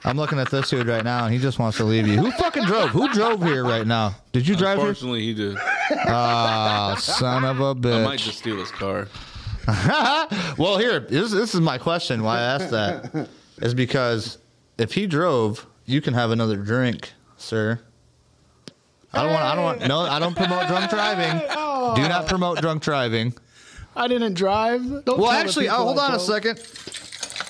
I'm 0.05 0.17
looking 0.17 0.39
at 0.39 0.51
this 0.51 0.69
dude 0.71 0.87
right 0.89 1.05
now, 1.05 1.25
and 1.25 1.33
he 1.33 1.39
just 1.41 1.59
wants 1.59 1.77
to 1.79 1.85
leave 1.85 2.07
you. 2.09 2.19
Who 2.19 2.31
fucking 2.33 2.65
drove? 2.65 2.91
Who 2.91 3.13
drove 3.13 3.43
here 3.43 3.65
right 3.65 3.87
now? 3.87 4.17
Did 4.33 4.49
you 4.49 4.57
drive 4.57 4.79
here? 4.79 4.89
Unfortunately, 4.89 5.23
he 5.23 5.35
did. 5.35 5.57
Ah, 6.07 6.97
son 6.99 7.45
of 7.45 7.61
a 7.61 7.75
bitch! 7.75 8.01
I 8.01 8.05
might 8.05 8.19
just 8.19 8.39
steal 8.39 8.57
his 8.57 8.71
car. 8.71 9.09
well, 10.59 10.79
here, 10.79 11.01
this, 11.01 11.31
this 11.31 11.55
is 11.55 11.61
my 11.61 11.79
question. 11.79 12.23
Why 12.23 12.39
I 12.39 12.43
asked 12.43 12.71
that 12.71 13.29
is 13.59 13.75
because 13.75 14.39
if 14.79 14.95
he 14.95 15.07
drove, 15.07 15.67
you 15.85 16.01
can 16.01 16.15
have 16.15 16.31
another 16.31 16.57
drink, 16.57 17.13
sir. 17.37 17.81
I 19.15 19.23
don't 19.23 19.33
want. 19.33 19.45
I 19.45 19.55
don't 19.55 19.65
want. 19.65 19.87
No, 19.89 20.01
I 20.01 20.19
don't 20.19 20.35
promote 20.37 20.69
drunk 20.69 20.91
driving. 20.91 21.39
Do 21.97 22.09
not 22.09 22.27
promote 22.27 22.61
drunk 22.61 22.83
driving. 22.83 23.35
I 23.95 24.09
didn't 24.09 24.35
drive. 24.35 25.05
Don't 25.05 25.19
Well, 25.19 25.31
actually, 25.31 25.69
oh, 25.69 25.75
hold 25.75 25.99
I 25.99 26.09
on 26.09 26.15
a 26.15 26.19
second. 26.21 26.59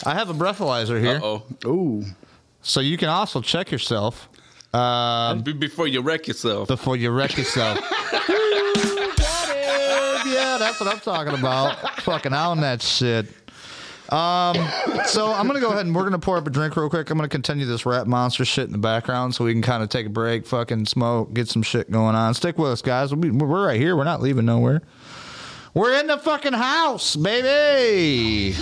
I 0.04 0.14
have 0.14 0.28
a 0.28 0.34
breathalyzer 0.34 1.00
here, 1.00 1.20
Oh, 1.22 1.44
Ooh, 1.64 2.04
so 2.62 2.80
you 2.80 2.96
can 2.96 3.08
also 3.08 3.40
check 3.40 3.70
yourself 3.70 4.28
um, 4.74 5.42
before 5.42 5.86
you 5.86 6.00
wreck 6.00 6.26
yourself. 6.26 6.66
before 6.66 6.96
you 6.96 7.10
wreck 7.10 7.36
yourself. 7.36 7.78
yeah, 10.26 10.56
that's 10.58 10.80
what 10.80 10.88
I'm 10.88 10.98
talking 10.98 11.34
about. 11.34 12.00
Fucking 12.00 12.32
on 12.32 12.60
that 12.62 12.82
shit. 12.82 13.26
Um, 14.12 14.56
so 15.06 15.32
I'm 15.32 15.46
gonna 15.46 15.60
go 15.60 15.70
ahead 15.70 15.86
and 15.86 15.94
we're 15.94 16.02
gonna 16.04 16.18
pour 16.18 16.36
up 16.36 16.46
a 16.46 16.50
drink 16.50 16.76
real 16.76 16.90
quick. 16.90 17.08
I'm 17.08 17.16
gonna 17.16 17.28
continue 17.30 17.64
this 17.64 17.86
rap 17.86 18.06
monster 18.06 18.44
shit 18.44 18.66
in 18.66 18.72
the 18.72 18.78
background 18.78 19.34
so 19.34 19.44
we 19.44 19.52
can 19.52 19.62
kind 19.62 19.82
of 19.82 19.88
take 19.88 20.04
a 20.06 20.10
break, 20.10 20.46
fucking 20.46 20.84
smoke, 20.84 21.32
get 21.32 21.48
some 21.48 21.62
shit 21.62 21.90
going 21.90 22.14
on. 22.14 22.34
Stick 22.34 22.58
with 22.58 22.72
us, 22.72 22.82
guys. 22.82 23.10
We'll 23.14 23.22
be, 23.22 23.30
we're 23.30 23.66
right 23.66 23.80
here. 23.80 23.96
We're 23.96 24.04
not 24.04 24.20
leaving 24.20 24.44
nowhere. 24.44 24.82
We're 25.72 25.98
in 25.98 26.06
the 26.08 26.18
fucking 26.18 26.52
house, 26.52 27.16
baby. 27.16 28.54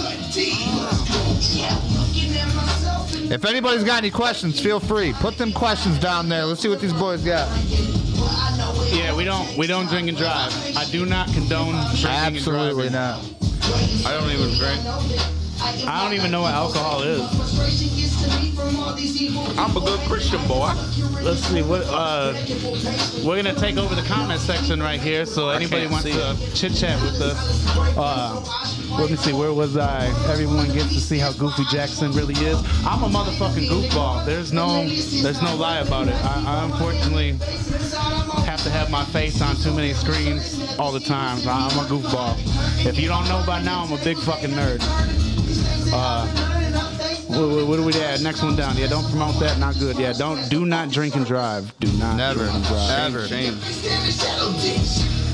If 3.32 3.44
anybody's 3.44 3.82
got 3.82 3.98
any 3.98 4.10
questions, 4.10 4.60
feel 4.60 4.78
free. 4.78 5.12
Put 5.14 5.36
them 5.36 5.52
questions 5.52 5.98
down 5.98 6.28
there. 6.28 6.44
Let's 6.44 6.60
see 6.60 6.68
what 6.68 6.80
these 6.80 6.92
boys 6.92 7.24
got. 7.24 7.48
yeah, 8.92 9.14
we 9.16 9.24
don't 9.24 9.56
we 9.56 9.66
don't 9.66 9.88
drink 9.88 10.08
and 10.08 10.16
drive. 10.16 10.52
I 10.76 10.84
do 10.92 11.06
not 11.06 11.26
condone 11.32 11.74
drinking 11.96 12.06
Absolutely 12.06 12.86
and 12.86 12.92
driving. 12.92 12.92
not. 12.92 14.06
I 14.06 14.16
don't 14.18 14.30
even 14.30 14.56
drink. 14.56 15.39
I 15.62 16.02
don't 16.02 16.14
even 16.14 16.30
know 16.30 16.42
what 16.42 16.54
alcohol 16.54 17.02
is. 17.02 17.20
I'm 19.58 19.76
a 19.76 19.80
good 19.80 20.00
Christian 20.00 20.46
boy. 20.48 20.72
Let's 21.22 21.40
see 21.40 21.62
what 21.62 21.82
uh, 21.86 22.32
we're 23.24 23.42
gonna 23.42 23.54
take 23.54 23.76
over 23.76 23.94
the 23.94 24.02
comment 24.02 24.40
section 24.40 24.80
right 24.80 25.00
here. 25.00 25.26
So 25.26 25.50
anybody 25.50 25.86
wants 25.86 26.04
to 26.04 26.54
chit 26.54 26.74
chat 26.74 27.00
with 27.02 27.20
us, 27.20 27.76
uh, 27.96 28.42
let 28.98 29.10
me 29.10 29.16
see. 29.16 29.32
Where 29.32 29.52
was 29.52 29.76
I? 29.76 30.06
Everyone 30.30 30.66
gets 30.72 30.94
to 30.94 31.00
see 31.00 31.18
how 31.18 31.32
goofy 31.32 31.64
Jackson 31.70 32.12
really 32.12 32.34
is. 32.34 32.58
I'm 32.86 33.02
a 33.02 33.08
motherfucking 33.08 33.68
goofball. 33.68 34.24
There's 34.24 34.52
no 34.52 34.88
there's 34.88 35.42
no 35.42 35.54
lie 35.56 35.78
about 35.80 36.08
it. 36.08 36.14
I, 36.14 36.44
I 36.46 36.64
unfortunately 36.64 37.32
have 38.46 38.62
to 38.64 38.70
have 38.70 38.90
my 38.90 39.04
face 39.06 39.42
on 39.42 39.56
too 39.56 39.74
many 39.74 39.92
screens 39.92 40.74
all 40.78 40.90
the 40.92 41.00
time. 41.00 41.38
I'm 41.46 41.78
a 41.78 41.88
goofball. 41.88 42.36
If 42.86 42.98
you 42.98 43.08
don't 43.08 43.28
know 43.28 43.42
by 43.46 43.62
now, 43.62 43.84
I'm 43.84 43.92
a 43.92 44.02
big 44.02 44.18
fucking 44.18 44.50
nerd. 44.50 44.80
Uh, 45.92 46.26
what, 47.28 47.66
what, 47.66 47.76
do 47.76 47.84
we 47.84 47.94
add? 47.94 48.22
Next 48.22 48.42
one 48.42 48.56
down. 48.56 48.76
Yeah, 48.76 48.86
don't 48.86 49.08
promote 49.10 49.38
that. 49.40 49.58
Not 49.58 49.78
good. 49.78 49.98
Yeah, 49.98 50.12
don't 50.12 50.48
do 50.48 50.64
not 50.66 50.90
drink 50.90 51.16
and 51.16 51.26
drive. 51.26 51.72
Do 51.80 51.90
not 51.98 52.16
Never. 52.16 52.40
drink 52.40 52.54
and 52.54 52.64
drive. 52.64 53.14
Ever. 53.14 53.26
Shame. 53.26 53.58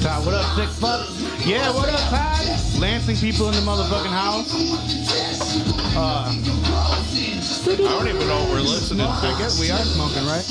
Todd, 0.02 0.24
what 0.24 0.34
up, 0.34 0.44
sick 0.56 0.68
fuck? 0.68 1.08
Yeah, 1.46 1.72
what 1.74 1.88
up, 1.88 2.00
Todd? 2.10 2.80
Lansing 2.80 3.16
people 3.16 3.48
in 3.48 3.54
the 3.54 3.60
motherfucking 3.60 4.06
house. 4.06 4.52
Uh, 5.96 6.28
I 6.28 7.76
don't 7.76 8.08
even 8.08 8.28
know 8.28 8.38
what 8.40 8.50
we're 8.50 8.60
listening 8.60 9.06
I 9.06 9.36
guess 9.38 9.58
we 9.58 9.70
are 9.70 9.78
smoking, 9.78 10.24
right? 10.26 10.44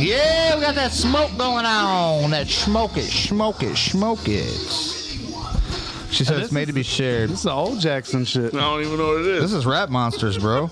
Yeah, 0.00 0.54
we 0.54 0.62
got 0.62 0.74
that 0.74 0.92
smoke 0.92 1.36
going 1.36 1.66
on. 1.66 2.30
That 2.30 2.48
smoke 2.48 2.96
it, 2.96 3.10
smoke 3.10 3.62
it, 3.62 3.76
smoke 3.76 4.28
it. 4.28 5.01
She 6.12 6.24
said 6.24 6.40
it's 6.40 6.52
made 6.52 6.62
is- 6.62 6.66
to 6.68 6.72
be 6.74 6.82
shared. 6.82 7.30
This 7.30 7.40
is 7.40 7.46
old 7.46 7.80
Jackson 7.80 8.24
shit. 8.24 8.54
I 8.54 8.58
don't 8.60 8.82
even 8.82 8.98
know 8.98 9.08
what 9.08 9.20
it 9.20 9.26
is. 9.26 9.42
This 9.42 9.52
is 9.52 9.66
Rap 9.66 9.88
Monsters, 9.88 10.38
bro. 10.38 10.70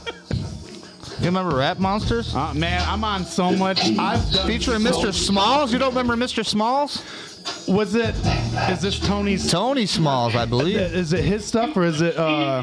You 1.19 1.27
remember 1.27 1.57
Rap 1.57 1.79
Monsters? 1.79 2.35
Uh, 2.35 2.55
man, 2.55 2.83
I'm 2.89 3.05
on 3.05 3.25
so 3.25 3.51
much. 3.53 3.81
I've 3.99 4.31
done 4.33 4.47
Featuring 4.47 4.81
so- 4.81 4.93
Mr. 5.03 5.13
Smalls? 5.13 5.73
You 5.73 5.79
don't 5.79 5.95
remember 5.95 6.17
Mr. 6.17 6.45
Smalls? 6.45 7.03
Was 7.67 7.95
it? 7.95 8.15
Is 8.71 8.81
this 8.83 8.99
Tony's? 8.99 9.51
Tony 9.51 9.87
Smalls, 9.87 10.35
I 10.37 10.45
believe. 10.45 10.77
Is 10.77 11.13
it 11.15 11.25
his 11.25 11.45
stuff 11.45 11.75
or 11.77 11.85
is 11.85 12.01
it 12.03 12.17
uh, 12.17 12.63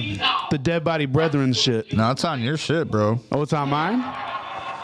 the 0.52 0.58
Dead 0.58 0.84
Body 0.84 1.06
Brethren 1.08 1.52
shit? 1.54 1.92
No, 1.94 2.12
it's 2.12 2.24
on 2.24 2.42
your 2.42 2.58
shit, 2.58 2.90
bro. 2.90 3.20
Oh, 3.32 3.42
it's 3.42 3.54
on 3.54 3.70
mine. 3.70 4.04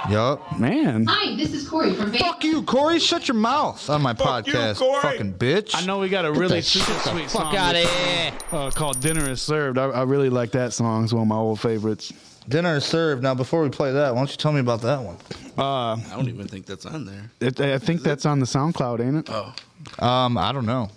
Yup. 0.10 0.60
Man, 0.60 1.06
Hi, 1.08 1.36
this 1.38 1.54
is 1.54 1.68
Corey 1.68 1.94
from 1.94 2.12
Vegas. 2.12 2.28
Fuck 2.28 2.44
you, 2.44 2.62
Corey. 2.64 3.00
Shut 3.00 3.28
your 3.30 3.36
mouth 3.36 3.90
on 3.90 4.02
my 4.02 4.14
Fuck 4.14 4.48
you, 4.48 4.54
podcast, 4.54 4.76
Corey. 4.78 5.02
fucking 5.02 5.34
bitch. 5.36 5.72
I 5.76 5.86
know 5.86 6.00
we 6.00 6.10
got 6.10 6.26
a 6.26 6.32
really 6.32 6.58
that 6.60 6.64
super 6.64 6.86
shit 6.92 7.04
the 7.04 7.10
sweet 7.12 7.24
fuck 7.32 7.32
song 7.44 7.56
outta 7.56 7.80
with, 7.80 7.90
here. 7.90 8.34
uh, 8.52 8.70
called 8.72 9.00
"Dinner 9.00 9.30
Is 9.30 9.42
Served." 9.42 9.78
I, 9.78 9.86
I 9.86 10.04
really 10.04 10.30
like 10.30 10.52
that 10.52 10.74
song. 10.74 11.06
It's 11.06 11.14
one 11.14 11.22
of 11.22 11.28
my 11.30 11.36
old 11.38 11.60
favorites. 11.62 12.12
Dinner 12.50 12.76
is 12.76 12.84
served. 12.84 13.24
Now, 13.24 13.34
before 13.34 13.64
we 13.64 13.70
play 13.70 13.94
that, 13.94 14.14
why 14.14 14.20
don't 14.20 14.30
you 14.30 14.36
tell 14.36 14.52
me 14.52 14.60
about 14.60 14.82
that 14.82 15.02
one? 15.02 15.16
Uh, 15.58 15.94
I 15.96 16.04
don't 16.16 16.28
even 16.28 16.48
think 16.48 16.66
that's 16.66 16.86
on 16.86 17.06
there. 17.06 17.32
it, 17.40 17.62
I 17.62 17.78
think 17.78 18.02
that's 18.04 18.26
on 18.26 18.40
the 18.42 18.46
SoundCloud, 18.46 19.00
ain't 19.00 19.30
it? 19.30 19.30
Oh, 19.32 20.06
Um, 20.06 20.38
I 20.38 20.52
don't 20.52 20.66
know. 20.66 20.90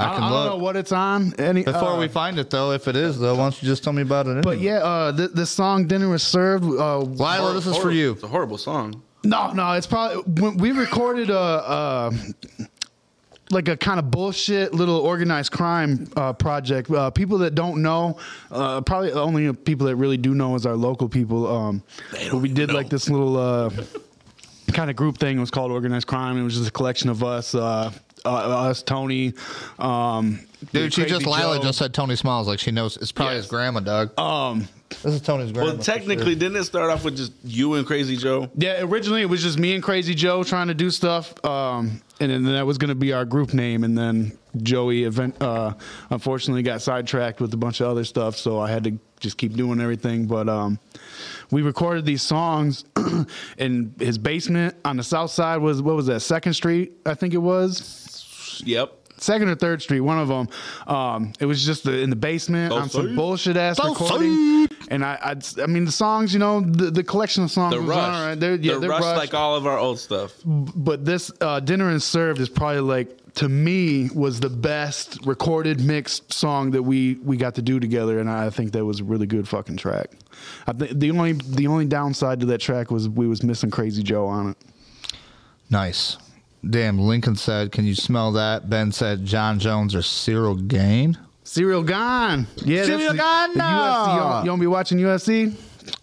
I, 0.00 0.12
I, 0.12 0.14
can 0.14 0.22
I 0.22 0.28
don't 0.30 0.46
know 0.46 0.56
what 0.56 0.76
it's 0.76 0.92
on. 0.92 1.34
Any 1.38 1.62
Before 1.62 1.90
uh, 1.90 1.98
we 1.98 2.08
find 2.08 2.38
it, 2.38 2.50
though, 2.50 2.72
if 2.72 2.88
it 2.88 2.96
is, 2.96 3.18
though, 3.18 3.34
why 3.34 3.42
don't 3.42 3.62
you 3.62 3.68
just 3.68 3.84
tell 3.84 3.92
me 3.92 4.02
about 4.02 4.26
it? 4.26 4.42
But 4.42 4.60
yeah, 4.60 4.78
uh, 4.78 5.12
the, 5.12 5.28
the 5.28 5.46
song 5.46 5.86
"Dinner 5.86 6.08
was 6.08 6.22
Served." 6.22 6.64
Uh, 6.64 6.98
Lila, 6.98 7.54
this 7.54 7.66
is 7.66 7.76
for 7.76 7.90
you. 7.90 8.12
It's 8.12 8.22
a 8.22 8.28
horrible 8.28 8.58
song. 8.58 9.02
No, 9.22 9.52
no, 9.52 9.72
it's 9.72 9.86
probably 9.86 10.22
when 10.40 10.56
we 10.56 10.72
recorded 10.72 11.28
a, 11.28 11.38
a 11.38 12.12
like 13.50 13.68
a 13.68 13.76
kind 13.76 13.98
of 13.98 14.10
bullshit 14.10 14.72
little 14.72 14.96
organized 14.96 15.52
crime 15.52 16.10
uh, 16.16 16.32
project. 16.32 16.90
Uh, 16.90 17.10
people 17.10 17.38
that 17.38 17.54
don't 17.54 17.82
know, 17.82 18.18
uh, 18.50 18.80
probably 18.80 19.12
only 19.12 19.52
people 19.52 19.86
that 19.88 19.96
really 19.96 20.16
do 20.16 20.34
know 20.34 20.54
is 20.54 20.64
our 20.64 20.76
local 20.76 21.08
people. 21.08 21.46
Um, 21.46 21.82
but 22.12 22.34
we 22.34 22.48
did 22.48 22.72
like 22.72 22.88
this 22.88 23.10
little 23.10 23.36
uh, 23.36 23.70
kind 24.72 24.88
of 24.88 24.96
group 24.96 25.18
thing. 25.18 25.36
It 25.36 25.40
was 25.40 25.50
called 25.50 25.70
organized 25.70 26.06
crime. 26.06 26.38
It 26.38 26.44
was 26.44 26.56
just 26.56 26.68
a 26.68 26.72
collection 26.72 27.10
of 27.10 27.22
us, 27.22 27.54
uh, 28.24 28.30
us, 28.30 28.82
Tony. 28.82 29.34
Um, 29.78 30.40
Dude, 30.72 30.92
she 30.92 31.02
Crazy 31.02 31.14
just, 31.14 31.26
Lila 31.26 31.56
Joe. 31.56 31.62
just 31.62 31.78
said 31.78 31.94
Tony 31.94 32.16
Smiles. 32.16 32.46
Like, 32.46 32.58
she 32.58 32.70
knows. 32.70 32.96
It's 32.98 33.12
probably 33.12 33.36
Yes. 33.36 33.44
his 33.44 33.50
grandma, 33.50 33.80
Doug. 33.80 34.18
Um, 34.18 34.68
this 35.02 35.14
is 35.14 35.20
Tony's 35.22 35.52
grandma. 35.52 35.72
Well, 35.72 35.78
technically, 35.82 36.32
sure. 36.32 36.34
didn't 36.34 36.56
it 36.56 36.64
start 36.64 36.90
off 36.90 37.04
with 37.04 37.16
just 37.16 37.32
you 37.44 37.74
and 37.74 37.86
Crazy 37.86 38.16
Joe? 38.16 38.50
Yeah, 38.56 38.82
originally 38.82 39.22
it 39.22 39.28
was 39.28 39.42
just 39.42 39.58
me 39.58 39.74
and 39.74 39.82
Crazy 39.82 40.14
Joe 40.14 40.42
trying 40.44 40.68
to 40.68 40.74
do 40.74 40.90
stuff, 40.90 41.32
um, 41.44 42.02
and 42.20 42.30
then 42.30 42.44
that 42.44 42.66
was 42.66 42.76
going 42.76 42.90
to 42.90 42.94
be 42.94 43.12
our 43.14 43.24
group 43.24 43.54
name. 43.54 43.84
And 43.84 43.96
then 43.96 44.36
Joey, 44.58 45.04
event, 45.04 45.36
uh, 45.40 45.72
unfortunately, 46.10 46.62
got 46.62 46.82
sidetracked 46.82 47.40
with 47.40 47.54
a 47.54 47.56
bunch 47.56 47.80
of 47.80 47.86
other 47.88 48.04
stuff, 48.04 48.36
so 48.36 48.58
I 48.60 48.68
had 48.70 48.84
to 48.84 48.98
just 49.20 49.38
keep 49.38 49.54
doing 49.54 49.80
everything. 49.80 50.26
But 50.26 50.48
um, 50.48 50.78
we 51.50 51.62
recorded 51.62 52.04
these 52.04 52.22
songs 52.22 52.84
in 53.58 53.94
his 53.98 54.18
basement 54.18 54.74
on 54.84 54.98
the 54.98 55.02
south 55.04 55.30
side. 55.30 55.58
Was 55.58 55.80
what 55.80 55.96
was 55.96 56.06
that? 56.06 56.20
Second 56.20 56.52
Street, 56.52 56.92
I 57.06 57.14
think 57.14 57.32
it 57.32 57.38
was 57.38 57.78
Yep. 58.66 58.92
second 59.18 59.48
or 59.48 59.54
third 59.54 59.82
street, 59.82 60.00
one 60.00 60.18
of 60.18 60.28
them. 60.28 60.48
Um, 60.86 61.32
it 61.40 61.46
was 61.46 61.64
just 61.64 61.84
the, 61.84 61.98
in 62.00 62.10
the 62.10 62.16
basement 62.16 62.72
on 62.72 62.88
some 62.88 63.02
Southside. 63.02 63.16
bullshit 63.16 63.56
ass 63.56 63.76
Southside. 63.76 64.00
recording. 64.20 64.68
And 64.88 65.04
I, 65.04 65.18
I, 65.22 65.62
I 65.62 65.66
mean, 65.66 65.84
the 65.84 65.92
songs, 65.92 66.32
you 66.32 66.38
know, 66.40 66.60
the, 66.62 66.90
the 66.90 67.04
collection 67.04 67.44
of 67.44 67.50
songs 67.50 67.74
The 67.74 67.80
was 67.80 67.88
rush. 67.90 67.98
all 67.98 68.26
right. 68.26 68.34
They're, 68.34 68.54
yeah, 68.56 68.74
the 68.74 68.80
they're 68.80 68.90
rush, 68.90 69.02
rushed. 69.02 69.18
like 69.18 69.34
all 69.34 69.54
of 69.56 69.66
our 69.66 69.78
old 69.78 69.98
stuff. 70.00 70.32
but 70.44 71.04
this 71.04 71.30
uh, 71.40 71.60
dinner 71.60 71.90
and 71.90 72.02
served 72.02 72.40
is 72.40 72.48
probably 72.48 72.80
like 72.80 73.16
to 73.34 73.48
me 73.48 74.08
was 74.12 74.40
the 74.40 74.50
best 74.50 75.24
recorded 75.24 75.80
mixed 75.80 76.32
song 76.32 76.72
that 76.72 76.82
we 76.82 77.14
we 77.22 77.36
got 77.36 77.54
to 77.54 77.62
do 77.62 77.78
together, 77.78 78.18
and 78.18 78.28
I 78.28 78.50
think 78.50 78.72
that 78.72 78.84
was 78.84 78.98
a 78.98 79.04
really 79.04 79.26
good 79.26 79.46
fucking 79.46 79.76
track. 79.76 80.10
I 80.66 80.72
think 80.72 80.98
the 80.98 81.12
only 81.12 81.34
the 81.34 81.68
only 81.68 81.84
downside 81.84 82.40
to 82.40 82.46
that 82.46 82.58
track 82.58 82.90
was 82.90 83.08
we 83.08 83.28
was 83.28 83.44
missing 83.44 83.70
Crazy 83.70 84.02
Joe 84.02 84.26
on 84.26 84.50
it. 84.50 84.56
Nice. 85.70 86.16
Damn, 86.68 86.98
Lincoln 86.98 87.36
said, 87.36 87.72
Can 87.72 87.84
you 87.84 87.94
smell 87.94 88.32
that? 88.32 88.68
Ben 88.68 88.92
said, 88.92 89.24
Jon 89.24 89.58
Jones 89.58 89.94
or 89.94 90.00
Ciryl 90.00 90.66
Gane? 90.68 91.16
Serial 91.42 91.82
gone, 91.82 92.46
yeah. 92.58 92.76
that's 92.76 92.88
Serial 92.88 93.12
the- 93.12 93.18
gone, 93.18 93.52
the 93.52 93.58
no. 93.58 93.64
UFC, 93.64 94.14
you, 94.14 94.20
don't, 94.20 94.44
you 94.44 94.50
don't 94.50 94.60
be 94.60 94.66
watching 94.66 94.98
UFC. 94.98 95.54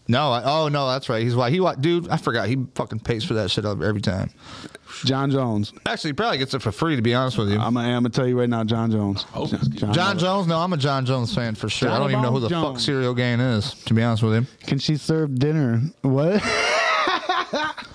No, 0.09 0.31
I, 0.31 0.43
oh, 0.43 0.67
no, 0.67 0.89
that's 0.89 1.07
right. 1.09 1.21
He's 1.21 1.35
why 1.35 1.51
he, 1.51 1.59
wa- 1.59 1.75
dude, 1.75 2.09
I 2.09 2.17
forgot. 2.17 2.47
He 2.49 2.57
fucking 2.75 2.99
pays 2.99 3.23
for 3.23 3.35
that 3.35 3.51
shit 3.51 3.65
up 3.65 3.81
every 3.81 4.01
time. 4.01 4.31
Jon 5.05 5.29
Jones. 5.31 5.73
Actually, 5.85 6.09
he 6.09 6.13
probably 6.13 6.37
gets 6.39 6.53
it 6.53 6.61
for 6.61 6.71
free, 6.71 6.95
to 6.95 7.01
be 7.01 7.13
honest 7.13 7.37
with 7.37 7.49
you. 7.51 7.59
I'm, 7.59 7.77
I'm 7.77 7.91
gonna 8.03 8.09
tell 8.09 8.27
you 8.27 8.39
right 8.39 8.49
now, 8.49 8.63
Jon 8.63 8.89
Jones. 8.91 9.25
Oh, 9.35 9.45
John, 9.45 9.93
Jon 9.93 10.17
Jones? 10.17 10.47
No, 10.47 10.59
I'm 10.59 10.73
a 10.73 10.77
Jon 10.77 11.05
Jones 11.05 11.33
fan 11.35 11.55
for 11.55 11.69
sure. 11.69 11.89
I 11.89 11.99
don't 11.99 12.09
even 12.09 12.23
know 12.23 12.31
who 12.31 12.39
the 12.39 12.49
Johnny 12.49 12.65
fuck 12.65 12.73
Bones 12.73 12.87
Ciryl 12.87 13.15
Gane 13.15 13.39
is, 13.39 13.73
to 13.85 13.93
be 13.93 14.01
honest 14.01 14.23
with 14.23 14.33
him. 14.33 14.47
Can 14.65 14.79
she 14.79 14.95
serve 14.97 15.37
dinner? 15.37 15.81
What? 16.01 16.41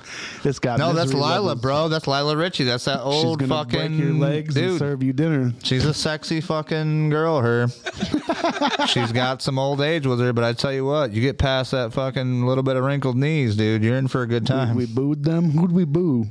this 0.42 0.58
guy. 0.58 0.76
No, 0.76 0.92
that's 0.92 1.12
Lila, 1.12 1.40
levels. 1.40 1.60
bro. 1.60 1.88
That's 1.88 2.06
Lila 2.06 2.36
Richie. 2.36 2.64
That's 2.64 2.84
that 2.86 2.98
She's 2.98 3.24
old 3.24 3.38
gonna 3.40 3.54
fucking 3.54 3.96
break 3.96 4.04
your 4.04 4.12
legs 4.14 4.56
and 4.56 4.78
serve 4.78 5.02
you 5.02 5.12
dinner. 5.12 5.52
She's 5.62 5.84
a 5.84 5.94
sexy 5.94 6.40
fucking 6.40 7.10
girl, 7.10 7.40
her. 7.40 7.68
She's 8.88 9.12
got 9.12 9.42
some 9.42 9.58
old 9.58 9.80
age 9.80 10.06
with 10.06 10.20
her, 10.20 10.32
but 10.32 10.44
I 10.44 10.52
tell 10.52 10.72
you 10.72 10.84
what, 10.84 11.12
you 11.12 11.20
get 11.22 11.38
past 11.38 11.70
that 11.72 11.92
fucking 11.92 12.44
little 12.44 12.62
bit 12.62 12.76
of 12.76 12.84
wrinkled 12.84 13.16
knees, 13.16 13.56
dude, 13.56 13.82
you're 13.82 13.96
in 13.96 14.08
for 14.08 14.22
a 14.22 14.26
good 14.26 14.46
time. 14.46 14.76
We 14.76 14.86
booed 14.86 15.24
them. 15.24 15.50
Who'd 15.52 15.72
we 15.72 15.84
boo? 15.84 16.26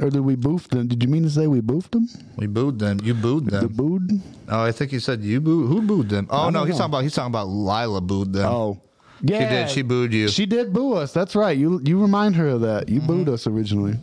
Or 0.00 0.08
did 0.10 0.20
we 0.20 0.36
boof 0.36 0.68
them? 0.68 0.88
Did 0.88 1.02
you 1.02 1.08
mean 1.08 1.22
to 1.22 1.30
say 1.30 1.46
we 1.46 1.60
boofed 1.60 1.90
them? 1.90 2.08
We 2.36 2.46
booed 2.46 2.78
them. 2.78 2.98
You 3.04 3.14
booed 3.14 3.46
The 3.46 3.60
them. 3.60 3.68
booed? 3.68 4.22
Oh, 4.48 4.62
I 4.62 4.72
think 4.72 4.90
you 4.90 5.00
said 5.00 5.20
you 5.22 5.40
booed. 5.40 5.68
Who 5.68 5.82
booed 5.82 6.08
them? 6.08 6.26
Oh 6.30 6.48
no, 6.50 6.60
don't 6.60 6.66
he's 6.68 6.76
talking 6.78 6.90
about 6.90 7.02
he's 7.02 7.14
talking 7.14 7.30
about 7.30 7.48
Lila 7.48 8.00
booed 8.00 8.32
them. 8.32 8.46
Oh. 8.46 8.80
Yeah. 9.22 9.48
did. 9.48 9.70
She 9.70 9.82
booed 9.82 10.12
you. 10.12 10.28
She 10.28 10.46
did 10.46 10.72
boo 10.72 10.94
us. 10.94 11.12
That's 11.12 11.34
right. 11.36 11.56
You 11.56 11.80
you 11.84 12.00
remind 12.00 12.36
her 12.36 12.48
of 12.48 12.60
that. 12.62 12.88
You 12.88 12.98
Mm-hmm. 13.00 13.06
booed 13.06 13.28
us 13.28 13.46
originally. 13.46 13.94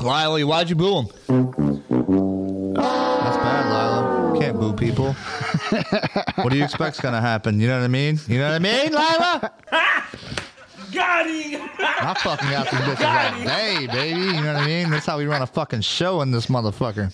Lila, 0.00 0.40
why'd 0.46 0.70
you 0.70 0.76
boo 0.76 1.02
him? 1.02 1.06
That's 2.74 3.36
bad, 3.36 3.66
Lila. 3.68 4.40
Can't 4.40 4.58
boo 4.58 4.72
people. 4.72 5.12
what 6.36 6.50
do 6.50 6.56
you 6.56 6.64
expect's 6.64 6.98
gonna 7.00 7.20
happen? 7.20 7.60
You 7.60 7.68
know 7.68 7.78
what 7.78 7.84
I 7.84 7.88
mean? 7.88 8.18
You 8.26 8.38
know 8.38 8.46
what 8.48 8.54
I 8.54 8.58
mean, 8.58 8.90
Lila? 8.90 9.52
Got 10.92 11.26
him! 11.26 11.60
I 11.78 12.14
fucking 12.22 12.50
got 12.50 12.70
these 12.70 12.80
bitches 12.80 13.38
all 13.38 13.44
day, 13.44 13.86
baby. 13.86 14.20
You 14.20 14.32
know 14.42 14.52
what 14.54 14.62
I 14.62 14.66
mean? 14.66 14.90
That's 14.90 15.06
how 15.06 15.16
we 15.18 15.24
run 15.26 15.40
a 15.42 15.46
fucking 15.46 15.80
show 15.82 16.20
in 16.22 16.30
this 16.30 16.46
motherfucker. 16.46 17.12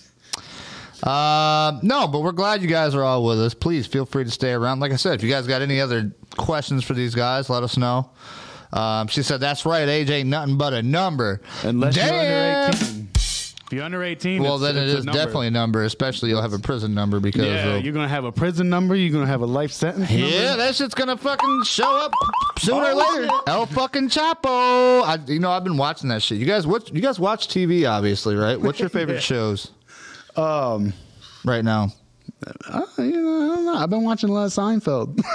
Uh, 1.01 1.79
no, 1.81 2.05
but 2.07 2.21
we're 2.21 2.33
glad 2.33 2.61
you 2.61 2.67
guys 2.67 2.93
are 2.93 3.03
all 3.05 3.23
with 3.23 3.39
us. 3.39 3.53
Please 3.53 3.87
feel 3.87 4.05
free 4.05 4.25
to 4.25 4.31
stay 4.31 4.51
around. 4.51 4.81
Like 4.81 4.91
I 4.91 4.97
said, 4.97 5.13
if 5.15 5.23
you 5.23 5.29
guys 5.29 5.47
got 5.47 5.61
any 5.61 5.79
other 5.79 6.11
questions 6.39 6.83
for 6.83 6.93
these 6.93 7.13
guys, 7.13 7.49
let 7.49 7.61
us 7.63 7.77
know. 7.77 8.09
Um, 8.73 9.07
she 9.07 9.21
said, 9.23 9.39
"That's 9.39 9.65
right. 9.65 9.87
Age 9.87 10.09
ain't 10.09 10.29
nothing 10.29 10.57
but 10.57 10.73
a 10.73 10.81
number." 10.81 11.41
Unless 11.63 11.95
Damn. 11.95 12.13
you're 12.13 12.65
under 12.65 12.77
18. 12.77 13.09
If 13.15 13.73
you're 13.73 13.83
under 13.83 14.03
18, 14.03 14.41
Well, 14.41 14.57
then 14.57 14.77
it 14.77 14.87
it's 14.89 15.03
a 15.03 15.11
definitely 15.11 15.45
a 15.47 15.51
number. 15.51 15.83
Especially 15.83 16.29
you'll 16.29 16.41
have 16.41 16.53
a 16.53 16.59
prison 16.59 16.95
number 16.95 17.19
because 17.19 17.45
Yeah, 17.45 17.75
of, 17.75 17.83
you're 17.83 17.93
gonna 17.93 18.07
have 18.07 18.25
a 18.25 18.31
prison 18.31 18.67
number. 18.69 18.95
You're 18.95 19.11
gonna 19.13 19.27
have 19.27 19.41
a 19.41 19.45
life 19.45 19.71
sentence. 19.71 20.09
yeah, 20.09 20.45
number. 20.49 20.57
that 20.63 20.75
shit's 20.75 20.95
gonna 20.95 21.17
fucking 21.17 21.63
show 21.65 21.95
up 21.97 22.11
sooner 22.57 22.81
or 22.83 22.91
Oh, 22.93 23.15
later. 23.15 23.31
El 23.45 23.65
fucking 23.67 24.09
Chapo. 24.09 25.03
I, 25.03 25.19
you 25.27 25.39
know, 25.39 25.51
I've 25.51 25.63
been 25.63 25.77
watching 25.77 26.09
that 26.09 26.23
shit. 26.23 26.39
You 26.39 26.45
guys, 26.47 26.65
what? 26.65 26.91
You 26.93 27.01
guys 27.01 27.19
watch 27.19 27.47
TV, 27.47 27.87
obviously, 27.87 28.35
right? 28.35 28.59
What's 28.59 28.79
your 28.79 28.89
favorite 28.97 29.21
shows 29.21 29.69
Um, 30.35 30.93
right 31.45 31.63
now? 31.63 31.91
uh, 32.71 32.81
you 32.97 33.11
know, 33.21 33.51
I 33.51 33.55
don't 33.55 33.65
know. 33.65 33.75
I've 33.75 33.89
been 33.91 34.03
watching 34.03 34.29
a 34.29 34.33
lot 34.33 34.45
of 34.45 34.51
Seinfeld. 34.51 35.19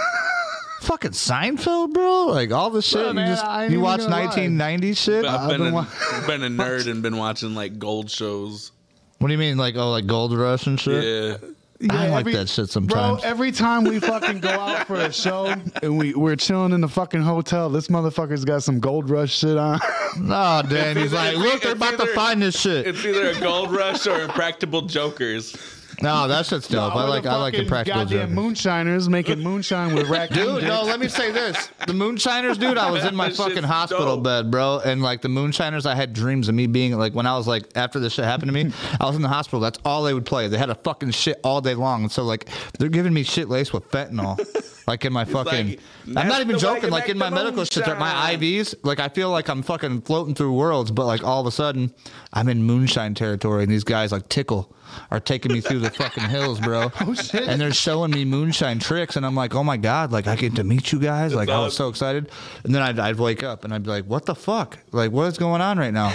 Fucking 0.94 1.10
Seinfeld, 1.10 1.92
bro. 1.92 2.26
Like 2.26 2.52
all 2.52 2.70
the 2.70 2.80
shit. 2.80 3.00
Bro, 3.00 3.08
you 3.08 3.14
man, 3.14 3.26
just 3.26 3.44
ain't 3.44 3.62
you 3.72 3.78
even 3.78 3.80
watch 3.80 3.98
gonna 3.98 4.10
lie. 4.10 4.26
1990s 4.28 4.96
shit. 4.96 5.24
I've 5.24 5.40
I've 5.40 5.48
been, 5.48 5.58
been 5.62 5.72
a, 5.72 5.74
wa- 5.74 5.86
been 6.28 6.42
a 6.44 6.48
nerd 6.48 6.88
and 6.88 7.02
been 7.02 7.16
watching 7.16 7.56
like 7.56 7.80
gold 7.80 8.08
shows. 8.08 8.70
What 9.18 9.26
do 9.26 9.32
you 9.32 9.38
mean, 9.38 9.56
like 9.56 9.74
oh, 9.74 9.90
like 9.90 10.06
Gold 10.06 10.32
Rush 10.32 10.68
and 10.68 10.78
shit? 10.78 11.40
Yeah. 11.40 11.48
I 11.90 12.10
like 12.10 12.26
that 12.26 12.48
shit 12.48 12.70
sometimes. 12.70 12.92
Bro, 12.92 13.02
sometimes. 13.02 13.24
every 13.24 13.50
time 13.50 13.82
we 13.82 13.98
fucking 14.12 14.38
go 14.38 14.50
out 14.50 14.86
for 14.86 14.94
a 14.94 15.12
show 15.12 15.52
and 15.82 15.98
we, 15.98 16.14
we're 16.14 16.36
chilling 16.36 16.72
in 16.72 16.80
the 16.80 16.88
fucking 16.88 17.22
hotel, 17.22 17.68
this 17.70 17.88
motherfucker's 17.88 18.44
got 18.44 18.62
some 18.62 18.78
gold 18.78 19.10
rush 19.10 19.36
shit 19.36 19.56
on. 19.56 19.80
No, 20.16 20.62
damn. 20.68 20.96
He's 20.96 21.12
like, 21.12 21.36
look, 21.36 21.62
they're 21.62 21.72
It's 21.72 21.82
about 21.82 21.98
to 21.98 22.06
find 22.14 22.40
this 22.40 22.60
shit. 22.60 22.86
It's 22.86 23.04
either 23.04 23.30
a 23.30 23.40
gold 23.40 23.72
rush 23.72 24.06
or 24.06 24.20
impractical 24.20 24.82
jokers. 24.82 25.56
No, 26.02 26.28
that 26.28 26.46
shit's 26.46 26.68
dope. 26.68 26.94
I 26.94 27.06
like 27.08 27.26
I 27.26 27.36
like 27.36 27.54
fucking 27.54 27.64
impractical 27.64 28.00
Goddamn 28.02 28.18
jokers. 28.20 28.34
moonshiners 28.34 29.08
making 29.08 29.40
moonshine 29.40 29.94
with 29.94 30.08
raccoon 30.08 30.36
Dude, 30.36 30.60
dick. 30.60 30.68
no, 30.68 30.82
let 30.82 30.98
me 31.00 31.08
say 31.08 31.30
this. 31.30 31.70
The 31.86 31.92
moonshiners, 31.94 32.58
dude, 32.58 32.78
I 32.78 32.90
was 32.90 33.04
in 33.04 33.14
my 33.14 33.30
fucking 33.30 33.62
hospital 33.62 34.16
dope. 34.16 34.24
bed, 34.24 34.50
bro. 34.50 34.80
And 34.84 35.02
like 35.02 35.22
the 35.22 35.28
moonshiners, 35.28 35.86
I 35.86 35.94
had 35.94 36.12
dreams 36.12 36.48
of 36.48 36.54
me 36.54 36.66
being 36.66 36.96
like 36.98 37.14
when 37.14 37.26
I 37.26 37.36
was 37.36 37.46
like 37.46 37.64
after 37.74 37.98
this 38.00 38.12
shit 38.14 38.24
happened 38.24 38.48
to 38.48 38.64
me, 38.64 38.72
I 39.00 39.06
was 39.06 39.16
in 39.16 39.22
the 39.22 39.28
hospital. 39.28 39.60
That's 39.60 39.78
all 39.84 40.02
they 40.02 40.14
would 40.14 40.26
play. 40.26 40.48
They 40.48 40.58
had 40.58 40.70
a 40.70 40.74
fucking 40.76 41.10
shit 41.12 41.38
all 41.44 41.60
day 41.60 41.74
long. 41.74 42.02
And 42.02 42.12
so 42.12 42.24
like 42.24 42.48
they're 42.78 42.88
giving 42.88 43.12
me 43.12 43.22
shit 43.22 43.48
laced 43.48 43.72
with 43.72 43.88
fentanyl. 43.90 44.38
Like 44.86 45.04
in 45.04 45.12
my 45.12 45.24
fucking 45.24 45.68
like, 45.68 45.80
I'm 46.16 46.28
not 46.28 46.40
even 46.40 46.58
joking, 46.58 46.90
like 46.90 47.08
in 47.08 47.16
my 47.16 47.30
medical 47.30 47.64
shit, 47.64 47.86
my. 47.98 48.34
IVs, 48.34 48.74
like 48.82 49.00
I 49.00 49.08
feel 49.08 49.30
like 49.30 49.48
I'm 49.48 49.62
fucking 49.62 50.02
floating 50.02 50.34
through 50.34 50.52
worlds, 50.52 50.90
but 50.90 51.06
like 51.06 51.24
all 51.24 51.40
of 51.40 51.46
a 51.46 51.50
sudden 51.50 51.94
I'm 52.32 52.48
in 52.48 52.62
moonshine 52.62 53.14
territory 53.14 53.62
and 53.62 53.72
these 53.72 53.84
guys 53.84 54.12
like 54.12 54.28
tickle 54.28 54.74
are 55.10 55.20
taking 55.20 55.52
me 55.52 55.60
through 55.60 55.80
the 55.80 55.90
fucking 55.90 56.24
hills, 56.24 56.60
bro. 56.60 56.90
Oh, 57.00 57.14
shit. 57.14 57.48
And 57.48 57.60
they're 57.60 57.72
showing 57.72 58.10
me 58.12 58.24
moonshine 58.24 58.78
tricks, 58.78 59.16
and 59.16 59.26
I'm 59.26 59.34
like, 59.34 59.54
oh 59.54 59.64
my 59.64 59.76
god, 59.76 60.12
like 60.12 60.26
I 60.26 60.36
get 60.36 60.54
to 60.56 60.64
meet 60.64 60.92
you 60.92 60.98
guys. 60.98 61.34
Like 61.34 61.48
I 61.48 61.58
was 61.60 61.74
so 61.76 61.88
excited, 61.88 62.30
and 62.64 62.74
then 62.74 62.82
I'd, 62.82 62.98
I'd 62.98 63.16
wake 63.18 63.42
up 63.42 63.64
and 63.64 63.74
I'd 63.74 63.82
be 63.82 63.90
like, 63.90 64.04
what 64.04 64.26
the 64.26 64.34
fuck? 64.34 64.78
Like 64.92 65.10
what 65.10 65.24
is 65.24 65.38
going 65.38 65.60
on 65.60 65.78
right 65.78 65.92
now, 65.92 66.14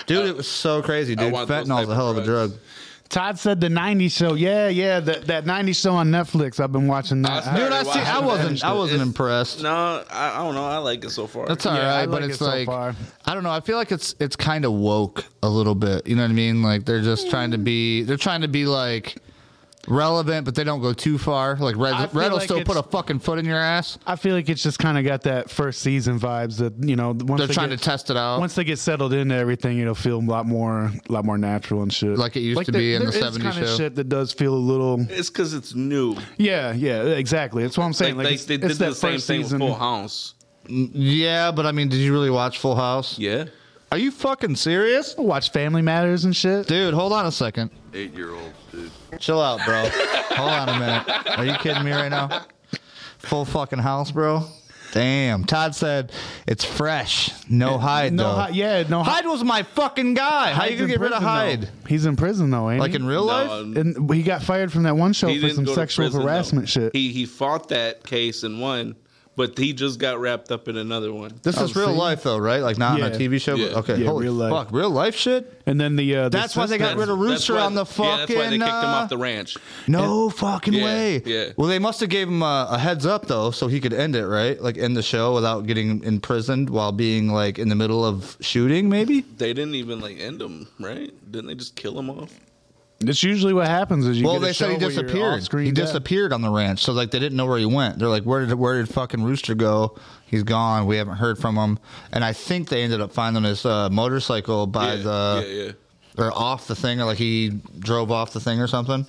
dude? 0.06 0.26
It 0.26 0.36
was 0.36 0.48
so 0.48 0.82
crazy, 0.82 1.14
dude. 1.16 1.32
Fentanyl's 1.32 1.88
a 1.88 1.94
hell 1.94 2.10
of 2.10 2.18
a 2.18 2.24
drugs. 2.24 2.52
drug. 2.52 2.60
Todd 3.10 3.40
said 3.40 3.60
the 3.60 3.66
'90s 3.68 4.12
show. 4.12 4.34
Yeah, 4.34 4.68
yeah, 4.68 5.00
that 5.00 5.26
that 5.26 5.44
'90s 5.44 5.82
show 5.82 5.94
on 5.94 6.10
Netflix. 6.10 6.60
I've 6.60 6.70
been 6.70 6.86
watching 6.86 7.22
that. 7.22 7.44
I 7.44 7.56
Dude, 7.56 7.72
I 7.72 7.82
see. 7.82 7.98
I 7.98 8.20
wasn't. 8.20 8.64
I 8.64 8.72
wasn't 8.72 9.02
impressed. 9.02 9.62
No, 9.62 10.04
I, 10.08 10.36
I 10.36 10.38
don't 10.44 10.54
know. 10.54 10.64
I 10.64 10.78
like 10.78 11.04
it 11.04 11.10
so 11.10 11.26
far. 11.26 11.46
That's 11.46 11.66
all 11.66 11.72
right, 11.72 11.82
Yeah, 11.82 11.94
I 11.96 12.06
but 12.06 12.22
it's 12.22 12.40
it 12.40 12.44
like 12.44 12.66
far. 12.66 12.94
I 13.26 13.34
don't 13.34 13.42
know. 13.42 13.50
I 13.50 13.60
feel 13.60 13.76
like 13.76 13.90
it's 13.90 14.14
it's 14.20 14.36
kind 14.36 14.64
of 14.64 14.72
woke 14.72 15.24
a 15.42 15.48
little 15.48 15.74
bit. 15.74 16.06
You 16.06 16.14
know 16.14 16.22
what 16.22 16.30
I 16.30 16.34
mean? 16.34 16.62
Like 16.62 16.84
they're 16.86 17.02
just 17.02 17.28
trying 17.30 17.50
to 17.50 17.58
be. 17.58 18.04
They're 18.04 18.16
trying 18.16 18.42
to 18.42 18.48
be 18.48 18.64
like 18.66 19.16
relevant, 19.90 20.44
but 20.46 20.54
they 20.54 20.64
don't 20.64 20.80
go 20.80 20.92
too 20.92 21.18
far. 21.18 21.56
Like 21.56 21.76
Red, 21.76 21.92
I 21.94 22.06
feel 22.06 22.20
Red 22.20 22.30
will 22.30 22.38
like 22.38 22.44
still 22.44 22.64
put 22.64 22.76
a 22.76 22.82
fucking 22.82 23.18
foot 23.18 23.38
in 23.38 23.44
your 23.44 23.58
ass. 23.58 23.98
I 24.06 24.16
feel 24.16 24.34
like 24.34 24.48
it's 24.48 24.62
just 24.62 24.78
kind 24.78 24.96
of 24.96 25.04
got 25.04 25.22
that 25.22 25.50
first 25.50 25.82
season 25.82 26.18
vibes 26.18 26.58
that 26.58 26.72
you 26.86 26.96
know. 26.96 27.08
Once 27.10 27.38
They're 27.38 27.46
they 27.48 27.54
trying 27.54 27.70
get- 27.70 27.78
to 27.80 27.84
test 27.84 28.10
it 28.10 28.16
out. 28.16 28.40
Once 28.40 28.54
they 28.54 28.64
get 28.64 28.78
settled 28.78 29.12
into 29.12 29.34
everything, 29.34 29.78
it'll 29.78 29.94
feel 29.94 30.18
a 30.18 30.20
lot 30.20 30.46
more, 30.46 30.92
a 31.08 31.12
lot 31.12 31.24
more 31.24 31.36
natural 31.36 31.82
and 31.82 31.92
shit. 31.92 32.16
Like 32.16 32.36
it 32.36 32.40
used 32.40 32.64
to 32.64 32.72
there- 32.72 32.80
be 32.80 32.94
in 32.94 33.04
the 33.04 33.10
there 33.10 33.24
is 33.26 33.36
70s 33.36 33.42
kinda 33.52 33.66
show. 33.66 33.76
shit 33.76 33.94
that 33.96 34.08
does 34.08 34.32
feel 34.32 34.54
a 34.54 34.56
little. 34.56 35.00
It's 35.10 35.28
because 35.28 35.52
it's 35.54 35.74
new. 35.74 36.16
Yeah, 36.38 36.72
yeah, 36.72 37.02
exactly. 37.04 37.62
That's 37.64 37.76
what 37.76 37.84
I'm 37.84 37.92
saying. 37.92 38.16
Like, 38.16 38.24
Like, 38.26 38.28
they, 38.30 38.34
it's, 38.34 38.44
they 38.44 38.56
did 38.56 38.70
that 38.70 38.78
the 38.90 38.94
same 38.94 39.12
first 39.14 39.26
thing 39.26 39.42
season. 39.42 39.58
with 39.60 39.68
Full 39.70 39.78
House. 39.78 40.34
Mm, 40.68 40.90
yeah, 40.92 41.50
but 41.50 41.66
I 41.66 41.72
mean, 41.72 41.88
did 41.88 41.98
you 41.98 42.12
really 42.12 42.30
watch 42.30 42.58
Full 42.58 42.76
House? 42.76 43.18
Yeah. 43.18 43.46
Are 43.92 43.98
you 43.98 44.10
fucking 44.12 44.54
serious, 44.54 45.16
Watch 45.18 45.50
Family 45.50 45.82
Matters 45.82 46.24
and 46.24 46.34
shit. 46.34 46.68
dude? 46.68 46.94
Hold 46.94 47.12
on 47.12 47.26
a 47.26 47.32
second. 47.32 47.70
Eight 47.92 48.14
year 48.14 48.32
old 48.32 48.52
dude. 48.70 48.90
Chill 49.18 49.40
out, 49.42 49.60
bro. 49.64 49.88
hold 50.36 50.50
on 50.52 50.68
a 50.68 50.78
minute. 50.78 51.38
Are 51.38 51.44
you 51.44 51.54
kidding 51.54 51.82
me 51.84 51.90
right 51.90 52.08
now? 52.08 52.42
Full 53.18 53.44
fucking 53.44 53.80
house, 53.80 54.12
bro. 54.12 54.44
Damn. 54.92 55.44
Todd 55.44 55.74
said 55.74 56.12
it's 56.46 56.64
fresh. 56.64 57.30
No 57.48 57.78
Hyde 57.78 58.12
no, 58.12 58.22
though. 58.24 58.34
Hyde- 58.40 58.54
yeah, 58.54 58.84
no. 58.88 59.02
Hide. 59.02 59.12
Hyde 59.22 59.26
was 59.26 59.42
my 59.44 59.62
fucking 59.64 60.14
guy. 60.14 60.52
How 60.52 60.64
you 60.64 60.72
gonna 60.76 60.84
in 60.84 60.88
get 60.90 61.00
rid 61.00 61.12
of 61.12 61.18
prison, 61.18 61.28
Hyde? 61.28 61.62
though. 61.62 61.88
He's 61.88 62.06
in 62.06 62.16
prison 62.16 62.50
though, 62.50 62.70
ain't 62.70 62.80
Like 62.80 62.90
he? 62.92 62.96
in 62.96 63.06
real 63.06 63.26
No, 63.26 63.32
life? 63.32 63.76
And 63.76 64.12
he 64.14 64.22
got 64.22 64.42
fired 64.42 64.72
from 64.72 64.84
that 64.84 64.96
one 64.96 65.12
show 65.12 65.28
for 65.40 65.48
some 65.50 65.66
sexual 65.66 66.04
prison, 66.06 66.20
though. 66.20 66.26
harassment 66.26 66.68
shit. 66.68 66.92
He 66.94 67.12
he 67.12 67.24
fought 67.26 67.68
that 67.68 68.04
case 68.04 68.42
and 68.44 68.60
won, 68.60 68.96
but 69.40 69.56
he 69.58 69.72
just 69.72 69.98
got 69.98 70.20
wrapped 70.20 70.52
up 70.52 70.68
in 70.68 70.76
another 70.76 71.12
one. 71.12 71.32
This 71.42 71.58
is 71.58 71.74
real 71.74 71.86
see. 71.88 71.92
life 71.94 72.22
though, 72.24 72.36
right? 72.36 72.60
Like 72.62 72.76
not 72.76 72.92
on 72.92 72.98
Yeah. 72.98 73.06
a 73.06 73.18
TV 73.18 73.40
show. 73.40 73.54
Yeah. 73.54 73.78
Okay, 73.80 73.96
Yeah, 73.96 74.06
holy 74.08 74.24
real 74.24 74.34
life. 74.34 74.52
fuck, 74.52 74.68
real 74.72 74.90
life 74.90 75.16
shit. 75.16 75.56
and 75.66 75.80
then 75.80 75.96
the 75.96 76.14
uh, 76.16 76.22
the 76.24 76.30
That's 76.38 76.54
why 76.56 76.66
they 76.66 76.76
got 76.78 76.88
sister- 76.88 77.00
rid 77.00 77.08
of 77.08 77.18
Rooster 77.18 77.54
why- 77.54 77.60
on 77.62 77.74
the 77.74 77.86
fucking. 77.86 78.04
Yeah, 78.04 78.16
that's 78.18 78.34
why 78.34 78.44
they 78.50 78.58
kicked 78.58 78.68
him 78.70 78.90
uh, 78.90 79.00
off 79.02 79.08
the 79.08 79.18
ranch. 79.18 79.56
No 79.88 80.28
fucking 80.30 80.74
Yeah, 80.74 80.84
way. 80.84 81.22
yeah. 81.24 81.44
Well, 81.56 81.68
they 81.68 81.78
must 81.78 82.00
have 82.00 82.08
gave 82.10 82.28
him 82.28 82.42
a, 82.42 82.68
a 82.72 82.78
heads 82.78 83.06
up 83.06 83.26
though, 83.28 83.50
so 83.50 83.66
he 83.68 83.80
could 83.80 83.92
end 83.94 84.14
it 84.16 84.26
right, 84.26 84.60
like 84.60 84.76
end 84.76 84.96
the 84.96 85.02
show 85.02 85.34
without 85.34 85.66
getting 85.66 86.02
imprisoned 86.04 86.68
while 86.70 86.92
being 86.92 87.28
like 87.28 87.58
in 87.58 87.68
the 87.70 87.76
middle 87.76 88.04
of 88.04 88.36
shooting, 88.40 88.88
maybe. 88.88 89.20
They 89.22 89.52
didn't 89.54 89.74
even 89.76 90.00
like 90.00 90.18
end 90.20 90.42
him, 90.42 90.68
right? 90.78 91.10
Didn't 91.30 91.46
they 91.46 91.54
just 91.54 91.76
kill 91.76 91.98
him 91.98 92.10
off? 92.10 92.32
That's 93.00 93.22
usually 93.22 93.54
what 93.54 93.66
happens. 93.66 94.06
Is 94.06 94.20
you 94.20 94.26
well, 94.26 94.34
get 94.34 94.42
a 94.42 94.46
they 94.46 94.52
said 94.52 94.68
he 94.68 94.74
show 94.74 94.80
where 94.80 94.90
you're 94.92 95.02
disappeared. 95.02 95.34
off-screen 95.34 95.66
He 95.66 95.72
dead. 95.72 95.86
disappeared 95.86 96.32
on 96.34 96.42
the 96.42 96.50
ranch, 96.50 96.80
so 96.80 96.92
like 96.92 97.10
they 97.10 97.18
didn't 97.18 97.36
know 97.36 97.46
where 97.46 97.58
he 97.58 97.64
went. 97.64 97.98
They're 97.98 98.08
like, 98.08 98.24
"Where 98.24 98.44
did 98.44 98.54
where 98.54 98.78
did 98.78 98.92
fucking 98.92 99.22
Rooster 99.22 99.54
go? 99.54 99.96
He's 100.26 100.42
gone. 100.42 100.84
We 100.84 100.96
haven't 100.96 101.16
heard 101.16 101.38
from 101.38 101.56
him." 101.56 101.78
And 102.12 102.22
I 102.22 102.34
think 102.34 102.68
they 102.68 102.82
ended 102.82 103.00
up 103.00 103.12
finding 103.12 103.44
his 103.44 103.64
uh, 103.64 103.88
motorcycle 103.88 104.66
by 104.66 104.94
yeah, 104.94 105.02
the 105.02 105.44
yeah, 105.46 105.64
yeah. 105.64 106.24
or 106.24 106.32
off 106.32 106.66
the 106.66 106.76
thing, 106.76 107.00
or 107.00 107.06
like 107.06 107.16
he 107.16 107.60
drove 107.78 108.10
off 108.10 108.34
the 108.34 108.40
thing 108.40 108.60
or 108.60 108.66
something. 108.66 109.06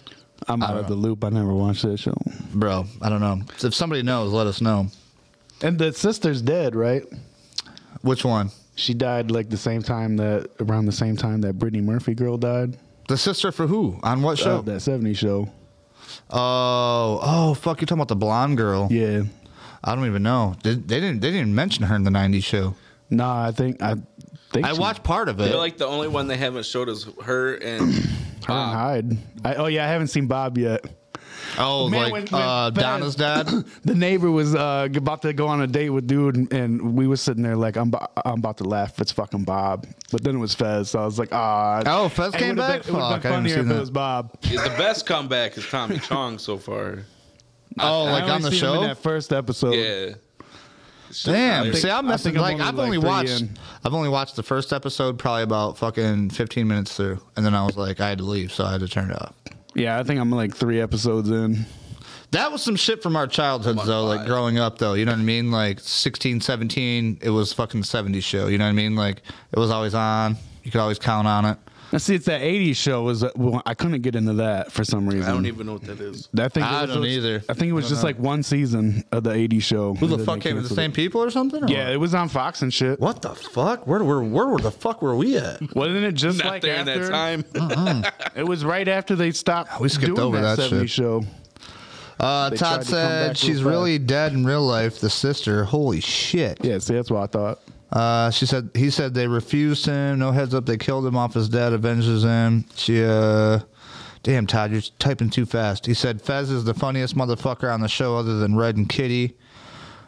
I'm 0.48 0.64
out 0.64 0.78
of 0.78 0.88
the 0.88 0.96
loop. 0.96 1.24
I 1.24 1.30
never 1.30 1.54
watched 1.54 1.84
that 1.84 2.00
show. 2.00 2.16
Bro, 2.54 2.86
I 3.02 3.10
don't 3.10 3.22
know. 3.22 3.42
If 3.62 3.76
somebody 3.76 4.04
knows, 4.04 4.32
let 4.32 4.48
us 4.48 4.62
know. 4.62 4.88
And 5.62 5.78
the 5.78 5.94
sister's 5.94 6.42
dead, 6.42 6.76
right? 6.76 7.04
Which 8.02 8.26
one? 8.26 8.52
She 8.76 8.94
died 8.94 9.30
like 9.30 9.50
the 9.50 9.58
same 9.58 9.84
time 9.84 10.18
that 10.18 10.50
around 10.60 10.86
the 10.86 10.92
same 10.92 11.18
time 11.18 11.42
that 11.42 11.60
Brittany 11.60 11.82
Murphy 11.82 12.16
girl 12.16 12.38
died. 12.38 12.78
The 13.12 13.18
sister 13.18 13.52
for 13.52 13.68
who? 13.68 14.00
On 14.04 14.22
what 14.22 14.38
show? 14.38 14.60
Uh, 14.60 14.62
that 14.62 14.78
'70s 14.78 15.18
show. 15.18 15.50
oh, 16.30 17.20
oh, 17.22 17.54
fuck! 17.56 17.82
You're 17.82 17.86
talking 17.86 17.98
about 18.00 18.08
the 18.08 18.16
blonde 18.16 18.56
girl. 18.56 18.88
Yeah. 18.90 19.24
I 19.84 19.96
don't 19.96 20.06
even 20.06 20.24
know. 20.24 20.56
They, 20.64 20.76
they 20.76 21.02
didn't. 21.02 21.20
They 21.20 21.30
didn't 21.32 21.54
mention 21.54 21.84
her 21.84 21.96
in 21.98 22.04
the 22.06 22.10
'90s 22.10 22.46
show. 22.46 22.74
Nah, 23.10 23.48
I 23.48 23.52
think 23.52 23.82
I 23.82 23.96
think 24.54 24.66
I 24.66 24.72
she- 24.72 24.80
watched 24.80 25.04
part 25.04 25.28
of 25.28 25.42
I 25.42 25.44
it. 25.44 25.50
feel 25.50 25.58
like 25.58 25.76
the 25.78 25.88
only 25.88 26.08
one 26.08 26.28
they 26.28 26.38
haven't 26.38 26.66
showed 26.66 26.88
is 26.88 27.06
her 27.26 27.56
and 27.56 27.94
her 27.94 28.00
and 28.00 28.48
Bob. 28.48 28.74
Hyde. 28.76 29.18
I, 29.44 29.56
oh 29.56 29.66
yeah, 29.66 29.84
I 29.84 29.88
haven't 29.90 30.08
seen 30.08 30.28
Bob 30.28 30.58
yet. 30.58 30.86
Oh, 31.60 31.90
Man, 31.90 32.02
like 32.04 32.12
when- 32.14 32.26
when 32.28 32.42
uh, 32.42 32.70
Donna's 32.72 33.16
dad. 33.16 33.48
The 33.84 33.96
neighbor 33.96 34.30
was 34.32 34.54
uh, 34.56 34.88
about 34.96 35.22
to 35.24 35.34
go 35.34 35.48
on 35.48 35.62
a 35.62 35.68
date 35.68 35.90
with 35.90 36.08
dude, 36.08 36.36
and, 36.36 36.54
and 36.54 36.96
we 36.96 37.08
were 37.08 37.18
sitting 37.18 37.44
there 37.44 37.56
like, 37.56 37.76
I'm, 37.78 37.90
bo- 37.90 38.08
I'm 38.24 38.40
about 38.40 38.58
to 38.58 38.64
laugh. 38.64 39.00
It's 39.02 39.12
fucking 39.12 39.44
Bob. 39.44 39.88
But 40.12 40.24
then 40.24 40.36
it 40.36 40.40
was 40.40 40.54
Fez, 40.54 40.90
so 40.92 41.00
I 41.02 41.06
was 41.06 41.18
like, 41.20 41.30
ah. 41.32 41.82
Oh, 41.86 42.10
Fez 42.10 42.34
came 42.36 42.56
back? 42.56 42.84
Been, 42.86 42.96
it 42.96 42.98
would 42.98 43.02
have 43.04 43.12
Fuck, 43.12 43.26
I 43.26 43.30
been 43.30 43.32
haven't 43.32 43.32
funnier 43.52 43.60
if 43.60 43.68
that. 43.68 43.76
it 43.76 43.80
was 43.80 43.90
Bob. 43.92 44.38
Yeah, 44.44 44.64
the 44.64 44.70
best 44.78 45.06
comeback 45.06 45.58
is 45.58 45.68
Tommy 45.68 46.00
Chong 46.00 46.38
so 46.38 46.58
far. 46.58 47.00
oh, 47.80 48.06
I 48.06 48.12
like 48.12 48.24
only 48.24 48.34
on 48.36 48.42
the 48.44 48.52
seen 48.52 48.60
him 48.60 48.66
in 48.76 48.82
show. 48.82 48.88
that 48.88 48.98
first 49.00 49.34
episode. 49.34 49.74
Yeah. 49.76 50.16
Damn. 51.24 51.68
I 51.68 51.72
See, 51.74 51.90
I'm 51.90 52.08
I 52.08 52.12
missing. 52.12 52.36
I'm 52.38 52.42
Like 52.42 52.54
only 52.54 52.64
I've 52.66 52.76
like 52.76 52.86
only 52.86 52.98
three 53.00 53.08
watched. 53.10 53.42
in. 53.42 53.58
I've 53.84 53.94
only 53.94 54.10
watched 54.10 54.36
the 54.38 54.44
first 54.44 54.72
episode, 54.72 55.20
probably 55.20 55.44
about 55.44 55.78
fucking 55.78 56.30
15 56.30 56.68
minutes 56.68 56.96
through, 56.96 57.20
and 57.36 57.46
then 57.46 57.54
I 57.54 57.66
was 57.66 57.76
like, 57.76 58.00
I 58.00 58.10
had 58.10 58.20
to 58.20 58.24
leave, 58.24 58.52
so 58.54 58.64
I 58.64 58.72
had 58.74 58.80
to 58.82 58.88
turn 58.88 59.12
it 59.12 59.22
off. 59.22 59.34
Yeah, 59.74 60.00
I 60.00 60.04
think 60.04 60.20
I'm 60.20 60.32
like 60.32 60.56
three 60.56 60.82
episodes 60.82 61.30
in. 61.30 61.66
That 62.32 62.52
was 62.52 62.64
some 62.64 62.78
shit 62.78 63.04
from 63.04 63.16
our 63.16 63.28
childhoods, 63.28 63.86
though. 63.86 64.06
Like 64.06 64.26
growing 64.26 64.58
up, 64.58 64.78
though. 64.78 64.94
You 64.94 65.06
know 65.06 65.12
what 65.12 65.20
I 65.20 65.24
mean? 65.24 65.52
Like 65.52 65.80
16, 65.82 66.42
17, 66.42 67.20
it 67.22 67.30
was 67.30 67.52
fucking 67.52 67.82
70s 67.82 68.24
show. 68.24 68.48
You 68.48 68.58
know 68.58 68.66
what 68.66 68.70
I 68.70 68.74
mean? 68.74 68.96
Like 68.96 69.22
it 69.52 69.60
was 69.60 69.70
always 69.70 69.94
on. 69.94 70.38
You 70.64 70.72
could 70.72 70.80
always 70.80 71.00
count 71.00 71.28
on 71.28 71.46
it. 71.46 71.58
Now, 71.92 71.98
see, 71.98 72.16
it's 72.16 72.26
that 72.26 72.42
'80s 72.42 72.78
show. 72.78 73.04
Was 73.04 73.26
well, 73.36 73.62
I 73.66 73.74
couldn't 73.74 74.02
get 74.02 74.16
into 74.16 74.34
that 74.34 74.72
for 74.72 74.86
some 74.86 75.08
reason. 75.08 75.30
I 75.30 75.34
don't 75.34 75.46
even 75.46 75.66
know 75.68 75.74
what 75.74 75.82
that 75.84 76.00
is. 76.00 76.30
I 76.38 76.48
think 76.48 76.66
it 76.66 76.70
I 76.72 76.82
was 76.84 76.92
don't 76.94 77.04
just- 77.04 77.18
either. 77.18 77.44
I 77.50 77.54
think 77.54 77.70
it 77.70 77.74
was 77.74 77.90
just 77.90 78.04
like 78.04 78.18
one 78.18 78.44
season 78.44 79.04
of 79.12 79.24
the 79.24 79.32
'80s 79.32 79.62
show. 79.64 79.94
Who 79.96 80.08
the 80.08 80.20
fuck 80.20 80.40
they 80.40 80.52
came? 80.52 80.62
The 80.64 80.70
same 80.70 80.92
it. 80.92 80.96
people 80.96 81.22
or 81.22 81.30
something? 81.30 81.64
or 81.64 81.68
Yeah, 81.68 81.86
what? 81.86 81.94
it 81.94 81.98
was 81.98 82.16
on 82.16 82.30
Fox 82.30 82.62
and 82.62 82.74
shit. 82.74 83.00
What 83.00 83.22
the 83.22 83.36
fuck? 83.36 83.86
Where 83.88 84.04
where 84.04 84.22
where 84.22 84.48
were 84.48 84.60
the 84.60 84.72
fuck 84.72 85.02
were 85.02 85.16
we 85.16 85.38
at? 85.38 85.60
Wasn't 85.76 86.04
it 86.04 86.14
just 86.14 86.38
Not 86.38 86.48
like 86.48 86.62
there 86.62 86.76
in 86.82 86.88
after? 86.88 87.08
that 87.08 87.12
time. 87.12 88.06
It 88.36 88.44
was 88.48 88.64
right 88.64 88.88
after 88.88 89.16
they 89.16 89.32
stopped. 89.32 89.80
We 89.82 89.90
skipped 89.90 90.16
doing 90.16 90.20
over 90.20 90.40
that, 90.42 90.58
that 90.58 90.72
70s 90.72 90.80
shit. 90.82 90.90
show. 90.92 91.24
Uh, 92.20 92.52
Todd 92.52 92.82
to 92.82 92.88
said 92.88 93.26
real 93.30 93.34
she's 93.34 93.64
really 93.64 93.98
dead 93.98 94.32
in 94.34 94.46
real 94.46 94.62
life. 94.66 95.00
The 95.00 95.10
sister. 95.10 95.66
Holy 95.66 96.00
shit. 96.00 96.60
Yeah, 96.64 96.78
see, 96.78 96.94
that's 96.94 97.10
what 97.12 97.24
I 97.24 97.28
thought. 97.28 97.60
Uh, 97.92 98.30
she 98.32 98.46
said 98.46 98.70
he 98.74 98.90
said 98.90 99.14
they 99.14 99.28
refused 99.28 99.86
him. 99.86 100.20
No 100.20 100.32
heads 100.32 100.54
up. 100.54 100.66
They 100.66 100.78
killed 100.78 101.06
him 101.06 101.18
off 101.18 101.34
his 101.34 101.50
dad. 101.50 101.74
Avenges 101.74 102.24
him. 102.24 102.66
She 102.76 103.04
uh, 103.04 103.60
damn 104.24 104.48
Todd, 104.48 104.72
you're 104.72 104.82
typing 105.00 105.30
too 105.30 105.46
fast. 105.46 105.86
He 105.86 105.94
said 105.94 106.22
Fez 106.22 106.50
is 106.52 106.64
the 106.64 106.74
funniest 106.74 107.16
motherfucker 107.18 107.74
on 107.74 107.82
the 107.82 107.90
show, 107.90 108.16
other 108.16 108.38
than 108.40 108.56
Red 108.56 108.78
and 108.78 108.88
Kitty. 108.88 109.36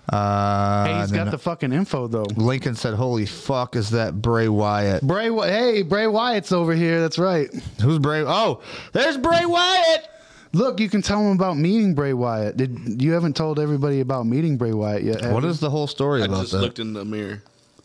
Uh, 0.10 0.86
Hey, 0.86 0.94
he's 1.00 1.10
and 1.12 1.20
then 1.20 1.26
got 1.26 1.32
the 1.32 1.38
fucking 1.38 1.72
info 1.72 2.08
though. 2.08 2.26
Lincoln 2.36 2.76
said, 2.76 2.94
"Holy 2.94 3.26
fuck, 3.26 3.76
is 3.76 3.90
that 3.92 4.22
Bray 4.22 4.50
Wyatt? 4.50 5.02
Bray, 5.04 5.30
Wy- 5.30 5.48
hey, 5.50 5.82
Bray 5.82 6.08
Wyatt's 6.08 6.52
over 6.52 6.74
here. 6.76 7.00
That's 7.02 7.18
right. 7.18 7.50
Who's 7.82 8.00
Bray? 8.00 8.22
Oh, 8.26 8.62
there's 8.92 9.18
Bray 9.18 9.46
Wyatt. 9.46 10.10
Look, 10.52 10.80
you 10.80 10.90
can 10.90 11.02
tell 11.02 11.20
him 11.22 11.32
about 11.36 11.58
meeting 11.58 11.96
Bray 11.96 12.14
Wyatt. 12.14 12.58
Did 12.58 13.02
you 13.02 13.14
haven't 13.14 13.36
told 13.36 13.60
everybody 13.60 14.02
about 14.02 14.26
meeting 14.28 14.56
Bray 14.58 14.74
Wyatt 14.74 15.04
yet? 15.04 15.22
have 15.22 15.32
What 15.34 15.44
you? 15.44 15.50
is 15.50 15.60
the 15.60 15.70
whole 15.70 15.88
story 15.88 16.20
about? 16.22 16.30
I 16.32 16.34
about 16.34 16.42
just 16.42 16.52
that? 16.52 16.60
looked 16.62 16.80
in 16.80 16.94
the 16.94 17.06
mirror. 17.06 17.42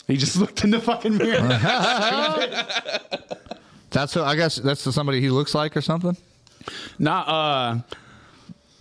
He 0.09 0.17
just 0.17 0.37
looked 0.41 0.65
in 0.65 0.71
the 0.71 0.81
fucking 0.81 1.17
mirror. 1.17 1.39
That's 3.91 4.15
who, 4.15 4.23
I 4.23 4.37
guess 4.37 4.57
that's 4.57 4.83
somebody 4.95 5.19
he 5.19 5.31
looks 5.31 5.55
like 5.55 5.75
or 5.75 5.81
something. 5.81 6.15
nah, 6.99 7.21
uh, 7.23 7.79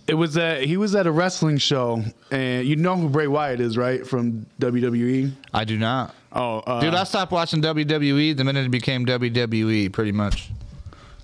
it 0.06 0.12
was 0.12 0.36
at 0.36 0.64
he 0.64 0.76
was 0.76 0.94
at 0.94 1.06
a 1.06 1.10
wrestling 1.10 1.56
show, 1.56 2.04
and 2.30 2.66
you 2.66 2.76
know 2.76 2.94
who 2.94 3.08
Bray 3.08 3.26
Wyatt 3.26 3.58
is, 3.58 3.78
right? 3.78 4.06
From 4.06 4.44
WWE. 4.60 5.32
I 5.54 5.64
do 5.64 5.78
not. 5.78 6.14
Oh, 6.30 6.58
uh, 6.58 6.82
Dude, 6.82 6.92
I 6.92 7.04
stopped 7.04 7.32
watching 7.32 7.62
WWE 7.62 8.36
the 8.36 8.44
minute 8.44 8.66
it 8.66 8.70
became 8.70 9.06
WWE, 9.06 9.90
pretty 9.92 10.12
much. 10.12 10.50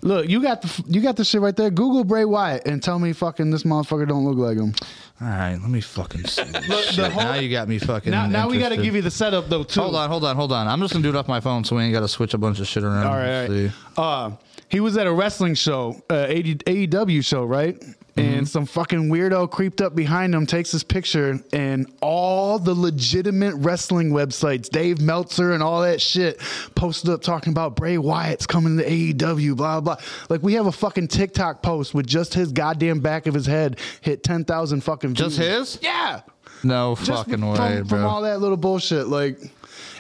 Look, 0.05 0.29
you 0.29 0.41
got 0.41 0.63
the 0.63 0.85
you 0.87 1.01
got 1.01 1.17
the 1.17 1.25
shit 1.25 1.41
right 1.41 1.57
there. 1.57 1.71
Google 1.71 2.05
Bray 2.05 2.25
Wyatt 2.25 2.67
and 2.67 2.81
tell 2.83 2.99
me 3.01 3.13
fucking 3.13 3.51
this 3.51 3.65
motherfucker 3.65 4.07
don't 4.07 4.25
look 4.25 4.37
like 4.37 4.57
him. 4.57 4.73
All 5.21 5.29
right, 5.29 5.53
let 5.61 5.71
me 5.71 5.81
fucking 5.81 6.25
see. 6.25 6.43
Look, 6.69 6.85
shit. 6.85 6.97
the 6.97 7.09
whole- 7.11 7.23
now 7.23 7.35
you 7.37 7.49
got 7.49 7.69
me 7.69 7.79
fucking. 7.79 8.11
Now, 8.11 8.27
now 8.27 8.49
we 8.49 8.59
got 8.59 8.71
to 8.71 8.75
interested. 8.75 8.83
give 8.85 8.95
you 8.97 9.03
the 9.03 9.11
setup 9.13 9.49
though 9.49 9.63
too. 9.63 9.81
Hold 9.81 9.95
on, 9.95 10.11
hold 10.11 10.25
on, 10.25 10.35
hold 10.35 10.51
on. 10.53 10.67
I'm 10.67 10.81
just 10.81 10.93
gonna 10.93 11.05
do 11.05 11.09
it 11.09 11.15
off 11.17 11.29
my 11.29 11.39
phone, 11.41 11.63
so 11.65 11.77
we 11.77 11.85
ain't 11.85 11.93
got 11.93 12.01
to 12.01 12.09
switch 12.09 12.35
a 12.35 12.39
bunch 12.39 12.59
of 12.61 12.67
shit 12.67 12.83
around. 12.83 13.07
All 13.07 13.15
right, 13.15 13.35
all 13.35 13.41
right. 13.41 13.49
see. 13.49 13.71
Uh, 13.97 14.31
he 14.69 14.81
was 14.81 14.97
at 14.97 15.07
a 15.07 15.13
wrestling 15.13 15.55
show, 15.55 16.03
uh, 16.11 16.15
AD, 16.29 16.65
AEW 16.67 17.25
show, 17.25 17.45
right? 17.45 17.81
And 18.17 18.49
some 18.49 18.65
fucking 18.67 19.09
weirdo 19.11 19.51
creeped 19.51 19.81
up 19.81 19.95
behind 19.97 20.35
him, 20.35 20.47
takes 20.47 20.71
his 20.71 20.85
picture, 20.85 21.41
and 21.53 21.91
all 22.01 22.59
the 22.61 22.75
legitimate 22.75 23.55
wrestling 23.57 24.11
websites, 24.11 24.69
Dave 24.69 25.01
Meltzer 25.01 25.53
and 25.53 25.63
all 25.63 25.83
that 25.83 26.01
shit, 26.01 26.41
posted 26.77 27.11
up 27.11 27.23
talking 27.23 27.53
about 27.53 27.75
Bray 27.75 27.99
Wyatt's 27.99 28.47
coming 28.47 28.77
to 28.79 28.85
AEW, 28.85 29.57
blah 29.57 29.81
blah. 29.81 29.97
Like 30.29 30.43
we 30.43 30.55
have 30.55 30.67
a 30.67 30.73
fucking 30.73 31.09
TikTok 31.09 31.63
post 31.63 31.93
with 31.95 32.07
just 32.07 32.35
his 32.35 32.53
goddamn 32.53 33.01
back 33.01 33.27
of 33.27 33.35
his 33.35 33.47
head 33.47 33.79
hit 34.01 34.23
ten 34.23 34.45
thousand 34.45 34.83
fucking 34.83 35.15
views. 35.15 35.37
Just 35.37 35.39
his? 35.39 35.79
Yeah. 35.83 36.21
No 36.63 36.95
Just 36.95 37.11
fucking 37.27 37.41
from, 37.41 37.51
way, 37.53 37.77
from 37.79 37.89
bro. 37.89 38.09
all 38.09 38.23
that 38.23 38.41
little 38.41 38.57
bullshit, 38.57 39.09
like, 39.09 39.39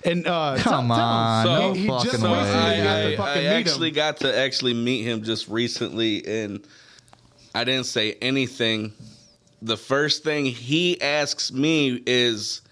and 0.04 0.26
uh, 0.26 0.56
tell- 0.56 0.72
Come 0.72 0.88
tell 0.88 0.96
him. 0.96 1.02
on, 1.02 1.44
So- 1.44 1.58
no 1.58 1.72
he 1.74 1.86
just 1.88 2.04
fucking 2.06 2.20
So 2.20 2.32
way. 2.32 2.38
recently 2.38 2.76
got 2.84 3.00
to 3.02 3.22
I, 3.22 3.26
I, 3.26 3.38
I 3.38 3.44
actually 3.58 3.88
him. 3.88 3.94
got 3.94 4.16
to 4.18 4.38
actually 4.38 4.72
meet 4.74 5.02
him 5.02 5.22
just 5.24 5.48
recently, 5.48 6.24
and 6.26 6.66
I 7.54 7.64
didn't 7.64 7.86
say 7.86 8.16
anything. 8.20 8.92
The 9.62 9.76
first 9.76 10.24
thing 10.24 10.44
he 10.46 11.00
asks 11.00 11.52
me 11.52 12.02
is, 12.06 12.62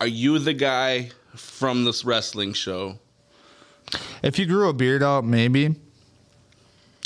"Are 0.00 0.06
you 0.06 0.38
the 0.38 0.54
guy 0.54 1.10
from 1.34 1.84
this 1.84 2.04
wrestling 2.04 2.52
show?" 2.52 2.98
If 4.22 4.38
you 4.38 4.46
grew 4.46 4.68
a 4.68 4.72
beard 4.72 5.02
out, 5.02 5.24
maybe. 5.24 5.74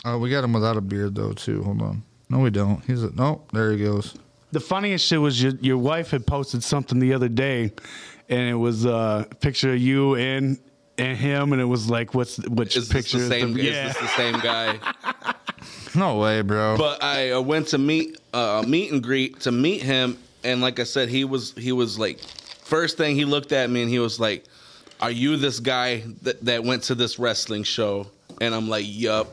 Oh, 0.04 0.18
we 0.18 0.30
got 0.30 0.44
him 0.44 0.52
without 0.52 0.76
a 0.76 0.80
beard 0.80 1.14
though 1.14 1.32
too. 1.32 1.62
Hold 1.62 1.82
on. 1.82 2.02
No, 2.28 2.38
we 2.40 2.50
don't. 2.50 2.82
He's 2.86 3.02
a 3.02 3.10
no. 3.14 3.42
There 3.52 3.72
he 3.72 3.78
goes. 3.78 4.14
The 4.52 4.60
funniest 4.60 5.06
shit 5.06 5.20
was 5.20 5.42
your, 5.42 5.52
your 5.60 5.78
wife 5.78 6.10
had 6.10 6.26
posted 6.26 6.62
something 6.62 6.98
the 6.98 7.14
other 7.14 7.28
day, 7.28 7.72
and 8.28 8.50
it 8.50 8.54
was 8.54 8.84
uh, 8.84 9.24
a 9.30 9.34
picture 9.36 9.72
of 9.72 9.78
you 9.78 10.16
and 10.16 10.58
and 10.98 11.16
him, 11.16 11.52
and 11.52 11.62
it 11.62 11.64
was 11.64 11.88
like, 11.88 12.14
what's 12.14 12.36
which 12.48 12.76
Is 12.76 12.88
this 12.88 12.92
picture? 13.02 13.18
the 13.18 13.28
same? 13.28 13.54
the- 13.54 13.66
Is 13.68 13.94
this 13.94 13.98
the 13.98 14.08
same 14.08 14.38
guy? 14.40 14.78
No 15.94 16.18
way, 16.18 16.42
bro. 16.42 16.76
but 16.76 17.02
I 17.02 17.32
uh, 17.32 17.40
went 17.40 17.68
to 17.68 17.78
meet 17.78 18.18
uh, 18.32 18.64
meet 18.66 18.92
and 18.92 19.02
greet 19.02 19.40
to 19.40 19.52
meet 19.52 19.82
him, 19.82 20.18
and 20.44 20.60
like 20.60 20.80
I 20.80 20.84
said, 20.84 21.08
he 21.08 21.24
was 21.24 21.52
he 21.52 21.72
was 21.72 21.98
like 21.98 22.18
first 22.18 22.96
thing 22.96 23.14
he 23.16 23.24
looked 23.24 23.52
at 23.52 23.68
me 23.68 23.82
and 23.82 23.90
he 23.90 23.98
was 23.98 24.18
like, 24.18 24.44
"Are 25.00 25.10
you 25.10 25.36
this 25.36 25.60
guy 25.60 26.02
that 26.22 26.44
that 26.44 26.64
went 26.64 26.84
to 26.84 26.94
this 26.94 27.18
wrestling 27.18 27.62
show?" 27.64 28.06
And 28.40 28.54
I'm 28.54 28.68
like, 28.68 28.84
"Yup." 28.88 29.28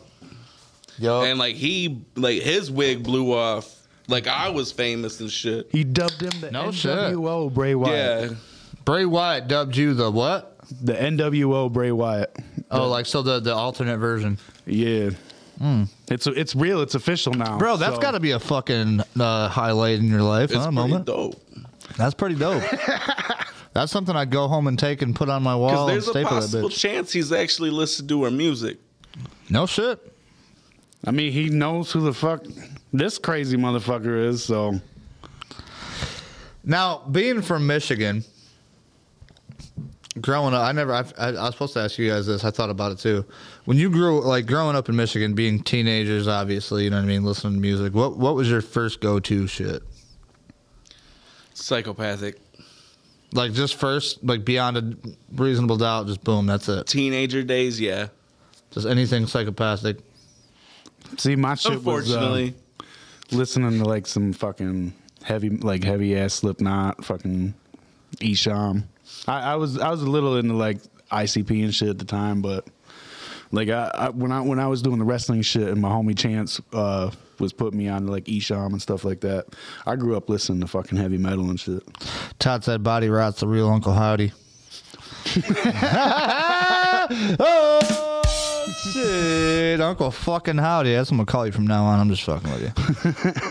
Yo, 0.98 1.22
And 1.22 1.40
like 1.40 1.56
he 1.56 2.02
like 2.16 2.42
his 2.42 2.70
wig 2.70 3.04
blew 3.04 3.34
off. 3.34 3.74
Like 4.10 4.28
I 4.28 4.50
was 4.50 4.72
famous 4.74 5.22
and 5.22 5.32
shit. 5.32 5.70
He 5.72 5.86
dubbed 5.86 6.22
him 6.22 6.42
the 6.42 6.52
No 6.52 6.72
shit. 6.72 6.92
NWO 6.92 7.54
Bray 7.54 7.74
Wyatt. 7.76 8.32
Yeah. 8.32 8.38
Bray 8.84 9.06
Wyatt 9.06 9.48
dubbed 9.48 9.78
you 9.78 9.94
the 9.94 10.12
what? 10.12 10.58
The 10.82 10.94
NWO 10.94 11.72
Bray 11.72 11.94
Wyatt. 11.94 12.36
Oh, 12.70 12.90
like 12.90 13.06
so 13.06 13.22
the 13.22 13.40
the 13.40 13.56
alternate 13.56 13.98
version. 14.00 14.38
Yeah. 14.66 15.12
It's 15.62 16.26
it's 16.28 16.56
real. 16.56 16.82
It's 16.82 16.96
official 16.96 17.34
now, 17.34 17.58
Bro, 17.58 17.78
that's 17.78 17.96
So- 17.96 18.02
got 18.02 18.12
to 18.12 18.20
be 18.20 18.32
a 18.32 18.40
fucking 18.40 19.02
uh, 19.20 19.50
highlight 19.50 20.00
in 20.00 20.08
your 20.10 20.22
life, 20.24 20.52
It's 20.52 20.56
huh? 20.56 20.64
pretty 20.66 20.76
Moment. 20.76 21.06
dope. 21.06 21.42
That's 21.98 22.14
pretty 22.14 22.36
dope. 22.36 22.64
that's 23.74 23.92
something 23.92 24.16
I'd 24.16 24.30
go 24.32 24.48
home 24.48 24.68
and 24.68 24.80
take 24.80 25.02
and 25.02 25.14
put 25.16 25.28
on 25.30 25.44
my 25.44 25.54
Because 25.54 25.60
wall 25.76 25.88
and 25.88 25.90
there's 25.96 26.08
a 26.08 26.12
staple 26.12 26.30
that 26.30 26.42
possible 26.42 26.70
bitch. 26.70 26.80
chance 26.80 27.12
he's 27.12 27.32
actually 27.34 27.72
listened 27.72 28.08
to 28.10 28.24
her 28.24 28.32
music. 28.32 28.78
No 29.50 29.66
shit. 29.66 30.00
I 31.06 31.12
mean, 31.12 31.32
he 31.34 31.50
knows 31.50 31.92
who 31.92 32.02
the 32.02 32.14
fuck 32.14 32.46
this 32.94 33.18
crazy 33.18 33.58
motherfucker 33.58 34.28
is. 34.28 34.44
So 34.44 34.80
Now, 36.64 37.00
being 37.12 37.42
from 37.42 37.66
Michigan, 37.68 38.24
growing 40.20 40.54
up, 40.54 40.64
I 40.64 40.72
never. 40.72 40.94
I, 40.94 41.04
I, 41.18 41.28
I 41.30 41.32
was 41.32 41.54
supposed 41.54 41.74
to 41.74 41.82
ask 41.82 41.98
you 41.98 42.10
guys 42.10 42.28
this. 42.28 42.44
I 42.44 42.52
thought 42.52 42.70
about 42.70 42.92
it 42.92 43.00
too. 43.00 43.26
When 43.66 43.78
you 43.78 43.90
grew, 43.90 44.22
like 44.22 44.46
growing 44.46 44.76
up 44.76 44.90
in 44.90 44.96
Michigan, 44.96 45.34
being 45.34 45.62
teenagers, 45.62 46.28
obviously, 46.28 46.86
you 46.86 46.90
know 46.90 46.98
what 46.98 47.04
I 47.04 47.08
mean, 47.08 47.24
listening 47.24 47.54
to 47.54 47.60
music. 47.60 47.94
What 47.94 48.18
What 48.18 48.36
was 48.36 48.50
your 48.50 48.62
first 48.62 49.02
go 49.02 49.20
to 49.20 49.48
shit? 49.48 49.84
Psychopathic. 51.54 52.40
Like 53.34 53.54
just 53.54 53.76
first, 53.76 54.24
like 54.24 54.44
beyond 54.44 54.78
a 54.78 54.98
reasonable 55.34 55.78
doubt, 55.78 56.08
just 56.08 56.24
boom, 56.24 56.48
that's 56.48 56.68
it. 56.68 56.88
Teenager 56.88 57.44
days, 57.44 57.80
yeah. 57.80 58.08
Just 58.72 58.88
anything 58.88 59.28
psychopathic. 59.28 59.98
see, 61.18 61.36
my 61.36 61.54
shit 61.56 61.84
was 61.84 62.12
uh, 62.12 62.50
listening 63.32 63.84
to 63.84 63.86
like 63.86 64.08
some 64.08 64.34
fucking 64.34 64.94
heavy, 65.24 65.50
like 65.50 65.84
heavy 65.84 66.18
ass 66.18 66.34
Slipknot, 66.34 67.06
fucking 67.06 67.54
Esham. 68.18 68.86
I, 69.28 69.54
I 69.54 69.56
was 69.56 69.78
I 69.78 69.90
was 69.90 70.02
a 70.02 70.10
little 70.10 70.38
into 70.38 70.54
like 70.54 70.78
ICP 71.12 71.64
and 71.64 71.74
shit 71.74 71.90
at 71.90 72.00
the 72.00 72.06
time, 72.06 72.42
but 72.42 72.68
like 73.52 73.70
I, 73.70 73.92
I 73.94 74.10
when 74.10 74.32
I 74.32 74.42
when 74.42 74.60
I 74.60 74.68
was 74.68 74.82
doing 74.82 75.00
the 75.00 75.06
wrestling 75.06 75.42
shit 75.42 75.68
and 75.68 75.82
my 75.82 75.90
homie 75.90 76.18
Chance 76.18 76.62
uh, 76.74 77.12
was 77.40 77.54
putting 77.54 77.80
me 77.80 77.88
on 77.88 78.08
like 78.08 78.26
Esham 78.26 78.68
and 78.68 78.82
stuff 78.82 79.04
like 79.04 79.22
that. 79.22 79.48
I 79.86 79.96
grew 79.96 80.16
up 80.16 80.30
listening 80.30 80.62
to 80.62 80.68
fucking 80.68 80.98
heavy 80.98 81.18
metal 81.18 81.50
and 81.50 81.60
shit. 81.60 81.84
Todd 82.40 82.64
said, 82.64 82.84
"Body 82.84 83.10
rot's 83.10 83.40
the 83.40 83.48
real 83.48 83.70
Uncle 83.70 83.94
Howdy." 83.94 84.32
oh 87.40 88.22
shit, 88.94 89.82
Uncle 89.82 90.12
fucking 90.12 90.58
Howdy. 90.58 90.94
That's 90.94 91.10
what 91.10 91.16
I'm 91.16 91.26
gonna 91.26 91.32
call 91.32 91.46
you 91.46 91.52
from 91.52 91.68
now 91.68 91.86
on. 91.86 92.00
I'm 92.00 92.10
just 92.10 92.24
fucking 92.24 92.52
with 92.52 92.62
you. 92.62 92.72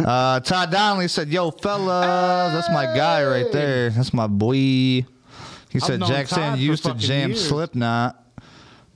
uh, 0.06 0.40
Todd 0.40 0.70
Donnelly 0.70 1.08
said, 1.08 1.28
"Yo, 1.28 1.50
fellas, 1.50 2.52
that's 2.52 2.70
my 2.70 2.86
guy 2.96 3.24
right 3.24 3.50
there. 3.52 3.90
That's 3.90 4.14
my 4.14 4.26
boy." 4.26 5.04
He 5.80 5.86
said, 5.86 6.00
known 6.00 6.08
"Jackson 6.08 6.38
Todd 6.38 6.58
for 6.58 6.64
used 6.64 6.84
to 6.84 6.94
jam 6.94 7.30
years. 7.30 7.48
Slipknot." 7.48 8.24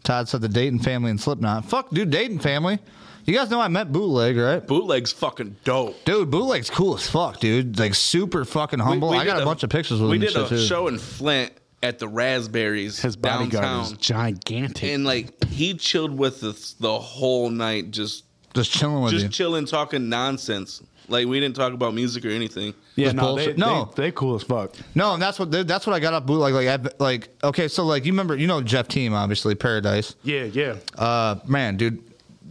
Todd 0.04 0.28
said, 0.28 0.40
"The 0.40 0.48
Dayton 0.48 0.78
family 0.80 1.10
and 1.10 1.20
Slipknot." 1.20 1.64
Fuck, 1.66 1.90
dude, 1.90 2.10
Dayton 2.10 2.38
family. 2.38 2.78
You 3.24 3.34
guys 3.34 3.50
know 3.50 3.60
I 3.60 3.68
met 3.68 3.92
Bootleg, 3.92 4.36
right? 4.36 4.66
Bootleg's 4.66 5.12
fucking 5.12 5.54
dope. 5.62 6.04
Dude, 6.04 6.28
Bootleg's 6.30 6.68
cool 6.70 6.96
as 6.96 7.08
fuck, 7.08 7.38
dude. 7.38 7.78
Like 7.78 7.94
super 7.94 8.44
fucking 8.44 8.80
humble. 8.80 9.10
we 9.10 9.16
I 9.18 9.24
got 9.24 9.34
did 9.34 9.42
a, 9.42 9.46
bunch 9.46 9.62
of 9.62 9.70
pictures 9.70 10.00
with 10.00 10.10
We 10.10 10.16
him. 10.16 10.22
We 10.22 10.26
did 10.26 10.36
a 10.36 10.40
shit, 10.40 10.58
too. 10.58 10.66
show 10.66 10.88
in 10.88 10.98
Flint 10.98 11.52
at 11.84 12.00
the 12.00 12.08
Raspberries 12.08 12.98
His 13.00 13.14
bodyguard 13.14 13.50
downtown. 13.64 13.84
is 13.84 13.92
gigantic. 13.98 14.82
and 14.88 15.04
like 15.04 15.44
he 15.44 15.74
chilled 15.74 16.16
with 16.18 16.42
us 16.42 16.74
the 16.80 16.98
whole 16.98 17.48
night, 17.50 17.92
just 17.92 18.24
Just 18.54 18.72
chilling 18.72 19.02
with 19.02 19.12
just 19.12 19.24
you. 19.26 19.30
chilling, 19.30 19.66
talking 19.66 20.08
nonsense. 20.08 20.82
Like 21.08 21.26
we 21.26 21.40
didn't 21.40 21.56
talk 21.56 21.72
about 21.72 21.94
music 21.94 22.24
or 22.24 22.28
anything. 22.30 22.74
yeah, 22.96 23.12
no, 23.12 23.22
they, 23.22 23.26
bullshit. 23.46 23.56
they, 23.56 23.60
No. 23.60 23.92
they 23.96 24.12
cool 24.12 24.34
as 24.36 24.42
fuck. 24.42 24.74
No, 24.94 25.14
and 25.14 25.22
that's 25.22 25.38
what 25.38 25.50
that's 25.50 25.86
what 25.86 25.94
I 25.94 26.00
got 26.00 26.14
off 26.14 26.24
bootleg. 26.26 26.54
Like, 26.54 26.68
I've- 26.68 26.88
like 26.98 27.28
okay, 27.42 27.68
so 27.68 27.84
like 27.84 28.04
you 28.04 28.12
remember, 28.12 28.36
you 28.36 28.46
know 28.46 28.62
Jeff 28.62 28.88
Team, 28.88 29.12
obviously 29.14 29.54
Paradise. 29.54 30.14
Yeah, 30.22 30.44
yeah. 30.44 30.76
Uh, 30.96 31.36
man, 31.46 31.76
dude, 31.76 32.02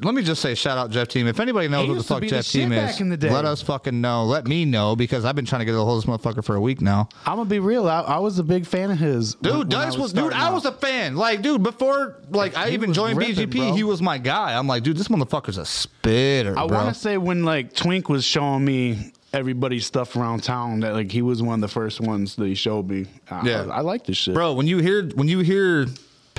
let 0.04 0.14
me 0.16 0.24
just 0.24 0.42
say 0.42 0.56
shout 0.56 0.78
out 0.78 0.90
Jeff 0.92 1.08
Team. 1.08 1.28
If 1.28 1.40
anybody 1.40 1.68
knows 1.68 1.88
what 1.88 1.98
the 1.98 2.04
fuck 2.04 2.22
be 2.22 2.28
the 2.30 2.38
Jeff 2.38 2.48
Team 2.48 2.72
is, 2.72 3.00
in 3.00 3.10
the 3.10 3.18
day. 3.18 3.30
let 3.32 3.46
us 3.46 3.62
fucking 3.62 4.00
know. 4.02 4.26
Let 4.26 4.48
me 4.48 4.66
know 4.66 4.96
because 4.96 5.26
I've 5.26 5.36
been 5.36 5.46
trying 5.46 5.60
to 5.60 5.66
get 5.66 5.76
a 5.76 5.78
hold 5.78 6.04
of 6.04 6.06
this 6.06 6.34
motherfucker 6.34 6.44
for 6.44 6.56
a 6.56 6.62
week 6.62 6.82
now. 6.82 7.08
I'm 7.26 7.38
gonna 7.38 7.50
be 7.50 7.60
real. 7.60 7.88
I, 7.88 8.02
I 8.02 8.18
was 8.20 8.40
a 8.40 8.44
big 8.44 8.66
fan 8.66 8.92
of 8.92 8.98
his. 9.00 9.36
Dude, 9.36 9.46
when- 9.52 9.60
when 9.60 9.70
Dice 9.70 9.98
was, 9.98 10.14
dude. 10.14 10.34
I 10.34 10.50
was 10.52 10.66
a 10.66 10.72
fan. 10.72 11.16
Like, 11.16 11.42
dude, 11.42 11.64
before 11.64 12.18
like 12.30 12.56
I 12.58 12.68
He 12.70 12.74
even 12.74 12.94
joined 12.94 13.18
ripping, 13.18 13.36
BGP, 13.36 13.58
bro. 13.58 13.74
he 13.76 13.84
was 13.84 14.02
my 14.02 14.18
guy. 14.18 14.58
I'm 14.58 14.68
like, 14.68 14.84
dude, 14.84 14.98
this 14.98 15.08
motherfucker's 15.08 15.58
a 15.58 15.66
spitter, 15.66 16.58
I 16.58 16.66
bro. 16.68 16.78
want 16.78 16.94
to 16.94 17.00
say 17.00 17.18
when 17.18 17.44
like 17.46 17.74
Twink 17.74 18.10
was 18.10 18.24
showing 18.26 18.66
me 18.66 19.12
everybody's 19.34 19.86
stuff 19.86 20.16
around 20.18 20.44
town 20.44 20.82
that 20.82 20.94
like 20.94 21.10
he 21.12 21.22
was 21.22 21.42
one 21.42 21.56
of 21.56 21.62
the 21.62 21.68
first 21.74 22.02
ones 22.02 22.36
that 22.36 22.46
he 22.48 22.56
showed 22.56 22.90
me. 22.90 23.06
I, 23.30 23.48
Yeah. 23.48 23.66
I, 23.72 23.80
like 23.82 24.06
this 24.06 24.18
shit, 24.18 24.34
bro 24.34 24.54
when 24.54 24.68
you 24.68 24.80
hear 24.80 25.08
when 25.16 25.28
you 25.30 25.40
hear 25.40 25.88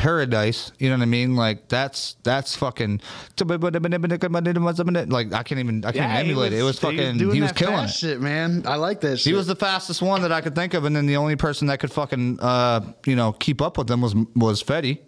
paradise 0.02 0.72
you 0.80 0.88
know 0.90 0.96
what 0.96 1.02
i 1.02 1.06
mean 1.06 1.36
like 1.36 1.68
that's 1.68 2.16
that's 2.24 2.56
fucking 2.56 3.00
like 3.38 5.32
i 5.32 5.42
can't 5.44 5.60
even 5.60 5.84
i 5.84 5.92
can't 5.92 5.96
Yeah, 5.96 6.14
he 6.14 6.20
emulate 6.20 6.52
it 6.52 6.58
it 6.58 6.62
was 6.64 6.78
he 6.80 6.86
fucking 6.86 7.18
he 7.18 7.40
was 7.40 7.52
killing 7.52 7.84
it 7.84 7.88
shit, 7.90 8.20
man. 8.20 8.64
I 8.66 8.74
like 8.76 9.00
that 9.02 9.18
shit. 9.18 9.30
he 9.30 9.32
was 9.32 9.46
the 9.46 9.54
fastest 9.54 10.02
one 10.02 10.22
that 10.22 10.32
I 10.32 10.40
could 10.40 10.54
think 10.56 10.74
of, 10.74 10.84
and 10.84 10.94
then 10.96 11.06
the 11.06 11.16
only 11.16 11.36
person 11.36 11.68
that 11.68 11.78
could 11.78 11.92
fucking, 11.92 12.38
uh, 12.40 12.80
you 13.06 13.14
know, 13.14 13.32
keep 13.32 13.62
up 13.62 13.78
with 13.78 13.88
him 13.90 14.00
was 14.00 14.14
was 14.34 14.62
Fetty, 14.62 14.98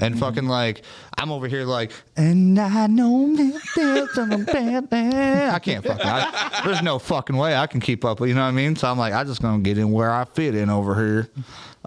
and 0.00 0.14
Mm-hmm. 0.14 0.20
fucking 0.20 0.46
like 0.46 0.82
I'm 1.18 1.30
over 1.30 1.46
here 1.48 1.64
like, 1.64 1.92
and 2.16 2.58
I 2.58 2.86
know 2.86 3.34
that 3.36 3.60
there's 3.76 4.12
some 4.14 4.44
bad 4.44 4.90
man." 4.90 5.50
I 5.54 5.58
can't 5.58 5.84
fucking. 5.84 6.06
I, 6.06 6.62
there's 6.64 6.82
no 6.82 6.98
fucking 6.98 7.36
way 7.36 7.54
I 7.56 7.66
can 7.66 7.80
keep 7.80 8.04
up. 8.04 8.20
with 8.20 8.28
You 8.30 8.34
know 8.34 8.42
what 8.42 8.48
I 8.48 8.52
mean? 8.52 8.76
So 8.76 8.88
I'm 8.90 8.98
like, 8.98 9.12
I 9.12 9.24
just 9.24 9.42
gonna 9.42 9.62
get 9.62 9.76
in 9.78 9.90
where 9.92 10.10
I 10.10 10.24
fit 10.24 10.54
in 10.54 10.70
over 10.70 10.94
here. 10.94 11.28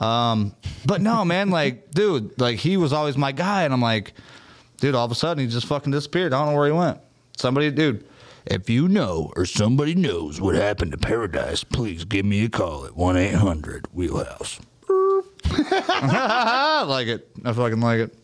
Um, 0.01 0.55
but 0.85 0.99
no, 1.01 1.23
man, 1.23 1.49
like, 1.49 1.91
dude, 1.95 2.39
like 2.39 2.57
he 2.57 2.75
was 2.75 2.91
always 2.91 3.17
my 3.17 3.31
guy, 3.31 3.63
and 3.63 3.73
I'm 3.73 3.81
like, 3.81 4.13
dude, 4.77 4.95
all 4.95 5.05
of 5.05 5.11
a 5.11 5.15
sudden 5.15 5.43
he 5.43 5.49
just 5.49 5.67
fucking 5.67 5.91
disappeared. 5.91 6.33
I 6.33 6.39
don't 6.39 6.53
know 6.53 6.57
where 6.59 6.67
he 6.67 6.73
went. 6.73 6.99
Somebody, 7.37 7.71
dude. 7.71 8.05
If 8.47 8.71
you 8.71 8.87
know 8.87 9.31
or 9.35 9.45
somebody 9.45 9.93
knows 9.93 10.41
what 10.41 10.55
happened 10.55 10.93
to 10.93 10.97
Paradise, 10.97 11.63
please 11.63 12.05
give 12.05 12.25
me 12.25 12.43
a 12.45 12.49
call 12.49 12.85
at 12.87 12.95
1 12.95 13.15
800 13.15 13.85
Wheelhouse. 13.93 14.59
I 14.89 16.83
like 16.87 17.07
it. 17.07 17.29
I 17.45 17.53
fucking 17.53 17.79
like 17.79 17.99
it. 17.99 18.17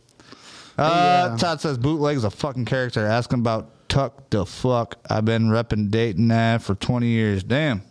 Uh, 0.75 1.37
Todd 1.37 1.61
says 1.61 1.77
bootleg's 1.77 2.23
a 2.23 2.31
fucking 2.31 2.65
character. 2.65 3.05
Ask 3.05 3.31
him 3.31 3.41
about 3.41 3.89
Tuck 3.89 4.29
the 4.31 4.45
fuck. 4.45 4.95
I've 5.09 5.25
been 5.25 5.49
repping 5.49 5.89
Dayton 5.91 6.31
Ave 6.31 6.63
for 6.63 6.75
20 6.75 7.07
years. 7.07 7.43
Damn. 7.43 7.83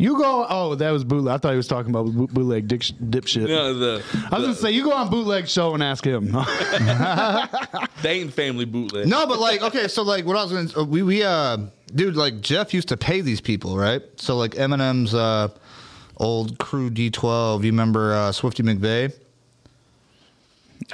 You 0.00 0.16
go. 0.16 0.46
Oh, 0.48 0.74
that 0.76 0.90
was 0.92 1.04
bootleg. 1.04 1.34
I 1.34 1.36
thought 1.36 1.50
he 1.50 1.58
was 1.58 1.68
talking 1.68 1.90
about 1.90 2.06
boot- 2.06 2.32
bootleg 2.32 2.66
dick, 2.66 2.80
dipshit. 2.80 3.46
No, 3.48 3.74
the, 3.74 4.02
I 4.32 4.38
was 4.38 4.46
gonna 4.46 4.54
say 4.54 4.70
you 4.70 4.82
go 4.84 4.94
on 4.94 5.10
bootleg 5.10 5.46
show 5.46 5.74
and 5.74 5.82
ask 5.82 6.02
him. 6.06 6.32
Dane 8.02 8.30
family 8.30 8.64
bootleg. 8.64 9.06
No, 9.06 9.26
but 9.26 9.38
like, 9.38 9.60
okay, 9.60 9.88
so 9.88 10.02
like, 10.02 10.24
what 10.24 10.38
I 10.38 10.42
was 10.42 10.52
going 10.52 10.68
to, 10.68 10.84
we, 10.84 11.02
we, 11.02 11.22
uh, 11.22 11.58
dude, 11.94 12.16
like, 12.16 12.40
Jeff 12.40 12.72
used 12.72 12.88
to 12.88 12.96
pay 12.96 13.20
these 13.20 13.42
people, 13.42 13.76
right? 13.76 14.02
So, 14.16 14.38
like, 14.38 14.52
Eminem's, 14.52 15.12
uh, 15.12 15.48
old 16.16 16.58
crew 16.58 16.88
D12, 16.88 17.64
you 17.64 17.70
remember, 17.70 18.14
uh, 18.14 18.32
Swifty 18.32 18.62
McVeigh? 18.62 19.12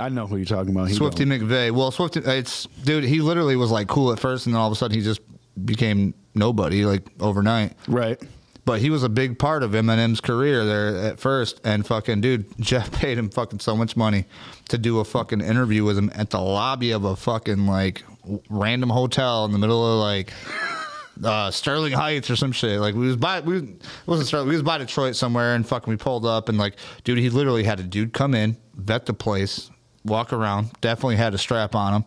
I 0.00 0.08
know 0.08 0.26
who 0.26 0.34
you're 0.36 0.46
talking 0.46 0.72
about. 0.72 0.88
He 0.88 0.94
Swifty 0.94 1.24
don't. 1.24 1.42
McVeigh. 1.42 1.70
Well, 1.70 1.92
Swifty, 1.92 2.20
it's, 2.24 2.66
dude, 2.82 3.04
he 3.04 3.20
literally 3.20 3.54
was 3.54 3.70
like 3.70 3.86
cool 3.86 4.12
at 4.12 4.18
first, 4.18 4.46
and 4.46 4.54
then 4.56 4.60
all 4.60 4.66
of 4.66 4.72
a 4.72 4.76
sudden 4.76 4.96
he 4.96 5.02
just 5.04 5.20
became 5.64 6.12
nobody, 6.34 6.84
like, 6.84 7.06
overnight. 7.20 7.74
right. 7.86 8.20
But 8.66 8.80
he 8.80 8.90
was 8.90 9.04
a 9.04 9.08
big 9.08 9.38
part 9.38 9.62
of 9.62 9.70
Eminem's 9.70 10.20
career 10.20 10.64
there 10.64 10.96
at 10.96 11.20
first. 11.20 11.60
And 11.64 11.86
fucking 11.86 12.20
dude, 12.20 12.46
Jeff 12.60 12.92
paid 12.92 13.16
him 13.16 13.30
fucking 13.30 13.60
so 13.60 13.76
much 13.76 13.96
money 13.96 14.26
to 14.68 14.76
do 14.76 14.98
a 14.98 15.04
fucking 15.04 15.40
interview 15.40 15.84
with 15.84 15.96
him 15.96 16.10
at 16.14 16.30
the 16.30 16.40
lobby 16.40 16.90
of 16.90 17.04
a 17.04 17.16
fucking 17.16 17.66
like 17.66 18.02
random 18.50 18.90
hotel 18.90 19.44
in 19.44 19.52
the 19.52 19.58
middle 19.58 19.86
of 19.86 20.00
like 20.00 20.32
uh, 21.24 21.50
Sterling 21.50 21.92
Heights 21.92 22.28
or 22.28 22.36
some 22.36 22.52
shit. 22.52 22.80
Like 22.80 22.94
we 22.94 23.06
was 23.06 23.16
by 23.16 23.40
we 23.40 23.76
wasn't 24.04 24.28
Sterling, 24.28 24.48
we 24.48 24.54
was 24.54 24.64
by 24.64 24.78
Detroit 24.78 25.14
somewhere 25.14 25.54
and 25.54 25.66
fucking 25.66 25.90
we 25.90 25.96
pulled 25.96 26.26
up 26.26 26.48
and 26.48 26.58
like 26.58 26.74
dude, 27.04 27.18
he 27.18 27.30
literally 27.30 27.62
had 27.62 27.80
a 27.80 27.84
dude 27.84 28.12
come 28.12 28.34
in, 28.34 28.56
vet 28.74 29.06
the 29.06 29.14
place, 29.14 29.70
walk 30.04 30.32
around, 30.32 30.72
definitely 30.80 31.16
had 31.16 31.34
a 31.34 31.38
strap 31.38 31.76
on 31.76 31.94
him. 31.94 32.04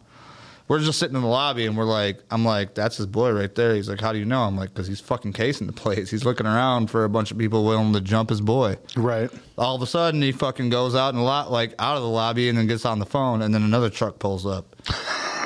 We're 0.70 0.80
just 0.80 1.00
sitting 1.00 1.16
in 1.16 1.24
the 1.24 1.28
lobby 1.28 1.66
and 1.66 1.76
we're 1.76 1.84
like, 1.84 2.20
I'm 2.30 2.46
like, 2.46 2.76
that's 2.76 2.98
his 2.98 3.08
boy 3.08 3.32
right 3.32 3.54
there. 3.54 3.74
He's 3.76 3.90
like, 3.90 4.00
how 4.00 4.14
do 4.14 4.20
you 4.20 4.26
know? 4.26 4.44
I'm 4.44 4.56
like, 4.56 4.70
because 4.70 4.88
he's 4.88 5.00
fucking 5.00 5.34
casing 5.34 5.66
the 5.68 5.74
place. 5.74 6.12
He's 6.12 6.24
looking 6.24 6.46
around 6.46 6.92
for 6.92 7.06
a 7.06 7.10
bunch 7.10 7.32
of 7.32 7.40
people 7.40 7.66
willing 7.66 7.92
to 7.94 8.02
jump 8.02 8.30
his 8.30 8.40
boy. 8.40 8.78
Right. 8.96 9.32
All 9.58 9.76
of 9.76 9.82
a 9.82 9.88
sudden, 9.88 10.22
he 10.22 10.32
fucking 10.32 10.70
goes 10.70 10.94
out 10.94 11.10
and 11.10 11.18
a 11.18 11.24
lot 11.24 11.52
like 11.52 11.74
out 11.80 11.98
of 11.98 12.04
the 12.04 12.10
lobby 12.10 12.50
and 12.50 12.58
then 12.58 12.68
gets 12.68 12.86
on 12.86 13.00
the 13.00 13.06
phone, 13.06 13.42
and 13.42 13.54
then 13.54 13.64
another 13.64 13.90
truck 13.90 14.20
pulls 14.20 14.46
up. 14.46 14.76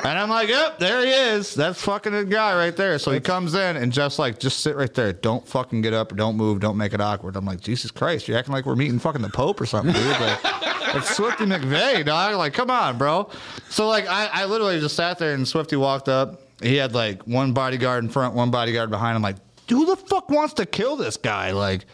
And 0.04 0.18
I'm 0.18 0.28
like, 0.28 0.50
yep, 0.50 0.78
there 0.78 1.00
he 1.00 1.10
is. 1.10 1.54
That's 1.54 1.80
fucking 1.80 2.12
the 2.12 2.26
guy 2.26 2.54
right 2.54 2.76
there. 2.76 2.98
So 2.98 3.10
he 3.10 3.20
comes 3.20 3.54
in 3.54 3.76
and 3.76 3.90
just 3.90 4.18
like, 4.18 4.38
just 4.38 4.60
sit 4.60 4.76
right 4.76 4.92
there. 4.92 5.14
Don't 5.14 5.48
fucking 5.48 5.80
get 5.80 5.94
up. 5.94 6.14
Don't 6.14 6.36
move. 6.36 6.60
Don't 6.60 6.76
make 6.76 6.92
it 6.92 7.00
awkward. 7.00 7.36
I'm 7.36 7.46
like, 7.46 7.62
Jesus 7.62 7.90
Christ, 7.90 8.28
you're 8.28 8.36
acting 8.36 8.52
like 8.52 8.66
we're 8.66 8.76
meeting 8.76 8.98
fucking 8.98 9.22
the 9.22 9.30
Pope 9.30 9.62
or 9.62 9.64
something, 9.64 9.94
dude. 9.94 10.20
Like, 10.20 10.40
it's 10.96 11.16
Swifty 11.16 11.44
McVeigh, 11.44 12.04
dog. 12.04 12.36
Like, 12.36 12.52
come 12.54 12.70
on, 12.70 12.98
bro. 12.98 13.30
So 13.68 13.88
like, 13.88 14.06
I, 14.06 14.28
I 14.32 14.44
literally 14.46 14.80
just 14.80 14.96
sat 14.96 15.18
there 15.18 15.34
and 15.34 15.46
Swifty 15.46 15.76
walked 15.76 16.08
up. 16.08 16.42
He 16.62 16.76
had 16.76 16.94
like 16.94 17.22
one 17.24 17.52
bodyguard 17.52 18.04
in 18.04 18.10
front, 18.10 18.34
one 18.34 18.50
bodyguard 18.50 18.90
behind. 18.90 19.16
I'm 19.16 19.22
like, 19.22 19.36
who 19.68 19.86
the 19.86 19.96
fuck 19.96 20.30
wants 20.30 20.54
to 20.54 20.66
kill 20.66 20.96
this 20.96 21.16
guy? 21.16 21.52
Like, 21.52 21.86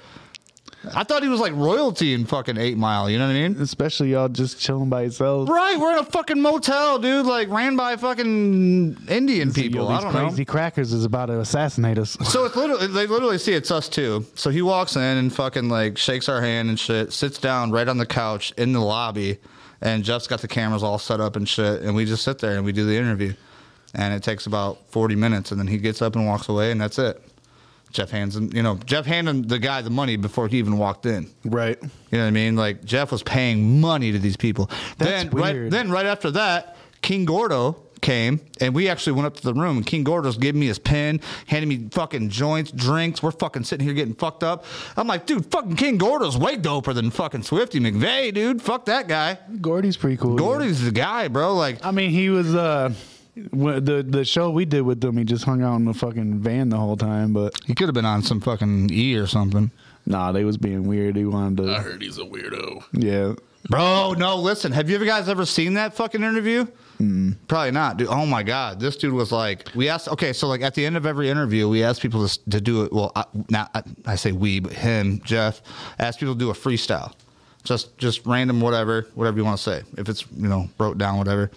I 0.94 1.04
thought 1.04 1.22
he 1.22 1.28
was 1.28 1.40
like 1.40 1.52
royalty 1.54 2.14
in 2.14 2.24
fucking 2.24 2.56
Eight 2.56 2.78
Mile. 2.78 3.10
You 3.10 3.18
know 3.18 3.26
what 3.26 3.36
I 3.36 3.48
mean? 3.48 3.60
Especially 3.60 4.12
y'all 4.12 4.28
just 4.28 4.58
chilling 4.58 4.88
by 4.88 5.02
yourselves. 5.02 5.50
Right, 5.50 5.78
we're 5.78 5.92
in 5.92 5.98
a 5.98 6.04
fucking 6.04 6.40
motel, 6.40 6.98
dude. 6.98 7.26
Like 7.26 7.50
ran 7.50 7.76
by 7.76 7.96
fucking 7.96 8.96
Indian 9.08 9.52
people. 9.52 9.82
Yo, 9.82 9.88
I 9.88 9.96
these 9.96 10.04
don't 10.04 10.12
crazy 10.12 10.42
know. 10.44 10.50
crackers 10.52 10.92
is 10.92 11.04
about 11.04 11.26
to 11.26 11.40
assassinate 11.40 11.98
us. 11.98 12.16
So 12.24 12.46
it's 12.46 12.56
literally 12.56 12.86
they 12.86 13.06
literally 13.06 13.36
see 13.38 13.52
it's 13.52 13.70
us 13.70 13.88
too. 13.88 14.24
So 14.34 14.48
he 14.50 14.62
walks 14.62 14.96
in 14.96 15.02
and 15.02 15.32
fucking 15.32 15.68
like 15.68 15.98
shakes 15.98 16.28
our 16.28 16.40
hand 16.40 16.70
and 16.70 16.78
shit, 16.78 17.12
sits 17.12 17.38
down 17.38 17.70
right 17.70 17.86
on 17.88 17.98
the 17.98 18.06
couch 18.06 18.52
in 18.56 18.72
the 18.72 18.80
lobby, 18.80 19.38
and 19.82 20.02
Jeff's 20.02 20.26
got 20.26 20.40
the 20.40 20.48
cameras 20.48 20.82
all 20.82 20.98
set 20.98 21.20
up 21.20 21.36
and 21.36 21.46
shit, 21.46 21.82
and 21.82 21.94
we 21.94 22.06
just 22.06 22.24
sit 22.24 22.38
there 22.38 22.56
and 22.56 22.64
we 22.64 22.72
do 22.72 22.86
the 22.86 22.96
interview, 22.96 23.34
and 23.94 24.14
it 24.14 24.22
takes 24.22 24.46
about 24.46 24.90
forty 24.90 25.14
minutes, 25.14 25.50
and 25.50 25.60
then 25.60 25.66
he 25.66 25.76
gets 25.76 26.00
up 26.00 26.16
and 26.16 26.26
walks 26.26 26.48
away, 26.48 26.70
and 26.72 26.80
that's 26.80 26.98
it. 26.98 27.22
Jeff 27.92 28.10
hands 28.10 28.36
him, 28.36 28.50
you 28.54 28.62
know, 28.62 28.76
Jeff 28.84 29.06
handed 29.06 29.48
the 29.48 29.58
guy 29.58 29.82
the 29.82 29.90
money 29.90 30.16
before 30.16 30.48
he 30.48 30.58
even 30.58 30.78
walked 30.78 31.06
in. 31.06 31.28
Right. 31.44 31.78
You 31.82 32.18
know 32.18 32.24
what 32.24 32.28
I 32.28 32.30
mean? 32.30 32.56
Like 32.56 32.84
Jeff 32.84 33.12
was 33.12 33.22
paying 33.22 33.80
money 33.80 34.12
to 34.12 34.18
these 34.18 34.36
people. 34.36 34.70
That's 34.98 35.24
then 35.24 35.30
right 35.30 35.54
weird. 35.54 35.70
then 35.72 35.90
right 35.90 36.06
after 36.06 36.30
that, 36.32 36.76
King 37.02 37.24
Gordo 37.24 37.76
came 38.00 38.40
and 38.60 38.74
we 38.74 38.88
actually 38.88 39.12
went 39.12 39.26
up 39.26 39.36
to 39.36 39.42
the 39.42 39.52
room 39.52 39.76
and 39.76 39.86
King 39.86 40.04
Gordo's 40.04 40.38
giving 40.38 40.60
me 40.60 40.68
his 40.68 40.78
pen, 40.78 41.20
handing 41.46 41.68
me 41.68 41.88
fucking 41.90 42.30
joints, 42.30 42.70
drinks. 42.70 43.22
We're 43.22 43.30
fucking 43.32 43.64
sitting 43.64 43.86
here 43.86 43.94
getting 43.94 44.14
fucked 44.14 44.42
up. 44.42 44.64
I'm 44.96 45.06
like, 45.06 45.26
dude, 45.26 45.46
fucking 45.46 45.76
King 45.76 45.98
Gordo's 45.98 46.38
way 46.38 46.56
doper 46.56 46.94
than 46.94 47.10
fucking 47.10 47.42
Swifty 47.42 47.80
McVeigh, 47.80 48.32
dude. 48.32 48.62
Fuck 48.62 48.86
that 48.86 49.08
guy. 49.08 49.38
Gordy's 49.60 49.96
pretty 49.96 50.16
cool. 50.16 50.36
Gordy's 50.36 50.82
the 50.82 50.92
guy, 50.92 51.28
bro. 51.28 51.54
Like 51.54 51.84
I 51.84 51.90
mean, 51.90 52.10
he 52.10 52.30
was 52.30 52.54
uh, 52.54 52.92
the 53.52 54.04
the 54.06 54.24
show 54.24 54.50
we 54.50 54.64
did 54.64 54.82
with 54.82 55.00
them. 55.00 55.16
He 55.16 55.24
just 55.24 55.44
hung 55.44 55.62
out 55.62 55.76
in 55.76 55.84
the 55.84 55.94
fucking 55.94 56.40
van 56.40 56.68
the 56.68 56.76
whole 56.76 56.96
time. 56.96 57.32
But 57.32 57.54
he 57.66 57.74
could 57.74 57.88
have 57.88 57.94
been 57.94 58.04
on 58.04 58.22
some 58.22 58.40
fucking 58.40 58.90
E 58.92 59.16
or 59.16 59.26
something. 59.26 59.70
nah, 60.06 60.32
they 60.32 60.44
was 60.44 60.56
being 60.56 60.86
weird. 60.86 61.16
He 61.16 61.24
wanted 61.24 61.64
to. 61.64 61.72
I 61.74 61.80
heard 61.80 62.02
he's 62.02 62.18
a 62.18 62.24
weirdo. 62.24 62.84
Yeah. 62.92 63.34
Bro, 63.68 64.14
no, 64.16 64.36
listen. 64.36 64.72
Have 64.72 64.88
you 64.88 64.96
ever 64.96 65.04
guys 65.04 65.28
ever 65.28 65.44
seen 65.44 65.74
that 65.74 65.94
fucking 65.94 66.22
interview? 66.22 66.64
Hmm. 66.96 67.32
Probably 67.46 67.70
not, 67.70 67.98
dude. 67.98 68.08
Oh 68.08 68.24
my 68.24 68.42
god, 68.42 68.80
this 68.80 68.96
dude 68.96 69.12
was 69.12 69.32
like, 69.32 69.68
we 69.74 69.88
asked. 69.88 70.08
Okay, 70.08 70.32
so 70.32 70.48
like 70.48 70.62
at 70.62 70.74
the 70.74 70.84
end 70.84 70.96
of 70.96 71.04
every 71.04 71.28
interview, 71.28 71.68
we 71.68 71.84
asked 71.84 72.00
people 72.00 72.26
to, 72.26 72.50
to 72.50 72.60
do 72.60 72.84
it. 72.84 72.92
Well, 72.92 73.12
I, 73.14 73.24
not 73.50 73.70
I, 73.74 73.82
I 74.06 74.14
say 74.16 74.32
we, 74.32 74.60
but 74.60 74.72
him, 74.72 75.20
Jeff, 75.24 75.60
asked 75.98 76.20
people 76.20 76.34
to 76.34 76.38
do 76.38 76.50
a 76.50 76.54
freestyle, 76.54 77.12
just 77.62 77.96
just 77.98 78.24
random 78.26 78.60
whatever, 78.62 79.06
whatever 79.14 79.36
you 79.36 79.44
want 79.44 79.58
to 79.58 79.62
say. 79.62 79.82
If 79.98 80.08
it's 80.08 80.24
you 80.36 80.48
know 80.48 80.68
wrote 80.78 80.96
down 80.96 81.18
whatever, 81.18 81.50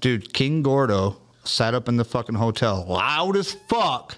dude. 0.00 0.32
King 0.32 0.62
Gordo 0.62 1.20
sat 1.44 1.74
up 1.74 1.88
in 1.88 1.96
the 1.96 2.04
fucking 2.04 2.34
hotel, 2.34 2.84
loud 2.88 3.36
as 3.36 3.52
fuck, 3.52 4.16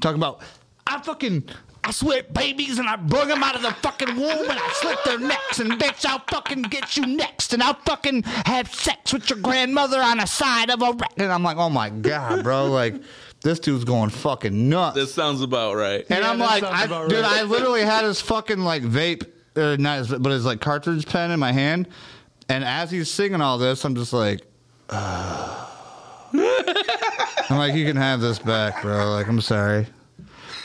talking 0.00 0.20
about 0.20 0.42
I 0.86 1.00
fucking. 1.00 1.48
I 1.84 1.90
sweat 1.90 2.34
babies 2.34 2.78
and 2.78 2.86
I 2.86 2.96
bring 2.96 3.28
them 3.28 3.42
out 3.42 3.54
of 3.54 3.62
the 3.62 3.70
fucking 3.70 4.14
womb 4.16 4.50
and 4.50 4.58
I 4.58 4.70
slit 4.74 4.98
their 5.06 5.18
necks 5.18 5.58
and 5.58 5.72
bitch 5.72 6.04
I'll 6.04 6.22
fucking 6.28 6.62
get 6.62 6.98
you 6.98 7.06
next 7.06 7.54
and 7.54 7.62
I'll 7.62 7.78
fucking 7.86 8.24
have 8.24 8.74
sex 8.74 9.14
with 9.14 9.30
your 9.30 9.38
grandmother 9.38 9.98
on 9.98 10.18
the 10.18 10.26
side 10.26 10.68
of 10.68 10.82
a 10.82 10.92
wreck. 10.92 11.12
And 11.16 11.32
I'm 11.32 11.42
like, 11.42 11.56
oh 11.56 11.70
my 11.70 11.88
god, 11.88 12.42
bro, 12.42 12.66
like 12.70 13.00
this 13.42 13.58
dude's 13.58 13.84
going 13.84 14.10
fucking 14.10 14.68
nuts. 14.68 14.96
That 14.96 15.06
sounds 15.06 15.40
about 15.40 15.76
right. 15.76 16.04
and 16.10 16.24
Yeah, 16.24 16.30
I'm 16.30 16.38
like, 16.38 16.62
I, 16.62 16.84
about 16.84 17.08
dude. 17.08 17.24
I 17.24 17.42
literally 17.44 17.82
had 17.82 18.04
his 18.04 18.20
fucking 18.20 18.58
like 18.58 18.82
vape, 18.82 19.26
or 19.56 19.78
not, 19.78 19.98
his, 19.98 20.08
but 20.08 20.30
his 20.30 20.44
like 20.44 20.60
cartridge 20.60 21.06
pen 21.06 21.30
in 21.30 21.40
my 21.40 21.52
hand. 21.52 21.88
And 22.50 22.64
as 22.64 22.90
he's 22.90 23.10
singing 23.10 23.40
all 23.40 23.56
this, 23.56 23.84
I'm 23.84 23.94
just 23.94 24.12
like, 24.12 24.42
I'm 24.90 25.66
like, 27.50 27.74
you 27.74 27.86
can 27.86 27.96
have 27.96 28.20
this 28.20 28.38
back, 28.38 28.82
bro. 28.82 29.10
Like, 29.10 29.28
I'm 29.28 29.40
sorry. 29.40 29.86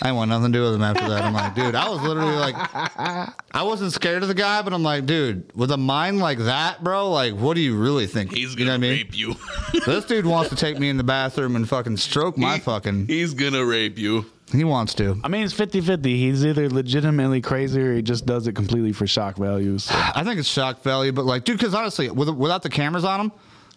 I 0.02 0.08
didn't 0.08 0.18
want 0.18 0.30
nothing 0.30 0.52
to 0.52 0.58
do 0.58 0.64
with 0.64 0.76
him 0.76 0.82
after 0.82 1.08
that. 1.08 1.24
I'm 1.24 1.34
like, 1.34 1.56
dude, 1.56 1.76
I 1.76 1.88
was 1.88 2.02
literally 2.02 2.36
like, 2.36 2.56
I 2.58 3.64
wasn't 3.64 3.94
scared 3.94 4.22
of 4.22 4.28
the 4.28 4.34
guy, 4.34 4.62
but 4.62 4.74
I'm 4.74 4.84
like, 4.84 5.06
dude, 5.06 5.50
with 5.56 5.72
a 5.72 5.78
mind 5.78 6.20
like 6.20 6.40
that, 6.40 6.84
bro, 6.84 7.10
like, 7.10 7.36
what 7.36 7.54
do 7.54 7.62
you 7.62 7.78
really 7.78 8.06
think? 8.06 8.34
He's 8.34 8.54
gonna 8.54 8.66
know 8.66 8.72
what 8.72 8.76
I 8.76 8.82
mean? 8.82 8.92
rape 8.92 9.18
you. 9.18 9.36
This 9.86 10.06
dude 10.06 10.26
wants 10.26 10.50
to 10.50 10.56
take 10.56 10.78
me 10.78 10.90
in 10.90 10.98
the 10.98 11.04
bathroom 11.04 11.56
and 11.56 11.68
fucking 11.68 11.98
stroke 11.98 12.38
my 12.38 12.60
fucking. 12.60 13.08
He's 13.08 13.34
gonna 13.34 13.66
rape 13.66 13.98
you. 13.98 14.26
He 14.52 14.64
wants 14.64 14.94
to. 14.96 15.20
I 15.24 15.30
mean, 15.30 15.46
it's 15.46 15.54
50 15.54 15.82
50. 15.82 16.18
He's 16.18 16.46
either 16.46 16.70
legitimately 16.70 17.42
crazy 17.42 17.82
or 17.82 17.96
he 17.96 18.02
just 18.02 18.26
does 18.26 18.46
it 18.46 18.54
completely 18.54 18.92
for 18.92 19.08
shock 19.08 19.38
value. 19.38 19.80
So. 19.80 19.96
I 19.96 20.24
think 20.24 20.38
it's 20.38 20.48
shock 20.50 20.84
value, 20.84 21.12
but 21.12 21.26
like, 21.26 21.44
dude, 21.44 21.58
because 21.58 21.74
honestly, 21.74 22.10
with, 22.12 22.30
without 22.30 22.62
the 22.62 22.70
cameras 22.70 23.04
on 23.04 23.20
him, 23.22 23.32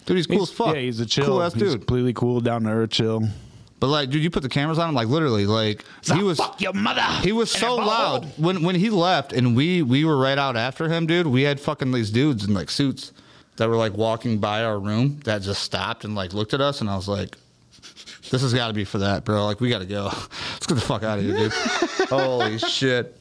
dude, 0.06 0.16
he's 0.16 0.26
cool 0.26 0.42
as 0.42 0.50
fuck. 0.50 0.74
Yeah, 0.74 0.80
he's 0.80 1.00
a 1.00 1.06
chill. 1.06 1.26
cool 1.26 1.42
ass 1.42 1.52
he's 1.52 1.62
dude. 1.62 1.72
completely 1.80 2.12
cool, 2.12 2.40
down 2.40 2.62
to 2.62 2.70
earth, 2.70 2.90
chill. 2.90 3.28
But 3.78 3.88
like, 3.88 4.08
dude, 4.08 4.22
you 4.22 4.30
put 4.30 4.42
the 4.42 4.48
cameras 4.48 4.78
on 4.78 4.88
him, 4.88 4.94
like 4.94 5.08
literally, 5.08 5.46
like 5.46 5.84
he 6.02 6.22
was. 6.22 6.38
fuck 6.38 6.60
your 6.60 6.72
mother. 6.72 7.02
He 7.22 7.32
was 7.32 7.50
so 7.50 7.76
loud 7.76 8.24
when 8.38 8.62
when 8.62 8.74
he 8.74 8.88
left, 8.88 9.32
and 9.34 9.54
we 9.54 9.82
we 9.82 10.04
were 10.04 10.16
right 10.16 10.38
out 10.38 10.56
after 10.56 10.88
him, 10.88 11.06
dude. 11.06 11.26
We 11.26 11.42
had 11.42 11.60
fucking 11.60 11.92
these 11.92 12.10
dudes 12.10 12.44
in 12.44 12.54
like 12.54 12.70
suits 12.70 13.12
that 13.56 13.68
were 13.68 13.76
like 13.76 13.92
walking 13.92 14.38
by 14.38 14.64
our 14.64 14.78
room 14.78 15.20
that 15.24 15.42
just 15.42 15.62
stopped 15.62 16.04
and 16.04 16.14
like 16.14 16.32
looked 16.32 16.54
at 16.54 16.60
us, 16.62 16.80
and 16.80 16.88
I 16.88 16.96
was 16.96 17.06
like, 17.06 17.36
"This 18.30 18.40
has 18.40 18.54
got 18.54 18.68
to 18.68 18.72
be 18.72 18.84
for 18.84 18.98
that, 18.98 19.24
bro. 19.26 19.44
Like, 19.44 19.60
we 19.60 19.68
got 19.68 19.80
to 19.80 19.86
go. 19.86 20.04
Let's 20.52 20.66
get 20.66 20.74
the 20.76 20.80
fuck 20.80 21.02
out 21.02 21.18
of 21.18 21.24
here, 21.24 21.36
dude. 21.36 21.52
Holy 22.08 22.58
shit." 22.58 23.14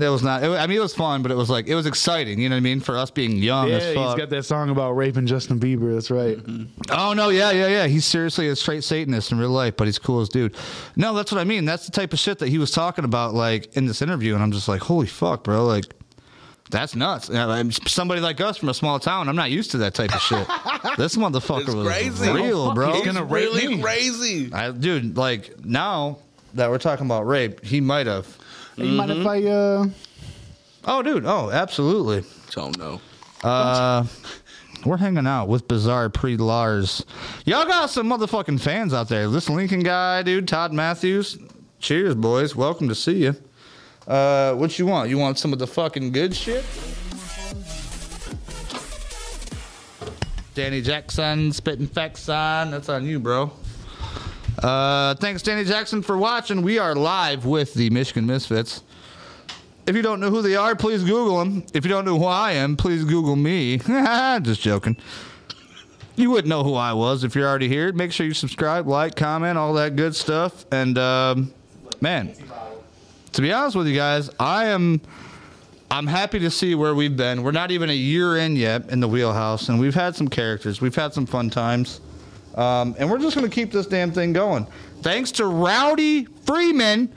It 0.00 0.08
was 0.10 0.22
not. 0.22 0.42
It, 0.42 0.48
I 0.50 0.66
mean, 0.66 0.78
it 0.78 0.80
was 0.80 0.94
fun, 0.94 1.22
but 1.22 1.30
it 1.30 1.36
was 1.36 1.50
like 1.50 1.66
it 1.66 1.74
was 1.74 1.86
exciting. 1.86 2.40
You 2.40 2.48
know 2.48 2.54
what 2.56 2.58
I 2.58 2.60
mean? 2.60 2.80
For 2.80 2.96
us 2.96 3.10
being 3.10 3.36
young 3.38 3.68
Yeah, 3.68 3.76
as 3.76 3.84
he's 3.86 3.94
fuck. 3.94 4.18
got 4.18 4.30
that 4.30 4.44
song 4.44 4.70
about 4.70 4.92
raping 4.92 5.26
Justin 5.26 5.58
Bieber. 5.60 5.94
That's 5.94 6.10
right. 6.10 6.36
Mm-hmm. 6.38 6.64
Oh 6.90 7.12
no, 7.12 7.28
yeah, 7.28 7.50
yeah, 7.50 7.68
yeah. 7.68 7.86
He's 7.86 8.04
seriously 8.04 8.48
a 8.48 8.56
straight 8.56 8.84
Satanist 8.84 9.32
in 9.32 9.38
real 9.38 9.50
life, 9.50 9.76
but 9.76 9.86
he's 9.86 9.98
cool 9.98 10.20
as 10.20 10.28
dude. 10.28 10.54
No, 10.96 11.14
that's 11.14 11.30
what 11.32 11.40
I 11.40 11.44
mean. 11.44 11.64
That's 11.64 11.86
the 11.86 11.92
type 11.92 12.12
of 12.12 12.18
shit 12.18 12.38
that 12.40 12.48
he 12.48 12.58
was 12.58 12.70
talking 12.70 13.04
about, 13.04 13.34
like 13.34 13.76
in 13.76 13.86
this 13.86 14.02
interview, 14.02 14.34
and 14.34 14.42
I'm 14.42 14.52
just 14.52 14.68
like, 14.68 14.80
holy 14.82 15.06
fuck, 15.06 15.44
bro, 15.44 15.64
like. 15.64 15.84
That's 16.70 16.94
nuts. 16.94 17.30
Yeah, 17.32 17.48
I'm 17.48 17.72
somebody 17.72 18.20
like 18.20 18.42
us 18.42 18.58
from 18.58 18.68
a 18.68 18.74
small 18.74 19.00
town, 19.00 19.30
I'm 19.30 19.36
not 19.36 19.50
used 19.50 19.70
to 19.70 19.78
that 19.78 19.94
type 19.94 20.14
of 20.14 20.20
shit. 20.20 20.46
this 20.98 21.16
motherfucker 21.16 21.62
It's 21.62 21.74
was 21.74 21.88
crazy. 21.88 22.30
real, 22.30 22.74
bro. 22.74 22.92
he's 22.92 23.06
gonna 23.06 23.24
rape 23.24 23.44
really 23.54 23.76
me. 23.76 23.82
crazy. 23.82 24.52
I, 24.52 24.70
dude, 24.72 25.16
like 25.16 25.64
now 25.64 26.18
that 26.52 26.68
we're 26.68 26.76
talking 26.76 27.06
about 27.06 27.26
rape, 27.26 27.64
he 27.64 27.80
might 27.80 28.06
have. 28.06 28.26
You 28.78 28.92
mind 28.92 29.10
if 29.10 29.26
I? 29.26 29.42
uh 29.44 29.86
Oh, 30.84 31.02
dude. 31.02 31.24
Oh, 31.26 31.50
absolutely. 31.50 32.24
Oh 32.56 32.70
no. 32.78 33.00
Uh, 33.42 34.04
we're 34.86 34.96
hanging 34.96 35.26
out 35.26 35.48
with 35.48 35.66
Bizarre 35.68 36.08
Pre 36.08 36.36
Lars. 36.36 37.04
Y'all 37.44 37.66
got 37.66 37.90
some 37.90 38.08
motherfucking 38.08 38.60
fans 38.60 38.94
out 38.94 39.08
there. 39.08 39.28
This 39.28 39.48
Lincoln 39.50 39.80
guy, 39.80 40.22
dude, 40.22 40.48
Todd 40.48 40.72
Matthews. 40.72 41.38
Cheers, 41.80 42.14
boys. 42.14 42.54
Welcome 42.56 42.88
to 42.88 42.94
see 42.94 43.24
you. 43.24 43.36
Uh, 44.06 44.54
what 44.54 44.78
you 44.78 44.86
want? 44.86 45.10
You 45.10 45.18
want 45.18 45.38
some 45.38 45.52
of 45.52 45.58
the 45.58 45.66
fucking 45.66 46.12
good 46.12 46.34
shit? 46.34 46.64
Danny 50.54 50.80
Jackson, 50.80 51.52
spitting 51.52 51.86
facts 51.86 52.28
on. 52.28 52.70
That's 52.70 52.88
on 52.88 53.04
you, 53.04 53.20
bro. 53.20 53.52
Uh, 54.62 55.14
thanks, 55.16 55.42
Danny 55.42 55.64
Jackson, 55.64 56.02
for 56.02 56.18
watching. 56.18 56.62
We 56.62 56.78
are 56.78 56.94
live 56.94 57.44
with 57.44 57.74
the 57.74 57.90
Michigan 57.90 58.26
Misfits. 58.26 58.82
If 59.86 59.94
you 59.94 60.02
don't 60.02 60.20
know 60.20 60.30
who 60.30 60.42
they 60.42 60.56
are, 60.56 60.74
please 60.74 61.04
Google 61.04 61.38
them. 61.38 61.64
If 61.72 61.84
you 61.84 61.88
don't 61.88 62.04
know 62.04 62.18
who 62.18 62.24
I 62.24 62.52
am, 62.52 62.76
please 62.76 63.04
Google 63.04 63.36
me. 63.36 63.78
Just 63.78 64.60
joking. 64.60 64.96
You 66.16 66.30
wouldn't 66.30 66.48
know 66.48 66.64
who 66.64 66.74
I 66.74 66.92
was 66.92 67.22
if 67.22 67.36
you're 67.36 67.48
already 67.48 67.68
here. 67.68 67.92
Make 67.92 68.10
sure 68.10 68.26
you 68.26 68.34
subscribe, 68.34 68.88
like, 68.88 69.14
comment, 69.14 69.56
all 69.56 69.72
that 69.74 69.94
good 69.94 70.16
stuff. 70.16 70.66
And 70.72 70.98
um, 70.98 71.54
man, 72.00 72.34
to 73.32 73.40
be 73.40 73.52
honest 73.52 73.76
with 73.76 73.86
you 73.86 73.94
guys, 73.94 74.28
I 74.40 74.66
am 74.66 75.00
I'm 75.90 76.08
happy 76.08 76.40
to 76.40 76.50
see 76.50 76.74
where 76.74 76.94
we've 76.94 77.16
been. 77.16 77.44
We're 77.44 77.52
not 77.52 77.70
even 77.70 77.88
a 77.88 77.94
year 77.94 78.36
in 78.36 78.56
yet 78.56 78.90
in 78.90 78.98
the 78.98 79.08
wheelhouse, 79.08 79.68
and 79.68 79.78
we've 79.78 79.94
had 79.94 80.16
some 80.16 80.28
characters. 80.28 80.80
We've 80.80 80.94
had 80.94 81.14
some 81.14 81.24
fun 81.24 81.48
times. 81.48 82.00
Um, 82.54 82.94
and 82.98 83.10
we're 83.10 83.18
just 83.18 83.36
going 83.36 83.48
to 83.48 83.54
keep 83.54 83.70
this 83.72 83.86
damn 83.86 84.10
thing 84.12 84.32
going. 84.32 84.66
Thanks 85.02 85.30
to 85.32 85.46
Rowdy 85.46 86.24
Freeman, 86.24 87.12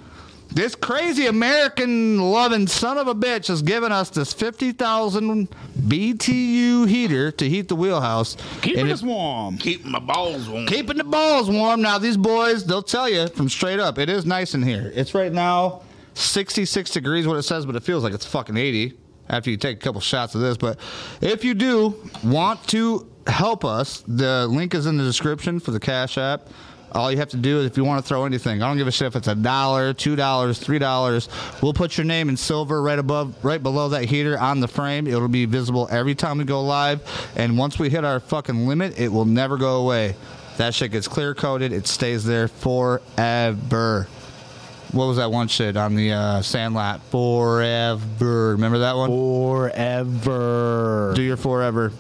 this 0.54 0.76
crazy 0.76 1.28
American 1.28 2.20
loving 2.20 2.68
son 2.68 2.98
of 2.98 3.08
a 3.08 3.16
bitch 3.16 3.48
has 3.48 3.62
given 3.62 3.92
us 3.92 4.10
this 4.10 4.34
50,000 4.34 5.48
BTU 5.80 6.88
heater 6.88 7.32
to 7.32 7.48
heat 7.50 7.68
the 7.70 7.76
wheelhouse. 7.76 8.36
Keeping 8.62 8.82
And 8.82 8.92
us 8.92 9.02
it- 9.02 9.06
warm. 9.06 9.58
Keep 9.58 9.86
my 9.86 10.00
balls 10.00 10.48
warm. 10.50 10.68
keeping 10.68 10.98
the 10.98 11.04
balls 11.04 11.50
warm. 11.50 11.82
Now 11.82 11.98
these 11.98 12.18
boys, 12.18 12.66
they'll 12.66 12.84
tell 12.84 13.10
you 13.10 13.28
from 13.28 13.50
straight 13.50 13.80
up, 13.80 13.98
it 13.98 14.10
is 14.10 14.26
nice 14.26 14.54
in 14.54 14.62
here. 14.62 14.92
It's 14.94 15.14
right 15.16 15.32
now 15.32 15.82
66 16.16 16.92
degrees, 16.92 17.26
what 17.28 17.38
it 17.38 17.44
says, 17.44 17.66
but 17.66 17.76
it 17.76 17.84
feels 17.84 18.04
like 18.04 18.14
it's 18.14 18.26
fucking 18.26 18.58
80 18.58 18.94
after 19.30 19.50
you 19.50 19.58
take 19.58 19.78
a 19.78 19.80
couple 19.80 20.02
shots 20.02 20.36
of 20.36 20.42
this. 20.42 20.58
But 20.58 20.78
if 21.22 21.44
you 21.46 21.54
do 21.54 21.96
want 22.24 22.68
to 22.70 23.08
help 23.32 23.66
us, 23.66 24.04
the 24.08 24.48
link 24.48 24.76
is 24.76 24.86
in 24.86 24.98
the 24.98 25.04
description 25.04 25.60
for 25.60 25.72
the 25.72 25.80
Cash 25.80 26.18
App. 26.18 26.48
All 26.94 27.10
you 27.10 27.18
have 27.18 27.30
to 27.30 27.38
do 27.38 27.60
is 27.60 27.68
if 27.68 27.78
you 27.78 27.86
want 27.86 28.04
to 28.04 28.08
throw 28.08 28.26
anything, 28.26 28.62
I 28.62 28.68
don't 28.68 28.78
give 28.78 28.88
a 28.88 28.92
shit 28.92 29.08
if 29.08 29.16
it's 29.16 29.30
a 29.30 29.36
dollar, 29.36 29.94
two 29.94 30.18
dollars, 30.18 30.60
three 30.60 30.78
dollars. 30.78 31.30
We'll 31.62 31.74
put 31.74 31.98
your 31.98 32.06
name 32.06 32.28
in 32.28 32.36
silver 32.36 32.82
right 32.82 33.00
above, 33.00 33.46
right 33.46 33.64
below 33.64 33.90
that 33.90 34.06
heater 34.06 34.38
on 34.38 34.60
the 34.60 34.68
frame. 34.68 35.08
It'll 35.08 35.30
be 35.30 35.46
visible 35.46 35.88
every 35.90 36.16
time 36.16 36.40
we 36.40 36.44
go 36.44 36.62
live. 36.62 37.02
And 37.38 37.58
once 37.58 37.80
we 37.80 37.90
hit 37.90 38.04
our 38.04 38.20
fucking 38.20 38.68
limit, 38.68 39.00
it 39.00 39.08
will 39.08 39.24
never 39.24 39.58
go 39.58 39.78
away. 39.78 40.16
That 40.58 40.74
shit 40.74 40.92
gets 40.92 41.08
clear 41.08 41.34
coated. 41.34 41.72
It 41.72 41.88
stays 41.88 42.26
there 42.26 42.50
forever. 42.50 44.08
What 44.92 45.06
was 45.06 45.16
that 45.16 45.32
one 45.32 45.48
shit 45.48 45.78
on 45.78 45.96
the 45.96 46.12
uh, 46.12 46.42
Sandlot? 46.42 47.02
Forever. 47.04 48.52
Remember 48.52 48.80
that 48.80 48.98
one? 48.98 49.10
Forever. 49.10 51.14
Do 51.16 51.22
your 51.22 51.38
forever. 51.38 51.94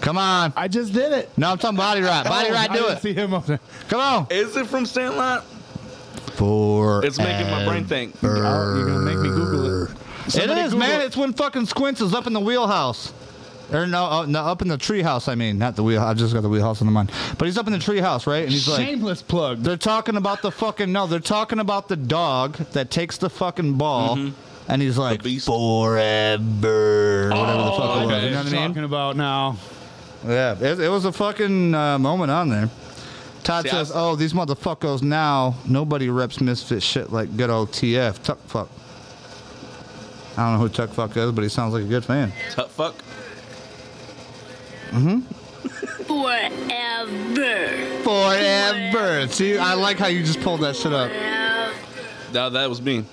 Come 0.00 0.18
on. 0.18 0.52
I 0.56 0.68
just 0.68 0.92
did 0.92 1.12
it. 1.12 1.30
No, 1.36 1.50
I'm 1.52 1.58
talking 1.58 1.76
body 1.76 2.00
ride. 2.00 2.24
Body 2.24 2.48
Oh, 2.50 2.52
ride, 2.54 2.68
do 2.72 2.78
didn't 2.78 2.96
it. 2.98 3.02
See 3.02 3.12
him 3.12 3.34
up 3.34 3.46
there. 3.46 3.60
Come 3.88 4.00
on. 4.00 4.26
Is 4.30 4.56
it 4.56 4.66
from 4.66 4.86
Sandlot? 4.86 5.44
Forever. 6.34 7.06
It's 7.06 7.18
making 7.18 7.50
my 7.50 7.64
brain 7.66 7.84
think. 7.84 8.14
Oh, 8.22 8.26
you're 8.76 8.86
gonna 8.86 9.00
make 9.00 9.18
me 9.18 9.28
Google 9.28 9.84
it. 9.84 9.90
It 10.26 10.30
Somebody 10.32 10.60
is, 10.60 10.72
Google 10.72 10.78
man. 10.88 11.00
It's 11.02 11.16
when 11.16 11.32
fucking 11.32 11.66
Squints 11.66 12.00
is 12.00 12.14
up 12.14 12.26
in 12.26 12.32
the 12.32 12.40
wheelhouse. 12.40 13.12
Or 13.72 13.86
no, 13.86 14.04
uh, 14.06 14.26
no, 14.26 14.40
up 14.40 14.62
in 14.62 14.68
the 14.68 14.78
treehouse. 14.78 15.28
I 15.28 15.34
mean, 15.36 15.56
not 15.58 15.76
the 15.76 15.82
wheel. 15.84 16.00
I 16.02 16.12
just 16.14 16.34
got 16.34 16.40
the 16.40 16.48
wheelhouse 16.48 16.80
on 16.80 16.86
the 16.88 16.92
mind. 16.92 17.12
But 17.38 17.44
he's 17.46 17.56
up 17.56 17.66
in 17.68 17.72
the 17.72 17.78
treehouse, 17.78 18.26
right? 18.26 18.42
And 18.42 18.50
he's 18.50 18.66
like, 18.66 18.84
Shameless 18.84 19.22
plug. 19.22 19.58
They're 19.62 19.76
talking 19.76 20.16
about 20.16 20.42
the 20.42 20.50
fucking 20.50 20.90
no. 20.90 21.06
They're 21.06 21.20
talking 21.20 21.60
about 21.60 21.86
the 21.88 21.94
dog 21.96 22.56
that 22.72 22.90
takes 22.90 23.18
the 23.18 23.30
fucking 23.30 23.74
ball, 23.74 24.18
and 24.66 24.82
he's 24.82 24.98
like 24.98 25.22
beast. 25.22 25.46
forever, 25.46 27.28
whatever 27.30 27.62
the 27.64 27.70
fuck 27.72 28.02
it 28.02 28.06
was. 28.06 28.24
You 28.24 28.30
know 28.30 28.36
what 28.38 28.46
I 28.46 28.50
mean? 28.50 28.68
Talking 28.68 28.84
about 28.84 29.16
now. 29.16 29.56
Yeah, 30.26 30.56
it, 30.60 30.80
it 30.80 30.88
was 30.88 31.04
a 31.04 31.12
fucking 31.12 31.74
uh, 31.74 31.98
moment 31.98 32.30
on 32.30 32.48
there. 32.48 32.68
Todd 33.42 33.62
See, 33.64 33.70
says, 33.70 33.88
was- 33.88 33.96
"Oh, 33.96 34.16
these 34.16 34.32
motherfuckers 34.34 35.02
now. 35.02 35.54
Nobody 35.66 36.10
reps 36.10 36.40
misfit 36.40 36.82
shit 36.82 37.10
like 37.10 37.36
good 37.36 37.48
old 37.50 37.70
TF 37.72 38.22
Tuck 38.22 38.38
Fuck. 38.46 38.68
I 40.36 40.44
don't 40.44 40.54
know 40.54 40.58
who 40.60 40.68
Tuck 40.68 40.90
Fuck 40.90 41.16
is, 41.16 41.32
but 41.32 41.42
he 41.42 41.48
sounds 41.48 41.72
like 41.74 41.84
a 41.84 41.88
good 41.88 42.04
fan. 42.04 42.32
Tuck 42.50 42.68
fuck. 42.68 42.94
Mm-hmm. 44.90 45.20
Forever. 46.04 48.02
Forever. 48.02 49.28
See, 49.28 49.56
I 49.58 49.74
like 49.74 49.98
how 49.98 50.08
you 50.08 50.22
just 50.22 50.40
pulled 50.40 50.60
that 50.60 50.76
shit 50.76 50.92
up. 50.92 51.10
No, 52.32 52.50
that 52.50 52.68
was 52.68 52.80
me. 52.82 53.04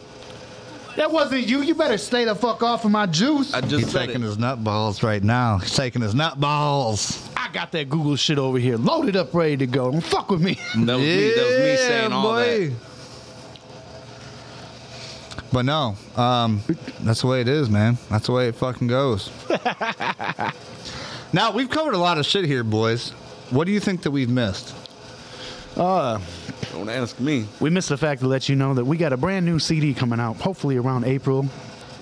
That 0.97 1.11
wasn't 1.11 1.47
you. 1.47 1.61
You 1.61 1.75
better 1.75 1.97
stay 1.99 2.25
the 2.25 2.33
fuck 2.35 2.63
off 2.63 2.83
of 2.83 2.89
my 2.91 3.05
juice. 3.05 3.53
I 3.53 3.59
I, 3.59 3.61
just 3.61 3.83
He's 3.85 3.91
said 3.91 4.07
taking 4.07 4.23
it. 4.23 4.25
his 4.25 4.37
nut 4.39 4.63
balls 4.63 5.03
right 5.03 5.23
now. 5.23 5.59
He's 5.59 5.75
taking 5.75 6.01
his 6.01 6.15
nut 6.15 6.39
balls. 6.39 7.29
I 7.37 7.49
got 7.53 7.71
that 7.73 7.87
Google 7.87 8.15
shit 8.15 8.39
over 8.39 8.57
here, 8.57 8.77
loaded 8.77 9.15
up, 9.15 9.31
ready 9.33 9.57
to 9.57 9.67
go. 9.67 9.91
Don't 9.91 10.01
fuck 10.01 10.31
with 10.31 10.41
me. 10.41 10.55
That 10.75 10.95
was 10.95 11.03
me. 11.05 11.29
That 11.29 11.45
was 11.45 11.59
me 11.59 11.69
Yeah, 11.69 11.75
saying 11.77 12.11
all 12.11 12.23
boy. 12.23 12.69
that. 12.69 12.75
But 15.53 15.65
no, 15.65 15.95
um, 16.17 16.61
that's 17.01 17.21
the 17.21 17.27
way 17.27 17.41
it 17.41 17.47
is, 17.47 17.69
man. 17.69 17.97
That's 18.09 18.25
the 18.25 18.33
way 18.33 18.47
it 18.49 18.55
fucking 18.55 18.87
goes. 18.87 19.29
now 21.31 21.51
we've 21.51 21.69
covered 21.69 21.93
a 21.93 21.97
lot 21.99 22.17
of 22.17 22.25
shit 22.25 22.45
here, 22.45 22.63
boys. 22.63 23.11
What 23.51 23.65
do 23.65 23.71
you 23.71 23.79
think 23.79 24.01
that 24.01 24.11
we've 24.11 24.29
missed? 24.29 24.75
Uh, 25.77 26.19
Don't 26.77 26.89
ask 26.89 27.19
me. 27.19 27.47
we 27.59 27.71
missed 27.71 27.89
the 27.89 27.97
fact 27.97 28.21
to 28.21 28.27
let 28.27 28.47
you 28.47 28.55
know 28.55 28.75
that 28.75 28.85
we 28.85 28.97
got 28.97 29.11
a 29.11 29.17
brand 29.17 29.47
new 29.47 29.57
CD 29.57 29.95
coming 29.95 30.19
out, 30.19 30.35
hopefully 30.37 30.77
around 30.77 31.05
April, 31.05 31.47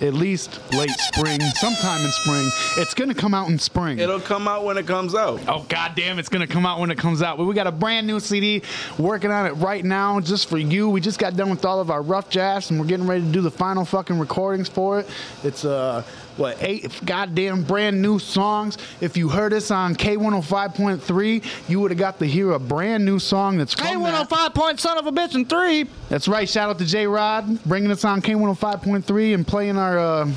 at 0.01 0.13
least 0.13 0.59
late 0.73 0.89
spring, 0.89 1.39
sometime 1.39 2.03
in 2.03 2.11
spring. 2.11 2.49
It's 2.75 2.93
gonna 2.93 3.15
come 3.15 3.33
out 3.33 3.47
in 3.47 3.57
spring. 3.57 3.99
It'll 3.99 4.19
come 4.19 4.49
out 4.49 4.65
when 4.65 4.77
it 4.77 4.85
comes 4.85 5.15
out. 5.15 5.39
Oh 5.47 5.65
goddamn! 5.69 6.19
It's 6.19 6.27
gonna 6.27 6.45
come 6.45 6.65
out 6.65 6.81
when 6.81 6.91
it 6.91 6.97
comes 6.97 7.21
out. 7.21 7.37
But 7.37 7.45
we 7.45 7.53
got 7.53 7.67
a 7.67 7.71
brand 7.71 8.05
new 8.05 8.19
CD, 8.19 8.63
working 8.97 9.31
on 9.31 9.45
it 9.45 9.53
right 9.53 9.85
now, 9.85 10.19
just 10.19 10.49
for 10.49 10.57
you. 10.57 10.89
We 10.89 10.99
just 10.99 11.19
got 11.19 11.37
done 11.37 11.49
with 11.49 11.63
all 11.63 11.79
of 11.79 11.89
our 11.89 12.01
rough 12.01 12.29
drafts, 12.29 12.69
and 12.69 12.77
we're 12.77 12.85
getting 12.85 13.07
ready 13.07 13.23
to 13.23 13.31
do 13.31 13.39
the 13.39 13.51
final 13.51 13.85
fucking 13.85 14.19
recordings 14.19 14.67
for 14.67 14.99
it. 14.99 15.07
It's 15.45 15.63
uh, 15.63 16.03
what 16.37 16.57
eight 16.61 16.91
goddamn 17.05 17.63
brand 17.63 18.01
new 18.01 18.19
songs. 18.19 18.77
If 19.01 19.15
you 19.17 19.29
heard 19.29 19.53
us 19.53 19.71
on 19.71 19.95
K 19.95 20.17
one 20.17 20.33
hundred 20.33 20.45
five 20.45 20.73
point 20.73 21.01
three, 21.01 21.41
you 21.67 21.79
would 21.79 21.91
have 21.91 21.97
got 21.99 22.19
to 22.19 22.25
hear 22.25 22.51
a 22.51 22.59
brand 22.59 23.05
new 23.05 23.19
song 23.19 23.57
that's 23.57 23.73
from 23.73 23.85
Hey, 23.85 23.93
that. 23.93 23.99
105 24.01 24.53
point 24.53 24.79
son 24.79 24.97
of 24.97 25.07
a 25.07 25.11
bitch 25.11 25.35
and 25.35 25.47
three. 25.49 25.85
That's 26.09 26.27
right. 26.27 26.47
Shout 26.47 26.69
out 26.69 26.77
to 26.79 26.85
J 26.85 27.07
Rod 27.07 27.63
bringing 27.63 27.91
us 27.91 28.03
on 28.05 28.21
K105.3 28.21 29.33
and 29.33 29.47
playing 29.47 29.77
our 29.77 29.97
uh, 29.97 30.31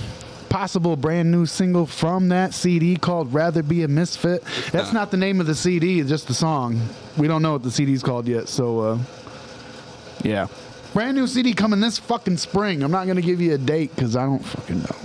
possible 0.49 0.97
brand 0.97 1.31
new 1.31 1.45
single 1.47 1.87
from 1.87 2.29
that 2.29 2.55
CD 2.55 2.97
called 2.97 3.35
Rather 3.35 3.62
Be 3.62 3.83
a 3.83 3.89
Misfit. 3.89 4.43
That's 4.73 4.93
not 4.93 5.11
the 5.11 5.16
name 5.16 5.41
of 5.41 5.47
the 5.47 5.55
CD, 5.55 6.01
it's 6.01 6.09
just 6.09 6.27
the 6.29 6.35
song. 6.35 6.81
We 7.16 7.29
don't 7.29 7.43
know 7.43 7.53
what 7.53 7.62
the 7.62 7.70
CD's 7.70 8.03
called 8.03 8.27
yet, 8.29 8.49
so 8.49 8.81
uh, 8.81 8.99
yeah. 10.23 10.47
Brand 10.95 11.16
new 11.16 11.27
CD 11.27 11.53
coming 11.53 11.81
this 11.81 11.99
fucking 11.99 12.39
spring. 12.39 12.83
I'm 12.83 12.91
not 12.91 13.05
going 13.05 13.16
to 13.16 13.23
give 13.23 13.41
you 13.43 13.55
a 13.55 13.59
date 13.59 13.95
because 13.95 14.16
I 14.16 14.25
don't 14.25 14.43
fucking 14.45 14.81
know. 14.83 14.97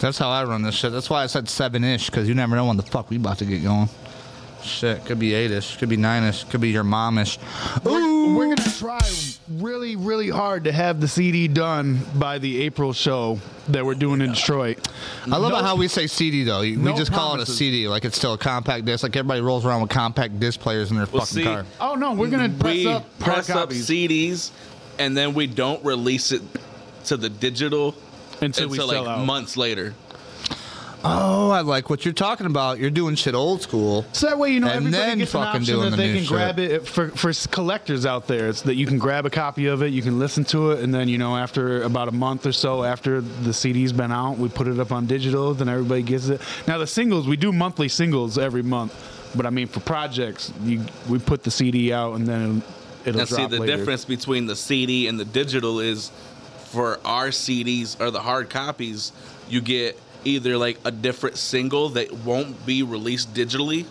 That's 0.00 0.18
how 0.18 0.30
I 0.30 0.44
run 0.44 0.62
this 0.62 0.74
shit. 0.74 0.92
That's 0.92 1.10
why 1.10 1.22
I 1.24 1.26
said 1.26 1.48
seven 1.48 1.82
ish, 1.84 2.06
because 2.06 2.28
you 2.28 2.34
never 2.34 2.54
know 2.56 2.66
when 2.66 2.76
the 2.76 2.82
fuck 2.84 3.10
we 3.10 3.16
about 3.16 3.38
to 3.38 3.44
get 3.44 3.62
going. 3.62 3.88
Shit, 4.62 5.04
could 5.04 5.18
be 5.20 5.34
eight 5.34 5.50
ish, 5.52 5.76
could 5.76 5.88
be 5.88 5.96
nine 5.96 6.24
ish, 6.24 6.42
could 6.44 6.60
be 6.60 6.70
your 6.70 6.82
momish. 6.84 7.38
We're, 7.84 8.34
we're 8.36 8.54
gonna 8.56 8.70
try 8.70 8.98
really, 9.48 9.94
really 9.94 10.28
hard 10.28 10.64
to 10.64 10.72
have 10.72 11.00
the 11.00 11.06
CD 11.06 11.46
done 11.46 12.00
by 12.16 12.38
the 12.38 12.62
April 12.62 12.92
show 12.92 13.38
that 13.68 13.84
we're 13.86 13.94
doing 13.94 14.20
in 14.20 14.32
Detroit. 14.32 14.88
I 15.30 15.36
love 15.36 15.52
No- 15.52 15.62
how 15.62 15.76
we 15.76 15.86
say 15.86 16.08
CD 16.08 16.42
though. 16.42 16.60
We 16.60 16.74
No 16.74 16.96
just 16.96 17.12
call 17.12 17.36
it 17.36 17.40
a. 17.40 17.46
CD, 17.46 17.86
like 17.88 18.04
it's 18.04 18.16
still 18.16 18.34
a 18.34 18.38
compact 18.38 18.84
disc. 18.84 19.04
Like 19.04 19.14
everybody 19.16 19.40
rolls 19.40 19.64
around 19.64 19.80
with 19.82 19.90
compact 19.90 20.40
disc 20.40 20.58
players 20.58 20.90
in 20.90 20.96
their 20.96 21.06
Well, 21.06 21.24
fucking 21.24 21.36
see, 21.36 21.44
car. 21.44 21.64
Oh 21.80 21.94
no, 21.94 22.12
we're 22.14 22.28
gonna 22.28 22.48
press 22.48 22.74
we 22.74 22.86
up 22.88 23.18
press 23.20 23.48
up 23.50 23.56
copies. 23.70 23.88
CDs, 23.88 24.50
and 24.98 25.16
then 25.16 25.34
we 25.34 25.46
don't 25.46 25.82
release 25.84 26.32
it 26.32 26.42
to 27.04 27.16
the 27.16 27.28
digital 27.30 27.94
Until 28.40 28.68
we 28.68 28.78
until 28.78 28.88
sell 28.88 29.04
like 29.04 29.18
out. 29.18 29.24
months 29.26 29.56
later. 29.56 29.94
Oh, 31.04 31.50
I 31.50 31.60
like 31.60 31.88
what 31.90 32.04
you're 32.04 32.12
talking 32.12 32.46
about. 32.46 32.80
You're 32.80 32.90
doing 32.90 33.14
shit 33.14 33.32
old 33.36 33.62
school. 33.62 34.04
So 34.12 34.26
that 34.26 34.36
way, 34.36 34.50
you 34.50 34.58
know, 34.58 34.66
And 34.66 34.86
everybody 34.86 34.96
then 35.10 35.18
gets 35.18 35.32
an 35.32 35.40
fucking 35.40 35.60
option 35.60 35.74
doing 35.76 35.90
that 35.92 35.96
the 35.96 36.02
they 36.02 36.12
can 36.12 36.22
shit. 36.22 36.28
grab 36.28 36.58
it 36.58 36.88
for 36.88 37.10
for 37.10 37.32
collectors 37.52 38.04
out 38.04 38.26
there. 38.26 38.48
It's 38.48 38.62
that 38.62 38.74
you 38.74 38.84
can 38.84 38.98
grab 38.98 39.24
a 39.24 39.30
copy 39.30 39.66
of 39.66 39.82
it, 39.82 39.92
you 39.92 40.02
can 40.02 40.18
listen 40.18 40.44
to 40.46 40.72
it, 40.72 40.82
and 40.82 40.92
then 40.92 41.08
you 41.08 41.16
know, 41.16 41.36
after 41.36 41.82
about 41.84 42.08
a 42.08 42.12
month 42.12 42.46
or 42.46 42.52
so 42.52 42.82
after 42.82 43.20
the 43.20 43.52
CD's 43.52 43.92
been 43.92 44.10
out, 44.10 44.38
we 44.38 44.48
put 44.48 44.66
it 44.66 44.80
up 44.80 44.90
on 44.90 45.06
digital. 45.06 45.54
Then 45.54 45.68
everybody 45.68 46.02
gets 46.02 46.28
it. 46.30 46.40
Now 46.66 46.78
the 46.78 46.86
singles, 46.86 47.28
we 47.28 47.36
do 47.36 47.52
monthly 47.52 47.88
singles 47.88 48.36
every 48.36 48.62
month, 48.64 48.92
but 49.36 49.46
I 49.46 49.50
mean 49.50 49.68
for 49.68 49.78
projects, 49.80 50.52
you 50.64 50.82
we 51.08 51.20
put 51.20 51.44
the 51.44 51.52
CD 51.52 51.92
out 51.92 52.14
and 52.16 52.26
then 52.26 52.60
it'll 53.04 53.20
Now, 53.20 53.24
see, 53.24 53.46
the 53.46 53.60
later. 53.60 53.76
difference 53.76 54.04
between 54.04 54.46
the 54.46 54.56
CD 54.56 55.06
and 55.06 55.18
the 55.18 55.24
digital 55.24 55.78
is 55.78 56.10
for 56.70 56.98
our 57.04 57.28
CDs 57.28 57.98
or 58.00 58.10
the 58.10 58.20
hard 58.20 58.50
copies, 58.50 59.12
you 59.48 59.60
get 59.60 59.98
either 60.24 60.56
like 60.58 60.78
a 60.84 60.90
different 60.90 61.36
single 61.36 61.90
that 61.90 62.12
won't 62.12 62.66
be 62.66 62.82
released 62.82 63.32
digitally, 63.34 63.86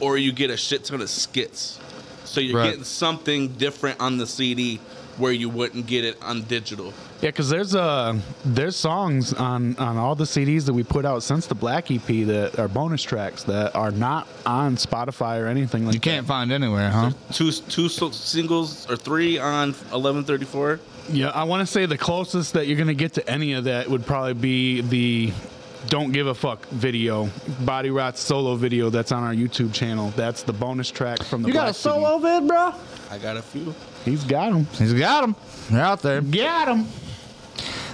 or 0.00 0.16
you 0.16 0.32
get 0.32 0.50
a 0.50 0.56
shit 0.56 0.84
ton 0.84 1.00
of 1.00 1.10
skits. 1.10 1.78
So 2.24 2.40
you're 2.40 2.56
Right. 2.56 2.70
getting 2.70 2.84
something 2.84 3.48
different 3.48 4.00
on 4.00 4.16
the 4.16 4.26
CD 4.26 4.80
where 5.18 5.32
you 5.32 5.48
wouldn't 5.48 5.86
get 5.86 6.04
it 6.04 6.16
on 6.22 6.42
digital. 6.42 6.92
Yeah, 7.20 7.28
because 7.28 7.48
there's 7.50 7.74
uh 7.74 8.18
there's 8.44 8.76
songs 8.76 9.34
on 9.34 9.76
on 9.76 9.96
all 9.96 10.14
the 10.14 10.24
CDs 10.24 10.64
that 10.66 10.72
we 10.72 10.82
put 10.82 11.04
out 11.04 11.22
since 11.22 11.46
the 11.46 11.54
Black 11.54 11.90
EP 11.90 12.06
that 12.26 12.58
are 12.58 12.68
bonus 12.68 13.02
tracks 13.02 13.42
that 13.44 13.74
are 13.74 13.90
not 13.90 14.26
on 14.46 14.76
Spotify 14.76 15.40
or 15.40 15.46
anything 15.46 15.84
like 15.84 15.92
that. 15.92 16.06
You 16.06 16.12
can't 16.12 16.26
find 16.26 16.50
anywhere, 16.52 16.90
huh? 16.90 17.10
Two 17.32 17.52
two 17.52 17.88
singles 17.88 18.90
or 18.90 18.96
three 18.96 19.38
on 19.38 19.72
1134. 19.72 20.80
Yeah, 21.10 21.28
I 21.30 21.44
want 21.44 21.60
to 21.60 21.66
say 21.66 21.86
the 21.86 21.98
closest 21.98 22.52
that 22.54 22.66
you're 22.66 22.78
gonna 22.78 22.94
get 22.94 23.14
to 23.14 23.28
any 23.30 23.52
of 23.54 23.64
that 23.64 23.88
would 23.88 24.06
probably 24.06 24.34
be 24.34 24.80
the 24.80 25.32
"Don't 25.88 26.12
Give 26.12 26.26
a 26.26 26.34
Fuck" 26.34 26.66
video, 26.68 27.28
Body 27.60 27.90
Rot's 27.90 28.20
solo 28.20 28.54
video 28.54 28.90
that's 28.90 29.12
on 29.12 29.24
our 29.24 29.34
YouTube 29.34 29.72
channel. 29.74 30.12
That's 30.16 30.42
the 30.42 30.52
bonus 30.52 30.90
track 30.90 31.22
from 31.24 31.42
the. 31.42 31.48
You 31.48 31.54
got 31.54 31.60
a 31.60 31.64
Black 31.64 31.74
CD. 31.74 31.94
solo 31.94 32.18
vid, 32.18 32.46
bro? 32.48 32.72
I 33.10 33.18
got 33.18 33.36
a 33.36 33.42
few. 33.42 33.74
He's 34.04 34.24
got 34.24 34.52
him. 34.52 34.64
He's 34.76 34.92
got 34.94 35.20
them. 35.22 35.36
They're 35.70 35.84
out 35.84 36.02
there. 36.02 36.20
Got 36.20 36.68
him. 36.76 36.86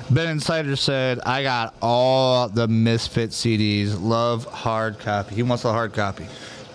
Ben 0.08 0.28
Insider 0.28 0.76
said, 0.76 1.18
I 1.26 1.42
got 1.42 1.74
all 1.82 2.48
the 2.48 2.68
Misfit 2.68 3.30
CDs. 3.30 4.00
Love 4.00 4.44
hard 4.44 4.98
copy. 5.00 5.34
He 5.34 5.42
wants 5.42 5.64
a 5.64 5.72
hard 5.72 5.92
copy. 5.94 6.26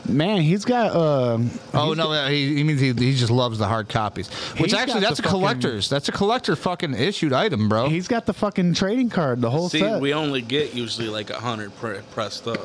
Man, 0.10 0.42
he's 0.42 0.66
got. 0.66 0.94
Uh, 0.96 1.38
Oh, 1.74 1.90
he's 1.90 1.98
no, 1.98 2.28
he, 2.28 2.56
he 2.56 2.64
means 2.64 2.82
he, 2.82 2.92
he 2.92 3.16
just 3.16 3.32
loves 3.32 3.60
the 3.60 3.68
hard 3.68 3.88
copies. 3.88 4.28
Which 4.58 4.74
actually, 4.74 5.00
that's 5.02 5.20
a 5.20 5.24
fucking- 5.24 5.40
collector's. 5.40 5.88
That's 5.90 6.10
a 6.10 6.12
collector 6.12 6.56
fucking 6.58 6.96
issued 6.96 7.32
item, 7.32 7.70
bro. 7.70 7.88
He's 7.88 8.08
got 8.10 8.26
the 8.26 8.34
fucking 8.34 8.74
trading 8.74 9.10
card, 9.10 9.40
the 9.42 9.50
whole 9.52 9.70
See, 9.70 9.80
set. 9.80 10.02
we 10.02 10.14
only 10.14 10.42
get 10.42 10.74
usually 10.74 11.08
like 11.08 11.30
a 11.30 11.40
hundred 11.40 11.74
pre- 11.78 12.00
pressed 12.12 12.48
up. 12.48 12.60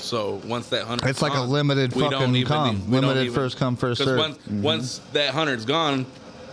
So 0.00 0.40
once 0.46 0.68
that 0.70 0.84
hundred, 0.84 1.08
It's 1.08 1.22
like 1.22 1.34
a 1.34 1.40
limited 1.42 1.92
fucking 1.92 2.44
come. 2.44 2.90
Limited 2.90 3.32
first 3.32 3.56
come, 3.58 3.76
first 3.76 4.02
serve. 4.02 4.18
Once, 4.18 4.36
Mm-hmm. 4.38 4.62
once 4.62 4.98
that 5.12 5.30
hundred's 5.34 5.64
gone, 5.64 6.06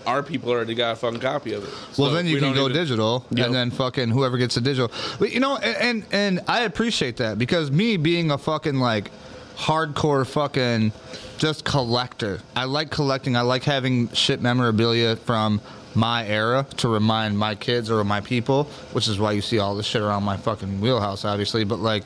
our 0.05 0.23
people 0.23 0.51
already 0.51 0.73
got 0.75 0.93
a 0.93 0.95
fucking 0.95 1.19
copy 1.19 1.53
of 1.53 1.63
it. 1.63 1.69
Well, 1.97 2.11
then 2.11 2.25
you 2.27 2.35
we 2.35 2.39
can 2.39 2.53
go 2.53 2.65
even- 2.65 2.73
digital, 2.77 3.25
Yep. 3.31 3.45
and 3.47 3.55
then 3.55 3.71
fucking 3.71 4.09
whoever 4.09 4.37
gets 4.37 4.55
the 4.55 4.61
digital. 4.61 4.91
But 5.19 5.31
you 5.33 5.39
know, 5.39 5.57
and, 5.57 5.77
and 5.77 6.05
and 6.11 6.39
I 6.47 6.61
appreciate 6.61 7.17
that 7.17 7.37
because 7.37 7.71
me 7.71 7.97
being 7.97 8.31
a 8.31 8.37
fucking 8.37 8.75
like 8.79 9.11
hardcore 9.57 10.25
fucking 10.25 10.91
just 11.39 11.63
collector, 11.65 12.39
I 12.55 12.65
like 12.65 12.89
collecting. 12.89 13.35
I 13.35 13.41
like 13.41 13.63
having 13.63 14.09
shit 14.13 14.41
memorabilia 14.41 15.15
from 15.15 15.61
my 15.95 16.25
era 16.27 16.65
to 16.77 16.87
remind 16.87 17.37
my 17.37 17.55
kids 17.55 17.89
or 17.89 18.03
my 18.03 18.21
people, 18.21 18.65
which 18.93 19.07
is 19.07 19.19
why 19.19 19.31
you 19.31 19.41
see 19.41 19.57
all 19.59 19.75
this 19.75 19.85
shit 19.87 20.01
around 20.01 20.23
my 20.23 20.37
fucking 20.37 20.79
wheelhouse, 20.79 21.25
obviously. 21.25 21.63
But 21.63 21.79
like 21.79 22.03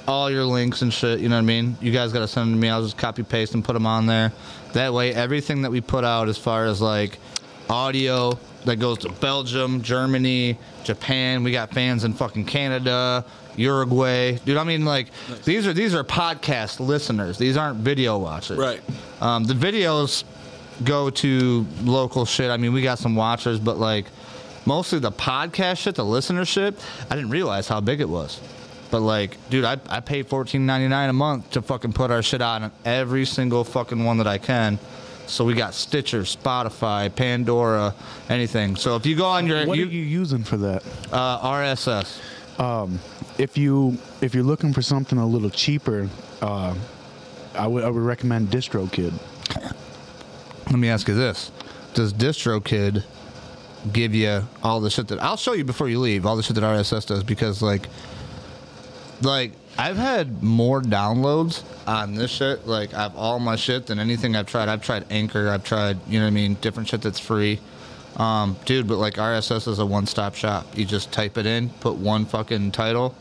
All 0.07 0.31
your 0.31 0.45
links 0.45 0.81
and 0.81 0.93
shit, 0.93 1.21
you 1.21 1.29
know 1.29 1.37
what 1.37 1.43
I 1.43 1.45
mean? 1.45 1.77
You 1.83 1.93
guys 1.93 2.13
got 2.13 2.21
to 2.21 2.29
send 2.29 2.47
them 2.47 2.55
to 2.55 2.61
me. 2.61 2.71
I'll 2.71 2.83
just 2.83 2.97
copy 2.97 3.23
paste 3.23 3.53
and 3.53 3.63
put 3.63 3.75
them 3.75 3.87
on 3.87 4.07
there. 4.07 4.33
That 4.73 4.95
way, 4.95 5.13
everything 5.13 5.63
that 5.63 5.71
we 5.71 5.83
put 5.83 6.05
out 6.05 6.29
as 6.29 6.39
far 6.39 6.65
as 6.65 6.81
like 6.81 7.19
audio 7.69 8.39
that 8.65 8.77
goes 8.77 8.99
to 8.99 9.11
Belgium, 9.13 9.83
Germany, 9.83 10.59
Japan. 10.85 11.43
We 11.45 11.53
got 11.53 11.73
fans 11.75 12.05
in 12.05 12.15
fucking 12.15 12.47
Canada, 12.47 13.25
Uruguay. 13.59 14.39
Dude, 14.45 14.57
I 14.57 14.65
mean 14.65 14.85
like 14.85 15.09
these 15.45 15.67
are 15.67 15.73
these 15.73 15.95
are 15.95 16.05
podcast 16.05 16.81
listeners. 16.81 17.39
These 17.39 17.57
aren't 17.57 17.79
video 17.79 18.19
watchers. 18.19 18.59
Right. 18.59 18.81
Um, 19.21 19.45
the 19.45 19.55
videos 19.55 20.25
go 20.85 21.11
to 21.11 21.67
local 21.83 22.25
shit. 22.25 22.51
I 22.51 22.57
mean, 22.57 22.73
we 22.73 22.83
got 22.83 22.99
some 22.99 23.17
watchers, 23.17 23.59
but 23.59 23.79
like 23.79 24.07
mostly 24.65 24.99
the 25.01 25.11
podcast 25.13 25.79
shit, 25.79 25.95
the 25.97 26.05
listenership, 26.05 26.79
I 27.11 27.17
didn't 27.17 27.31
realize 27.31 27.67
how 27.69 27.81
big 27.81 28.01
it 28.01 28.09
was. 28.09 28.41
But 28.91 29.01
like, 29.01 29.37
dude, 29.51 29.65
I, 29.65 29.77
I 29.89 30.01
pay 30.01 30.23
fourteen 30.23 30.65
ninety 30.67 30.89
nine 30.89 31.11
a 31.11 31.13
month 31.13 31.51
to 31.51 31.63
fucking 31.63 31.93
put 31.93 32.11
our 32.11 32.23
shit 32.23 32.41
out 32.41 32.63
on 32.63 32.73
every 32.85 33.27
single 33.27 33.65
fucking 33.65 34.03
one 34.03 34.19
that 34.19 34.27
I 34.27 34.39
can. 34.39 34.79
So 35.27 35.45
we 35.45 35.53
got 35.53 35.75
Stitcher, 35.75 36.23
Spotify, 36.23 37.15
Pandora, 37.15 37.95
anything. 38.31 38.77
So 38.77 38.97
if 38.97 39.05
you 39.05 39.15
go 39.15 39.27
on 39.27 39.47
your 39.47 39.67
What 39.67 39.77
you, 39.77 39.85
are 39.85 39.91
you 39.91 40.01
using 40.03 40.43
for 40.43 40.57
that? 40.57 40.83
uh, 41.13 41.41
RSS, 41.41 42.19
if 43.39 43.57
you 43.57 43.97
if 44.21 44.35
you're 44.35 44.45
looking 44.45 44.73
for 44.73 44.83
something 44.83 45.19
a 45.19 45.27
little 45.27 45.51
cheaper, 45.51 46.09
uh, 46.43 46.75
I 47.55 47.67
would 47.67 47.85
I 47.85 47.89
would 47.89 48.03
recommend 48.03 48.49
DistroKid. 48.49 49.13
let 50.67 50.79
me 50.79 50.89
ask 50.89 51.09
you 51.09 51.15
this: 51.15 51.51
Does 51.95 52.13
DistroKid 52.13 53.05
give 53.93 54.15
you 54.15 54.43
all 54.63 54.81
the 54.81 54.91
shit 54.91 55.09
that 55.09 55.23
I'll 55.23 55.37
show 55.37 55.53
you 55.53 55.65
before 55.65 55.89
you 55.89 56.01
leave? 56.01 56.27
All 56.27 56.37
the 56.37 56.43
shit 56.43 56.57
that 56.57 56.65
RSS 56.65 57.07
does, 57.07 57.23
because 57.23 57.63
like, 57.63 57.89
like 59.23 59.53
I've 59.79 59.97
had 59.97 60.43
more 60.43 60.83
downloads 60.83 61.63
on 61.87 62.15
this 62.17 62.33
shit. 62.33 62.67
Like 62.67 62.93
I've 62.93 63.15
all 63.17 63.39
my 63.39 63.57
shit 63.57 63.87
than 63.87 64.01
anything 64.01 64.35
I've 64.35 64.47
tried. 64.47 64.69
I've 64.69 64.83
tried 64.83 65.07
Anchor. 65.11 65.49
I've 65.49 65.65
tried 65.65 65.99
you 66.09 66.19
know 66.19 66.27
what 66.27 66.33
I 66.33 66.35
mean, 66.35 66.55
different 66.61 66.89
shit 66.89 67.03
that's 67.03 67.21
free. 67.21 67.61
Um, 68.17 68.57
dude, 68.65 68.89
but 68.89 68.99
like 68.99 69.15
RSS 69.15 69.69
is 69.69 69.79
a 69.79 69.87
one-stop 69.87 70.35
shop. 70.35 70.67
You 70.77 70.85
just 70.85 71.13
type 71.13 71.39
it 71.39 71.47
in, 71.47 71.69
put 71.69 71.95
one 71.95 72.27
fucking 72.27 72.73
title, 72.73 73.15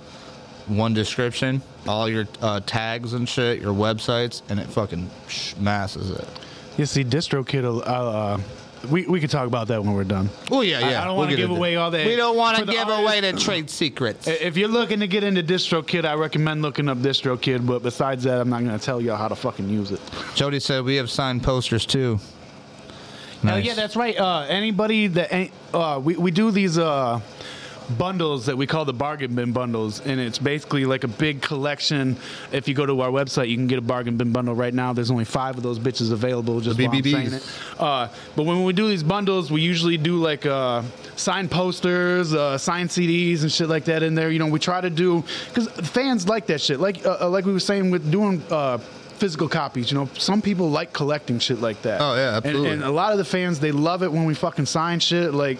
one 0.67 0.93
description, 0.93 1.61
all 1.87 2.09
your 2.09 2.27
uh, 2.41 2.59
tags 2.65 3.13
and 3.13 3.27
shit, 3.27 3.61
your 3.61 3.73
websites, 3.73 4.41
and 4.49 4.59
it 4.59 4.67
fucking 4.67 5.09
masses 5.59 6.11
it. 6.11 6.27
You 6.77 6.85
see, 6.85 7.03
DistroKid. 7.03 7.63
Uh, 7.63 7.79
uh, 7.81 8.39
we 8.91 9.07
we 9.07 9.19
could 9.19 9.31
talk 9.31 9.47
about 9.47 9.67
that 9.69 9.83
when 9.83 9.93
we're 9.95 10.03
done. 10.03 10.29
Oh 10.51 10.61
yeah, 10.61 10.79
yeah. 10.79 11.01
I 11.01 11.05
don't 11.05 11.17
We'll 11.17 11.25
wanna 11.25 11.35
give 11.35 11.49
away 11.49 11.75
all 11.77 11.89
that. 11.89 12.05
We 12.05 12.15
don't 12.15 12.37
want 12.37 12.59
to 12.59 12.65
give 12.65 12.87
artists- 12.87 13.01
away 13.01 13.21
the 13.21 13.33
trade 13.39 13.69
secrets. 13.71 14.27
If 14.27 14.55
you're 14.55 14.67
looking 14.69 14.99
to 14.99 15.07
get 15.07 15.23
into 15.23 15.41
DistroKid, 15.41 16.05
I 16.05 16.13
recommend 16.13 16.61
looking 16.61 16.87
up 16.87 16.99
DistroKid. 16.99 17.65
But 17.65 17.81
besides 17.81 18.23
that, 18.25 18.39
I'm 18.39 18.49
not 18.49 18.63
going 18.63 18.77
to 18.77 18.85
tell 18.85 19.01
y'all 19.01 19.17
how 19.17 19.27
to 19.29 19.35
fucking 19.35 19.67
use 19.67 19.91
it. 19.91 19.99
Jody 20.35 20.59
said 20.59 20.83
we 20.83 20.95
have 20.97 21.09
signed 21.09 21.41
posters 21.43 21.85
too. 21.87 22.19
Oh 22.19 23.43
Nice. 23.43 23.65
yeah, 23.65 23.73
that's 23.73 23.95
right. 23.95 24.17
Uh, 24.17 24.45
anybody 24.47 25.07
that 25.07 25.33
ain't- 25.33 25.51
uh, 25.73 25.99
we 26.03 26.15
we 26.15 26.29
do 26.31 26.51
these 26.51 26.77
uh, 26.77 27.19
bundles 27.97 28.45
that 28.47 28.57
we 28.57 28.67
call 28.67 28.85
the 28.85 28.93
bargain 28.93 29.33
bin 29.35 29.51
bundles, 29.51 30.01
and 30.01 30.19
it's 30.19 30.37
basically 30.37 30.85
like 30.85 31.03
a 31.03 31.07
big 31.07 31.41
collection. 31.41 32.17
If 32.51 32.67
you 32.67 32.73
go 32.73 32.85
to 32.85 33.01
our 33.01 33.09
website, 33.09 33.49
you 33.49 33.55
can 33.55 33.67
get 33.67 33.77
a 33.79 33.81
bargain 33.81 34.17
bin 34.17 34.31
bundle 34.33 34.55
right 34.55 34.73
now. 34.73 34.93
There's 34.93 35.11
only 35.11 35.25
five 35.25 35.57
of 35.57 35.63
those 35.63 35.79
bitches 35.79 36.11
available. 36.11 36.59
Just 36.59 36.77
The 36.77 36.87
BBBs. 36.87 37.11
saying 37.11 37.33
it. 37.33 37.49
Uh, 37.79 38.09
but 38.35 38.43
when 38.45 38.63
we 38.63 38.73
do 38.73 38.87
these 38.87 39.03
bundles, 39.03 39.51
we 39.51 39.61
usually 39.61 39.97
do 39.97 40.17
like 40.17 40.45
uh, 40.45 40.81
signed 41.15 41.49
posters, 41.51 42.33
uh, 42.33 42.57
signed 42.57 42.89
CDs, 42.89 43.41
and 43.43 43.51
shit 43.51 43.69
like 43.69 43.85
that 43.85 44.03
in 44.03 44.15
there. 44.15 44.29
You 44.31 44.39
know, 44.39 44.47
we 44.47 44.59
try 44.59 44.81
to 44.81 44.89
do 44.89 45.23
because 45.53 45.67
fans 45.89 46.27
like 46.27 46.47
that 46.47 46.61
shit. 46.61 46.79
Like 46.79 47.05
uh, 47.05 47.17
uh, 47.21 47.29
like 47.29 47.45
we 47.45 47.53
were 47.53 47.59
saying 47.59 47.91
with 47.91 48.11
doing. 48.11 48.43
Uh, 48.51 48.79
Physical 49.17 49.49
copies, 49.49 49.89
you 49.91 49.97
know. 49.97 50.07
Some 50.19 50.43
people 50.43 50.69
like 50.69 50.93
collecting 50.93 51.39
shit 51.39 51.59
like 51.59 51.81
that. 51.81 52.01
Oh, 52.01 52.13
yeah, 52.13 52.37
And- 52.37 52.45
absolutely. 52.45 52.69
and 52.69 52.83
a 52.83 52.91
lot 52.91 53.13
of 53.13 53.17
the 53.17 53.25
fans 53.25 53.59
they 53.59 53.71
love 53.71 54.03
it 54.03 54.11
when 54.11 54.25
we 54.25 54.35
fucking 54.35 54.67
sign 54.67 54.99
shit 54.99 55.33
like 55.33 55.57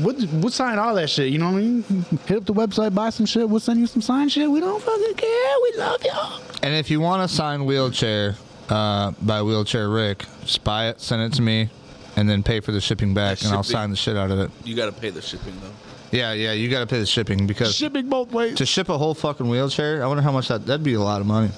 we'll, 0.00 0.16
we'll 0.40 0.50
sign 0.50 0.78
all 0.78 0.94
that 0.94 1.08
shit 1.08 1.30
you 1.32 1.38
know 1.38 1.50
what 1.52 1.58
i 1.58 1.62
mean 1.62 1.82
hit 2.26 2.38
up 2.38 2.44
the 2.44 2.54
website 2.54 2.94
buy 2.94 3.10
some 3.10 3.26
shit 3.26 3.48
we'll 3.48 3.60
send 3.60 3.78
you 3.80 3.86
some 3.86 4.02
signed 4.02 4.30
shit 4.32 4.50
we 4.50 4.60
don't 4.60 4.82
fucking 4.82 5.14
care 5.14 5.54
we 5.62 5.78
love 5.78 6.02
y'all 6.04 6.40
And 6.62 6.74
if 6.74 6.90
you 6.90 7.00
want 7.00 7.28
to 7.28 7.34
sign 7.34 7.64
wheelchair 7.64 8.34
uh, 8.68 9.12
by 9.22 9.40
Wheelchair 9.40 9.88
Ric, 9.88 10.26
just 10.42 10.62
buy 10.62 10.88
it, 10.88 11.00
send 11.00 11.22
it 11.22 11.32
to 11.36 11.40
me, 11.42 11.70
and 12.16 12.28
then 12.28 12.42
pay 12.42 12.60
for 12.60 12.70
the 12.70 12.82
shipping 12.82 13.14
back, 13.14 13.40
and 13.42 13.50
I'll 13.52 13.62
Shipping. 13.62 13.76
sign 13.76 13.90
the 13.90 13.96
shit 13.96 14.14
out 14.14 14.30
of 14.30 14.38
it. 14.40 14.50
You 14.62 14.76
got 14.76 14.86
to 14.86 14.92
pay 14.92 15.08
the 15.08 15.22
shipping 15.22 15.54
though. 15.62 15.70
Yeah, 16.10 16.34
yeah, 16.34 16.52
you 16.52 16.68
got 16.68 16.80
to 16.80 16.86
pay 16.86 16.98
the 16.98 17.06
shipping 17.06 17.46
because 17.46 17.74
Shipping 17.74 18.10
both 18.10 18.30
ways. 18.30 18.56
to 18.56 18.66
ship 18.66 18.90
a 18.90 18.98
whole 18.98 19.14
fucking 19.14 19.48
wheelchair, 19.48 20.04
I 20.04 20.06
wonder 20.06 20.22
how 20.22 20.32
much 20.32 20.48
that 20.48 20.66
that'd 20.66 20.84
be 20.84 20.92
a 20.94 21.00
lot 21.00 21.22
of 21.22 21.26
money. 21.26 21.48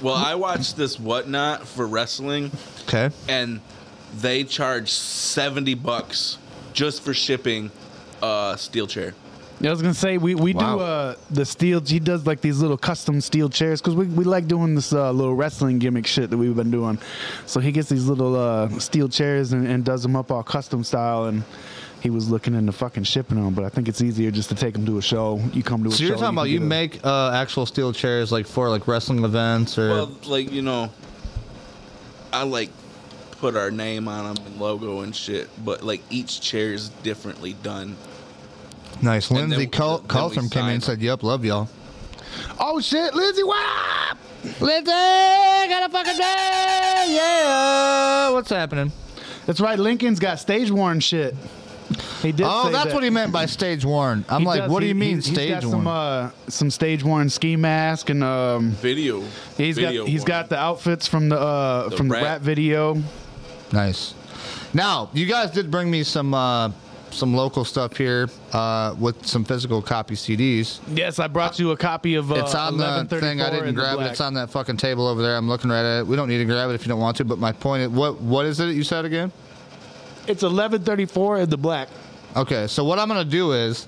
Well, 0.00 0.14
I 0.14 0.36
watched 0.36 0.76
this 0.76 1.00
whatnot 1.00 1.66
for 1.66 1.88
wrestling, 1.88 2.52
Okay. 2.86 3.10
and 3.28 3.60
they 4.16 4.44
charge 4.44 4.92
seventy 4.92 5.74
bucks 5.74 6.38
just 6.74 7.02
for 7.02 7.14
shipping 7.14 7.70
a 8.22 8.54
steel 8.58 8.86
chair. 8.86 9.14
Yeah, 9.60 9.70
I 9.70 9.72
was 9.72 9.80
gonna 9.82 9.94
say 9.94 10.18
we, 10.18 10.34
we 10.34 10.52
Wow. 10.52 10.76
do 10.76 10.82
uh 10.82 11.14
the 11.30 11.44
steel. 11.46 11.80
He 11.80 12.00
does 12.00 12.26
like 12.26 12.40
these 12.40 12.58
little 12.60 12.76
custom 12.76 13.20
steel 13.20 13.48
chairs 13.48 13.80
because 13.80 13.94
we, 13.94 14.06
we 14.06 14.24
like 14.24 14.46
doing 14.48 14.74
this 14.74 14.92
uh, 14.92 15.10
little 15.12 15.34
wrestling 15.34 15.78
gimmick 15.78 16.06
shit 16.06 16.28
that 16.30 16.36
we've 16.36 16.56
been 16.56 16.72
doing. 16.72 16.98
So 17.46 17.60
he 17.60 17.70
gets 17.72 17.88
these 17.88 18.06
little 18.06 18.34
uh, 18.36 18.68
steel 18.80 19.08
chairs 19.08 19.52
and, 19.52 19.66
and 19.66 19.84
does 19.84 20.02
them 20.02 20.16
up 20.16 20.30
all 20.32 20.42
custom 20.42 20.82
style. 20.84 21.26
And 21.26 21.44
he 22.02 22.10
was 22.10 22.28
looking 22.28 22.54
into 22.54 22.72
fucking 22.72 23.04
shipping 23.04 23.42
them, 23.42 23.54
but 23.54 23.64
I 23.64 23.68
think 23.70 23.88
it's 23.88 24.02
easier 24.02 24.30
just 24.30 24.48
to 24.50 24.54
take 24.56 24.74
them 24.74 24.84
to 24.86 24.98
a 24.98 25.02
show. 25.02 25.40
You 25.54 25.62
come 25.62 25.82
to 25.84 25.88
a 25.88 25.92
So 25.92 25.98
show. 25.98 26.04
you're 26.04 26.16
talking 26.16 26.34
about 26.34 26.50
you 26.50 26.60
make 26.60 27.02
uh, 27.06 27.30
actual 27.32 27.64
steel 27.64 27.92
chairs 27.94 28.30
like 28.32 28.46
for 28.46 28.68
like 28.68 28.86
wrestling 28.88 29.24
events 29.24 29.78
or 29.78 29.88
Well, 29.88 30.10
like 30.26 30.50
you 30.52 30.60
know, 30.62 30.90
I 32.32 32.42
like 32.42 32.70
put 33.44 33.56
our 33.56 33.70
name 33.70 34.08
on 34.08 34.34
them 34.34 34.46
and 34.46 34.58
logo 34.58 35.00
and 35.00 35.14
shit, 35.14 35.50
but 35.62 35.82
like 35.82 36.00
each 36.08 36.40
chair 36.40 36.72
is 36.72 36.88
differently 37.02 37.52
done. 37.62 37.94
nice. 39.02 39.28
and 39.28 39.38
then 39.38 39.50
Lindsay 39.50 39.66
we- 39.66 39.70
Col- 39.70 39.98
then 40.30 40.48
came 40.48 40.64
in 40.64 40.70
and 40.76 40.82
said, 40.82 41.02
"Yep, 41.02 41.22
love 41.22 41.44
y'all." 41.44 41.68
Oh 42.58 42.80
shit, 42.80 43.14
Lindsay, 43.14 43.42
what 43.42 43.62
up? 44.10 44.16
Lindsay, 44.62 44.90
got 44.90 45.90
a 45.90 45.92
fucking 45.92 46.16
day, 46.16 47.04
yeah. 47.18 48.30
What's 48.30 48.48
happening? 48.48 48.92
That's 49.44 49.60
right. 49.60 49.78
Lincoln's 49.78 50.18
got 50.20 50.40
stage 50.40 50.70
worn 50.70 51.00
shit. 51.00 51.34
He 52.22 52.32
did. 52.32 52.46
Oh, 52.48 52.64
say 52.64 52.72
that's 52.72 52.86
that. 52.86 52.94
what 52.94 53.04
he 53.04 53.10
meant 53.10 53.30
by 53.30 53.44
stage 53.44 53.84
worn. 53.84 54.24
I'm 54.30 54.40
He 54.40 54.46
like, 54.46 54.60
does. 54.62 54.70
what 54.70 54.80
do 54.80 54.86
you 54.86 54.94
mean 54.94 55.16
he- 55.16 55.20
stage 55.20 55.36
he's 55.36 55.48
got 55.50 55.64
worn? 55.64 55.70
Some 55.80 55.86
uh, 55.86 56.30
some 56.48 56.70
stage 56.70 57.04
worn 57.04 57.28
ski 57.28 57.56
mask 57.56 58.08
and 58.08 58.24
um, 58.24 58.70
Video. 58.70 59.20
he's 59.58 59.76
video 59.76 60.04
got 60.04 60.08
he's 60.10 60.20
one. 60.22 60.28
got 60.28 60.48
the 60.48 60.56
outfits 60.58 61.06
from 61.06 61.28
the 61.28 61.38
uh, 61.38 61.90
The 61.90 61.96
from 61.98 62.08
the 62.08 62.14
rap. 62.14 62.22
rap 62.24 62.40
video. 62.40 63.02
Nice. 63.74 64.14
Now, 64.72 65.10
you 65.12 65.26
guys 65.26 65.50
did 65.50 65.70
bring 65.70 65.90
me 65.90 66.04
some 66.04 66.32
uh, 66.32 66.70
some 67.10 67.34
local 67.34 67.64
stuff 67.64 67.96
here 67.96 68.28
uh, 68.52 68.94
with 68.98 69.26
some 69.26 69.44
physical 69.44 69.82
copy 69.82 70.14
CDs. 70.14 70.80
Yes, 70.94 71.18
I 71.18 71.26
brought 71.26 71.58
you 71.58 71.72
a 71.72 71.76
copy 71.76 72.14
of. 72.14 72.30
Uh, 72.30 72.36
It's 72.36 72.54
on 72.54 72.76
the 72.78 73.04
thing. 73.20 73.40
I 73.40 73.50
didn't 73.50 73.74
grab 73.74 73.98
it. 74.00 74.04
It's 74.06 74.20
on 74.20 74.34
that 74.34 74.50
fucking 74.50 74.76
table 74.76 75.06
over 75.08 75.22
there. 75.22 75.36
I'm 75.36 75.48
looking 75.48 75.70
right 75.70 75.84
at 75.84 76.00
it. 76.00 76.06
We 76.06 76.14
don't 76.16 76.28
need 76.28 76.38
to 76.38 76.44
grab 76.44 76.70
it 76.70 76.74
if 76.74 76.84
you 76.84 76.88
don't 76.88 77.00
want 77.00 77.16
to. 77.18 77.24
But 77.24 77.38
my 77.38 77.52
point 77.52 77.82
is, 77.82 77.88
what 77.90 78.20
what 78.20 78.46
is 78.46 78.60
it 78.60 78.74
you 78.74 78.84
said 78.84 79.04
again? 79.04 79.32
It's 80.26 80.42
eleven 80.44 80.82
thirty 80.82 81.04
four 81.04 81.38
in 81.40 81.50
the 81.50 81.58
black. 81.58 81.88
Okay, 82.36 82.66
so 82.68 82.84
what 82.84 82.98
I'm 82.98 83.08
gonna 83.08 83.24
do 83.24 83.52
is, 83.52 83.86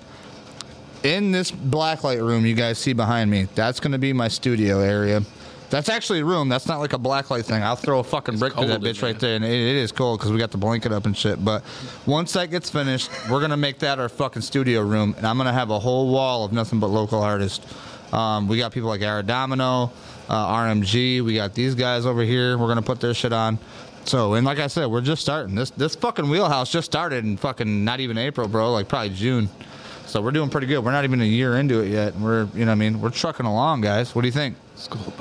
in 1.03 1.31
this 1.33 1.51
blacklight 1.51 2.21
room 2.21 2.45
you 2.47 2.55
guys 2.55 2.79
see 2.79 2.93
behind 2.93 3.31
me, 3.31 3.49
that's 3.55 3.81
gonna 3.81 3.99
be 3.99 4.13
my 4.13 4.29
studio 4.29 4.81
area. 4.81 5.23
That's 5.69 5.89
actually 5.89 6.21
a 6.21 6.25
room. 6.25 6.49
That's 6.49 6.67
not 6.69 6.79
like 6.79 6.93
a 6.93 6.99
blacklight 6.99 7.45
thing. 7.45 7.63
I'll 7.63 7.77
throw 7.77 7.99
a 7.99 8.05
fucking 8.05 8.39
brick 8.39 8.55
to 8.55 8.67
that 8.67 8.81
bitch 8.81 9.03
right 9.03 9.19
there, 9.19 9.35
and 9.35 9.45
it, 9.45 9.51
it 9.51 9.77
is 9.77 9.91
cold 9.91 10.21
because 10.21 10.31
we 10.33 10.39
got 10.39 10.53
the 10.53 10.59
blanket 10.59 10.93
up 10.93 11.07
and 11.07 11.17
shit. 11.17 11.45
But 11.45 11.65
once 12.07 12.33
that 12.35 12.51
gets 12.51 12.71
finished, 12.71 13.11
we're 13.29 13.41
gonna 13.41 13.57
make 13.57 13.81
that 13.81 13.99
our 13.99 14.09
fucking 14.09 14.43
studio 14.43 14.83
room, 14.83 15.15
and 15.17 15.27
I'm 15.27 15.37
gonna 15.37 15.53
have 15.53 15.71
a 15.71 15.79
whole 15.79 16.13
wall 16.13 16.45
of 16.45 16.53
nothing 16.53 16.79
but 16.79 16.89
local 16.89 17.21
artists. 17.21 17.67
Um, 18.13 18.47
we 18.47 18.59
got 18.59 18.73
people 18.73 18.89
like 18.89 19.01
Aradomino, 19.01 19.91
uh, 20.29 20.47
RMG. 20.47 21.23
We 21.23 21.35
got 21.35 21.55
these 21.55 21.75
guys 21.75 22.07
over 22.07 22.23
here. 22.23 22.57
We're 22.59 22.69
gonna 22.69 22.83
put 22.83 23.01
their 23.01 23.15
shit 23.15 23.33
on. 23.33 23.59
So, 24.05 24.35
and 24.35 24.47
like 24.47 24.61
I 24.61 24.69
said, 24.69 24.87
we're 24.87 25.01
just 25.01 25.21
starting. 25.23 25.57
This 25.57 25.71
this 25.71 25.97
fucking 25.97 26.29
wheelhouse 26.31 26.71
just 26.71 26.87
started 26.87 27.25
in 27.25 27.37
fucking 27.37 27.85
not 27.85 27.99
even 27.99 28.19
April, 28.19 28.47
bro. 28.47 28.73
Like 28.73 28.87
probably 28.89 29.11
June. 29.11 29.49
So 30.07 30.23
we're 30.23 30.31
doing 30.31 30.49
pretty 30.49 30.69
good. 30.69 30.79
We're 30.79 30.93
not 30.93 31.03
even 31.03 31.21
a 31.21 31.25
year 31.25 31.57
into 31.57 31.81
it 31.81 31.89
yet. 31.89 32.15
We're 32.15 32.45
you 32.55 32.61
know 32.61 32.67
what 32.67 32.73
I 32.73 32.75
mean 32.77 33.01
we're 33.01 33.11
trucking 33.11 33.47
along, 33.47 33.81
guys. 33.81 34.15
What 34.15 34.23
do 34.23 34.29
you 34.29 34.33
think? 34.33 34.57
School. 34.77 35.13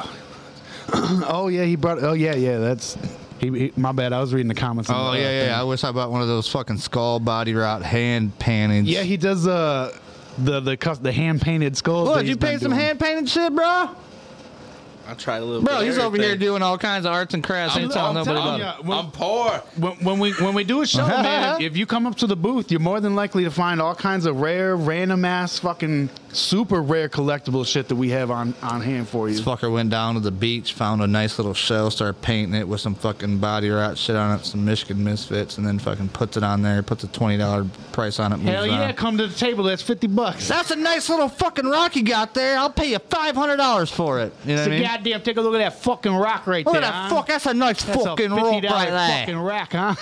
oh 1.27 1.47
yeah, 1.49 1.63
he 1.63 1.75
brought. 1.75 2.03
Oh 2.03 2.13
yeah, 2.13 2.35
yeah. 2.35 2.57
That's. 2.57 2.97
He, 3.39 3.49
he- 3.49 3.73
my 3.75 3.91
bad. 3.91 4.13
I 4.13 4.21
was 4.21 4.33
reading 4.33 4.47
the 4.47 4.55
comments. 4.55 4.89
Oh 4.89 4.93
the, 4.93 5.09
uh, 5.09 5.13
yeah, 5.15 5.19
yeah. 5.21 5.43
thing. 5.47 5.53
I 5.53 5.63
wish 5.63 5.83
I 5.83 5.91
bought 5.91 6.11
one 6.11 6.21
of 6.21 6.27
those 6.27 6.47
fucking 6.47 6.77
skull 6.77 7.19
body 7.19 7.53
rot 7.53 7.83
hand 7.83 8.37
paintings. 8.39 8.87
Yeah, 8.87 9.01
he 9.03 9.17
does 9.17 9.45
uh 9.47 9.97
the 10.37 10.59
the 10.59 10.97
the 11.01 11.11
hand 11.11 11.41
painted 11.41 11.75
skulls. 11.75 12.07
Look, 12.07 12.17
that 12.17 12.25
you 12.25 12.37
paint 12.37 12.61
some 12.61 12.71
hand 12.71 12.99
painted 12.99 13.29
shit, 13.29 13.53
bro. 13.53 13.89
I 15.07 15.13
tried 15.13 15.37
a 15.37 15.45
little. 15.45 15.61
Bro, 15.61 15.79
bit 15.79 15.85
he's 15.87 15.97
of 15.97 16.05
over 16.05 16.17
here 16.17 16.35
doing 16.35 16.61
all 16.63 16.77
kinds 16.79 17.05
of 17.05 17.11
arts 17.11 17.33
and 17.35 17.43
crafts. 17.43 17.75
I'm- 17.75 17.89
telling 17.89 18.17
I'm 18.17 18.25
nobody 18.25 18.39
telling 18.39 18.61
about 18.61 18.79
it. 18.79 18.85
when- 18.85 18.97
I'm 18.97 19.11
poor. 19.11 19.51
When, 19.77 19.93
when 20.03 20.19
we 20.19 20.31
when 20.33 20.55
we 20.55 20.63
do 20.63 20.81
a 20.81 20.87
show, 20.87 21.05
man, 21.07 21.61
if, 21.61 21.71
if 21.71 21.77
you 21.77 21.85
come 21.85 22.07
up 22.07 22.15
to 22.17 22.27
the 22.27 22.35
booth, 22.35 22.71
you're 22.71 22.79
more 22.79 22.99
than 22.99 23.15
likely 23.15 23.43
to 23.43 23.51
find 23.51 23.81
all 23.81 23.93
kinds 23.95 24.25
of 24.25 24.39
rare, 24.41 24.75
random 24.75 25.23
ass, 25.25 25.59
fucking 25.59 26.09
super 26.35 26.81
rare 26.81 27.09
collectible 27.09 27.65
shit 27.65 27.87
that 27.87 27.95
we 27.95 28.09
have 28.09 28.29
on 28.31 28.53
on 28.61 28.81
hand 28.81 29.07
for 29.07 29.29
you. 29.29 29.35
This 29.35 29.43
fucker 29.45 29.71
went 29.71 29.89
down 29.89 30.15
to 30.15 30.19
the 30.19 30.31
beach, 30.31 30.73
found 30.73 31.01
a 31.01 31.07
nice 31.07 31.37
little 31.39 31.53
shell, 31.53 31.89
started 31.91 32.21
painting 32.21 32.59
it 32.59 32.67
with 32.67 32.81
some 32.81 32.95
fucking 32.95 33.37
body 33.39 33.69
rot 33.69 33.97
shit 33.97 34.15
on 34.15 34.37
it, 34.39 34.45
some 34.45 34.65
Michigan 34.65 35.03
Misfits, 35.03 35.57
and 35.57 35.65
then 35.65 35.79
fucking 35.79 36.09
puts 36.09 36.37
it 36.37 36.43
on 36.43 36.61
there, 36.61 36.83
puts 36.83 37.03
a 37.03 37.07
twenty 37.07 37.37
dollar 37.37 37.65
price 37.91 38.19
on 38.19 38.33
it. 38.33 38.37
Moves 38.37 38.49
Hell 38.49 38.67
yeah, 38.67 38.87
on. 38.89 38.93
come 38.93 39.17
to 39.17 39.27
the 39.27 39.35
table. 39.35 39.63
That's 39.63 39.81
fifty 39.81 40.07
bucks. 40.07 40.47
That's 40.47 40.71
a 40.71 40.75
nice 40.75 41.09
little 41.09 41.29
fucking 41.29 41.65
rock 41.65 41.95
you 41.95 42.03
got 42.03 42.33
there. 42.33 42.57
I'll 42.57 42.69
pay 42.69 42.91
you 42.91 42.99
five 42.99 43.35
hundred 43.35 43.57
dollars 43.57 43.89
for 43.89 44.19
it. 44.19 44.33
You 44.45 44.55
know 44.55 44.63
So 44.63 44.69
what 44.69 44.75
I 44.75 44.79
mean? 44.79 44.87
goddamn, 44.87 45.21
take 45.21 45.37
a 45.37 45.41
look 45.41 45.55
at 45.55 45.59
that 45.59 45.79
fucking 45.81 46.13
rock 46.13 46.47
right 46.47 46.65
Look 46.65 46.75
at 46.75 46.81
that 46.81 46.93
huh? 46.93 47.09
fuck. 47.15 47.27
That's 47.27 47.45
a 47.45 47.53
nice 47.53 47.83
That's 47.83 48.03
fucking 48.03 48.31
a 48.31 48.35
rock 48.35 48.45
$50 48.63 48.69
right 48.69 48.89
there. 48.89 49.19
fucking 49.19 49.39
rack, 49.39 49.71
huh? 49.73 49.95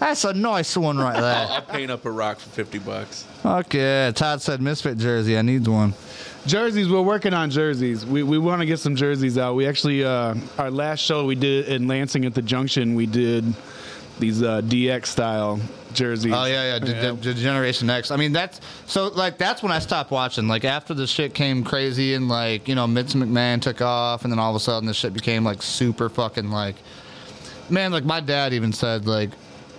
That's 0.00 0.24
a 0.24 0.32
nice 0.34 0.76
one 0.76 0.98
right 0.98 1.18
there. 1.20 1.46
I'll 1.50 1.62
paint 1.62 1.90
up 1.90 2.04
a 2.04 2.10
rock 2.10 2.38
for 2.38 2.48
fifty 2.50 2.78
bucks. 2.78 3.26
Okay, 3.44 4.10
Todd 4.14 4.40
said 4.40 4.62
Misfit 4.62 4.96
jersey. 4.96 5.36
I 5.36 5.42
need 5.42 5.66
one. 5.66 5.92
Jerseys, 6.46 6.88
we're 6.88 7.02
working 7.02 7.34
on 7.34 7.50
jerseys. 7.50 8.04
We, 8.04 8.22
we 8.22 8.38
want 8.38 8.60
to 8.60 8.66
get 8.66 8.78
some 8.78 8.96
jerseys 8.96 9.36
out. 9.38 9.54
We 9.54 9.66
actually, 9.66 10.04
uh, 10.04 10.34
our 10.58 10.70
last 10.70 11.00
show 11.00 11.24
we 11.26 11.34
did 11.34 11.68
in 11.68 11.86
Lansing 11.86 12.24
at 12.24 12.34
the 12.34 12.42
Junction, 12.42 12.94
we 12.94 13.06
did 13.06 13.44
these 14.18 14.42
uh, 14.42 14.60
DX 14.62 15.06
style 15.06 15.60
jerseys. 15.92 16.32
Oh 16.34 16.44
yeah, 16.44 16.74
yeah, 16.74 16.78
D- 16.78 17.16
D- 17.16 17.34
D- 17.34 17.40
Generation 17.42 17.90
X. 17.90 18.10
I 18.10 18.16
mean, 18.16 18.32
that's 18.32 18.60
so 18.86 19.08
like 19.08 19.38
that's 19.38 19.62
when 19.62 19.72
I 19.72 19.78
stopped 19.78 20.10
watching. 20.10 20.48
Like 20.48 20.64
after 20.64 20.94
the 20.94 21.06
shit 21.06 21.34
came 21.34 21.64
crazy 21.64 22.14
and 22.14 22.28
like 22.28 22.68
you 22.68 22.74
know 22.74 22.86
Vince 22.86 23.14
McMahon 23.14 23.60
took 23.60 23.80
off, 23.82 24.24
and 24.24 24.32
then 24.32 24.38
all 24.38 24.50
of 24.50 24.56
a 24.56 24.60
sudden 24.60 24.86
the 24.86 24.94
shit 24.94 25.12
became 25.12 25.44
like 25.44 25.62
super 25.62 26.08
fucking 26.08 26.50
like, 26.50 26.76
man. 27.68 27.92
Like 27.92 28.04
my 28.04 28.20
dad 28.20 28.52
even 28.54 28.72
said 28.72 29.06
like. 29.06 29.30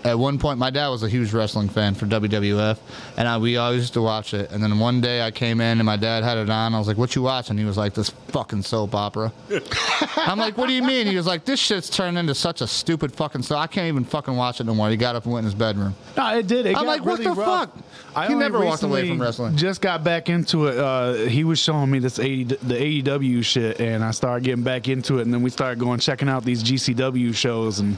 At 0.06 0.20
one 0.20 0.38
point, 0.38 0.60
my 0.60 0.70
dad 0.70 0.90
was 0.90 1.02
a 1.02 1.10
huge 1.10 1.34
wrestling 1.34 1.68
fan 1.68 1.96
for 1.96 2.06
WWF, 2.06 2.78
and 3.18 3.28
I, 3.28 3.40
we 3.40 3.58
always 3.58 3.80
used 3.82 3.94
to 3.96 4.04
watch 4.04 4.36
it. 4.36 4.52
And 4.52 4.62
then 4.62 4.78
one 4.78 5.02
day, 5.02 5.26
I 5.26 5.32
came 5.32 5.60
in 5.60 5.80
and 5.80 5.86
my 5.86 5.98
dad 5.98 6.24
had 6.24 6.38
it 6.38 6.48
on. 6.48 6.76
I 6.76 6.78
was 6.78 6.88
like, 6.88 6.98
"What 6.98 7.16
you 7.16 7.24
watching?" 7.24 7.58
He 7.58 7.66
was 7.66 7.76
like, 7.76 7.96
"This 7.96 8.12
fucking 8.28 8.62
soap 8.62 8.94
opera." 8.94 9.34
I'm 10.16 10.38
like, 10.38 10.60
"What 10.60 10.68
do 10.68 10.74
you 10.74 10.84
mean?" 10.84 11.08
He 11.08 11.16
was 11.16 11.26
like, 11.26 11.44
"This 11.44 11.60
shit's 11.60 11.90
turned 11.90 12.20
into 12.20 12.36
such 12.36 12.62
a 12.62 12.68
stupid 12.68 13.14
fucking 13.14 13.42
so 13.42 13.56
I 13.56 13.66
can't 13.66 13.88
even 13.88 14.06
fucking 14.06 14.36
watch 14.36 14.62
it 14.62 14.66
no 14.66 14.76
more." 14.76 14.92
He 14.92 14.96
got 14.96 15.16
up 15.16 15.24
and 15.24 15.34
went 15.34 15.44
in 15.46 15.52
his 15.52 15.56
bedroom. 15.56 15.96
No, 16.16 16.38
it 16.38 16.46
did. 16.46 16.68
It 16.68 16.78
I'm 16.78 16.86
like, 16.86 17.04
what 17.04 17.24
the 17.24 17.32
rough. 17.32 17.72
fuck? 17.72 17.78
I 18.16 18.28
He 18.28 18.36
never 18.36 18.64
walked 18.64 18.84
away 18.84 19.10
from 19.10 19.20
wrestling. 19.20 19.58
Just 19.58 19.82
got 19.82 20.04
back 20.04 20.30
into 20.30 20.68
it. 20.68 20.78
Uh, 20.78 21.14
he 21.26 21.44
was 21.44 21.58
showing 21.58 21.90
me 21.90 21.98
this 21.98 22.20
80, 22.20 22.44
the 22.44 23.02
AEW 23.02 23.44
shit, 23.44 23.82
and 23.82 24.04
I 24.04 24.12
started 24.12 24.44
getting 24.46 24.64
back 24.64 24.88
into 24.88 25.18
it. 25.18 25.24
And 25.24 25.34
then 25.34 25.42
we 25.42 25.50
started 25.50 25.80
going 25.80 26.00
checking 26.00 26.30
out 26.30 26.46
these 26.46 26.64
GCW 26.64 27.36
shows, 27.36 27.80
and 27.80 27.98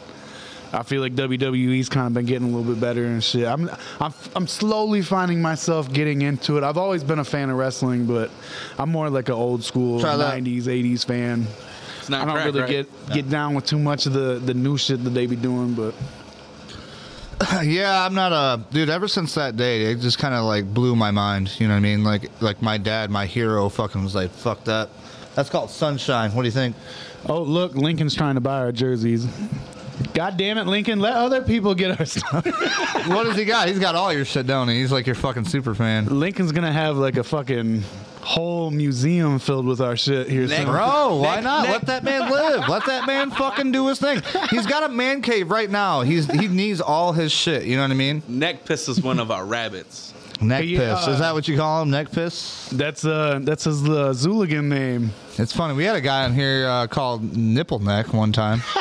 I 0.74 0.84
feel 0.84 1.02
like 1.02 1.16
WWE's 1.16 1.90
kind 1.90 2.08
of 2.08 2.14
been 2.14 2.26
getting 2.26 2.52
a 2.54 2.56
little 2.56 2.74
bit 2.74 2.82
better 2.82 3.06
and 3.06 3.24
shit. 3.24 3.48
I'm 3.48 3.70
I'm 4.00 4.14
I'm 4.36 4.48
slowly 4.48 5.02
finding 5.02 5.42
myself 5.42 5.92
getting 5.92 6.22
into 6.22 6.58
it. 6.58 6.64
I've 6.64 6.78
always 6.78 7.04
been 7.04 7.20
a 7.20 7.24
fan 7.26 7.50
of 7.50 7.58
wrestling, 7.58 8.06
but 8.06 8.30
I'm 8.78 8.90
more 8.92 9.10
like 9.10 9.30
an 9.30 9.36
old 9.36 9.64
school 9.64 10.00
Try 10.00 10.18
that. 10.18 10.42
90s, 10.42 10.64
80s 10.64 11.06
fan. 11.06 11.48
It's 12.00 12.10
not 12.10 12.22
I 12.22 12.26
don't 12.26 12.34
crack, 12.36 12.46
really 12.46 12.62
right? 12.62 12.70
get 12.70 13.14
get 13.14 13.30
down 13.30 13.54
with 13.54 13.66
too 13.66 13.80
much 13.80 14.06
of 14.06 14.14
the 14.14 14.40
the 14.40 14.54
new 14.54 14.78
shit 14.78 15.04
that 15.04 15.12
they 15.12 15.26
be 15.26 15.36
doing, 15.36 15.74
but. 15.74 15.94
Yeah, 17.64 18.04
I'm 18.06 18.16
not 18.16 18.32
a 18.34 18.64
dude. 18.72 18.90
Ever 18.90 19.08
since 19.08 19.36
that 19.36 19.58
day, 19.58 19.84
it 19.92 20.00
just 20.00 20.18
kind 20.18 20.34
of 20.34 20.44
like 20.46 20.66
blew 20.74 20.96
my 20.96 21.12
mind. 21.12 21.60
You 21.60 21.68
know 21.68 21.74
what 21.76 21.78
I 21.78 21.82
mean? 21.82 22.04
Like, 22.04 22.32
like 22.42 22.62
my 22.62 22.78
dad, 22.78 23.12
my 23.12 23.26
hero, 23.28 23.70
fucking 23.70 24.04
was 24.04 24.16
like, 24.16 24.32
"Fuck 24.32 24.64
that." 24.66 24.90
That's 25.36 25.50
called 25.50 25.70
sunshine. 25.70 26.34
What 26.34 26.42
do 26.42 26.48
you 26.48 26.52
think? 26.52 26.76
Oh, 27.28 27.44
look, 27.44 27.76
Lincoln's 27.76 28.16
trying 28.16 28.36
to 28.36 28.42
buy 28.42 28.58
our 28.58 28.72
jerseys. 28.72 29.28
God 30.14 30.38
damn 30.38 30.58
it, 30.58 30.66
Lincoln, 30.68 31.00
let 31.00 31.14
other 31.14 31.42
people 31.42 31.76
get 31.76 32.00
our 32.00 32.06
stuff. 32.06 32.46
what 33.08 33.24
does 33.24 33.36
he 33.38 33.46
got? 33.46 33.68
He's 33.68 33.80
got 33.80 33.96
all 33.96 34.12
your 34.14 34.26
shit, 34.26 34.48
don't 34.48 34.68
he? 34.68 34.80
He's 34.80 34.92
like 34.92 35.06
your 35.06 35.16
fucking 35.16 35.46
super 35.46 35.74
fan. 35.76 36.06
Lincoln's 36.20 36.52
gonna 36.52 36.72
have 36.74 36.98
like 36.98 37.18
a 37.18 37.24
fucking 37.24 37.84
whole 38.22 38.72
museum 38.72 39.40
filled 39.40 39.66
with 39.66 39.80
our 39.80 39.96
shit 39.96 40.28
here 40.30 40.48
soon. 40.48 40.66
Bro, 40.66 41.16
why 41.18 41.36
Nick- 41.36 41.44
not? 41.46 41.62
Nick- 41.64 41.72
Let 41.72 41.82
that 41.86 42.04
man 42.04 42.30
live. 42.30 42.68
Let 42.68 42.86
that 42.88 43.08
man 43.08 43.32
fucking 43.32 43.72
do 43.72 43.88
his 43.88 44.00
thing. 44.00 44.22
He's 44.50 44.66
got 44.66 44.84
a 44.84 44.90
man 44.90 45.22
cave 45.22 45.50
right 45.50 45.70
now. 45.70 46.02
He's 46.02 46.26
he 46.32 46.48
needs 46.48 46.82
all 46.82 47.14
his 47.14 47.32
shit. 47.32 47.64
You 47.64 47.76
know 47.78 47.84
what 47.84 47.92
I 47.92 47.96
mean? 47.96 48.22
Neck 48.28 48.66
piss 48.66 48.90
is 48.90 49.02
one 49.02 49.20
of 49.20 49.32
our 49.32 49.46
rabbits. 49.46 50.14
Neck 50.42 50.64
Hey, 50.64 50.76
piss. 50.78 51.08
uh, 51.08 51.12
Is 51.12 51.20
that 51.20 51.34
what 51.34 51.48
you 51.48 51.58
call 51.58 51.82
him? 51.82 51.90
Neck 51.90 52.12
piss? 52.12 52.70
That's 52.72 53.04
uh 53.06 53.40
that's 53.42 53.64
his 53.64 53.84
uh, 53.84 54.14
Zooligan 54.14 54.66
name. 54.66 55.12
It's 55.38 55.54
funny. 55.54 55.74
We 55.74 55.84
had 55.84 55.96
a 55.96 56.02
guy 56.02 56.26
in 56.26 56.34
here 56.34 56.68
uh, 56.68 56.88
called 56.88 57.36
Nipple 57.36 57.80
Neck 57.80 58.14
one 58.14 58.32
time. 58.32 58.62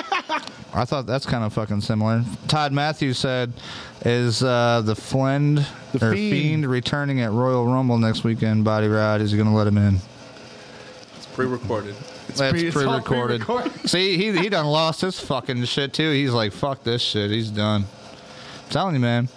I 0.75 0.85
thought 0.85 1.07
that's 1.07 1.25
kind 1.25 1.43
of 1.45 1.53
fucking 1.55 1.81
similar. 1.81 2.23
Todd 2.49 2.73
Matthews 2.73 3.19
said, 3.19 3.53
"Is 4.05 4.43
uh, 4.43 4.83
the 4.85 4.95
Flend 4.95 5.67
The 5.93 6.07
or 6.09 6.13
Fiend. 6.13 6.33
Fiend. 6.33 6.67
returning 6.67 7.21
at 7.23 7.31
Royal 7.33 7.67
Rumble 7.67 7.97
next 7.97 8.25
weekend? 8.25 8.65
Body 8.65 8.89
Rot 8.89 9.23
is 9.23 9.31
he 9.31 9.39
going 9.39 9.49
to 9.49 9.55
let 9.55 9.67
him 9.67 9.79
in? 9.79 9.97
It's 11.17 11.27
pre-recorded. 11.35 11.95
That's 12.35 12.51
pre- 12.53 12.67
it's 12.67 12.77
all 12.77 13.01
pre-recorded. 13.01 13.41
pre-recorded. 13.43 13.89
See, 13.89 14.19
he 14.19 14.37
he 14.39 14.49
done 14.51 14.67
lost 14.67 15.01
his 15.01 15.19
fucking 15.19 15.65
shit 15.65 15.95
too. 15.95 16.11
He's 16.11 16.33
like, 16.33 16.53
fuck 16.53 16.83
this 16.85 17.01
shit. 17.01 17.31
He's 17.31 17.51
done. 17.51 17.85
I'm 18.65 18.71
telling 18.71 18.95
you, 18.95 19.01
man. 19.01 19.29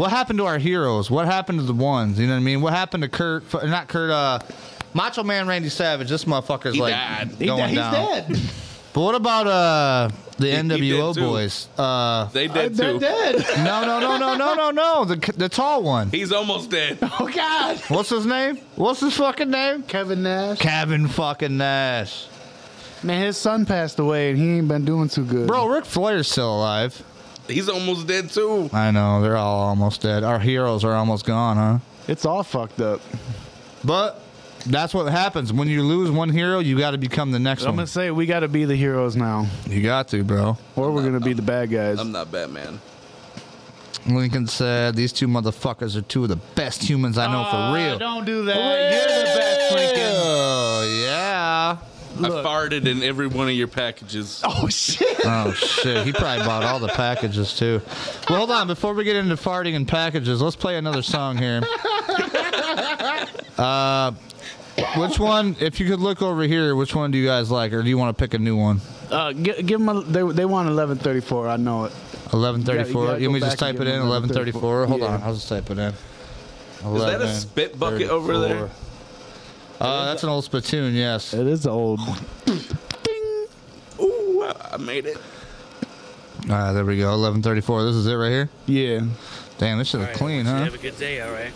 What 0.00 0.08
happened 0.10 0.38
to 0.38 0.46
our 0.46 0.56
heroes? 0.56 1.10
What 1.10 1.26
happened 1.26 1.58
to 1.58 1.64
the 1.66 1.74
ones? 1.74 2.18
You 2.18 2.26
know 2.26 2.32
what 2.32 2.38
I 2.38 2.42
mean? 2.42 2.62
What 2.62 2.72
happened 2.72 3.02
to 3.02 3.08
Kurt? 3.10 3.44
Not 3.64 3.88
Kurt. 3.88 4.08
Uh, 4.10 4.38
Macho 4.94 5.22
Man 5.22 5.46
Randy 5.46 5.68
Savage. 5.68 6.08
This 6.08 6.24
motherfucker's 6.24 6.74
He 6.74 6.80
like 6.80 6.94
died. 6.94 7.28
He- 7.38 7.44
going 7.44 7.68
he's 7.68 7.76
down. 7.76 7.92
dead. 7.92 8.40
But 8.94 9.02
what 9.02 9.14
about 9.14 9.46
uh 9.46 10.08
the 10.38 10.46
he 10.46 10.52
NWO 10.56 11.12
did 11.14 11.20
too. 11.20 11.26
boys? 11.28 11.68
Uh, 11.76 12.24
They 12.30 12.48
did 12.48 12.74
They're 12.76 12.98
dead. 12.98 13.36
no, 13.58 13.84
no, 13.84 14.00
no, 14.00 14.16
no, 14.16 14.34
no, 14.36 14.54
no, 14.54 14.70
no. 14.70 15.04
The 15.04 15.32
the 15.36 15.48
tall 15.50 15.82
one. 15.82 16.08
He's 16.10 16.32
almost 16.32 16.70
dead. 16.70 16.96
Oh 17.20 17.28
God. 17.28 17.76
What's 17.88 18.08
his 18.08 18.24
name? 18.24 18.56
What's 18.76 19.00
his 19.00 19.14
fucking 19.18 19.50
name? 19.50 19.82
Kevin 19.82 20.22
Nash. 20.22 20.58
Kevin 20.60 21.08
fucking 21.08 21.58
Nash. 21.58 22.26
Man, 23.02 23.22
his 23.26 23.36
son 23.36 23.66
passed 23.66 23.98
away 23.98 24.30
and 24.30 24.38
he 24.38 24.48
ain't 24.56 24.66
been 24.68 24.86
doing 24.86 25.10
too 25.10 25.26
good. 25.26 25.46
Bro, 25.46 25.66
Ric 25.68 25.84
Flair's 25.84 26.28
still 26.28 26.56
alive. 26.56 27.00
He's 27.50 27.68
almost 27.68 28.06
dead 28.06 28.30
too. 28.30 28.70
I 28.72 28.90
know 28.90 29.20
they're 29.22 29.36
all 29.36 29.60
almost 29.60 30.02
dead. 30.02 30.24
Our 30.24 30.38
heroes 30.38 30.84
are 30.84 30.94
almost 30.94 31.24
gone, 31.26 31.56
huh? 31.56 31.78
it's 32.08 32.24
all 32.24 32.42
fucked 32.42 32.80
up. 32.80 33.00
But 33.84 34.20
that's 34.66 34.92
what 34.92 35.10
happens 35.10 35.52
when 35.52 35.68
you 35.68 35.82
lose 35.82 36.10
one 36.10 36.28
hero. 36.28 36.58
You 36.58 36.78
got 36.78 36.90
to 36.92 36.98
become 36.98 37.30
the 37.30 37.38
next 37.38 37.62
one. 37.62 37.68
I'm 37.70 37.72
one. 37.72 37.76
gonna 37.78 37.86
say 37.86 38.10
we 38.10 38.26
got 38.26 38.40
to 38.40 38.48
be 38.48 38.64
the 38.64 38.76
heroes 38.76 39.16
now, 39.16 39.46
You 39.66 39.82
got 39.82 40.08
to, 40.08 40.22
bro. 40.24 40.58
or 40.76 40.90
we're 40.92 41.02
gonna 41.02 41.20
be 41.20 41.32
the 41.32 41.42
bad 41.42 41.70
guys. 41.70 41.98
I'm 41.98 42.12
not 42.12 42.30
Batman. 42.30 42.80
Lincoln 44.06 44.46
said 44.46 44.96
these 44.96 45.12
two 45.12 45.28
motherfuckers 45.28 45.94
are 45.94 46.02
two 46.02 46.22
of 46.22 46.30
the 46.30 46.36
best 46.36 46.82
humans 46.82 47.18
I 47.18 47.26
know 47.26 47.44
for 47.44 47.56
ah, 47.56 47.74
real. 47.74 47.98
Don't 47.98 48.24
do 48.24 48.44
that. 48.46 48.56
You're 48.56 49.18
the 49.18 49.24
best, 49.24 49.74
Lincoln. 49.74 50.12
Oh 50.16 51.02
yeah. 51.04 51.76
I 52.24 52.28
farted 52.44 52.86
in 52.86 53.02
every 53.02 53.26
one 53.26 53.48
of 53.48 53.54
your 53.54 53.68
packages. 53.68 54.40
Oh 54.44 54.68
shit. 54.68 55.08
Oh 55.24 55.52
shit. 55.52 56.06
He 56.06 56.12
probably 56.12 56.44
bought 56.46 56.62
all 56.64 56.78
the 56.78 56.88
packages 56.88 57.56
too. 57.56 57.80
Well, 58.28 58.38
hold 58.38 58.50
on. 58.50 58.66
Before 58.66 58.94
we 58.94 59.04
get 59.04 59.16
into 59.16 59.36
farting 59.36 59.74
and 59.76 59.86
packages, 59.86 60.40
let's 60.42 60.56
play 60.56 60.76
another 60.76 61.02
song 61.02 61.36
here. 61.38 61.62
Uh, 63.58 64.12
which 64.96 65.18
one? 65.18 65.54
If 65.60 65.80
you 65.80 65.86
could 65.86 66.00
look 66.00 66.22
over 66.22 66.44
here, 66.44 66.74
which 66.74 66.94
one 66.94 67.10
do 67.10 67.18
you 67.18 67.26
guys 67.26 67.50
like, 67.50 67.74
or 67.74 67.82
do 67.82 67.88
you 67.90 67.98
want 67.98 68.16
to 68.16 68.22
pick 68.22 68.32
a 68.32 68.38
new 68.38 68.56
one? 68.56 68.80
Uh, 69.10 69.32
give, 69.32 69.66
give 69.66 69.80
them. 69.80 69.88
A, 69.90 70.00
they 70.00 70.20
they 70.32 70.44
want 70.46 70.66
1134. 70.68 71.48
I 71.48 71.56
know 71.58 71.84
it. 71.84 71.92
Eleven 72.32 72.62
thirty 72.62 72.84
four. 72.90 73.02
You 73.04 73.06
thirty-four. 73.06 73.06
gotta 73.06 73.20
You 73.20 73.28
want 73.30 73.42
me 73.42 73.46
just 73.48 73.58
type 73.58 73.74
it 73.80 73.86
in? 73.86 74.00
Eleven 74.00 74.30
thirty-four. 74.30 74.86
Hold 74.86 75.00
Yeah. 75.00 75.06
on. 75.08 75.22
I'll 75.24 75.34
just 75.34 75.48
type 75.48 75.68
it 75.70 75.78
in. 75.78 75.92
Is 75.92 77.02
that 77.04 77.20
a 77.20 77.34
spit 77.34 77.78
bucket 77.78 78.08
over 78.08 78.38
there? 78.38 78.70
Uh, 79.80 80.04
that's 80.06 80.22
an 80.22 80.28
old 80.28 80.44
spittoon. 80.44 80.94
Yes. 80.94 81.32
It 81.32 81.46
is 81.46 81.66
old. 81.66 82.00
Ding! 82.44 83.46
Ooh, 84.00 84.42
I- 84.42 84.70
I 84.72 84.76
made 84.76 85.06
it. 85.06 85.16
All 86.48 86.56
right, 86.56 86.72
there 86.72 86.84
we 86.84 86.98
go. 86.98 87.12
Eleven 87.12 87.42
thirty-four. 87.42 87.82
This 87.84 87.94
is 87.94 88.06
it 88.06 88.14
right 88.14 88.30
here. 88.30 88.48
Yeah. 88.66 89.06
Damn, 89.58 89.78
this 89.78 89.88
shit 89.88 90.00
is 90.00 90.16
clean, 90.16 90.46
huh? 90.46 90.64
Have 90.64 90.74
a 90.74 90.78
good 90.78 90.98
day, 90.98 91.20
all 91.20 91.32
right? 91.32 91.52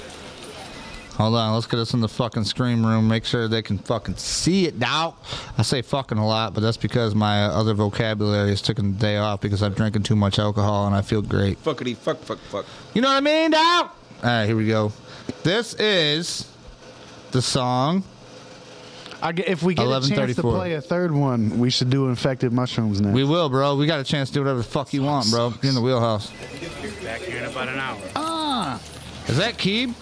Hold 1.15 1.37
on, 1.37 1.55
let's 1.55 1.67
get 1.67 1.79
us 1.79 1.95
in 1.95 2.01
the 2.01 2.09
fucking 2.09 2.45
scream 2.45 2.85
room. 2.85 3.07
Make 3.09 3.25
sure 3.25 3.47
they 3.47 3.63
can 3.63 3.79
fucking 3.79 4.17
see 4.17 4.67
it 4.67 4.77
now. 4.79 5.17
I 5.57 5.63
say 5.63 5.81
fucking 5.81 6.19
a 6.19 6.27
lot, 6.27 6.55
but 6.55 6.61
that's 6.61 6.77
because 6.77 7.15
my 7.15 7.45
other 7.45 7.73
vocabulary 7.73 8.51
is 8.53 8.61
taking 8.61 8.93
the 8.95 8.99
day 8.99 9.17
off 9.17 9.41
because 9.41 9.63
I'm 9.63 9.73
drinking 9.75 10.03
too 10.03 10.17
much 10.17 10.39
alcohol 10.41 10.87
and 10.87 10.95
I 10.95 11.03
feel 11.03 11.23
great. 11.23 11.63
Fuckity 11.63 11.97
fuck 11.97 12.19
fuck 12.19 12.39
fuck. 12.51 12.67
You 12.95 13.01
know 13.03 13.09
what 13.09 13.17
I 13.17 13.21
mean, 13.21 13.53
now? 13.53 13.83
All 13.85 13.93
right, 14.23 14.45
here 14.47 14.57
we 14.57 14.67
go. 14.67 14.93
This 15.45 15.75
is 15.75 16.51
the 17.31 17.41
song. 17.41 18.03
I 19.25 19.33
get, 19.33 19.49
if 19.49 19.63
we 19.63 19.75
get 19.75 19.87
a 19.87 20.07
chance 20.07 20.37
to 20.37 20.43
play 20.43 20.75
a 20.75 20.83
third 20.83 21.11
one, 21.11 21.59
we 21.59 21.71
should 21.71 21.89
do 21.89 22.09
infected 22.09 22.53
mushrooms 22.53 23.01
next. 23.01 23.15
We 23.15 23.25
will, 23.25 23.49
bro. 23.49 23.75
We 23.75 23.87
got 23.87 23.99
a 23.99 24.05
chance 24.05 24.29
to 24.29 24.35
do 24.35 24.41
whatever 24.41 24.59
the 24.59 24.65
fuck 24.65 24.93
you 24.93 25.03
want, 25.03 25.31
bro. 25.31 25.55
You're 25.63 25.71
in 25.71 25.75
the 25.75 25.81
wheelhouse. 25.81 26.31
Back 27.03 27.23
here 27.23 27.39
in 27.39 27.45
about 27.47 27.69
an 27.69 27.79
hour. 27.79 27.99
Ah. 28.15 28.79
Is 29.27 29.39
that 29.39 29.55
Keeb? 29.57 29.95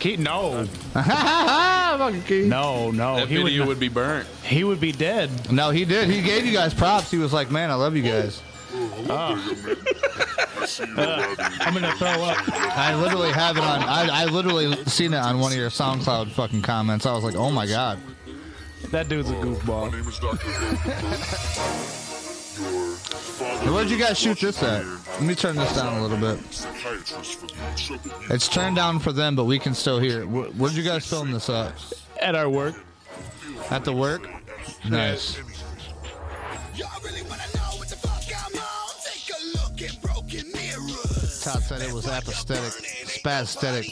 Keep, 0.00 0.18
no, 0.18 0.64
Fucking 0.94 2.22
Keeb. 2.22 2.46
no, 2.46 2.90
no. 2.90 3.16
That 3.16 3.28
he 3.28 3.36
would, 3.36 3.44
video 3.44 3.60
not- 3.60 3.68
would 3.68 3.80
be 3.80 3.88
burnt. 3.88 4.26
he 4.42 4.64
would 4.64 4.80
be 4.80 4.92
dead. 4.92 5.52
No, 5.52 5.70
he 5.70 5.84
did. 5.84 6.08
He 6.08 6.22
gave 6.22 6.44
you 6.44 6.52
guys 6.52 6.74
props. 6.74 7.10
He 7.10 7.18
was 7.18 7.32
like, 7.32 7.50
man, 7.50 7.70
I 7.70 7.74
love 7.74 7.94
you 7.94 8.02
guys. 8.02 8.42
Ah. 9.08 9.36
Uh, 10.96 11.34
I'm 11.60 11.72
gonna 11.74 11.92
throw 11.96 12.08
up. 12.22 12.36
I 12.76 12.94
literally 12.94 13.32
have 13.32 13.56
it 13.56 13.62
on. 13.64 13.82
I, 13.82 14.22
I 14.22 14.24
literally 14.26 14.72
seen 14.84 15.14
it 15.14 15.16
on 15.16 15.40
one 15.40 15.52
of 15.52 15.58
your 15.58 15.70
SoundCloud 15.70 16.30
fucking 16.32 16.62
comments. 16.62 17.06
I 17.06 17.12
was 17.14 17.24
like, 17.24 17.34
oh 17.34 17.50
my 17.50 17.66
god. 17.66 17.98
That 18.88 19.08
dude's 19.08 19.30
a 19.30 19.34
goofball. 19.34 19.92
Where'd 23.72 23.88
you 23.88 23.98
guys 23.98 24.18
shoot 24.18 24.40
this 24.40 24.62
at? 24.62 24.84
Let 24.84 25.22
me 25.22 25.34
turn 25.34 25.56
this 25.56 25.74
down 25.76 25.98
a 25.98 26.02
little 26.06 26.18
bit. 26.18 26.38
It's 28.30 28.48
turned 28.48 28.76
down 28.76 28.98
for 28.98 29.12
them, 29.12 29.36
but 29.36 29.44
we 29.44 29.58
can 29.58 29.74
still 29.74 29.98
hear 29.98 30.22
it. 30.22 30.28
Where, 30.28 30.46
where'd 30.50 30.74
you 30.74 30.82
guys 30.82 31.06
film 31.06 31.30
this 31.30 31.48
at? 31.48 31.72
At 32.20 32.34
our 32.34 32.48
work. 32.48 32.74
At 33.70 33.84
the 33.84 33.92
work? 33.92 34.28
Nice. 34.88 35.38
Y'all 36.74 36.88
really 37.04 37.22
wanna 37.22 37.42
know 37.54 37.78
what 37.78 37.88
the 37.88 37.96
fuck 37.96 38.24
I'm 38.34 38.58
on? 38.58 38.94
Take 39.04 39.30
a 39.36 39.40
look 39.58 39.82
at 39.82 40.02
broken 40.02 40.50
mirrors. 40.52 41.42
Todd 41.44 41.62
said 41.62 41.80
it 41.82 41.92
was 41.92 42.08
apathetic, 42.08 42.72
spasthetic. 43.06 43.90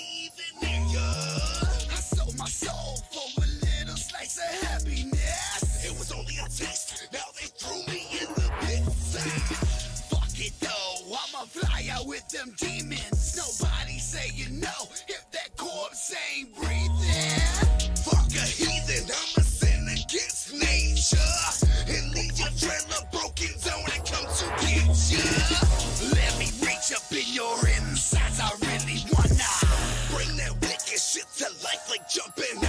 With 12.19 12.29
them 12.31 12.53
demons. 12.57 13.37
Nobody 13.37 13.99
saying 13.99 14.59
no 14.59 14.77
if 15.07 15.25
that 15.31 15.57
corpse 15.57 16.13
ain't 16.35 16.55
breathing. 16.55 17.39
Fuck 18.03 18.31
a 18.35 18.47
heathen, 18.59 19.07
I'm 19.07 19.33
a 19.39 19.45
sin 19.45 19.87
against 19.87 20.53
nature. 20.53 21.39
And 21.87 22.15
leave 22.15 22.37
your 22.39 22.51
trailer 22.59 23.03
broken 23.13 23.55
down 23.63 23.87
and 23.95 24.03
come 24.05 24.27
to 24.27 24.47
get 24.67 24.91
ya. 25.13 25.23
Let 26.19 26.33
me 26.39 26.51
reach 26.67 26.91
up 26.91 27.07
in 27.13 27.29
your 27.33 27.55
insides, 27.79 28.41
I 28.41 28.51
really 28.67 28.99
wanna 29.15 29.55
bring 30.11 30.37
that 30.39 30.55
wicked 30.61 30.99
shit 30.99 31.27
to 31.39 31.47
life 31.63 31.87
like 31.89 32.09
jumping 32.09 32.68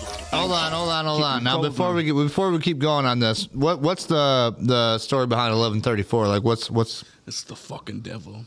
Hold 0.00 0.52
on, 0.52 0.72
hold 0.72 0.88
on, 0.90 1.04
hold 1.06 1.22
on. 1.22 1.44
Now 1.44 1.60
before 1.60 1.92
we 1.92 2.04
get 2.04 2.14
before 2.14 2.50
we 2.50 2.58
keep 2.60 2.78
going 2.78 3.04
on 3.06 3.18
this, 3.18 3.48
what 3.52 3.80
what's 3.80 4.06
the 4.06 4.54
the 4.58 4.98
story 4.98 5.26
behind 5.26 5.52
eleven 5.52 5.80
thirty 5.80 6.02
four? 6.02 6.28
Like 6.28 6.44
what's 6.44 6.70
what's 6.70 7.04
It's 7.26 7.42
the 7.42 7.56
fucking 7.56 8.00
devil. 8.00 8.44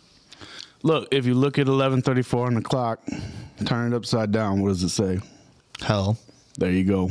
Look, 0.83 1.07
if 1.11 1.25
you 1.25 1.35
look 1.35 1.59
at 1.59 1.67
11:34 1.67 2.47
on 2.47 2.53
the 2.55 2.61
clock, 2.61 3.01
turn 3.65 3.93
it 3.93 3.95
upside 3.95 4.31
down. 4.31 4.61
What 4.61 4.69
does 4.69 4.83
it 4.83 4.89
say? 4.89 5.19
hell? 5.81 6.17
There 6.57 6.71
you 6.71 6.83
go. 6.83 7.09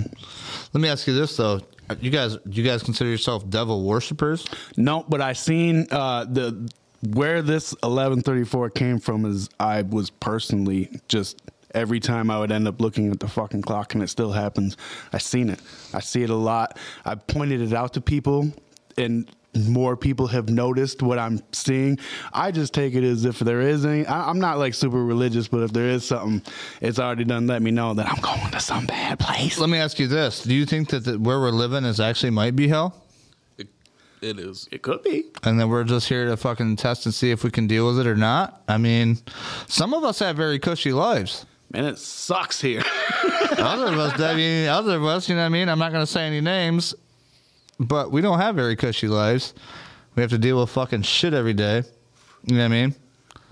Let 0.72 0.80
me 0.80 0.88
ask 0.88 1.06
you 1.06 1.14
this 1.14 1.36
though. 1.36 1.60
You 2.00 2.10
guys 2.10 2.36
do 2.36 2.60
you 2.60 2.62
guys 2.62 2.82
consider 2.82 3.10
yourself 3.10 3.48
devil 3.48 3.84
worshippers? 3.84 4.46
No, 4.76 5.04
but 5.08 5.20
I 5.20 5.32
seen 5.32 5.86
uh, 5.90 6.24
the 6.24 6.70
where 7.14 7.42
this 7.42 7.74
11:34 7.82 8.74
came 8.74 8.98
from 8.98 9.24
is 9.24 9.48
I 9.58 9.82
was 9.82 10.10
personally 10.10 11.00
just 11.08 11.40
every 11.74 12.00
time 12.00 12.30
I 12.30 12.38
would 12.38 12.52
end 12.52 12.68
up 12.68 12.80
looking 12.80 13.10
at 13.10 13.20
the 13.20 13.28
fucking 13.28 13.62
clock 13.62 13.94
and 13.94 14.02
it 14.02 14.08
still 14.08 14.32
happens. 14.32 14.76
I've 15.12 15.22
seen 15.22 15.50
it. 15.50 15.60
I 15.92 16.00
see 16.00 16.22
it 16.22 16.30
a 16.30 16.34
lot. 16.34 16.78
I 17.04 17.14
pointed 17.14 17.60
it 17.60 17.72
out 17.72 17.94
to 17.94 18.00
people 18.00 18.52
and 18.96 19.30
more 19.68 19.96
people 19.96 20.28
have 20.28 20.48
noticed 20.48 21.02
what 21.02 21.18
I'm 21.18 21.40
seeing. 21.52 21.98
I 22.32 22.50
just 22.52 22.72
take 22.72 22.94
it 22.94 23.02
as 23.02 23.24
if 23.24 23.40
there 23.40 23.60
is 23.60 23.84
any. 23.84 24.06
I, 24.06 24.28
I'm 24.28 24.38
not 24.38 24.58
like 24.58 24.74
super 24.74 25.04
religious, 25.04 25.48
but 25.48 25.62
if 25.62 25.72
there 25.72 25.88
is 25.88 26.04
something, 26.04 26.42
it's 26.80 26.98
already 26.98 27.24
done. 27.24 27.46
Let 27.46 27.62
me 27.62 27.70
know 27.70 27.94
that 27.94 28.08
I'm 28.08 28.20
going 28.20 28.50
to 28.52 28.60
some 28.60 28.86
bad 28.86 29.18
place. 29.18 29.58
Let 29.58 29.68
me 29.70 29.78
ask 29.78 29.98
you 29.98 30.06
this: 30.06 30.44
Do 30.44 30.54
you 30.54 30.66
think 30.66 30.90
that 30.90 31.04
the, 31.04 31.18
where 31.18 31.40
we're 31.40 31.50
living 31.50 31.84
is 31.84 31.98
actually 31.98 32.30
might 32.30 32.54
be 32.54 32.68
hell? 32.68 32.94
It 34.22 34.38
is. 34.38 34.68
It 34.70 34.82
could 34.82 35.02
be. 35.02 35.24
and 35.44 35.58
then 35.58 35.70
we're 35.70 35.84
just 35.84 36.08
here 36.08 36.26
to 36.26 36.36
fucking 36.36 36.76
test 36.76 37.06
and 37.06 37.14
see 37.14 37.30
if 37.30 37.42
we 37.42 37.50
can 37.50 37.66
deal 37.66 37.86
with 37.86 38.00
it 38.00 38.06
or 38.06 38.16
not. 38.16 38.62
I 38.68 38.76
mean, 38.76 39.16
some 39.66 39.94
of 39.94 40.04
us 40.04 40.18
have 40.18 40.36
very 40.36 40.58
cushy 40.58 40.92
lives. 40.92 41.46
Man, 41.72 41.84
it 41.84 41.98
sucks 41.98 42.60
here. 42.60 42.82
other 43.58 43.86
of 43.92 43.98
us, 43.98 44.20
I 44.20 44.34
mean, 44.34 44.68
other 44.68 44.96
of 44.96 45.04
us, 45.04 45.28
you 45.28 45.36
know 45.36 45.42
what 45.42 45.46
I 45.46 45.50
mean? 45.50 45.68
I'm 45.68 45.78
not 45.78 45.92
going 45.92 46.02
to 46.04 46.10
say 46.10 46.22
any 46.26 46.40
names, 46.40 46.94
but 47.78 48.10
we 48.10 48.20
don't 48.20 48.40
have 48.40 48.56
very 48.56 48.74
cushy 48.74 49.06
lives. 49.06 49.54
We 50.16 50.22
have 50.22 50.30
to 50.30 50.38
deal 50.38 50.60
with 50.60 50.70
fucking 50.70 51.02
shit 51.02 51.32
every 51.32 51.54
day. 51.54 51.84
You 52.44 52.56
know 52.56 52.62
what 52.62 52.64
I 52.64 52.68
mean? 52.68 52.94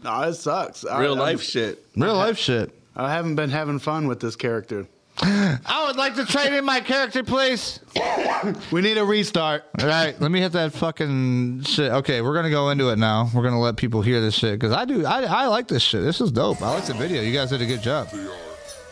no, 0.03 0.23
it 0.23 0.35
sucks. 0.35 0.85
I- 0.85 1.01
Real 1.01 1.13
I'm- 1.13 1.21
life 1.21 1.43
shit. 1.43 1.85
Real 1.97 2.15
life 2.17 2.39
shit. 2.39 2.73
I 2.97 3.13
haven't 3.13 3.37
been 3.37 3.51
having 3.51 3.79
fun 3.79 4.09
with 4.09 4.19
this 4.19 4.35
character. 4.35 4.87
I 5.21 5.85
would 5.87 5.97
like 5.97 6.15
to 6.17 6.25
trade 6.25 6.53
in 6.53 6.65
my 6.65 6.81
character, 6.81 7.23
please. 7.25 7.81
We 8.71 8.81
need 8.83 8.99
a 8.99 9.05
restart. 9.05 9.65
All 9.81 9.87
right, 9.89 10.19
let 10.21 10.31
me 10.31 10.41
hit 10.41 10.53
that 10.53 10.73
fucking 10.73 11.63
shit. 11.63 11.91
Okay, 11.91 12.21
we're 12.23 12.35
gonna 12.35 12.51
go 12.51 12.71
into 12.71 12.91
it 12.91 12.99
now. 12.99 13.29
We're 13.35 13.43
gonna 13.43 13.61
let 13.61 13.77
people 13.77 14.01
hear 14.03 14.21
this 14.21 14.35
shit 14.35 14.59
because 14.59 14.73
I 14.73 14.85
do. 14.85 15.05
I, 15.05 15.23
I 15.25 15.47
like 15.47 15.67
this 15.69 15.83
shit. 15.83 16.03
This 16.03 16.21
is 16.21 16.31
dope. 16.31 16.63
I 16.63 16.75
like 16.75 16.85
the 16.85 16.95
video. 16.95 17.21
You 17.23 17.33
guys 17.33 17.51
did 17.51 17.63
a 17.63 17.67
good 17.67 17.83
job. 17.83 18.09
They 18.11 18.19
are 18.21 18.31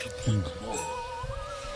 completely 0.01 0.53
wrong. 0.67 0.79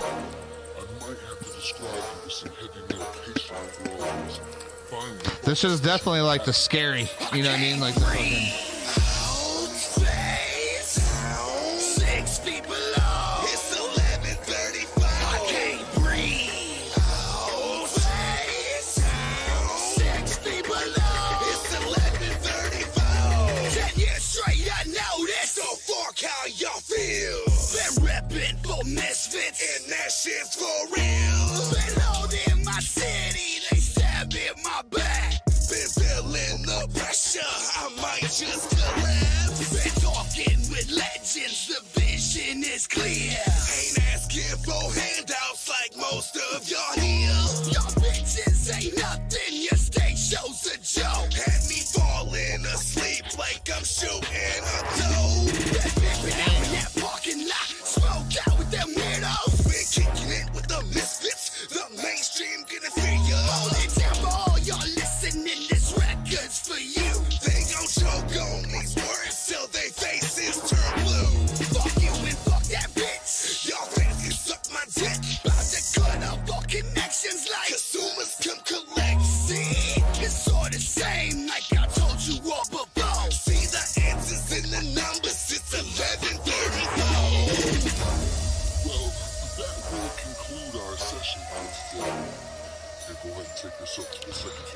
I 0.00 0.82
might 1.00 1.18
have 1.18 1.38
to 1.38 1.44
prescribe 1.44 1.92
you 1.94 2.24
with 2.24 2.32
some 2.32 2.50
heavy 2.50 2.80
medication 2.98 3.56
for 3.72 3.90
all 4.04 4.24
this. 4.24 4.40
Finally, 4.90 5.18
This 5.44 5.58
shit 5.60 5.70
is 5.70 5.80
definitely 5.80 6.22
like 6.22 6.44
the 6.44 6.52
scary. 6.52 7.08
You 7.32 7.44
know 7.44 7.50
what 7.50 7.58
I 7.58 7.62
mean? 7.62 7.78
Like 7.80 7.94
the 7.94 8.00
fucking. 8.00 8.69
Y'all 26.70 26.80
feel. 26.80 27.38
Been 27.72 28.06
repping 28.06 28.56
for 28.66 28.84
misfits, 28.84 29.60
and 29.60 29.92
that 29.92 30.10
shit's 30.10 30.56
for 30.56 30.86
real. 30.94 31.42
Been 31.70 32.00
holding 32.02 32.64
my 32.64 32.80
city, 32.80 33.64
they 33.70 33.76
stab 33.78 34.32
in 34.32 34.62
my 34.62 34.82
back. 34.90 35.44
Been 35.46 35.88
feeling 35.88 36.62
the 36.66 36.88
pressure, 36.98 37.40
I 37.76 37.88
might 38.00 38.22
just 38.22 38.70
collapse. 38.70 39.70
Been 39.70 40.02
talking 40.02 40.58
with 40.70 40.90
legends, 40.90 41.68
the 41.68 42.00
vision 42.00 42.62
is 42.64 42.86
clear. 42.86 43.38
Ain't 43.78 43.98
asking 44.14 44.56
for 44.64 44.82
handouts 44.92 45.68
like 45.68 45.96
most 45.96 46.36
of 46.54 46.68
y'all 46.68 46.94
here. 46.94 47.30
Y'all 47.72 47.90
bitches 48.02 48.70
ain't 48.74 48.96
nothing, 48.98 49.54
your 49.54 49.78
stage 49.78 50.18
show's 50.18 50.66
a 50.66 50.76
joke. 50.78 51.32
Had 51.32 51.62
me 51.68 51.80
falling 51.94 52.64
asleep 52.66 53.24
like 53.38 53.68
I'm 53.74 53.84
shooting 53.84 54.24
a 54.24 54.98
doe. 54.98 55.19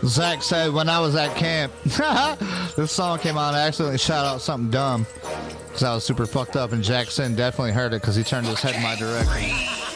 Zach 0.06 0.42
said 0.42 0.72
when 0.72 0.88
I 0.88 1.00
was 1.00 1.14
at 1.16 1.34
camp, 1.36 1.72
this 2.76 2.92
song 2.92 3.18
came 3.18 3.38
on. 3.38 3.54
I 3.54 3.66
accidentally 3.66 3.98
shout 3.98 4.26
out 4.26 4.40
something 4.40 4.70
dumb 4.70 5.06
because 5.66 5.82
I 5.82 5.94
was 5.94 6.04
super 6.04 6.26
fucked 6.26 6.56
up, 6.56 6.72
and 6.72 6.82
Jackson 6.82 7.34
definitely 7.34 7.72
heard 7.72 7.92
it 7.94 8.00
because 8.02 8.14
he 8.14 8.22
turned 8.22 8.46
his 8.46 8.60
head 8.60 8.76
in 8.76 8.82
my 8.82 8.96
direction. 8.96 9.93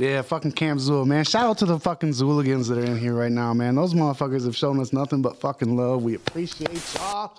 Yeah, 0.00 0.22
fucking 0.22 0.52
Camp 0.52 0.80
Zool, 0.80 1.04
man. 1.04 1.24
Shout 1.24 1.44
out 1.44 1.58
to 1.58 1.66
the 1.66 1.78
fucking 1.78 2.12
Zooligans 2.12 2.68
that 2.68 2.78
are 2.78 2.84
in 2.86 2.96
here 2.96 3.12
right 3.12 3.30
now, 3.30 3.52
man. 3.52 3.74
Those 3.74 3.92
motherfuckers 3.92 4.46
have 4.46 4.56
shown 4.56 4.80
us 4.80 4.94
nothing 4.94 5.20
but 5.20 5.38
fucking 5.38 5.76
love. 5.76 6.02
We 6.02 6.14
appreciate 6.14 6.80
y'all. 6.94 7.36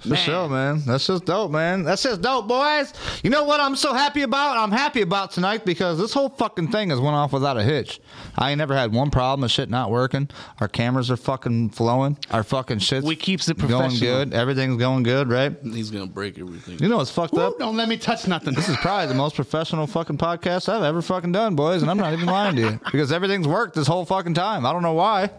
For 0.00 0.14
sure, 0.14 0.48
man. 0.48 0.82
That's 0.86 1.06
just 1.06 1.24
dope, 1.24 1.50
man. 1.50 1.82
That's 1.82 2.02
just 2.04 2.22
dope, 2.22 2.46
boys. 2.46 2.92
You 3.24 3.30
know 3.30 3.42
what 3.44 3.58
I'm 3.58 3.74
so 3.74 3.92
happy 3.92 4.22
about? 4.22 4.56
I'm 4.56 4.70
happy 4.70 5.00
about 5.00 5.32
tonight 5.32 5.64
because 5.64 5.98
this 5.98 6.12
whole 6.12 6.28
fucking 6.28 6.68
thing 6.68 6.90
has 6.90 7.00
went 7.00 7.16
off 7.16 7.32
without 7.32 7.56
a 7.56 7.64
hitch. 7.64 8.00
I 8.36 8.50
ain't 8.50 8.58
never 8.58 8.76
had 8.76 8.92
one 8.92 9.10
problem 9.10 9.42
of 9.42 9.50
shit 9.50 9.68
not 9.68 9.90
working. 9.90 10.30
Our 10.60 10.68
cameras 10.68 11.10
are 11.10 11.16
fucking 11.16 11.70
flowing. 11.70 12.16
Our 12.30 12.44
fucking 12.44 12.78
shit's 12.78 13.04
We 13.04 13.16
keeps 13.16 13.48
it 13.48 13.58
going 13.58 13.98
good. 13.98 14.32
Everything's 14.32 14.76
going 14.76 15.02
good, 15.02 15.28
right? 15.28 15.56
He's 15.64 15.90
gonna 15.90 16.06
break 16.06 16.38
everything. 16.38 16.78
You 16.78 16.88
know 16.88 16.98
what's 16.98 17.10
fucked 17.10 17.32
Woo, 17.34 17.40
up? 17.40 17.58
don't 17.58 17.76
let 17.76 17.88
me 17.88 17.96
touch 17.96 18.28
nothing. 18.28 18.54
This 18.54 18.68
is 18.68 18.76
probably 18.76 19.08
the 19.08 19.14
most 19.14 19.34
professional 19.34 19.88
fucking 19.88 20.18
podcast 20.18 20.68
I've 20.68 20.84
ever 20.84 21.02
fucking 21.02 21.32
done, 21.32 21.56
boys, 21.56 21.82
and 21.82 21.90
I'm 21.90 21.98
not 21.98 22.12
even 22.12 22.26
lying 22.26 22.54
to 22.56 22.62
you 22.62 22.80
because 22.92 23.10
everything's 23.10 23.48
worked 23.48 23.74
this 23.74 23.88
whole 23.88 24.04
fucking 24.04 24.34
time. 24.34 24.64
I 24.64 24.72
don't 24.72 24.82
know 24.82 24.92
why, 24.94 25.30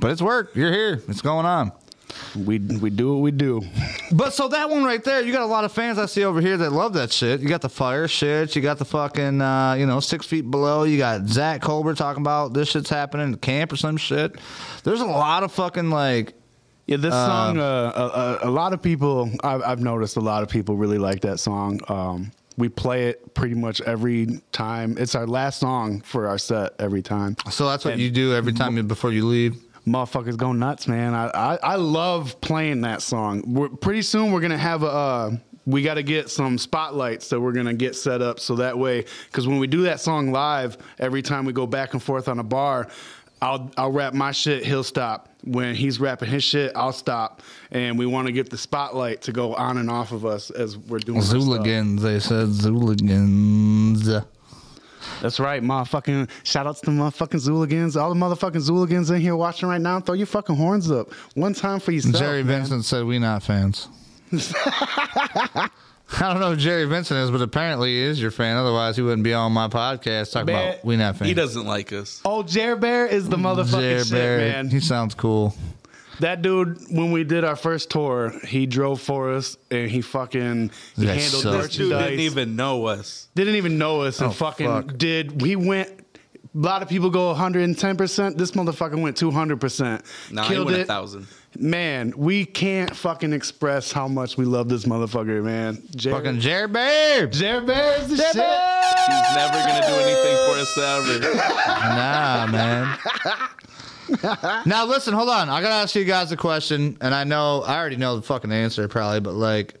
but 0.00 0.10
it's 0.10 0.20
worked. 0.20 0.54
You're 0.54 0.72
here. 0.72 1.02
It's 1.08 1.22
going 1.22 1.46
on. 1.46 1.72
We 2.36 2.58
we 2.58 2.90
do 2.90 3.12
what 3.14 3.22
we 3.22 3.30
do. 3.30 3.60
But 4.12 4.32
so 4.34 4.48
that 4.48 4.68
one 4.70 4.84
right 4.84 5.02
there, 5.02 5.22
you 5.22 5.32
got 5.32 5.42
a 5.42 5.46
lot 5.46 5.64
of 5.64 5.72
fans 5.72 5.98
I 5.98 6.06
see 6.06 6.24
over 6.24 6.40
here 6.40 6.56
that 6.58 6.70
love 6.72 6.92
that 6.94 7.12
shit. 7.12 7.40
You 7.40 7.48
got 7.48 7.60
the 7.62 7.68
fire 7.68 8.08
shit. 8.08 8.54
You 8.56 8.62
got 8.62 8.78
the 8.78 8.84
fucking, 8.84 9.40
uh, 9.40 9.74
you 9.78 9.86
know, 9.86 10.00
six 10.00 10.26
feet 10.26 10.50
below. 10.50 10.84
You 10.84 10.98
got 10.98 11.26
Zach 11.28 11.60
Colbert 11.62 11.94
talking 11.96 12.22
about 12.22 12.52
this 12.52 12.70
shit's 12.70 12.90
happening 12.90 13.32
at 13.32 13.40
camp 13.40 13.72
or 13.72 13.76
some 13.76 13.96
shit. 13.96 14.36
There's 14.84 15.00
a 15.00 15.06
lot 15.06 15.42
of 15.42 15.52
fucking 15.52 15.90
like, 15.90 16.34
Yeah, 16.86 16.96
this 16.98 17.14
Um, 17.14 17.56
song. 17.56 17.58
Uh, 17.58 17.92
a, 18.42 18.46
a, 18.46 18.48
a 18.48 18.50
lot 18.50 18.72
of 18.72 18.82
people. 18.82 19.30
I've, 19.44 19.62
I've 19.62 19.80
noticed 19.80 20.16
a 20.16 20.20
lot 20.20 20.42
of 20.42 20.48
people 20.48 20.76
really 20.76 20.98
like 20.98 21.20
that 21.22 21.38
song. 21.40 21.80
Um, 21.88 22.32
we 22.58 22.68
play 22.68 23.06
it 23.08 23.32
pretty 23.34 23.54
much 23.54 23.80
every 23.82 24.40
time. 24.52 24.96
It's 24.98 25.14
our 25.14 25.26
last 25.26 25.60
song 25.60 26.02
for 26.02 26.28
our 26.28 26.36
set 26.38 26.72
every 26.78 27.00
time. 27.00 27.34
so 27.50 27.66
that's 27.66 27.84
what 27.84 27.94
And 27.94 28.02
you 28.02 28.10
do 28.10 28.34
every 28.34 28.52
time 28.52 28.86
before 28.86 29.10
you 29.12 29.26
leave. 29.26 29.56
Motherfuckers 29.86 30.36
go 30.36 30.52
nuts, 30.52 30.86
man. 30.86 31.14
I, 31.14 31.26
I, 31.28 31.58
I 31.62 31.74
love 31.76 32.40
playing 32.40 32.82
that 32.82 33.02
song. 33.02 33.42
We're, 33.46 33.68
pretty 33.68 34.02
soon 34.02 34.32
we're 34.32 34.40
gonna 34.40 34.58
have 34.58 34.82
a. 34.82 34.86
Uh, 34.86 35.36
we 35.64 35.82
got 35.82 35.94
to 35.94 36.02
get 36.02 36.28
some 36.28 36.58
spotlights 36.58 37.28
that 37.28 37.40
we're 37.40 37.52
gonna 37.52 37.74
get 37.74 37.94
set 37.94 38.20
up 38.20 38.40
so 38.40 38.56
that 38.56 38.76
way, 38.76 39.04
because 39.26 39.46
when 39.46 39.58
we 39.58 39.66
do 39.68 39.82
that 39.82 40.00
song 40.00 40.32
live, 40.32 40.76
every 40.98 41.22
time 41.22 41.44
we 41.44 41.52
go 41.52 41.66
back 41.66 41.92
and 41.92 42.02
forth 42.02 42.28
on 42.28 42.38
a 42.40 42.44
bar, 42.44 42.88
I'll 43.40 43.70
I'll 43.76 43.92
rap 43.92 44.14
my 44.14 44.32
shit, 44.32 44.64
he'll 44.64 44.84
stop. 44.84 45.28
When 45.44 45.74
he's 45.74 45.98
rapping 45.98 46.28
his 46.28 46.44
shit, 46.44 46.70
I'll 46.76 46.92
stop, 46.92 47.42
and 47.72 47.98
we 47.98 48.06
want 48.06 48.26
to 48.28 48.32
get 48.32 48.50
the 48.50 48.58
spotlight 48.58 49.22
to 49.22 49.32
go 49.32 49.54
on 49.54 49.78
and 49.78 49.90
off 49.90 50.12
of 50.12 50.24
us 50.24 50.50
as 50.50 50.76
we're 50.76 51.00
doing. 51.00 51.20
Zooligans, 51.20 52.00
they 52.00 52.20
said 52.20 52.48
Zooligans. 52.48 54.24
That's 55.20 55.40
right, 55.40 55.62
motherfucking. 55.62 56.28
Shout 56.44 56.66
outs 56.66 56.80
to 56.80 56.86
the 56.86 56.92
motherfucking 56.92 57.46
Zooligans. 57.46 58.00
All 58.00 58.12
the 58.12 58.18
motherfucking 58.18 58.68
Zooligans 58.68 59.14
in 59.14 59.20
here 59.20 59.36
watching 59.36 59.68
right 59.68 59.80
now. 59.80 60.00
Throw 60.00 60.14
your 60.14 60.26
fucking 60.26 60.56
horns 60.56 60.90
up 60.90 61.12
one 61.34 61.54
time 61.54 61.80
for 61.80 61.92
yourself. 61.92 62.16
Jerry 62.18 62.42
man. 62.42 62.60
Vincent 62.60 62.84
said 62.84 63.04
we 63.04 63.18
not 63.18 63.42
fans. 63.42 63.88
I 64.32 65.70
don't 66.20 66.40
know 66.40 66.50
who 66.50 66.56
Jerry 66.56 66.84
Vincent 66.84 67.18
is, 67.18 67.30
but 67.30 67.40
apparently 67.40 67.90
he 67.90 68.00
is 68.00 68.20
your 68.20 68.30
fan. 68.30 68.56
Otherwise, 68.56 68.96
he 68.96 69.02
wouldn't 69.02 69.22
be 69.22 69.32
on 69.32 69.52
my 69.52 69.68
podcast 69.68 70.32
talking 70.32 70.54
Man, 70.54 70.74
about 70.74 70.84
we 70.84 70.96
not 70.96 71.16
fans. 71.16 71.28
He 71.28 71.34
doesn't 71.34 71.64
like 71.64 71.92
us. 71.92 72.20
Oh, 72.24 72.42
Jer 72.42 72.76
Bear 72.76 73.06
is 73.06 73.28
the 73.28 73.36
motherfucking 73.36 73.80
Jerry 73.80 74.02
shit, 74.04 74.10
Bear, 74.10 74.38
man. 74.38 74.68
He 74.68 74.80
sounds 74.80 75.14
cool. 75.14 75.54
That 76.22 76.40
dude, 76.40 76.78
when 76.90 77.10
we 77.12 77.24
did 77.24 77.44
our 77.44 77.56
first 77.56 77.90
tour, 77.90 78.32
he 78.46 78.64
drove 78.66 79.00
for 79.00 79.32
us 79.34 79.56
and 79.70 79.90
he 79.90 80.00
fucking 80.02 80.70
he 80.96 81.04
That 81.06 81.16
handled 81.18 81.42
sucks. 81.42 81.66
This 81.68 81.76
dude 81.76 81.90
didn't 81.98 82.20
even 82.20 82.56
know 82.56 82.86
us. 82.86 83.28
didn't 83.34 83.56
even 83.56 83.76
know 83.76 84.02
us 84.02 84.20
and 84.20 84.30
Oh, 84.30 84.32
fucking 84.32 84.66
fuck. 84.66 84.96
did. 84.98 85.42
We 85.42 85.56
went. 85.56 85.88
A 86.54 86.58
lot 86.58 86.82
of 86.82 86.88
people 86.88 87.08
go 87.10 87.28
110. 87.28 87.96
percent 87.96 88.36
This 88.38 88.52
motherfucker 88.52 89.00
went 89.00 89.16
200. 89.16 89.60
percent 89.60 90.04
Nah, 90.30 90.42
he 90.44 90.54
Killed 90.54 90.66
went 90.66 90.78
a 90.78 90.80
it. 90.82 90.86
thousand. 90.86 91.26
Man, 91.58 92.12
we 92.16 92.44
can't 92.46 92.94
fucking 92.96 93.32
express 93.32 93.90
how 93.92 94.06
much 94.08 94.36
we 94.38 94.44
love 94.46 94.68
this 94.70 94.84
motherfucker, 94.84 95.42
man. 95.42 95.82
Jer- 95.96 96.12
Fucking 96.12 96.40
Jerry 96.40 96.68
Bear. 96.68 97.26
Jer 97.26 97.60
Bear 97.62 98.00
is 98.00 98.08
the 98.08 98.16
shit. 98.16 98.26
He's 98.26 99.34
never 99.34 99.58
gonna 99.58 99.86
do 99.86 99.94
anything 99.94 100.36
for 100.46 100.60
us 100.60 100.78
ever. 100.78 101.34
Nah, 101.96 102.46
man. 102.46 102.96
now 104.66 104.84
listen, 104.86 105.14
hold 105.14 105.28
on. 105.28 105.48
I 105.48 105.60
gotta 105.60 105.74
ask 105.74 105.94
you 105.94 106.04
guys 106.04 106.32
a 106.32 106.36
question, 106.36 106.96
and 107.00 107.14
I 107.14 107.24
know 107.24 107.62
I 107.62 107.78
already 107.78 107.96
know 107.96 108.16
the 108.16 108.22
fucking 108.22 108.52
answer 108.52 108.88
probably, 108.88 109.20
but 109.20 109.34
like, 109.34 109.74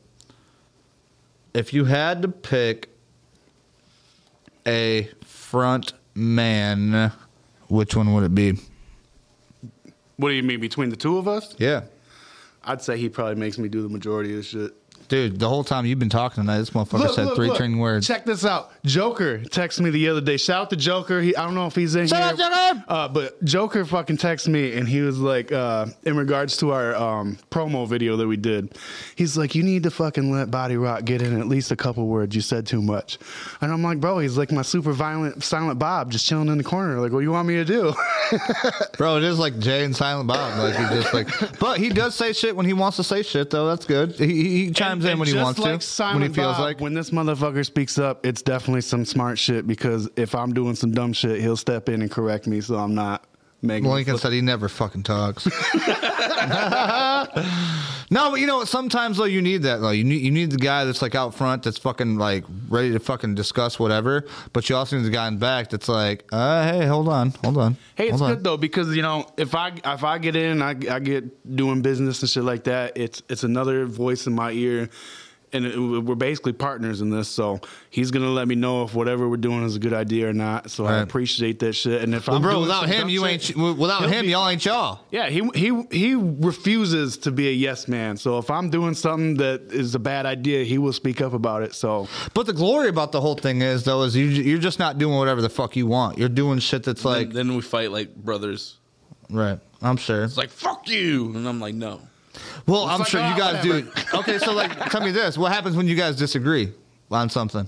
if 1.54 1.72
you 1.72 1.84
had 1.84 2.22
to 2.22 2.28
pick 2.28 2.88
a 4.66 5.08
front 5.24 5.92
man, 6.14 7.12
which 7.68 7.96
one 7.96 8.12
would 8.14 8.24
it 8.24 8.34
be? 8.34 8.58
What 10.16 10.28
do 10.28 10.34
you 10.34 10.42
mean 10.42 10.60
between 10.60 10.90
the 10.90 10.96
two 10.96 11.18
of 11.18 11.26
us? 11.26 11.54
Yeah, 11.58 11.82
I'd 12.64 12.82
say 12.82 12.96
he 12.96 13.08
probably 13.08 13.34
makes 13.34 13.58
me 13.58 13.68
do 13.68 13.82
the 13.82 13.88
majority 13.88 14.30
of 14.30 14.36
the 14.36 14.42
shit. 14.42 14.81
Dude. 15.12 15.38
The 15.38 15.48
whole 15.48 15.62
time 15.62 15.84
you've 15.84 15.98
been 15.98 16.08
talking 16.08 16.42
tonight, 16.42 16.56
this 16.56 16.70
motherfucker 16.70 17.10
said 17.10 17.34
three 17.34 17.54
training 17.54 17.78
words. 17.78 18.06
Check 18.06 18.24
this 18.24 18.46
out. 18.46 18.72
Joker 18.82 19.40
texted 19.40 19.80
me 19.80 19.90
the 19.90 20.08
other 20.08 20.22
day. 20.22 20.38
Shout 20.38 20.62
out 20.62 20.70
to 20.70 20.76
Joker. 20.76 21.20
He, 21.20 21.36
I 21.36 21.44
don't 21.44 21.54
know 21.54 21.66
if 21.66 21.74
he's 21.74 21.94
in 21.94 22.06
Shout 22.06 22.38
here. 22.38 22.46
out, 22.46 22.72
Joker! 22.72 22.84
Uh, 22.88 23.08
but 23.08 23.44
Joker 23.44 23.84
fucking 23.84 24.16
texted 24.16 24.48
me 24.48 24.72
and 24.72 24.88
he 24.88 25.02
was 25.02 25.18
like, 25.18 25.52
uh, 25.52 25.84
in 26.04 26.16
regards 26.16 26.56
to 26.58 26.72
our 26.72 26.94
um, 26.96 27.36
promo 27.50 27.86
video 27.86 28.16
that 28.16 28.26
we 28.26 28.38
did, 28.38 28.74
he's 29.14 29.36
like, 29.36 29.54
you 29.54 29.62
need 29.62 29.82
to 29.82 29.90
fucking 29.90 30.32
let 30.32 30.50
Body 30.50 30.78
Rock 30.78 31.04
get 31.04 31.20
in 31.20 31.38
at 31.38 31.46
least 31.46 31.70
a 31.70 31.76
couple 31.76 32.06
words. 32.06 32.34
You 32.34 32.40
said 32.40 32.66
too 32.66 32.80
much. 32.80 33.18
And 33.60 33.70
I'm 33.70 33.82
like, 33.82 34.00
bro, 34.00 34.18
he's 34.18 34.38
like 34.38 34.50
my 34.50 34.62
super 34.62 34.92
violent 34.92 35.42
silent 35.44 35.78
Bob 35.78 36.10
just 36.10 36.26
chilling 36.26 36.48
in 36.48 36.56
the 36.56 36.64
corner. 36.64 36.98
Like, 37.00 37.12
what 37.12 37.18
do 37.18 37.24
you 37.24 37.32
want 37.32 37.48
me 37.48 37.56
to 37.56 37.66
do? 37.66 37.92
Bro, 38.96 39.18
it 39.18 39.24
is 39.24 39.38
like 39.38 39.58
Jay 39.58 39.84
and 39.84 39.94
Silent 39.94 40.26
Bob. 40.26 40.58
Like 40.58 40.74
he 40.74 40.82
just 40.96 41.12
like, 41.12 41.58
but 41.58 41.78
he 41.78 41.90
does 41.90 42.14
say 42.14 42.32
shit 42.32 42.56
when 42.56 42.64
he 42.64 42.72
wants 42.72 42.96
to 42.96 43.04
say 43.04 43.22
shit 43.22 43.50
though. 43.50 43.66
That's 43.66 43.84
good. 43.84 44.12
He, 44.12 44.26
he 44.26 44.62
he 44.66 44.70
chimes 44.70 45.01
And- 45.04 45.12
in 45.14 45.18
when 45.18 45.28
he 45.28 45.34
wants 45.34 45.58
like 45.58 45.80
to, 45.80 45.86
Silent 45.86 46.20
when 46.20 46.30
he 46.30 46.34
feels 46.34 46.56
Bob, 46.56 46.60
like. 46.60 46.80
when 46.80 46.94
this 46.94 47.10
motherfucker 47.10 47.64
speaks 47.64 47.98
up, 47.98 48.24
it's 48.24 48.42
definitely 48.42 48.80
some 48.82 49.04
smart 49.04 49.38
shit 49.38 49.66
because 49.66 50.08
if 50.16 50.34
I'm 50.34 50.52
doing 50.52 50.74
some 50.74 50.92
dumb 50.92 51.12
shit, 51.12 51.40
he'll 51.40 51.56
step 51.56 51.88
in 51.88 52.02
and 52.02 52.10
correct 52.10 52.46
me, 52.46 52.60
so 52.60 52.76
I'm 52.76 52.94
not 52.94 53.24
making. 53.62 53.86
a 53.86 53.92
Lincoln 53.92 54.14
flip- 54.14 54.22
said 54.22 54.32
he 54.32 54.40
never 54.40 54.68
fucking 54.68 55.04
talks. 55.04 55.46
no, 58.10 58.30
but 58.30 58.40
you 58.40 58.46
know 58.46 58.58
what? 58.58 58.68
Sometimes 58.68 59.16
though, 59.16 59.24
you 59.24 59.40
need 59.40 59.62
that. 59.62 59.80
Though 59.80 59.90
you 59.90 60.04
need 60.04 60.22
you 60.22 60.30
need 60.30 60.50
the 60.50 60.58
guy 60.58 60.84
that's 60.84 61.02
like 61.02 61.14
out 61.14 61.34
front, 61.34 61.62
that's 61.62 61.78
fucking 61.78 62.18
like 62.18 62.44
ready 62.68 62.92
to 62.92 62.98
fucking 62.98 63.34
discuss 63.34 63.78
whatever. 63.78 64.26
But 64.52 64.68
you 64.68 64.76
also 64.76 64.96
need 64.96 65.04
the 65.04 65.10
guy 65.10 65.28
in 65.28 65.38
back 65.38 65.70
that's 65.70 65.88
like, 65.88 66.24
uh, 66.32 66.64
hey, 66.70 66.86
hold 66.86 67.08
on, 67.08 67.30
hold 67.42 67.58
on. 67.58 67.76
Hey, 67.94 68.08
it's 68.08 68.20
on. 68.20 68.34
good 68.34 68.44
though 68.44 68.56
because 68.56 68.94
you 68.94 69.02
know 69.02 69.26
if 69.36 69.54
I 69.54 69.72
if 69.84 70.04
I 70.04 70.18
get 70.18 70.36
in, 70.36 70.62
I, 70.62 70.70
I 70.70 70.98
get 70.98 71.56
doing 71.56 71.82
business 71.82 72.20
and 72.22 72.30
shit 72.30 72.44
like 72.44 72.64
that. 72.64 72.96
It's 72.96 73.22
it's 73.28 73.44
another 73.44 73.86
voice 73.86 74.26
in 74.26 74.34
my 74.34 74.52
ear, 74.52 74.88
and 75.52 75.66
it, 75.66 75.76
we're 75.78 76.14
basically 76.14 76.52
partners 76.52 77.00
in 77.00 77.10
this. 77.10 77.28
So 77.28 77.60
he's 77.90 78.10
gonna 78.10 78.30
let 78.30 78.48
me 78.48 78.54
know 78.54 78.82
if 78.84 78.94
whatever 78.94 79.28
we're 79.28 79.36
doing 79.36 79.62
is 79.64 79.76
a 79.76 79.78
good 79.78 79.92
idea 79.92 80.28
or 80.28 80.32
not. 80.32 80.70
So 80.70 80.84
I 80.86 80.98
appreciate 81.00 81.58
that 81.60 81.74
shit. 81.74 82.02
And 82.02 82.14
if 82.14 82.26
Well, 82.26 82.36
I'm 82.36 82.42
bro, 82.42 82.50
doing 82.52 82.62
without 82.62 82.88
him, 82.88 83.08
you 83.08 83.20
shit, 83.28 83.56
ain't. 83.56 83.78
Without 83.78 84.08
him, 84.08 84.24
be- 84.24 84.30
y'all 84.32 84.48
ain't 84.48 84.64
y'all. 84.64 85.00
Yeah, 85.10 85.28
he 85.28 85.48
he 85.54 85.82
he 85.90 86.14
refuses 86.14 87.16
to 87.18 87.30
be 87.30 87.48
a 87.48 87.52
yes 87.52 87.88
man. 87.88 88.16
So 88.16 88.38
if 88.38 88.50
I'm 88.50 88.70
doing 88.70 88.94
something 88.94 89.34
that 89.36 89.62
is 89.72 89.94
a 89.94 89.98
bad 89.98 90.26
idea, 90.26 90.64
he 90.64 90.78
will 90.78 90.92
speak 90.92 91.20
up 91.20 91.32
about 91.32 91.62
it. 91.62 91.74
So 91.74 92.08
But 92.34 92.46
the 92.46 92.52
glory 92.52 92.88
about 92.88 93.12
the 93.12 93.20
whole 93.20 93.34
thing 93.36 93.62
is 93.62 93.84
though 93.84 94.02
is 94.02 94.14
you 94.16 94.26
you're 94.26 94.58
just 94.58 94.78
not 94.78 94.98
doing 94.98 95.16
whatever 95.16 95.40
the 95.42 95.48
fuck 95.50 95.76
you 95.76 95.86
want. 95.86 96.18
You're 96.18 96.28
doing 96.28 96.58
shit 96.58 96.82
that's 96.84 97.04
like 97.04 97.28
then, 97.28 97.48
then 97.48 97.56
we 97.56 97.62
fight 97.62 97.90
like 97.90 98.14
brothers. 98.14 98.78
right. 99.30 99.58
I'm 99.84 99.96
sure. 99.96 100.22
It's 100.24 100.36
like 100.36 100.50
fuck 100.50 100.88
you, 100.88 101.34
and 101.34 101.46
I'm 101.48 101.58
like 101.60 101.74
no. 101.74 102.00
Well, 102.66 102.84
It's 102.84 102.92
I'm 102.92 102.98
like, 103.00 103.08
sure 103.08 103.20
you 103.20 103.34
oh, 103.34 103.36
guys 103.38 103.66
whatever. 103.66 103.80
do. 103.82 104.18
Okay, 104.18 104.38
so 104.38 104.52
like, 104.52 104.90
tell 104.90 105.02
me 105.02 105.10
this: 105.10 105.36
what 105.36 105.52
happens 105.52 105.76
when 105.76 105.86
you 105.86 105.94
guys 105.94 106.16
disagree 106.16 106.72
on 107.10 107.28
something? 107.28 107.66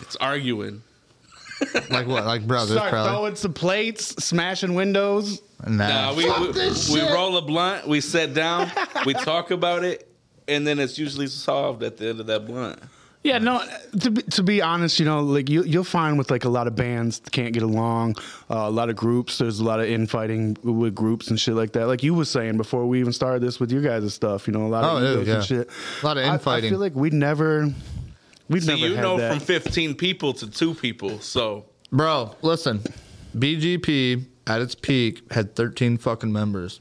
It's 0.00 0.16
arguing. 0.16 0.82
Like 1.90 2.06
what? 2.06 2.24
Like 2.24 2.46
brothers, 2.46 2.76
start 2.76 2.90
probably. 2.90 3.10
throwing 3.12 3.34
some 3.34 3.52
plates, 3.52 4.22
smashing 4.24 4.74
windows. 4.74 5.42
Nah. 5.66 5.88
Nah, 5.88 6.14
we 6.14 6.24
we, 6.24 7.00
we 7.00 7.12
roll 7.12 7.36
a 7.36 7.42
blunt, 7.42 7.88
we 7.88 8.00
sit 8.00 8.32
down, 8.32 8.70
we 9.04 9.12
talk 9.12 9.50
about 9.50 9.82
it, 9.82 10.08
and 10.46 10.64
then 10.64 10.78
it's 10.78 10.98
usually 10.98 11.26
solved 11.26 11.82
at 11.82 11.96
the 11.96 12.08
end 12.10 12.20
of 12.20 12.26
that 12.26 12.46
blunt. 12.46 12.78
Yeah, 13.24 13.38
no. 13.38 13.62
To 14.00 14.10
be, 14.12 14.22
to 14.22 14.42
be 14.42 14.62
honest, 14.62 14.98
you 15.00 15.04
know, 15.04 15.20
like 15.20 15.48
you 15.50 15.64
you'll 15.64 15.82
find 15.84 16.16
with 16.18 16.30
like 16.30 16.44
a 16.44 16.48
lot 16.48 16.66
of 16.68 16.76
bands 16.76 17.20
can't 17.32 17.52
get 17.52 17.62
along, 17.64 18.14
uh, 18.48 18.54
a 18.58 18.70
lot 18.70 18.90
of 18.90 18.96
groups. 18.96 19.38
There's 19.38 19.58
a 19.58 19.64
lot 19.64 19.80
of 19.80 19.86
infighting 19.86 20.56
with 20.62 20.94
groups 20.94 21.28
and 21.28 21.38
shit 21.38 21.54
like 21.54 21.72
that. 21.72 21.86
Like 21.88 22.02
you 22.04 22.14
was 22.14 22.30
saying 22.30 22.56
before 22.56 22.86
we 22.86 23.00
even 23.00 23.12
started 23.12 23.42
this 23.42 23.58
with 23.58 23.72
your 23.72 23.82
guys' 23.82 24.14
stuff. 24.14 24.46
You 24.46 24.52
know, 24.54 24.66
a 24.66 24.68
lot 24.68 24.84
Oh, 24.84 24.96
of 24.98 25.02
yeah, 25.02 25.10
egos 25.14 25.26
yeah. 25.26 25.34
and 25.34 25.44
shit. 25.44 25.70
A 26.02 26.06
lot 26.06 26.16
of 26.16 26.24
I- 26.46 26.56
I, 26.56 26.60
feel 26.60 26.78
like 26.78 26.94
we 26.94 27.10
never, 27.10 27.68
we've 28.48 28.62
See, 28.62 28.68
never 28.68 28.86
you 28.86 28.94
had 28.94 29.02
know 29.02 29.16
that. 29.18 29.30
from 29.32 29.40
15 29.40 29.94
people 29.96 30.32
to 30.34 30.48
two 30.48 30.74
people, 30.74 31.18
so 31.20 31.66
Bro, 31.90 32.36
listen. 32.42 32.82
BGP 33.36 34.26
at 34.46 34.60
its 34.60 34.74
peak 34.74 35.30
had 35.32 35.54
13 35.56 35.98
fucking 35.98 36.32
members. 36.32 36.80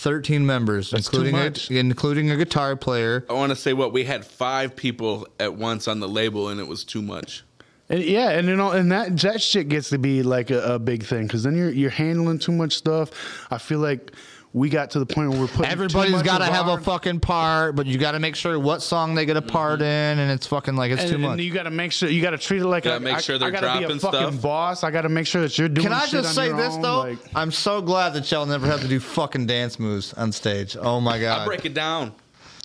13 0.00 0.46
members, 0.46 0.90
That's 0.90 1.08
too 1.08 1.18
including 1.18 1.32
much. 1.36 1.70
a, 1.70 1.78
including 1.78 2.30
a 2.30 2.36
guitar 2.36 2.74
player. 2.74 3.26
I 3.28 3.34
want 3.34 3.50
to 3.50 3.56
say 3.56 3.74
what 3.74 3.92
we 3.92 4.04
had 4.04 4.24
five 4.24 4.74
people 4.74 5.28
at 5.38 5.54
once 5.54 5.86
on 5.88 6.00
the 6.00 6.08
label, 6.08 6.48
and 6.48 6.58
it 6.58 6.66
was 6.66 6.84
too 6.84 7.02
much. 7.02 7.44
And 7.90 8.02
yeah, 8.02 8.30
and 8.30 8.48
you 8.48 8.56
know, 8.56 8.70
and 8.70 8.90
that 8.92 9.16
that 9.18 9.42
shit 9.42 9.68
gets 9.68 9.90
to 9.90 9.98
be 9.98 10.22
like 10.22 10.50
a, 10.50 10.74
a 10.74 10.78
big 10.78 11.02
thing 11.02 11.26
because 11.26 11.42
then 11.42 11.56
you're 11.56 11.70
you're 11.70 11.90
handling 11.90 12.38
too 12.38 12.52
much 12.52 12.76
stuff. 12.76 13.10
I 13.50 13.58
feel 13.58 13.80
like 13.80 14.12
we 14.52 14.68
got 14.68 14.90
to 14.90 14.98
the 14.98 15.06
point 15.06 15.30
where 15.30 15.40
we're 15.40 15.46
putting 15.46 15.70
everybody's 15.70 16.22
got 16.22 16.38
to 16.38 16.44
have 16.46 16.66
our- 16.68 16.78
a 16.78 16.82
fucking 16.82 17.20
part, 17.20 17.76
but 17.76 17.86
you 17.86 17.98
got 17.98 18.12
to 18.12 18.18
make 18.18 18.34
sure 18.34 18.58
what 18.58 18.82
song 18.82 19.14
they 19.14 19.24
get 19.24 19.36
a 19.36 19.42
part 19.42 19.74
mm-hmm. 19.78 19.84
in, 19.84 20.18
and 20.18 20.30
it's 20.30 20.46
fucking 20.46 20.74
like 20.74 20.90
it's 20.90 21.02
and, 21.02 21.10
too 21.10 21.14
and 21.16 21.22
much. 21.24 21.38
you 21.40 21.52
got 21.52 21.62
to 21.64 21.70
make 21.70 21.92
sure 21.92 22.08
you 22.08 22.20
got 22.20 22.30
to 22.30 22.38
treat 22.38 22.60
it 22.60 22.66
like 22.66 22.84
Gotta 22.84 22.96
I- 22.96 22.98
make 22.98 23.16
I- 23.16 23.20
sure 23.20 23.38
they're 23.38 23.48
I 23.48 23.52
gotta 23.52 23.78
be 23.78 23.84
a 23.84 23.98
fucking 23.98 24.00
stuff. 24.00 24.42
boss. 24.42 24.82
I 24.82 24.90
got 24.90 25.02
to 25.02 25.08
make 25.08 25.26
sure 25.26 25.42
that 25.42 25.56
you're 25.56 25.68
doing. 25.68 25.86
Can 25.86 25.92
I 25.92 26.00
shit 26.00 26.22
just 26.22 26.28
on 26.30 26.34
say 26.34 26.52
this 26.52 26.74
own, 26.74 26.82
though? 26.82 26.98
like- 27.00 27.18
I'm 27.34 27.52
so 27.52 27.80
glad 27.80 28.14
that 28.14 28.30
y'all 28.32 28.46
never 28.46 28.66
have 28.66 28.80
to 28.80 28.88
do 28.88 28.98
fucking 28.98 29.46
dance 29.46 29.78
moves 29.78 30.12
on 30.14 30.32
stage. 30.32 30.76
Oh 30.80 31.00
my 31.00 31.20
god, 31.20 31.42
I 31.42 31.46
break 31.46 31.64
it 31.64 31.74
down. 31.74 32.12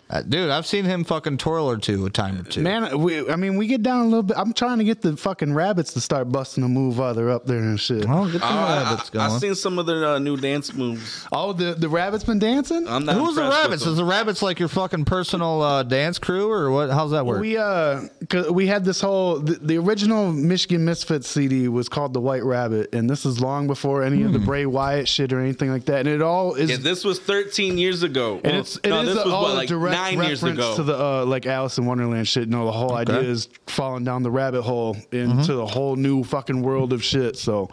Uh, 0.07 0.21
dude! 0.21 0.51
I've 0.51 0.67
seen 0.67 0.85
him 0.85 1.03
fucking 1.03 1.39
twirl 1.39 1.67
or 1.67 1.77
two 1.77 2.05
a 2.05 2.11
time 2.11 2.39
or 2.39 2.43
two. 2.43 2.61
Man, 2.61 2.99
we, 2.99 3.27
I 3.27 3.35
mean, 3.37 3.57
we 3.57 3.65
get 3.65 3.81
down 3.81 4.01
a 4.01 4.05
little 4.05 4.21
bit. 4.21 4.37
I'm 4.37 4.53
trying 4.53 4.77
to 4.77 4.83
get 4.83 5.01
the 5.01 5.17
fucking 5.17 5.51
rabbits 5.53 5.93
to 5.93 5.99
start 6.01 6.31
busting 6.31 6.63
a 6.63 6.67
move 6.69 6.99
while 6.99 7.15
they're 7.15 7.31
up 7.31 7.47
there 7.47 7.57
and 7.57 7.79
shit. 7.79 8.05
oh, 8.07 8.25
get 8.31 8.41
the 8.41 8.45
I, 8.45 8.83
rabbits 8.83 9.09
I, 9.15 9.25
I 9.25 9.27
going. 9.29 9.39
seen 9.39 9.55
some 9.55 9.79
of 9.79 9.87
the 9.87 10.11
uh, 10.11 10.19
new 10.19 10.37
dance 10.37 10.75
moves. 10.75 11.25
Oh, 11.31 11.53
the 11.53 11.73
the 11.73 11.89
rabbits 11.89 12.23
been 12.23 12.37
dancing. 12.37 12.87
I'm 12.87 13.03
not 13.05 13.15
Who's 13.15 13.33
the 13.35 13.41
rabbits? 13.49 13.83
Is 13.87 13.97
the 13.97 14.05
rabbits 14.05 14.43
like 14.43 14.59
your 14.59 14.69
fucking 14.69 15.05
personal 15.05 15.63
uh, 15.63 15.81
dance 15.81 16.19
crew 16.19 16.51
or 16.51 16.69
what? 16.69 16.91
How's 16.91 17.09
that 17.09 17.25
work? 17.25 17.41
We 17.41 17.57
uh, 17.57 18.01
'cause 18.29 18.51
we 18.51 18.67
had 18.67 18.85
this 18.85 19.01
whole 19.01 19.39
the, 19.39 19.53
the 19.55 19.77
original 19.79 20.31
Michigan 20.31 20.85
Misfits 20.85 21.27
CD 21.27 21.67
was 21.67 21.89
called 21.89 22.13
the 22.13 22.21
White 22.21 22.43
Rabbit, 22.43 22.93
and 22.93 23.09
this 23.09 23.25
is 23.25 23.41
long 23.41 23.65
before 23.65 24.03
any 24.03 24.21
of 24.21 24.33
the 24.33 24.39
Hmm. 24.39 24.45
Bray 24.45 24.65
Wyatt 24.67 25.07
shit 25.07 25.33
or 25.33 25.39
anything 25.39 25.71
like 25.71 25.85
that. 25.85 26.01
And 26.01 26.09
it 26.09 26.21
all 26.21 26.53
is 26.53 26.69
Yeah, 26.69 26.77
this 26.77 27.03
was 27.03 27.17
13 27.19 27.79
years 27.79 28.03
ago. 28.03 28.39
And 28.43 28.57
it's 28.57 28.75
it 28.83 28.89
no, 28.89 29.01
is 29.01 29.07
this 29.07 29.17
a, 29.17 29.25
was 29.25 29.33
all 29.33 29.41
what, 29.43 29.55
like 29.55 29.67
direct 29.69 29.94
nine 29.95 30.17
years 30.27 30.43
reference 30.43 30.59
ago. 30.59 30.75
to 30.77 30.83
the 30.83 30.97
uh, 31.03 31.25
like 31.25 31.45
Alice 31.45 31.77
in 31.77 31.85
Wonderland 31.85 32.27
shit. 32.27 32.45
You 32.45 32.49
No, 32.49 32.65
the 32.65 32.71
whole 32.71 32.93
idea 32.93 33.19
is 33.19 33.49
falling 33.67 34.03
down 34.03 34.23
the 34.23 34.31
rabbit 34.31 34.61
hole 34.61 34.95
into 35.11 35.35
Mm-hmm. 35.53 35.59
a 35.61 35.65
whole 35.65 35.95
new 35.95 36.23
fucking 36.23 36.61
world 36.61 36.93
of 36.93 37.03
shit. 37.03 37.37
So, 37.37 37.69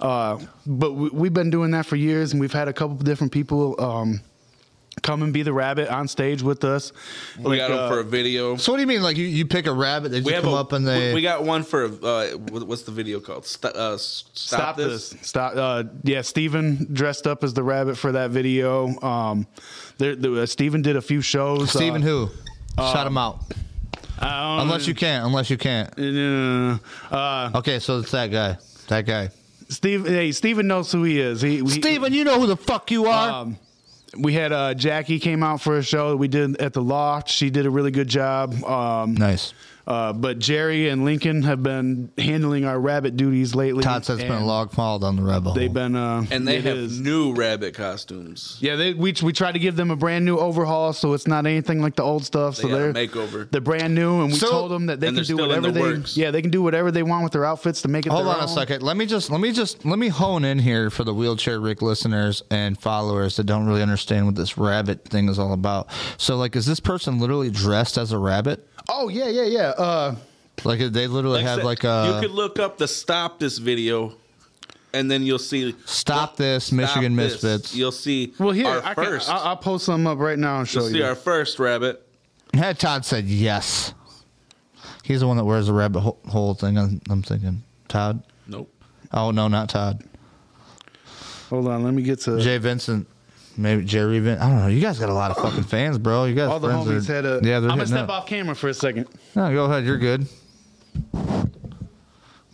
uh, 0.00 0.38
but 0.66 0.92
we, 0.92 1.08
we've 1.10 1.32
been 1.34 1.50
doing 1.50 1.70
that 1.72 1.86
for 1.86 1.96
years, 1.96 2.32
and 2.32 2.40
we've 2.40 2.52
had 2.52 2.68
a 2.68 2.72
couple 2.72 2.96
of 2.96 3.04
different 3.04 3.32
people 3.32 3.80
um, 3.80 4.20
come 5.00 5.22
and 5.22 5.32
be 5.32 5.42
the 5.42 5.52
rabbit 5.52 5.88
on 5.88 6.06
stage 6.08 6.42
with 6.42 6.64
us. 6.64 6.92
we 7.38 7.44
Like, 7.44 7.58
got 7.60 7.68
them 7.68 7.78
uh, 7.78 7.88
for 7.88 8.00
a 8.00 8.04
video. 8.04 8.56
so 8.56 8.72
what 8.72 8.76
do 8.76 8.82
you 8.82 8.86
mean? 8.86 9.02
Like 9.02 9.16
you, 9.16 9.26
you 9.26 9.46
pick 9.46 9.66
a 9.66 9.72
rabbit, 9.72 10.10
they 10.10 10.18
just 10.20 10.26
we 10.26 10.32
come 10.40 10.52
a, 10.52 10.56
up 10.56 10.72
and 10.72 10.86
they. 10.86 11.14
we 11.14 11.22
got 11.22 11.44
one 11.44 11.62
for 11.62 11.84
uh, 11.84 12.26
what's 12.50 12.82
the 12.82 12.92
video 12.92 13.18
called? 13.20 13.46
St- 13.46 13.74
uh, 13.74 13.96
stop, 13.96 14.36
Stop 14.36 14.76
this. 14.76 15.10
this! 15.10 15.26
Stop! 15.26 15.52
Uh, 15.56 15.84
yeah, 16.02 16.20
Steven 16.20 16.86
dressed 16.92 17.26
up 17.26 17.42
as 17.42 17.54
the 17.54 17.62
rabbit 17.62 17.96
for 17.96 18.12
that 18.12 18.30
video. 18.30 18.88
Um, 19.00 19.46
there, 19.98 20.14
there, 20.14 20.32
uh, 20.42 20.46
Steven 20.46 20.82
did 20.82 20.96
a 20.96 21.02
few 21.02 21.20
shows. 21.22 21.70
Steven 21.70 22.02
uh, 22.02 22.06
who? 22.06 22.30
Shout 22.76 23.06
him 23.06 23.16
out. 23.18 23.40
I 24.18 24.56
don't- 24.58 24.66
Unless 24.68 24.86
you 24.86 24.94
can't. 24.94 25.26
Unless 25.26 25.50
you 25.50 25.56
can't. 25.58 25.90
Uh, 27.10 27.50
Okay, 27.54 27.78
so 27.78 27.98
it's 27.98 28.10
that 28.12 28.30
guy. 28.30 28.56
That 28.88 29.06
guy. 29.06 29.30
Steve, 29.68 30.06
hey, 30.06 30.32
Steven 30.32 30.66
knows 30.66 30.92
who 30.92 31.02
he 31.02 31.18
is. 31.18 31.40
He, 31.40 31.62
we, 31.62 31.70
Steven, 31.70 32.12
you 32.12 32.24
know 32.24 32.38
who 32.38 32.46
the 32.46 32.56
fuck 32.56 32.90
you 32.90 33.06
are. 33.06 33.42
Um, 33.42 33.58
we 34.18 34.34
had 34.34 34.52
uh, 34.52 34.74
Jackie 34.74 35.18
came 35.18 35.42
out 35.42 35.60
for 35.60 35.78
a 35.78 35.82
show 35.82 36.10
that 36.10 36.16
we 36.16 36.28
did 36.28 36.56
at 36.58 36.72
the 36.72 36.82
Loft. 36.82 37.28
She 37.28 37.50
did 37.50 37.66
a 37.66 37.70
really 37.70 37.90
good 37.90 38.08
job. 38.08 38.52
Um, 38.64 39.14
nice. 39.14 39.54
Uh, 39.86 40.12
but 40.12 40.38
Jerry 40.38 40.88
and 40.88 41.04
Lincoln 41.04 41.42
have 41.42 41.62
been 41.62 42.10
handling 42.16 42.64
our 42.64 42.78
rabbit 42.78 43.16
duties 43.16 43.54
lately. 43.54 43.82
Todd 43.82 44.04
says 44.04 44.20
it's 44.20 44.28
been 44.28 44.42
a 44.42 44.46
log 44.46 44.70
fall 44.70 45.04
on 45.04 45.16
the 45.16 45.22
rebel. 45.22 45.54
They've 45.54 45.72
been, 45.72 45.96
uh, 45.96 46.24
And 46.30 46.46
they 46.46 46.60
have 46.60 46.76
is. 46.76 47.00
new 47.00 47.34
rabbit 47.34 47.74
costumes. 47.74 48.58
Yeah, 48.60 48.76
they, 48.76 48.94
we 48.94 49.12
we 49.22 49.32
tried 49.32 49.52
to 49.52 49.58
give 49.58 49.74
them 49.76 49.90
a 49.90 49.96
brand 49.96 50.24
new 50.24 50.38
overhaul, 50.38 50.92
so 50.92 51.12
it's 51.14 51.26
not 51.26 51.46
anything 51.46 51.80
like 51.80 51.96
the 51.96 52.02
old 52.02 52.24
stuff. 52.24 52.56
They 52.56 52.62
so 52.62 52.68
they're 52.68 52.92
makeover. 52.92 53.50
They're 53.50 53.60
brand 53.60 53.94
new, 53.94 54.20
and 54.22 54.32
we 54.32 54.38
So- 54.38 54.50
told 54.50 54.70
them 54.70 54.86
that 54.86 55.00
they 55.00 55.10
can 55.12 55.24
do 55.24 55.36
whatever 55.36 55.68
the 55.68 55.72
they 55.72 55.80
works. 55.80 56.16
yeah 56.16 56.30
they 56.30 56.42
can 56.42 56.50
do 56.52 56.62
whatever 56.62 56.90
they 56.92 57.02
want 57.02 57.24
with 57.24 57.32
their 57.32 57.44
outfits 57.44 57.82
to 57.82 57.88
make 57.88 58.06
it. 58.06 58.12
Hold 58.12 58.26
their 58.26 58.34
on 58.36 58.44
a 58.44 58.48
second. 58.48 58.82
Let 58.82 58.96
me 58.96 59.06
just 59.06 59.30
let 59.30 59.40
me 59.40 59.50
just 59.52 59.84
let 59.84 59.98
me 59.98 60.08
hone 60.08 60.44
in 60.44 60.58
here 60.60 60.90
for 60.90 61.02
the 61.04 61.12
wheelchair 61.14 61.58
Ric 61.60 61.82
listeners 61.82 62.42
and 62.50 62.78
followers 62.80 63.36
that 63.36 63.44
don't 63.44 63.66
really 63.66 63.82
understand 63.82 64.26
what 64.26 64.34
this 64.36 64.56
rabbit 64.56 65.04
thing 65.08 65.28
is 65.28 65.38
all 65.38 65.52
about. 65.52 65.88
So 66.18 66.36
like 66.36 66.54
is 66.56 66.66
this 66.66 66.80
person 66.80 67.18
literally 67.18 67.50
dressed 67.50 67.98
as 67.98 68.12
a 68.12 68.18
rabbit? 68.18 68.68
Oh 68.88 69.08
yeah, 69.08 69.28
yeah, 69.28 69.44
yeah. 69.44 69.68
Uh, 69.70 70.14
Like 70.64 70.78
they 70.80 71.06
literally 71.06 71.38
Like 71.38 71.46
I 71.46 71.50
have 71.50 71.58
said, 71.58 71.64
like 71.64 71.84
a 71.84 72.12
you 72.14 72.20
could 72.28 72.34
look 72.34 72.58
up 72.58 72.78
the 72.78 72.86
stop 72.88 73.38
this 73.38 73.58
video 73.58 74.14
and 74.94 75.10
then 75.10 75.22
you'll 75.22 75.38
see 75.38 75.74
Stop 75.86 76.36
this, 76.36 76.66
Stop 76.66 76.76
Michigan 76.76 77.16
this. 77.16 77.42
Misfits. 77.42 77.74
You'll 77.74 77.92
see. 77.92 78.34
Well, 78.38 78.50
here 78.50 78.66
our 78.68 78.84
I 78.84 78.94
can, 78.94 79.04
first. 79.04 79.30
I'll, 79.30 79.40
I'll 79.40 79.56
post 79.56 79.86
some 79.86 80.06
up 80.06 80.18
right 80.18 80.38
now 80.38 80.58
and 80.58 80.68
show 80.68 80.80
you'll 80.80 80.90
see 80.90 81.02
our 81.02 81.14
first 81.14 81.58
rabbit. 81.58 82.06
Yeah, 82.54 82.72
Todd 82.74 83.04
said 83.04 83.24
yes. 83.24 83.94
He's 85.02 85.20
the 85.20 85.26
one 85.26 85.36
that 85.38 85.44
wears 85.44 85.66
the 85.66 85.72
rabbit 85.72 86.00
hole 86.00 86.54
thing. 86.54 86.78
I'm, 86.78 87.00
I'm 87.08 87.22
thinking 87.22 87.62
Todd. 87.88 88.22
Nope. 88.46 88.72
Oh 89.12 89.30
no, 89.30 89.48
not 89.48 89.68
Todd. 89.70 90.04
Hold 91.48 91.68
on, 91.68 91.82
let 91.82 91.92
me 91.94 92.02
get 92.02 92.20
to 92.20 92.40
Jay 92.40 92.58
Vincent. 92.58 93.06
Maybe 93.56 93.84
Jerry 93.84 94.18
Vin. 94.20 94.38
I 94.38 94.48
don't 94.48 94.58
know. 94.60 94.66
You 94.68 94.80
guys 94.80 94.98
got 94.98 95.08
a 95.10 95.14
lot 95.14 95.30
of 95.30 95.36
fucking 95.36 95.64
fans, 95.64 95.98
bro. 95.98 96.24
You 96.24 96.34
guys. 96.34 96.48
all 96.48 96.58
the 96.60 96.68
friends 96.68 96.86
homies 96.86 97.08
are- 97.10 97.14
had 97.14 97.24
a. 97.26 97.40
Yeah, 97.42 97.60
they're 97.60 97.70
I'm 97.70 97.76
gonna 97.76 97.86
step 97.86 98.04
up. 98.04 98.10
off 98.22 98.26
camera 98.26 98.54
for 98.54 98.68
a 98.68 98.74
second. 98.74 99.08
No, 99.36 99.52
go 99.52 99.64
ahead. 99.66 99.84
You're 99.84 99.98
good. 99.98 100.26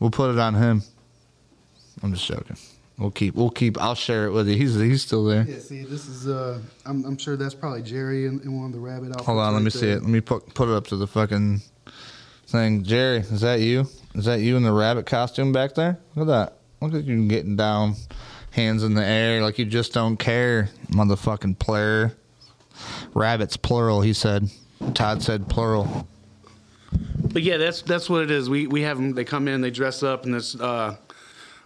We'll 0.01 0.11
put 0.11 0.31
it 0.31 0.39
on 0.39 0.55
him. 0.55 0.83
I'm 2.03 2.13
just 2.15 2.27
joking. 2.27 2.57
We'll 2.99 3.11
keep. 3.11 3.35
We'll 3.35 3.51
keep. 3.51 3.81
I'll 3.81 3.95
share 3.95 4.27
it 4.27 4.33
with 4.33 4.49
you. 4.49 4.57
He's 4.57 4.75
he's 4.75 5.03
still 5.03 5.25
there. 5.25 5.45
Yeah, 5.49 5.59
see, 5.59 5.85
this 5.85 6.09
is. 6.09 6.27
uh 6.29 6.59
I'm, 6.87 7.05
I'm 7.05 7.17
sure 7.19 7.37
that's 7.37 7.55
probably 7.55 7.83
Jerry 7.83 8.27
in, 8.27 8.41
in 8.41 8.57
one 8.57 8.67
of 8.67 8.73
the 8.73 8.81
rabbit 8.81 9.11
outfits. 9.11 9.27
Hold 9.27 9.39
on. 9.39 9.53
Let 9.53 9.59
right 9.59 9.65
me 9.65 9.71
see 9.71 9.89
it. 9.91 10.03
Let 10.03 10.11
me 10.11 10.21
put 10.21 10.53
put 10.55 10.69
it 10.69 10.75
up 10.75 10.87
to 10.89 10.97
the 10.97 11.07
fucking 11.07 11.61
thing. 12.47 12.83
Jerry, 12.83 13.19
is 13.19 13.41
that 13.43 13.61
you? 13.61 13.87
Is 14.15 14.25
that 14.25 14.41
you 14.41 14.57
in 14.57 14.63
the 14.65 14.73
rabbit 14.73 15.07
costume 15.07 15.53
back 15.53 15.75
there? 15.75 15.99
Look 16.17 16.29
at 16.29 16.31
that. 16.31 16.53
Look 16.81 16.95
at 16.95 17.05
you 17.05 17.27
getting 17.29 17.57
down, 17.57 17.95
hands 18.59 18.83
in 18.83 18.95
the 18.95 19.05
air 19.05 19.41
like 19.41 19.59
you 19.59 19.65
just 19.65 19.93
don't 19.93 20.17
care, 20.17 20.69
motherfucking 20.89 21.59
player. 21.59 22.17
Rabbits 23.15 23.57
plural. 23.57 24.01
He 24.01 24.13
said. 24.13 24.51
Todd 24.95 25.23
said 25.23 25.49
plural. 25.49 26.07
But 27.33 27.43
yeah, 27.43 27.57
that's 27.57 27.83
that's 27.83 28.11
what 28.11 28.23
it 28.23 28.31
is. 28.31 28.51
We 28.51 28.67
we 28.67 28.83
have 28.83 28.97
them. 28.97 29.13
They 29.15 29.25
come 29.25 29.49
in, 29.49 29.61
they 29.61 29.71
dress 29.71 30.03
up, 30.03 30.25
and 30.25 30.35
it's 30.35 30.59
uh, 30.59 30.97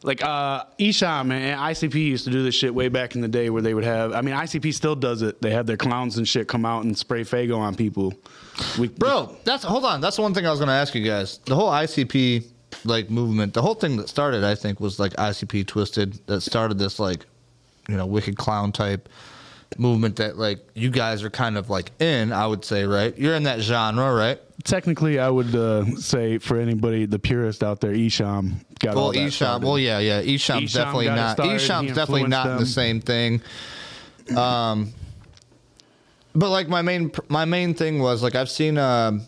like 0.03 0.23
uh, 0.23 0.65
Esham 0.79 1.33
and 1.33 1.61
ICP 1.61 1.95
used 1.95 2.25
to 2.25 2.31
do 2.31 2.43
this 2.43 2.55
shit 2.55 2.75
way 2.75 2.89
back 2.89 3.15
in 3.15 3.21
the 3.21 3.29
day, 3.29 3.49
where 3.49 3.63
they 3.63 3.73
would 3.73 3.85
have. 3.85 4.13
I 4.13 4.21
mean, 4.21 4.35
ICP 4.35 4.75
still 4.75 4.97
does 4.97 5.23
it. 5.23 5.41
They 5.41 5.51
have 5.51 5.67
their 5.67 5.77
clowns 5.77 6.19
and 6.19 6.27
shit 6.27 6.49
come 6.49 6.65
out 6.65 6.85
and 6.85 6.97
spray 6.97 7.23
Faygo 7.23 7.59
on 7.59 7.75
people. 7.75 8.13
We, 8.79 8.89
Bro, 8.89 9.37
that's 9.45 9.65
hold 9.65 9.85
on. 9.85 10.01
That's 10.01 10.17
the 10.17 10.23
one 10.23 10.35
thing 10.35 10.47
I 10.47 10.51
was 10.51 10.59
going 10.59 10.69
to 10.69 10.75
ask 10.75 10.95
you 10.95 11.05
guys. 11.05 11.39
The 11.47 11.55
whole 11.55 11.71
ICP 11.71 12.52
like 12.85 13.11
movement, 13.11 13.55
the 13.55 13.63
whole 13.63 13.75
thing 13.75 13.97
that 13.99 14.09
started, 14.09 14.45
I 14.45 14.55
think, 14.55 14.81
was 14.81 14.99
like 14.99 15.13
ICP 15.15 15.65
Twiztid. 15.67 16.19
That 16.27 16.41
started 16.41 16.79
this 16.79 16.99
like, 16.99 17.27
you 17.89 17.97
know, 17.97 18.07
wicked 18.07 18.37
clown 18.37 18.73
type 18.73 19.09
movement 19.79 20.17
that 20.17 20.37
like 20.37 20.59
you 20.75 20.91
guys 20.91 21.23
are 21.23 21.31
kind 21.31 21.57
of 21.57 21.71
like 21.71 21.91
in. 22.01 22.33
I 22.33 22.47
would 22.47 22.65
say, 22.65 22.85
right? 22.85 23.17
You're 23.19 23.35
in 23.35 23.45
that 23.45 23.61
genre, 23.61 24.13
right? 24.13 24.41
technically, 24.65 25.19
I 25.19 25.29
would 25.29 25.53
uh, 25.57 25.85
say 25.97 26.39
for 26.39 26.57
anybody, 26.57 27.05
the 27.05 27.19
purist 27.19 27.65
out 27.65 27.81
there, 27.81 27.93
Esham 27.95 28.65
got 28.79 28.95
all 28.97 29.05
Well, 29.05 29.13
that 29.13 29.19
Esham. 29.19 29.33
started. 29.33 29.67
Well, 29.67 29.79
yeah, 29.79 29.99
yeah. 29.99 30.23
Esham's 30.23 30.71
Esham 30.71 30.75
definitely 30.75 31.07
not. 31.07 31.33
started, 31.33 31.53
Esham's 31.61 31.95
definitely 31.97 32.29
not 32.29 32.47
them. 32.47 32.59
the 32.61 32.67
same 32.67 33.01
thing. 33.01 33.43
Um, 34.37 34.93
but 36.35 36.51
like 36.51 36.69
my 36.69 36.81
main 36.83 37.11
my 37.29 37.45
main 37.45 37.75
thing 37.75 37.99
was 37.99 38.23
like 38.23 38.35
I've 38.37 38.49
seen 38.51 38.79
um 38.79 39.23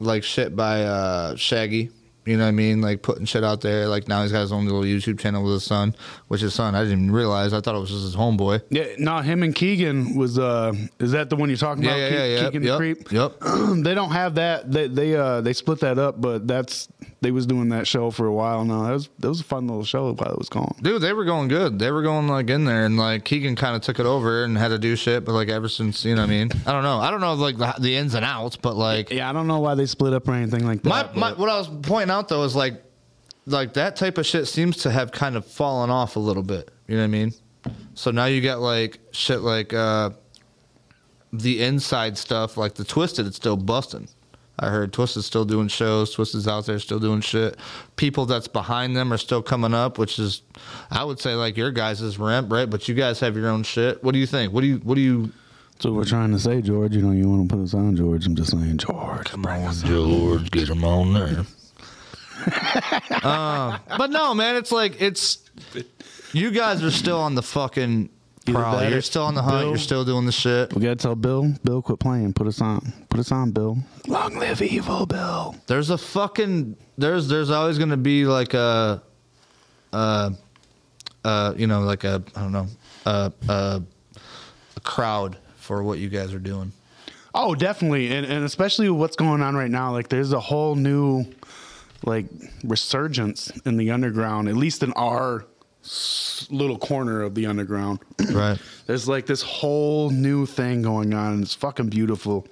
like 0.00 0.24
shit 0.24 0.56
by 0.56 0.82
uh 0.82 1.36
Shaggy. 1.36 1.90
You 2.24 2.36
know 2.36 2.44
what 2.44 2.48
I 2.48 2.52
mean? 2.52 2.80
Like 2.80 3.02
putting 3.02 3.24
shit 3.24 3.42
out 3.42 3.62
there. 3.62 3.88
Like 3.88 4.06
now 4.08 4.22
he's 4.22 4.32
got 4.32 4.42
his 4.42 4.52
own 4.52 4.64
little 4.64 4.82
YouTube 4.82 5.18
channel 5.18 5.42
with 5.42 5.54
his 5.54 5.64
son, 5.64 5.96
which 6.32 6.40
his 6.40 6.54
son 6.54 6.74
I 6.74 6.82
didn't 6.82 7.00
even 7.02 7.10
realize. 7.12 7.52
I 7.52 7.60
thought 7.60 7.74
it 7.74 7.78
was 7.78 7.90
just 7.90 8.04
his 8.04 8.16
homeboy. 8.16 8.62
Yeah, 8.70 8.86
no, 8.96 9.18
him 9.18 9.42
and 9.42 9.54
Keegan 9.54 10.14
was. 10.16 10.38
uh 10.38 10.72
Is 10.98 11.12
that 11.12 11.28
the 11.28 11.36
one 11.36 11.50
you're 11.50 11.58
talking 11.58 11.84
about? 11.84 11.98
yeah, 11.98 12.08
Ke- 12.08 12.12
yeah, 12.12 12.24
yeah. 12.24 12.44
Keegan 12.46 12.62
Yep, 12.62 12.72
the 12.72 12.76
creep. 12.78 13.12
yep. 13.12 13.32
they 13.84 13.94
don't 13.94 14.12
have 14.12 14.36
that. 14.36 14.72
They 14.72 14.88
they 14.88 15.14
uh 15.14 15.42
they 15.42 15.52
split 15.52 15.80
that 15.80 15.98
up, 15.98 16.20
but 16.22 16.48
that's 16.48 16.88
they 17.20 17.30
was 17.32 17.44
doing 17.46 17.68
that 17.68 17.86
show 17.86 18.10
for 18.10 18.24
a 18.26 18.32
while 18.32 18.64
now. 18.64 18.84
That 18.84 18.92
was 18.92 19.10
that 19.18 19.28
was 19.28 19.40
a 19.40 19.44
fun 19.44 19.66
little 19.68 19.84
show 19.84 20.10
while 20.14 20.32
it 20.32 20.38
was 20.38 20.48
going. 20.48 20.74
Dude, 20.80 21.02
they 21.02 21.12
were 21.12 21.24
going 21.26 21.48
good. 21.48 21.78
They 21.78 21.90
were 21.90 22.02
going 22.02 22.28
like 22.28 22.48
in 22.48 22.64
there, 22.64 22.86
and 22.86 22.96
like 22.96 23.24
Keegan 23.26 23.54
kind 23.54 23.76
of 23.76 23.82
took 23.82 24.00
it 24.00 24.06
over 24.06 24.44
and 24.44 24.56
had 24.56 24.68
to 24.68 24.78
do 24.78 24.96
shit. 24.96 25.26
But 25.26 25.32
like 25.34 25.50
ever 25.50 25.68
since, 25.68 26.02
you 26.06 26.14
know 26.14 26.22
what 26.22 26.28
I 26.30 26.30
mean? 26.30 26.50
I 26.66 26.72
don't 26.72 26.82
know. 26.82 26.98
I 26.98 27.10
don't 27.10 27.20
know 27.20 27.34
like 27.34 27.58
the, 27.58 27.74
the 27.78 27.94
ins 27.94 28.14
and 28.14 28.24
outs, 28.24 28.56
but 28.56 28.74
like 28.74 29.10
Yeah, 29.10 29.28
I 29.28 29.34
don't 29.34 29.46
know 29.46 29.60
why 29.60 29.74
they 29.74 29.84
split 29.86 30.14
up 30.14 30.26
or 30.28 30.32
anything 30.32 30.64
like 30.64 30.82
that. 30.82 31.14
My, 31.14 31.32
my 31.32 31.32
what 31.38 31.50
I 31.50 31.58
was 31.58 31.68
pointing 31.82 32.10
out 32.10 32.28
though 32.28 32.42
is 32.44 32.56
like 32.56 32.82
like 33.46 33.74
that 33.74 33.96
type 33.96 34.18
of 34.18 34.26
shit 34.26 34.46
seems 34.48 34.76
to 34.78 34.90
have 34.90 35.12
kind 35.12 35.36
of 35.36 35.44
fallen 35.44 35.90
off 35.90 36.16
a 36.16 36.20
little 36.20 36.42
bit. 36.42 36.70
You 36.86 36.96
know 36.96 37.02
what 37.02 37.04
I 37.04 37.08
mean? 37.08 37.32
So 37.94 38.10
now 38.10 38.26
you 38.26 38.40
got 38.40 38.60
like 38.60 38.98
shit 39.12 39.40
like 39.40 39.72
uh 39.72 40.10
the 41.32 41.62
inside 41.62 42.18
stuff, 42.18 42.56
like 42.56 42.74
the 42.74 42.84
Twiztid, 42.84 43.26
it's 43.26 43.36
still 43.36 43.56
busting. 43.56 44.08
I 44.58 44.68
heard 44.68 44.92
Twiztid's 44.92 45.26
still 45.26 45.46
doing 45.46 45.68
shows. 45.68 46.14
Twiztid's 46.14 46.46
out 46.46 46.66
there 46.66 46.78
still 46.78 46.98
doing 46.98 47.20
shit. 47.22 47.56
People 47.96 48.26
that's 48.26 48.48
behind 48.48 48.94
them 48.94 49.12
are 49.12 49.18
still 49.18 49.42
coming 49.42 49.72
up, 49.72 49.98
which 49.98 50.18
is, 50.18 50.42
I 50.90 51.04
would 51.04 51.18
say, 51.18 51.34
like 51.34 51.56
your 51.56 51.70
guys' 51.70 52.18
ramp, 52.18 52.52
right? 52.52 52.68
But 52.68 52.86
you 52.86 52.94
guys 52.94 53.18
have 53.20 53.34
your 53.34 53.48
own 53.48 53.62
shit. 53.62 54.04
What 54.04 54.12
do 54.12 54.18
you 54.18 54.26
think? 54.26 54.52
What 54.52 54.60
do 54.60 54.66
you? 54.66 54.76
What 54.78 54.96
do 54.96 55.00
you? 55.00 55.32
That's 55.72 55.86
what 55.86 55.94
we're 55.94 56.04
trying 56.04 56.32
to 56.32 56.38
say, 56.38 56.60
George. 56.60 56.94
You 56.94 57.02
know, 57.02 57.12
you 57.12 57.28
want 57.28 57.48
to 57.48 57.56
put 57.56 57.62
us 57.62 57.74
on, 57.74 57.96
George. 57.96 58.26
I'm 58.26 58.36
just 58.36 58.50
saying, 58.50 58.76
George. 58.76 59.30
Come 59.30 59.46
on, 59.46 59.72
George, 59.74 60.50
get 60.50 60.68
him 60.68 60.84
on 60.84 61.14
there. 61.14 61.44
Uh, 63.22 63.78
but 63.98 64.10
no, 64.10 64.34
man, 64.34 64.56
it's 64.56 64.72
like 64.72 65.00
it's 65.00 65.50
you 66.32 66.50
guys 66.50 66.82
are 66.82 66.90
still 66.90 67.18
on 67.18 67.34
the 67.34 67.42
fucking 67.42 68.08
prowl. 68.46 68.88
You're 68.88 69.00
still 69.02 69.24
on 69.24 69.34
the 69.34 69.42
hunt. 69.42 69.60
Bill. 69.60 69.68
You're 69.70 69.78
still 69.78 70.04
doing 70.04 70.26
the 70.26 70.32
shit. 70.32 70.74
We 70.74 70.82
gotta 70.82 70.96
tell 70.96 71.14
Bill. 71.14 71.54
Bill, 71.64 71.82
quit 71.82 71.98
playing. 71.98 72.32
Put 72.32 72.46
us 72.46 72.60
on. 72.60 72.92
Put 73.08 73.20
us 73.20 73.30
on, 73.32 73.52
Bill. 73.52 73.78
Long 74.06 74.34
live 74.38 74.62
evil, 74.62 75.06
Bill. 75.06 75.54
There's 75.66 75.90
a 75.90 75.98
fucking 75.98 76.76
there's 76.98 77.28
there's 77.28 77.50
always 77.50 77.78
gonna 77.78 77.96
be 77.96 78.24
like 78.24 78.54
a, 78.54 79.02
uh, 79.92 80.30
uh, 81.24 81.54
you 81.56 81.66
know, 81.66 81.80
like 81.80 82.04
a 82.04 82.22
I 82.34 82.40
don't 82.40 82.52
know, 82.52 82.66
uh, 83.06 83.30
uh, 83.48 83.80
a 84.76 84.80
crowd 84.80 85.36
for 85.56 85.82
what 85.82 85.98
you 85.98 86.08
guys 86.08 86.34
are 86.34 86.40
doing. 86.40 86.72
Oh, 87.34 87.54
definitely, 87.54 88.12
and 88.12 88.26
and 88.26 88.44
especially 88.44 88.90
what's 88.90 89.16
going 89.16 89.40
on 89.40 89.54
right 89.54 89.70
now. 89.70 89.90
Like, 89.92 90.08
there's 90.08 90.32
a 90.32 90.40
whole 90.40 90.74
new, 90.74 91.24
like, 92.04 92.26
resurgence 92.64 93.50
in 93.64 93.76
the 93.76 93.90
underground. 93.90 94.48
At 94.48 94.56
least 94.56 94.82
in 94.82 94.92
our 94.94 95.46
little 96.50 96.78
corner 96.78 97.22
of 97.22 97.34
the 97.34 97.46
underground. 97.46 98.00
Right. 98.32 98.58
There's 98.86 99.08
like 99.08 99.26
this 99.26 99.42
whole 99.42 100.08
new 100.10 100.46
thing 100.46 100.80
going 100.80 101.12
on, 101.12 101.34
and 101.34 101.42
it's 101.42 101.54
fucking 101.54 101.88
beautiful. 101.88 102.46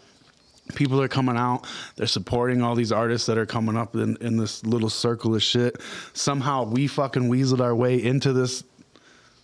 People 0.74 1.01
are 1.01 1.09
coming 1.09 1.36
out. 1.36 1.66
They're 1.97 2.06
supporting 2.06 2.60
all 2.60 2.74
these 2.74 2.93
artists 2.93 3.27
that 3.28 3.39
are 3.39 3.47
coming 3.47 3.77
up 3.77 3.94
in, 3.94 4.16
in 4.20 4.36
this 4.36 4.64
little 4.66 4.90
circle 4.90 5.35
of 5.35 5.43
shit. 5.43 5.81
Somehow 6.12 6.64
we 6.64 6.86
fucking 6.86 7.31
weaseled 7.31 7.60
our 7.60 7.74
way 7.74 8.02
into 8.02 8.32
this 8.32 8.62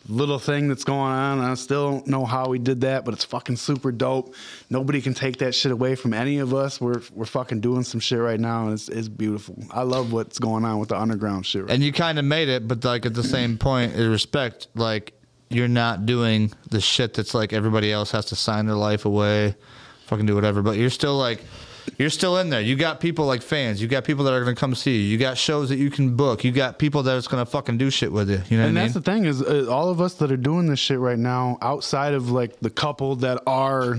little 0.09 0.39
thing 0.39 0.69
that's 0.69 0.85
going 0.85 1.13
on. 1.13 1.41
I 1.41 1.55
still 1.55 1.91
don't 1.91 2.07
know 2.07 2.25
how 2.25 2.49
we 2.49 2.59
did 2.59 2.81
that, 2.83 3.05
but 3.05 3.15
it's 3.15 3.25
fucking 3.25 3.57
super 3.57 3.93
dope. 3.93 4.35
Nobody 4.71 5.01
can 5.01 5.15
take 5.15 5.39
that 5.39 5.55
shit 5.55 5.73
away 5.73 5.95
from 5.95 6.15
any 6.15 6.39
of 6.39 6.55
us. 6.55 6.81
We're 6.81 7.03
we're 7.13 7.27
fucking 7.27 7.61
doing 7.61 7.83
some 7.83 8.01
shit 8.01 8.19
right 8.19 8.41
now, 8.41 8.65
and 8.65 8.73
it's, 8.73 8.89
it's 8.89 9.09
beautiful. 9.09 9.57
I 9.71 9.83
love 9.83 10.13
what's 10.13 10.39
going 10.39 10.65
on 10.65 10.79
with 10.79 10.91
the 10.91 10.99
underground 10.99 11.47
shit. 11.47 11.63
Right 11.63 11.73
And 11.73 11.83
you 11.83 11.93
kind 11.93 12.19
of 12.19 12.25
made 12.25 12.49
it, 12.49 12.67
but 12.69 12.85
like 12.85 13.07
at 13.07 13.15
the 13.15 13.25
same 13.25 13.59
point, 13.59 13.95
in 13.95 14.11
respect, 14.11 14.69
like 14.75 15.13
you're 15.49 15.69
not 15.69 16.07
doing 16.07 16.53
the 16.71 16.81
shit 16.81 17.15
that's 17.15 17.35
like 17.35 17.53
everybody 17.53 17.93
else 17.93 18.11
has 18.11 18.27
to 18.27 18.37
sign 18.37 18.67
their 18.67 18.77
life 18.77 19.05
away, 19.05 19.55
fucking 20.07 20.27
do 20.27 20.35
whatever. 20.35 20.63
But 20.63 20.77
you're 20.77 20.91
still 20.91 21.17
like, 21.17 21.43
you're 21.99 22.11
still 22.11 22.39
in 22.39 22.51
there. 22.51 22.61
You 22.61 22.77
got 22.77 23.01
people 23.01 23.27
like 23.27 23.43
fans. 23.43 23.81
You 23.81 23.89
got 23.89 24.05
people 24.05 24.25
that 24.25 24.33
are 24.33 24.41
gonna 24.41 24.55
come 24.55 24.75
see 24.75 24.97
you. 24.97 25.03
You 25.03 25.19
got 25.19 25.39
shows 25.39 25.69
that 25.69 25.77
you 25.77 25.91
can 25.91 26.17
book. 26.17 26.45
You 26.45 26.53
got 26.53 26.79
people 26.79 27.03
that's 27.03 27.29
gonna 27.29 27.47
fucking 27.47 27.79
do 27.79 27.91
shit 27.91 28.13
with 28.13 28.29
you. 28.31 28.41
You 28.49 28.59
know 28.59 28.67
and 28.67 28.75
what 28.75 28.81
that's 28.83 28.95
mean? 28.95 29.03
the 29.03 29.11
thing 29.13 29.25
is, 29.25 29.43
uh, 29.43 29.71
all 29.71 29.89
of 29.89 30.01
us 30.01 30.15
that 30.15 30.31
are 30.31 30.37
doing 30.37 30.67
this 30.67 30.79
shit 30.79 30.99
right 30.99 31.19
now, 31.19 31.59
outside 31.63 32.15
of 32.15 32.31
like 32.31 32.59
the 32.61 32.71
couple 32.71 33.17
that 33.17 33.43
are 33.47 33.99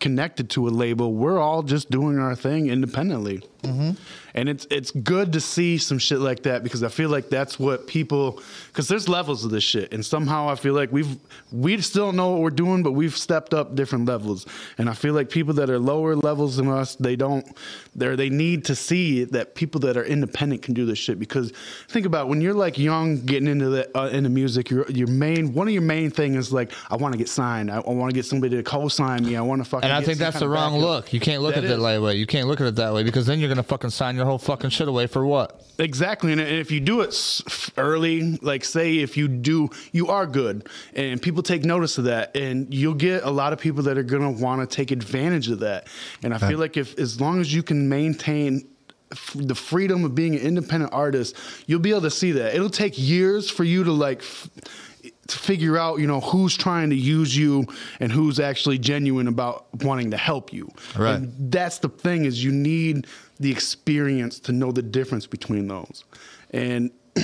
connected 0.00 0.50
to 0.50 0.68
a 0.68 0.70
label, 0.70 1.14
we're 1.14 1.38
all 1.38 1.62
just 1.62 1.90
doing 1.90 2.18
our 2.18 2.34
thing 2.34 2.68
independently. 2.68 3.42
Mm-hmm. 3.66 3.90
And 4.36 4.48
it's 4.48 4.66
it's 4.68 4.90
good 4.90 5.32
to 5.34 5.40
see 5.40 5.78
some 5.78 5.98
shit 5.98 6.18
like 6.18 6.42
that 6.42 6.64
because 6.64 6.82
I 6.82 6.88
feel 6.88 7.08
like 7.08 7.28
that's 7.30 7.56
what 7.56 7.86
people 7.86 8.42
because 8.66 8.88
there's 8.88 9.08
levels 9.08 9.44
of 9.44 9.52
this 9.52 9.62
shit 9.62 9.92
and 9.94 10.04
somehow 10.04 10.48
I 10.48 10.56
feel 10.56 10.74
like 10.74 10.90
we've 10.90 11.16
we 11.52 11.80
still 11.80 12.10
know 12.10 12.32
what 12.32 12.40
we're 12.40 12.50
doing 12.50 12.82
but 12.82 12.92
we've 12.92 13.16
stepped 13.16 13.54
up 13.54 13.76
different 13.76 14.06
levels 14.06 14.44
and 14.76 14.90
I 14.90 14.94
feel 14.94 15.14
like 15.14 15.30
people 15.30 15.54
that 15.54 15.70
are 15.70 15.78
lower 15.78 16.16
levels 16.16 16.56
than 16.56 16.68
us 16.68 16.96
they 16.96 17.14
don't 17.14 17.46
they 17.94 18.16
they 18.16 18.28
need 18.28 18.64
to 18.64 18.74
see 18.74 19.22
that 19.22 19.54
people 19.54 19.80
that 19.82 19.96
are 19.96 20.04
independent 20.04 20.62
can 20.62 20.74
do 20.74 20.84
this 20.84 20.98
shit 20.98 21.20
because 21.20 21.52
think 21.88 22.04
about 22.04 22.28
when 22.28 22.40
you're 22.40 22.54
like 22.54 22.76
young 22.76 23.24
getting 23.24 23.46
into 23.46 23.68
the 23.70 23.96
uh, 23.96 24.08
into 24.08 24.30
music 24.30 24.68
your 24.68 24.84
your 24.90 25.06
main 25.06 25.54
one 25.54 25.68
of 25.68 25.72
your 25.72 25.82
main 25.82 26.10
thing 26.10 26.34
is 26.34 26.52
like 26.52 26.72
I 26.90 26.96
want 26.96 27.12
to 27.12 27.18
get 27.18 27.28
signed 27.28 27.70
I, 27.70 27.76
I 27.76 27.90
want 27.90 28.10
to 28.10 28.14
get 28.16 28.24
somebody 28.24 28.56
to 28.56 28.64
co-sign 28.64 29.24
me 29.24 29.36
I 29.36 29.42
want 29.42 29.62
to 29.62 29.70
fucking 29.70 29.88
And 29.88 29.96
I 29.96 30.02
think 30.04 30.18
that's 30.18 30.40
the 30.40 30.48
wrong 30.48 30.76
look. 30.78 31.12
You 31.12 31.20
can't 31.20 31.40
look 31.42 31.54
That 31.54 31.64
at 31.64 31.70
it 31.70 31.76
is. 31.76 31.82
that 31.82 32.02
way. 32.02 32.16
You 32.16 32.26
can't 32.26 32.48
look 32.48 32.60
at 32.60 32.66
it 32.66 32.74
that 32.76 32.92
way 32.92 33.04
because 33.04 33.26
then 33.26 33.38
you're 33.38 33.53
gonna 33.54 33.62
fucking 33.62 33.90
sign 33.90 34.16
your 34.16 34.24
whole 34.24 34.38
fucking 34.38 34.70
shit 34.70 34.88
away 34.88 35.06
for 35.06 35.24
what? 35.24 35.62
Exactly, 35.78 36.32
and 36.32 36.40
if 36.40 36.70
you 36.70 36.80
do 36.80 37.00
it 37.00 37.40
early, 37.76 38.36
like 38.38 38.64
say 38.64 38.98
if 38.98 39.16
you 39.16 39.28
do, 39.28 39.70
you 39.92 40.08
are 40.08 40.26
good, 40.26 40.68
and 40.94 41.20
people 41.20 41.42
take 41.42 41.64
notice 41.64 41.98
of 41.98 42.04
that, 42.04 42.36
and 42.36 42.72
you'll 42.72 42.94
get 42.94 43.22
a 43.22 43.30
lot 43.30 43.52
of 43.52 43.58
people 43.58 43.82
that 43.84 43.96
are 43.96 44.02
gonna 44.02 44.30
want 44.30 44.68
to 44.68 44.76
take 44.76 44.90
advantage 44.90 45.48
of 45.48 45.60
that. 45.60 45.88
And 46.22 46.34
I 46.34 46.38
feel 46.38 46.58
like 46.58 46.76
if 46.76 46.98
as 46.98 47.20
long 47.20 47.40
as 47.40 47.54
you 47.54 47.62
can 47.62 47.88
maintain 47.88 48.66
f- 49.12 49.32
the 49.36 49.54
freedom 49.54 50.04
of 50.04 50.14
being 50.14 50.34
an 50.34 50.40
independent 50.40 50.92
artist, 50.92 51.36
you'll 51.66 51.80
be 51.80 51.90
able 51.90 52.02
to 52.02 52.10
see 52.10 52.32
that. 52.32 52.54
It'll 52.54 52.70
take 52.70 52.98
years 52.98 53.50
for 53.50 53.64
you 53.64 53.84
to 53.84 53.92
like 53.92 54.18
f- 54.18 54.50
to 55.26 55.38
figure 55.38 55.78
out, 55.78 56.00
you 56.00 56.06
know, 56.06 56.20
who's 56.20 56.56
trying 56.56 56.90
to 56.90 56.96
use 56.96 57.36
you 57.36 57.66
and 58.00 58.12
who's 58.12 58.38
actually 58.38 58.78
genuine 58.78 59.26
about 59.26 59.66
wanting 59.82 60.10
to 60.10 60.16
help 60.16 60.52
you. 60.52 60.70
Right. 60.96 61.14
And 61.14 61.50
that's 61.50 61.78
the 61.78 61.88
thing 61.88 62.24
is 62.24 62.44
you 62.44 62.52
need 62.52 63.06
the 63.40 63.50
experience 63.50 64.38
to 64.40 64.52
know 64.52 64.72
the 64.72 64.82
difference 64.82 65.26
between 65.26 65.68
those. 65.68 66.04
And 66.50 66.90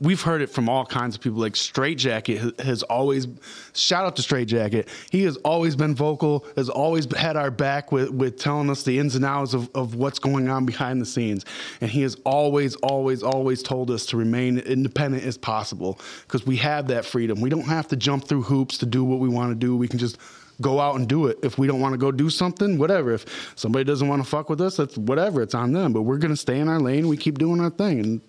we've 0.00 0.22
heard 0.22 0.40
it 0.40 0.48
from 0.48 0.68
all 0.68 0.86
kinds 0.86 1.14
of 1.14 1.20
people. 1.20 1.40
Like 1.40 1.54
Straight 1.54 1.98
Jacket 1.98 2.58
has 2.60 2.82
always, 2.84 3.28
shout 3.74 4.06
out 4.06 4.16
to 4.16 4.22
Straight 4.22 4.48
Jacket. 4.48 4.88
He 5.10 5.22
has 5.24 5.36
always 5.38 5.76
been 5.76 5.94
vocal, 5.94 6.46
has 6.56 6.68
always 6.68 7.12
had 7.14 7.36
our 7.36 7.50
back 7.50 7.92
with, 7.92 8.10
with 8.10 8.38
telling 8.38 8.70
us 8.70 8.82
the 8.82 8.98
ins 8.98 9.14
and 9.14 9.24
outs 9.24 9.52
of, 9.52 9.70
of 9.74 9.94
what's 9.94 10.18
going 10.18 10.48
on 10.48 10.64
behind 10.64 11.00
the 11.00 11.06
scenes. 11.06 11.44
And 11.80 11.90
he 11.90 12.02
has 12.02 12.16
always, 12.24 12.76
always, 12.76 13.22
always 13.22 13.62
told 13.62 13.90
us 13.90 14.06
to 14.06 14.16
remain 14.16 14.58
independent 14.58 15.24
as 15.24 15.36
possible 15.36 16.00
because 16.22 16.46
we 16.46 16.56
have 16.56 16.88
that 16.88 17.04
freedom. 17.04 17.40
We 17.40 17.50
don't 17.50 17.62
have 17.62 17.88
to 17.88 17.96
jump 17.96 18.26
through 18.26 18.42
hoops 18.42 18.78
to 18.78 18.86
do 18.86 19.04
what 19.04 19.18
we 19.18 19.28
want 19.28 19.50
to 19.50 19.54
do. 19.54 19.76
We 19.76 19.88
can 19.88 19.98
just 19.98 20.18
go 20.60 20.80
out 20.80 20.96
and 20.96 21.08
do 21.08 21.26
it. 21.26 21.38
If 21.42 21.58
we 21.58 21.66
don't 21.66 21.80
want 21.80 21.92
to 21.92 21.98
go 21.98 22.12
do 22.12 22.30
something, 22.30 22.78
whatever. 22.78 23.12
If 23.12 23.52
somebody 23.56 23.84
doesn't 23.84 24.06
want 24.06 24.22
to 24.22 24.28
fuck 24.28 24.50
with 24.50 24.60
us, 24.60 24.76
that's 24.76 24.96
whatever. 24.96 25.42
It's 25.42 25.54
on 25.54 25.72
them. 25.72 25.92
But 25.92 26.02
we're 26.02 26.18
gonna 26.18 26.36
stay 26.36 26.58
in 26.60 26.68
our 26.68 26.80
lane. 26.80 27.08
We 27.08 27.16
keep 27.16 27.38
doing 27.38 27.60
our 27.60 27.70
thing. 27.70 28.00
And 28.00 28.20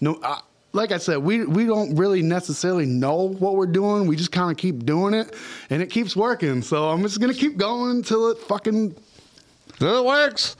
no, 0.00 0.18
I, 0.22 0.40
like 0.72 0.92
I 0.92 0.98
said, 0.98 1.18
we 1.18 1.44
we 1.44 1.66
don't 1.66 1.96
really 1.96 2.22
necessarily 2.22 2.86
know 2.86 3.28
what 3.28 3.56
we're 3.56 3.66
doing. 3.66 4.06
We 4.06 4.16
just 4.16 4.32
kind 4.32 4.50
of 4.50 4.56
keep 4.56 4.84
doing 4.84 5.14
it, 5.14 5.34
and 5.70 5.82
it 5.82 5.90
keeps 5.90 6.16
working. 6.16 6.62
So 6.62 6.90
I'm 6.90 7.02
just 7.02 7.20
gonna 7.20 7.34
keep 7.34 7.56
going 7.56 7.90
until 7.90 8.30
it 8.30 8.38
fucking. 8.38 8.94
It 9.80 10.04
works. 10.04 10.56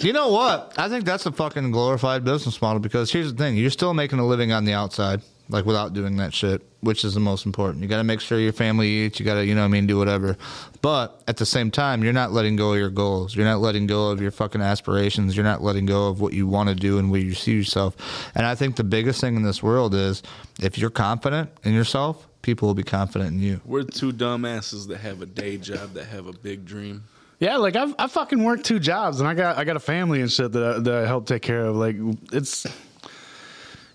You 0.00 0.12
know 0.12 0.28
what? 0.28 0.74
I 0.76 0.88
think 0.88 1.04
that's 1.04 1.26
a 1.26 1.32
fucking 1.32 1.70
glorified 1.70 2.24
business 2.24 2.60
model 2.60 2.80
because 2.80 3.12
here's 3.12 3.32
the 3.32 3.38
thing: 3.38 3.56
you're 3.56 3.70
still 3.70 3.94
making 3.94 4.18
a 4.18 4.26
living 4.26 4.52
on 4.52 4.64
the 4.64 4.72
outside, 4.72 5.22
like 5.48 5.66
without 5.66 5.92
doing 5.92 6.16
that 6.16 6.32
shit, 6.32 6.62
which 6.80 7.04
is 7.04 7.14
the 7.14 7.20
most 7.20 7.44
important. 7.46 7.82
You 7.82 7.88
got 7.88 7.98
to 7.98 8.04
make 8.04 8.20
sure 8.20 8.38
your 8.38 8.52
family 8.52 8.88
eats. 8.88 9.18
You 9.20 9.26
got 9.26 9.34
to, 9.34 9.44
you 9.44 9.54
know, 9.54 9.60
what 9.60 9.66
I 9.66 9.70
mean, 9.70 9.86
do 9.86 9.98
whatever. 9.98 10.36
But 10.80 11.22
at 11.28 11.36
the 11.36 11.46
same 11.46 11.70
time, 11.70 12.02
you're 12.02 12.12
not 12.12 12.32
letting 12.32 12.56
go 12.56 12.72
of 12.72 12.78
your 12.78 12.90
goals. 12.90 13.36
You're 13.36 13.44
not 13.44 13.60
letting 13.60 13.86
go 13.86 14.10
of 14.10 14.20
your 14.20 14.30
fucking 14.30 14.62
aspirations. 14.62 15.36
You're 15.36 15.44
not 15.44 15.62
letting 15.62 15.86
go 15.86 16.08
of 16.08 16.20
what 16.20 16.32
you 16.32 16.46
want 16.46 16.70
to 16.70 16.74
do 16.74 16.98
and 16.98 17.10
where 17.10 17.20
you 17.20 17.34
see 17.34 17.52
yourself. 17.52 17.96
And 18.34 18.46
I 18.46 18.54
think 18.54 18.76
the 18.76 18.84
biggest 18.84 19.20
thing 19.20 19.36
in 19.36 19.42
this 19.42 19.62
world 19.62 19.94
is 19.94 20.22
if 20.60 20.78
you're 20.78 20.90
confident 20.90 21.50
in 21.62 21.74
yourself, 21.74 22.26
people 22.42 22.68
will 22.68 22.74
be 22.74 22.82
confident 22.82 23.32
in 23.32 23.40
you. 23.40 23.60
We're 23.64 23.84
two 23.84 24.12
dumbasses 24.12 24.88
that 24.88 24.98
have 24.98 25.20
a 25.20 25.26
day 25.26 25.56
job 25.58 25.94
that 25.94 26.06
have 26.06 26.26
a 26.26 26.32
big 26.32 26.64
dream. 26.64 27.04
Yeah, 27.40 27.56
like 27.56 27.76
I've 27.76 27.94
I 27.98 28.06
fucking 28.06 28.42
worked 28.42 28.64
two 28.64 28.78
jobs, 28.78 29.20
and 29.20 29.28
I 29.28 29.34
got 29.34 29.58
I 29.58 29.64
got 29.64 29.76
a 29.76 29.80
family 29.80 30.20
and 30.20 30.30
shit 30.30 30.52
that 30.52 30.62
I, 30.62 30.78
that 30.78 30.94
I 30.94 31.06
help 31.06 31.26
take 31.26 31.42
care 31.42 31.66
of. 31.66 31.76
Like 31.76 31.96
it's 32.32 32.64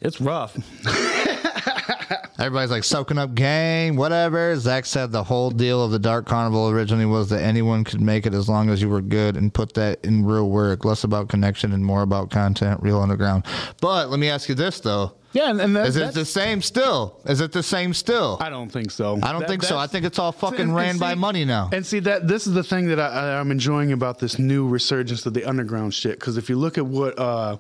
it's 0.02 0.20
rough. 0.22 0.56
Everybody's 2.40 2.72
like 2.72 2.86
soaking 2.86 3.18
up 3.18 3.36
game, 3.36 3.98
whatever. 3.98 4.56
Zach 4.58 4.86
said 4.86 5.12
the 5.12 5.24
whole 5.24 5.52
deal 5.52 5.84
of 5.84 5.92
the 5.92 6.00
Dark 6.00 6.26
Carnival 6.26 6.70
originally 6.70 7.06
was 7.06 7.30
that 7.30 7.42
anyone 7.42 7.84
could 7.84 8.00
make 8.00 8.26
it 8.26 8.34
as 8.34 8.48
long 8.48 8.70
as 8.70 8.82
you 8.82 8.88
were 8.88 9.02
good 9.02 9.36
and 9.36 9.54
put 9.54 9.74
that 9.74 10.00
in 10.06 10.24
real 10.26 10.50
work. 10.50 10.86
Less 10.86 11.04
about 11.04 11.28
connection 11.28 11.74
and 11.74 11.84
more 11.86 12.02
about 12.02 12.30
content, 12.32 12.82
real 12.82 13.00
underground. 13.02 13.44
But 13.82 14.10
let 14.10 14.20
me 14.22 14.30
ask 14.30 14.48
you 14.48 14.56
this 14.56 14.80
though. 14.80 15.14
Yeah, 15.34 15.52
and, 15.52 15.62
and 15.62 15.76
that, 15.76 15.88
Is 15.88 15.96
it 15.98 16.14
the 16.16 16.26
same 16.26 16.60
still? 16.62 17.20
Is 17.26 17.40
it 17.42 17.52
the 17.52 17.62
same 17.62 17.94
still? 17.94 18.38
I 18.42 18.50
don't 18.50 18.70
think 18.72 18.90
so. 18.90 19.20
I 19.22 19.32
don't 19.32 19.42
That- 19.42 19.50
think 19.50 19.62
so. 19.64 19.78
I 19.78 19.86
think 19.86 20.06
it's 20.06 20.18
all 20.18 20.32
fucking 20.32 20.60
and- 20.62 20.70
and 20.70 20.76
ran 20.76 20.98
by 20.98 21.14
money 21.16 21.46
now. 21.46 21.70
And 21.72 21.86
see 21.86 22.00
that 22.00 22.28
this 22.28 22.48
is 22.48 22.54
the 22.54 22.64
thing 22.64 22.88
that 22.88 23.00
I, 23.00 23.38
I'm 23.40 23.52
enjoying 23.52 23.92
about 23.92 24.18
this 24.20 24.40
new 24.40 24.68
resurgence 24.68 25.26
of 25.28 25.34
the 25.36 25.44
underground 25.46 25.94
shit. 25.94 26.20
Because 26.20 26.38
if 26.38 26.50
you 26.50 26.56
look 26.56 26.78
at 26.80 26.86
what 26.86 27.20
uh, 27.20 27.58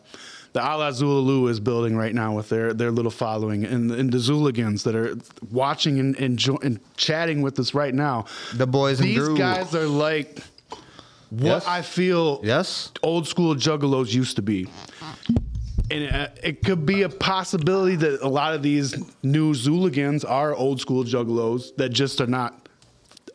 the 0.53 0.61
Alla 0.63 0.89
Xul 0.91 1.23
Elu 1.25 1.49
is 1.49 1.59
building 1.59 1.95
right 1.95 2.13
now 2.13 2.35
with 2.35 2.49
their 2.49 2.73
their 2.73 2.91
little 2.91 3.11
following, 3.11 3.63
and, 3.65 3.91
and 3.91 4.11
the 4.11 4.17
Zuligans 4.17 4.83
that 4.83 4.95
are 4.95 5.15
watching 5.51 5.99
and 5.99 6.15
and, 6.19 6.37
jo- 6.39 6.59
and 6.63 6.79
chatting 6.97 7.41
with 7.41 7.59
us 7.59 7.73
right 7.73 7.93
now, 7.93 8.25
The 8.55 8.67
boys 8.67 8.99
and 8.99 9.09
these 9.09 9.29
guys 9.29 9.73
are 9.75 9.87
like 9.87 10.39
what 11.29 11.43
Yes. 11.61 11.67
I 11.67 11.81
feel 11.83 12.39
Yes. 12.43 12.91
old 13.03 13.27
school 13.27 13.53
juggalos 13.55 14.11
used 14.13 14.35
to 14.37 14.41
be. 14.41 14.67
And 15.91 16.13
uh, 16.15 16.27
it 16.43 16.63
could 16.63 16.85
be 16.85 17.01
a 17.03 17.09
possibility 17.09 17.95
that 17.97 18.21
a 18.21 18.27
lot 18.27 18.53
of 18.53 18.61
these 18.61 18.95
new 19.23 19.53
Zuligans 19.53 20.23
are 20.27 20.53
old 20.55 20.79
school 20.79 21.03
juggalos 21.03 21.75
that 21.77 21.89
just 21.89 22.21
are 22.21 22.27
not 22.27 22.67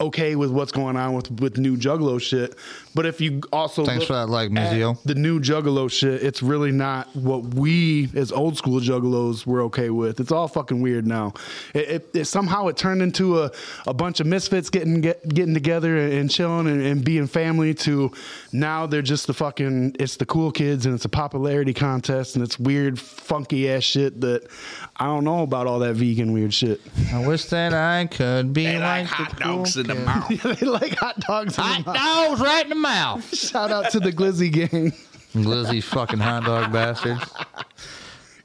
okay 0.01 0.35
with 0.37 0.51
what's 0.51 0.73
going 0.73 0.97
on 0.97 1.15
with, 1.15 1.31
with 1.41 1.57
new 1.59 1.77
juggalo 1.77 2.21
shit. 2.21 2.57
But 2.95 3.07
if 3.07 3.21
you 3.21 3.41
also 3.53 3.85
Thanks 3.85 4.01
look 4.03 4.07
for 4.09 4.13
that 4.15 4.29
like, 4.29 4.51
at 4.57 4.73
Mizio. 4.73 5.03
the 5.05 5.15
new 5.17 5.41
juggalo 5.41 5.91
shit, 5.91 6.23
it's 6.23 6.43
really 6.43 6.71
not 6.71 7.09
what 7.17 7.55
we 7.55 8.09
as 8.15 8.31
old 8.31 8.57
school 8.57 8.81
juggalos 8.81 9.45
were 9.47 9.63
okay 9.63 9.91
with. 9.91 10.21
It's 10.21 10.31
all 10.31 10.47
fucking 10.49 10.81
weird 10.81 11.07
now. 11.07 11.35
It, 11.75 11.89
it, 11.89 12.09
it 12.15 12.25
somehow 12.27 12.69
it 12.69 12.77
turned 12.77 13.03
into 13.03 13.41
a, 13.43 13.51
a 13.87 13.95
bunch 13.95 14.21
of 14.21 14.27
misfits 14.27 14.71
getting 14.71 15.01
get, 15.01 15.29
getting 15.29 15.55
together 15.55 15.99
and 15.99 16.31
chilling 16.31 16.69
and, 16.69 16.81
and 16.83 17.05
being 17.05 17.27
family. 17.27 17.75
To 17.75 18.13
now 18.53 18.87
they're 18.87 19.03
just 19.03 19.27
the 19.27 19.35
fucking 19.35 19.97
it's 19.99 20.17
the 20.17 20.27
cool 20.27 20.53
kids 20.53 20.87
and 20.87 20.95
it's 20.95 21.05
a 21.05 21.09
popularity 21.09 21.75
contest 21.75 22.37
and 22.37 22.45
it's 22.45 22.59
weird 22.61 23.01
funky 23.01 23.69
ass 23.71 23.83
shit 23.83 24.21
that 24.21 24.47
I 24.97 25.07
don't 25.07 25.25
know 25.25 25.43
about 25.43 25.67
all 25.67 25.81
that 25.81 25.95
vegan 25.95 26.33
weird 26.33 26.55
shit. 26.55 26.81
I 27.13 27.27
wish 27.27 27.47
that 27.47 27.73
I 27.75 28.07
could 28.07 28.53
be 28.53 28.67
They 28.67 28.75
like, 28.79 29.03
like 29.03 29.07
hot 29.07 29.31
the 29.37 29.43
cool 29.45 29.57
dogs 29.57 29.77
in 29.77 29.87
the 29.89 29.95
kid. 29.95 30.05
mouth. 30.05 30.29
they 30.61 30.67
like 30.67 30.95
hot 30.95 31.19
dogs. 31.21 31.59
in 31.59 31.65
the 31.65 31.69
Hot 31.71 31.87
mouth. 31.87 31.97
dogs 31.97 32.41
right 32.41 32.63
in 32.63 32.69
the 32.69 32.75
mouth. 32.77 32.84
Shout 33.33 33.71
out 33.71 33.91
to 33.93 34.01
the 34.01 34.13
Glizzy 34.13 34.53
gang. 34.53 34.93
Glizzy 35.33 35.83
fucking 35.83 36.19
hot 36.19 36.45
dog 36.45 36.73
bastards. 36.73 37.23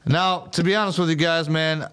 Now, 0.05 0.47
to 0.51 0.63
be 0.63 0.75
honest 0.75 0.97
with 0.97 1.09
you 1.09 1.15
guys, 1.15 1.49
man, 1.49 1.87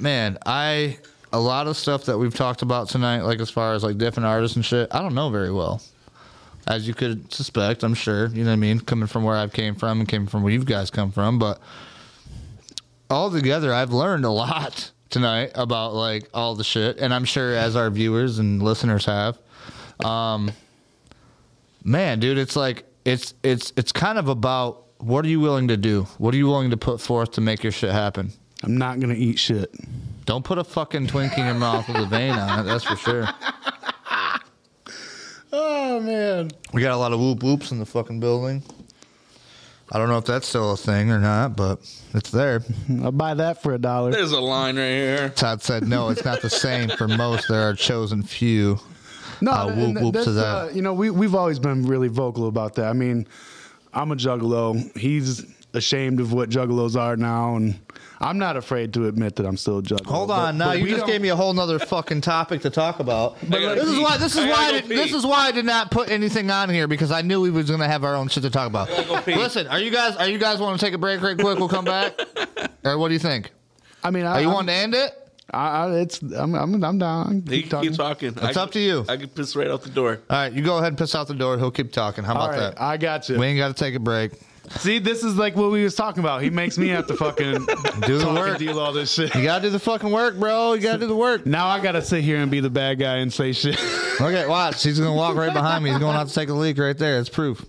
man, 0.00 0.38
I 0.44 0.98
a 1.32 1.38
lot 1.38 1.66
of 1.66 1.76
stuff 1.76 2.04
that 2.04 2.18
we've 2.18 2.34
talked 2.34 2.62
about 2.62 2.88
tonight, 2.88 3.22
like 3.22 3.40
as 3.40 3.50
far 3.50 3.74
as 3.74 3.82
like 3.82 3.96
different 3.96 4.26
artists 4.26 4.56
and 4.56 4.64
shit, 4.64 4.88
I 4.92 5.00
don't 5.00 5.14
know 5.14 5.30
very 5.30 5.52
well. 5.52 5.80
As 6.66 6.86
you 6.88 6.94
could 6.94 7.32
suspect, 7.32 7.82
I'm 7.82 7.94
sure. 7.94 8.26
You 8.28 8.44
know 8.44 8.50
what 8.50 8.54
I 8.54 8.56
mean? 8.56 8.80
Coming 8.80 9.06
from 9.06 9.22
where 9.22 9.36
I've 9.36 9.52
came 9.52 9.74
from 9.74 10.00
and 10.00 10.08
came 10.08 10.26
from 10.26 10.42
where 10.42 10.52
you 10.52 10.64
guys 10.64 10.90
come 10.90 11.12
from, 11.12 11.38
but 11.38 11.60
all 13.10 13.30
together, 13.30 13.72
I've 13.72 13.92
learned 13.92 14.24
a 14.24 14.30
lot 14.30 14.90
tonight 15.10 15.52
about 15.54 15.94
like 15.94 16.28
all 16.34 16.54
the 16.54 16.64
shit, 16.64 16.98
and 16.98 17.14
I'm 17.14 17.24
sure 17.24 17.54
as 17.54 17.76
our 17.76 17.90
viewers 17.90 18.38
and 18.38 18.62
listeners 18.62 19.04
have. 19.06 19.38
Um, 20.04 20.50
man, 21.84 22.18
dude, 22.18 22.38
it's 22.38 22.56
like 22.56 22.84
it's 23.04 23.34
it's 23.42 23.72
it's 23.76 23.92
kind 23.92 24.18
of 24.18 24.28
about 24.28 24.86
what 24.98 25.24
are 25.24 25.28
you 25.28 25.40
willing 25.40 25.68
to 25.68 25.76
do? 25.76 26.02
What 26.18 26.34
are 26.34 26.36
you 26.38 26.46
willing 26.46 26.70
to 26.70 26.76
put 26.76 27.00
forth 27.00 27.32
to 27.32 27.40
make 27.40 27.62
your 27.62 27.72
shit 27.72 27.92
happen? 27.92 28.32
I'm 28.62 28.76
not 28.78 28.98
gonna 28.98 29.14
eat 29.14 29.38
shit. 29.38 29.72
Don't 30.24 30.44
put 30.44 30.58
a 30.58 30.64
fucking 30.64 31.08
twink 31.08 31.36
in 31.36 31.44
your 31.44 31.54
mouth 31.54 31.86
with 31.86 31.98
a 31.98 32.06
vein 32.06 32.32
on 32.32 32.60
it. 32.60 32.62
That's 32.64 32.84
for 32.84 32.96
sure. 32.96 33.28
Oh 35.56 36.00
man. 36.00 36.50
We 36.72 36.82
got 36.82 36.90
a 36.90 36.96
lot 36.96 37.12
of 37.12 37.20
whoop 37.20 37.44
whoops 37.44 37.70
in 37.70 37.78
the 37.78 37.86
fucking 37.86 38.18
building. 38.18 38.64
I 39.92 39.98
don't 39.98 40.08
know 40.08 40.18
if 40.18 40.24
that's 40.24 40.48
still 40.48 40.72
a 40.72 40.76
thing 40.76 41.12
or 41.12 41.20
not, 41.20 41.56
but 41.56 41.78
it's 42.12 42.30
there. 42.32 42.64
I'll 43.02 43.12
buy 43.12 43.34
that 43.34 43.62
for 43.62 43.72
a 43.72 43.78
dollar. 43.78 44.10
There's 44.10 44.32
a 44.32 44.40
line 44.40 44.76
right 44.76 44.88
here. 44.88 45.28
Todd 45.28 45.62
said 45.62 45.86
no, 45.86 46.08
it's 46.08 46.24
not 46.24 46.42
the 46.42 46.50
same 46.50 46.88
for 46.88 47.06
most. 47.06 47.46
There 47.48 47.68
are 47.68 47.74
chosen 47.74 48.24
few. 48.24 48.80
No, 49.40 49.50
Uh, 49.52 49.68
and 49.68 49.94
whoop 49.96 50.14
whoop 50.14 50.24
to 50.24 50.32
that. 50.32 50.44
uh, 50.46 50.68
you 50.72 50.82
know, 50.82 50.92
we 50.94 51.10
we've 51.10 51.34
always 51.34 51.58
been 51.58 51.86
really 51.86 52.08
vocal 52.08 52.48
about 52.48 52.74
that. 52.76 52.86
I 52.86 52.92
mean, 52.92 53.26
I'm 53.92 54.10
a 54.12 54.16
juggalo. 54.16 54.96
He's 54.96 55.44
ashamed 55.72 56.20
of 56.20 56.32
what 56.32 56.50
juggalos 56.50 56.94
are 56.96 57.16
now, 57.16 57.56
and 57.56 57.74
I'm 58.20 58.38
not 58.38 58.56
afraid 58.56 58.94
to 58.94 59.08
admit 59.08 59.34
that 59.36 59.44
I'm 59.46 59.56
still 59.56 59.78
a 59.78 59.82
juggalo. 59.82 60.06
Hold 60.06 60.28
But- 60.28 60.38
on, 60.40 60.58
now 60.58 60.66
but 60.68 60.78
you 60.78 60.86
just 60.86 61.00
don't- 61.00 61.08
gave 61.08 61.20
me 61.20 61.30
a 61.30 61.36
whole 61.36 61.52
nother 61.52 61.78
fucking 61.80 62.20
topic 62.20 62.62
to 62.62 62.70
talk 62.70 63.00
about. 63.00 63.36
I 63.42 63.46
gotta 63.60 63.80
this 63.80 63.88
is 63.90 63.98
why 63.98 64.16
this 64.16 64.32
is 64.36 64.44
I 64.44 64.48
why 64.50 64.64
I 64.66 64.72
did, 64.72 64.88
go 64.88 64.94
this 64.94 65.12
is 65.12 65.26
why 65.26 65.46
I 65.48 65.50
did 65.50 65.64
not 65.64 65.90
put 65.90 66.10
anything 66.10 66.48
on 66.50 66.70
here 66.70 66.86
because 66.86 67.10
I 67.10 67.22
knew 67.22 67.40
we 67.40 67.50
was 67.50 67.68
gonna 67.70 67.88
have 67.88 68.04
our 68.04 68.14
own 68.14 68.28
shit 68.28 68.44
to 68.44 68.50
talk 68.50 68.68
about. 68.68 68.88
go. 68.88 69.20
Listen, 69.26 69.66
are 69.66 69.80
you 69.80 69.90
guys 69.90 70.14
are 70.16 70.28
you 70.28 70.38
guys 70.38 70.60
want 70.60 70.78
to 70.78 70.84
take 70.86 70.94
a 70.94 70.98
break 70.98 71.20
right 71.22 71.36
quick? 71.36 71.58
We'll 71.58 71.68
come 71.68 71.84
back, 71.84 72.12
or 72.84 72.96
what 72.98 73.08
do 73.08 73.14
you 73.14 73.20
think? 73.20 73.50
I 74.04 74.10
mean, 74.10 74.26
I, 74.26 74.32
Are 74.34 74.40
you 74.42 74.46
I'm- 74.48 74.54
wanting 74.54 74.74
to 74.74 74.80
end 74.80 74.94
it? 74.94 75.23
I, 75.52 75.68
I, 75.86 75.94
it's 76.00 76.22
I'm 76.22 76.54
I'm, 76.54 76.82
I'm 76.82 76.98
down. 76.98 77.42
He 77.48 77.62
Keep 77.62 77.70
can 77.70 77.82
keep 77.82 77.94
talking. 77.94 78.32
talking. 78.34 78.48
It's 78.48 78.56
I 78.56 78.62
up 78.62 78.70
to 78.72 78.80
you. 78.80 79.04
I 79.08 79.16
can 79.16 79.28
piss 79.28 79.54
right 79.54 79.68
out 79.68 79.82
the 79.82 79.90
door. 79.90 80.20
All 80.30 80.36
right, 80.36 80.52
you 80.52 80.62
go 80.62 80.76
ahead 80.78 80.88
and 80.88 80.98
piss 80.98 81.14
out 81.14 81.28
the 81.28 81.34
door. 81.34 81.58
He'll 81.58 81.70
keep 81.70 81.92
talking. 81.92 82.24
How 82.24 82.32
about 82.32 82.50
right, 82.50 82.58
that? 82.60 82.80
I 82.80 82.96
got 82.96 83.28
you. 83.28 83.38
we 83.38 83.46
ain't 83.46 83.58
got 83.58 83.68
to 83.68 83.74
take 83.74 83.94
a 83.94 84.00
break. 84.00 84.32
See, 84.78 84.98
this 84.98 85.22
is 85.22 85.36
like 85.36 85.56
what 85.56 85.70
we 85.70 85.84
was 85.84 85.94
talking 85.94 86.20
about. 86.20 86.40
He 86.40 86.48
makes 86.48 86.78
me 86.78 86.88
have 86.88 87.06
to 87.08 87.14
fucking 87.16 87.52
Do 88.06 88.16
the 88.18 88.32
work. 88.34 88.58
deal 88.58 88.80
all 88.80 88.94
this 88.94 89.12
shit. 89.12 89.34
You 89.34 89.42
gotta 89.44 89.60
do 89.64 89.68
the 89.70 89.78
fucking 89.78 90.10
work, 90.10 90.36
bro. 90.40 90.72
You 90.72 90.80
gotta 90.80 90.98
do 90.98 91.06
the 91.06 91.14
work. 91.14 91.44
Now 91.44 91.66
I 91.66 91.80
gotta 91.80 92.00
sit 92.00 92.24
here 92.24 92.38
and 92.38 92.50
be 92.50 92.60
the 92.60 92.70
bad 92.70 92.98
guy 92.98 93.16
and 93.16 93.30
say 93.30 93.52
shit. 93.52 93.78
Okay, 94.18 94.46
watch. 94.46 94.82
He's 94.82 94.98
gonna 94.98 95.12
walk 95.12 95.36
right 95.36 95.52
behind 95.52 95.84
me. 95.84 95.90
He's 95.90 95.98
going 95.98 96.16
out 96.16 96.28
to 96.28 96.34
take 96.34 96.48
a 96.48 96.54
leak 96.54 96.78
right 96.78 96.96
there. 96.96 97.18
It's 97.20 97.28
proof. 97.28 97.62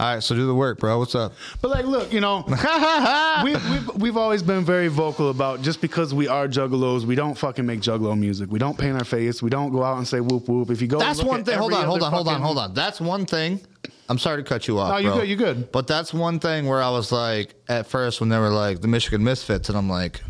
All 0.00 0.12
right, 0.14 0.22
so 0.22 0.34
do 0.34 0.44
the 0.46 0.54
work, 0.54 0.80
bro. 0.80 0.98
What's 0.98 1.14
up? 1.14 1.34
But 1.62 1.70
like, 1.70 1.84
look, 1.86 2.12
you 2.12 2.20
know, 2.20 2.44
we, 3.44 3.52
we've 3.52 3.88
we've 3.96 4.16
always 4.16 4.42
been 4.42 4.64
very 4.64 4.88
vocal 4.88 5.30
about 5.30 5.62
just 5.62 5.80
because 5.80 6.12
we 6.12 6.26
are 6.26 6.48
juggalos, 6.48 7.04
we 7.04 7.14
don't 7.14 7.36
fucking 7.38 7.64
make 7.64 7.80
juggalo 7.80 8.18
music. 8.18 8.50
We 8.50 8.58
don't 8.58 8.76
paint 8.76 8.98
our 8.98 9.04
face. 9.04 9.40
We 9.40 9.50
don't 9.50 9.70
go 9.70 9.84
out 9.84 9.98
and 9.98 10.06
say 10.08 10.18
whoop 10.20 10.48
whoop. 10.48 10.70
If 10.70 10.82
you 10.82 10.88
go, 10.88 10.98
That's 10.98 11.22
one 11.22 11.44
thing. 11.44 11.56
Hold 11.58 11.72
on, 11.74 11.84
hold 11.86 12.02
on, 12.02 12.12
hold 12.12 12.26
on, 12.28 12.40
hold 12.42 12.58
on. 12.58 12.74
That's 12.74 13.00
one 13.00 13.24
thing. 13.24 13.60
I'm 14.08 14.18
sorry 14.18 14.42
to 14.42 14.48
cut 14.48 14.66
you 14.68 14.78
off. 14.80 14.90
No, 14.90 14.96
you're 14.98 15.12
bro. 15.12 15.20
good, 15.20 15.28
you're 15.28 15.38
good. 15.38 15.70
But 15.72 15.86
that's 15.86 16.12
one 16.12 16.38
thing 16.40 16.66
where 16.66 16.82
I 16.82 16.90
was 16.90 17.10
like, 17.12 17.54
at 17.68 17.86
first 17.86 18.20
when 18.20 18.28
they 18.28 18.38
were 18.38 18.50
like 18.50 18.80
the 18.80 18.88
Michigan 18.88 19.22
Misfits, 19.22 19.68
and 19.68 19.78
I'm 19.78 19.88
like, 19.88 20.20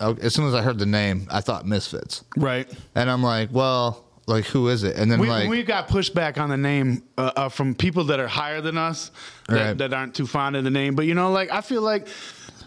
oh, 0.00 0.16
as 0.20 0.34
soon 0.34 0.46
as 0.48 0.54
I 0.54 0.62
heard 0.62 0.78
the 0.78 0.84
name, 0.86 1.28
I 1.30 1.40
thought 1.40 1.64
Misfits, 1.64 2.24
Right. 2.36 2.68
and 2.94 3.08
I'm 3.10 3.22
like, 3.22 3.50
well, 3.52 4.04
like 4.28 4.44
who 4.44 4.68
is 4.68 4.84
it? 4.84 4.96
And 4.96 5.10
then 5.10 5.18
We, 5.20 5.28
like, 5.28 5.48
we 5.48 5.62
got 5.62 5.88
pushback 5.88 6.38
on 6.38 6.48
the 6.50 6.56
name 6.56 7.02
uh, 7.16 7.32
uh, 7.34 7.48
from 7.48 7.74
people 7.74 8.04
that 8.04 8.20
are 8.20 8.28
higher 8.28 8.60
than 8.60 8.76
us 8.78 9.10
that, 9.48 9.54
Right. 9.54 9.78
that 9.78 9.92
aren't 9.92 10.14
too 10.14 10.26
fond 10.26 10.54
of 10.56 10.64
the 10.64 10.70
name. 10.70 10.94
But 10.94 11.06
you 11.06 11.14
know, 11.14 11.30
like 11.32 11.50
I 11.50 11.60
feel 11.62 11.82
like 11.82 12.06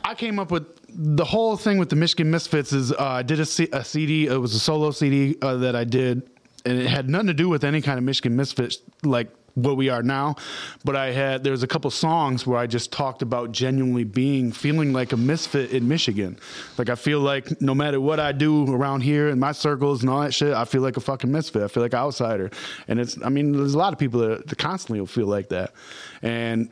I 0.03 0.15
came 0.15 0.39
up 0.39 0.51
with 0.51 0.65
the 0.89 1.23
whole 1.23 1.55
thing 1.55 1.77
with 1.77 1.89
the 1.89 1.95
Michigan 1.95 2.29
Misfits 2.31 2.73
is 2.73 2.91
uh, 2.91 2.97
I 2.99 3.21
did 3.23 3.39
a, 3.39 3.45
C- 3.45 3.69
a 3.71 3.83
CD. 3.85 4.25
It 4.27 4.35
was 4.35 4.53
a 4.55 4.59
solo 4.59 4.91
CD 4.91 5.37
uh, 5.41 5.55
that 5.57 5.75
I 5.75 5.83
did, 5.85 6.23
and 6.65 6.77
it 6.79 6.87
had 6.87 7.09
nothing 7.09 7.27
to 7.27 7.33
do 7.33 7.47
with 7.47 7.63
any 7.63 7.81
kind 7.81 7.97
of 7.97 8.03
Michigan 8.03 8.35
Misfits 8.35 8.79
like 9.03 9.29
what 9.55 9.77
we 9.77 9.89
are 9.89 10.03
now. 10.03 10.35
But 10.83 10.95
I 10.95 11.11
had 11.11 11.43
there 11.43 11.51
was 11.51 11.63
a 11.63 11.67
couple 11.67 11.91
songs 11.91 12.45
where 12.45 12.57
I 12.57 12.67
just 12.67 12.91
talked 12.91 13.21
about 13.21 13.51
genuinely 13.51 14.03
being 14.03 14.51
feeling 14.51 14.93
like 14.93 15.11
a 15.11 15.17
misfit 15.17 15.71
in 15.71 15.87
Michigan. 15.87 16.37
Like 16.77 16.89
I 16.89 16.95
feel 16.95 17.19
like 17.19 17.61
no 17.61 17.75
matter 17.75 17.99
what 17.99 18.19
I 18.19 18.31
do 18.31 18.73
around 18.73 19.01
here 19.01 19.29
in 19.29 19.39
my 19.39 19.51
circles 19.51 20.01
and 20.01 20.09
all 20.09 20.21
that 20.21 20.33
shit, 20.33 20.53
I 20.53 20.65
feel 20.65 20.81
like 20.81 20.97
a 20.97 21.01
fucking 21.01 21.31
misfit. 21.31 21.63
I 21.63 21.67
feel 21.67 21.83
like 21.83 21.93
an 21.93 21.99
outsider. 21.99 22.51
And 22.87 22.99
it's 22.99 23.17
I 23.23 23.29
mean 23.29 23.51
there's 23.51 23.73
a 23.73 23.79
lot 23.79 23.93
of 23.93 23.99
people 23.99 24.21
that, 24.21 24.47
that 24.47 24.57
constantly 24.57 24.99
will 24.99 25.07
feel 25.07 25.27
like 25.27 25.49
that. 25.49 25.73
And 26.21 26.69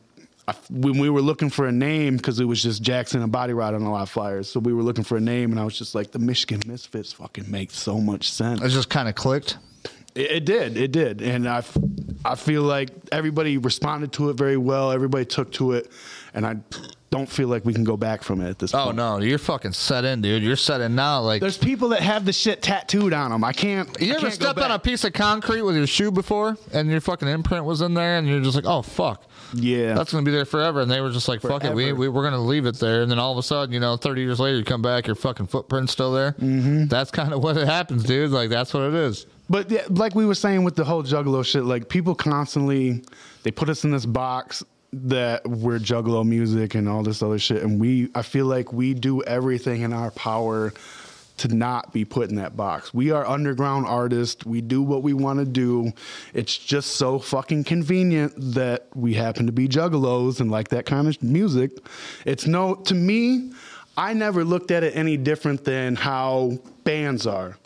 I, 0.50 0.56
when 0.72 0.98
we 0.98 1.12
were 1.12 1.22
looking 1.22 1.52
for 1.52 1.68
a 1.68 1.72
name, 1.72 2.18
because 2.18 2.40
it 2.40 2.46
was 2.46 2.64
just 2.64 2.82
Jackson 2.82 3.22
and 3.22 3.32
Body 3.32 3.54
Rot 3.54 3.76
on 3.76 3.84
a 3.84 3.92
lot 3.92 4.02
of 4.02 4.10
flyers, 4.10 4.50
so 4.50 4.60
we 4.60 4.74
were 4.74 4.82
looking 4.82 5.04
for 5.04 5.16
a 5.16 5.22
name, 5.22 5.52
and 5.52 5.60
I 5.60 5.64
was 5.64 5.78
just 5.78 5.94
like, 5.94 6.10
the 6.10 6.18
Michigan 6.18 6.62
Misfits 6.66 7.14
fucking 7.14 7.52
makes 7.52 7.78
so 7.78 8.00
much 8.00 8.32
sense. 8.32 8.60
it 8.60 8.70
just 8.70 8.90
kind 8.90 9.08
of 9.08 9.14
clicked. 9.14 9.60
It, 10.16 10.32
it 10.32 10.46
did, 10.46 10.78
it 10.78 10.92
did, 10.92 11.22
and 11.22 11.48
I, 11.48 11.64
I 12.26 12.36
feel 12.36 12.64
like 12.64 12.90
everybody 13.12 13.58
responded 13.58 14.12
to 14.14 14.30
it 14.30 14.34
very 14.38 14.58
well. 14.58 14.92
Everybody 14.92 15.26
took 15.26 15.52
to 15.54 15.74
it, 15.74 15.92
and 16.34 16.46
I 16.46 16.58
don't 17.12 17.30
feel 17.30 17.48
like 17.48 17.66
we 17.66 17.74
can 17.74 17.84
go 17.84 17.98
back 17.98 18.22
from 18.22 18.40
it 18.42 18.50
at 18.50 18.60
this 18.60 18.72
point. 18.72 18.82
Oh 18.82 18.86
point. 18.86 18.98
no, 18.98 19.18
you're 19.20 19.38
fucking 19.40 19.74
set 19.74 20.06
in, 20.06 20.22
dude. 20.22 20.44
You're 20.44 20.56
set 20.56 20.80
in 20.82 20.94
now. 20.96 21.22
Like, 21.22 21.42
There's 21.42 21.58
people 21.58 21.90
that 21.90 22.02
have 22.02 22.24
the 22.26 22.34
shit 22.34 22.62
tattooed 22.62 23.14
on 23.14 23.32
them. 23.32 23.44
I 23.44 23.52
can't. 23.54 23.90
you 24.00 24.14
I 24.14 24.18
ever 24.18 24.28
can't 24.28 24.40
go 24.40 24.46
stepped 24.46 24.60
on 24.60 24.72
a 24.72 24.76
back. 24.76 24.84
piece 24.84 25.04
of 25.04 25.14
concrete 25.14 25.62
with 25.64 25.76
your 25.76 25.88
shoe 25.88 26.12
before, 26.12 26.58
and 26.74 26.90
your 26.90 27.02
fucking 27.02 27.28
imprint 27.28 27.66
was 27.66 27.82
in 27.82 27.94
there, 27.94 28.18
and 28.18 28.28
you're 28.28 28.42
just 28.42 28.56
like, 28.56 28.66
oh 28.68 28.82
fuck. 28.82 29.24
Yeah, 29.52 29.96
That's 29.96 30.12
gonna 30.12 30.24
be 30.24 30.30
there 30.32 30.46
forever, 30.46 30.82
and 30.82 30.92
they 30.92 31.02
were 31.02 31.10
just 31.10 31.28
like, 31.28 31.42
"Fuck 31.42 31.64
it, 31.64 31.74
we, 31.74 31.86
Forever. 31.86 32.00
we 32.02 32.08
we're 32.10 32.22
gonna 32.24 32.38
leave 32.40 32.68
it 32.68 32.80
there." 32.80 33.02
And 33.02 33.10
then 33.10 33.18
all 33.18 33.32
of 33.32 33.40
a 33.40 33.42
sudden, 33.42 33.74
you 33.74 33.80
know, 33.80 33.98
thirty 33.98 34.22
years 34.22 34.40
later, 34.40 34.58
you 34.60 34.64
come 34.64 34.84
back, 34.84 35.08
your 35.08 35.16
fucking 35.16 35.48
footprint's 35.48 35.92
still 35.92 36.14
there. 36.14 36.34
Mm-hmm. 36.34 36.86
That's 36.86 37.10
kind 37.10 37.34
of 37.34 37.42
what 37.44 37.58
it 37.58 37.66
happens, 37.68 38.04
dude. 38.04 38.30
Like 38.30 38.52
that's 38.52 38.76
what 38.76 38.84
it 38.84 38.94
is. 38.94 39.26
But 39.50 39.72
yeah, 39.72 39.84
like 39.90 40.16
we 40.16 40.26
were 40.26 40.36
saying 40.36 40.64
with 40.64 40.76
the 40.76 40.86
whole 40.86 41.04
Juggalo 41.04 41.44
shit, 41.44 41.64
like 41.64 41.90
people 41.90 42.14
constantly 42.16 43.04
they 43.44 43.52
put 43.52 43.70
us 43.70 43.84
in 43.84 43.92
this 43.92 44.06
box 44.06 44.64
that 44.92 45.48
we're 45.48 45.80
Juggalo 45.80 46.26
music 46.26 46.76
and 46.76 46.88
all 46.88 47.04
this 47.04 47.22
other 47.22 47.40
shit, 47.40 47.64
and 47.64 47.80
we 47.80 48.10
I 48.16 48.22
feel 48.22 48.46
like 48.46 48.72
we 48.72 48.94
do 48.94 49.24
everything 49.24 49.82
in 49.82 49.94
our 49.94 50.12
power 50.12 50.74
to 51.38 51.48
not 51.48 51.94
be 51.94 52.04
put 52.04 52.30
in 52.30 52.36
that 52.36 52.58
box. 52.58 52.94
We 52.94 53.12
are 53.12 53.26
underground 53.26 53.86
artists. 53.86 54.46
We 54.46 54.60
do 54.60 54.82
what 54.82 55.04
we 55.04 55.14
want 55.14 55.40
to 55.40 55.46
do. 55.46 55.94
It's 56.34 56.58
just 56.58 56.98
so 56.98 57.18
fucking 57.18 57.64
convenient 57.64 58.34
that 58.56 58.88
we 58.94 59.14
happen 59.14 59.46
to 59.46 59.54
be 59.54 59.70
juggalos 59.70 60.42
and 60.42 60.52
like 60.52 60.68
that 60.70 60.86
kind 60.86 61.08
of 61.08 61.24
music. 61.24 61.72
It's 62.26 62.46
no 62.46 62.76
to 62.76 62.94
me, 62.94 63.52
I 63.98 64.14
never 64.14 64.44
looked 64.44 64.70
at 64.70 64.84
it 64.84 64.96
any 64.96 65.18
different 65.18 65.64
than 65.64 65.96
how 65.96 66.60
bands 66.84 67.26
are. 67.26 67.58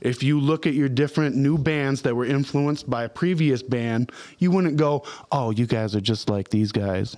If 0.00 0.22
you 0.22 0.40
look 0.40 0.66
at 0.66 0.74
your 0.74 0.88
different 0.88 1.36
new 1.36 1.58
bands 1.58 2.02
that 2.02 2.16
were 2.16 2.24
influenced 2.24 2.88
by 2.88 3.04
a 3.04 3.08
previous 3.08 3.62
band, 3.62 4.12
you 4.38 4.50
wouldn't 4.50 4.76
go, 4.76 5.04
"Oh, 5.30 5.50
you 5.50 5.66
guys 5.66 5.94
are 5.94 6.00
just 6.00 6.30
like 6.30 6.50
these 6.50 6.72
guys." 6.72 7.16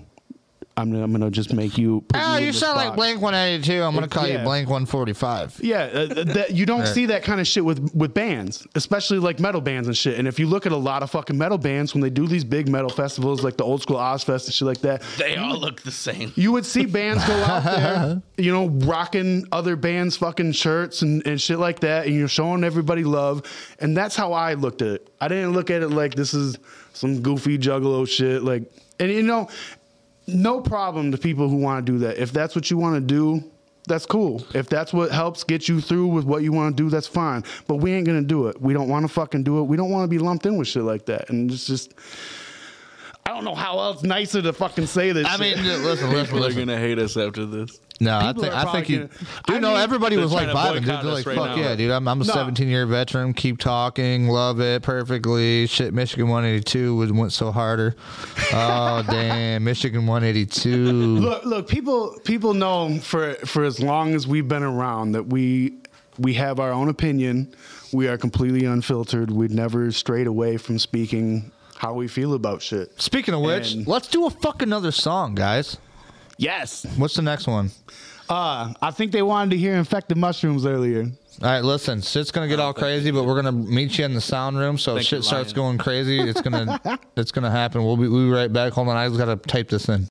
I'm 0.76 0.90
gonna, 0.90 1.04
I'm 1.04 1.12
gonna 1.12 1.30
just 1.30 1.52
make 1.52 1.76
you. 1.76 2.02
Oh, 2.14 2.36
in 2.36 2.44
you 2.44 2.52
this 2.52 2.60
sound 2.60 2.76
like 2.76 2.94
Blank 2.96 3.20
182. 3.20 3.82
I'm 3.82 3.92
gonna 3.94 4.08
call 4.08 4.26
you 4.26 4.38
Blank 4.38 4.68
145. 4.70 5.60
Yeah, 5.62 5.80
uh, 5.82 6.24
that 6.24 6.52
you 6.52 6.64
don't 6.64 6.80
Right. 6.80 6.88
see 6.88 7.06
that 7.06 7.22
kind 7.22 7.40
of 7.40 7.46
shit 7.46 7.64
with 7.64 7.94
with 7.94 8.14
bands, 8.14 8.66
especially 8.74 9.18
like 9.18 9.38
metal 9.38 9.60
bands 9.60 9.86
and 9.88 9.96
shit. 9.96 10.18
And 10.18 10.26
if 10.26 10.38
you 10.38 10.46
look 10.46 10.64
at 10.64 10.72
a 10.72 10.76
lot 10.76 11.02
of 11.02 11.10
fucking 11.10 11.36
metal 11.36 11.58
bands 11.58 11.92
when 11.94 12.00
they 12.00 12.08
do 12.10 12.26
these 12.26 12.42
big 12.44 12.68
metal 12.68 12.88
festivals, 12.88 13.44
like 13.44 13.56
the 13.58 13.64
old 13.64 13.82
school 13.82 13.96
Ozzfest 13.98 14.46
and 14.46 14.54
shit 14.54 14.66
like 14.66 14.80
that, 14.80 15.02
They 15.18 15.36
all 15.36 15.58
look 15.58 15.82
the 15.82 15.90
same. 15.90 16.32
you 16.36 16.52
would 16.52 16.64
see 16.64 16.86
bands 16.86 17.22
go 17.26 17.34
out 17.34 17.64
there, 17.64 18.22
you 18.38 18.50
know, 18.50 18.68
rocking 18.86 19.46
other 19.52 19.76
bands' 19.76 20.16
fucking 20.16 20.52
shirts 20.52 21.02
and, 21.02 21.26
and 21.26 21.38
shit 21.40 21.58
like 21.58 21.80
that, 21.80 22.06
and 22.06 22.14
you're 22.14 22.28
showing 22.28 22.64
everybody 22.64 23.04
love. 23.04 23.42
And 23.78 23.94
that's 23.96 24.16
how 24.16 24.32
I 24.32 24.54
looked 24.54 24.80
at 24.80 24.88
it. 24.88 25.08
I 25.20 25.28
didn't 25.28 25.52
look 25.52 25.70
at 25.70 25.82
it 25.82 25.88
like 25.88 26.14
this 26.14 26.32
is 26.32 26.56
some 26.94 27.20
goofy 27.20 27.58
juggalo 27.58 28.08
shit. 28.08 28.42
Like, 28.42 28.62
and 28.98 29.10
you 29.10 29.22
know, 29.22 29.48
no 30.26 30.60
problem 30.60 31.10
to 31.12 31.18
people 31.18 31.48
who 31.48 31.56
want 31.56 31.84
to 31.84 31.92
do 31.92 31.98
that. 31.98 32.18
If 32.18 32.32
that's 32.32 32.54
what 32.54 32.70
you 32.70 32.76
want 32.78 32.94
to 32.96 33.00
do, 33.00 33.42
that's 33.86 34.06
cool. 34.06 34.44
If 34.54 34.68
that's 34.68 34.92
what 34.92 35.10
helps 35.10 35.42
get 35.42 35.68
you 35.68 35.80
through 35.80 36.06
with 36.08 36.24
what 36.24 36.42
you 36.42 36.52
want 36.52 36.76
to 36.76 36.82
do, 36.82 36.88
that's 36.88 37.06
fine. 37.06 37.42
But 37.66 37.76
we 37.76 37.92
ain't 37.92 38.06
gonna 38.06 38.22
do 38.22 38.46
it. 38.46 38.60
We 38.60 38.72
don't 38.72 38.88
want 38.88 39.04
to 39.06 39.12
fucking 39.12 39.42
do 39.42 39.58
it. 39.58 39.64
We 39.64 39.76
don't 39.76 39.90
want 39.90 40.04
to 40.04 40.08
be 40.08 40.18
lumped 40.18 40.46
in 40.46 40.56
with 40.56 40.68
shit 40.68 40.84
like 40.84 41.06
that. 41.06 41.30
And 41.30 41.50
it's 41.50 41.66
just, 41.66 41.92
I 43.26 43.30
don't 43.30 43.44
know 43.44 43.54
how 43.54 43.78
else 43.80 44.02
nicer 44.02 44.40
to 44.42 44.52
fucking 44.52 44.86
say 44.86 45.12
this. 45.12 45.26
I 45.28 45.36
mean, 45.36 45.56
shit. 45.56 45.80
listen, 45.80 46.10
listen, 46.10 46.26
People 46.26 46.44
are 46.44 46.52
gonna 46.52 46.78
hate 46.78 46.98
us 46.98 47.16
after 47.16 47.44
this. 47.44 47.80
No, 48.02 48.18
I 48.18 48.32
think 48.32 48.44
I 48.54 48.72
think 48.72 48.88
you. 48.88 48.96
gonna- 48.98 49.08
Dude, 49.46 49.56
I 49.56 49.58
no, 49.60 49.68
mean, 49.70 49.76
everybody 49.78 50.16
was 50.16 50.32
like 50.32 50.48
vibing. 50.48 50.74
Dude, 50.80 50.84
they're 50.86 51.02
like, 51.04 51.26
right 51.26 51.36
fuck 51.36 51.56
now. 51.56 51.56
yeah, 51.56 51.74
dude. 51.76 51.90
I'm 51.90 52.06
I'm 52.08 52.20
a 52.20 52.24
No. 52.24 52.32
17 52.32 52.68
year 52.68 52.86
veteran. 52.86 53.32
Keep 53.34 53.58
talking, 53.58 54.28
love 54.28 54.60
it 54.60 54.82
perfectly. 54.82 55.66
Shit, 55.66 55.94
Michigan 55.94 56.28
182 56.28 56.94
was 56.96 57.12
went 57.12 57.32
so 57.32 57.52
harder. 57.52 57.94
Oh 58.52 59.02
damn, 59.08 59.64
Michigan 59.64 60.06
182. 60.06 60.92
look, 61.20 61.44
look, 61.44 61.68
people 61.68 62.18
people 62.24 62.54
know 62.54 62.98
for 62.98 63.34
for 63.46 63.64
as 63.64 63.80
long 63.80 64.14
as 64.14 64.26
we've 64.26 64.48
been 64.48 64.62
around 64.62 65.12
that 65.12 65.26
we 65.28 65.74
we 66.18 66.34
have 66.34 66.60
our 66.60 66.72
own 66.72 66.88
opinion. 66.88 67.54
We 67.92 68.08
are 68.08 68.16
completely 68.16 68.64
unfiltered. 68.64 69.30
We've 69.30 69.50
never 69.50 69.92
strayed 69.92 70.26
away 70.26 70.56
from 70.56 70.78
speaking 70.78 71.52
how 71.76 71.92
we 71.94 72.08
feel 72.08 72.32
about 72.34 72.62
shit. 72.62 72.90
Speaking 73.00 73.34
of 73.34 73.42
which, 73.42 73.74
And- 73.74 73.86
let's 73.86 74.08
do 74.08 74.24
a 74.26 74.30
fuck 74.30 74.62
another 74.62 74.92
song, 74.92 75.34
guys. 75.34 75.76
Yes. 76.38 76.86
What's 76.96 77.14
the 77.14 77.22
next 77.22 77.46
one? 77.46 77.70
Uh, 78.28 78.72
I 78.80 78.90
think 78.90 79.12
they 79.12 79.22
wanted 79.22 79.50
to 79.50 79.58
hear 79.58 79.74
infected 79.74 80.16
mushrooms 80.16 80.64
earlier. 80.64 81.06
All 81.42 81.48
right, 81.48 81.64
listen, 81.64 82.00
shit's 82.02 82.30
gonna 82.30 82.46
get 82.48 82.60
all 82.60 82.72
crazy, 82.74 83.10
but 83.10 83.24
we're 83.24 83.34
gonna 83.34 83.52
meet 83.52 83.98
you 83.98 84.04
in 84.04 84.14
the 84.14 84.20
sound 84.20 84.58
room. 84.58 84.78
So 84.78 84.92
if 84.92 84.98
Thank 84.98 85.08
shit 85.08 85.24
starts 85.24 85.52
going 85.52 85.78
crazy, 85.78 86.20
it's 86.20 86.40
gonna 86.40 86.78
it's 87.16 87.32
gonna 87.32 87.50
happen. 87.50 87.82
We'll 87.84 87.96
be 87.96 88.08
we'll 88.08 88.26
be 88.26 88.30
right 88.30 88.52
back. 88.52 88.74
Hold 88.74 88.88
on, 88.88 88.96
I 88.96 89.08
just 89.08 89.18
gotta 89.18 89.36
type 89.36 89.68
this 89.68 89.88
in. 89.88 90.08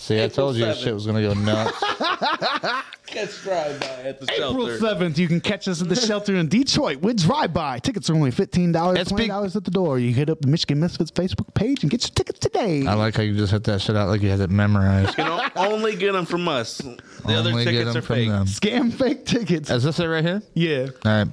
See, 0.00 0.22
I 0.24 0.28
told 0.28 0.56
you 0.56 0.64
this 0.64 0.78
7th. 0.78 0.84
shit 0.84 0.94
was 0.94 1.04
gonna 1.06 1.20
go 1.20 1.34
nuts. 1.34 1.78
Catch 3.06 3.42
drive 3.42 3.80
by 3.80 3.86
at 4.04 4.18
the 4.20 4.26
April 4.32 4.66
shelter. 4.66 4.78
seventh, 4.78 5.18
you 5.18 5.28
can 5.28 5.40
catch 5.40 5.66
us 5.68 5.82
at 5.82 5.88
the 5.88 5.96
shelter 5.96 6.36
in 6.36 6.48
Detroit 6.48 6.98
with 7.02 7.18
drive 7.22 7.52
by. 7.52 7.78
Tickets 7.80 8.08
are 8.08 8.14
only 8.14 8.30
fifteen 8.30 8.72
dollars, 8.72 8.98
It's 9.00 9.10
twenty 9.10 9.24
big- 9.24 9.30
dollars 9.30 9.56
at 9.56 9.64
the 9.64 9.70
door. 9.70 9.98
You 9.98 10.14
hit 10.14 10.30
up 10.30 10.40
the 10.40 10.46
Michigan 10.46 10.80
Misfits 10.80 11.10
Facebook 11.10 11.52
page 11.54 11.82
and 11.82 11.90
get 11.90 12.02
your 12.02 12.14
tickets 12.14 12.38
today. 12.38 12.86
I 12.86 12.94
like 12.94 13.14
how 13.16 13.22
you 13.22 13.34
just 13.36 13.52
hit 13.52 13.64
that 13.64 13.82
shit 13.82 13.94
out 13.96 14.08
like 14.08 14.22
you 14.22 14.30
had 14.30 14.40
it 14.40 14.48
memorized. 14.50 15.18
You 15.18 15.24
know, 15.24 15.44
only 15.56 15.96
get 15.96 16.12
them 16.12 16.24
from 16.24 16.48
us. 16.48 16.78
The 16.78 17.34
other 17.34 17.50
Only 17.50 17.64
get 17.64 17.72
tickets 17.72 17.90
'em 17.90 17.96
are 17.96 18.02
from 18.02 18.16
fake. 18.16 18.28
them. 18.28 18.46
Scam 18.46 18.92
fake 18.92 19.26
tickets. 19.26 19.70
Is 19.70 19.82
this 19.82 19.98
it 19.98 20.06
right 20.06 20.24
here? 20.24 20.42
Yeah. 20.54 20.86
All 21.04 21.24
right. 21.24 21.28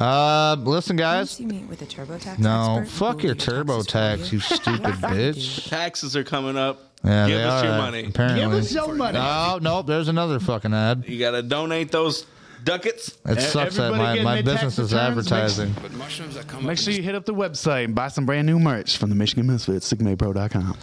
Uh, 0.00 0.56
listen, 0.60 0.96
guys. 0.96 1.38
Once 1.38 1.40
you 1.40 1.46
meet 1.46 1.68
with 1.68 1.82
a 1.82 1.86
TurboTax 1.86 2.38
No, 2.38 2.78
expert, 2.80 2.88
fuck 2.96 3.20
who 3.20 3.26
your 3.28 3.34
will 3.36 3.82
do 3.82 3.90
TurboTax, 3.90 4.32
you 4.32 4.40
stupid 4.40 4.82
bitch. 4.94 5.68
Taxes 5.68 6.16
are 6.16 6.24
coming 6.24 6.56
up. 6.56 6.89
Yeah, 7.02 7.26
Give 7.26 7.38
they 7.38 7.44
us 7.44 7.62
are, 7.62 7.64
your 7.64 7.74
uh, 7.74 7.78
money. 7.78 8.04
Apparently. 8.04 8.40
Give 8.40 8.52
us 8.52 8.74
your 8.74 8.94
money. 8.94 9.18
Oh 9.20 9.58
no, 9.62 9.82
there's 9.82 10.08
another 10.08 10.38
fucking 10.38 10.74
ad. 10.74 11.04
You 11.06 11.18
gotta 11.18 11.42
donate 11.42 11.90
those 11.90 12.26
ducats. 12.62 13.16
It 13.26 13.40
sucks 13.40 13.76
that 13.76 13.92
my, 13.92 14.22
my 14.22 14.42
business 14.42 14.78
is 14.78 14.92
returns, 14.92 14.92
make- 14.92 15.00
advertising. 15.38 15.74
But 15.80 15.92
mushrooms 15.92 16.34
that 16.34 16.46
come 16.46 16.64
Make 16.66 16.78
up 16.78 16.84
sure 16.84 16.92
you 16.92 17.02
hit 17.02 17.14
up 17.14 17.24
the 17.24 17.34
website 17.34 17.84
and 17.84 17.94
buy 17.94 18.08
some 18.08 18.26
brand 18.26 18.46
new 18.46 18.58
merch 18.58 18.98
from 18.98 19.08
the 19.08 19.16
Michigan 19.16 19.46
Misfits, 19.46 19.90
sickmadepro.com. 19.90 20.76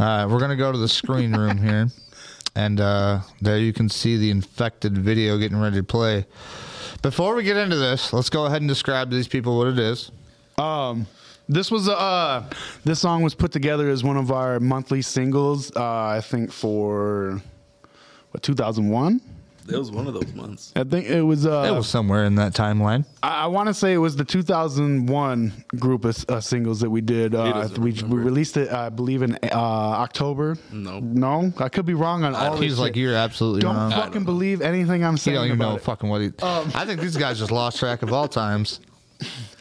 All 0.00 0.06
right, 0.06 0.26
we're 0.26 0.38
gonna 0.40 0.56
go 0.56 0.70
to 0.70 0.78
the 0.78 0.88
screen 0.88 1.34
room 1.34 1.56
here, 1.62 1.88
and 2.54 2.80
uh, 2.80 3.20
there 3.40 3.58
you 3.58 3.72
can 3.72 3.88
see 3.88 4.16
the 4.18 4.30
infected 4.30 4.98
video 4.98 5.38
getting 5.38 5.58
ready 5.58 5.76
to 5.76 5.82
play. 5.82 6.26
Before 7.00 7.34
we 7.34 7.42
get 7.42 7.56
into 7.56 7.76
this, 7.76 8.12
let's 8.12 8.28
go 8.28 8.46
ahead 8.46 8.60
and 8.60 8.68
describe 8.68 9.10
to 9.10 9.16
these 9.16 9.28
people 9.28 9.56
what 9.56 9.68
it 9.68 9.78
is. 9.78 10.10
Um, 10.58 11.06
this 11.48 11.70
was 11.70 11.88
uh, 11.88 12.48
this 12.84 13.00
song 13.00 13.22
was 13.22 13.34
put 13.34 13.52
together 13.52 13.88
as 13.88 14.04
one 14.04 14.16
of 14.16 14.30
our 14.30 14.60
monthly 14.60 15.02
singles. 15.02 15.74
Uh, 15.74 15.82
I 16.06 16.20
think 16.20 16.52
for 16.52 17.42
what 18.30 18.42
2001. 18.42 19.20
It 19.70 19.76
was 19.76 19.90
one 19.90 20.06
of 20.06 20.14
those 20.14 20.32
months. 20.32 20.72
I 20.76 20.82
think 20.84 21.04
it 21.08 21.20
was. 21.20 21.44
Uh, 21.46 21.66
it 21.70 21.76
was 21.76 21.86
somewhere 21.86 22.24
in 22.24 22.36
that 22.36 22.54
timeline. 22.54 23.04
I, 23.22 23.42
I 23.42 23.46
want 23.48 23.66
to 23.68 23.74
say 23.74 23.92
it 23.92 23.98
was 23.98 24.16
the 24.16 24.24
2001 24.24 25.64
group 25.78 26.06
of 26.06 26.24
uh, 26.30 26.40
singles 26.40 26.80
that 26.80 26.88
we 26.88 27.02
did. 27.02 27.34
Uh, 27.34 27.68
we, 27.78 27.92
we 27.92 28.16
released 28.18 28.56
it, 28.56 28.72
I 28.72 28.88
believe, 28.88 29.20
in 29.20 29.34
uh, 29.34 29.48
October. 29.52 30.56
No. 30.72 31.00
no, 31.00 31.52
I 31.58 31.68
could 31.68 31.84
be 31.84 31.92
wrong 31.92 32.24
on 32.24 32.34
all. 32.34 32.56
He's 32.56 32.78
like, 32.78 32.94
shit. 32.94 33.02
you're 33.02 33.14
absolutely 33.14 33.60
Don't 33.60 33.76
wrong. 33.76 33.90
fucking 33.90 34.24
believe 34.24 34.62
anything 34.62 35.04
I'm 35.04 35.14
You 35.14 35.18
saying 35.18 35.34
don't 35.36 35.46
even 35.48 35.60
about 35.60 35.68
know 35.68 35.76
it. 35.76 35.82
fucking 35.82 36.08
what 36.08 36.22
he. 36.22 36.28
Um, 36.40 36.72
I 36.74 36.86
think 36.86 37.02
these 37.02 37.18
guys 37.18 37.38
just 37.38 37.50
lost 37.52 37.78
track 37.78 38.00
of 38.00 38.10
all 38.10 38.26
times. 38.26 38.80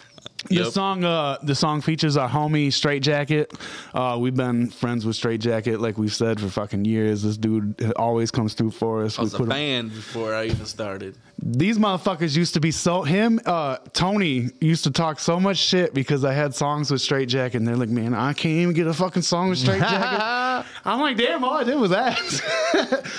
The 0.49 0.71
song, 0.71 1.03
uh, 1.03 1.37
the 1.43 1.55
song 1.55 1.81
features 1.81 2.17
our 2.17 2.29
homie 2.29 2.71
Straight 2.71 3.03
Jacket. 3.03 3.53
Uh, 3.93 4.17
we've 4.19 4.35
been 4.35 4.69
friends 4.69 5.05
with 5.05 5.15
Straight 5.15 5.41
Jacket, 5.41 5.79
like 5.81 5.97
we've 5.97 6.13
said, 6.13 6.39
for 6.39 6.49
fucking 6.49 6.85
years. 6.85 7.23
This 7.23 7.37
dude 7.37 7.91
always 7.95 8.31
comes 8.31 8.53
through 8.53 8.71
for 8.71 9.03
us. 9.03 9.19
I 9.19 9.23
was 9.23 9.33
a 9.33 9.37
put 9.37 9.43
him- 9.45 9.51
fan 9.51 9.87
before 9.89 10.33
I 10.33 10.45
even 10.45 10.65
started. 10.65 11.15
These 11.39 11.77
motherfuckers 11.77 12.35
used 12.35 12.55
to 12.55 12.59
be 12.59 12.71
so 12.71 13.03
him. 13.03 13.39
Uh, 13.45 13.77
Tony 13.93 14.49
used 14.59 14.83
to 14.85 14.91
talk 14.91 15.19
so 15.19 15.39
much 15.39 15.57
shit 15.57 15.93
because 15.93 16.25
I 16.25 16.33
had 16.33 16.55
songs 16.55 16.89
with 16.89 16.99
Straight 17.01 17.29
Jacket, 17.29 17.57
and 17.57 17.67
they're 17.67 17.75
like, 17.75 17.89
"Man, 17.89 18.15
I 18.15 18.33
can't 18.33 18.55
even 18.57 18.73
get 18.73 18.87
a 18.87 18.93
fucking 18.93 19.21
song 19.21 19.49
with 19.49 19.59
Straight 19.59 19.81
Jacket." 19.81 20.65
I'm 20.85 20.99
like, 20.99 21.15
"Damn, 21.15 21.43
all 21.43 21.53
I 21.53 21.63
did 21.63 21.75
was 21.79 21.91
that." 21.91 22.17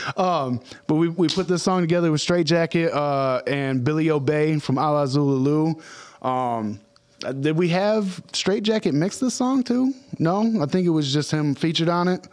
um, 0.16 0.60
but 0.88 0.96
we 0.96 1.08
we 1.10 1.28
put 1.28 1.46
this 1.46 1.62
song 1.62 1.80
together 1.80 2.10
with 2.10 2.20
Straight 2.20 2.46
Jacket 2.46 2.92
uh, 2.92 3.40
and 3.46 3.84
Billy 3.84 4.10
Obey 4.10 4.58
from 4.58 4.78
Alla 4.78 5.04
Xul 5.04 5.38
Elu. 5.38 6.26
Um, 6.26 6.80
did 7.40 7.56
we 7.56 7.68
have 7.70 8.22
Straight 8.32 8.62
Jacket 8.62 8.94
mix 8.94 9.18
this 9.18 9.34
song 9.34 9.62
too? 9.62 9.92
No, 10.18 10.62
I 10.62 10.66
think 10.66 10.86
it 10.86 10.90
was 10.90 11.12
just 11.12 11.30
him 11.30 11.54
featured 11.54 11.88
on 11.88 12.08
it. 12.08 12.26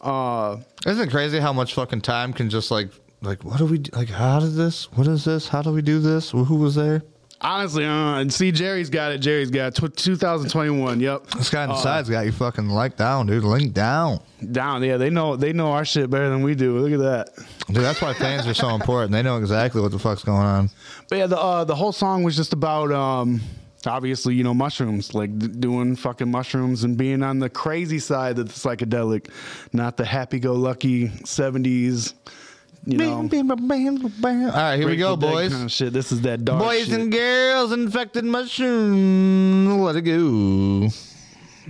Uh, 0.00 0.58
Isn't 0.86 1.08
it 1.08 1.10
crazy 1.10 1.38
how 1.38 1.52
much 1.52 1.74
fucking 1.74 2.00
time 2.00 2.32
can 2.32 2.50
just 2.50 2.70
like 2.70 2.90
like 3.22 3.44
what 3.44 3.58
do 3.58 3.66
we 3.66 3.78
do? 3.78 3.90
like? 3.96 4.08
How 4.08 4.40
did 4.40 4.54
this? 4.54 4.90
What 4.92 5.06
is 5.06 5.24
this? 5.24 5.48
How 5.48 5.62
do 5.62 5.72
we 5.72 5.82
do 5.82 6.00
this? 6.00 6.30
Who 6.30 6.56
was 6.56 6.74
there? 6.74 7.02
honestly, 7.44 7.84
uh, 7.84 8.18
and 8.20 8.32
see, 8.32 8.52
Jerry's 8.52 8.88
got 8.88 9.10
it. 9.10 9.18
Jerry's 9.18 9.50
got 9.50 9.76
it. 9.76 9.92
Tw 9.96 9.96
2021. 9.96 11.00
Yep. 11.00 11.26
This 11.30 11.50
guy 11.50 11.64
on 11.64 11.70
the 11.70 11.74
Uh, 11.74 11.78
side's 11.78 12.08
got 12.08 12.24
you 12.24 12.30
fucking 12.30 12.68
like 12.68 12.96
down, 12.96 13.26
dude. 13.26 13.42
Link 13.42 13.72
down, 13.74 14.20
down. 14.52 14.82
Yeah, 14.84 14.96
they 14.96 15.10
know 15.10 15.34
they 15.36 15.52
know 15.52 15.72
our 15.72 15.84
shit 15.84 16.08
better 16.10 16.28
than 16.30 16.42
we 16.42 16.54
do. 16.54 16.78
Look 16.78 16.92
at 16.92 17.00
that. 17.00 17.46
dude. 17.66 17.82
That's 17.82 18.00
why 18.00 18.14
fans 18.14 18.46
are 18.46 18.54
so 18.54 18.68
important. 18.76 19.10
They 19.12 19.22
know 19.22 19.38
exactly 19.38 19.80
what 19.80 19.90
the 19.92 19.98
fuck's 19.98 20.22
going 20.24 20.38
on. 20.46 20.70
But 21.08 21.18
yeah, 21.18 21.26
the 21.26 21.38
uh, 21.38 21.64
the 21.64 21.74
whole 21.74 21.92
song 21.92 22.22
was 22.22 22.36
just 22.36 22.52
about 22.52 22.92
um, 22.92 23.40
obviously 23.86 24.34
you 24.34 24.44
know 24.44 24.54
mushrooms, 24.54 25.14
like 25.14 25.38
d- 25.38 25.48
doing 25.48 25.96
fucking 25.96 26.30
mushrooms 26.30 26.84
and 26.84 26.96
being 26.96 27.22
on 27.22 27.38
the 27.38 27.48
crazy 27.50 27.98
side 27.98 28.38
of 28.38 28.48
the 28.48 28.52
psychedelic, 28.54 29.28
not 29.72 29.96
the 29.96 30.04
happy-go-lucky 30.04 31.08
'70s. 31.08 32.14
You 32.84 32.98
know, 32.98 33.14
All 33.14 34.50
right, 34.50 34.76
here 34.76 34.88
we 34.88 34.96
go, 34.96 35.14
boys. 35.16 35.52
Kind 35.52 35.64
of 35.64 35.70
shit. 35.70 35.92
This 35.92 36.10
is 36.10 36.22
that 36.22 36.44
dark 36.44 36.60
Boys 36.64 36.86
shit. 36.86 36.98
and 37.00 37.12
girls, 37.12 37.70
infected 37.70 38.24
mushrooms. 38.24 39.80
Let 39.80 39.94
it 39.96 40.02
go. 40.02 40.88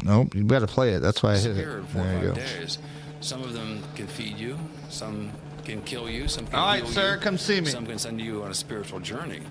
Nope, 0.04 0.34
you 0.34 0.44
better 0.44 0.66
play 0.66 0.94
it. 0.94 1.00
That's 1.00 1.22
why 1.22 1.32
I 1.34 1.36
hit 1.36 1.50
it. 1.50 1.54
disappear 1.54 1.78
in 1.80 1.84
four 1.86 2.00
or 2.00 2.04
There 2.04 2.22
you 2.22 2.28
go. 2.28 2.34
days. 2.34 2.78
Some 3.20 3.42
of 3.42 3.52
them 3.52 3.82
can 3.94 4.06
feed 4.06 4.38
you, 4.38 4.58
some 4.88 5.30
can 5.64 5.82
kill 5.82 6.08
you, 6.08 6.28
some 6.28 6.46
can 6.46 6.54
All 6.56 6.66
right, 6.66 6.86
sir, 6.88 7.14
you, 7.14 7.20
come 7.20 7.36
see 7.36 7.60
me. 7.60 7.66
Some 7.66 7.84
can 7.86 7.98
send 7.98 8.18
you 8.20 8.42
on 8.42 8.50
a 8.50 8.54
spiritual 8.54 8.98
journey. 9.00 9.42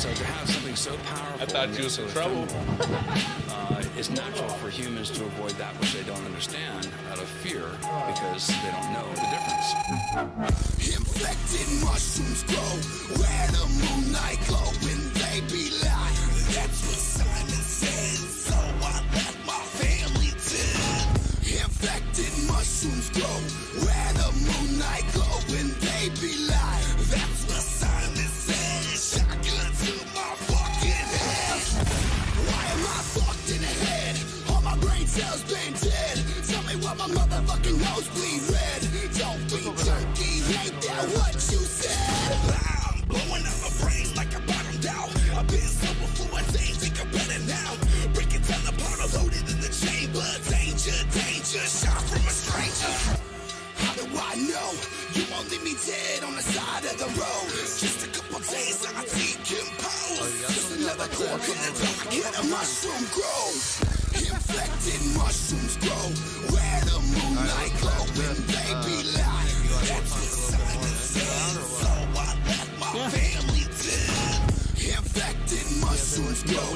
So 0.00 0.08
to 0.14 0.24
have 0.24 0.48
something 0.48 0.76
so 0.76 0.96
powerful, 1.12 1.42
I 1.42 1.44
thought 1.44 1.76
you 1.76 1.84
was 1.84 1.96
so 1.96 2.04
in 2.04 2.08
trouble. 2.08 2.48
uh, 3.50 3.84
it's 3.98 4.08
natural 4.08 4.48
for 4.48 4.70
humans 4.70 5.10
to 5.10 5.24
avoid 5.26 5.50
that 5.60 5.78
which 5.78 5.92
they 5.92 6.02
don't 6.04 6.24
understand 6.24 6.88
out 7.12 7.18
of 7.18 7.28
fear 7.44 7.68
because 8.08 8.48
they 8.48 8.70
don't 8.72 8.92
know 8.96 9.04
the 9.12 9.28
difference. 9.28 9.68
Infected 10.88 11.68
mushrooms 11.84 12.48
grow 12.48 12.72
where 13.20 13.46
the 13.52 13.66
moonlight 13.76 14.40
glow 14.48 14.72
when 14.88 15.00
they 15.20 15.44
be 15.52 15.68
light. 15.84 16.16
That's 16.56 16.80
what 16.80 16.96
Simon 16.96 17.60
said, 17.60 18.24
so 18.24 18.56
I 18.56 19.04
left 19.12 19.36
my 19.44 19.60
family 19.84 20.32
to. 20.32 20.64
Infected 21.60 22.32
mushrooms 22.48 23.12
grow 23.12 23.36
where 23.84 24.12
the 24.16 24.32
moonlight 24.48 25.04
glow 25.12 25.36
when 25.52 25.68
they 25.84 26.08
be 26.24 26.39
brain 35.20 35.42
been 35.48 35.72
dead. 35.74 36.16
Tell 36.48 36.62
me 36.64 36.74
why 36.80 36.94
my 36.94 37.08
motherfucking 37.08 37.76
nose 37.76 38.08
bleed 38.16 38.42
red. 38.48 38.80
Don't 39.20 39.42
be 39.52 39.62
jerky, 39.84 40.32
ain't 40.56 40.76
that 40.80 41.04
what 41.16 41.34
you 41.34 41.60
said? 41.60 42.32
I'm 42.56 43.00
blowing 43.08 43.44
up 43.44 43.58
my 43.60 43.72
brains 43.80 44.16
like 44.16 44.32
I 44.32 44.40
bottomed 44.48 44.86
out. 44.86 45.10
I've 45.36 45.46
been 45.48 45.68
sober 45.68 46.08
for 46.16 46.30
a 46.38 46.42
day, 46.52 46.72
think 46.80 46.96
I'm 47.00 47.10
better 47.12 47.40
now. 47.44 47.70
Breaking 48.14 48.42
down 48.48 48.64
the 48.64 48.74
powder 48.80 49.08
loaded 49.18 49.44
in 49.44 49.60
the 49.60 49.72
chamber. 49.72 50.24
Danger, 50.48 50.96
danger, 51.12 51.64
shot 51.68 52.00
from 52.08 52.24
a 52.24 52.32
stranger. 52.32 52.94
How 53.84 53.92
do 53.96 54.04
I 54.08 54.36
know 54.40 54.68
you 55.16 55.24
won't 55.32 55.50
leave 55.50 55.64
me 55.64 55.74
dead 55.84 56.24
on 56.24 56.36
the 56.36 56.44
side 56.44 56.84
of 56.84 56.96
the 56.96 57.10
road? 57.20 57.50
Just 57.76 58.06
a 58.06 58.08
couple 58.08 58.40
days, 58.40 58.84
I 58.88 59.04
decompose. 59.04 60.32
Just 60.48 60.70
another 60.80 61.08
cork 61.12 61.44
in 61.44 61.58
the 61.60 61.72
dark, 61.76 62.08
and 62.08 62.34
a 62.40 62.44
mushroom 62.48 63.04
grows. 63.12 63.99
Infected 64.50 65.16
mushrooms 65.16 65.76
grow. 65.76 66.06
Where 66.50 66.80
the 66.82 66.98
moonlight 67.14 67.72
glow 67.80 68.02
when 68.18 68.34
they 68.50 68.70
be 68.82 68.96
light. 69.14 69.46
That's 69.86 70.10
what 70.10 70.26
Simon 70.26 70.96
said, 70.98 71.62
so 71.78 71.86
I 71.86 72.34
left 72.48 72.80
my 72.80 73.10
family 73.10 73.66
dead. 73.78 74.98
Infected 74.98 75.66
mushrooms 75.80 76.42
grow. 76.42 76.66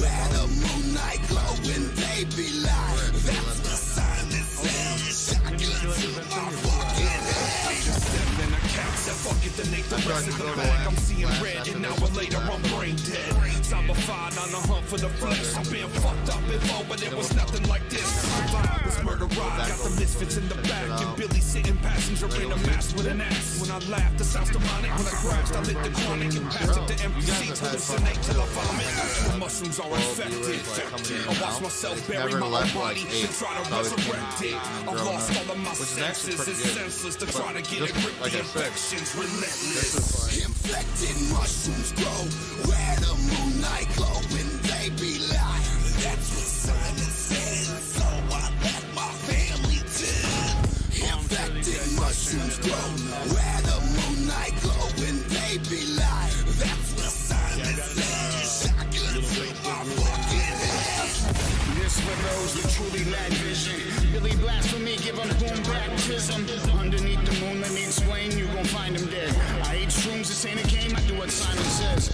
where 0.00 0.28
the 0.36 0.44
moonlight 0.60 1.20
glow 1.28 1.52
when 1.64 1.94
they 1.96 2.24
be 2.36 2.52
light. 2.60 2.61
It, 9.62 9.84
the 9.86 9.96
rest 10.10 10.26
in 10.26 10.34
the 10.38 10.52
bag. 10.56 10.86
I'm 10.86 10.96
seeing 10.96 11.30
red, 11.38 11.68
an 11.68 11.84
hour 11.84 12.08
later 12.18 12.38
I'm 12.38 12.60
brain 12.74 12.96
dead. 13.06 13.30
Zombified 13.62 14.34
on 14.42 14.50
the 14.50 14.60
hunt 14.66 14.84
for 14.86 14.98
the 14.98 15.08
flesh. 15.08 15.54
I've 15.54 15.70
been 15.70 15.88
fucked 16.02 16.28
up 16.34 16.42
before, 16.50 16.84
but 16.88 17.02
it 17.02 17.14
was 17.14 17.34
nothing 17.36 17.62
like 17.68 17.88
this. 17.88 18.04
Vibe 18.50 18.84
was 18.84 18.98
murder 19.04 19.26
ride, 19.38 19.70
got 19.70 19.78
the 19.78 19.94
misfits 20.00 20.36
in 20.36 20.48
the 20.48 20.56
back, 20.66 20.90
and 21.00 21.16
Billy 21.16 21.40
sitting 21.40 21.76
passenger 21.78 22.26
in 22.42 22.50
a 22.50 22.56
mask 22.66 22.96
with 22.96 23.06
an 23.06 23.20
axe. 23.20 23.60
When 23.62 23.70
I 23.70 23.78
laughed, 23.86 24.18
the 24.18 24.24
sounds 24.24 24.50
demonic. 24.50 24.90
When 24.98 25.06
I 25.06 25.14
crashed, 25.22 25.54
I 25.54 25.60
lit 25.62 25.78
the 25.84 25.90
chronic 25.94 26.34
and 26.34 26.50
passed 26.50 26.78
it 26.78 26.86
to 26.90 27.04
empty 27.04 27.22
seats, 27.22 27.60
hallucinate 27.62 28.20
till 28.26 28.42
I 28.42 28.46
vomit. 28.50 28.92
The 29.30 29.38
mushrooms 29.38 29.78
are 29.78 29.94
infected. 29.94 31.22
I 31.22 31.32
watch 31.40 31.62
myself 31.62 31.96
bury 32.08 32.34
my 32.34 32.50
own 32.50 32.70
body 32.74 33.06
and 33.06 33.30
try 33.30 33.54
to 33.56 33.62
resurrect 33.70 34.42
it. 34.42 34.58
I've 34.90 35.06
lost 35.06 35.30
all 35.38 35.54
of 35.54 35.58
my 35.62 35.72
senses. 35.72 36.48
It's 36.48 36.66
senseless 36.74 37.16
to 37.22 37.26
try 37.30 37.52
to 37.54 37.62
get 37.62 37.88
a 37.88 37.92
grip. 37.94 38.18
The 38.26 38.38
infection's 38.42 39.14
relentless. 39.14 39.51
Infected 39.52 41.16
mushrooms 41.30 41.92
grow 41.92 43.01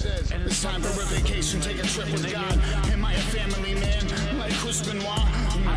says. 0.09 0.33
It's 0.47 0.63
time 0.63 0.81
for 0.81 1.03
a 1.03 1.07
vacation, 1.07 1.61
take 1.61 1.79
a 1.79 1.87
trip 1.87 2.11
with 2.11 2.31
God. 2.33 2.57
Am 2.93 3.05
I 3.05 3.15
a 3.15 3.25
family 3.35 3.75
man, 3.75 4.39
like 4.39 4.53
Chris 4.55 4.81
Benoit? 4.87 5.05
Nah, 5.05 5.77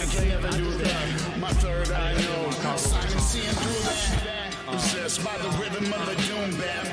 I 0.00 0.06
can 0.10 0.28
never 0.28 0.50
do 0.56 0.70
that. 0.84 1.38
My 1.38 1.52
third 1.64 1.90
eye 1.90 2.14
know, 2.14 2.50
Simon 2.76 3.20
seeing 3.20 3.56
through 3.60 3.82
that. 4.24 4.54
Possessed 4.66 5.24
by 5.24 5.36
the 5.38 5.50
rhythm 5.60 5.92
of 5.92 6.02
the 6.06 6.16
doom 6.26 6.50
bap. 6.58 6.86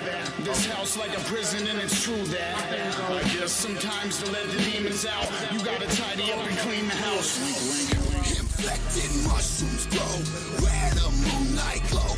This 0.44 0.66
house 0.68 0.98
like 0.98 1.18
a 1.18 1.22
prison 1.22 1.66
and 1.68 1.80
it's 1.80 2.04
true 2.04 2.24
that. 2.36 2.56
I 3.10 3.24
guess 3.34 3.52
sometimes 3.52 4.22
to 4.22 4.32
let 4.32 4.46
the 4.52 4.62
demons 4.70 5.06
out, 5.06 5.28
you 5.52 5.60
gotta 5.64 5.88
tidy 5.98 6.32
up 6.32 6.40
and 6.46 6.58
clean 6.60 6.86
the 6.88 6.96
house. 6.96 7.32
Infected 8.40 9.12
mushrooms 9.26 9.86
grow 9.88 10.14
where 10.62 10.92
the 11.02 11.10
moonlight 11.26 11.84
glow 11.90 12.14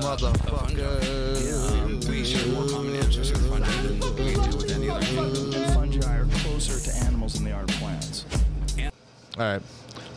motherfucker. 0.00 2.08
We 2.08 2.24
share 2.24 2.46
more 2.52 2.66
common 2.68 2.96
ancestors 2.96 3.32
with 3.32 3.48
fungi 3.50 3.70
than 3.82 4.00
we 4.24 4.34
do 4.34 4.56
with 4.56 4.70
any 4.72 4.88
other 4.90 5.04
fungi. 5.06 5.66
Fungi 5.74 6.16
are 6.18 6.26
closer 6.42 6.78
to 6.90 6.96
animals 7.06 7.34
than 7.34 7.44
they 7.44 7.52
are 7.52 7.64
to 7.64 7.72
plants. 7.74 8.24
All 9.38 9.44
right. 9.44 9.62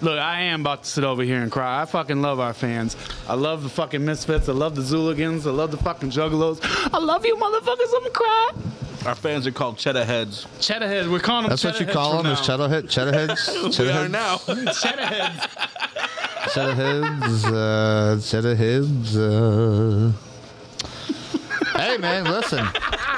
Look, 0.02 0.18
I 0.18 0.42
am 0.44 0.62
about 0.62 0.84
to 0.84 0.90
sit 0.90 1.04
over 1.04 1.24
here 1.24 1.42
and 1.42 1.52
cry. 1.52 1.82
I 1.82 1.86
fucking 1.86 2.22
love 2.22 2.40
our 2.40 2.54
fans. 2.54 2.96
I 3.28 3.34
love 3.34 3.64
the 3.64 3.70
fucking 3.70 4.06
Misfits. 4.06 4.48
I 4.48 4.54
love 4.54 4.76
the 4.76 4.82
Zooligans. 4.82 5.46
I 5.46 5.50
love 5.52 5.72
the 5.72 5.78
fucking 5.78 6.12
Juggalos. 6.12 6.60
I 6.94 7.00
love 7.00 7.26
you, 7.26 7.36
motherfuckers. 7.36 7.94
I'm 7.96 8.00
gonna 8.04 8.10
cry. 8.12 8.52
Our 9.06 9.16
fans 9.16 9.46
are 9.48 9.52
called 9.52 9.78
cheddar 9.78 10.04
heads. 10.06 10.46
Cheddar 10.62 10.88
heads. 10.88 11.08
We're 11.10 11.20
calling 11.20 11.44
them 11.44 11.50
That's 11.52 11.64
what 11.66 11.80
you 11.82 11.86
call 11.86 12.12
them? 12.14 12.24
from 12.24 12.32
Is 12.34 12.40
now. 12.40 12.46
cheddar 12.46 12.70
head, 12.70 12.90
cheddar 12.90 13.12
heads? 13.14 13.50
we 13.64 13.70
cheddar 13.72 13.90
are 13.92 13.94
heads? 13.94 14.12
now. 14.12 14.38
cheddar 14.74 15.06
heads. 15.06 15.48
Cheddar 16.54 16.74
heads, 16.74 17.46
uh, 17.46 18.20
of 18.34 18.58
heads. 18.58 19.16
Uh. 19.18 20.12
hey 21.76 21.98
man, 21.98 22.24
listen. 22.26 22.66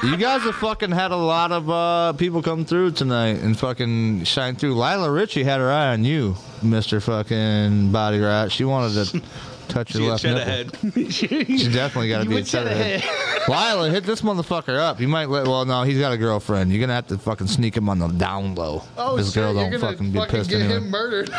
You 0.04 0.18
guys 0.18 0.42
have 0.42 0.56
fucking 0.56 0.92
had 0.92 1.12
a 1.12 1.16
lot 1.16 1.52
of 1.52 1.70
uh, 1.70 2.14
people 2.14 2.42
come 2.42 2.66
through 2.66 2.92
tonight 2.92 3.40
and 3.40 3.58
fucking 3.58 4.24
shine 4.26 4.56
through. 4.56 4.74
Lila 4.74 5.10
Ritchie 5.12 5.44
had 5.44 5.60
her 5.60 5.72
eye 5.72 5.94
on 5.94 6.04
you, 6.04 6.36
Mister 6.62 7.00
Fucking 7.00 7.92
Body 7.92 8.20
Rot. 8.20 8.52
She 8.52 8.66
wanted 8.66 9.06
to 9.06 9.22
touch 9.70 9.96
your 9.96 10.10
left 10.12 10.24
nipple. 10.26 10.42
head. 10.44 10.72
She 11.14 11.70
definitely 11.72 12.10
got 12.10 12.24
to 12.24 12.30
be 12.30 12.38
a 12.40 12.44
cheddar 12.44 12.70
head. 12.70 13.02
head. 13.02 13.48
Lila, 13.48 13.90
hit 13.92 14.04
this 14.04 14.22
motherfucker 14.24 14.78
up. 14.78 15.00
You 15.00 15.08
might 15.08 15.30
let. 15.30 15.48
Well, 15.48 15.64
no, 15.66 15.84
he's 15.84 16.00
got 16.00 16.12
a 16.12 16.18
girlfriend. 16.18 16.72
You're 16.72 16.82
gonna 16.82 16.96
have 16.96 17.08
to 17.08 17.18
fucking 17.18 17.48
sneak 17.48 17.78
him 17.78 17.88
on 17.88 18.00
the 18.00 18.08
down 18.10 18.56
low. 18.56 18.84
Oh, 18.98 19.16
His 19.16 19.28
shit, 19.28 19.36
girl 19.36 19.54
don't 19.54 19.72
gonna 19.72 19.80
fucking 19.80 20.12
be 20.12 20.20
pissed 20.28 20.50
get 20.50 20.62
anyway. 20.62 20.78
him 20.78 20.90
murdered. 20.90 21.30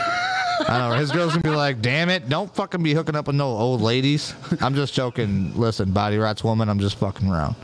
I 0.68 0.78
know. 0.78 0.94
His 0.96 1.10
girl's 1.10 1.32
gonna 1.32 1.42
be 1.42 1.50
like, 1.50 1.82
"Damn 1.82 2.08
it! 2.08 2.28
Don't 2.28 2.54
fucking 2.54 2.82
be 2.82 2.94
hooking 2.94 3.16
up 3.16 3.26
with 3.26 3.36
no 3.36 3.48
old 3.48 3.80
ladies." 3.80 4.34
I'm 4.60 4.74
just 4.74 4.94
joking. 4.94 5.52
Listen, 5.56 5.90
Body 5.92 6.18
Rot's 6.18 6.44
woman. 6.44 6.68
I'm 6.68 6.78
just 6.80 6.96
fucking 6.96 7.28
around. 7.28 7.54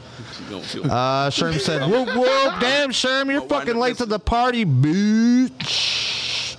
Uh, 0.50 1.28
Sherm 1.30 1.58
said, 1.60 1.90
"Whoop 1.90 2.08
whoop! 2.14 2.54
Damn, 2.60 2.90
Sherm, 2.90 3.30
you're 3.30 3.42
fucking 3.42 3.76
late 3.76 3.96
to 3.98 4.06
the 4.06 4.18
party, 4.18 4.64
bitch." 4.64 6.56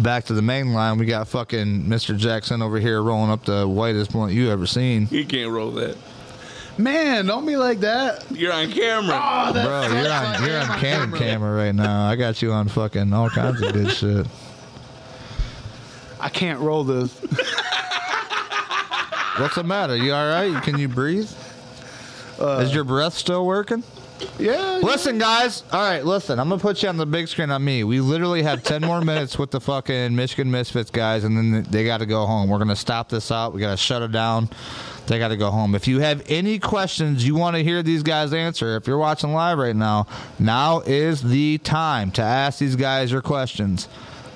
Back 0.00 0.24
to 0.24 0.34
the 0.34 0.42
main 0.42 0.74
line, 0.74 0.98
we 0.98 1.06
got 1.06 1.28
fucking 1.28 1.84
Mr. 1.84 2.16
Jackson 2.16 2.60
over 2.62 2.80
here 2.80 3.00
rolling 3.00 3.30
up 3.30 3.44
the 3.44 3.66
whitest 3.66 4.12
blunt 4.12 4.32
you 4.32 4.50
ever 4.50 4.66
seen. 4.66 5.06
He 5.06 5.24
can't 5.24 5.50
roll 5.50 5.70
that. 5.72 5.96
Man, 6.76 7.26
don't 7.26 7.46
be 7.46 7.56
like 7.56 7.80
that. 7.80 8.24
You're 8.30 8.52
on 8.52 8.70
camera. 8.72 9.20
Oh, 9.22 9.52
that's 9.52 9.66
Bro, 9.66 9.82
you're 10.00 10.12
on 10.12 10.24
like 10.24 10.40
you're 10.40 10.60
on 10.60 10.78
Canon 10.80 11.12
camera 11.18 11.54
right 11.56 11.74
now. 11.74 12.06
I 12.08 12.16
got 12.16 12.42
you 12.42 12.52
on 12.52 12.68
fucking 12.68 13.12
all 13.12 13.30
kinds 13.30 13.62
of 13.62 13.72
good 13.72 13.90
shit. 13.92 14.26
I 16.20 16.28
can't 16.28 16.58
roll 16.58 16.82
this. 16.84 17.20
What's 19.38 19.56
the 19.56 19.64
matter? 19.64 19.96
You 19.96 20.12
all 20.14 20.26
right? 20.28 20.62
Can 20.62 20.78
you 20.78 20.88
breathe? 20.88 21.30
Uh, 22.40 22.58
Is 22.64 22.74
your 22.74 22.84
breath 22.84 23.14
still 23.14 23.46
working? 23.46 23.82
Yeah. 24.38 24.80
Listen, 24.82 25.18
guys. 25.18 25.64
All 25.72 25.80
right, 25.80 26.04
listen. 26.04 26.38
I'm 26.38 26.48
gonna 26.48 26.60
put 26.60 26.82
you 26.82 26.88
on 26.88 26.96
the 26.96 27.06
big 27.06 27.28
screen 27.28 27.50
on 27.50 27.64
me. 27.64 27.84
We 27.84 28.00
literally 28.00 28.42
have 28.42 28.62
10 28.62 28.82
more 28.82 29.00
minutes 29.00 29.38
with 29.38 29.50
the 29.50 29.60
fucking 29.60 30.14
Michigan 30.14 30.50
Misfits 30.50 30.90
guys, 30.90 31.24
and 31.24 31.36
then 31.36 31.64
they 31.70 31.84
got 31.84 31.98
to 31.98 32.06
go 32.06 32.24
home. 32.26 32.48
We're 32.48 32.58
gonna 32.58 32.76
stop 32.76 33.08
this 33.08 33.30
out. 33.30 33.52
We 33.52 33.60
gotta 33.60 33.76
shut 33.76 34.02
it 34.02 34.12
down. 34.12 34.48
They 35.06 35.18
got 35.18 35.28
to 35.28 35.36
go 35.36 35.50
home. 35.50 35.74
If 35.74 35.86
you 35.86 36.00
have 36.00 36.22
any 36.28 36.58
questions 36.58 37.26
you 37.26 37.34
want 37.34 37.56
to 37.56 37.62
hear 37.62 37.82
these 37.82 38.02
guys 38.02 38.32
answer, 38.32 38.76
if 38.76 38.86
you're 38.86 38.98
watching 38.98 39.32
live 39.32 39.58
right 39.58 39.76
now, 39.76 40.06
now 40.38 40.80
is 40.80 41.22
the 41.22 41.58
time 41.58 42.10
to 42.12 42.22
ask 42.22 42.58
these 42.58 42.76
guys 42.76 43.12
your 43.12 43.20
questions. 43.20 43.88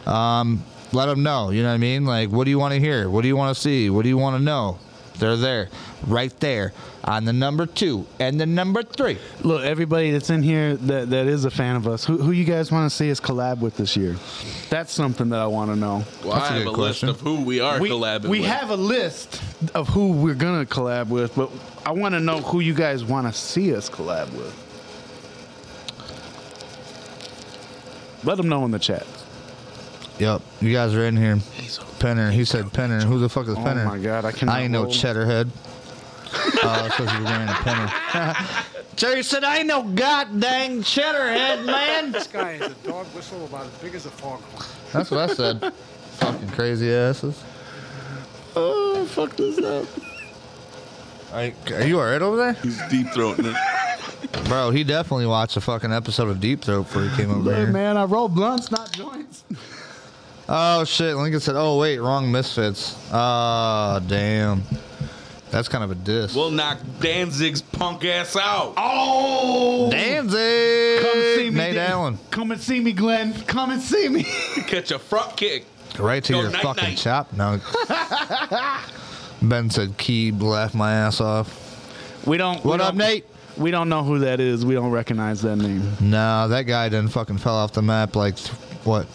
Um, 0.07 0.62
let 0.93 1.07
them 1.07 1.23
know. 1.23 1.51
You 1.51 1.62
know 1.62 1.69
what 1.69 1.74
I 1.74 1.78
mean? 1.78 2.05
Like, 2.05 2.31
what 2.31 2.45
do 2.45 2.51
you 2.51 2.59
want 2.59 2.74
to 2.74 2.81
hear? 2.81 3.09
What 3.09 3.23
do 3.23 3.28
you 3.28 3.36
want 3.36 3.55
to 3.55 3.61
see? 3.61 3.89
What 3.90 4.03
do 4.03 4.09
you 4.09 4.19
want 4.19 4.36
to 4.36 4.43
know? 4.43 4.78
They're 5.19 5.36
there, 5.36 5.69
right 6.07 6.39
there, 6.40 6.73
on 7.05 7.24
the 7.24 7.32
number 7.32 7.66
two 7.66 8.07
and 8.20 8.40
the 8.40 8.47
number 8.47 8.82
three. 8.82 9.19
Look, 9.43 9.65
everybody 9.65 10.12
that's 10.12 10.31
in 10.31 10.43
here 10.43 10.77
that, 10.77 11.11
that 11.11 11.27
is 11.27 11.45
a 11.45 11.51
fan 11.51 11.74
of 11.77 11.89
us, 11.89 12.05
who, 12.05 12.19
who 12.19 12.31
you 12.31 12.45
guys 12.45 12.70
want 12.70 12.89
to 12.89 12.97
see 12.97 13.11
us 13.11 13.19
collab 13.20 13.59
with 13.59 13.77
this 13.77 13.97
year? 13.97 14.16
That's 14.70 14.93
something 14.93 15.28
that 15.31 15.40
I 15.40 15.47
want 15.47 15.70
to 15.70 15.77
know. 15.77 16.05
Well, 16.24 16.35
I 16.35 16.59
have 16.59 16.66
a 16.66 16.70
list 16.70 17.03
of 17.03 17.20
who 17.20 17.43
we 17.43 17.61
are 17.61 17.81
we, 17.81 17.90
collabing 17.90 18.27
we 18.28 18.40
with. 18.40 18.49
have 18.49 18.70
a 18.70 18.77
list 18.77 19.43
of 19.74 19.89
who 19.89 20.12
we're 20.12 20.35
gonna 20.35 20.66
collab 20.66 21.09
with, 21.09 21.35
but 21.35 21.51
I 21.85 21.90
want 21.93 22.15
to 22.15 22.20
know 22.20 22.40
who 22.40 22.61
you 22.61 22.74
guys 22.74 23.05
want 23.05 23.27
to 23.27 23.32
see 23.32 23.74
us 23.74 23.90
collab 23.90 24.31
with. 24.32 24.65
Let 28.24 28.36
them 28.36 28.49
know 28.49 28.65
in 28.65 28.70
the 28.70 28.78
chat. 28.78 29.07
Yep, 30.19 30.43
you 30.61 30.73
guys 30.73 30.95
are 30.95 31.05
in 31.05 31.16
here. 31.16 31.36
Penner. 31.36 32.31
He 32.32 32.45
said 32.45 32.66
Penner. 32.66 33.03
Who 33.03 33.19
the 33.19 33.28
fuck 33.28 33.47
is 33.47 33.55
oh 33.55 33.59
Penner? 33.59 33.85
Oh 33.85 33.89
my 33.89 33.99
God, 33.99 34.24
I 34.24 34.32
cannot 34.32 34.57
I 34.57 34.62
ain't 34.62 34.73
no 34.73 34.85
roll. 34.85 34.93
cheddarhead. 34.93 35.49
Oh, 36.62 36.85
it's 36.86 36.97
because 36.97 37.12
you're 37.15 37.24
wearing 37.24 37.49
a 37.49 37.53
Penner. 37.53 38.65
Jerry 38.97 39.23
said, 39.23 39.45
I 39.45 39.59
ain't 39.59 39.69
no 39.69 39.82
goddamn 39.85 40.82
cheddarhead, 40.82 41.65
man. 41.65 42.11
This 42.11 42.27
guy 42.27 42.55
is 42.55 42.62
a 42.62 42.74
dog 42.86 43.07
whistle 43.15 43.45
about 43.45 43.66
as 43.66 43.73
big 43.74 43.95
as 43.95 44.07
a 44.07 44.11
foghorn. 44.11 44.65
That's 44.93 45.11
what 45.11 45.31
I 45.31 45.35
said. 45.35 45.73
Fucking 46.16 46.49
crazy 46.51 46.93
asses. 46.93 47.40
Oh, 48.57 49.05
fuck 49.07 49.36
this 49.36 49.59
up. 49.59 49.86
Are, 51.32 51.53
are 51.77 51.86
you 51.86 52.01
alright 52.01 52.23
over 52.23 52.36
there? 52.36 52.53
He's 52.55 52.81
deep 52.89 53.07
throating 53.09 53.55
it. 53.55 54.45
Bro, 54.49 54.70
he 54.70 54.82
definitely 54.82 55.27
watched 55.27 55.57
a 55.57 55.61
fucking 55.61 55.93
episode 55.93 56.28
of 56.28 56.40
Deep 56.40 56.62
Throat 56.62 56.85
before 56.85 57.03
he 57.05 57.16
came 57.16 57.31
over 57.31 57.40
Look, 57.40 57.57
here. 57.57 57.66
man, 57.69 57.97
I 57.97 58.05
roll 58.05 58.28
blunts, 58.28 58.70
not 58.70 58.90
joints. 58.93 59.45
Oh 60.48 60.84
shit! 60.84 61.14
Lincoln 61.16 61.40
said, 61.40 61.56
"Oh 61.56 61.78
wait, 61.78 61.98
wrong 61.98 62.30
misfits." 62.32 62.96
Ah, 63.12 64.00
damn. 64.06 64.62
That's 65.50 65.68
kind 65.68 65.82
of 65.82 65.90
a 65.90 65.94
diss. 65.94 66.34
We'll 66.34 66.50
knock 66.50 66.78
Danzig's 67.00 67.62
punk 67.62 68.04
ass 68.04 68.36
out. 68.36 68.74
Oh, 68.76 69.88
Danzig. 69.90 71.02
Come 71.02 71.20
see 71.36 71.50
me, 71.50 71.56
Nate 71.56 71.74
Dan- 71.74 71.90
Allen. 71.90 72.18
Come 72.30 72.50
and 72.52 72.60
see 72.60 72.80
me, 72.80 72.92
Glenn. 72.92 73.32
Come 73.42 73.70
and 73.70 73.80
see 73.80 74.08
me. 74.08 74.24
Catch 74.66 74.90
a 74.90 74.98
front 74.98 75.36
kick. 75.38 75.64
Right 75.98 76.22
to 76.24 76.32
Go 76.34 76.42
your 76.42 76.50
night, 76.50 76.62
fucking 76.62 76.84
night. 76.84 76.98
chop. 76.98 77.32
No. 77.32 77.58
ben 79.42 79.70
said, 79.70 79.96
"Keeb 79.98 80.40
laughed 80.42 80.74
my 80.74 80.92
ass 80.92 81.20
off." 81.20 82.24
We 82.27 82.36
don't. 82.36 82.62
we 82.64 82.70
What 82.70 82.80
up, 82.80 82.88
don't- 82.88 82.98
Nate? 82.98 83.24
We 83.56 83.70
don't 83.72 83.88
know 83.88 84.04
who 84.04 84.20
that 84.20 84.38
is. 84.40 84.64
We 84.64 84.74
don't 84.74 84.90
recognize 84.93 85.43
that 85.43 85.56
name. 85.56 85.82
No, 86.01 86.46
that 86.48 86.62
guy 86.62 86.88
didn't 86.88 87.09
fucking 87.10 87.38
fell 87.38 87.56
off 87.56 87.72
the 87.72 87.82
map 87.82 88.14
like 88.14 88.38
what, 88.85 89.06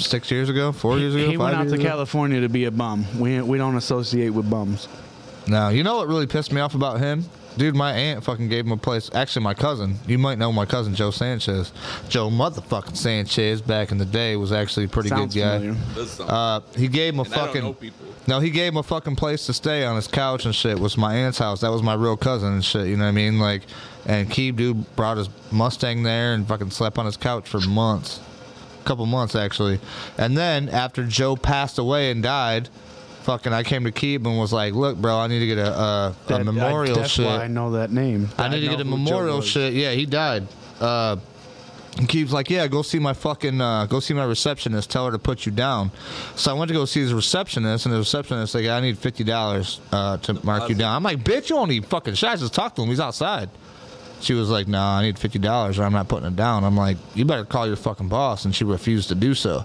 six 0.00 0.30
years 0.30 0.48
ago, 0.48 0.72
four 0.72 0.98
years 0.98 1.14
ago, 1.14 1.26
He 1.30 1.32
five 1.36 1.40
went 1.40 1.54
out 1.56 1.60
years 1.62 1.72
to 1.72 1.78
ago? 1.78 1.88
California 1.88 2.40
to 2.40 2.48
be 2.48 2.64
a 2.64 2.70
bum. 2.70 3.04
We 3.18 3.40
we 3.40 3.58
don't 3.58 3.76
associate 3.76 4.30
with 4.30 4.48
bums. 4.50 4.88
No, 5.46 5.68
you 5.70 5.82
know 5.82 5.96
what 5.96 6.08
really 6.08 6.26
pissed 6.26 6.52
me 6.52 6.60
off 6.60 6.74
about 6.74 7.00
him? 7.00 7.24
Dude, 7.56 7.74
my 7.74 7.90
aunt 7.92 8.22
fucking 8.22 8.48
gave 8.48 8.66
him 8.66 8.70
a 8.72 8.76
place. 8.76 9.10
Actually, 9.14 9.42
my 9.42 9.54
cousin. 9.54 9.96
You 10.06 10.16
might 10.16 10.38
know 10.38 10.52
my 10.52 10.64
cousin 10.64 10.94
Joe 10.94 11.10
Sanchez. 11.10 11.72
Joe 12.08 12.30
motherfucking 12.30 12.96
Sanchez 12.96 13.60
back 13.60 13.90
in 13.90 13.98
the 13.98 14.04
day 14.04 14.36
was 14.36 14.52
actually 14.52 14.84
a 14.84 14.88
pretty 14.88 15.08
Sounds 15.08 15.34
good 15.34 15.40
guy. 15.40 15.58
familiar. 15.58 15.76
Uh, 16.20 16.60
he 16.76 16.86
gave 16.86 17.14
him 17.14 17.20
a 17.20 17.22
And 17.24 17.34
I 17.34 17.36
don't 17.36 17.46
fucking. 17.46 17.62
know. 17.62 17.76
No, 18.28 18.38
he 18.40 18.50
gave 18.50 18.72
him 18.72 18.76
a 18.76 18.82
fucking 18.84 19.16
place 19.16 19.46
to 19.46 19.52
stay 19.52 19.84
on 19.84 19.96
his 19.96 20.06
couch 20.06 20.44
and 20.44 20.54
shit. 20.54 20.78
Was 20.78 20.96
my 20.96 21.14
aunt's 21.16 21.38
house. 21.38 21.62
That 21.62 21.72
was 21.72 21.82
my 21.82 21.94
real 21.94 22.16
cousin 22.16 22.52
and 22.52 22.64
shit. 22.64 22.86
You 22.86 22.96
know 22.96 23.04
what 23.04 23.08
I 23.08 23.12
mean? 23.12 23.40
Like, 23.40 23.62
and 24.06 24.30
Keeb 24.30 24.54
dude 24.56 24.94
brought 24.94 25.16
his 25.16 25.28
Mustang 25.50 26.04
there 26.04 26.34
and 26.34 26.46
fucking 26.46 26.70
slept 26.70 26.96
on 26.98 27.06
his 27.06 27.16
couch 27.16 27.48
for 27.48 27.58
months, 27.60 28.20
couple 28.88 29.06
months 29.06 29.34
actually. 29.36 29.78
And 30.16 30.36
then 30.36 30.68
after 30.68 31.04
Joe 31.04 31.36
passed 31.36 31.78
away 31.78 32.10
and 32.10 32.22
died, 32.22 32.68
fucking 33.22 33.52
I 33.52 33.62
came 33.62 33.84
to 33.84 33.92
Keeb 33.92 34.26
and 34.26 34.38
was 34.38 34.52
like, 34.52 34.72
"Look, 34.74 34.96
bro, 34.96 35.18
I 35.18 35.26
need 35.26 35.40
to 35.40 35.46
get 35.46 35.58
a 35.58 35.70
a, 35.72 36.16
That- 36.28 36.44
memorial 36.44 36.96
I, 36.96 37.00
that's 37.02 37.12
shit. 37.12 37.26
why 37.26 37.44
I 37.44 37.46
know 37.48 37.72
that 37.72 37.90
name. 37.92 38.28
I 38.38 38.48
need 38.48 38.60
to 38.62 38.68
get 38.68 38.80
a 38.80 38.84
memorial 38.84 39.40
shit. 39.42 39.74
Yeah, 39.74 39.92
he 39.92 40.06
died. 40.06 40.48
Uh, 40.80 41.16
and 41.96 42.08
Keith's 42.08 42.32
like, 42.32 42.48
yeah, 42.48 42.68
go 42.68 42.82
see 42.82 43.00
my 43.00 43.12
fucking, 43.12 43.60
uh, 43.60 43.86
go 43.86 43.98
see 43.98 44.14
my 44.14 44.22
receptionist. 44.24 44.88
Tell 44.88 45.06
her 45.06 45.10
to 45.10 45.18
put 45.18 45.44
you 45.46 45.50
down. 45.50 45.90
So 46.36 46.50
I 46.52 46.54
went 46.54 46.68
to 46.68 46.74
go 46.74 46.84
see 46.84 47.00
his 47.00 47.12
receptionist, 47.12 47.86
and 47.86 47.92
the 47.94 47.98
receptionist 47.98 48.54
like, 48.54 48.66
I 48.66 48.78
need 48.80 48.98
fifty 48.98 49.24
dollars 49.24 49.80
uh, 49.90 50.16
to 50.18 50.34
mark 50.44 50.68
you 50.68 50.76
down. 50.76 50.94
I'm 50.94 51.02
like, 51.02 51.18
bitch, 51.24 51.50
you 51.50 51.56
don't 51.56 51.68
need 51.68 51.86
fucking 51.86 52.14
shots. 52.14 52.40
Just 52.40 52.54
talk 52.54 52.76
to 52.76 52.82
him. 52.82 52.88
He's 52.88 53.00
outside. 53.00 53.50
She 54.20 54.34
was 54.34 54.50
like, 54.50 54.66
no, 54.68 54.80
I 54.80 55.02
need 55.02 55.18
fifty 55.18 55.38
dollars, 55.38 55.78
or 55.78 55.84
I'm 55.84 55.92
not 55.92 56.08
putting 56.08 56.26
it 56.28 56.36
down. 56.36 56.64
I'm 56.64 56.76
like, 56.76 56.96
you 57.14 57.24
better 57.24 57.44
call 57.44 57.66
your 57.66 57.76
fucking 57.76 58.08
boss, 58.08 58.44
and 58.44 58.54
she 58.54 58.64
refused 58.64 59.08
to 59.08 59.14
do 59.14 59.34
so. 59.34 59.64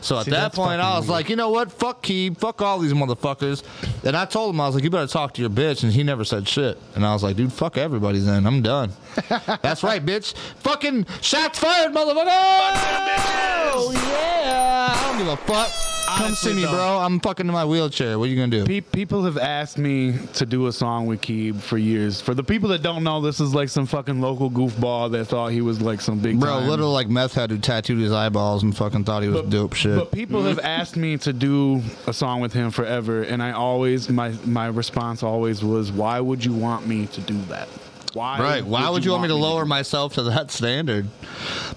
So 0.00 0.16
at 0.16 0.26
See, 0.26 0.30
that 0.30 0.52
point, 0.54 0.80
I 0.80 0.96
was 0.96 1.06
weird. 1.06 1.10
like, 1.10 1.28
you 1.28 1.34
know 1.34 1.50
what? 1.50 1.72
Fuck 1.72 2.04
Keeb. 2.04 2.38
Fuck 2.38 2.62
all 2.62 2.78
these 2.78 2.92
motherfuckers. 2.92 3.64
And 4.04 4.16
I 4.16 4.26
told 4.26 4.54
him, 4.54 4.60
I 4.60 4.66
was 4.66 4.76
like, 4.76 4.84
you 4.84 4.90
better 4.90 5.08
talk 5.08 5.34
to 5.34 5.40
your 5.40 5.50
bitch. 5.50 5.82
And 5.82 5.92
he 5.92 6.04
never 6.04 6.24
said 6.24 6.46
shit. 6.46 6.78
And 6.94 7.04
I 7.04 7.12
was 7.12 7.24
like, 7.24 7.34
dude, 7.34 7.52
fuck 7.52 7.76
everybody 7.76 8.20
then. 8.20 8.46
I'm 8.46 8.62
done. 8.62 8.92
That's 9.28 9.82
right, 9.82 10.04
bitch. 10.06 10.36
Fucking 10.60 11.04
shots 11.20 11.58
fired, 11.58 11.92
motherfucker. 11.92 12.26
Oh, 12.28 13.90
yeah. 13.92 14.94
I 14.96 15.08
don't 15.08 15.18
give 15.18 15.26
a 15.28 15.36
fuck. 15.36 15.97
Come 16.16 16.34
see 16.34 16.54
me, 16.54 16.64
bro. 16.64 16.98
I'm 16.98 17.20
fucking 17.20 17.46
in 17.46 17.52
my 17.52 17.64
wheelchair. 17.64 18.18
What 18.18 18.24
are 18.26 18.28
you 18.28 18.36
gonna 18.36 18.64
do? 18.64 18.64
Pe- 18.64 18.80
people 18.80 19.22
have 19.24 19.38
asked 19.38 19.78
me 19.78 20.18
to 20.34 20.46
do 20.46 20.66
a 20.66 20.72
song 20.72 21.06
with 21.06 21.20
Keeb 21.20 21.60
for 21.60 21.78
years. 21.78 22.20
For 22.20 22.34
the 22.34 22.42
people 22.44 22.68
that 22.70 22.82
don't 22.82 23.04
know, 23.04 23.20
this 23.20 23.40
is 23.40 23.54
like 23.54 23.68
some 23.68 23.86
fucking 23.86 24.20
local 24.20 24.50
goofball 24.50 25.10
that 25.12 25.26
thought 25.26 25.52
he 25.52 25.60
was 25.60 25.80
like 25.80 26.00
some 26.00 26.18
big 26.18 26.40
Bro, 26.40 26.60
time. 26.60 26.68
little 26.68 26.92
like 26.92 27.08
meth 27.08 27.34
head 27.34 27.50
who 27.50 27.58
tattooed 27.58 27.98
his 27.98 28.12
eyeballs 28.12 28.62
and 28.62 28.76
fucking 28.76 29.04
thought 29.04 29.22
he 29.22 29.28
was 29.28 29.42
dope 29.48 29.74
shit. 29.74 29.96
But 29.96 30.12
people 30.12 30.42
have 30.44 30.58
asked 30.62 30.96
me 30.96 31.16
to 31.18 31.32
do 31.32 31.82
a 32.06 32.12
song 32.12 32.40
with 32.40 32.52
him 32.52 32.70
forever, 32.70 33.22
and 33.22 33.42
I 33.42 33.52
always 33.52 34.08
my 34.08 34.30
my 34.44 34.66
response 34.66 35.22
always 35.22 35.62
was, 35.62 35.92
"Why 35.92 36.20
would 36.20 36.44
you 36.44 36.52
want 36.52 36.86
me 36.86 37.06
to 37.06 37.20
do 37.20 37.40
that? 37.48 37.68
Why? 38.14 38.40
Right. 38.40 38.64
Why 38.64 38.88
would 38.88 39.04
you 39.04 39.10
want 39.10 39.22
me 39.22 39.28
to 39.28 39.34
lower 39.34 39.66
myself 39.66 40.14
to 40.14 40.22
that 40.24 40.50
standard? 40.50 41.06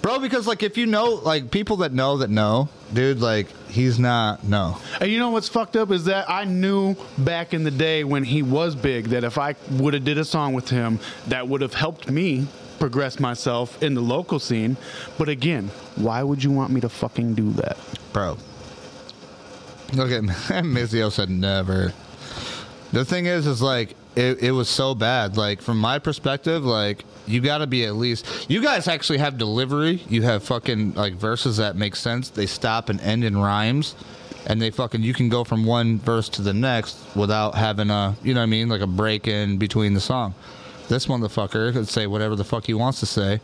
Bro, 0.02 0.20
because 0.20 0.48
like 0.48 0.64
if 0.64 0.78
you 0.78 0.86
know 0.86 1.10
like 1.10 1.52
people 1.52 1.78
that 1.78 1.92
know 1.94 2.18
that 2.18 2.30
know, 2.30 2.70
dude, 2.94 3.20
like 3.20 3.48
he's 3.72 3.98
not 3.98 4.44
no. 4.44 4.78
And 5.00 5.10
you 5.10 5.18
know 5.18 5.30
what's 5.30 5.48
fucked 5.48 5.76
up 5.76 5.92
is 5.92 6.06
that 6.06 6.30
I 6.30 6.44
knew 6.44 6.96
back 7.18 7.54
in 7.54 7.64
the 7.64 7.72
day 7.72 8.04
when 8.04 8.24
he 8.24 8.44
was 8.44 8.76
big 8.76 9.06
that 9.06 9.24
if 9.24 9.38
I 9.38 9.56
would 9.72 9.94
have 9.94 10.04
did 10.04 10.18
a 10.18 10.26
song 10.26 10.54
with 10.54 10.70
him, 10.70 11.00
that 11.28 11.48
would 11.48 11.62
have 11.62 11.74
helped 11.74 12.10
me 12.10 12.48
progress 12.80 13.20
myself 13.20 13.82
in 13.82 13.94
the 13.94 14.02
local 14.02 14.40
scene. 14.40 14.76
But 15.18 15.30
again, 15.30 15.70
why 15.96 16.24
would 16.24 16.44
you 16.44 16.52
want 16.52 16.72
me 16.72 16.82
to 16.82 16.90
fucking 16.90 17.36
do 17.36 17.52
that? 17.54 17.78
Bro. 18.12 18.38
Look 19.94 20.12
at 20.12 20.24
Mizio 20.24 21.12
said 21.12 21.30
never. 21.30 21.94
The 22.92 23.06
thing 23.06 23.26
is, 23.26 23.48
is 23.48 23.62
like 23.62 23.96
it, 24.16 24.42
it 24.42 24.52
was 24.52 24.70
so 24.70 24.96
bad. 24.96 25.38
Like 25.38 25.62
from 25.62 25.80
my 25.80 26.00
perspective, 26.00 26.66
like 26.66 27.06
you 27.28 27.42
got 27.42 27.60
to 27.60 27.68
be 27.68 27.86
at 27.86 27.96
least. 27.96 28.50
You 28.50 28.62
guys 28.62 28.88
actually 28.88 29.20
have 29.20 29.38
delivery. 29.38 30.02
You 30.10 30.24
have 30.24 30.44
fucking 30.44 30.94
like 30.94 31.14
verses 31.16 31.58
that 31.58 31.76
make 31.76 31.96
sense. 31.96 32.30
They 32.30 32.46
stop 32.46 32.90
and 32.90 33.00
end 33.02 33.24
in 33.24 33.38
rhymes, 33.38 33.96
and 34.48 34.62
they 34.62 34.72
fucking 34.72 35.04
you 35.04 35.14
can 35.14 35.30
go 35.30 35.44
from 35.44 35.66
one 35.66 36.00
verse 36.00 36.30
to 36.30 36.42
the 36.42 36.54
next 36.54 36.98
without 37.16 37.56
having 37.56 37.90
a 37.90 38.16
you 38.24 38.34
know 38.34 38.40
what 38.40 38.44
I 38.44 38.48
mean 38.48 38.70
like 38.70 38.82
a 38.82 38.88
break 38.88 39.28
in 39.28 39.58
between 39.58 39.94
the 39.94 40.02
song. 40.02 40.34
This 40.90 41.06
motherfucker 41.06 41.72
could 41.72 41.88
say 41.88 42.08
whatever 42.08 42.36
the 42.36 42.44
fuck 42.44 42.66
he 42.66 42.74
wants 42.74 43.00
to 43.00 43.06
say, 43.06 43.40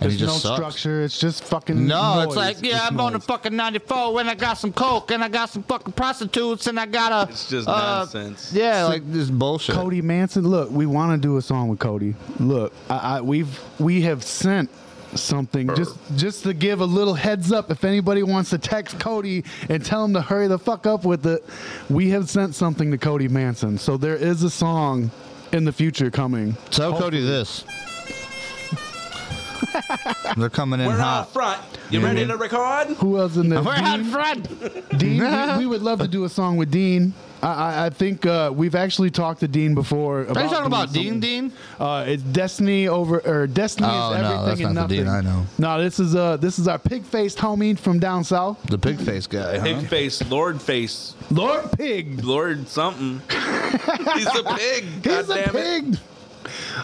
and 0.00 0.10
There's 0.10 0.12
he 0.14 0.18
just 0.26 0.44
no 0.44 0.50
sucks. 0.56 0.76
structure. 0.76 1.02
It's 1.02 1.18
just 1.18 1.44
fucking. 1.44 1.86
No, 1.86 2.14
noise. 2.16 2.26
it's 2.28 2.36
like, 2.36 2.56
yeah, 2.62 2.76
It's 2.76 2.90
I'm 2.92 3.00
on 3.00 3.12
noise. 3.12 3.20
the 3.22 3.26
fucking 3.26 3.56
94 3.56 4.20
and 4.20 4.30
I 4.30 4.34
got 4.36 4.54
some 4.54 4.72
coke 4.72 5.10
and 5.10 5.24
I 5.24 5.28
got 5.28 5.50
some 5.50 5.62
fucking 5.64 5.92
prostitutes 5.94 6.66
and 6.68 6.78
I 6.78 6.86
got 6.86 7.28
a. 7.28 7.30
It's 7.30 7.48
just 7.48 7.66
uh, 7.68 7.72
nonsense. 7.72 8.52
Yeah, 8.52 8.84
like 8.84 9.10
this 9.12 9.28
bullshit. 9.28 9.74
Cody 9.74 10.00
Manson. 10.02 10.46
Look, 10.46 10.70
we 10.70 10.86
want 10.86 11.20
to 11.20 11.26
do 11.28 11.36
a 11.36 11.42
song 11.42 11.68
with 11.68 11.78
Cody. 11.80 12.14
Look, 12.38 12.72
I, 12.88 13.18
I, 13.18 13.20
we've 13.20 13.60
we 13.80 14.02
have 14.02 14.22
sent 14.22 14.70
something 15.14 15.74
just 15.74 15.96
just 16.16 16.42
to 16.44 16.52
give 16.52 16.80
a 16.80 16.84
little 16.84 17.14
heads 17.14 17.50
up. 17.50 17.70
If 17.70 17.82
anybody 17.82 18.22
wants 18.22 18.50
to 18.50 18.58
text 18.58 19.00
Cody 19.00 19.42
and 19.68 19.84
tell 19.84 20.04
him 20.04 20.12
to 20.14 20.20
hurry 20.20 20.48
the 20.48 20.58
fuck 20.58 20.86
up 20.86 21.04
with 21.04 21.26
it, 21.26 21.44
we 21.90 22.10
have 22.10 22.28
sent 22.30 22.54
something 22.54 22.90
to 22.90 22.98
Cody 22.98 23.26
Manson. 23.26 23.78
So 23.78 23.96
there 23.96 24.16
is 24.16 24.42
a 24.42 24.50
song 24.50 25.10
in 25.52 25.64
the 25.64 25.72
future 25.72 26.10
coming. 26.10 26.56
Tell 26.70 26.96
Cody 26.96 27.20
this. 27.22 27.64
They're 30.36 30.48
coming 30.50 30.80
in 30.80 30.86
We're 30.86 30.98
hot. 30.98 31.20
out 31.26 31.32
front. 31.32 31.62
You 31.90 32.00
ready 32.00 32.26
to 32.26 32.36
record? 32.36 32.88
Who 32.98 33.18
else 33.18 33.36
in 33.36 33.48
there? 33.48 33.62
We're 33.62 33.72
out 33.74 33.96
Dean? 33.96 34.04
front. 34.10 34.98
Dean, 34.98 35.20
we, 35.58 35.58
we 35.58 35.66
would 35.66 35.82
love 35.82 36.00
to 36.00 36.08
do 36.08 36.24
a 36.24 36.28
song 36.28 36.56
with 36.56 36.70
Dean. 36.70 37.14
I, 37.40 37.46
I, 37.52 37.86
I 37.86 37.90
think 37.90 38.26
uh, 38.26 38.50
we've 38.52 38.74
actually 38.74 39.10
talked 39.10 39.40
to 39.40 39.48
Dean 39.48 39.74
before. 39.74 40.22
About 40.22 40.36
Are 40.36 40.42
you 40.44 40.48
talking 40.50 40.66
about 40.66 40.92
Dean 40.92 41.04
something. 41.12 41.20
Dean? 41.20 41.52
Uh, 41.78 42.04
it's 42.08 42.22
Destiny 42.24 42.88
over 42.88 43.20
or 43.20 43.46
Destiny 43.46 43.88
Oh, 43.90 44.12
is 44.12 44.18
no, 44.20 44.24
everything 44.24 44.44
that's 44.46 44.60
and 44.60 44.74
not 44.74 44.88
the 44.88 44.96
nothing. 44.96 45.04
Dean 45.04 45.08
I 45.08 45.20
know. 45.20 45.46
No, 45.56 45.82
this 45.82 46.00
is 46.00 46.16
uh 46.16 46.36
this 46.36 46.58
is 46.58 46.66
our 46.66 46.78
pig 46.80 47.04
faced 47.04 47.38
homie 47.38 47.78
from 47.78 48.00
down 48.00 48.24
south. 48.24 48.60
The 48.64 48.78
pig 48.78 48.98
face 49.00 49.26
guy. 49.28 49.60
Pig 49.60 49.76
Huh? 49.76 49.82
face, 49.82 50.28
Lord 50.28 50.60
face, 50.60 51.14
Lord 51.30 51.70
Pig. 51.78 52.24
Lord 52.24 52.66
something. 52.68 53.20
He's 54.14 54.26
a 54.26 54.42
pig. 54.56 55.02
God 55.02 55.20
He's 55.20 55.30
a 55.30 55.34
damn 55.34 55.56
it. 55.56 55.84
pig. 55.92 55.98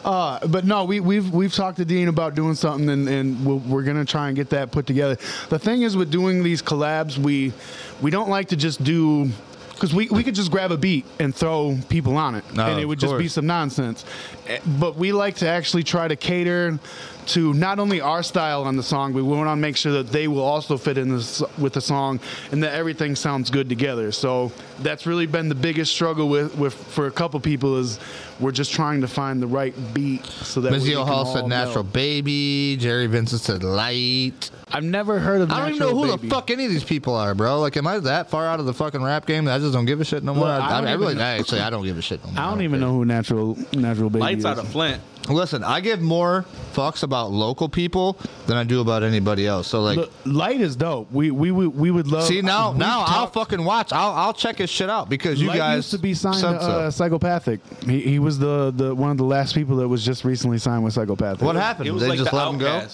Uh, 0.05 0.47
but 0.49 0.65
no, 0.65 0.85
we, 0.85 1.01
we've 1.01 1.31
we've 1.31 1.53
talked 1.55 1.77
to 1.79 1.85
Dean 1.85 2.09
about 2.09 2.35
doing 2.35 2.55
something, 2.55 2.89
and, 2.89 3.09
and 3.09 3.45
we'll, 3.47 3.59
we're 3.61 3.83
gonna 3.83 4.05
try 4.05 4.29
and 4.29 4.37
get 4.37 4.51
that 4.51 4.71
put 4.71 4.87
together. 4.87 5.17
The 5.49 5.59
thing 5.59 5.83
is, 5.83 5.97
with 5.97 6.11
doing 6.11 6.43
these 6.43 6.63
collabs, 6.63 7.19
we 7.19 7.53
we 8.01 8.11
don't 8.11 8.29
like 8.29 8.49
to 8.49 8.57
just 8.57 8.83
do 8.85 9.31
because 9.73 9.93
we, 9.93 10.09
we 10.09 10.23
could 10.23 10.37
just 10.37 10.53
grab 10.53 10.71
a 10.71 10.77
beat 10.77 11.05
and 11.19 11.35
throw 11.35 11.77
people 11.89 12.17
on 12.17 12.37
it, 12.37 12.45
No, 12.55 12.65
and 12.67 12.79
it 12.81 12.85
would 12.85 13.01
just 13.01 13.19
be 13.19 13.27
some 13.29 13.47
nonsense. 13.47 14.05
Eh, 14.47 14.61
But 14.79 14.97
we 14.97 15.11
like 15.11 15.37
to 15.37 15.49
actually 15.49 15.83
try 15.83 16.07
to 16.07 16.15
cater 16.15 16.79
to 17.27 17.55
not 17.55 17.79
only 17.79 18.01
our 18.01 18.23
style 18.23 18.63
on 18.65 18.77
the 18.77 18.83
song, 18.83 19.13
but 19.13 19.25
we 19.25 19.35
want 19.37 19.49
to 19.49 19.57
make 19.57 19.77
sure 19.77 19.93
that 19.93 20.09
they 20.13 20.29
will 20.29 20.43
also 20.43 20.77
fit 20.77 20.99
in 20.99 21.09
this, 21.09 21.43
with 21.59 21.73
the 21.73 21.81
song 21.81 22.21
and 22.53 22.63
that 22.63 22.75
everything 22.75 23.17
sounds 23.17 23.51
good 23.51 23.69
together. 23.69 24.13
So 24.13 24.53
that's 24.81 25.07
really 25.07 25.27
been 25.27 25.49
the 25.49 25.55
biggest 25.55 25.93
struggle 25.93 26.29
with, 26.29 26.55
with 26.57 26.75
for 26.75 27.07
a 27.07 27.11
couple 27.11 27.41
people 27.41 27.79
is 27.79 27.99
we're 28.41 28.53
just 28.53 28.73
trying 28.73 29.01
to 29.01 29.09
find 29.09 29.41
the 29.43 29.47
right 29.47 29.75
beat 29.95 30.25
so 30.27 30.61
that 30.61 30.73
we 30.73 30.79
Mizio 30.79 31.07
Hall 31.07 31.25
all 31.27 31.35
said 31.35 31.47
natural 31.47 31.85
know. 31.85 31.91
baby. 31.91 32.77
Jerry 32.79 33.07
Vincent 33.07 33.41
said 33.41 33.63
light. 33.63 34.51
I've 34.73 34.83
never 34.85 35.19
heard 35.21 35.41
of. 35.41 35.53
I 35.53 35.61
don't 35.61 35.77
even 35.77 35.79
know 35.89 35.95
who 35.95 36.07
Baby. 36.17 36.29
the 36.29 36.35
fuck 36.35 36.51
any 36.51 36.65
of 36.65 36.71
these 36.71 36.83
people 36.85 37.15
are, 37.15 37.35
bro. 37.35 37.61
Like, 37.61 37.77
am 37.77 37.87
I 37.87 37.99
that 38.01 38.29
far 38.31 38.47
out 38.47 38.59
of 38.59 38.67
the 38.67 38.75
fucking 38.75 39.03
rap 39.03 39.25
game 39.25 39.45
that 39.45 39.55
I 39.55 39.59
just 39.61 39.73
don't 39.73 39.85
give 39.85 40.01
a 40.01 40.05
shit 40.05 40.25
no 40.25 40.35
more? 40.35 40.47
Look, 40.49 40.63
I 40.63 40.67
I, 40.79 40.81
don't 40.81 40.89
I, 40.89 40.93
really, 40.95 41.13
even- 41.13 41.23
actually, 41.23 41.61
I 41.61 41.71
don't 41.71 41.85
give 41.85 41.97
a 41.97 42.03
shit 42.03 42.25
no 42.25 42.33
more. 42.33 42.41
I 42.43 42.51
don't 42.51 42.63
even 42.63 42.81
know 42.81 42.93
who 42.93 43.05
natural 43.05 43.57
natural 43.73 44.11
baby 44.11 44.21
Lights 44.21 44.39
is. 44.41 44.45
out 44.47 44.59
of 44.59 44.67
Flint. 44.69 45.01
Listen, 45.29 45.65
I 45.65 45.81
give 45.81 46.03
more 46.03 46.45
fucks 46.75 47.03
about 47.03 47.31
local 47.31 47.69
people 47.69 48.19
than 48.47 48.59
I 48.59 48.65
do 48.65 48.83
about 48.83 49.03
anybody 49.03 49.47
else. 49.47 49.69
So, 49.69 49.81
like, 49.81 49.97
Look, 49.97 50.13
Light 50.27 50.61
is 50.61 50.77
dope. 50.77 51.11
We 51.11 51.31
we 51.31 51.51
would 51.51 51.75
we 51.75 51.91
would 51.91 52.07
love. 52.07 52.25
see 52.25 52.43
now, 52.43 52.71
we've 52.71 52.81
now 52.81 53.05
I'll 53.07 53.29
fucking 53.29 53.65
watch. 53.65 53.93
I'll 53.93 54.13
I'll 54.13 54.35
check 54.35 54.59
his 54.59 54.69
shit 54.69 54.91
out 54.91 55.09
because 55.09 55.41
you 55.41 55.49
Light 55.49 55.57
guys 55.57 55.77
used 55.77 55.91
to 55.93 55.99
be 55.99 56.13
signed 56.13 56.37
to 56.37 56.41
said 56.41 56.53
uh, 56.53 56.91
Psychopathic. 56.91 57.61
He, 57.87 58.01
he 58.01 58.19
was 58.19 58.39
the, 58.39 58.71
the 58.77 58.95
one 58.95 59.11
of 59.11 59.17
the 59.17 59.25
last 59.25 59.55
people 59.55 59.77
that 59.77 59.89
was 59.89 60.05
just 60.05 60.25
recently 60.25 60.59
signed 60.59 60.85
with 60.85 60.93
Psychopathic. 60.93 61.43
What 61.43 61.57
happened? 61.57 61.87
He 61.87 61.91
was 61.91 62.03
they 62.03 62.11
like 62.11 62.19
just 62.19 62.31
the 62.31 62.37
let 62.37 62.49
him 62.49 62.59
go. 62.59 62.87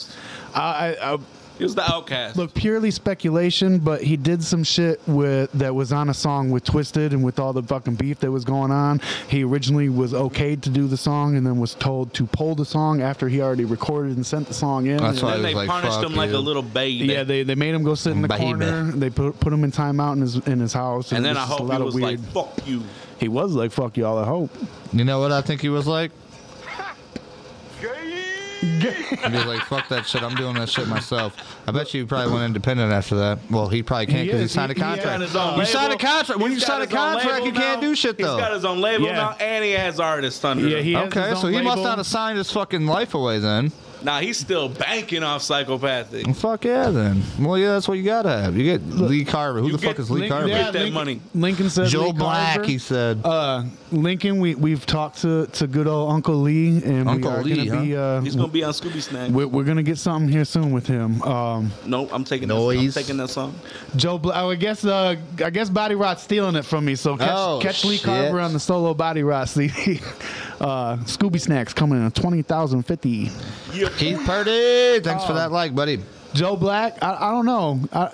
I, 0.55 0.61
I, 0.61 1.15
I, 1.15 1.19
He 1.61 1.65
was 1.65 1.75
the 1.75 1.89
outcast. 1.93 2.37
look, 2.39 2.55
purely 2.55 2.91
speculation, 2.91 3.79
but 3.81 4.03
he 4.03 4.17
did 4.17 4.43
some 4.43 4.65
shit 4.65 4.99
with 5.07 5.53
that 5.53 5.75
was 5.75 5.93
on 5.93 6.09
a 6.09 6.15
song 6.15 6.51
with 6.51 6.65
Twiztid 6.65 7.13
and 7.13 7.23
with 7.23 7.39
all 7.39 7.53
the 7.53 7.63
fucking 7.63 7.97
beef 7.97 8.19
that 8.21 8.31
was 8.33 8.45
going 8.47 8.71
on. 8.73 9.01
He 9.29 9.45
originally 9.45 9.91
was 9.91 10.15
okayed 10.15 10.63
to 10.63 10.71
do 10.71 10.87
the 10.89 10.97
song 10.97 11.37
and 11.37 11.47
then 11.47 11.61
was 11.61 11.75
told 11.75 12.15
to 12.15 12.27
pull 12.27 12.55
the 12.55 12.65
song 12.65 13.03
after 13.03 13.29
he 13.29 13.43
already 13.43 13.67
recorded 13.67 14.17
and 14.17 14.25
sent 14.25 14.49
the 14.49 14.55
song 14.55 14.87
in. 14.87 14.97
That's 14.97 15.19
And- 15.19 15.23
why 15.23 15.33
then 15.35 15.43
they 15.43 15.55
like, 15.55 15.69
punished 15.69 16.01
fuck 16.01 16.07
him 16.11 16.17
like 16.17 16.31
a 16.33 16.39
little 16.39 16.63
baby. 16.63 17.05
Yeah, 17.13 17.25
they, 17.25 17.43
they 17.43 17.55
made 17.55 17.75
him 17.75 17.83
go 17.83 17.95
sit 17.95 18.13
in 18.13 18.23
the 18.23 18.29
Baby. 18.29 18.43
corner. 18.43 18.91
They 18.93 19.11
put 19.11 19.39
put 19.39 19.53
him 19.53 19.63
in 19.63 19.71
timeout 19.71 20.15
in 20.15 20.23
his 20.23 20.37
in 20.47 20.61
his 20.61 20.73
house. 20.73 21.13
and 21.13 21.21
it 21.25 21.29
then 21.29 21.37
I 21.37 21.41
hope 21.41 21.61
a 21.61 21.63
lot 21.65 21.79
he 21.79 21.85
was 21.85 21.95
weird. 21.95 22.21
like, 22.21 22.33
"Fuck 22.33 22.67
you." 22.67 22.83
he 23.19 23.29
was 23.29 23.53
like, 23.53 23.71
"Fuck 23.71 23.99
y'all." 23.99 24.19
I 24.19 24.25
hope. 24.25 24.51
You 24.95 25.05
know 25.05 25.21
what 25.21 25.31
I 25.31 25.43
think 25.43 25.61
he 25.61 25.69
was 25.69 25.87
like? 25.87 26.11
He 29.31 29.37
was 29.37 29.47
like, 29.47 29.63
"Fuck 29.63 29.89
that 29.89 30.07
shit! 30.07 30.23
I'm 30.23 30.35
doing 30.35 30.55
that 30.55 30.69
shit 30.69 30.87
myself." 30.87 31.35
I 31.67 31.73
bet 31.73 31.95
you 31.95 32.03
he 32.03 32.07
probably 32.07 32.33
went 32.33 32.45
independent 32.45 32.93
after 32.93 33.15
that. 33.17 33.39
Well, 33.51 33.69
he 33.69 33.83
probably 33.83 34.07
can't 34.07 34.27
because 34.27 34.41
he, 34.41 34.45
is. 34.45 34.53
signed 34.53 34.71
a 34.73 34.75
He- 34.75 34.81
he 34.81 34.87
Got 34.87 34.99
contract. 35.01 35.23
his 35.23 35.33
You 35.35 35.65
signed 35.67 35.93
a 35.93 35.97
contract. 35.99 36.41
When 36.41 36.51
He's 36.53 36.61
you 36.61 36.67
got 36.67 36.73
sign 36.75 36.83
a 36.83 36.87
contract, 36.87 37.45
you 37.47 37.53
can't 37.53 37.81
now. 37.81 37.89
do 37.89 37.95
shit 37.95 38.19
though. 38.19 38.37
He's 38.37 38.43
got 38.45 38.53
his 38.53 38.65
own 38.65 38.81
label 38.81 39.07
Yeah. 39.07 39.15
now, 39.17 39.37
and 39.41 39.65
he 39.65 39.71
has 39.73 39.99
artists 39.99 40.45
under 40.45 40.67
Yeah, 40.69 40.79
him. 40.79 40.85
he 40.85 40.93
has 40.93 41.07
Okay, 41.09 41.31
his 41.31 41.41
so 41.41 41.47
own 41.47 41.53
he 41.55 41.63
must 41.63 41.83
not 41.83 41.99
have 41.99 42.07
signed 42.07 42.37
his 42.39 42.51
fucking 42.51 42.87
life 42.87 43.15
away 43.15 43.39
then. 43.39 43.73
Nah, 44.03 44.21
he's 44.21 44.39
still 44.39 44.69
banking 44.69 45.23
off 45.23 45.43
psychopathic. 45.43 46.25
Well, 46.27 46.35
fuck 46.35 46.65
yeah, 46.65 46.89
then. 46.91 47.23
Well, 47.39 47.59
yeah, 47.59 47.73
that's 47.73 47.87
what 47.89 47.99
you 47.99 48.05
gotta 48.05 48.31
have. 48.31 48.57
You 48.57 48.65
get 48.65 48.83
Lee 48.87 49.25
Carver. 49.25 49.61
Who 49.61 49.67
You 49.67 49.73
the 49.73 49.79
fuck 49.79 49.97
get 49.97 50.03
is 50.03 50.11
Lee 50.11 50.21
Link- 50.21 50.33
Carver? 50.33 50.49
yeah. 50.49 50.59
Get 50.65 50.73
that 50.73 50.79
Lincoln, 50.81 50.95
money. 50.95 51.21
Lincoln 51.35 51.71
says 51.71 51.93
Joe 51.93 52.07
Lee 52.07 52.13
Black, 52.13 52.55
Carver. 52.57 52.69
he 52.71 52.79
said. 52.79 53.21
Uh, 53.25 53.65
Lincoln, 53.93 54.39
we 54.41 54.55
we've 54.55 54.87
talked 54.87 55.23
to, 55.23 55.47
to 55.49 55.67
good 55.67 55.87
old 55.87 56.13
Uncle 56.13 56.37
Lee, 56.37 56.83
and 56.85 57.09
Uncle 57.09 57.31
we 57.31 57.37
are 57.37 57.43
Lee, 57.43 57.67
gonna 57.67 57.83
be. 57.83 57.97
Uh, 57.97 58.21
He's 58.23 58.37
gonna 58.37 58.49
be 58.49 58.63
on 58.65 58.73
Scooby 58.73 59.03
Snack. 59.03 59.31
we're, 59.31 59.47
we're 59.49 59.65
gonna 59.65 59.83
get 59.83 59.99
something 59.99 60.29
here 60.31 60.45
soon 60.45 60.73
with 60.73 60.87
him. 60.87 61.21
Um, 61.23 61.73
No, 61.87 62.09
I'm 62.11 62.25
taking 62.25 62.49
This, 62.49 62.57
I'm 62.57 62.63
Noise. 62.63 62.95
taking 62.95 63.17
that 63.19 63.29
song. 63.29 63.55
Joe, 63.97 64.17
Bla- 64.19 64.35
oh, 64.45 64.51
I 64.51 64.55
guess 64.55 64.85
uh, 64.85 65.17
I 65.45 65.51
guess 65.51 65.69
Body 65.69 65.95
Rot's 65.95 66.23
stealing 66.23 66.55
it 66.57 66.65
from 66.65 66.85
me. 66.85 66.95
So 66.95 67.17
catch, 67.17 67.29
Oh, 67.33 67.59
catch 67.61 67.85
Lee 67.85 67.97
shit. 67.97 68.05
Carver 68.07 68.41
on 68.41 68.53
the 68.53 68.61
solo 68.61 68.95
Body 68.95 69.23
Rot 69.23 69.49
CD. 69.49 70.01
uh, 70.61 70.97
Scooby 70.99 71.41
Snacks 71.41 71.73
coming 71.73 71.99
in 71.99 72.07
at 72.07 72.15
twenty 72.15 72.43
thousand 72.43 72.83
fifty. 72.85 73.31
Keith 73.97 74.21
Purdy. 74.25 75.01
Thanks 75.01 75.25
for 75.25 75.33
that 75.33 75.51
like, 75.53 75.75
buddy. 75.75 76.01
Joe 76.35 76.57
Black, 76.57 77.03
I, 77.03 77.15
I 77.29 77.31
don't 77.33 77.47
know. 77.47 77.81
I, 77.93 78.13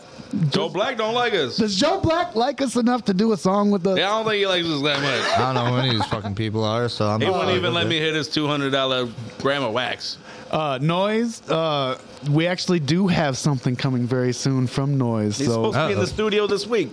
Joe 0.49 0.69
Black 0.69 0.97
don't 0.97 1.15
like 1.15 1.35
us. 1.35 1.57
does 1.57 1.77
Joe 1.77 2.01
Black 2.01 2.35
like 2.35 2.61
us 2.61 2.77
enough 2.77 3.05
to 3.05 3.15
do 3.15 3.33
a 3.33 3.37
song 3.37 3.71
with 3.71 3.87
us? 3.87 3.99
Yeah, 3.99 4.13
I 4.13 4.17
don't 4.19 4.25
think 4.31 4.39
he 4.41 4.47
likes 4.47 4.67
us 4.67 4.83
that 4.83 5.03
much. 5.03 5.39
I 5.39 5.53
don't 5.53 5.55
know 5.55 5.71
who 5.73 5.77
any 5.79 5.89
of 5.91 5.95
these 5.97 6.07
fucking 6.07 6.35
people 6.35 6.65
are, 6.65 6.89
so 6.89 7.07
I'm 7.09 7.21
He 7.21 7.27
not 7.27 7.39
wouldn't 7.39 7.57
even 7.57 7.75
let 7.75 7.85
with 7.85 7.91
me 7.91 7.99
hit 7.99 8.15
his 8.15 8.29
two 8.29 8.47
hundred 8.47 8.71
dollar 8.71 9.09
gram 9.41 9.63
of 9.63 9.73
wax. 9.73 10.19
Uh, 10.51 10.79
Noise. 10.81 11.49
Uh, 11.49 11.99
we 12.31 12.47
actually 12.47 12.81
do 12.81 13.07
have 13.09 13.37
something 13.37 13.77
coming 13.77 14.07
very 14.07 14.33
soon 14.33 14.67
from 14.67 14.97
Noise. 14.97 15.39
He's 15.39 15.49
so 15.49 15.53
supposed 15.55 15.75
to 15.75 15.87
be 15.87 15.93
in 15.93 15.99
the 15.99 16.05
Uh-oh. 16.05 16.07
studio 16.07 16.47
this 16.47 16.67
week. 16.67 16.91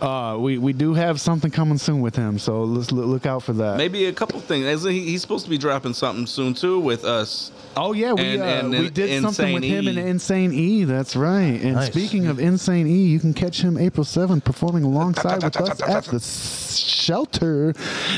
Uh, 0.00 0.36
we 0.38 0.58
we 0.58 0.72
do 0.72 0.92
have 0.94 1.20
something 1.20 1.50
coming 1.50 1.78
soon 1.78 2.00
with 2.00 2.16
him, 2.16 2.38
so 2.38 2.64
let's 2.64 2.92
look, 2.92 3.24
out 3.24 3.42
for 3.42 3.54
that. 3.54 3.78
Maybe 3.78 4.06
a 4.06 4.12
couple 4.12 4.38
things. 4.40 4.84
He's 4.84 5.22
supposed 5.22 5.44
to 5.44 5.50
be 5.50 5.58
dropping 5.58 5.94
something 5.94 6.26
soon 6.26 6.54
too 6.54 6.78
with 6.78 7.04
us. 7.04 7.50
Oh 7.78 7.92
yeah, 7.92 8.12
we 8.14 8.22
And- 8.22 8.42
uh, 8.42 8.44
and 8.46 8.70
we 8.70 8.88
did 8.90 9.20
something 9.22 9.52
with 9.52 9.62
Insane 9.64 9.86
him 9.86 9.98
in. 9.98 10.08
Insane 10.08 10.52
E. 10.54 10.84
That's 10.84 11.14
right. 11.14 11.60
And 11.60 11.74
Nice. 11.74 11.86
speaking 11.88 12.26
of 12.26 12.38
Insane 12.38 12.86
E, 12.86 13.04
you 13.06 13.20
can 13.20 13.34
catch 13.34 13.60
him 13.60 13.76
April 13.76 14.04
seventh 14.04 14.44
performing 14.44 14.82
alongside 14.84 15.42
with 15.42 15.56
us 15.60 15.80
at 15.82 16.04
the 16.04 16.20
Shelter 16.20 17.74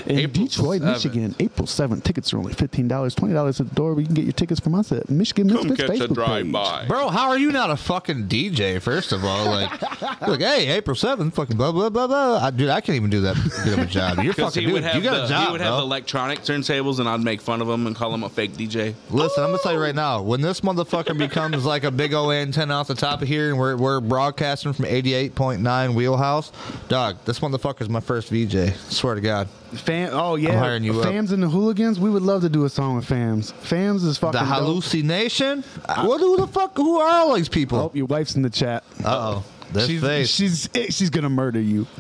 in 0.06 0.18
April 0.18 0.46
Detroit, 0.46 0.82
7th. 0.82 0.84
Michigan. 0.92 1.34
April 1.40 1.66
seventh. 1.66 2.04
Tickets 2.04 2.32
are 2.32 2.38
only 2.38 2.52
fifteen 2.52 2.88
dollars, 2.88 3.14
twenty 3.14 3.34
dollars 3.34 3.60
at 3.60 3.68
the 3.68 3.74
door. 3.74 3.94
But 3.94 4.00
you 4.00 4.06
can 4.06 4.14
get 4.14 4.24
your 4.24 4.32
tickets 4.32 4.60
from 4.60 4.74
us 4.74 4.92
at 4.92 5.08
Michigan 5.10 5.46
Misfits 5.48 5.82
Facebook 5.82 6.26
page. 6.26 6.88
Bro, 6.88 7.08
how 7.08 7.28
are 7.28 7.38
you 7.38 7.50
not 7.52 7.70
a 7.70 7.76
fucking 7.76 8.28
DJ? 8.28 8.80
First 8.80 9.12
of 9.12 9.24
all, 9.24 9.46
like, 9.46 9.82
like, 10.22 10.40
hey, 10.40 10.68
April 10.68 10.94
seventh, 10.96 11.34
fucking 11.34 11.56
blah 11.56 11.72
blah 11.72 11.90
blah 11.90 12.06
blah. 12.06 12.38
I, 12.38 12.50
dude, 12.50 12.68
I 12.70 12.80
can't 12.80 12.96
even 12.96 13.10
do 13.10 13.22
that 13.22 13.36
good 13.64 13.72
of 13.74 13.78
a 13.80 13.86
job. 13.86 14.18
You're 14.22 14.34
fucking 14.34 14.60
he 14.60 14.66
dude. 14.66 14.74
would 14.74 14.84
have 14.84 14.94
you 14.96 15.02
got 15.02 15.16
the, 15.18 15.24
a 15.24 15.28
job, 15.28 15.46
he 15.46 15.52
would 15.52 15.60
have 15.60 15.70
bro. 15.70 15.76
the 15.78 15.82
electronic 15.82 16.40
turntables, 16.40 16.98
and 17.00 17.08
I'd 17.08 17.20
make 17.22 17.40
fun 17.40 17.60
of 17.60 17.68
him 17.68 17.86
and 17.86 17.94
call 17.96 18.14
him 18.14 18.22
a 18.22 18.28
fake 18.28 18.52
DJ. 18.52 18.94
Listen, 19.10 19.48
I'm 19.49 19.55
gonna 19.55 19.62
tell 19.62 19.73
you 19.73 19.81
right 19.81 19.94
now. 19.94 20.20
When 20.20 20.43
this 20.43 20.60
motherfucker 20.60 21.17
becomes 21.17 21.65
like 21.65 21.85
a 21.85 21.91
big 21.91 22.12
old 22.12 22.33
antenna 22.33 22.75
off 22.75 22.89
the 22.89 22.94
top 22.94 23.23
of 23.23 23.28
here, 23.28 23.49
and 23.49 23.59
we're 23.59 23.77
we're 23.78 24.01
broadcasting 24.01 24.75
from 24.75 24.85
88.9 24.85 25.94
Wheelhouse, 25.94 26.52
dog, 26.89 27.17
this 27.25 27.41
motherfucker's 27.41 27.89
my 27.89 28.01
first 28.01 28.28
VJ. 28.28 28.75
Swear 28.91 29.15
to 29.15 29.23
God. 29.23 29.49
Fam, 29.73 30.10
oh 30.12 30.35
yeah, 30.35 30.51
I'm 30.51 30.59
hiring 30.59 30.85
you 30.85 31.01
up. 31.01 31.07
And 31.07 31.27
the 31.28 31.49
Hooligans. 31.49 31.99
We 31.99 32.10
would 32.10 32.23
love 32.23 32.43
to 32.43 32.51
do 32.51 32.67
a 32.67 32.68
song 32.68 32.97
with 32.97 33.07
Fams. 33.09 33.55
Fams 33.55 34.05
is 34.05 34.18
fucking 34.18 34.39
The 34.39 34.44
hallucination. 34.44 35.62
What? 35.86 36.20
Who 36.20 36.36
the 36.36 36.47
fuck? 36.47 36.77
Who 36.77 36.99
are 36.99 37.09
all 37.09 37.35
these 37.35 37.49
people? 37.49 37.78
Oh, 37.78 37.91
your 37.94 38.07
wife's 38.07 38.36
in 38.36 38.43
the 38.43 38.51
chat. 38.51 38.85
Uh 39.02 39.36
oh. 39.36 39.44
This 39.73 39.86
she's, 39.86 40.01
face. 40.01 40.31
she's 40.31 40.68
she's 40.94 41.10
gonna 41.10 41.31
murder 41.31 41.60
you. 41.60 41.86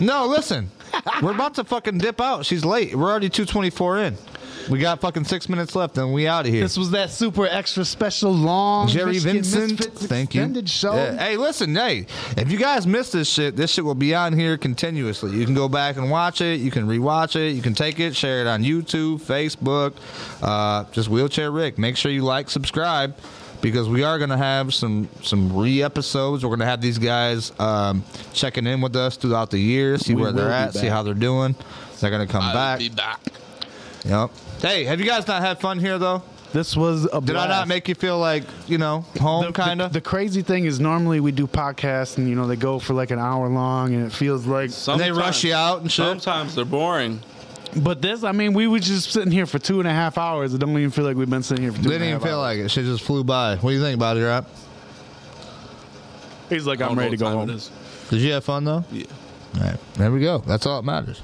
No, 0.00 0.24
listen. 0.24 0.70
We're 1.22 1.32
about 1.32 1.56
to 1.56 1.64
fucking 1.64 1.98
dip 1.98 2.22
out. 2.22 2.46
She's 2.46 2.64
late. 2.64 2.94
We're 2.94 3.10
already 3.10 3.28
224 3.28 3.98
in. 3.98 4.16
We 4.68 4.78
got 4.78 5.00
fucking 5.00 5.24
six 5.24 5.48
minutes 5.48 5.74
left, 5.74 5.96
and 5.98 6.12
we 6.12 6.26
out 6.26 6.46
of 6.46 6.52
here. 6.52 6.62
This 6.62 6.76
was 6.76 6.90
that 6.90 7.10
super 7.10 7.46
extra 7.46 7.84
special 7.84 8.32
long 8.32 8.88
Jerry 8.88 9.14
Michigan 9.14 9.36
Vincent, 9.36 9.70
Misfits 9.80 10.06
thank 10.06 10.34
you. 10.34 10.66
show. 10.66 10.94
Yeah. 10.94 11.16
Hey, 11.16 11.36
listen, 11.36 11.74
hey, 11.74 12.06
if 12.36 12.50
you 12.50 12.58
guys 12.58 12.86
missed 12.86 13.12
this 13.12 13.28
shit, 13.28 13.56
this 13.56 13.70
shit 13.72 13.84
will 13.84 13.94
be 13.94 14.14
on 14.14 14.32
here 14.32 14.56
continuously. 14.56 15.32
You 15.36 15.44
can 15.44 15.54
go 15.54 15.68
back 15.68 15.96
and 15.96 16.10
watch 16.10 16.40
it. 16.40 16.60
You 16.60 16.70
can 16.70 16.86
rewatch 16.86 17.36
it. 17.36 17.54
You 17.54 17.62
can 17.62 17.74
take 17.74 18.00
it, 18.00 18.14
share 18.14 18.40
it 18.40 18.46
on 18.46 18.62
YouTube, 18.62 19.20
Facebook. 19.20 19.94
Uh, 20.42 20.84
just 20.92 21.08
wheelchair 21.08 21.50
Ric. 21.50 21.78
Make 21.78 21.96
sure 21.96 22.10
you 22.10 22.22
like, 22.22 22.50
subscribe, 22.50 23.16
because 23.60 23.88
we 23.88 24.02
are 24.02 24.18
gonna 24.18 24.36
have 24.36 24.72
some 24.74 25.08
some 25.22 25.56
re 25.56 25.82
episodes. 25.82 26.44
We're 26.44 26.50
gonna 26.50 26.66
have 26.66 26.80
these 26.80 26.98
guys 26.98 27.52
um, 27.58 28.04
checking 28.32 28.66
in 28.66 28.80
with 28.80 28.96
us 28.96 29.16
throughout 29.16 29.50
the 29.50 29.58
year, 29.58 29.98
see 29.98 30.14
We 30.14 30.22
where 30.22 30.32
they're 30.32 30.52
at, 30.52 30.74
see 30.74 30.86
how 30.86 31.02
they're 31.02 31.14
doing. 31.14 31.54
They're 32.00 32.10
gonna 32.10 32.26
come 32.26 32.52
back. 32.52 32.78
Be 32.78 32.88
back. 32.88 33.20
Yep. 34.04 34.30
Hey, 34.60 34.84
have 34.84 35.00
you 35.00 35.06
guys 35.06 35.26
not 35.26 35.40
had 35.42 35.58
fun 35.60 35.78
here 35.78 35.98
though? 35.98 36.22
This 36.52 36.76
was 36.76 37.04
a 37.04 37.20
Blast. 37.20 37.26
Did 37.26 37.36
I 37.36 37.46
blast. 37.46 37.60
not 37.60 37.68
make 37.68 37.88
you 37.88 37.94
feel 37.94 38.18
like 38.18 38.42
you 38.66 38.76
know 38.76 39.02
home, 39.20 39.52
kind 39.52 39.80
of? 39.80 39.92
the 39.92 40.00
crazy 40.00 40.42
thing 40.42 40.64
is 40.64 40.80
normally 40.80 41.20
we 41.20 41.30
do 41.32 41.46
podcasts 41.46 42.18
and 42.18 42.28
you 42.28 42.34
know 42.34 42.46
they 42.46 42.56
go 42.56 42.78
for 42.80 42.92
like 42.92 43.10
an 43.12 43.20
hour 43.20 43.48
long 43.48 43.94
and 43.94 44.04
it 44.04 44.12
feels 44.12 44.46
like 44.46 44.70
And 44.88 45.00
they 45.00 45.12
rush 45.12 45.44
you 45.44 45.54
out 45.54 45.80
and 45.82 45.90
shit. 45.90 46.04
Sometimes 46.04 46.54
they're 46.56 46.64
boring. 46.64 47.20
But 47.76 48.02
this, 48.02 48.24
I 48.24 48.32
mean, 48.32 48.52
we 48.52 48.66
were 48.66 48.80
just 48.80 49.12
sitting 49.12 49.30
here 49.30 49.46
for 49.46 49.60
two 49.60 49.78
and 49.78 49.86
a 49.88 49.92
half 49.92 50.18
hours. 50.18 50.52
It 50.52 50.58
don't 50.58 50.70
even 50.76 50.90
feel 50.90 51.04
like 51.04 51.16
we've 51.16 51.30
been 51.30 51.44
sitting 51.44 51.62
here 51.62 51.70
for 51.70 51.78
two 51.78 51.84
Didn't 51.84 52.02
and 52.02 52.04
a 52.04 52.08
even 52.16 52.20
feel 52.20 52.40
hours. 52.40 52.58
like 52.58 52.64
it. 52.66 52.68
Shit 52.72 52.84
just 52.84 53.04
flew 53.04 53.22
by. 53.22 53.54
What 53.56 53.70
do 53.70 53.76
you 53.76 53.80
think 53.82 53.94
about 53.94 54.16
it, 54.16 54.24
Rob? 54.24 54.44
He's 56.48 56.66
like, 56.66 56.80
I 56.80 56.88
I'm 56.88 56.98
ready 56.98 57.12
to 57.12 57.16
go 57.16 57.30
home. 57.30 57.46
Did 57.46 58.20
you 58.20 58.32
have 58.32 58.44
fun 58.44 58.64
though? 58.64 58.84
Yeah. 58.90 59.04
All 59.54 59.60
right, 59.62 59.78
there 59.94 60.10
we 60.10 60.20
go. 60.20 60.38
That's 60.38 60.66
all 60.66 60.82
that 60.82 60.84
matters. 60.84 61.22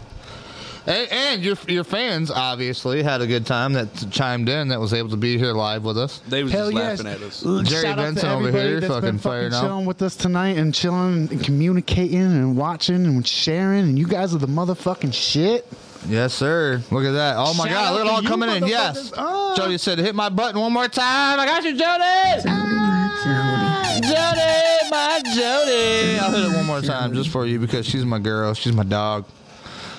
And, 0.87 1.11
and 1.11 1.43
your 1.43 1.57
your 1.67 1.83
fans 1.83 2.31
obviously 2.31 3.03
had 3.03 3.21
a 3.21 3.27
good 3.27 3.45
time 3.45 3.73
that 3.73 3.89
chimed 4.13 4.49
in 4.49 4.69
that 4.69 4.79
was 4.79 4.95
able 4.95 5.11
to 5.11 5.17
be 5.17 5.37
here 5.37 5.53
live 5.53 5.83
with 5.85 5.99
us. 5.99 6.19
They 6.29 6.45
was 6.45 6.53
Hell 6.53 6.71
just 6.71 6.77
yes. 6.77 7.03
laughing 7.03 7.13
at 7.13 7.27
us. 7.27 7.41
Jerry 7.69 7.83
Shout 7.83 7.85
out 7.87 7.97
to 7.97 8.03
Benson 8.03 8.29
over 8.31 8.53
here 8.53 8.79
that's 8.81 8.93
fucking 8.93 9.11
been 9.11 9.19
firing 9.19 9.51
fucking 9.51 9.65
out. 9.65 9.69
chilling 9.69 9.87
with 9.87 10.01
us 10.03 10.15
tonight 10.15 10.57
and 10.59 10.73
chilling 10.73 11.29
and 11.29 11.43
communicating 11.45 12.21
and 12.21 12.57
watching 12.57 13.05
and 13.05 13.27
sharing. 13.27 13.81
And 13.85 13.99
you 13.99 14.07
guys 14.07 14.33
are 14.33 14.39
the 14.39 14.47
motherfucking 14.47 15.13
shit. 15.13 15.67
Yes, 16.07 16.35
sir. 16.35 16.81
Look 16.93 17.05
at 17.05 17.13
that. 17.13 17.35
Oh 17.37 17.53
my 17.55 17.67
Shout 17.69 17.75
God, 17.75 17.95
look 17.95 18.07
at 18.07 18.11
all 18.13 18.23
coming 18.23 18.49
in. 18.51 18.67
Yes. 18.69 19.13
Oh. 19.17 19.57
Jody 19.57 19.79
said, 19.79 19.99
"Hit 19.99 20.15
my 20.15 20.29
button 20.29 20.61
one 20.61 20.73
more 20.73 20.87
time." 20.87 21.41
I 21.41 21.47
got 21.47 21.65
you, 21.65 21.73
Jody. 21.73 22.45
Ah. 22.47 23.99
Jody, 24.03 24.91
my 24.91 25.21
Jody. 25.35 26.19
I'll 26.21 26.31
hit 26.31 26.53
it 26.53 26.57
one 26.57 26.67
more 26.67 26.81
time 26.81 27.13
just 27.13 27.31
for 27.31 27.45
you 27.45 27.59
because 27.59 27.87
she's 27.87 28.05
my 28.05 28.21
girl. 28.21 28.55
She's 28.55 28.73
my 28.73 28.85
dog. 28.85 29.25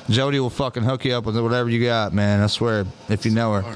Jody 0.10 0.40
will 0.40 0.50
fucking 0.50 0.84
hook 0.84 1.04
you 1.06 1.14
up 1.14 1.26
with 1.26 1.38
whatever 1.38 1.70
you 1.70 1.84
got, 1.86 2.14
man. 2.14 2.42
I 2.42 2.48
swear. 2.48 2.86
If 3.10 3.26
you 3.26 3.32
know 3.32 3.54
her. 3.62 3.76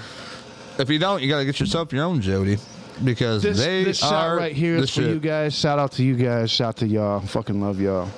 If 0.79 0.89
you 0.89 0.97
don't, 0.99 1.21
you 1.21 1.29
gotta 1.29 1.45
get 1.45 1.59
yourself 1.59 1.91
your 1.91 2.05
own 2.05 2.21
Jody 2.21 2.57
because 3.03 3.43
This, 3.43 3.57
they 3.57 3.83
this 3.83 4.01
are 4.03 4.09
shot 4.09 4.37
right 4.37 4.55
here 4.55 4.77
the 4.77 4.83
is 4.83 4.89
for 4.89 5.01
shit. 5.01 5.09
you 5.09 5.19
guys. 5.19 5.53
Shout 5.53 5.77
out 5.79 5.91
to 5.93 6.03
you 6.03 6.15
guys. 6.15 6.49
Shout 6.49 6.69
out 6.69 6.77
to 6.77 6.87
y'all. 6.87 7.19
Fucking 7.19 7.61
love 7.61 7.79
y'all. 7.81 8.09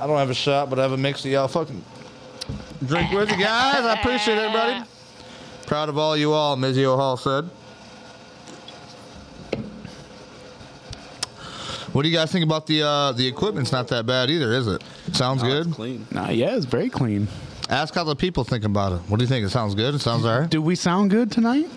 I 0.00 0.06
don't 0.06 0.18
have 0.18 0.30
a 0.30 0.34
shot, 0.34 0.68
but 0.70 0.78
I 0.78 0.82
have 0.82 0.92
a 0.92 0.96
mix 0.96 1.24
of 1.24 1.30
y'all 1.30 1.48
fucking 1.48 1.82
drink 2.84 3.12
with 3.12 3.30
you 3.30 3.36
guys. 3.38 3.84
I 3.84 3.94
appreciate 4.00 4.38
it, 4.38 4.52
buddy. 4.52 4.84
Proud 5.66 5.88
of 5.88 5.98
all 5.98 6.16
you 6.16 6.32
all, 6.32 6.56
Mizio 6.56 6.96
Hall 6.96 7.16
said. 7.16 7.48
What 11.92 12.02
do 12.02 12.08
you 12.08 12.16
guys 12.16 12.30
think 12.30 12.44
about 12.44 12.66
the 12.66 12.82
uh, 12.82 13.12
the 13.12 13.26
equipment's 13.26 13.72
not 13.72 13.88
that 13.88 14.06
bad 14.06 14.30
either, 14.30 14.52
is 14.52 14.66
it? 14.66 14.82
Sounds 15.12 15.42
Oh, 15.42 15.46
it's 15.46 15.66
good. 15.66 15.74
clean. 15.74 16.06
Nah, 16.10 16.30
yeah, 16.30 16.56
it's 16.56 16.66
very 16.66 16.90
clean. 16.90 17.28
Ask 17.70 17.94
how 17.94 18.04
the 18.04 18.16
people 18.16 18.44
think 18.44 18.64
about 18.64 18.92
it. 18.92 19.00
What 19.08 19.18
do 19.18 19.24
you 19.24 19.28
think? 19.28 19.44
It 19.44 19.50
sounds 19.50 19.74
good. 19.74 19.94
It 19.94 19.98
sounds 20.00 20.24
alright. 20.24 20.48
Do 20.50 20.62
we 20.62 20.74
sound 20.74 21.10
good 21.10 21.30
tonight? 21.30 21.68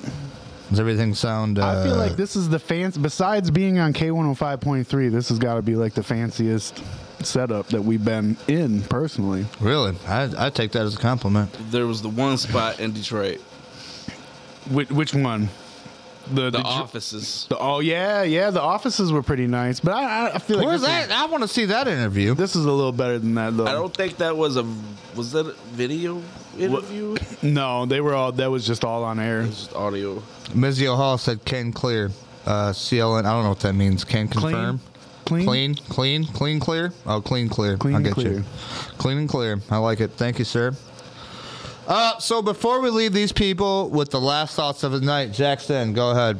Does 0.70 0.80
everything 0.80 1.14
sound? 1.16 1.60
Uh, 1.60 1.68
I 1.68 1.84
feel 1.84 1.98
like 1.98 2.16
this 2.16 2.36
is 2.38 2.48
the 2.48 2.60
fancy. 2.60 3.00
Besides 3.02 3.52
being 3.52 3.78
on 3.80 3.92
K105.3, 3.92 5.12
this 5.12 5.28
has 5.30 5.38
got 5.38 5.56
to 5.56 5.62
be 5.62 5.76
like 5.76 5.94
the 5.94 6.04
fanciest 6.04 6.82
setup 7.24 7.68
that 7.68 7.82
we've 7.82 8.04
been 8.06 8.38
in 8.48 8.82
personally. 8.84 9.46
really. 9.60 9.96
I 10.08 10.30
I 10.48 10.50
take 10.50 10.72
that 10.72 10.84
as 10.84 10.96
a 10.96 10.98
compliment. 10.98 11.52
There 11.72 11.88
was 11.88 12.02
the 12.02 12.10
one 12.10 12.38
spot 12.38 12.80
in 12.80 12.94
Detroit, 12.94 13.40
Which, 14.70 14.90
which 14.92 15.14
one? 15.14 15.50
The, 16.32 16.43
the 16.43 16.51
the 16.51 16.60
offices. 16.60 17.45
The, 17.50 17.58
oh 17.58 17.80
yeah, 17.80 18.24
yeah. 18.24 18.50
The 18.50 18.61
offices 18.61 19.11
were 19.11 19.24
pretty 19.24 19.48
nice, 19.48 19.80
but 19.80 19.93
I, 19.93 20.03
I- 20.30 20.35
I 20.35 20.38
feel 20.40 20.58
like 20.58 20.66
Where's 20.68 20.82
this 20.82 20.90
that? 20.90 21.06
Is, 21.08 21.11
I 21.11 21.26
want 21.26 21.43
to 21.43 21.48
see 21.48 21.66
that 21.66 21.88
interview. 21.88 22.34
this 22.35 22.56
is 22.56 22.66
a 22.66 22.72
little 22.72 22.92
better 22.92 23.19
than 23.19 23.35
that 23.35 23.56
though. 23.58 23.68
I 23.68 23.74
don't 23.74 23.93
think 23.95 24.18
that 24.18 24.35
was 24.35 24.58
a 24.58 24.66
was 25.16 25.32
that 25.34 25.48
a 25.48 25.53
video 25.74 26.22
interview. 26.58 27.16
It 27.16 27.43
no, 27.43 27.85
they 27.85 28.01
were 28.01 28.14
all. 28.14 28.32
That 28.32 28.50
was 28.50 28.66
just 28.66 28.84
all 28.85 29.03
on 29.03 29.19
air. 29.19 29.42
was 29.42 29.50
just 29.66 29.76
audio. 29.76 30.22
Mizio 30.50 30.95
Hall 30.95 31.18
said 31.18 31.43
can 31.45 31.72
clear. 31.72 32.11
Uh, 32.45 32.72
CLN. 32.72 33.19
I 33.26 33.32
don't 33.34 33.43
know 33.43 33.50
what 33.50 33.60
that 33.60 33.74
means. 33.74 34.03
Can 34.03 34.27
confirm. 34.27 34.80
Clean. 35.26 35.45
Clean, 35.45 35.76
clean, 35.76 36.26
clean, 36.26 36.60
clear. 36.60 36.92
Oh, 37.06 37.22
clean, 37.22 37.48
clear. 37.48 37.77
Clean 37.77 37.93
I 37.93 37.98
and 37.98 38.06
get 38.06 38.16
clear. 38.16 38.34
you. 38.40 38.43
Clean 38.98 39.18
and 39.18 39.30
clear. 39.30 39.61
I 39.69 39.77
like 39.77 40.01
it. 40.01 40.11
Thank 40.11 40.40
you, 40.40 40.45
sir. 40.45 40.74
Uh, 41.92 42.18
so 42.20 42.42
before 42.42 42.80
we 42.80 42.90
leave 42.90 43.11
these 43.11 43.34
people 43.34 43.90
with 43.90 44.10
the 44.11 44.22
last 44.22 44.56
thoughts 44.56 44.84
of 44.84 44.94
the 44.94 45.02
night, 45.02 45.34
Jackson, 45.34 45.92
go 45.92 46.11
ahead. 46.11 46.40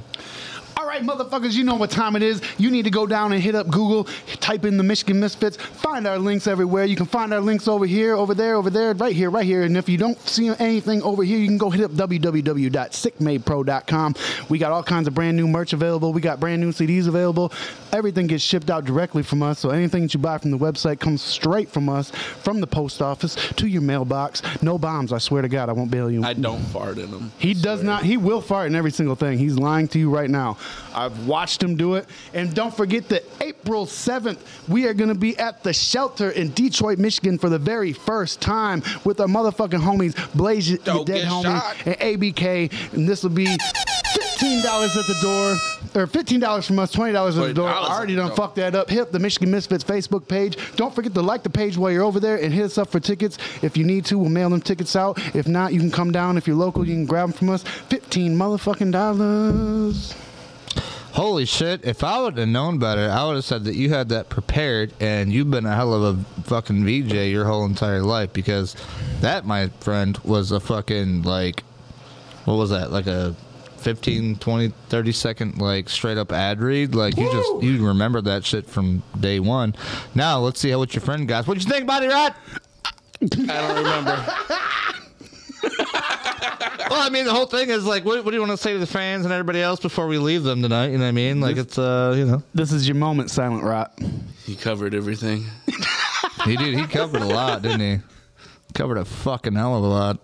Right, 1.02 1.18
motherfuckers, 1.18 1.54
you 1.54 1.64
know 1.64 1.76
what 1.76 1.90
time 1.90 2.16
it 2.16 2.22
is. 2.22 2.44
You 2.60 2.70
need 2.70 2.84
to 2.84 2.92
go 2.92 3.08
down 3.08 3.32
and 3.32 3.42
hit 3.42 3.56
up 3.56 3.68
Google, 3.70 4.04
type 4.40 4.66
in 4.66 4.78
the 4.78 4.84
Michigan 4.84 5.20
Misfits, 5.20 5.58
find 5.58 6.06
our 6.06 6.20
links 6.20 6.46
everywhere. 6.46 6.86
You 6.86 6.96
can 6.96 7.08
find 7.08 7.34
our 7.34 7.40
links 7.40 7.68
over 7.68 7.88
here, 7.88 8.16
over 8.16 8.36
there, 8.36 8.56
over 8.56 8.70
there, 8.70 8.94
right 8.94 9.16
here, 9.16 9.32
right 9.32 9.46
here. 9.46 9.64
And 9.64 9.76
if 9.76 9.90
you 9.90 9.98
don't 9.98 10.20
see 10.28 10.50
anything 10.50 11.02
over 11.02 11.24
here, 11.24 11.40
you 11.40 11.48
can 11.48 11.58
go 11.58 11.72
hit 11.72 11.84
up 11.84 11.90
www.sickmadepro.com. 11.92 14.16
We 14.50 14.60
got 14.60 14.72
all 14.72 14.84
kinds 14.84 15.08
of 15.08 15.16
brand 15.16 15.38
new 15.38 15.48
merch 15.48 15.74
available. 15.74 16.14
We 16.14 16.22
got 16.22 16.40
brand 16.40 16.62
new 16.62 16.72
CDs 16.72 17.08
available. 17.08 17.52
Everything 17.92 18.28
gets 18.28 18.44
shipped 18.44 18.70
out 18.70 18.86
directly 18.86 19.24
from 19.24 19.42
us. 19.42 19.58
So 19.58 19.72
anything 19.72 20.04
that 20.04 20.14
you 20.14 20.20
buy 20.20 20.38
from 20.38 20.52
the 20.52 20.60
website 20.60 21.00
comes 21.00 21.24
straight 21.24 21.70
from 21.70 21.90
us, 21.90 22.12
from 22.12 22.62
the 22.62 22.68
post 22.68 23.02
office 23.02 23.34
to 23.56 23.68
your 23.68 23.82
mailbox. 23.82 24.44
No 24.62 24.78
bombs, 24.78 25.12
I 25.12 25.18
swear 25.18 25.42
to 25.42 25.50
God, 25.50 25.70
I 25.70 25.72
won't 25.72 25.90
bail 25.90 26.12
you. 26.12 26.24
I 26.24 26.34
don't 26.34 26.62
fart 26.66 27.00
in 27.00 27.10
them. 27.10 27.32
He 27.40 27.56
does 27.56 27.82
not. 27.82 28.04
He 28.04 28.18
will 28.18 28.42
fart 28.42 28.68
in 28.68 28.76
every 28.76 28.92
single 28.92 29.16
thing. 29.16 29.40
He's 29.40 29.58
lying 29.58 29.88
to 29.90 30.00
you 30.00 30.12
right 30.12 30.30
now. 30.30 30.58
I've 30.94 31.28
watched 31.28 31.62
him 31.64 31.76
do 31.76 31.96
it. 31.96 32.06
And 32.34 32.54
don't 32.54 32.76
forget 32.76 33.08
that 33.10 33.24
April 33.42 33.86
7th, 33.86 34.40
we 34.68 34.88
are 34.88 34.94
going 34.94 35.10
to 35.10 35.16
be 35.16 35.38
at 35.38 35.64
the 35.64 35.74
shelter 35.74 36.32
in 36.32 36.52
Detroit, 36.52 36.98
Michigan 37.00 37.38
for 37.38 37.50
the 37.50 37.60
very 37.60 37.94
first 37.94 38.42
time 38.42 38.84
with 39.04 39.20
our 39.20 39.28
motherfucking 39.28 39.82
homies, 39.82 40.16
Blaze 40.34 40.70
Ya 40.72 41.04
Dead 41.04 41.28
Homie 41.28 41.44
shot. 41.44 41.76
and 41.86 41.96
ABK. 41.98 42.94
And 42.94 43.08
this 43.08 43.24
will 43.24 43.30
be 43.30 43.46
$15 43.46 44.98
at 44.98 45.08
the 45.08 45.18
door, 45.22 46.02
or 46.04 46.08
$15 46.08 46.66
from 46.68 46.80
us, 46.80 46.94
$20 46.96 47.30
at 47.30 47.48
the 47.48 47.54
door. 47.54 47.70
I 47.70 47.78
already 47.78 48.16
done 48.16 48.34
fucked 48.36 48.56
that 48.56 48.76
up. 48.76 48.90
Hit 48.90 49.12
the 49.12 49.20
Michigan 49.20 49.52
Misfits 49.52 49.84
Facebook 49.84 50.28
page. 50.28 50.58
Don't 50.76 50.94
forget 50.94 51.14
to 51.14 51.22
like 51.22 51.44
the 51.44 51.50
page 51.50 51.78
while 51.78 51.92
you're 51.92 52.04
over 52.04 52.20
there 52.20 52.38
and 52.38 52.54
hit 52.54 52.66
us 52.66 52.78
up 52.78 52.90
for 52.90 53.00
tickets. 53.00 53.38
If 53.62 53.78
you 53.78 53.84
need 53.84 54.06
to, 54.06 54.18
we'll 54.18 54.30
mail 54.30 54.50
them 54.50 54.62
tickets 54.62 54.96
out. 54.96 55.20
If 55.36 55.48
not, 55.48 55.74
you 55.74 55.80
can 55.80 55.92
come 55.92 56.12
down. 56.12 56.38
If 56.38 56.48
you're 56.48 56.56
local, 56.56 56.86
you 56.88 56.96
can 56.96 57.06
grab 57.06 57.30
them 57.30 57.38
from 57.38 57.50
us. 57.50 57.64
15 57.64 58.36
motherfucking 58.36 58.92
dollars. 58.92 60.16
Holy 61.14 61.46
shit! 61.46 61.84
If 61.84 62.04
I 62.04 62.22
would 62.22 62.38
have 62.38 62.48
known 62.48 62.80
better, 62.80 63.10
I 63.10 63.26
would 63.26 63.36
have 63.36 63.44
said 63.44 63.66
that 63.66 63.76
you 63.76 63.90
had 63.90 64.10
that 64.10 64.30
prepared, 64.30 64.94
and 65.02 65.32
you've 65.32 65.52
been 65.52 65.66
a 65.66 65.76
hell 65.76 65.94
of 65.94 66.18
a 66.18 66.42
fucking 66.44 66.86
VJ 66.86 67.14
your 67.30 67.46
whole 67.46 67.66
entire 67.66 68.02
life. 68.02 68.32
Because 68.32 68.76
that, 69.20 69.46
my 69.46 69.68
friend, 69.82 70.18
was 70.20 70.52
a 70.52 70.60
fucking 70.60 71.24
like, 71.24 71.64
what 72.46 72.56
was 72.56 72.70
that? 72.70 72.92
Like 72.92 73.08
a 73.08 73.36
15, 73.82 74.38
20, 74.38 74.74
30 74.90 75.12
second 75.12 75.58
like 75.58 75.90
straight 75.90 76.18
up 76.18 76.32
ad 76.32 76.62
read. 76.62 76.96
Like 76.96 77.18
you 77.18 77.30
just 77.32 77.64
you 77.64 77.86
remember 77.86 78.22
that 78.22 78.46
shit 78.46 78.68
from 78.68 79.04
day 79.20 79.40
one. 79.40 79.76
Now 80.16 80.40
let's 80.40 80.60
see 80.60 80.70
how 80.70 80.78
what 80.78 80.94
your 80.94 81.02
friend 81.02 81.28
got. 81.28 81.48
What 81.48 81.58
you 81.58 81.70
think, 81.70 81.88
Body 81.88 82.08
Rot? 82.08 82.36
I 83.22 83.26
don't 83.28 83.78
remember. 83.78 84.34
well, 86.42 87.02
I 87.02 87.10
mean, 87.10 87.26
the 87.26 87.34
whole 87.34 87.46
thing 87.46 87.70
is 87.70 87.86
like, 87.86 88.04
what, 88.06 88.24
what 88.24 88.32
do 88.32 88.36
you 88.36 88.42
want 88.42 88.52
to 88.52 88.58
say 88.58 88.74
to 88.74 88.80
the 88.80 88.88
fans 88.88 89.26
and 89.26 89.34
everybody 89.34 89.62
else 89.62 89.80
before 89.80 90.08
we 90.08 90.18
leave 90.18 90.44
them 90.44 90.62
tonight? 90.62 90.88
You 90.88 90.98
know 90.98 91.04
what 91.04 91.10
I 91.10 91.12
mean? 91.12 91.40
Like, 91.42 91.58
it's 91.58 91.78
uh, 91.78 92.14
you 92.18 92.26
know, 92.26 92.44
This 92.54 92.72
is 92.72 92.88
your 92.88 92.96
moment, 92.96 93.30
Silent 93.32 93.64
Rot. 93.64 93.98
He 94.46 94.56
covered 94.56 94.94
everything. 94.94 95.46
he 96.46 96.56
did. 96.58 96.78
He 96.78 96.88
covered 96.88 97.22
a 97.22 97.26
lot, 97.28 97.62
didn't 97.62 97.80
he? 97.82 98.00
Covered 98.74 98.98
a 98.98 99.06
fucking 99.06 99.54
hell 99.56 99.78
of 99.78 99.84
a 99.84 99.88
lot. 99.88 100.18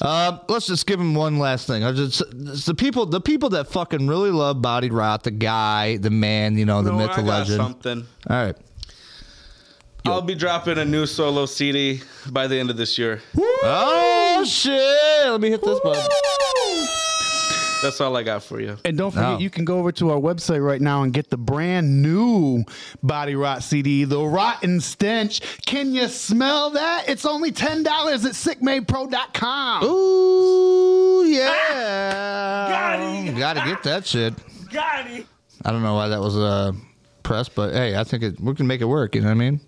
Uh, 0.00 0.38
let's 0.48 0.66
just 0.66 0.86
give 0.86 1.00
him 1.00 1.14
one 1.14 1.38
last 1.40 1.66
thing. 1.66 1.82
I 1.82 1.90
just 1.92 2.22
the 2.30 2.74
people, 2.74 3.04
the 3.06 3.20
people 3.20 3.50
that 3.50 3.66
fucking 3.66 4.06
really 4.06 4.30
love 4.30 4.62
Body 4.62 4.90
Rot, 4.90 5.24
the 5.24 5.32
guy, 5.32 5.96
the 5.96 6.10
man, 6.10 6.56
you 6.56 6.64
know, 6.64 6.82
the 6.82 6.92
No, 6.92 6.98
myth, 6.98 7.10
I 7.10 7.16
the 7.20 7.28
legend. 7.28 7.56
something. 7.56 8.06
All 8.30 8.44
right. 8.44 8.56
I'll 10.04 10.22
be 10.22 10.36
dropping 10.36 10.78
a 10.78 10.84
new 10.84 11.04
solo 11.04 11.44
CD 11.46 12.00
by 12.30 12.46
the 12.46 12.56
end 12.58 12.70
of 12.70 12.76
this 12.76 12.96
year. 12.96 13.20
Oh 13.36 14.27
shit! 14.44 15.26
Let 15.26 15.40
me 15.40 15.50
hit 15.50 15.62
this 15.62 15.80
button. 15.80 16.02
That's 17.80 18.00
all 18.00 18.16
I 18.16 18.24
got 18.24 18.42
for 18.42 18.60
you. 18.60 18.76
And 18.84 18.98
don't 18.98 19.12
forget, 19.12 19.34
No. 19.34 19.38
you 19.38 19.50
can 19.50 19.64
go 19.64 19.78
over 19.78 19.92
to 19.92 20.10
our 20.10 20.18
website 20.18 20.66
right 20.66 20.80
now 20.80 21.04
and 21.04 21.12
get 21.12 21.30
the 21.30 21.36
brand 21.36 22.02
new 22.02 22.64
Body 23.04 23.36
Rot 23.36 23.62
CD, 23.62 24.02
The 24.02 24.20
Rotten 24.20 24.80
Stench. 24.80 25.40
Can 25.64 25.94
you 25.94 26.08
smell 26.08 26.70
that? 26.70 27.04
It's 27.08 27.24
only 27.24 27.52
$10 27.52 27.86
at 27.86 28.32
sickmadepro.com. 28.32 29.84
Ooh 29.84 31.24
yeah. 31.26 33.32
Got 33.38 33.52
to 33.54 33.60
get 33.64 33.82
that 33.84 34.06
shit. 34.06 34.34
Got 34.72 35.08
it. 35.10 35.26
I 35.64 35.70
don't 35.70 35.82
know 35.84 35.94
why 35.94 36.08
that 36.08 36.20
was 36.20 36.36
uh, 36.36 36.72
press, 37.28 37.48
but 37.48 37.74
hey, 37.74 37.94
I 37.94 38.04
think 38.04 38.22
it, 38.22 38.40
we 38.40 38.54
can 38.54 38.66
make 38.66 38.80
it 38.80 38.86
work. 38.86 39.14
You 39.14 39.20
know 39.20 39.28
what 39.28 39.32
I 39.32 39.34
mean? 39.34 39.60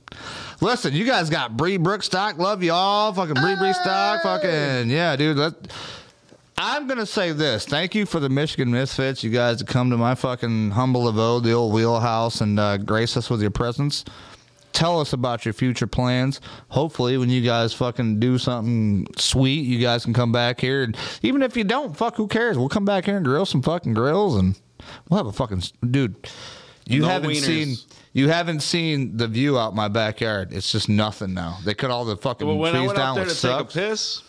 Listen, 0.62 0.94
you 0.94 1.04
guys 1.04 1.28
got 1.28 1.56
Bree 1.56 1.76
Brook 1.76 2.02
stock. 2.02 2.38
Love 2.38 2.62
y'all. 2.62 3.12
Fucking 3.12 3.34
Bree 3.34 3.54
Bree 3.54 3.74
stock. 3.74 4.22
Fucking 4.22 4.88
yeah, 4.90 5.14
dude. 5.14 5.36
Let, 5.36 5.54
I'm 6.56 6.86
gonna 6.88 7.06
say 7.06 7.32
this. 7.32 7.66
Thank 7.66 7.94
you 7.94 8.06
for 8.06 8.18
the 8.18 8.30
Michigan 8.30 8.70
Misfits. 8.70 9.22
You 9.22 9.30
guys 9.30 9.58
to 9.58 9.64
come 9.64 9.90
to 9.90 9.98
my 9.98 10.14
fucking 10.14 10.70
humble 10.70 11.06
abode, 11.06 11.44
the 11.44 11.52
old 11.52 11.74
wheelhouse, 11.74 12.40
and 12.40 12.58
uh, 12.58 12.78
grace 12.78 13.16
us 13.16 13.28
with 13.28 13.42
your 13.42 13.50
presence. 13.50 14.04
Tell 14.72 14.98
us 14.98 15.12
about 15.12 15.44
your 15.44 15.52
future 15.52 15.86
plans. 15.86 16.40
Hopefully, 16.68 17.18
when 17.18 17.28
you 17.28 17.42
guys 17.42 17.74
fucking 17.74 18.20
do 18.20 18.38
something 18.38 19.06
sweet, 19.18 19.66
you 19.66 19.80
guys 19.80 20.04
can 20.04 20.14
come 20.14 20.32
back 20.32 20.60
here. 20.60 20.82
And 20.84 20.96
even 21.22 21.42
if 21.42 21.56
you 21.56 21.64
don't, 21.64 21.94
fuck, 21.94 22.16
who 22.16 22.26
cares? 22.26 22.56
We'll 22.56 22.68
come 22.70 22.84
back 22.86 23.04
here 23.04 23.16
and 23.16 23.24
grill 23.24 23.44
some 23.44 23.60
fucking 23.62 23.92
grills, 23.94 24.36
and 24.36 24.58
we'll 25.08 25.18
have 25.18 25.26
a 25.26 25.32
fucking 25.32 25.62
dude. 25.90 26.26
You 26.86 27.02
No 27.02 27.08
haven't 27.08 27.30
wieners. 27.30 27.44
seen 27.44 27.76
you 28.12 28.28
haven't 28.28 28.60
seen 28.60 29.16
the 29.16 29.28
view 29.28 29.58
out 29.58 29.74
my 29.74 29.88
backyard. 29.88 30.52
It's 30.52 30.70
just 30.72 30.88
nothing 30.88 31.32
now. 31.34 31.58
They 31.64 31.74
cut 31.74 31.90
all 31.90 32.04
the 32.04 32.16
fucking 32.16 32.46
Well, 32.46 32.56
when 32.58 32.74
I 32.74 32.78
trees 32.78 32.86
went 32.88 32.98
down, 32.98 33.08
out 33.08 33.14
there 33.16 33.24
to 33.24 33.28
which 33.30 33.40
take 33.42 33.50
sucks. 33.50 33.76
a 33.76 33.78
piss, 33.78 34.22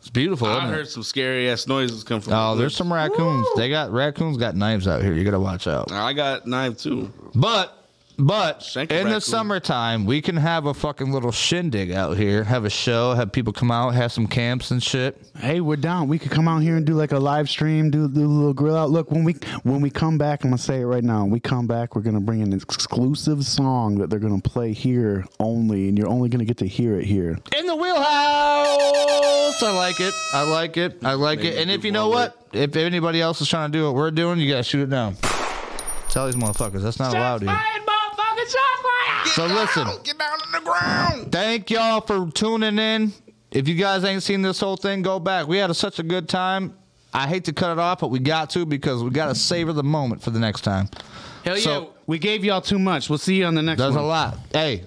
It's 0.00 0.10
beautiful. 0.10 0.48
I 0.48 0.56
isn't 0.58 0.70
it? 0.70 0.72
heard 0.72 0.88
some 0.88 1.02
scary 1.04 1.48
ass 1.48 1.66
noises 1.68 2.02
come 2.02 2.20
from. 2.20 2.32
Oh, 2.32 2.54
the 2.54 2.62
there's 2.62 2.74
some 2.76 2.92
raccoons. 2.92 3.46
They 3.56 3.68
got 3.68 3.92
raccoons 3.92 4.36
got 4.36 4.56
knives 4.56 4.88
out 4.88 5.02
here. 5.02 5.12
You 5.14 5.22
gotta 5.24 5.38
watch 5.40 5.66
out. 5.68 5.92
I 5.92 6.12
got 6.12 6.46
knife 6.46 6.78
too. 6.78 7.12
But 7.34 7.83
but 8.18 8.62
Shank 8.62 8.90
a 8.90 8.94
in 8.94 9.04
the 9.04 9.14
raccoon. 9.14 9.20
summertime, 9.20 10.04
we 10.04 10.20
can 10.22 10.36
have 10.36 10.66
a 10.66 10.74
fucking 10.74 11.12
little 11.12 11.32
shindig 11.32 11.90
out 11.92 12.16
here. 12.16 12.44
Have 12.44 12.64
a 12.64 12.70
show. 12.70 13.14
Have 13.14 13.32
people 13.32 13.52
come 13.52 13.70
out. 13.70 13.94
Have 13.94 14.12
some 14.12 14.26
camps 14.26 14.70
and 14.70 14.82
shit. 14.82 15.20
Hey, 15.38 15.60
we're 15.60 15.76
down. 15.76 16.08
We 16.08 16.18
could 16.18 16.30
come 16.30 16.46
out 16.48 16.60
here 16.62 16.76
and 16.76 16.86
do 16.86 16.94
like 16.94 17.12
a 17.12 17.18
live 17.18 17.48
stream, 17.48 17.90
do, 17.90 18.08
do 18.08 18.24
a 18.24 18.26
little 18.26 18.54
grill 18.54 18.76
out. 18.76 18.90
Look, 18.90 19.10
when 19.10 19.24
we 19.24 19.34
when 19.62 19.80
we 19.80 19.90
come 19.90 20.18
back, 20.18 20.44
I'm 20.44 20.50
gonna 20.50 20.58
say 20.58 20.80
it 20.80 20.86
right 20.86 21.04
now. 21.04 21.22
When 21.22 21.30
we 21.30 21.40
come 21.40 21.66
back, 21.66 21.94
we're 21.96 22.02
gonna 22.02 22.20
bring 22.20 22.42
an 22.42 22.52
exclusive 22.52 23.44
song 23.44 23.98
that 23.98 24.10
they're 24.10 24.18
gonna 24.18 24.40
play 24.40 24.72
here 24.72 25.24
only, 25.40 25.88
and 25.88 25.98
you're 25.98 26.08
only 26.08 26.28
gonna 26.28 26.44
get 26.44 26.58
to 26.58 26.66
hear 26.66 26.98
it 26.98 27.06
here. 27.06 27.38
In 27.56 27.66
the 27.66 27.76
wheelhouse. 27.76 29.62
I 29.62 29.72
like 29.76 30.00
it. 30.00 30.14
I 30.32 30.42
like 30.42 30.76
it. 30.76 30.98
I 31.04 31.14
like 31.14 31.44
it. 31.44 31.58
And 31.58 31.70
if 31.70 31.84
you 31.84 31.92
know 31.92 32.06
more 32.06 32.14
what, 32.14 32.46
if 32.52 32.76
anybody 32.76 33.20
else 33.20 33.40
is 33.40 33.48
trying 33.48 33.70
to 33.72 33.78
do 33.78 33.84
what 33.84 33.94
we're 33.94 34.10
doing, 34.10 34.38
you 34.38 34.50
gotta 34.50 34.62
shoot 34.62 34.82
it 34.82 34.90
down. 34.90 35.16
Tell 36.08 36.26
these 36.26 36.36
motherfuckers 36.36 36.82
that's 36.82 36.98
not 36.98 37.12
allowed 37.12 37.42
here. 37.42 37.60
So 39.34 39.46
listen. 39.46 39.86
Get 40.04 40.18
down 40.18 40.32
on 40.32 40.52
the 40.52 40.60
ground. 40.60 41.32
Thank 41.32 41.70
y'all 41.70 42.00
for 42.00 42.30
tuning 42.30 42.78
in. 42.78 43.12
If 43.50 43.68
you 43.68 43.74
guys 43.74 44.04
ain't 44.04 44.22
seen 44.22 44.42
this 44.42 44.60
whole 44.60 44.76
thing, 44.76 45.02
go 45.02 45.18
back. 45.18 45.46
We 45.46 45.58
had 45.58 45.70
a, 45.70 45.74
such 45.74 45.98
a 45.98 46.02
good 46.02 46.28
time. 46.28 46.76
I 47.12 47.28
hate 47.28 47.44
to 47.44 47.52
cut 47.52 47.70
it 47.72 47.78
off, 47.78 48.00
but 48.00 48.08
we 48.08 48.18
got 48.18 48.50
to 48.50 48.66
because 48.66 49.02
we 49.02 49.10
got 49.10 49.26
to 49.28 49.34
savor 49.34 49.72
the 49.72 49.84
moment 49.84 50.22
for 50.22 50.30
the 50.30 50.40
next 50.40 50.62
time. 50.62 50.88
Hell 51.44 51.56
So- 51.56 51.82
yeah, 51.82 51.88
we 52.06 52.18
gave 52.18 52.44
y'all 52.44 52.60
too 52.60 52.78
much. 52.78 53.08
We'll 53.08 53.18
see 53.18 53.36
you 53.36 53.44
on 53.46 53.54
the 53.54 53.62
next 53.62 53.78
one. 53.80 53.86
There's 53.86 53.96
one. 53.96 54.04
a 54.04 54.08
lot. 54.08 54.38
Hey, 54.52 54.84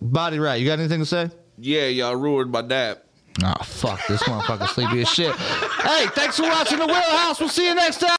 Body 0.00 0.38
Rot. 0.38 0.58
You 0.60 0.66
got 0.66 0.78
anything 0.78 1.00
to 1.00 1.06
say? 1.06 1.30
Yeah, 1.58 1.86
y'all 1.86 2.16
ruined 2.16 2.50
my 2.50 2.62
dad. 2.62 2.98
Oh, 3.44 3.54
fuck. 3.62 4.00
This 4.08 4.22
motherfucker 4.22 4.68
sleepy 4.68 5.02
as 5.02 5.08
shit. 5.08 5.34
Hey, 5.36 6.06
thanks 6.14 6.36
for 6.36 6.44
watching 6.44 6.78
The 6.78 6.86
Wheelhouse. 6.86 7.38
We'll 7.38 7.48
see 7.50 7.68
you 7.68 7.74
next 7.74 8.00
time. 8.00 8.16